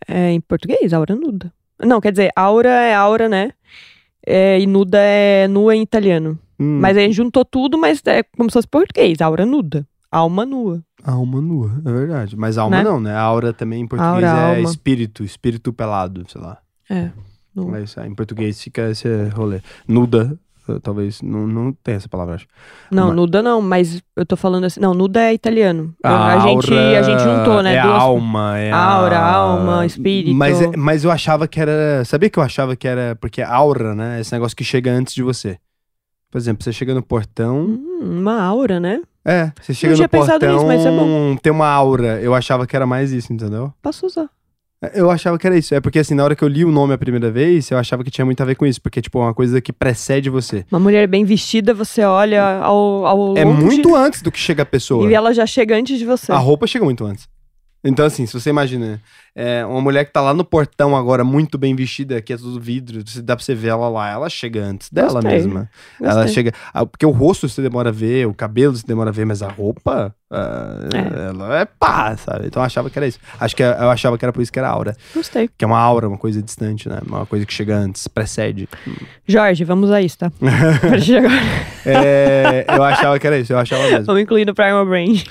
É 0.07 0.31
em 0.31 0.39
português? 0.39 0.93
Aura 0.93 1.13
nuda. 1.13 1.51
Não, 1.83 1.99
quer 1.99 2.11
dizer, 2.11 2.31
aura 2.33 2.69
é 2.69 2.93
aura, 2.93 3.27
né? 3.27 3.51
É, 4.25 4.57
e 4.59 4.65
nuda 4.65 4.99
é 4.99 5.47
nua 5.49 5.75
em 5.75 5.81
italiano. 5.81 6.39
Hum, 6.57 6.79
Mas 6.79 6.95
aí 6.95 7.11
juntou 7.11 7.43
tudo, 7.43 7.77
mas 7.77 8.01
é 8.05 8.23
como 8.23 8.49
se 8.49 8.53
fosse 8.53 8.67
português. 8.67 9.19
Aura 9.21 9.45
nuda. 9.45 9.85
Alma 10.09 10.45
nua. 10.45 10.81
Alma 11.09 11.39
nua, 11.41 11.71
é 11.85 11.91
verdade. 11.91 12.35
Mas 12.35 12.57
alma 12.57 12.77
Né? 12.77 12.83
não, 12.83 12.99
né? 12.99 13.15
Aura 13.15 13.53
também 13.53 13.81
em 13.81 13.87
português 13.87 14.25
Aura, 14.25 14.27
é 14.27 14.55
alma. 14.57 14.69
espírito. 14.69 15.23
Espírito 15.23 15.71
pelado, 15.71 16.25
sei 16.27 16.41
lá. 16.41 16.57
É. 16.89 17.09
Mas 17.55 17.97
ah, 17.97 18.05
em 18.05 18.13
português 18.13 18.61
fica 18.61 18.89
esse 18.91 19.07
rolê. 19.29 19.61
Nuda, 19.87 20.37
eh, 20.69 20.79
talvez. 20.83 21.21
Não, 21.23 21.47
não 21.47 21.71
tem 21.71 21.95
essa 21.95 22.07
palavra, 22.09 22.35
acho. 22.35 22.45
Não, 22.91 23.07
Mas- 23.07 23.15
nuda 23.15 23.41
não, 23.41 23.61
mas 23.61 24.01
eu 24.15 24.25
tô 24.25 24.35
falando 24.37 24.65
assim. 24.65 24.79
Não, 24.79 24.93
nuda 24.93 25.21
é 25.21 25.33
italiano. 25.33 25.93
A 26.03 26.33
a, 26.33 26.39
gente, 26.41 26.71
a 26.73 27.01
gente 27.01 27.19
juntou, 27.23 27.63
né? 27.63 27.75
É 27.75 27.81
duas- 27.81 27.95
a 27.95 27.99
alma, 28.01 28.57
é 28.59 28.71
a... 28.71 28.77
Aura, 28.77 29.17
alma, 29.17 29.85
espírito. 29.85 30.35
Mas, 30.35 30.61
é- 30.61 30.75
mas 30.77 31.03
eu 31.03 31.09
achava 31.09 31.47
que 31.47 31.59
era. 31.59 32.03
Sabia 32.05 32.29
que 32.29 32.37
eu 32.37 32.43
achava 32.43 32.75
que 32.75 32.87
era. 32.87 33.15
Porque 33.15 33.41
aura, 33.41 33.95
né? 33.95 34.19
Esse 34.19 34.33
negócio 34.33 34.55
que 34.55 34.63
chega 34.63 34.91
antes 34.91 35.15
de 35.15 35.23
você. 35.23 35.57
Por 36.29 36.37
exemplo, 36.37 36.63
você 36.63 36.71
chega 36.73 36.93
no 36.93 37.01
portão. 37.01 37.59
Hum, 37.65 38.19
uma 38.19 38.39
aura, 38.43 38.79
né? 38.79 39.01
É, 39.27 39.51
você 39.61 39.73
chega 39.73 39.93
tinha 39.93 40.05
no 40.05 40.09
pensado 40.09 40.39
portão. 40.39 40.53
nisso, 40.53 40.65
mas 40.65 40.85
é 40.85 40.89
bom. 40.89 41.35
Tem 41.35 41.51
uma 41.51 41.67
aura. 41.67 42.19
Eu 42.21 42.33
achava 42.33 42.65
que 42.65 42.73
era 42.75 42.85
mais 42.85 43.11
isso, 43.11 43.33
entendeu? 43.33 43.73
Posso 43.81 44.05
usar. 44.05 44.29
Eu 44.93 45.09
achava 45.11 45.37
que 45.39 45.45
era 45.45 45.57
isso. 45.57 45.73
É 45.75 45.81
porque 45.81 45.99
assim, 45.99 46.13
na 46.15 46.23
hora 46.23 46.35
que 46.35 46.43
eu 46.43 46.47
li 46.47 46.63
o 46.63 46.71
nome 46.71 46.93
a 46.93 46.97
primeira 46.97 47.29
vez, 47.31 47.69
eu 47.71 47.77
achava 47.77 48.03
que 48.03 48.11
tinha 48.11 48.23
muito 48.23 48.39
a 48.41 48.45
ver 48.45 48.55
com 48.55 48.65
isso. 48.65 48.79
Porque, 48.81 49.01
tipo, 49.01 49.17
é 49.19 49.23
uma 49.23 49.33
coisa 49.33 49.59
que 49.59 49.73
precede 49.73 50.29
você. 50.29 50.65
Uma 50.71 50.79
mulher 50.79 51.07
bem 51.07 51.25
vestida, 51.25 51.73
você 51.73 52.03
olha 52.03 52.41
ao, 52.59 53.05
ao 53.05 53.37
É 53.37 53.43
longe 53.43 53.63
muito 53.65 53.95
antes 53.95 54.21
do 54.21 54.31
que 54.31 54.39
chega 54.39 54.63
a 54.63 54.65
pessoa. 54.65 55.09
e 55.09 55.13
ela 55.13 55.33
já 55.33 55.45
chega 55.45 55.75
antes 55.75 55.97
de 55.99 56.05
você. 56.05 56.31
A 56.31 56.37
roupa 56.37 56.65
chega 56.67 56.85
muito 56.85 57.03
antes. 57.05 57.27
Então, 57.83 58.05
assim, 58.05 58.25
se 58.25 58.33
você 58.33 58.49
imagina, 58.49 59.01
é, 59.39 59.63
uma 59.65 59.79
mulher 59.79 60.03
que 60.05 60.11
tá 60.11 60.19
lá 60.19 60.33
no 60.33 60.43
portão 60.43 60.95
agora, 60.97 61.23
muito 61.23 61.57
bem 61.59 61.75
vestida, 61.75 62.19
que 62.21 62.33
é 62.33 62.37
tudo 62.37 62.59
vidro, 62.59 63.03
dá 63.23 63.35
pra 63.35 63.45
você 63.45 63.53
ver 63.53 63.67
ela 63.67 63.87
lá, 63.87 64.09
ela 64.09 64.29
chega 64.29 64.63
antes 64.63 64.89
dela 64.89 65.13
Gostei. 65.21 65.31
mesma. 65.31 65.69
Ela 66.01 66.13
Gostei. 66.23 66.33
chega. 66.33 66.53
ah, 66.73 66.85
Porque 66.85 67.05
o 67.05 67.11
rosto 67.11 67.47
você 67.47 67.61
demora 67.61 67.89
a 67.89 67.91
ver, 67.93 68.25
o 68.27 68.33
cabelo 68.33 68.75
você 68.75 68.85
demora 68.87 69.11
a 69.11 69.13
ver, 69.13 69.25
mas 69.25 69.43
a 69.43 69.47
roupa, 69.47 70.13
ah, 70.31 70.79
É. 70.93 71.29
ela 71.29 71.59
é 71.59 71.65
pá, 71.65 72.17
sabe? 72.17 72.47
Então 72.47 72.61
eu 72.61 72.65
achava 72.65 72.89
que 72.89 72.97
era 72.97 73.07
isso. 73.07 73.19
Acho 73.39 73.55
que 73.55 73.61
eu 73.63 73.89
achava 73.91 74.17
que 74.17 74.25
era 74.25 74.33
por 74.33 74.41
isso 74.41 74.51
que 74.51 74.57
era 74.59 74.69
aura. 74.69 74.95
Gostei. 75.13 75.47
Que 75.55 75.63
é 75.63 75.67
uma 75.67 75.77
aura, 75.79 76.07
uma 76.07 76.17
coisa 76.17 76.41
distante, 76.41 76.89
né? 76.89 76.99
Uma 77.05 77.25
coisa 77.27 77.45
que 77.45 77.53
chega 77.53 77.77
antes, 77.77 78.07
precede. 78.07 78.67
Jorge, 79.27 79.63
vamos 79.63 79.91
a 79.91 80.01
isso, 80.01 80.17
tá? 80.17 80.27
A 80.27 80.79
partir 80.89 81.05
de 81.05 81.17
agora. 81.17 81.33
É, 81.85 82.65
eu 82.67 82.83
achava 82.83 83.19
que 83.19 83.27
era 83.27 83.37
isso, 83.37 83.53
eu 83.53 83.59
achava 83.59 83.83
mesmo. 83.83 84.05
Vamos 84.05 84.21
incluir 84.21 84.45
no 84.45 84.53
Primal 84.55 84.85
Brain. 84.85 85.21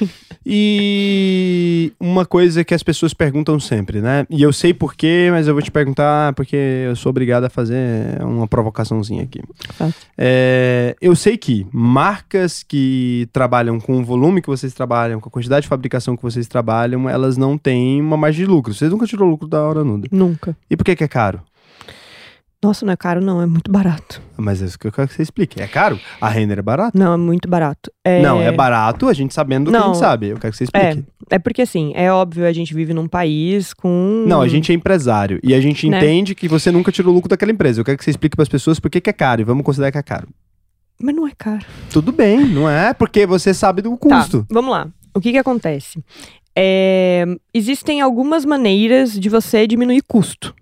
E 0.49 1.93
uma 1.99 2.25
coisa 2.25 2.65
que 2.65 2.73
as 2.73 2.83
pessoas 2.83 3.13
perguntam 3.13 3.59
sempre, 3.59 3.96
né? 4.01 4.27
E 4.31 4.43
eu 4.43 4.53
sei 4.53 4.73
porquê, 4.73 5.29
mas 5.31 5.47
eu 5.47 5.55
vou 5.55 5.63
te 5.63 5.71
perguntar 5.71 6.33
porque 6.35 6.57
eu 6.57 6.97
sou 6.97 7.11
obrigado 7.11 7.45
a 7.45 7.51
fazer 7.51 8.23
uma 8.23 8.47
provocaçãozinha 8.47 9.23
aqui. 9.23 9.41
É, 10.17 10.97
eu 11.01 11.15
sei 11.15 11.37
que 11.37 11.67
marcas 11.73 12.63
que 12.63 13.29
trabalham 13.33 13.79
com 13.81 13.99
o 13.99 14.05
volume 14.05 14.41
que 14.41 14.49
vocês 14.49 14.73
trabalham, 14.73 15.21
com 15.21 15.29
a 15.29 15.33
quantidade 15.33 15.63
de 15.63 15.69
fabricação 15.69 16.17
que 16.17 16.23
vocês 16.23 16.47
trabalham, 16.47 17.09
elas 17.09 17.37
não 17.37 17.57
têm 17.59 18.01
uma 18.01 18.17
margem 18.17 18.45
de 18.45 18.51
lucro. 18.51 18.75
Vocês 18.75 18.91
nunca 18.91 19.07
tirou 19.07 19.29
lucro 19.29 19.49
da 19.49 19.63
hora 19.63 19.85
nuda. 19.85 20.09
Nunca. 20.11 20.57
E 20.71 20.77
por 20.77 20.85
que, 20.85 20.97
que 20.97 21.05
é 21.05 21.09
caro? 21.09 21.41
Nossa, 22.63 22.85
não 22.87 22.93
é 22.93 22.97
caro, 22.97 23.21
não. 23.21 23.41
É 23.41 23.47
muito 23.47 23.71
barato. 23.71 24.21
Mas 24.37 24.61
é 24.63 24.65
isso 24.67 24.79
que 24.79 24.87
eu 24.89 24.93
quero 24.93 25.07
que 25.07 25.15
você 25.15 25.23
explique. 25.23 25.61
É 25.63 25.67
caro? 25.69 26.01
A 26.21 26.29
render 26.29 26.59
é 26.59 26.63
barato? 26.63 26.99
Não, 26.99 27.13
é 27.13 27.17
muito 27.17 27.49
barato. 27.49 27.93
É... 28.05 28.21
Não, 28.23 28.41
é 28.41 28.51
barato 28.51 29.09
a 29.09 29.13
gente 29.13 29.33
sabendo 29.35 29.67
do 29.67 29.71
que 29.71 29.77
a 29.77 29.87
gente 29.87 29.99
sabe. 29.99 30.29
Eu 30.29 30.39
quero 30.39 30.53
que 30.53 30.59
você 30.59 30.65
É, 30.73 30.91
explique. 30.91 31.09
é 31.31 31.39
porque 31.39 31.63
assim, 31.63 31.93
é 31.95 32.11
óbvio, 32.11 32.47
a 32.47 32.53
gente 32.53 32.75
vive 32.75 32.93
num 32.95 33.07
país 33.07 33.73
com. 33.75 34.25
Não, 34.27 34.41
a 34.41 34.49
gente 34.49 34.73
é 34.73 34.75
empresário 34.75 35.39
e 35.43 35.55
a 35.55 35.61
gente 35.61 35.89
Né? 35.89 35.99
entende 35.99 36.35
que 36.35 36.49
você 36.49 36.71
nunca 36.73 36.91
tirou 36.91 37.13
lucro 37.15 37.29
daquela 37.29 37.53
empresa. 37.53 37.81
Eu 37.81 37.85
quero 37.85 37.99
que 37.99 38.05
você 38.05 38.11
explique 38.11 38.35
para 38.35 38.43
as 38.43 38.49
pessoas 38.49 38.81
por 38.81 38.91
que, 38.91 39.01
que 39.01 39.11
é 39.11 39.13
caro 39.13 39.41
e 39.43 39.45
vamos 39.45 39.63
considerar 39.65 39.93
que 39.93 39.99
é 39.99 40.03
caro. 40.03 40.29
Mas 41.01 41.15
não 41.15 41.27
é 41.29 41.33
caro. 41.37 41.65
Tudo 41.91 42.11
bem, 42.11 42.41
não 42.47 42.69
é 42.69 42.95
porque 42.95 43.27
você 43.27 43.53
sabe 43.53 43.83
do 43.83 43.97
custo. 43.99 44.41
Tá, 44.41 44.47
vamos 44.51 44.71
lá. 44.73 44.89
O 45.15 45.21
que 45.21 45.31
que 45.31 45.39
acontece? 45.39 46.03
É, 46.59 47.25
existem 47.53 48.01
algumas 48.01 48.45
maneiras 48.47 49.13
de 49.19 49.29
você 49.29 49.67
diminuir 49.67 50.03
custo, 50.09 50.55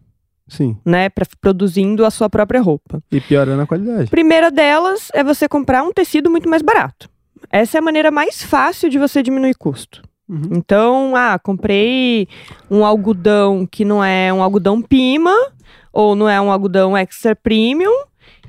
Sim. 0.47 0.77
né? 0.85 1.09
Pra, 1.09 1.27
produzindo 1.41 2.05
a 2.05 2.11
sua 2.11 2.29
própria 2.29 2.61
roupa. 2.61 3.03
E 3.11 3.21
piorando 3.21 3.63
a 3.63 3.67
qualidade. 3.67 4.11
Primeira 4.11 4.51
delas 4.51 5.09
é 5.15 5.25
você 5.25 5.49
comprar 5.49 5.83
um 5.83 5.93
tecido 5.93 6.31
muito 6.31 6.49
mais 6.49 6.63
barato. 6.63 7.09
Essa 7.51 7.79
é 7.79 7.81
a 7.81 7.83
maneira 7.83 8.11
mais 8.11 8.43
fácil 8.43 8.89
de 8.89 8.99
você 8.99 9.23
diminuir 9.23 9.55
custo. 9.55 10.03
Uhum. 10.29 10.49
Então, 10.53 11.15
ah, 11.15 11.39
comprei 11.39 12.27
um 12.71 12.85
algodão 12.85 13.67
que 13.67 13.85
não 13.85 14.03
é 14.03 14.33
um 14.33 14.43
algodão 14.43 14.81
Pima, 14.81 15.35
ou 15.93 16.17
não 16.17 16.29
é 16.29 16.41
um 16.41 16.51
algodão 16.51 16.97
extra 16.97 17.37
premium, 17.37 18.05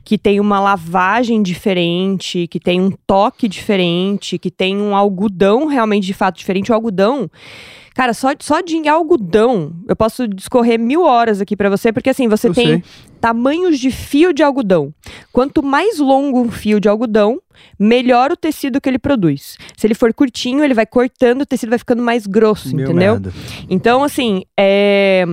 que 0.06 0.20
tem 0.20 0.40
uma 0.40 0.60
lavagem 0.60 1.42
diferente, 1.42 2.48
que 2.48 2.60
tem 2.60 2.80
um 2.80 2.92
toque 3.08 3.48
diferente, 3.48 4.38
que 4.38 4.52
tem 4.52 4.78
um 4.78 4.96
algodão 4.96 5.66
realmente 5.66 6.06
de 6.06 6.14
fato 6.14 6.38
diferente. 6.38 6.72
O 6.72 6.76
algodão. 6.76 7.30
Cara, 7.96 8.14
só, 8.14 8.28
só 8.40 8.62
de 8.62 8.88
algodão, 8.88 9.74
eu 9.88 9.96
posso 9.96 10.28
discorrer 10.28 10.78
mil 10.78 11.02
horas 11.04 11.42
aqui 11.42 11.56
pra 11.56 11.70
você, 11.70 11.92
porque 11.92 12.10
assim, 12.10 12.28
você 12.28 12.50
Eu 12.50 12.54
tem 12.54 12.68
sei. 12.68 12.84
tamanhos 13.20 13.80
de 13.80 13.90
fio 13.90 14.32
de 14.32 14.44
algodão. 14.44 14.94
Quanto 15.32 15.64
mais 15.64 15.98
longo 15.98 16.42
um 16.42 16.52
fio 16.52 16.80
de 16.80 16.88
algodão, 16.88 17.42
melhor 17.80 18.32
o 18.32 18.38
tecido 18.38 18.80
que 18.80 18.90
ele 18.90 19.00
produz. 19.00 19.58
Se 19.76 19.88
ele 19.88 19.96
for 19.96 20.14
curtinho, 20.14 20.64
ele 20.64 20.74
vai 20.74 20.86
cortando, 20.86 21.42
o 21.42 21.46
tecido 21.46 21.70
vai 21.70 21.80
ficando 21.80 22.04
mais 22.04 22.28
grosso, 22.28 22.76
Meu 22.76 22.86
entendeu? 22.86 23.14
merda. 23.14 23.34
Então, 23.70 24.04
assim, 24.04 24.44
é... 24.60 25.26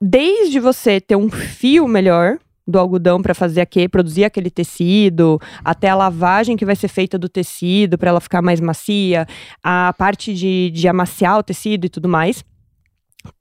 desde 0.00 0.58
você 0.58 1.00
ter 1.00 1.16
um 1.16 1.28
fio 1.30 1.86
melhor 1.86 2.38
do 2.66 2.78
algodão 2.78 3.22
para 3.22 3.34
fazer 3.34 3.60
aquele, 3.60 3.88
produzir 3.88 4.24
aquele 4.24 4.50
tecido, 4.50 5.40
até 5.64 5.88
a 5.88 5.94
lavagem 5.94 6.56
que 6.56 6.64
vai 6.64 6.74
ser 6.74 6.88
feita 6.88 7.16
do 7.16 7.28
tecido 7.28 7.96
para 7.96 8.10
ela 8.10 8.20
ficar 8.20 8.42
mais 8.42 8.60
macia, 8.60 9.26
a 9.62 9.94
parte 9.96 10.34
de, 10.34 10.70
de 10.70 10.88
amaciar 10.88 11.38
o 11.38 11.42
tecido 11.42 11.86
e 11.86 11.88
tudo 11.88 12.08
mais, 12.08 12.44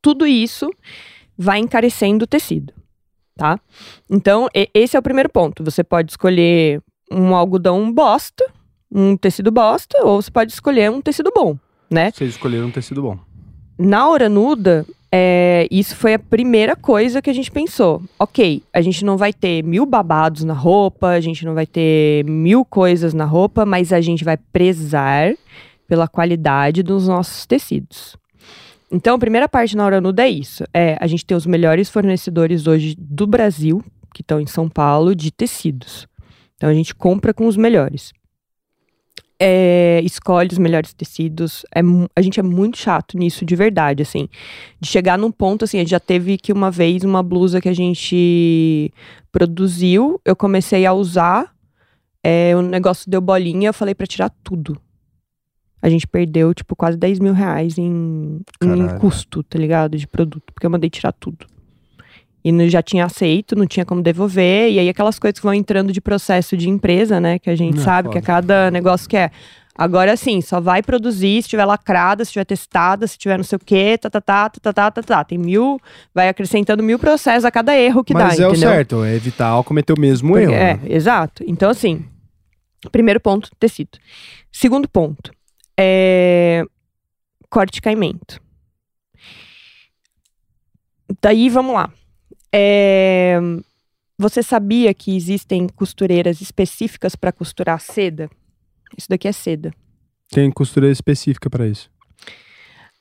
tudo 0.02 0.28
isso 0.28 0.70
vai 1.38 1.60
encarecendo 1.60 2.26
o 2.26 2.28
tecido, 2.28 2.74
tá? 3.36 3.60
Então, 4.10 4.48
esse 4.74 4.96
é 4.96 5.00
o 5.00 5.04
primeiro 5.04 5.30
ponto. 5.30 5.64
Você 5.64 5.84
pode 5.84 6.12
escolher 6.12 6.82
um 7.12 7.36
algodão 7.36 7.92
bosta, 7.92 8.46
um 8.92 9.18
tecido 9.18 9.52
bosta, 9.52 9.98
ou 10.04 10.22
você 10.22 10.32
pode 10.32 10.54
escolher 10.54 10.90
um 10.92 11.02
tecido 11.02 11.32
bom, 11.36 11.58
né? 11.90 12.12
Vocês 12.12 12.32
escolheram 12.32 12.68
um 12.68 12.72
tecido 12.72 13.02
bom. 13.02 13.20
Na 13.78 14.08
hora 14.08 14.30
nuda, 14.30 14.86
é, 15.12 15.68
isso 15.72 15.96
foi 15.96 16.14
a 16.14 16.20
primeira 16.20 16.76
coisa 16.76 17.22
que 17.22 17.30
a 17.30 17.34
gente 17.34 17.52
pensou. 17.52 18.02
Ok, 18.20 18.64
a 18.74 18.82
gente 18.82 19.06
não 19.06 19.18
vai 19.18 19.32
ter 19.32 19.64
mil 19.64 19.86
babados 19.86 20.44
na 20.44 20.54
roupa, 20.54 21.10
a 21.10 21.20
gente 21.20 21.46
não 21.46 21.54
vai 21.54 21.66
ter 21.66 22.26
mil 22.26 22.66
coisas 22.66 23.14
na 23.14 23.26
roupa, 23.26 23.66
mas 23.66 23.94
a 23.94 24.02
gente 24.02 24.24
vai 24.24 24.38
prezar 24.38 25.34
pela 25.88 26.08
qualidade 26.08 26.84
dos 26.84 27.08
nossos 27.08 27.46
tecidos. 27.46 28.18
Então, 28.92 29.16
a 29.16 29.20
primeira 29.20 29.50
parte 29.50 29.76
na 29.76 29.86
hora 29.86 30.02
nuda 30.02 30.24
é 30.24 30.30
isso. 30.30 30.64
É 30.74 30.98
a 31.00 31.08
gente 31.08 31.26
ter 31.26 31.36
os 31.36 31.46
melhores 31.46 31.90
fornecedores 31.90 32.68
hoje 32.68 32.96
do 32.98 33.26
Brasil, 33.26 33.84
que 34.14 34.22
estão 34.22 34.40
em 34.40 34.46
São 34.46 34.70
Paulo, 34.70 35.16
de 35.16 35.32
tecidos. 35.32 36.08
Então, 36.56 36.70
a 36.70 36.74
gente 36.74 36.96
compra 36.96 37.34
com 37.34 37.48
os 37.48 37.58
melhores. 37.58 38.14
É, 39.40 40.02
escolhe 40.04 40.50
os 40.52 40.58
melhores 40.58 40.94
tecidos. 40.94 41.66
É, 41.76 41.82
a 42.16 42.22
gente 42.22 42.40
é 42.40 42.44
muito 42.44 42.78
chato 42.78 43.18
nisso, 43.18 43.46
de 43.46 43.56
verdade, 43.56 44.02
assim. 44.02 44.30
De 44.80 44.88
chegar 44.88 45.18
num 45.18 45.32
ponto, 45.32 45.66
assim, 45.66 45.78
a 45.78 45.82
gente 45.82 45.92
já 45.92 46.00
teve 46.00 46.38
que 46.38 46.54
uma 46.54 46.72
vez 46.72 47.04
uma 47.04 47.22
blusa 47.22 47.60
que 47.60 47.70
a 47.70 47.74
gente 47.74 48.92
produziu, 49.32 50.22
eu 50.24 50.36
comecei 50.36 50.86
a 50.86 50.94
usar, 50.94 51.54
é, 52.24 52.56
o 52.56 52.62
negócio 52.62 53.10
deu 53.10 53.20
bolinha, 53.20 53.70
eu 53.70 53.74
falei 53.74 53.94
pra 53.94 54.08
tirar 54.08 54.30
tudo. 54.44 54.80
A 55.82 55.90
gente 55.90 56.08
perdeu, 56.08 56.54
tipo, 56.54 56.76
quase 56.76 56.98
10 56.98 57.20
mil 57.20 57.34
reais 57.34 57.78
em, 57.78 58.42
em 58.64 58.98
custo, 58.98 59.44
tá 59.44 59.60
ligado? 59.60 59.98
De 59.98 60.08
produto, 60.08 60.52
porque 60.54 60.66
eu 60.66 60.72
mandei 60.72 60.90
tirar 60.90 61.12
tudo. 61.12 61.46
E 62.46 62.52
não- 62.52 62.70
já 62.70 62.80
tinha 62.84 63.04
aceito, 63.06 63.56
não 63.56 63.66
tinha 63.66 63.84
como 63.84 64.04
devolver. 64.04 64.72
E 64.72 64.78
aí 64.78 64.88
aquelas 64.88 65.18
coisas 65.18 65.40
que 65.40 65.44
vão 65.44 65.54
entrando 65.56 65.92
de 65.92 66.00
processo 66.00 66.56
de 66.56 66.70
empresa, 66.70 67.20
né? 67.20 67.40
Que 67.40 67.50
a 67.50 67.56
gente 67.56 67.78
Não, 67.78 67.84
sabe 67.84 68.10
que 68.10 68.20
a 68.20 68.22
foda. 68.22 68.26
cada 68.28 68.70
negócio 68.72 69.10
que 69.10 69.18
é. 69.18 69.32
Agora 69.78 70.16
sim, 70.16 70.40
só 70.42 70.62
vai 70.62 70.82
produzir 70.84 71.42
se 71.42 71.50
tiver 71.50 71.66
lacrada, 71.66 72.24
se 72.24 72.32
tiver 72.32 72.46
testada, 72.46 73.08
se 73.08 73.18
tiver 73.18 73.36
não 73.36 73.44
sei 73.44 73.56
o 73.58 73.60
quê, 73.60 73.98
tá, 73.98 74.10
tá, 74.12 74.22
tá, 74.22 74.50
tá, 74.50 74.72
tá, 74.72 74.92
tá, 74.92 75.02
tá. 75.04 75.24
Tem 75.24 75.38
mil, 75.40 75.82
vai 76.14 76.30
acrescentando 76.30 76.82
mil 76.84 76.98
processos 77.00 77.44
a 77.46 77.52
cada 77.52 77.76
erro 77.76 78.02
que 78.04 78.14
Mas 78.14 78.38
dá, 78.38 78.44
é 78.44 78.48
o 78.48 78.52
entendeu? 78.52 78.70
certo, 78.70 79.04
é 79.04 79.16
evitar 79.16 79.62
cometer 79.64 79.92
o 79.92 80.00
mesmo 80.00 80.30
Porque- 80.30 80.44
erro. 80.44 80.54
é, 80.54 80.74
né? 80.76 80.80
exato. 80.88 81.44
Então, 81.48 81.70
assim, 81.70 82.06
primeiro 82.92 83.20
ponto, 83.20 83.50
tecido. 83.60 83.98
Segundo 84.52 84.88
ponto, 84.88 85.32
é 85.78 86.64
corte 87.50 87.80
e 87.80 87.82
caimento. 87.82 88.40
Daí, 91.22 91.50
vamos 91.50 91.74
lá. 91.74 91.92
É, 92.58 93.38
Você 94.18 94.42
sabia 94.42 94.94
que 94.94 95.14
existem 95.14 95.68
costureiras 95.68 96.40
específicas 96.40 97.14
para 97.16 97.34
costurar 97.34 97.82
seda? 97.82 98.30
Isso 98.98 99.10
daqui 99.10 99.28
é 99.28 99.32
seda. 99.34 99.74
Tem 100.30 100.50
costura 100.50 100.90
específica 100.90 101.50
pra 101.50 101.68
isso. 101.68 101.92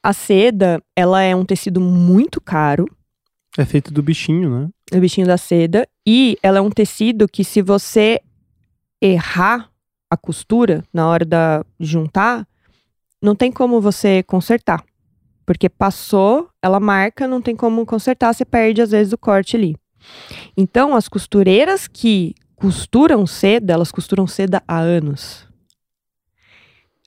A 0.02 0.12
seda, 0.12 0.82
ela 0.96 1.22
é 1.22 1.34
um 1.36 1.44
tecido 1.44 1.80
muito 1.80 2.40
caro, 2.40 2.84
É 3.56 3.64
feito 3.64 3.92
do 3.92 4.02
bichinho, 4.02 4.50
né? 4.50 4.68
o 4.92 5.00
bichinho 5.00 5.26
da 5.26 5.38
seda, 5.38 5.88
e 6.04 6.36
ela 6.42 6.58
é 6.58 6.60
um 6.60 6.70
tecido 6.70 7.28
que 7.28 7.44
se 7.44 7.62
você 7.62 8.20
errar 9.00 9.70
a 10.10 10.16
costura 10.16 10.82
na 10.92 11.06
hora 11.08 11.24
da 11.24 11.64
de 11.78 11.86
juntar, 11.86 12.46
não 13.22 13.36
tem 13.36 13.52
como 13.52 13.80
você 13.80 14.22
consertar. 14.24 14.84
Porque 15.46 15.68
passou, 15.68 16.48
ela 16.62 16.80
marca, 16.80 17.28
não 17.28 17.40
tem 17.42 17.54
como 17.54 17.84
consertar, 17.84 18.32
você 18.32 18.44
perde 18.44 18.80
às 18.80 18.90
vezes 18.90 19.12
o 19.12 19.18
corte 19.18 19.56
ali. 19.56 19.76
Então, 20.56 20.94
as 20.94 21.08
costureiras 21.08 21.86
que 21.86 22.34
costuram 22.56 23.26
seda, 23.26 23.72
elas 23.72 23.90
costuram 23.92 24.26
seda 24.26 24.62
há 24.66 24.78
anos. 24.78 25.46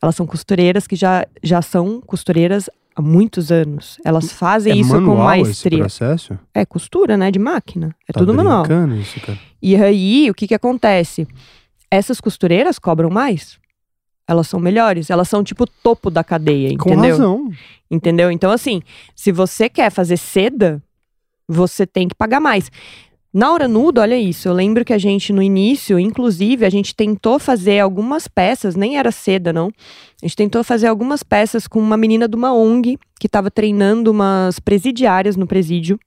Elas 0.02 0.16
são 0.16 0.28
costureiras 0.28 0.86
que 0.86 0.96
já, 0.96 1.26
já 1.42 1.62
são 1.62 2.00
costureiras 2.02 2.70
há 2.96 3.02
muitos 3.02 3.52
anos. 3.52 3.98
Elas 4.06 4.32
fazem 4.32 4.74
é 4.74 4.76
isso 4.76 4.90
com 4.90 5.00
manual 5.00 5.32
esse 5.36 5.44
maestria. 5.46 5.80
processo? 5.80 6.40
É 6.54 6.66
costura, 6.66 7.18
né? 7.18 7.32
De 7.32 7.40
máquina. 7.40 7.96
É 8.08 8.14
Tá 8.14 8.20
tudo 8.20 8.34
manual. 8.34 8.64
isso, 9.00 9.20
cara? 9.22 9.40
E 9.62 9.76
aí, 9.76 10.30
o 10.30 10.34
que 10.34 10.48
que 10.48 10.54
acontece? 10.54 11.28
Essas 11.90 12.20
costureiras 12.20 12.78
cobram 12.78 13.10
mais. 13.10 13.60
Elas 14.28 14.48
são 14.48 14.60
melhores. 14.60 15.10
Elas 15.10 15.30
são 15.30 15.44
tipo 15.44 15.66
topo 15.66 16.10
da 16.10 16.24
cadeia, 16.24 16.76
Com 16.78 16.91
entendeu? 16.91 17.12
razão. 17.12 17.52
Entendeu? 17.90 18.30
Então, 18.32 18.52
assim, 18.52 18.82
se 19.16 19.32
você 19.32 19.70
quer 19.70 19.90
fazer 19.90 20.18
seda, 20.18 20.84
você 21.48 21.88
tem 21.88 22.08
que 22.08 22.16
pagar 22.16 22.40
mais. 22.41 22.70
Na 23.34 23.52
hora 23.52 23.68
nuda, 23.68 24.02
olha 24.02 24.18
isso. 24.18 24.48
Eu 24.48 24.54
lembro 24.54 24.84
que 24.84 24.94
a 24.94 24.98
gente, 24.98 25.32
no 25.32 25.41
início, 25.44 25.99
inclusive, 25.99 26.66
a 26.66 26.70
gente 26.70 26.95
tentou 26.95 27.38
fazer 27.38 27.80
algumas 27.80 28.28
peças, 28.28 28.76
nem 28.76 28.98
era 28.98 29.12
seda, 29.12 29.54
não. 29.54 29.68
A 30.22 30.26
gente 30.26 30.36
tentou 30.36 30.64
fazer 30.64 30.88
algumas 30.88 31.24
peças 31.24 31.68
com 31.68 31.80
uma 31.80 31.95
menina 31.95 32.28
de 32.28 32.36
uma 32.36 32.54
ONG 32.54 32.98
que 33.20 33.28
estava 33.28 33.52
treinando 33.52 34.12
umas 34.12 34.60
presidiárias 34.60 35.36
no 35.36 35.45
presídio 35.45 35.99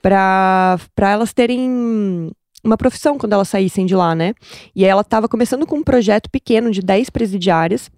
para 0.00 0.78
elas 0.98 1.32
terem 1.32 2.30
uma 2.64 2.76
profissão 2.76 3.18
quando 3.18 3.32
elas 3.34 3.48
saíssem 3.48 3.84
de 3.86 3.94
lá, 3.94 4.14
né? 4.14 4.34
E 4.74 4.84
aí 4.84 4.90
ela 4.90 5.02
estava 5.02 5.28
começando 5.28 5.66
com 5.66 5.76
um 5.76 5.82
projeto 5.82 6.30
pequeno 6.30 6.70
de 6.70 6.80
10 6.80 7.10
presidiárias 7.10 7.90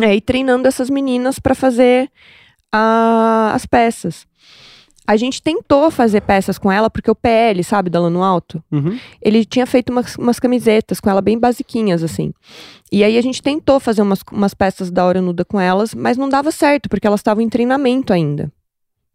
é, 0.00 0.14
e 0.14 0.20
treinando 0.20 0.68
essas 0.68 0.88
meninas 0.90 1.38
para 1.38 1.54
fazer 1.54 2.10
a- 2.72 3.52
as 3.54 3.66
peças. 3.66 4.26
A 5.06 5.16
gente 5.16 5.40
tentou 5.42 5.90
fazer 5.90 6.20
peças 6.20 6.58
com 6.58 6.70
ela, 6.70 6.90
porque 6.90 7.10
o 7.10 7.14
PL, 7.14 7.64
sabe, 7.64 7.88
da 7.88 7.98
Lano 7.98 8.22
Alto, 8.22 8.62
Uhum. 8.70 8.98
ele 9.22 9.42
tinha 9.42 9.66
feito 9.66 9.88
umas, 9.90 10.14
umas 10.16 10.38
camisetas 10.38 11.00
com 11.00 11.08
ela 11.08 11.22
bem 11.22 11.38
basiquinhas, 11.38 12.02
assim. 12.02 12.30
E 12.92 13.02
aí 13.02 13.16
a 13.16 13.22
gente 13.22 13.40
tentou 13.42 13.80
fazer 13.80 14.02
umas, 14.02 14.20
umas 14.30 14.52
peças 14.52 14.90
da 14.90 15.06
hora 15.06 15.22
nuda 15.22 15.46
com 15.46 15.58
elas, 15.58 15.94
mas 15.94 16.18
não 16.18 16.28
dava 16.28 16.50
certo, 16.50 16.90
porque 16.90 17.06
elas 17.06 17.20
estavam 17.20 17.42
em 17.42 17.48
treinamento 17.48 18.12
ainda. 18.12 18.52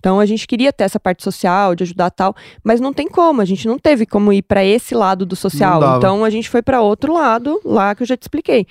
Então 0.04 0.20
a 0.20 0.26
gente 0.26 0.46
queria 0.46 0.74
ter 0.74 0.84
essa 0.84 1.00
parte 1.00 1.24
social, 1.24 1.74
de 1.74 1.84
ajudar 1.84 2.10
tal, 2.10 2.36
mas 2.62 2.82
não 2.82 2.92
tem 2.92 3.08
como, 3.08 3.40
a 3.40 3.46
gente 3.46 3.66
não 3.66 3.80
teve 3.80 4.06
como 4.06 4.34
ir 4.34 4.42
para 4.42 4.62
esse 4.62 4.94
lado 4.94 5.26
do 5.26 5.34
social. 5.34 5.80
Então 5.96 6.26
a 6.26 6.30
gente 6.30 6.50
foi 6.50 6.62
para 6.62 6.82
outro 6.82 7.14
lado, 7.14 7.62
lá 7.64 7.96
que 7.96 8.04
eu 8.04 8.08
já 8.08 8.18
te 8.18 8.24
expliquei. 8.24 8.68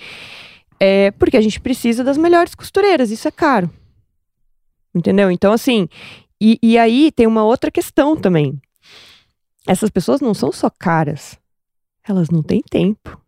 É 0.78 1.10
porque 1.12 1.38
a 1.38 1.40
gente 1.40 1.58
precisa 1.58 2.04
das 2.04 2.18
melhores 2.18 2.54
costureiras, 2.54 3.10
isso 3.10 3.26
é 3.26 3.30
caro. 3.30 3.70
Entendeu? 4.94 5.30
Então, 5.30 5.54
assim, 5.54 5.88
e, 6.38 6.58
e 6.62 6.76
aí 6.76 7.10
tem 7.10 7.26
uma 7.26 7.44
outra 7.44 7.70
questão 7.70 8.14
também. 8.14 8.60
Essas 9.66 9.88
pessoas 9.88 10.20
não 10.20 10.34
são 10.34 10.52
só 10.52 10.68
caras, 10.68 11.38
elas 12.06 12.28
não 12.28 12.42
têm 12.42 12.60
tempo. 12.60 13.18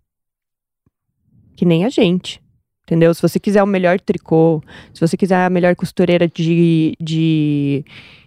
Que 1.56 1.64
nem 1.64 1.86
a 1.86 1.89
gente. 1.89 2.44
Entendeu? 2.86 3.15
Se 3.15 3.23
você 3.23 3.40
quiser 3.40 3.62
o 3.62 3.66
melhor 3.66 3.98
tricô, 3.98 4.62
se 4.93 5.01
você 5.01 5.16
quiser 5.16 5.36
a 5.47 5.48
melhor 5.51 5.74
costureira 5.74 6.28
de, 6.28 6.94
de, 7.01 7.82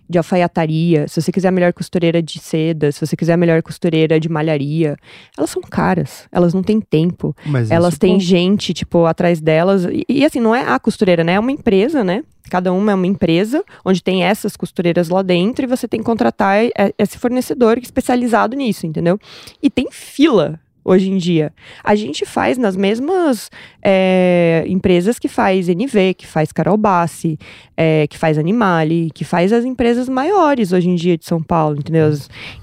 de 0.10 0.18
alfaiataria, 0.18 1.08
se 1.08 1.22
você 1.22 1.32
quiser 1.32 1.50
a 1.50 1.52
melhor 1.52 1.72
costureira 1.74 2.24
de 2.24 2.40
seda, 2.40 2.92
se 2.92 3.00
você 3.06 3.16
quiser 3.16 3.34
a 3.34 3.38
melhor 3.38 3.62
costureira 3.62 4.20
de 4.20 4.28
malharia, 4.28 4.98
elas 5.38 5.52
são 5.52 5.62
caras, 5.62 6.28
elas 6.32 6.56
não 6.56 6.64
têm 6.64 6.82
tempo. 6.82 7.36
Mas 7.46 7.70
Elas 7.70 8.00
têm 8.00 8.16
pô, 8.16 8.20
gente, 8.20 8.74
tipo, 8.74 9.06
atrás 9.06 9.40
delas. 9.40 9.86
E, 9.86 10.04
e, 10.10 10.26
assim, 10.26 10.40
não 10.40 10.56
é 10.56 10.62
a 10.68 10.80
costureira, 10.80 11.24
né? 11.24 11.34
É 11.34 11.40
uma 11.40 11.52
empresa, 11.52 12.04
né? 12.04 12.24
Cada 12.50 12.74
uma 12.74 12.94
é 12.94 12.96
uma 12.96 13.06
empresa, 13.06 13.64
onde 13.86 14.02
tem 14.02 14.24
essas 14.24 14.56
costureiras 14.58 15.10
lá 15.10 15.22
dentro 15.22 15.66
e 15.66 15.68
você 15.68 15.88
tem 15.88 16.00
que 16.00 16.06
contratar 16.06 16.64
e- 16.66 16.72
esse 16.98 17.20
fornecedor 17.20 17.78
especializado 17.78 18.56
nisso, 18.56 18.88
entendeu? 18.88 19.20
E 19.62 19.70
tem 19.70 19.88
fila 19.92 20.60
hoje 20.88 21.12
em 21.12 21.18
dia. 21.18 21.54
A 21.84 21.94
gente 21.96 22.26
faz 22.26 22.58
nas 22.58 22.78
mesmas 22.78 23.52
é, 23.84 24.64
empresas 24.68 25.20
que 25.20 25.28
faz 25.28 25.68
NV, 25.68 26.14
que 26.14 26.26
faz 26.26 26.54
Carol 26.54 26.78
Bassi, 26.78 27.38
é, 27.76 28.08
que 28.08 28.18
faz 28.18 28.38
Animale, 28.38 29.12
que 29.14 29.26
faz 29.26 29.52
as 29.52 29.66
empresas 29.66 30.08
maiores 30.08 30.72
hoje 30.72 30.88
em 30.90 30.96
dia 30.96 31.18
de 31.18 31.26
São 31.26 31.44
Paulo, 31.44 31.78
entendeu? 31.78 32.10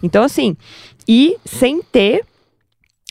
Então, 0.02 0.24
assim, 0.24 0.56
e 1.06 1.36
sem 1.44 1.82
ter 1.82 2.24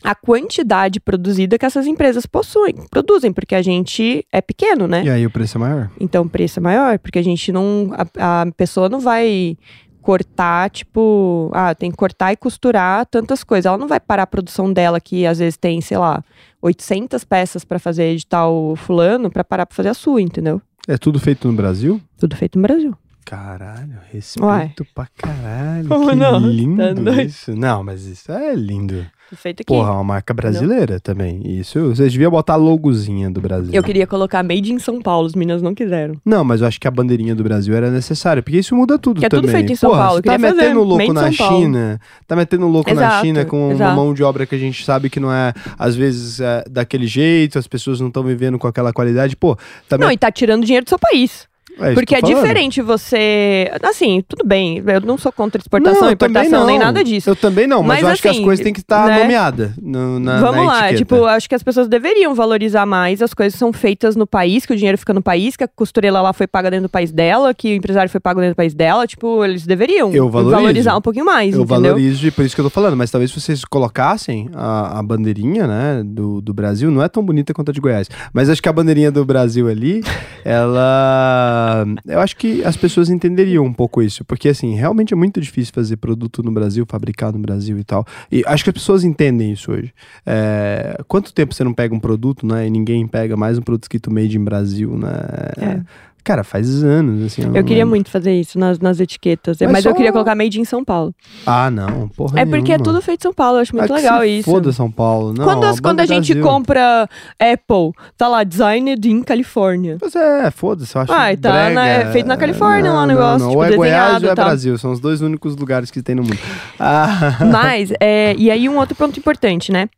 a 0.02 0.14
quantidade 0.14 1.00
produzida 1.00 1.56
que 1.56 1.64
essas 1.64 1.86
empresas 1.86 2.26
possuem, 2.26 2.74
produzem, 2.90 3.32
porque 3.32 3.54
a 3.54 3.62
gente 3.62 4.26
é 4.30 4.42
pequeno, 4.42 4.86
né? 4.86 5.04
E 5.04 5.10
aí 5.10 5.24
o 5.24 5.30
preço 5.30 5.56
é 5.56 5.60
maior? 5.60 5.90
Então 5.98 6.24
o 6.24 6.28
preço 6.28 6.58
é 6.58 6.62
maior, 6.62 6.98
porque 6.98 7.18
a 7.18 7.22
gente 7.22 7.50
não. 7.52 7.90
A, 8.18 8.42
a 8.42 8.46
pessoa 8.52 8.88
não 8.90 9.00
vai 9.00 9.56
cortar, 10.04 10.68
tipo, 10.68 11.50
ah, 11.54 11.74
tem 11.74 11.90
que 11.90 11.96
cortar 11.96 12.30
e 12.30 12.36
costurar 12.36 13.06
tantas 13.06 13.42
coisas. 13.42 13.64
Ela 13.64 13.78
não 13.78 13.88
vai 13.88 13.98
parar 13.98 14.24
a 14.24 14.26
produção 14.26 14.70
dela, 14.70 15.00
que 15.00 15.24
às 15.24 15.38
vezes 15.38 15.56
tem, 15.56 15.80
sei 15.80 15.96
lá, 15.96 16.22
800 16.60 17.24
peças 17.24 17.64
pra 17.64 17.78
fazer 17.78 18.14
de 18.14 18.26
tal 18.26 18.76
fulano, 18.76 19.30
pra 19.30 19.42
parar 19.42 19.64
pra 19.64 19.74
fazer 19.74 19.88
a 19.88 19.94
sua, 19.94 20.20
entendeu? 20.20 20.60
É 20.86 20.98
tudo 20.98 21.18
feito 21.18 21.48
no 21.48 21.54
Brasil? 21.54 21.98
Tudo 22.18 22.36
feito 22.36 22.58
no 22.58 22.62
Brasil. 22.62 22.94
Caralho, 23.24 23.98
respeito 24.12 24.86
pra 24.94 25.06
caralho. 25.16 25.88
Como 25.88 26.10
que 26.10 26.14
não? 26.14 26.32
Tá 26.40 26.46
lindo 26.46 26.94
doido? 26.94 27.20
isso. 27.22 27.56
Não, 27.56 27.82
mas 27.82 28.04
isso 28.04 28.30
é 28.30 28.54
lindo. 28.54 29.04
Feito 29.34 29.62
aqui. 29.62 29.66
Porra, 29.66 29.88
é 29.88 29.92
uma 29.94 30.04
marca 30.04 30.32
brasileira 30.34 31.00
também. 31.00 31.40
Isso, 31.58 31.80
vocês 31.88 32.12
deviam 32.12 32.30
botar 32.30 32.52
a 32.52 32.56
logozinha 32.56 33.28
do 33.30 33.40
Brasil. 33.40 33.72
Eu 33.72 33.82
queria 33.82 34.06
colocar 34.06 34.42
Made 34.44 34.72
in 34.72 34.78
São 34.78 35.00
Paulo, 35.00 35.26
os 35.26 35.34
meninos 35.34 35.60
não 35.62 35.74
quiseram. 35.74 36.14
Não, 36.24 36.44
mas 36.44 36.60
eu 36.60 36.66
acho 36.68 36.78
que 36.78 36.86
a 36.86 36.90
bandeirinha 36.90 37.34
do 37.34 37.42
Brasil 37.42 37.74
era 37.74 37.90
necessária, 37.90 38.42
porque 38.42 38.58
isso 38.58 38.76
muda 38.76 38.96
tudo 38.98 39.18
Que 39.20 39.26
é 39.26 39.28
também. 39.28 39.46
tudo 39.46 39.50
feito 39.52 39.72
em 39.72 39.76
São 39.76 39.90
Porra, 39.90 40.04
Paulo, 40.04 40.22
tá 40.22 40.38
fazer 40.38 40.54
metendo 40.54 40.82
louco 40.84 41.12
na. 41.12 41.32
China, 41.32 42.00
tá 42.28 42.36
metendo 42.36 42.68
louco 42.68 42.94
na 42.94 43.00
Exato, 43.00 43.26
China 43.26 43.44
com 43.46 43.64
uma 43.68 43.72
exato. 43.74 43.96
mão 43.96 44.14
de 44.14 44.22
obra 44.22 44.46
que 44.46 44.54
a 44.54 44.58
gente 44.58 44.84
sabe 44.84 45.10
que 45.10 45.18
não 45.18 45.32
é, 45.32 45.52
às 45.78 45.96
vezes, 45.96 46.38
é, 46.38 46.62
daquele 46.70 47.06
jeito, 47.06 47.58
as 47.58 47.66
pessoas 47.66 47.98
não 48.00 48.08
estão 48.08 48.22
vivendo 48.22 48.58
com 48.58 48.68
aquela 48.68 48.92
qualidade. 48.92 49.34
Pô, 49.34 49.56
também 49.88 50.06
Não, 50.06 50.12
e 50.12 50.18
tá 50.18 50.30
tirando 50.30 50.64
dinheiro 50.64 50.84
do 50.84 50.88
seu 50.90 50.98
país. 50.98 51.48
É 51.78 51.94
Porque 51.94 52.06
que 52.06 52.14
é 52.14 52.20
falando. 52.20 52.36
diferente 52.36 52.82
você. 52.82 53.70
Assim, 53.82 54.22
tudo 54.26 54.46
bem. 54.46 54.82
Eu 54.86 55.00
não 55.00 55.18
sou 55.18 55.32
contra 55.32 55.60
exportação, 55.60 56.02
Não, 56.02 56.10
importação, 56.12 56.66
nem 56.66 56.78
não. 56.78 56.86
nada 56.86 57.02
disso. 57.02 57.30
Eu 57.30 57.36
também 57.36 57.66
não, 57.66 57.82
mas, 57.82 57.98
Mas 57.98 58.02
eu 58.02 58.08
acho 58.10 58.22
que 58.22 58.28
as 58.28 58.36
assim, 58.36 58.44
coisas 58.44 58.62
têm 58.64 58.72
que 58.72 58.80
estar 58.80 59.06
né? 59.06 59.18
nomeadas 59.20 59.72
no, 59.80 60.18
na, 60.20 60.40
Vamos 60.40 60.64
na 60.66 60.72
lá, 60.72 60.78
etiqueta. 60.90 60.96
tipo, 60.98 61.24
acho 61.24 61.48
que 61.48 61.54
as 61.54 61.62
pessoas 61.62 61.88
deveriam 61.88 62.34
valorizar 62.34 62.86
mais 62.86 63.20
as 63.22 63.34
coisas 63.34 63.54
que 63.54 63.58
são 63.58 63.72
feitas 63.72 64.14
no 64.16 64.26
país, 64.26 64.64
que 64.66 64.72
o 64.72 64.76
dinheiro 64.76 64.96
fica 64.98 65.12
no 65.12 65.22
país, 65.22 65.56
que 65.56 65.64
a 65.64 65.68
costureira 65.68 66.20
lá 66.20 66.32
foi 66.32 66.46
paga 66.46 66.70
dentro 66.70 66.88
do 66.88 66.90
país 66.90 67.10
dela, 67.10 67.52
que 67.54 67.72
o 67.72 67.74
empresário 67.76 68.10
foi 68.10 68.20
pago 68.20 68.40
dentro 68.40 68.54
do 68.54 68.56
país 68.56 68.74
dela. 68.74 69.06
Tipo, 69.06 69.44
eles 69.44 69.66
deveriam 69.66 70.10
valorizar 70.30 70.96
um 70.96 71.00
pouquinho 71.00 71.24
mais, 71.26 71.54
Eu 71.54 71.62
entendeu? 71.62 71.82
valorizo 71.82 72.26
e 72.26 72.30
por 72.30 72.44
isso 72.44 72.54
que 72.54 72.60
eu 72.60 72.64
tô 72.64 72.70
falando, 72.70 72.96
mas 72.96 73.10
talvez 73.10 73.30
se 73.30 73.40
vocês 73.40 73.64
colocassem 73.64 74.48
a, 74.54 74.98
a 74.98 75.02
bandeirinha, 75.02 75.66
né, 75.66 76.02
do, 76.04 76.40
do 76.40 76.54
Brasil, 76.54 76.90
não 76.90 77.02
é 77.02 77.08
tão 77.08 77.22
bonita 77.22 77.52
quanto 77.52 77.70
a 77.70 77.74
de 77.74 77.80
Goiás, 77.80 78.08
mas 78.32 78.48
acho 78.48 78.62
que 78.62 78.68
a 78.68 78.72
bandeirinha 78.72 79.10
do 79.10 79.24
Brasil 79.24 79.68
ali, 79.68 80.02
ela. 80.44 81.63
Eu 82.06 82.20
acho 82.20 82.36
que 82.36 82.64
as 82.64 82.76
pessoas 82.76 83.10
entenderiam 83.10 83.64
um 83.64 83.72
pouco 83.72 84.02
isso, 84.02 84.24
porque 84.24 84.48
assim, 84.48 84.74
realmente 84.74 85.12
é 85.12 85.16
muito 85.16 85.40
difícil 85.40 85.72
fazer 85.74 85.96
produto 85.96 86.42
no 86.42 86.52
Brasil, 86.52 86.84
fabricar 86.88 87.32
no 87.32 87.38
Brasil 87.38 87.78
e 87.78 87.84
tal. 87.84 88.06
E 88.30 88.42
acho 88.46 88.64
que 88.64 88.70
as 88.70 88.74
pessoas 88.74 89.04
entendem 89.04 89.52
isso 89.52 89.72
hoje. 89.72 89.92
É, 90.26 90.98
quanto 91.06 91.32
tempo 91.32 91.54
você 91.54 91.64
não 91.64 91.74
pega 91.74 91.94
um 91.94 92.00
produto, 92.00 92.46
né, 92.46 92.66
e 92.66 92.70
ninguém 92.70 93.06
pega 93.06 93.36
mais 93.36 93.58
um 93.58 93.62
produto 93.62 93.84
escrito 93.84 94.12
made 94.12 94.36
in 94.36 94.44
Brasil, 94.44 94.96
né? 94.96 95.10
É. 95.56 95.80
Cara, 96.24 96.42
faz 96.42 96.82
anos, 96.82 97.22
assim. 97.26 97.42
Eu 97.42 97.48
não 97.48 97.54
queria 97.62 97.76
lembro. 97.84 97.90
muito 97.90 98.08
fazer 98.10 98.32
isso 98.32 98.58
nas, 98.58 98.78
nas 98.78 98.98
etiquetas. 98.98 99.58
Mas 99.60 99.70
Mas, 99.70 99.84
eu 99.84 99.94
queria 99.94 100.10
colocar 100.10 100.34
Made 100.34 100.58
in 100.58 100.64
São 100.64 100.82
Paulo. 100.82 101.14
Ah, 101.44 101.70
não, 101.70 102.08
porra 102.08 102.40
é 102.40 102.46
porque 102.46 102.72
é 102.72 102.78
nenhuma. 102.78 102.84
tudo 102.84 103.02
feito 103.02 103.20
em 103.20 103.24
São 103.24 103.34
Paulo. 103.34 103.58
Eu 103.58 103.60
acho 103.62 103.76
muito 103.76 103.92
Ah, 103.92 103.96
legal 103.96 104.24
isso. 104.24 104.50
Foda 104.50 104.72
São 104.72 104.90
Paulo. 104.90 105.34
Não, 105.34 105.44
quando, 105.44 105.64
as- 105.64 105.80
quando 105.80 106.00
a 106.00 106.06
gente 106.06 106.32
Brasil. 106.32 106.42
compra 106.50 107.06
Apple, 107.38 107.92
tá 108.16 108.26
lá, 108.26 108.42
designed 108.42 109.06
in 109.06 109.22
Califórnia. 109.22 109.98
Pois 110.00 110.16
é, 110.16 110.50
foda-se, 110.50 110.96
eu 110.96 111.02
acho 111.02 111.12
Ah, 111.12 111.36
tá 111.36 111.52
brega. 111.52 111.74
na- 111.74 111.86
é 111.86 112.10
feito 112.10 112.26
na 112.26 112.38
Califórnia 112.38 112.90
lá 112.90 112.98
o 113.02 113.06
Não, 113.06 113.06
negócio, 113.06 113.38
Não, 113.40 113.46
não. 113.46 113.48
tipo, 113.50 113.58
ou 113.58 113.64
é 113.64 113.76
Goiás 113.76 114.22
ou 114.22 114.30
é. 114.30 114.34
Brasil, 114.34 114.78
são 114.78 114.92
os 114.92 115.00
dois 115.00 115.20
únicos 115.20 115.54
lugares 115.56 115.90
que 115.90 116.02
tem 116.02 116.14
no 116.14 116.22
mundo. 116.22 116.38
Ah, 116.80 117.36
Mas, 117.52 117.92
é, 118.00 118.34
e 118.38 118.50
aí 118.50 118.66
um 118.66 118.78
outro 118.78 118.94
ponto 118.96 119.18
importante, 119.18 119.70
né? 119.70 119.90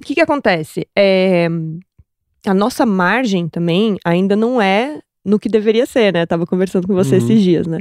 O 0.00 0.02
que 0.02 0.14
que 0.14 0.20
acontece? 0.22 0.86
É, 0.98 1.46
a 2.46 2.54
nossa 2.54 2.84
margem 2.86 3.48
também 3.48 3.96
ainda 4.04 4.34
não 4.34 4.60
é 4.60 4.98
no 5.24 5.38
que 5.38 5.48
deveria 5.48 5.86
ser, 5.86 6.12
né? 6.12 6.26
Tava 6.26 6.46
conversando 6.46 6.86
com 6.86 6.94
você 6.94 7.12
Uhum. 7.16 7.18
esses 7.18 7.42
dias, 7.42 7.66
né? 7.66 7.80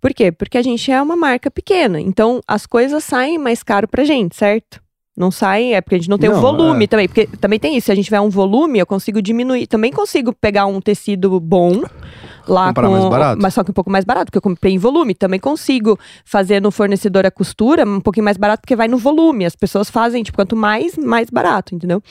Por 0.00 0.12
quê? 0.12 0.32
Porque 0.32 0.58
a 0.58 0.62
gente 0.62 0.90
é 0.90 1.00
uma 1.00 1.16
marca 1.16 1.50
pequena, 1.50 2.00
então 2.00 2.40
as 2.46 2.66
coisas 2.66 3.04
saem 3.04 3.38
mais 3.38 3.62
caro 3.62 3.86
pra 3.86 4.04
gente, 4.04 4.34
certo? 4.36 4.82
Não 5.14 5.30
sai, 5.30 5.74
é 5.74 5.80
porque 5.82 5.96
a 5.96 5.98
gente 5.98 6.08
não 6.08 6.16
tem 6.16 6.30
o 6.30 6.40
volume 6.40 6.84
é. 6.84 6.86
também. 6.86 7.06
Porque 7.06 7.26
também 7.26 7.58
tem 7.58 7.76
isso, 7.76 7.86
se 7.86 7.92
a 7.92 7.94
gente 7.94 8.06
tiver 8.06 8.20
um 8.20 8.30
volume, 8.30 8.78
eu 8.78 8.86
consigo 8.86 9.20
diminuir. 9.20 9.66
Também 9.66 9.92
consigo 9.92 10.32
pegar 10.32 10.64
um 10.64 10.80
tecido 10.80 11.38
bom 11.38 11.82
lá 12.48 12.68
Comprar 12.68 12.86
com. 12.86 12.92
mais 12.92 13.04
barato? 13.04 13.42
Mas 13.42 13.52
só 13.52 13.62
que 13.62 13.70
um 13.70 13.74
pouco 13.74 13.90
mais 13.90 14.06
barato, 14.06 14.26
porque 14.26 14.38
eu 14.38 14.42
comprei 14.42 14.72
em 14.72 14.78
volume. 14.78 15.14
Também 15.14 15.38
consigo 15.38 15.98
fazer 16.24 16.62
no 16.62 16.70
fornecedor 16.70 17.26
a 17.26 17.30
costura 17.30 17.84
um 17.84 18.00
pouquinho 18.00 18.24
mais 18.24 18.38
barato, 18.38 18.62
porque 18.62 18.74
vai 18.74 18.88
no 18.88 18.96
volume. 18.96 19.44
As 19.44 19.54
pessoas 19.54 19.90
fazem, 19.90 20.22
tipo, 20.22 20.36
quanto 20.36 20.56
mais, 20.56 20.96
mais 20.96 21.28
barato, 21.28 21.74
entendeu? 21.74 22.02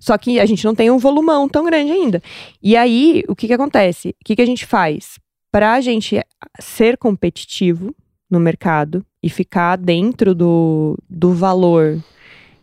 Só 0.00 0.18
que 0.18 0.40
a 0.40 0.46
gente 0.46 0.64
não 0.64 0.74
tem 0.74 0.90
um 0.90 0.98
volumão 0.98 1.48
tão 1.48 1.64
grande 1.64 1.92
ainda. 1.92 2.20
E 2.60 2.76
aí, 2.76 3.22
o 3.28 3.36
que 3.36 3.46
que 3.46 3.54
acontece? 3.54 4.16
O 4.20 4.24
que 4.24 4.34
que 4.34 4.42
a 4.42 4.46
gente 4.46 4.66
faz? 4.66 5.20
Pra 5.52 5.80
gente 5.80 6.20
ser 6.60 6.96
competitivo 6.96 7.94
no 8.28 8.40
mercado 8.40 9.04
e 9.22 9.30
ficar 9.30 9.76
dentro 9.76 10.34
do, 10.34 10.98
do 11.08 11.32
valor 11.32 12.02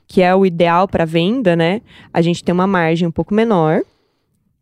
que 0.10 0.22
é 0.24 0.36
o 0.36 0.44
ideal 0.46 0.88
para 0.88 1.06
venda, 1.06 1.56
né? 1.56 1.82
A 2.12 2.20
gente 2.22 2.44
tem 2.44 2.52
uma 2.52 2.66
margem 2.68 3.08
um 3.08 3.12
pouco 3.12 3.34
menor 3.34 3.82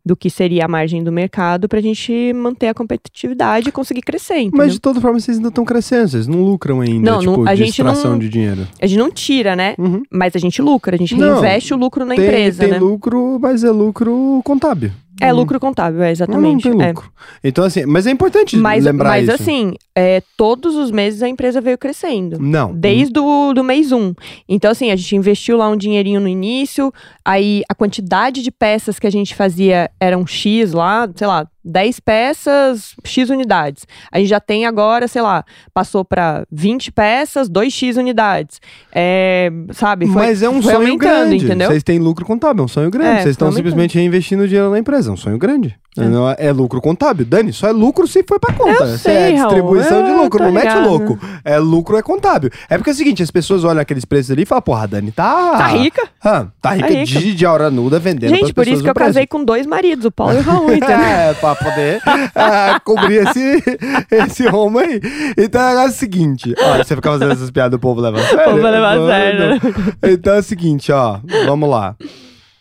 do 0.04 0.14
que 0.16 0.30
seria 0.30 0.64
a 0.64 0.68
margem 0.68 1.02
do 1.02 1.10
mercado 1.12 1.68
pra 1.68 1.80
gente 1.82 2.32
manter 2.32 2.68
a 2.68 2.74
competitividade 2.74 3.68
e 3.68 3.72
conseguir 3.72 4.00
crescer, 4.02 4.38
entendeu? 4.38 4.58
mas 4.58 4.72
de 4.72 4.78
toda 4.80 5.00
forma 5.00 5.18
vocês 5.20 5.36
ainda 5.36 5.48
estão 5.50 5.64
crescendo, 5.66 6.08
vocês 6.08 6.26
não 6.26 6.42
lucram 6.42 6.80
ainda, 6.80 7.10
Não, 7.10 7.18
tipo, 7.18 7.36
não- 7.38 7.46
a 7.46 7.54
de 7.54 7.64
gente 7.64 7.82
não- 7.82 8.18
de 8.18 8.28
dinheiro. 8.28 8.66
A 8.80 8.86
gente 8.86 8.98
não 8.98 9.10
tira, 9.10 9.54
né? 9.56 9.74
Uhum. 9.78 10.02
Mas 10.10 10.34
a 10.36 10.38
gente 10.38 10.62
lucra, 10.62 10.94
a 10.96 10.98
gente 10.98 11.14
Não, 11.14 11.32
reinveste 11.40 11.74
o 11.74 11.76
lucro 11.76 12.04
na 12.06 12.14
tem, 12.14 12.24
empresa, 12.24 12.60
tem 12.62 12.70
né? 12.72 12.78
lucro, 12.78 13.38
mas 13.40 13.64
é 13.64 13.70
lucro 13.70 14.40
contábil. 14.44 14.92
É 15.20 15.32
Uhum. 15.32 15.38
lucro 15.38 15.58
contábil, 15.60 16.00
é 16.02 16.06
Não, 16.06 16.10
exatamente. 16.10 16.68
Não, 16.68 16.76
tem 16.78 16.86
é. 16.86 16.88
lucro. 16.90 17.10
Então, 17.42 17.64
assim, 17.64 17.84
mas 17.86 18.06
é 18.06 18.10
importante 18.10 18.56
Mas, 18.56 18.84
lembrar 18.84 19.08
mas 19.10 19.24
isso. 19.28 19.42
assim, 19.42 19.74
é, 19.94 20.22
todos 20.36 20.76
os 20.76 20.90
meses 20.90 21.22
a 21.22 21.28
empresa 21.28 21.60
veio 21.60 21.76
crescendo. 21.76 22.38
Não. 22.40 22.72
Desde 22.74 23.18
o 23.18 23.52
do 23.52 23.64
mês 23.64 23.90
1. 23.92 24.14
Então, 24.48 24.70
assim, 24.70 24.90
a 24.90 24.96
gente 24.96 25.16
investiu 25.16 25.56
lá 25.56 25.68
um 25.68 25.76
dinheirinho 25.76 26.20
no 26.20 26.28
início, 26.28 26.92
aí 27.24 27.62
a 27.68 27.74
quantidade 27.74 28.42
de 28.42 28.50
peças 28.50 28.98
que 28.98 29.06
a 29.06 29.10
gente 29.10 29.34
fazia 29.34 29.90
era 30.00 30.16
um 30.16 30.26
X 30.26 30.72
lá, 30.72 31.08
sei 31.14 31.26
lá, 31.26 31.46
10 31.68 32.00
peças, 32.00 32.94
X 33.04 33.30
unidades. 33.30 33.86
A 34.10 34.18
gente 34.18 34.28
já 34.28 34.40
tem 34.40 34.66
agora, 34.66 35.06
sei 35.06 35.22
lá, 35.22 35.44
passou 35.72 36.04
pra 36.04 36.44
20 36.50 36.90
peças, 36.92 37.48
2X 37.48 37.96
unidades. 37.96 38.60
É, 38.92 39.52
sabe? 39.72 40.06
Foi, 40.06 40.14
mas 40.14 40.42
é 40.42 40.48
um 40.48 40.62
sonho 40.62 40.96
grande. 40.96 41.44
entendeu? 41.44 41.68
Vocês 41.68 41.82
têm 41.82 41.98
lucro 41.98 42.24
contábil, 42.24 42.62
é 42.62 42.64
um 42.64 42.68
sonho 42.68 42.90
grande. 42.90 43.18
É, 43.18 43.22
Vocês 43.22 43.34
estão 43.34 43.52
simplesmente 43.52 43.96
reinvestindo 43.96 44.48
dinheiro 44.48 44.70
na 44.70 44.78
empresa, 44.78 45.10
é 45.10 45.12
um 45.12 45.16
sonho 45.16 45.38
grande. 45.38 45.76
É. 45.96 46.08
Não 46.08 46.30
é, 46.30 46.36
é 46.38 46.52
lucro 46.52 46.80
contábil. 46.80 47.26
Dani, 47.26 47.52
só 47.52 47.68
é 47.68 47.72
lucro 47.72 48.06
se 48.06 48.22
foi 48.26 48.38
pra 48.38 48.54
conta. 48.54 48.84
Eu 48.84 48.94
é 48.94 48.98
sei, 48.98 49.34
Raul, 49.34 49.48
distribuição 49.48 50.04
de 50.04 50.12
lucro, 50.12 50.44
não 50.44 50.52
mete 50.52 50.74
louco. 50.78 51.18
É 51.44 51.58
lucro 51.58 51.96
é 51.96 52.02
contábil. 52.02 52.50
É 52.68 52.76
porque 52.76 52.90
é 52.90 52.92
o 52.92 52.96
seguinte, 52.96 53.22
as 53.22 53.30
pessoas 53.30 53.64
olham 53.64 53.80
aqueles 53.80 54.04
preços 54.04 54.30
ali 54.30 54.42
e 54.42 54.46
falam, 54.46 54.62
porra, 54.62 54.86
Dani 54.86 55.10
tá... 55.10 55.56
Tá 55.56 55.66
rica? 55.66 56.08
Ah, 56.22 56.46
tá 56.60 56.70
rica, 56.70 56.88
rica. 56.88 57.04
de, 57.20 57.34
de 57.34 57.46
hora 57.46 57.70
nuda 57.70 57.98
vendendo 57.98 58.30
Gente, 58.30 58.52
por 58.52 58.66
isso 58.66 58.82
que 58.82 58.88
eu 58.88 58.94
preço. 58.94 59.08
casei 59.08 59.26
com 59.26 59.44
dois 59.44 59.66
maridos, 59.66 60.04
o 60.04 60.10
Paulo 60.10 60.34
e 60.34 60.38
o 60.38 60.42
Raul, 60.42 60.72
entendeu? 60.72 60.98
É, 61.08 61.32
pra 61.34 61.54
poder 61.58 62.00
ah, 62.34 62.80
cobrir 62.84 63.26
esse, 63.28 63.62
esse 64.10 64.46
rumo 64.48 64.78
aí. 64.78 65.00
Então 65.36 65.60
é 65.60 65.86
o 65.86 65.90
seguinte, 65.90 66.54
ó, 66.58 66.76
você 66.78 66.94
fica 66.96 67.10
fazendo 67.10 67.32
essas 67.32 67.50
piadas, 67.50 67.76
o 67.76 67.80
povo 67.80 68.00
leva 68.00 68.18
a 68.18 68.22
sério. 68.22 68.40
O 68.40 68.44
povo 68.44 68.60
vai 68.62 68.72
levar 68.72 68.92
a 68.92 68.96
Mano. 68.96 69.08
sério. 69.08 69.60
Então 70.02 70.34
é 70.34 70.38
o 70.38 70.42
seguinte, 70.42 70.90
ó, 70.92 71.20
vamos 71.46 71.68
lá. 71.68 71.96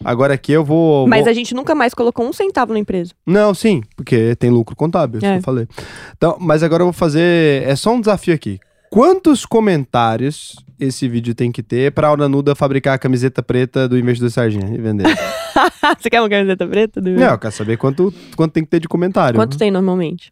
Agora 0.06 0.36
aqui 0.36 0.52
eu 0.52 0.64
vou... 0.64 1.08
Mas 1.08 1.22
vou- 1.24 1.32
a 1.32 1.34
gente 1.34 1.56
nunca 1.56 1.74
mais 1.74 1.94
colocou 1.94 2.24
um 2.28 2.32
centavo 2.32 2.72
na 2.72 2.78
empresa. 2.80 3.14
Não, 3.26 3.54
sim, 3.56 3.82
porque 3.96 4.36
tem 4.36 4.50
lucro 4.52 4.76
contábil, 4.76 5.18
isso 5.18 5.26
É. 5.26 5.34
que 5.34 5.38
eu 5.40 5.44
falei. 5.44 5.68
Então, 6.16 6.38
mas 6.40 6.62
agora 6.62 6.82
eu 6.84 6.86
vou 6.88 6.94
fazer... 6.94 7.64
É 7.68 7.76
só 7.76 7.94
um 7.94 8.00
desafio 8.00 8.34
aqui. 8.36 8.60
Quantos 8.90 9.46
comentários 9.46 10.56
esse 10.80 11.08
vídeo 11.08 11.36
tem 11.36 11.52
que 11.52 11.62
ter 11.62 11.92
pra 11.92 12.08
Aura 12.08 12.30
Nuda 12.30 12.56
fabricar 12.56 12.96
a 12.96 12.98
camiseta 12.98 13.44
preta 13.44 13.88
do 13.88 13.98
Investidor 13.98 14.32
Sarginha 14.32 14.74
e 14.74 14.78
vender? 14.78 15.06
Você 16.00 16.10
quer 16.10 16.22
uma 16.22 16.30
camiseta 16.30 16.68
preta? 16.68 17.02
Do... 17.02 17.10
Não, 17.12 17.32
eu 17.32 17.38
quero 17.38 17.54
saber 17.54 17.78
quanto, 17.78 18.14
quanto 18.36 18.54
tem 18.54 18.64
que 18.64 18.70
ter 18.70 18.80
de 18.80 18.88
comentário. 18.88 19.38
Quanto 19.38 19.58
tem 19.58 19.72
normalmente? 19.72 20.32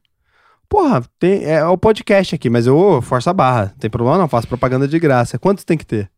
Porra, 0.69 1.03
tem, 1.19 1.43
é 1.43 1.63
o 1.65 1.77
podcast 1.77 2.35
aqui, 2.35 2.49
mas 2.49 2.65
eu 2.65 3.01
forço 3.01 3.29
a 3.29 3.33
barra. 3.33 3.65
Não 3.65 3.77
tem 3.79 3.89
problema 3.89 4.17
não, 4.17 4.27
faço 4.27 4.47
propaganda 4.47 4.87
de 4.87 4.97
graça. 4.99 5.37
Quantos 5.37 5.63
tem 5.63 5.77
que 5.77 5.85
ter? 5.85 6.09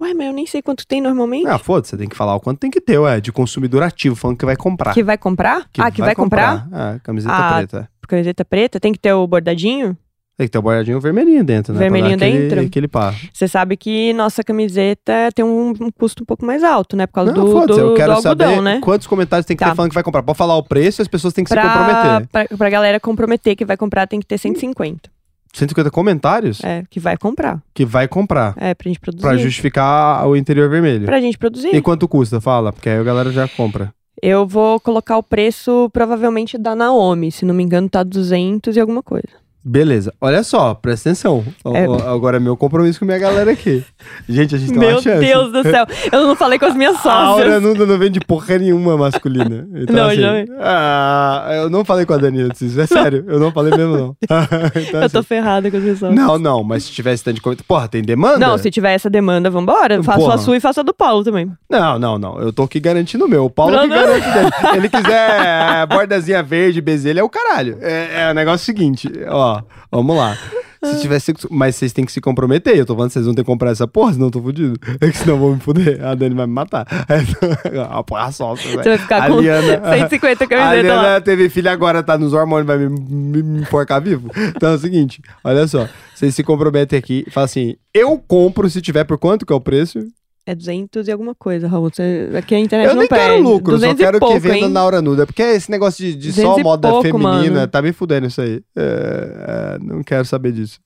Ué, 0.00 0.14
mas 0.14 0.28
eu 0.28 0.32
nem 0.32 0.46
sei 0.46 0.62
quanto 0.62 0.86
tem 0.86 1.00
normalmente. 1.00 1.46
Ah, 1.46 1.58
foda-se, 1.58 1.90
você 1.90 1.96
tem 1.98 2.08
que 2.08 2.16
falar 2.16 2.34
o 2.34 2.40
quanto 2.40 2.58
tem 2.58 2.70
que 2.70 2.80
ter, 2.80 2.98
ué, 2.98 3.20
de 3.20 3.30
consumidor 3.30 3.82
ativo, 3.82 4.16
falando 4.16 4.38
que 4.38 4.46
vai 4.46 4.56
comprar. 4.56 4.94
Que 4.94 5.02
vai 5.02 5.18
comprar? 5.18 5.66
ah, 5.78 5.90
que 5.90 6.00
vai, 6.00 6.14
comprar? 6.14 6.66
É, 6.72 6.98
camiseta 7.00 7.34
Ah, 7.34 7.56
preta. 7.58 7.90
Camiseta 8.08 8.44
preta? 8.44 8.80
Tem 8.80 8.92
que 8.92 8.98
ter 8.98 9.12
o 9.12 9.26
bordadinho? 9.26 9.96
Tem 10.40 10.46
que 10.46 10.52
ter 10.52 10.58
o 10.58 10.62
bordadinho 10.62 10.98
vermelhinho 10.98 11.44
dentro, 11.44 11.74
né? 11.74 11.78
pra 11.80 11.84
Vermelhinho 11.84 12.16
aquele, 12.16 12.38
dentro? 12.48 12.60
Aquele 12.62 12.88
pá. 12.88 13.14
Você 13.30 13.46
sabe 13.46 13.76
que 13.76 14.10
nossa 14.14 14.42
camiseta 14.42 15.28
tem 15.34 15.44
um, 15.44 15.74
um 15.78 15.90
custo 15.90 16.22
um 16.22 16.24
pouco 16.24 16.46
mais 16.46 16.64
alto, 16.64 16.96
né? 16.96 17.06
Por 17.06 17.12
causa 17.12 17.32
Não, 17.32 17.44
do, 17.44 17.66
do, 17.66 17.78
eu 17.78 17.94
quero 17.94 18.12
do 18.12 18.16
algodão, 18.16 18.48
saber 18.54 18.62
né? 18.62 18.80
quantos 18.82 19.06
comentários 19.06 19.44
tem 19.44 19.54
que 19.54 19.62
Tá. 19.62 19.68
ter 19.68 19.76
falando 19.76 19.90
que 19.90 19.94
vai 19.94 20.02
comprar. 20.02 20.22
Pode 20.22 20.38
falar 20.38 20.56
o 20.56 20.62
preço 20.62 21.00
e 21.00 21.02
as 21.02 21.08
pessoas 21.08 21.34
têm 21.34 21.44
que 21.44 21.50
se 21.50 21.54
Pra, 21.54 21.62
comprometer. 21.68 22.28
pra, 22.32 22.56
pra 22.56 22.70
galera 22.70 22.98
comprometer 22.98 23.54
que 23.54 23.66
vai 23.66 23.76
comprar, 23.76 24.06
tem 24.06 24.18
que 24.18 24.24
ter 24.24 24.38
150. 24.38 25.10
150 25.52 25.90
comentários 25.90 26.64
É, 26.64 26.84
que 26.88 26.98
vai 26.98 27.18
comprar. 27.18 27.60
que 27.74 27.84
vai 27.84 28.08
comprar. 28.08 28.54
É, 28.56 28.72
pra 28.72 28.88
gente 28.88 28.98
produzir. 28.98 29.20
Pra 29.22 29.36
justificar 29.36 30.26
o 30.26 30.34
interior 30.34 30.70
vermelho. 30.70 31.04
Pra 31.04 31.20
gente 31.20 31.36
produzir. 31.36 31.74
E 31.74 31.82
quanto 31.82 32.08
custa? 32.08 32.40
Fala, 32.40 32.72
porque 32.72 32.88
aí 32.88 32.98
a 32.98 33.02
galera 33.02 33.30
já 33.30 33.46
compra. 33.46 33.92
Eu 34.22 34.46
vou 34.46 34.80
colocar 34.80 35.18
o 35.18 35.22
preço, 35.22 35.90
provavelmente, 35.92 36.56
da 36.56 36.74
Naomi. 36.74 37.30
Se 37.30 37.44
não 37.44 37.54
me 37.54 37.62
engano, 37.62 37.90
tá 37.90 38.02
200 38.02 38.74
e 38.74 38.80
alguma 38.80 39.02
coisa. 39.02 39.28
Beleza, 39.70 40.12
olha 40.20 40.42
só, 40.42 40.74
presta 40.74 41.10
atenção. 41.10 41.44
É. 41.64 41.84
Agora 42.10 42.38
é 42.38 42.40
meu 42.40 42.56
compromisso 42.56 42.98
com 42.98 43.04
minha 43.04 43.20
galera 43.20 43.52
aqui. 43.52 43.84
Gente, 44.28 44.56
a 44.56 44.58
gente 44.58 44.70
tem 44.70 44.78
Meu 44.80 44.96
uma 44.96 45.00
chance. 45.00 45.24
Deus 45.24 45.52
do 45.52 45.62
céu. 45.62 45.86
Eu 46.10 46.26
não 46.26 46.34
falei 46.34 46.58
com 46.58 46.66
as 46.66 46.74
minhas 46.74 46.96
A 47.06 47.12
Aura 47.12 47.60
sócias. 47.60 47.78
não, 47.78 47.86
não 47.86 47.96
vende 47.96 48.18
porra 48.18 48.58
nenhuma 48.58 48.96
masculina. 48.96 49.68
Então, 49.72 49.94
Não, 49.94 50.08
assim, 50.08 50.20
já 50.20 50.44
ah, 50.58 51.48
eu 51.62 51.70
não 51.70 51.84
falei 51.84 52.04
com 52.04 52.14
a 52.14 52.16
Dani 52.16 52.42
antes 52.42 52.58
disso, 52.58 52.80
é 52.80 52.86
sério. 52.86 53.24
Eu 53.28 53.38
não 53.38 53.52
falei 53.52 53.70
mesmo, 53.76 53.96
não. 53.96 54.16
Então, 54.74 55.02
Eu 55.02 55.10
tô 55.10 55.18
assim, 55.18 55.28
ferrada 55.28 55.70
com 55.70 55.76
as 55.76 55.82
minhas 55.84 55.98
sócias. 56.00 56.18
Não, 56.18 56.36
não, 56.36 56.64
mas 56.64 56.82
se 56.84 56.90
tivesse 56.90 57.22
tanto 57.22 57.36
de 57.36 57.40
comentário. 57.40 57.66
Porra, 57.68 57.86
tem 57.86 58.02
demanda? 58.02 58.38
Não, 58.38 58.58
se 58.58 58.72
tiver 58.72 58.92
essa 58.92 59.08
demanda, 59.08 59.48
vambora. 59.50 60.02
Faço 60.02 60.18
Porra. 60.18 60.34
a 60.34 60.38
sua 60.38 60.56
e 60.56 60.60
faço 60.60 60.80
a 60.80 60.82
do 60.82 60.92
Paulo 60.92 61.22
também. 61.22 61.48
Não, 61.70 61.96
não, 61.96 62.18
não. 62.18 62.40
Eu 62.40 62.52
tô 62.52 62.64
aqui 62.64 62.80
garantindo 62.80 63.24
o 63.24 63.28
meu. 63.28 63.44
O 63.44 63.50
Paulo 63.50 63.76
Não, 63.76 63.82
que 63.82 63.88
não. 63.88 63.96
garante 63.96 64.28
dele. 64.30 64.50
Ele 64.76 64.88
quiser 64.88 65.86
bordazinha 65.86 66.42
verde, 66.42 66.80
bezelha, 66.80 67.20
é 67.20 67.22
o 67.22 67.28
caralho. 67.28 67.78
É, 67.80 68.22
é 68.26 68.30
o 68.30 68.34
negócio 68.34 68.66
seguinte, 68.66 69.08
ó. 69.28 69.59
Vamos 69.90 70.16
lá. 70.16 70.36
Se 70.82 70.98
tivesse. 71.02 71.34
Mas 71.50 71.76
vocês 71.76 71.92
têm 71.92 72.06
que 72.06 72.12
se 72.12 72.22
comprometer. 72.22 72.74
Eu 72.74 72.86
tô 72.86 72.94
falando 72.94 73.10
vocês 73.10 73.26
vão 73.26 73.34
ter 73.34 73.42
que 73.42 73.46
comprar 73.46 73.70
essa 73.70 73.86
porra, 73.86 74.14
senão 74.14 74.28
eu 74.28 74.30
tô 74.30 74.40
fudido. 74.40 74.78
É 74.98 75.10
que 75.10 75.18
senão 75.18 75.34
eu 75.34 75.38
vou 75.38 75.54
me 75.54 75.60
fuder. 75.60 76.02
A 76.02 76.14
Dani 76.14 76.34
vai 76.34 76.46
me 76.46 76.52
matar. 76.54 76.86
A 77.90 78.02
porra 78.02 78.32
solta, 78.32 78.62
velho. 78.62 78.82
Você 78.82 78.88
vai 78.88 78.98
ficar 78.98 79.24
A 79.24 79.28
com 79.28 79.40
Liana- 79.40 79.98
150 79.98 80.44
A 80.44 80.46
camisetas 80.46 80.90
lá. 80.90 81.02
Liana 81.02 81.20
teve 81.20 81.50
filho 81.50 81.70
agora, 81.70 82.02
tá 82.02 82.16
nos 82.16 82.32
hormônios, 82.32 82.66
vai 82.66 82.78
me, 82.78 82.88
me, 82.88 83.42
me 83.42 83.60
enforcar 83.60 84.00
vivo. 84.00 84.30
Então 84.56 84.70
é 84.70 84.74
o 84.74 84.78
seguinte, 84.78 85.20
olha 85.44 85.66
só. 85.68 85.86
Vocês 86.14 86.34
se 86.34 86.42
comprometem 86.42 86.98
aqui 86.98 87.24
e 87.26 87.30
falam 87.30 87.44
assim: 87.44 87.76
eu 87.92 88.16
compro 88.18 88.68
se 88.70 88.80
tiver 88.80 89.04
por 89.04 89.18
quanto 89.18 89.44
que 89.44 89.52
é 89.52 89.56
o 89.56 89.60
preço? 89.60 89.98
É 90.46 90.54
200 90.54 91.06
e 91.06 91.12
alguma 91.12 91.34
coisa, 91.34 91.68
Raul. 91.68 91.90
Você... 91.90 92.30
Aqui 92.36 92.54
a 92.54 92.58
internet 92.58 92.88
Eu 92.88 92.94
não 92.94 93.00
nem 93.00 93.08
perde. 93.08 93.24
quero 93.24 93.42
lucro, 93.42 93.72
só 93.72 93.78
200 93.78 94.04
quero 94.04 94.18
pouco, 94.18 94.34
que 94.34 94.40
venda 94.40 94.66
hein? 94.66 94.68
na 94.68 94.84
hora 94.84 95.02
nuda. 95.02 95.26
Porque 95.26 95.42
esse 95.42 95.70
negócio 95.70 96.04
de, 96.04 96.14
de 96.14 96.32
só 96.32 96.42
200 96.42 96.62
moda 96.62 96.88
pouco, 96.88 97.02
feminina 97.02 97.54
mano. 97.54 97.68
tá 97.68 97.82
me 97.82 97.92
fudendo 97.92 98.26
isso 98.26 98.40
aí. 98.40 98.62
É, 98.74 99.76
é, 99.76 99.78
não 99.80 100.02
quero 100.02 100.24
saber 100.24 100.52
disso. 100.52 100.80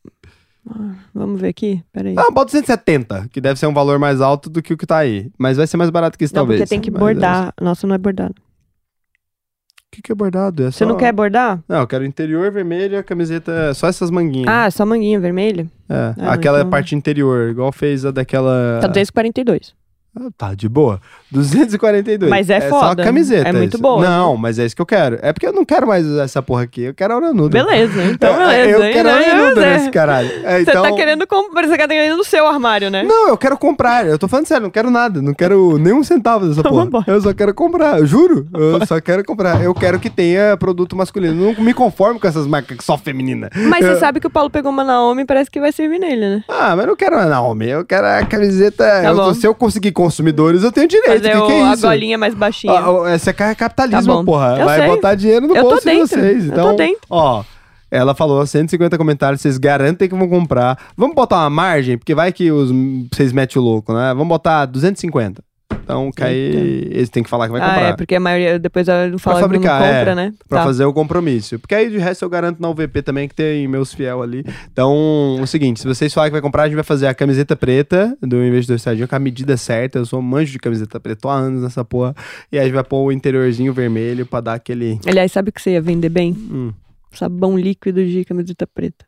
Vamos 1.15 1.41
ver 1.41 1.49
aqui? 1.49 1.83
Peraí. 1.92 2.15
Ah, 2.16 2.31
bota 2.31 2.50
170, 2.50 3.28
que 3.31 3.41
deve 3.41 3.58
ser 3.60 3.66
um 3.66 3.74
valor 3.74 3.99
mais 3.99 4.20
alto 4.20 4.49
do 4.49 4.62
que 4.62 4.73
o 4.73 4.76
que 4.76 4.86
tá 4.86 4.97
aí. 4.99 5.31
Mas 5.39 5.57
vai 5.57 5.66
ser 5.66 5.76
mais 5.76 5.91
barato 5.91 6.18
que 6.18 6.24
isso, 6.24 6.34
não, 6.34 6.41
talvez. 6.41 6.60
porque 6.60 6.70
tem 6.70 6.81
que 6.81 6.91
Mas 6.91 7.00
bordar. 7.00 7.52
Nossa, 7.60 7.86
não 7.86 7.94
é 7.94 7.99
bordado. 7.99 8.34
O 8.39 9.91
que, 9.94 10.02
que 10.02 10.10
é 10.10 10.15
bordado? 10.15 10.62
É 10.65 10.70
Você 10.73 10.78
só- 10.78 10.86
não 10.86 10.97
quer 10.97 11.12
bordar? 11.12 11.62
Não, 11.68 11.81
eu 11.81 11.86
quero 11.86 12.05
interior 12.05 12.50
vermelho 12.50 12.94
e 12.94 12.97
a 12.97 13.02
camiseta, 13.02 13.73
só 13.74 13.86
essas 13.86 14.10
manguinhas. 14.10 14.49
Ah, 14.49 14.70
só 14.70 14.84
manguinha 14.84 15.20
vermelha? 15.20 15.70
É, 15.89 16.15
Ah, 16.19 16.33
aquela 16.33 16.61
então- 16.61 16.71
parte 16.71 16.95
interior, 16.95 17.51
igual 17.51 17.71
fez 17.73 18.05
a 18.05 18.11
daquela. 18.11 18.79
Tá 18.81 18.87
242. 18.89 19.75
Ah, 20.17 20.28
Tá, 20.36 20.55
de 20.55 20.68
boa. 20.68 21.01
242. 21.33 22.31
Mas 22.31 22.49
é 22.51 22.60
só 22.68 22.76
a 22.76 22.89
foda. 22.89 23.05
camiseta. 23.05 23.49
É 23.49 23.52
muito 23.52 23.75
isso. 23.75 23.83
boa. 23.83 24.02
Não, 24.02 24.36
mas 24.36 24.59
é 24.59 24.65
isso 24.65 24.75
que 24.76 24.83
eu 24.83 24.86
quero. 24.86 25.18
É 25.23 25.33
porque 25.33 25.47
eu 25.47 25.52
não 25.52 25.65
quero 25.65 25.86
mais 25.86 26.07
usar 26.07 26.23
essa 26.23 26.41
porra 26.43 26.62
aqui. 26.62 26.83
Eu 26.83 26.94
quero 26.94 27.15
a 27.15 27.17
hora 27.17 27.33
nuda. 27.33 27.51
Beleza, 27.51 28.02
então 28.05 28.34
É, 28.51 28.65
beleza. 28.67 28.86
Eu 28.86 28.93
quero 28.93 29.09
a 29.09 29.20
Então, 29.23 29.34
hora 29.39 29.49
nuda 29.49 29.67
é. 29.67 29.73
nesse 29.76 29.91
caralho. 29.91 30.31
É, 30.44 30.57
Você 30.65 30.70
então... 30.70 30.83
tá 30.83 30.93
querendo 30.93 31.26
comprar, 31.26 31.67
você 31.67 31.76
tá 31.76 31.89
querendo 31.89 32.20
o 32.20 32.25
seu 32.25 32.47
armário, 32.47 32.91
né? 32.91 33.02
Não, 33.02 33.28
eu 33.28 33.36
quero 33.36 33.57
comprar. 33.59 34.07
Eu 34.07 34.18
tô 34.18 34.28
falando 34.28 34.47
sério, 34.47 34.62
não 34.65 34.70
quero 34.70 34.91
nada. 34.91 35.20
Não 35.20 35.34
quero 35.34 35.78
nenhum 35.78 36.02
centavo 36.05 36.47
dessa 36.47 36.60
Então 36.60 36.73
porra. 36.91 37.05
Eu 37.09 37.20
só 37.20 37.33
quero 37.34 37.55
comprar, 37.55 37.99
eu 37.99 38.07
juro. 38.07 38.47
Eu 38.55 38.86
só 38.86 39.01
quero 39.01 39.25
comprar. 39.25 39.62
Eu 39.62 39.75
quero 39.75 39.99
que 39.99 40.10
tenha 40.10 40.57
produto 40.57 40.94
masculino. 40.97 41.52
Não 41.55 41.65
me 41.65 41.75
conformo 41.75 42.20
com 42.20 42.26
essas 42.26 42.47
marcas 42.47 42.78
só 42.84 42.97
feminina. 42.97 43.51
Mas 43.55 43.84
Eu- 43.84 43.94
você 43.94 44.01
sabe 44.01 44.20
que 44.20 44.26
o 44.26 44.31
Paulo 44.31 44.51
pegou 44.51 44.70
uma 44.70 44.84
Naomi 44.84 45.23
e 45.23 45.25
parece 45.26 45.51
que 45.51 45.60
vai 45.60 45.73
servir 45.73 45.99
nele, 45.99 46.20
né? 46.36 46.44
Ah, 46.49 46.70
mas 46.76 46.81
eu 46.81 46.86
não 46.86 46.97
quero 46.97 47.17
a 47.18 47.26
Naomi. 47.26 47.68
Eu 47.68 47.84
quero 47.84 48.07
a 48.07 48.25
camiseta. 48.25 48.84
eu- 49.05 49.15
bom. 49.17 49.34
se 49.34 49.47
eu 49.47 49.55
conseguir 49.55 49.93
consumidores, 50.05 50.62
eu 50.62 50.70
tenho 50.73 50.86
direito. 50.89 51.12
Fazer 51.23 51.31
que 51.33 51.36
o- 51.39 51.47
que 51.47 51.52
é 51.52 51.62
a 51.65 51.73
isso? 51.73 51.83
golinha 51.83 52.18
mais 52.18 52.34
baixinha. 52.34 52.73
Ah, 52.73 52.84
ah, 53.07 53.10
essa 53.10 53.31
é 53.31 53.55
capitalismo, 53.55 54.18
Tá 54.18 54.24
porra. 54.24 54.57
Eu 54.58 54.65
Vai 54.66 54.78
sei. 54.81 54.89
botar 54.89 55.15
dinheiro 55.15 55.47
no 55.47 55.57
Eu 55.57 55.62
bolso 55.62 55.89
de 55.89 55.97
vocês. 55.97 56.47
Eu 56.47 56.52
Então, 56.52 56.70
tô 56.70 56.76
dentro. 56.76 57.00
ó. 57.10 57.42
Ela 57.91 58.12
falou 58.15 58.44
150 58.44 58.99
comentários, 58.99 59.41
vocês 59.41 59.57
garantem 59.57 60.08
que 60.08 60.15
vão 60.16 60.28
comprar. 60.28 60.76
Vamos 60.97 61.15
botar 61.15 61.36
uma 61.36 61.50
margem, 61.50 61.97
porque 61.97 62.12
vai 62.15 62.33
que 62.33 62.50
os, 62.50 62.70
vocês 63.12 63.33
metem 63.33 63.60
o 63.60 63.65
louco, 63.65 63.92
né? 63.92 64.08
Vamos 64.15 64.26
botar 64.28 64.66
250. 64.66 65.42
Então, 65.85 66.11
que 66.11 66.25
aí 66.25 66.89
eles 66.91 67.11
têm 67.11 67.23
que 67.23 67.29
falar 67.29 67.47
que 67.47 67.53
vai 67.53 67.61
ah, 67.61 67.69
comprar. 67.69 67.89
é, 67.89 67.97
porque 67.97 68.15
a 68.15 68.21
maioria 68.21 68.59
depois 68.59 68.87
não 68.87 69.19
fala 69.19 69.37
que 69.37 69.43
não 69.43 69.49
fabricar, 69.49 69.81
compra, 69.83 70.11
é. 70.13 70.15
né? 70.15 70.35
Pra 70.49 70.59
Tá. 70.61 70.65
fazer 70.65 70.85
o 70.87 70.93
compromisso. 70.93 71.59
Porque 71.59 71.75
aí 71.75 71.91
de 71.91 71.99
resto 71.99 72.25
eu 72.25 72.31
garanto 72.31 72.59
na 72.61 72.69
UVP 72.71 73.03
também 73.03 73.29
que 73.29 73.35
tem 73.35 73.69
meus 73.69 73.93
fiel 73.93 74.23
ali. 74.23 74.45
Então, 74.73 75.39
o 75.41 75.47
seguinte, 75.47 75.81
se 75.81 75.87
vocês 75.87 76.13
falarem 76.13 76.31
que 76.31 76.35
vai 76.35 76.41
comprar, 76.43 76.63
a 76.63 76.67
gente 76.67 76.75
vai 76.75 76.83
fazer 76.85 77.07
a 77.07 77.15
camiseta 77.15 77.55
preta 77.55 78.17
do 78.23 78.43
Investidor 78.43 78.79
Sardinha 78.81 79.07
com 79.07 79.15
a 79.15 79.19
medida 79.19 79.57
certa. 79.57 79.99
Eu 79.99 80.07
sou 80.07 80.21
manjo 80.23 80.51
de 80.53 80.59
camiseta 80.59 80.99
preta, 80.99 81.21
tô 81.21 81.29
há 81.29 81.37
anos 81.37 81.63
nessa 81.63 81.85
porra. 81.85 82.15
E 82.51 82.57
aí 82.57 82.63
a 82.63 82.65
gente 82.65 82.75
vai 82.75 82.85
pôr 82.85 83.05
o 83.05 83.13
interiorzinho 83.13 83.73
vermelho 83.73 84.25
pra 84.25 84.41
dar 84.41 84.55
aquele. 84.55 84.99
Aliás, 85.07 85.31
sabe 85.31 85.51
o 85.51 85.53
que 85.53 85.61
você 85.61 85.73
ia 85.73 85.83
vender 85.83 86.09
bem? 86.09 86.33
Hum, 86.33 86.73
Sabão 87.13 87.57
líquido 87.59 88.05
de 88.05 88.25
camiseta 88.25 88.67
preta. 88.67 89.05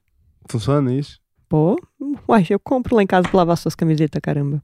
funciona 0.49 0.93
isso? 0.95 1.19
Pô, 1.49 1.77
uai, 2.29 2.45
eu 2.51 2.59
compro 2.59 2.97
lá 2.97 3.03
em 3.03 3.07
casa 3.07 3.29
pra 3.29 3.39
lavar 3.39 3.57
suas 3.57 3.75
camisetas, 3.75 4.21
caramba. 4.21 4.61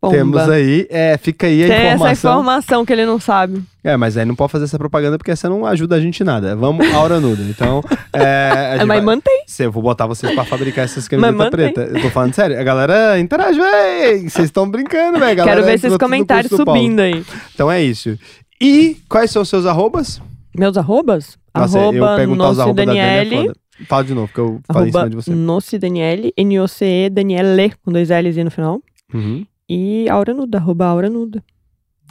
Pomba. 0.00 0.14
Temos 0.14 0.48
aí, 0.48 0.86
é, 0.90 1.16
fica 1.16 1.46
aí 1.46 1.64
a 1.64 1.68
Tem 1.68 1.76
informação. 1.78 2.06
essa 2.10 2.28
informação 2.28 2.84
que 2.84 2.92
ele 2.92 3.06
não 3.06 3.18
sabe. 3.18 3.62
É, 3.82 3.96
mas 3.96 4.16
aí 4.16 4.24
não 4.26 4.34
pode 4.36 4.52
fazer 4.52 4.64
essa 4.64 4.78
propaganda 4.78 5.16
porque 5.16 5.30
essa 5.30 5.48
não 5.48 5.64
ajuda 5.64 5.96
a 5.96 6.00
gente 6.00 6.20
em 6.20 6.24
nada. 6.26 6.54
Vamos 6.54 6.86
a 6.92 6.98
hora 7.00 7.18
nuda. 7.18 7.42
Então, 7.42 7.82
é, 8.12 8.76
mas 8.84 8.86
vai- 8.86 9.00
mantém. 9.00 9.42
Eu 9.58 9.72
vou 9.72 9.82
botar 9.82 10.06
vocês 10.06 10.34
pra 10.34 10.44
fabricar 10.44 10.84
essas 10.84 11.08
camisetas 11.08 11.48
pretas. 11.50 11.94
Eu 11.94 12.02
tô 12.02 12.10
falando 12.10 12.34
sério. 12.34 12.60
A 12.60 12.62
galera 12.62 13.18
interage, 13.18 13.58
véi. 13.58 14.28
Vocês 14.28 14.46
estão 14.46 14.68
brincando, 14.68 15.18
velho. 15.18 15.42
Quero 15.42 15.64
ver 15.64 15.74
esses 15.74 15.96
comentários 15.96 16.52
subindo 16.52 17.00
aí. 17.00 17.24
Então 17.54 17.70
é 17.72 17.82
isso. 17.82 18.18
E 18.60 18.98
quais 19.08 19.30
são 19.30 19.42
os 19.42 19.48
seus 19.48 19.64
arrobas? 19.64 20.20
Meus 20.58 20.76
arrobas? 20.76 21.38
Nossa, 21.54 21.78
eu 21.78 21.82
arroba 22.04 22.16
perguntar 22.16 22.50
os 22.50 22.58
arrobas 22.58 22.84
da 22.86 22.92
Dani 22.92 22.98
é 22.98 23.24
Daniele. 23.24 23.46
foda. 23.48 23.56
Fala 23.88 24.04
de 24.04 24.14
novo, 24.14 24.32
que 24.32 24.38
eu 24.40 24.60
falei 24.72 24.88
em 24.88 24.92
cima 24.92 25.10
de 25.10 25.16
você. 25.16 25.30
Noce 25.34 25.78
Daniele. 25.78 26.32
N-O-C-E 26.36 27.08
Daniele, 27.10 27.72
com 27.84 27.92
dois 27.92 28.08
L's 28.10 28.36
aí 28.36 28.44
no 28.44 28.50
final. 28.50 28.80
Uhum. 29.12 29.44
E 29.68 30.08
Aura 30.08 30.32
Nuda, 30.32 30.58
arroba 30.58 30.86
Aura 30.86 31.10
Nuda. 31.10 31.42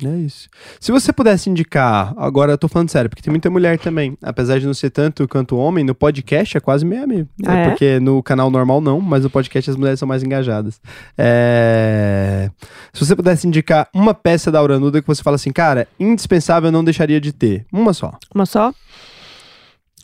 É 0.04 0.18
isso. 0.18 0.50
Se 0.78 0.92
você 0.92 1.14
pudesse 1.14 1.50
indicar, 1.50 2.14
agora 2.18 2.52
eu 2.52 2.58
tô 2.58 2.68
falando 2.68 2.90
sério, 2.90 3.10
porque 3.10 3.22
tem 3.24 3.32
muita 3.32 3.50
mulher 3.50 3.80
também. 3.80 4.18
Apesar 4.22 4.60
de 4.60 4.66
não 4.66 4.74
ser 4.74 4.90
tanto 4.90 5.26
quanto 5.26 5.56
homem, 5.56 5.86
no 5.86 5.96
podcast 5.96 6.58
é 6.58 6.60
quase 6.60 6.86
meio 6.86 7.04
a 7.04 7.08
meio. 7.08 7.30
Ah, 7.46 7.56
é? 7.56 7.70
Porque 7.70 8.00
no 8.02 8.22
canal 8.22 8.52
normal 8.52 8.82
não, 8.82 9.00
mas 9.00 9.24
no 9.24 9.30
podcast 9.30 9.70
as 9.70 9.78
mulheres 9.78 9.98
são 9.98 10.08
mais 10.08 10.22
engajadas. 10.22 10.82
É, 11.18 12.52
Se 12.92 13.06
você 13.06 13.16
pudesse 13.16 13.48
indicar 13.48 13.88
uma 13.94 14.14
peça 14.14 14.52
da 14.52 14.60
Auranuda 14.60 15.02
que 15.02 15.08
você 15.08 15.24
fala 15.24 15.36
assim, 15.36 15.52
cara, 15.54 15.88
indispensável 15.98 16.68
eu 16.68 16.74
não 16.74 16.84
deixaria 16.84 17.22
de 17.22 17.32
ter. 17.32 17.66
Uma 17.72 17.94
só. 17.94 18.12
Uma 18.34 18.46
só. 18.46 18.74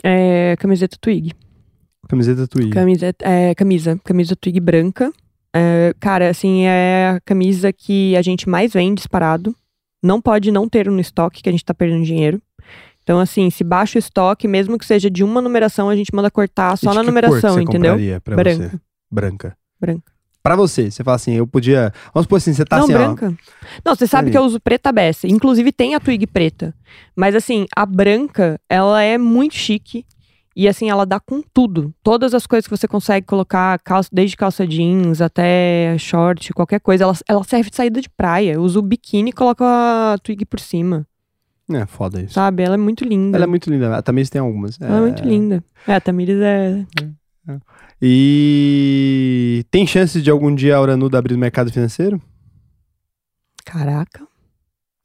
É, 0.02 0.56
camiseta 0.58 0.96
Twig. 1.02 1.34
Camiseta 2.08 2.48
Twig. 2.48 2.70
Camiseta, 2.70 3.26
é, 3.28 3.54
camisa. 3.54 4.00
Camisa 4.06 4.38
Twig 4.38 4.60
branca. 4.62 5.12
É, 5.54 5.94
cara, 6.00 6.30
assim, 6.30 6.64
é 6.64 7.16
a 7.16 7.22
camisa 7.22 7.74
que 7.74 8.16
a 8.16 8.22
gente 8.22 8.48
mais 8.48 8.74
vende 8.74 8.96
disparado. 8.96 9.56
Não 10.04 10.22
pode 10.22 10.52
não 10.52 10.68
ter 10.68 10.90
no 10.90 11.00
estoque, 11.00 11.44
que 11.44 11.50
a 11.50 11.52
gente 11.52 11.66
tá 11.66 11.74
perdendo 11.74 12.04
dinheiro. 12.04 12.42
Então, 13.04 13.20
assim, 13.20 13.50
se 13.50 13.64
baixa 13.64 13.98
o 13.98 14.00
estoque, 14.00 14.48
mesmo 14.48 14.78
que 14.78 14.86
seja 14.86 15.10
de 15.10 15.24
uma 15.24 15.42
numeração, 15.42 15.90
a 15.90 15.96
gente 15.96 16.14
manda 16.14 16.30
cortar 16.32 16.78
só 16.78 16.94
na 16.94 17.04
numeração, 17.04 17.60
entendeu? 17.60 17.96
Branca. 18.24 18.54
Você? 18.54 18.80
Branca. 19.12 19.58
Branca. 19.80 20.12
Pra 20.44 20.56
você, 20.56 20.90
você 20.90 21.04
fala 21.04 21.16
assim, 21.16 21.34
eu 21.34 21.46
podia. 21.46 21.94
Vamos 22.14 22.26
supor 22.26 22.38
assim, 22.38 22.54
você 22.54 22.66
tá 22.66 22.78
não, 22.78 22.86
assim, 22.86 22.94
ó. 22.96 22.98
branca. 22.98 23.38
Não, 23.86 23.96
você 23.96 24.08
sabe 24.08 24.28
Aí. 24.28 24.32
que 24.32 24.38
eu 24.38 24.44
uso 24.44 24.60
preta 24.60 24.92
beça. 24.92 25.28
Inclusive 25.28 25.72
tem 25.72 25.94
a 25.94 26.00
Twig 26.00 26.26
preta. 26.26 26.74
Mas 27.16 27.36
assim, 27.36 27.68
a 27.76 27.86
branca, 27.86 28.60
ela 28.68 29.04
é 29.04 29.20
muito 29.20 29.56
chique. 29.56 30.04
E 30.56 30.68
assim, 30.68 30.90
ela 30.90 31.06
dá 31.06 31.20
com 31.20 31.42
tudo. 31.42 31.94
Todas 32.04 32.34
as 32.34 32.46
coisas 32.46 32.68
que 32.68 32.76
você 32.76 32.88
consegue 32.88 33.26
colocar, 33.26 33.80
calça, 33.80 34.10
desde 34.12 34.36
calça 34.36 34.68
jeans 34.68 35.22
até 35.22 35.96
short, 35.98 36.54
qualquer 36.54 36.80
coisa. 36.80 37.06
Ela, 37.06 37.14
ela 37.28 37.44
serve 37.44 37.70
de 37.70 37.76
saída 37.76 38.02
de 38.02 38.10
praia. 38.10 38.54
Eu 38.54 38.62
uso 38.62 38.80
o 38.80 38.84
biquíni 38.84 39.30
e 39.30 39.34
coloco 39.34 39.64
a 39.64 40.18
Twig 40.22 40.46
por 40.46 40.60
cima. 40.60 41.08
É, 41.72 41.86
foda 41.86 42.22
isso. 42.22 42.34
Sabe? 42.34 42.64
Ela 42.64 42.76
é 42.76 42.78
muito 42.78 43.06
linda. 43.06 43.38
Ela 43.38 43.46
é 43.46 43.48
muito 43.48 43.70
linda. 43.70 43.96
A 43.96 44.02
Tamires 44.02 44.30
tem 44.30 44.42
algumas. 44.42 44.80
Ela 44.82 44.98
é 44.98 45.02
muito 45.02 45.24
linda. 45.24 45.64
É, 45.88 45.96
a 45.96 46.02
Tamires 46.02 46.40
é. 46.42 46.86
E 48.02 49.64
tem 49.70 49.86
chance 49.86 50.22
de 50.22 50.30
algum 50.32 50.54
dia 50.54 50.76
a 50.76 50.82
Uranuda 50.82 51.18
abrir 51.18 51.38
mercado 51.38 51.72
financeiro? 51.72 52.22
Caraca. 53.64 54.28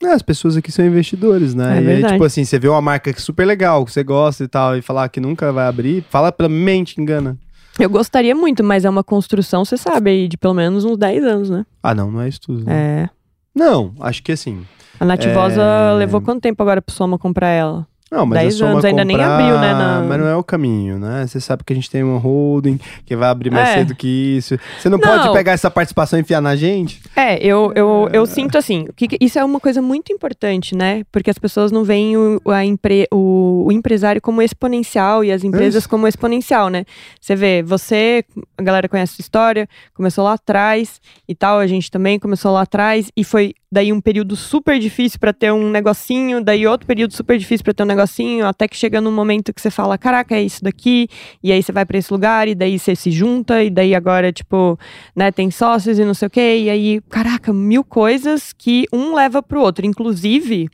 É, 0.03 0.09
as 0.09 0.23
pessoas 0.23 0.57
aqui 0.57 0.71
são 0.71 0.85
investidores, 0.85 1.55
né? 1.55 1.79
É 1.79 1.83
e 1.83 1.89
aí, 1.89 2.05
tipo 2.13 2.25
assim, 2.25 2.45
você 2.45 2.59
vê 2.59 2.69
uma 2.69 2.83
marca 2.83 3.13
que 3.13 3.19
é 3.19 3.23
super 3.23 3.47
legal, 3.47 3.85
que 3.85 3.93
você 3.93 4.05
gosta 4.05 4.45
e 4.45 4.49
tal, 4.49 4.77
e 4.77 4.83
falar 4.83 5.09
que 5.09 5.19
nunca 5.21 5.51
vai 5.53 5.67
abrir, 5.67 6.05
fala 6.11 6.31
pela 6.31 6.49
mente, 6.49 7.01
engana. 7.01 7.37
Eu 7.79 7.89
gostaria 7.91 8.35
muito, 8.35 8.63
mas 8.63 8.85
é 8.85 8.91
uma 8.91 9.05
construção, 9.05 9.65
você 9.65 9.77
sabe, 9.77 10.11
aí, 10.11 10.29
de 10.29 10.37
pelo 10.37 10.55
menos 10.55 10.85
uns 10.85 10.97
10 10.99 11.25
anos, 11.25 11.51
né? 11.51 11.65
Ah, 11.83 11.95
não, 11.95 12.11
não 12.11 12.21
é 12.21 12.29
isso 12.29 12.41
tudo. 12.41 12.65
né? 12.65 13.05
É. 13.05 13.09
Não, 13.55 13.95
acho 14.01 14.23
que 14.23 14.33
assim. 14.33 14.65
A 15.01 15.05
Nativosa 15.05 15.63
É. 15.63 15.93
levou 15.95 16.21
quanto 16.21 16.41
tempo 16.43 16.63
agora 16.63 16.81
pro 16.83 16.95
Soma 16.95 17.19
comprar 17.19 17.49
ela? 17.49 17.87
Não, 18.11 18.25
mas 18.25 18.39
10 18.41 18.55
é 18.55 18.59
só 18.59 18.67
anos, 18.67 18.85
ainda 18.85 19.05
nem 19.05 19.17
comprar, 19.17 19.35
abriu, 19.35 19.59
né, 19.59 19.73
na- 19.75 20.01
Mas 20.09 20.21
não 20.21 20.27
é 20.29 20.37
o 20.37 20.45
caminho, 20.45 20.97
né? 20.97 21.27
Você 21.27 21.41
sabe 21.41 21.65
que 21.65 21.73
a 21.73 21.77
gente 21.77 21.91
tem 21.91 22.05
uma 22.05 22.19
holding 22.19 22.79
que 23.05 23.17
vai 23.17 23.29
abrir 23.29 23.51
mais 23.51 23.71
É. 23.71 23.75
cedo 23.79 23.97
que 23.97 24.07
isso. 24.37 24.57
Você 24.79 24.89
não, 24.89 24.97
Não. 24.97 25.09
pode 25.09 25.33
pegar 25.33 25.53
essa 25.53 25.69
participação 25.69 26.17
e 26.17 26.23
enfiar 26.23 26.41
na 26.41 26.55
gente? 26.55 27.01
É, 27.17 27.37
eu, 27.45 27.73
eu, 27.75 28.09
eu 28.13 28.25
sinto 28.25 28.57
assim, 28.57 28.87
que- 28.95 29.17
isso 29.21 29.39
é 29.41 29.45
uma 29.45 29.59
coisa 29.59 29.83
muito 29.83 30.13
importante, 30.13 30.77
né? 30.77 31.03
Porque 31.11 31.29
as 31.31 31.39
pessoas 31.39 31.73
não 31.73 31.83
veem 31.83 32.17
o, 32.17 32.41
a 32.49 32.65
empre, 32.65 33.09
o, 33.13 33.65
o 33.67 33.73
empresário 33.73 34.23
como 34.23 34.41
exponencial 34.41 35.25
e 35.25 35.33
as 35.33 35.43
empresas 35.43 35.83
Isso. 35.83 35.89
como 35.89 36.07
exponencial, 36.07 36.69
né? 36.69 36.85
Você 37.21 37.35
vê, 37.35 37.61
você, 37.63 38.25
a 38.57 38.63
galera 38.63 38.89
conhece 38.89 39.15
a 39.15 39.17
sua 39.17 39.23
história, 39.23 39.69
começou 39.95 40.23
lá 40.25 40.35
atrás 40.35 41.01
e 41.29 41.35
tal, 41.35 41.59
a 41.59 41.67
gente 41.67 41.91
também 41.91 42.21
começou 42.21 42.53
lá 42.53 42.63
atrás 42.63 43.11
e 43.17 43.25
foi 43.25 43.53
daí 43.71 43.93
um 43.93 44.01
período 44.01 44.37
super 44.37 44.79
difícil 44.79 45.19
pra 45.19 45.33
ter 45.33 45.53
um 45.53 45.71
negocinho, 45.71 46.43
daí 46.43 46.67
outro 46.67 46.87
período 46.87 47.13
super 47.15 47.37
difícil 47.39 47.65
pra 47.65 47.75
ter 47.75 47.83
um 47.83 47.87
negocinho, 47.87 48.47
até 48.47 48.69
que 48.69 48.77
chega 48.77 49.01
num 49.01 49.13
momento 49.13 49.53
que 49.53 49.61
você 49.61 49.71
fala, 49.71 49.99
caraca, 49.99 50.35
é 50.37 50.43
isso 50.43 50.63
daqui, 50.63 51.09
e 51.43 51.51
aí 51.53 51.63
você 51.63 51.73
vai 51.73 51.85
pra 51.85 51.99
esse 51.99 52.13
lugar 52.13 52.49
e 52.49 52.55
daí 52.55 52.79
você 52.79 52.95
se 52.95 53.11
junta 53.11 53.63
e 53.63 53.71
daí 53.71 53.95
agora, 53.95 54.33
tipo, 54.33 54.79
né, 55.15 55.31
tem 55.33 55.51
sócios 55.51 55.99
e 55.99 56.05
não 56.05 56.15
sei 56.15 56.27
o 56.27 56.31
quê, 56.31 56.59
e 56.65 56.71
aí, 56.71 57.01
caraca, 57.09 57.53
mil 57.53 57.85
coisas 57.85 58.53
que 58.53 58.87
um 58.93 59.15
leva 59.15 59.43
pro 59.43 59.61
outro. 59.61 59.85
Inclusive, 59.85 60.69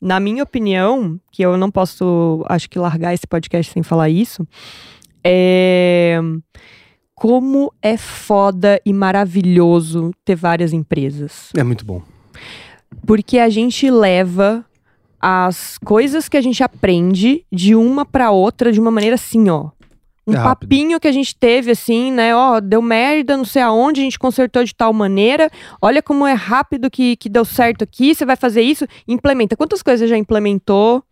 na 0.00 0.18
minha 0.18 0.42
opinião, 0.42 1.20
que 1.30 1.42
eu 1.42 1.56
não 1.56 1.70
posso, 1.70 2.44
acho 2.48 2.68
que 2.70 2.78
largar 2.78 3.12
esse 3.14 3.26
podcast 3.26 3.72
sem 3.72 3.82
falar 3.82 4.08
isso, 4.08 4.46
é 5.22 6.20
como 7.14 7.72
é 7.82 7.96
foda 7.96 8.80
e 8.86 8.92
maravilhoso 8.92 10.12
ter 10.24 10.36
várias 10.36 10.72
empresas. 10.72 11.50
É 11.56 11.64
muito 11.64 11.84
bom. 11.84 12.00
Porque 13.06 13.38
a 13.38 13.48
gente 13.48 13.90
leva 13.90 14.64
as 15.20 15.78
coisas 15.78 16.28
que 16.28 16.36
a 16.36 16.40
gente 16.40 16.62
aprende 16.62 17.44
de 17.50 17.74
uma 17.74 18.04
pra 18.04 18.30
outra 18.30 18.70
de 18.70 18.80
uma 18.80 18.90
maneira 18.90 19.14
assim, 19.14 19.48
ó. 19.48 19.70
Um 20.26 20.34
É 20.34 20.42
papinho 20.42 21.00
que 21.00 21.08
a 21.08 21.12
gente 21.12 21.34
teve 21.34 21.70
assim, 21.70 22.12
né? 22.12 22.36
Ó, 22.36 22.60
deu 22.60 22.82
merda, 22.82 23.34
não 23.34 23.46
sei 23.46 23.62
aonde, 23.62 24.02
a 24.02 24.04
gente 24.04 24.18
consertou 24.18 24.62
de 24.62 24.74
tal 24.74 24.92
maneira. 24.92 25.50
Olha 25.80 26.02
como 26.02 26.26
é 26.26 26.34
rápido 26.34 26.90
que, 26.90 27.16
que 27.16 27.30
deu 27.30 27.46
certo 27.46 27.82
aqui. 27.82 28.14
Você 28.14 28.26
vai 28.26 28.36
fazer 28.36 28.60
isso, 28.60 28.86
implementa. 29.08 29.56
Quantas 29.56 29.82
coisas 29.82 30.08
já 30.08 30.18
implementou 30.18 31.02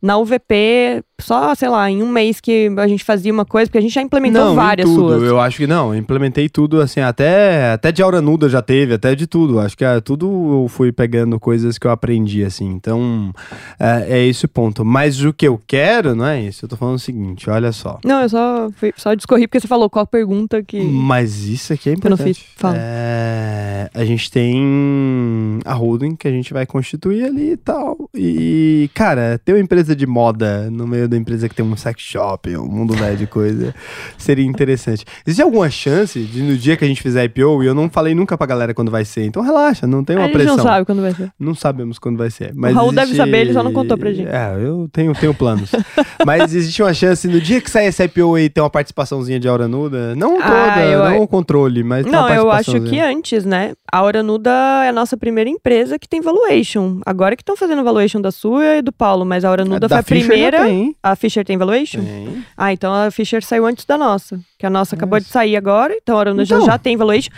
na 0.00 0.16
UVP 0.16 1.02
só, 1.22 1.54
sei 1.54 1.68
lá, 1.68 1.90
em 1.90 2.02
um 2.02 2.08
mês 2.10 2.40
que 2.40 2.70
a 2.76 2.86
gente 2.88 3.04
fazia 3.04 3.32
uma 3.32 3.44
coisa, 3.44 3.66
porque 3.68 3.78
a 3.78 3.80
gente 3.80 3.94
já 3.94 4.02
implementou 4.02 4.44
não, 4.44 4.54
várias 4.54 4.88
tudo. 4.88 5.08
suas. 5.10 5.22
Eu 5.22 5.40
acho 5.40 5.56
que 5.58 5.66
não, 5.66 5.94
eu 5.94 5.98
implementei 6.00 6.48
tudo, 6.48 6.80
assim, 6.80 7.00
até, 7.00 7.72
até 7.72 7.90
de 7.92 8.02
aura 8.02 8.20
nuda 8.20 8.48
já 8.48 8.60
teve, 8.62 8.94
até 8.94 9.14
de 9.14 9.26
tudo. 9.26 9.58
Acho 9.60 9.76
que 9.76 9.84
é, 9.84 10.00
tudo 10.00 10.62
eu 10.64 10.68
fui 10.68 10.92
pegando 10.92 11.38
coisas 11.40 11.78
que 11.78 11.86
eu 11.86 11.90
aprendi, 11.90 12.44
assim. 12.44 12.66
Então, 12.70 13.32
é, 13.78 14.18
é 14.18 14.26
esse 14.26 14.44
o 14.44 14.48
ponto. 14.48 14.84
Mas 14.84 15.22
o 15.24 15.32
que 15.32 15.46
eu 15.46 15.60
quero, 15.66 16.14
não 16.14 16.26
é 16.26 16.40
isso. 16.42 16.64
Eu 16.64 16.68
tô 16.68 16.76
falando 16.76 16.96
o 16.96 16.98
seguinte, 16.98 17.48
olha 17.48 17.72
só. 17.72 17.98
Não, 18.04 18.22
eu 18.22 18.28
só, 18.28 18.70
fui- 18.76 18.92
só 18.96 19.14
discorri 19.14 19.46
porque 19.46 19.60
você 19.60 19.68
falou 19.68 19.88
qual 19.88 20.02
a 20.02 20.06
pergunta 20.06 20.62
que. 20.62 20.80
Mas 20.80 21.44
isso 21.46 21.72
aqui 21.72 21.90
é 21.90 21.92
eu 21.92 21.96
não 22.04 22.12
importante. 22.12 22.34
fiz. 22.34 22.44
Fala. 22.56 22.76
É, 22.78 23.90
a 23.94 24.04
gente 24.04 24.30
tem 24.30 25.58
a 25.64 25.72
holding 25.74 26.16
que 26.16 26.26
a 26.26 26.30
gente 26.30 26.52
vai 26.52 26.66
constituir 26.66 27.24
ali 27.24 27.52
e 27.52 27.56
tal. 27.56 28.08
E, 28.14 28.90
cara, 28.94 29.40
ter 29.44 29.52
uma 29.52 29.60
empresa 29.60 29.94
de 29.94 30.06
moda 30.06 30.70
no 30.70 30.86
meio 30.86 31.08
da 31.12 31.16
empresa 31.18 31.48
que 31.48 31.54
tem 31.54 31.64
um 31.64 31.76
sex 31.76 32.00
shop, 32.02 32.56
um 32.56 32.66
mundo 32.66 32.94
velho 32.94 33.16
de 33.16 33.26
coisa, 33.26 33.74
seria 34.18 34.44
interessante. 34.44 35.04
Existe 35.26 35.42
alguma 35.42 35.70
chance 35.70 36.18
de 36.20 36.42
no 36.42 36.56
dia 36.56 36.76
que 36.76 36.84
a 36.84 36.88
gente 36.88 37.00
fizer 37.02 37.24
IPO, 37.24 37.62
e 37.62 37.66
eu 37.66 37.74
não 37.74 37.88
falei 37.88 38.14
nunca 38.14 38.36
pra 38.36 38.46
galera 38.46 38.74
quando 38.74 38.90
vai 38.90 39.04
ser, 39.04 39.24
então 39.24 39.42
relaxa, 39.42 39.86
não 39.86 40.02
tem 40.04 40.16
a 40.16 40.20
uma 40.20 40.26
gente 40.26 40.34
pressão. 40.34 40.56
não 40.56 40.62
sabe 40.64 40.86
quando 40.86 41.02
vai 41.02 41.14
ser. 41.14 41.30
Não 41.38 41.54
sabemos 41.54 41.98
quando 41.98 42.16
vai 42.18 42.30
ser. 42.30 42.52
Mas 42.54 42.74
Raul 42.74 42.90
deve 42.90 43.02
existe- 43.12 43.16
saber, 43.16 43.38
ele 43.38 43.52
só 43.52 43.62
não 43.62 43.72
contou 43.72 43.96
pra 43.96 44.12
gente. 44.12 44.28
É, 44.28 44.54
eu 44.60 44.88
tenho, 44.92 45.12
tenho 45.14 45.34
planos. 45.34 45.70
mas 46.26 46.54
existe 46.54 46.82
uma 46.82 46.92
chance, 46.94 47.26
no 47.28 47.40
dia 47.40 47.60
que 47.60 47.70
sair 47.70 47.86
esse 47.86 48.02
IPO 48.04 48.34
aí, 48.34 48.48
ter 48.48 48.60
uma 48.60 48.70
participaçãozinha 48.70 49.38
de 49.38 49.48
Aura 49.48 49.68
Nuda. 49.68 50.14
Não 50.16 50.40
Ah, 50.40 50.46
toda, 50.74 50.84
eu- 50.86 51.04
não 51.10 51.22
o 51.22 51.28
controle, 51.28 51.82
mas 51.82 52.06
Não, 52.06 52.28
eu 52.30 52.50
acho 52.50 52.80
que 52.82 52.98
antes, 53.00 53.44
né? 53.44 53.72
A 53.92 54.02
Hora 54.02 54.22
Nuda 54.22 54.50
é 54.84 54.88
a 54.88 54.92
nossa 54.92 55.16
primeira 55.16 55.48
empresa 55.50 55.98
que 55.98 56.08
tem 56.08 56.20
valuation. 56.20 57.00
Agora 57.04 57.36
que 57.36 57.42
estão 57.42 57.56
fazendo 57.56 57.82
valuation 57.84 58.20
da 58.20 58.30
sua 58.30 58.76
e 58.78 58.82
do 58.82 58.92
Paulo, 58.92 59.24
mas 59.24 59.44
a 59.44 59.50
Hora 59.50 59.64
Nuda 59.64 59.86
Da 59.88 59.96
foi 60.02 60.18
a 60.18 60.20
primeira. 60.20 60.64
tem. 60.64 60.94
A 61.02 61.16
Fischer 61.16 61.44
tem 61.44 61.56
valuation? 61.58 62.00
Tem. 62.04 62.44
Ah, 62.56 62.72
então 62.72 62.92
a 62.94 63.10
Fischer 63.10 63.42
saiu 63.42 63.66
antes 63.66 63.84
da 63.84 63.98
nossa. 63.98 64.38
Que 64.58 64.64
a 64.66 64.70
nossa 64.70 64.94
acabou 64.94 65.18
Isso. 65.18 65.26
de 65.26 65.32
sair 65.32 65.56
agora, 65.56 65.94
então 66.00 66.18
a 66.18 66.24
já- 66.44 66.56
Então. 66.56 66.64
já 66.66 66.78
tem 66.78 66.96
valuation. 66.96 67.30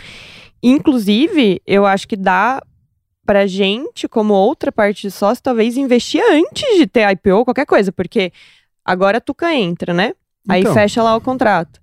Inclusive, 0.61 1.61
eu 1.65 1.85
acho 1.85 2.07
que 2.07 2.15
dá 2.15 2.61
pra 3.25 3.47
gente, 3.47 4.07
como 4.07 4.33
outra 4.33 4.71
parte 4.71 5.03
de 5.03 5.11
sócio, 5.11 5.43
talvez 5.43 5.77
investir 5.77 6.21
antes 6.29 6.77
de 6.77 6.85
ter 6.87 7.09
IPO, 7.11 7.43
qualquer 7.43 7.65
coisa, 7.65 7.91
porque 7.91 8.31
agora 8.83 9.17
a 9.17 9.21
Tuca 9.21 9.53
entra, 9.53 9.93
né? 9.93 10.13
Aí 10.47 10.61
Então. 10.61 10.73
fecha 10.73 11.01
lá 11.01 11.15
o 11.15 11.21
contrato. 11.21 11.79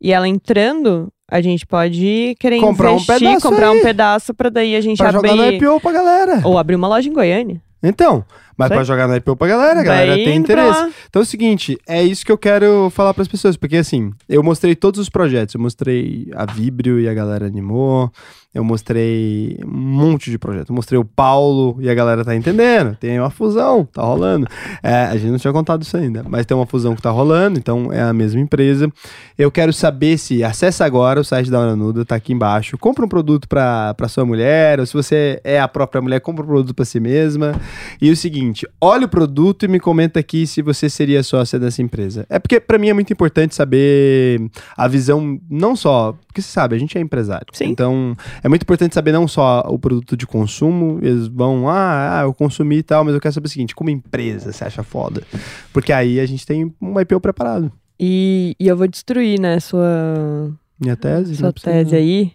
E 0.00 0.12
ela 0.12 0.28
entrando, 0.28 1.12
a 1.28 1.40
gente 1.40 1.66
pode 1.66 2.36
querer 2.38 2.60
Comprar 2.60 2.92
um 2.92 2.94
investir, 2.96 3.18
pedaço 3.18 3.48
comprar 3.48 3.70
aí. 3.70 3.78
um 3.78 3.82
pedaço 3.82 4.34
pra 4.34 4.48
daí 4.50 4.76
a 4.76 4.80
gente 4.80 4.98
Pra 4.98 5.10
jogar 5.10 5.34
no 5.34 5.42
abrir. 5.42 5.56
IPO 5.56 5.80
pra 5.80 5.92
galera. 5.92 6.40
Ou 6.44 6.58
abrir 6.58 6.76
uma 6.76 6.86
loja 6.88 7.08
em 7.08 7.12
Goiânia. 7.12 7.60
Então, 7.82 8.24
mas 8.56 8.68
Vai. 8.68 8.78
pra 8.78 8.84
jogar 8.84 9.08
no 9.08 9.16
IPO 9.16 9.36
pra 9.36 9.48
galera, 9.48 9.80
a 9.80 9.84
galera 9.84 10.14
tem 10.14 10.36
interesse. 10.36 10.92
Então 11.08 11.20
é 11.20 11.24
o 11.24 11.26
seguinte, 11.26 11.78
é 11.86 12.02
isso 12.02 12.24
que 12.24 12.32
eu 12.32 12.38
quero 12.38 12.90
falar 12.90 13.14
pras 13.14 13.28
pessoas, 13.28 13.56
porque 13.56 13.76
assim, 13.76 14.12
eu 14.28 14.42
mostrei 14.42 14.74
todos 14.74 15.00
os 15.00 15.08
projetos, 15.08 15.54
eu 15.54 15.60
mostrei 15.60 16.28
a 16.34 16.44
Vibrio 16.46 17.00
e 17.00 17.08
a 17.08 17.14
galera 17.14 17.46
animou, 17.46 18.10
eu 18.54 18.62
mostrei 18.62 19.58
um 19.64 19.76
monte 19.76 20.30
de 20.30 20.38
projetos, 20.38 20.68
eu 20.70 20.76
mostrei 20.76 20.98
o 20.98 21.04
Paulo 21.04 21.76
e 21.80 21.90
a 21.90 21.94
galera 21.94 22.24
tá 22.24 22.36
entendendo, 22.36 22.96
tem 22.96 23.18
uma 23.18 23.30
fusão, 23.30 23.84
tá 23.84 24.02
rolando. 24.02 24.46
É, 24.80 25.06
a 25.06 25.16
gente 25.16 25.30
não 25.32 25.38
tinha 25.38 25.52
contado 25.52 25.82
isso 25.82 25.96
ainda, 25.96 26.24
mas 26.28 26.46
tem 26.46 26.56
uma 26.56 26.64
fusão 26.64 26.94
que 26.94 27.02
tá 27.02 27.10
rolando, 27.10 27.58
então 27.58 27.92
é 27.92 28.00
a 28.00 28.12
mesma 28.12 28.40
empresa. 28.40 28.88
Eu 29.36 29.50
quero 29.50 29.72
saber 29.72 30.16
se, 30.18 30.44
acessa 30.44 30.84
agora 30.84 31.20
o 31.20 31.24
site 31.24 31.50
da 31.50 31.58
Hora 31.58 31.74
Nuda, 31.74 32.04
tá 32.04 32.14
aqui 32.14 32.32
embaixo, 32.32 32.78
compra 32.78 33.04
um 33.04 33.08
produto 33.08 33.48
pra 33.48 34.08
sua 34.08 34.24
mulher, 34.24 34.78
ou 34.78 34.86
se 34.86 34.94
você 34.94 35.40
é 35.42 35.58
a 35.58 35.66
própria 35.66 36.00
mulher, 36.00 36.20
compra 36.20 36.44
um 36.44 36.46
produto 36.46 36.74
pra 36.74 36.84
si 36.84 37.00
mesma. 37.00 37.60
E 38.00 38.08
o 38.08 38.16
seguinte, 38.16 38.43
olha 38.80 39.06
o 39.06 39.08
produto 39.08 39.64
e 39.64 39.68
me 39.68 39.78
comenta 39.78 40.20
aqui 40.20 40.46
se 40.46 40.62
você 40.62 40.90
seria 40.90 41.22
sócia 41.22 41.58
dessa 41.58 41.82
empresa. 41.82 42.26
É 42.28 42.38
porque 42.38 42.58
pra 42.60 42.78
mim 42.78 42.88
é 42.88 42.92
muito 42.92 43.12
importante 43.12 43.54
saber 43.54 44.40
a 44.76 44.88
visão, 44.88 45.40
não 45.48 45.76
só, 45.76 46.16
porque 46.26 46.42
você 46.42 46.48
sabe, 46.48 46.74
a 46.74 46.78
gente 46.78 46.96
é 46.98 47.00
empresário. 47.00 47.46
Sim. 47.52 47.66
Então, 47.66 48.16
é 48.42 48.48
muito 48.48 48.62
importante 48.62 48.94
saber 48.94 49.12
não 49.12 49.28
só 49.28 49.60
o 49.68 49.78
produto 49.78 50.16
de 50.16 50.26
consumo, 50.26 50.98
eles 51.02 51.28
vão, 51.28 51.68
ah, 51.68 52.20
ah, 52.20 52.22
eu 52.22 52.34
consumi 52.34 52.78
e 52.78 52.82
tal, 52.82 53.04
mas 53.04 53.14
eu 53.14 53.20
quero 53.20 53.34
saber 53.34 53.46
o 53.46 53.50
seguinte, 53.50 53.74
como 53.74 53.90
empresa 53.90 54.52
você 54.52 54.64
acha 54.64 54.82
foda? 54.82 55.22
Porque 55.72 55.92
aí 55.92 56.20
a 56.20 56.26
gente 56.26 56.46
tem 56.46 56.74
um 56.80 57.00
IPO 57.00 57.20
preparado. 57.20 57.70
E, 57.98 58.56
e 58.58 58.66
eu 58.66 58.76
vou 58.76 58.88
destruir, 58.88 59.40
né, 59.40 59.60
sua, 59.60 60.52
Minha 60.80 60.96
tese, 60.96 61.36
sua 61.36 61.52
tese 61.52 61.94
aí. 61.94 62.32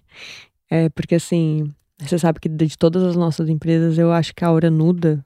É 0.70 0.88
porque 0.90 1.16
assim, 1.16 1.70
você 2.00 2.18
sabe 2.18 2.40
que 2.40 2.48
de 2.48 2.78
todas 2.78 3.04
as 3.04 3.16
nossas 3.16 3.50
empresas, 3.50 3.98
eu 3.98 4.12
acho 4.12 4.34
que 4.34 4.46
a 4.46 4.52
Hora 4.52 4.70
Nuda 4.70 5.22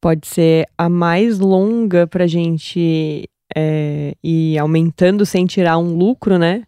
pode 0.00 0.26
ser 0.26 0.66
a 0.76 0.88
mais 0.88 1.38
longa 1.38 2.06
pra 2.06 2.26
gente 2.26 3.28
é, 3.54 4.14
ir 4.22 4.58
aumentando 4.58 5.24
sem 5.24 5.46
tirar 5.46 5.78
um 5.78 5.96
lucro, 5.96 6.38
né? 6.38 6.64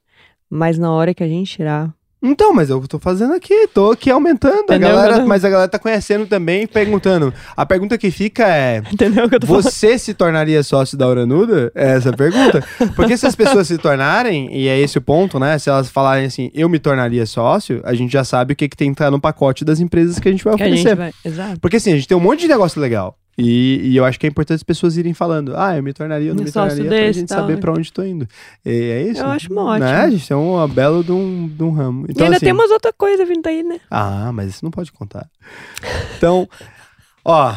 Mas 0.51 0.79
na 0.79 0.93
hora 0.93 1.15
que 1.15 1.23
a 1.23 1.29
gente 1.29 1.51
tirar. 1.53 1.95
Então, 2.21 2.53
mas 2.53 2.69
eu 2.69 2.81
tô 2.89 2.99
fazendo 2.99 3.33
aqui, 3.33 3.69
tô 3.69 3.93
aqui 3.93 4.11
aumentando. 4.11 4.71
A 4.71 4.77
galera, 4.79 5.25
mas 5.25 5.45
a 5.45 5.49
galera 5.49 5.69
tá 5.69 5.79
conhecendo 5.79 6.27
também, 6.27 6.67
perguntando. 6.67 7.33
A 7.57 7.65
pergunta 7.65 7.97
que 7.97 8.11
fica 8.11 8.47
é: 8.49 8.83
Entendeu 8.93 9.27
o 9.27 9.29
que 9.29 9.37
eu 9.37 9.41
tô 9.41 9.47
falando? 9.47 9.63
Você 9.63 9.97
se 9.99 10.15
tornaria 10.15 10.63
sócio 10.65 10.99
da 10.99 11.09
Uranuda? 11.09 11.71
É 11.75 11.93
essa 11.93 12.11
a 12.11 12.13
pergunta. 12.13 12.65
Porque 12.97 13.17
se 13.17 13.25
as 13.27 13.37
pessoas 13.37 13.69
se 13.69 13.79
tornarem, 13.79 14.53
e 14.53 14.67
é 14.67 14.79
esse 14.79 14.99
o 14.99 15.01
ponto, 15.01 15.39
né? 15.39 15.59
Se 15.59 15.71
elas 15.71 15.89
falarem 15.89 16.27
assim, 16.27 16.51
eu 16.53 16.69
me 16.69 16.81
tornaria 16.81 17.25
sócio, 17.25 17.81
a 17.85 17.95
gente 17.95 18.13
já 18.13 18.25
sabe 18.25 18.53
o 18.53 18.57
que, 18.57 18.69
que 18.69 18.77
tem 18.77 18.91
que 18.91 18.95
estar 18.95 19.11
no 19.11 19.21
pacote 19.21 19.65
das 19.65 19.79
empresas 19.79 20.19
que 20.19 20.29
a 20.29 20.33
gente 20.33 20.43
vai 20.43 20.55
oferecer. 20.55 20.77
gente 20.77 20.95
vai. 20.97 21.13
Exato. 21.25 21.61
Porque 21.61 21.77
assim, 21.77 21.93
a 21.93 21.97
gente 21.97 22.09
tem 22.09 22.17
um 22.17 22.21
monte 22.21 22.41
de 22.41 22.49
negócio 22.49 22.81
legal. 22.81 23.17
E, 23.41 23.93
e 23.93 23.97
eu 23.97 24.05
acho 24.05 24.19
que 24.19 24.27
é 24.27 24.29
importante 24.29 24.57
as 24.57 24.63
pessoas 24.65 24.97
irem 24.97 25.15
falando, 25.15 25.55
ah, 25.57 25.77
eu 25.77 25.83
me 25.83 25.93
tornaria, 25.93 26.31
eu 26.31 26.35
não 26.35 26.41
Me 26.43 26.47
me 26.47 26.53
tornaria, 26.53 26.85
pra 26.85 26.91
desse 26.91 27.21
gente 27.21 27.27
e 27.27 27.29
tal, 27.29 27.39
saber 27.39 27.61
pra 27.61 27.71
onde 27.73 27.93
tô 27.93 28.03
indo. 28.03 28.27
E 28.67 28.71
é 28.71 29.03
isso? 29.05 29.21
Eu 29.21 29.29
acho 29.29 29.47
ótimo. 29.55 29.79
Né? 29.79 29.95
A 29.95 30.11
gente 30.11 30.27
tem 30.27 30.37
um 30.37 30.67
belo 30.67 31.05
de 31.05 31.13
um, 31.13 31.47
de 31.49 31.63
um 31.63 31.71
ramo. 31.71 32.07
e 32.09 32.11
Então, 32.11 32.25
ainda 32.25 32.37
assim, 32.37 32.47
tem 32.47 32.53
umas 32.53 32.71
outras 32.73 32.93
coisas 32.99 33.29
vindo 33.29 33.47
aí, 33.47 33.63
né? 33.63 33.79
ah, 33.89 34.33
mas 34.33 34.49
isso 34.49 34.65
não 34.65 34.73
pode 34.73 34.91
contar. 34.91 35.29
Então, 36.17 36.49
ó, 37.25 37.55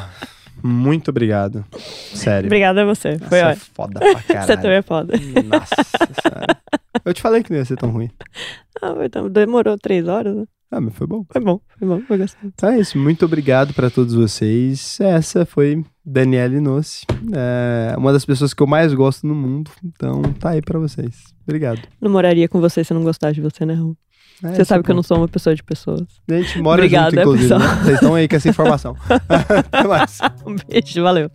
muito 0.63 1.09
obrigado. 1.09 1.65
Sério. 2.13 2.45
Obrigada 2.45 2.83
a 2.83 2.85
você. 2.85 3.13
Nossa, 3.13 3.25
Foi 3.29 3.39
é 3.39 3.47
ótimo. 3.47 3.65
foda 3.73 3.99
pra 4.05 4.21
caralho. 4.21 4.45
Você 4.47 4.57
também 4.57 4.77
é 4.77 4.81
foda. 4.83 5.13
Nossa 5.17 5.75
senhora. 6.21 6.57
Eu 7.03 7.13
te 7.15 7.21
falei 7.23 7.41
que 7.41 7.49
não 7.49 7.57
ia 7.57 7.65
ser 7.65 7.77
tão 7.77 7.89
ruim. 7.89 8.09
Ah, 8.83 8.95
então 9.03 9.29
demorou 9.29 9.77
três 9.77 10.07
horas, 10.07 10.35
né? 10.35 10.43
Ah, 10.72 10.80
mas 10.80 10.95
foi 10.95 11.06
bom. 11.06 11.25
Foi 11.30 11.41
bom, 11.41 11.59
foi 11.77 11.88
bom, 11.88 12.01
foi 12.08 12.17
gostoso. 12.17 12.53
Então 12.56 12.69
é 12.69 12.80
isso. 12.80 12.98
Muito 12.98 13.25
obrigado 13.25 13.74
pra 13.74 13.90
todos 13.90 14.14
vocês. 14.14 14.98
Essa 15.01 15.45
foi 15.45 15.83
Daniele 16.06 16.61
Nossi. 16.61 17.06
É 17.33 17.93
uma 17.98 18.14
das 18.14 18.24
pessoas 18.24 18.53
que 18.53 18.64
eu 18.64 18.67
mais 18.67 18.93
gosto 18.93 19.27
no 19.27 19.35
mundo. 19.35 19.69
Então 19.83 20.22
tá 20.40 20.51
aí 20.51 20.61
pra 20.61 20.80
vocês. 20.80 21.33
Obrigado. 21.43 21.82
Não 22.00 22.09
moraria 22.09 22.48
com 22.48 22.61
você 22.61 22.83
se 22.85 22.93
eu 22.93 22.95
não 22.95 23.03
gostasse 23.03 23.35
de 23.35 23.41
você, 23.41 23.66
né, 23.66 23.74
Raul? 23.74 23.98
É, 24.43 24.56
Você 24.56 24.66
sabe 24.66 24.80
é 24.80 24.83
que 24.83 24.91
eu 24.91 24.95
não 24.95 25.03
sou 25.03 25.17
uma 25.17 25.27
pessoa 25.27 25.53
de 25.56 25.61
pessoas. 25.61 26.01
A 26.30 26.33
gente 26.33 26.59
mora 26.61 26.82
Obrigada, 26.82 27.09
junto, 27.09 27.19
inclusive, 27.22 27.59
né? 27.59 27.75
Vocês 27.83 27.95
estão 27.95 28.16
aí 28.16 28.27
com 28.27 28.35
essa 28.38 28.50
informação. 28.50 28.95
Até 29.30 29.88
mais. 29.88 30.17
Um 30.45 30.56
beijo, 30.56 31.03
valeu. 31.03 31.30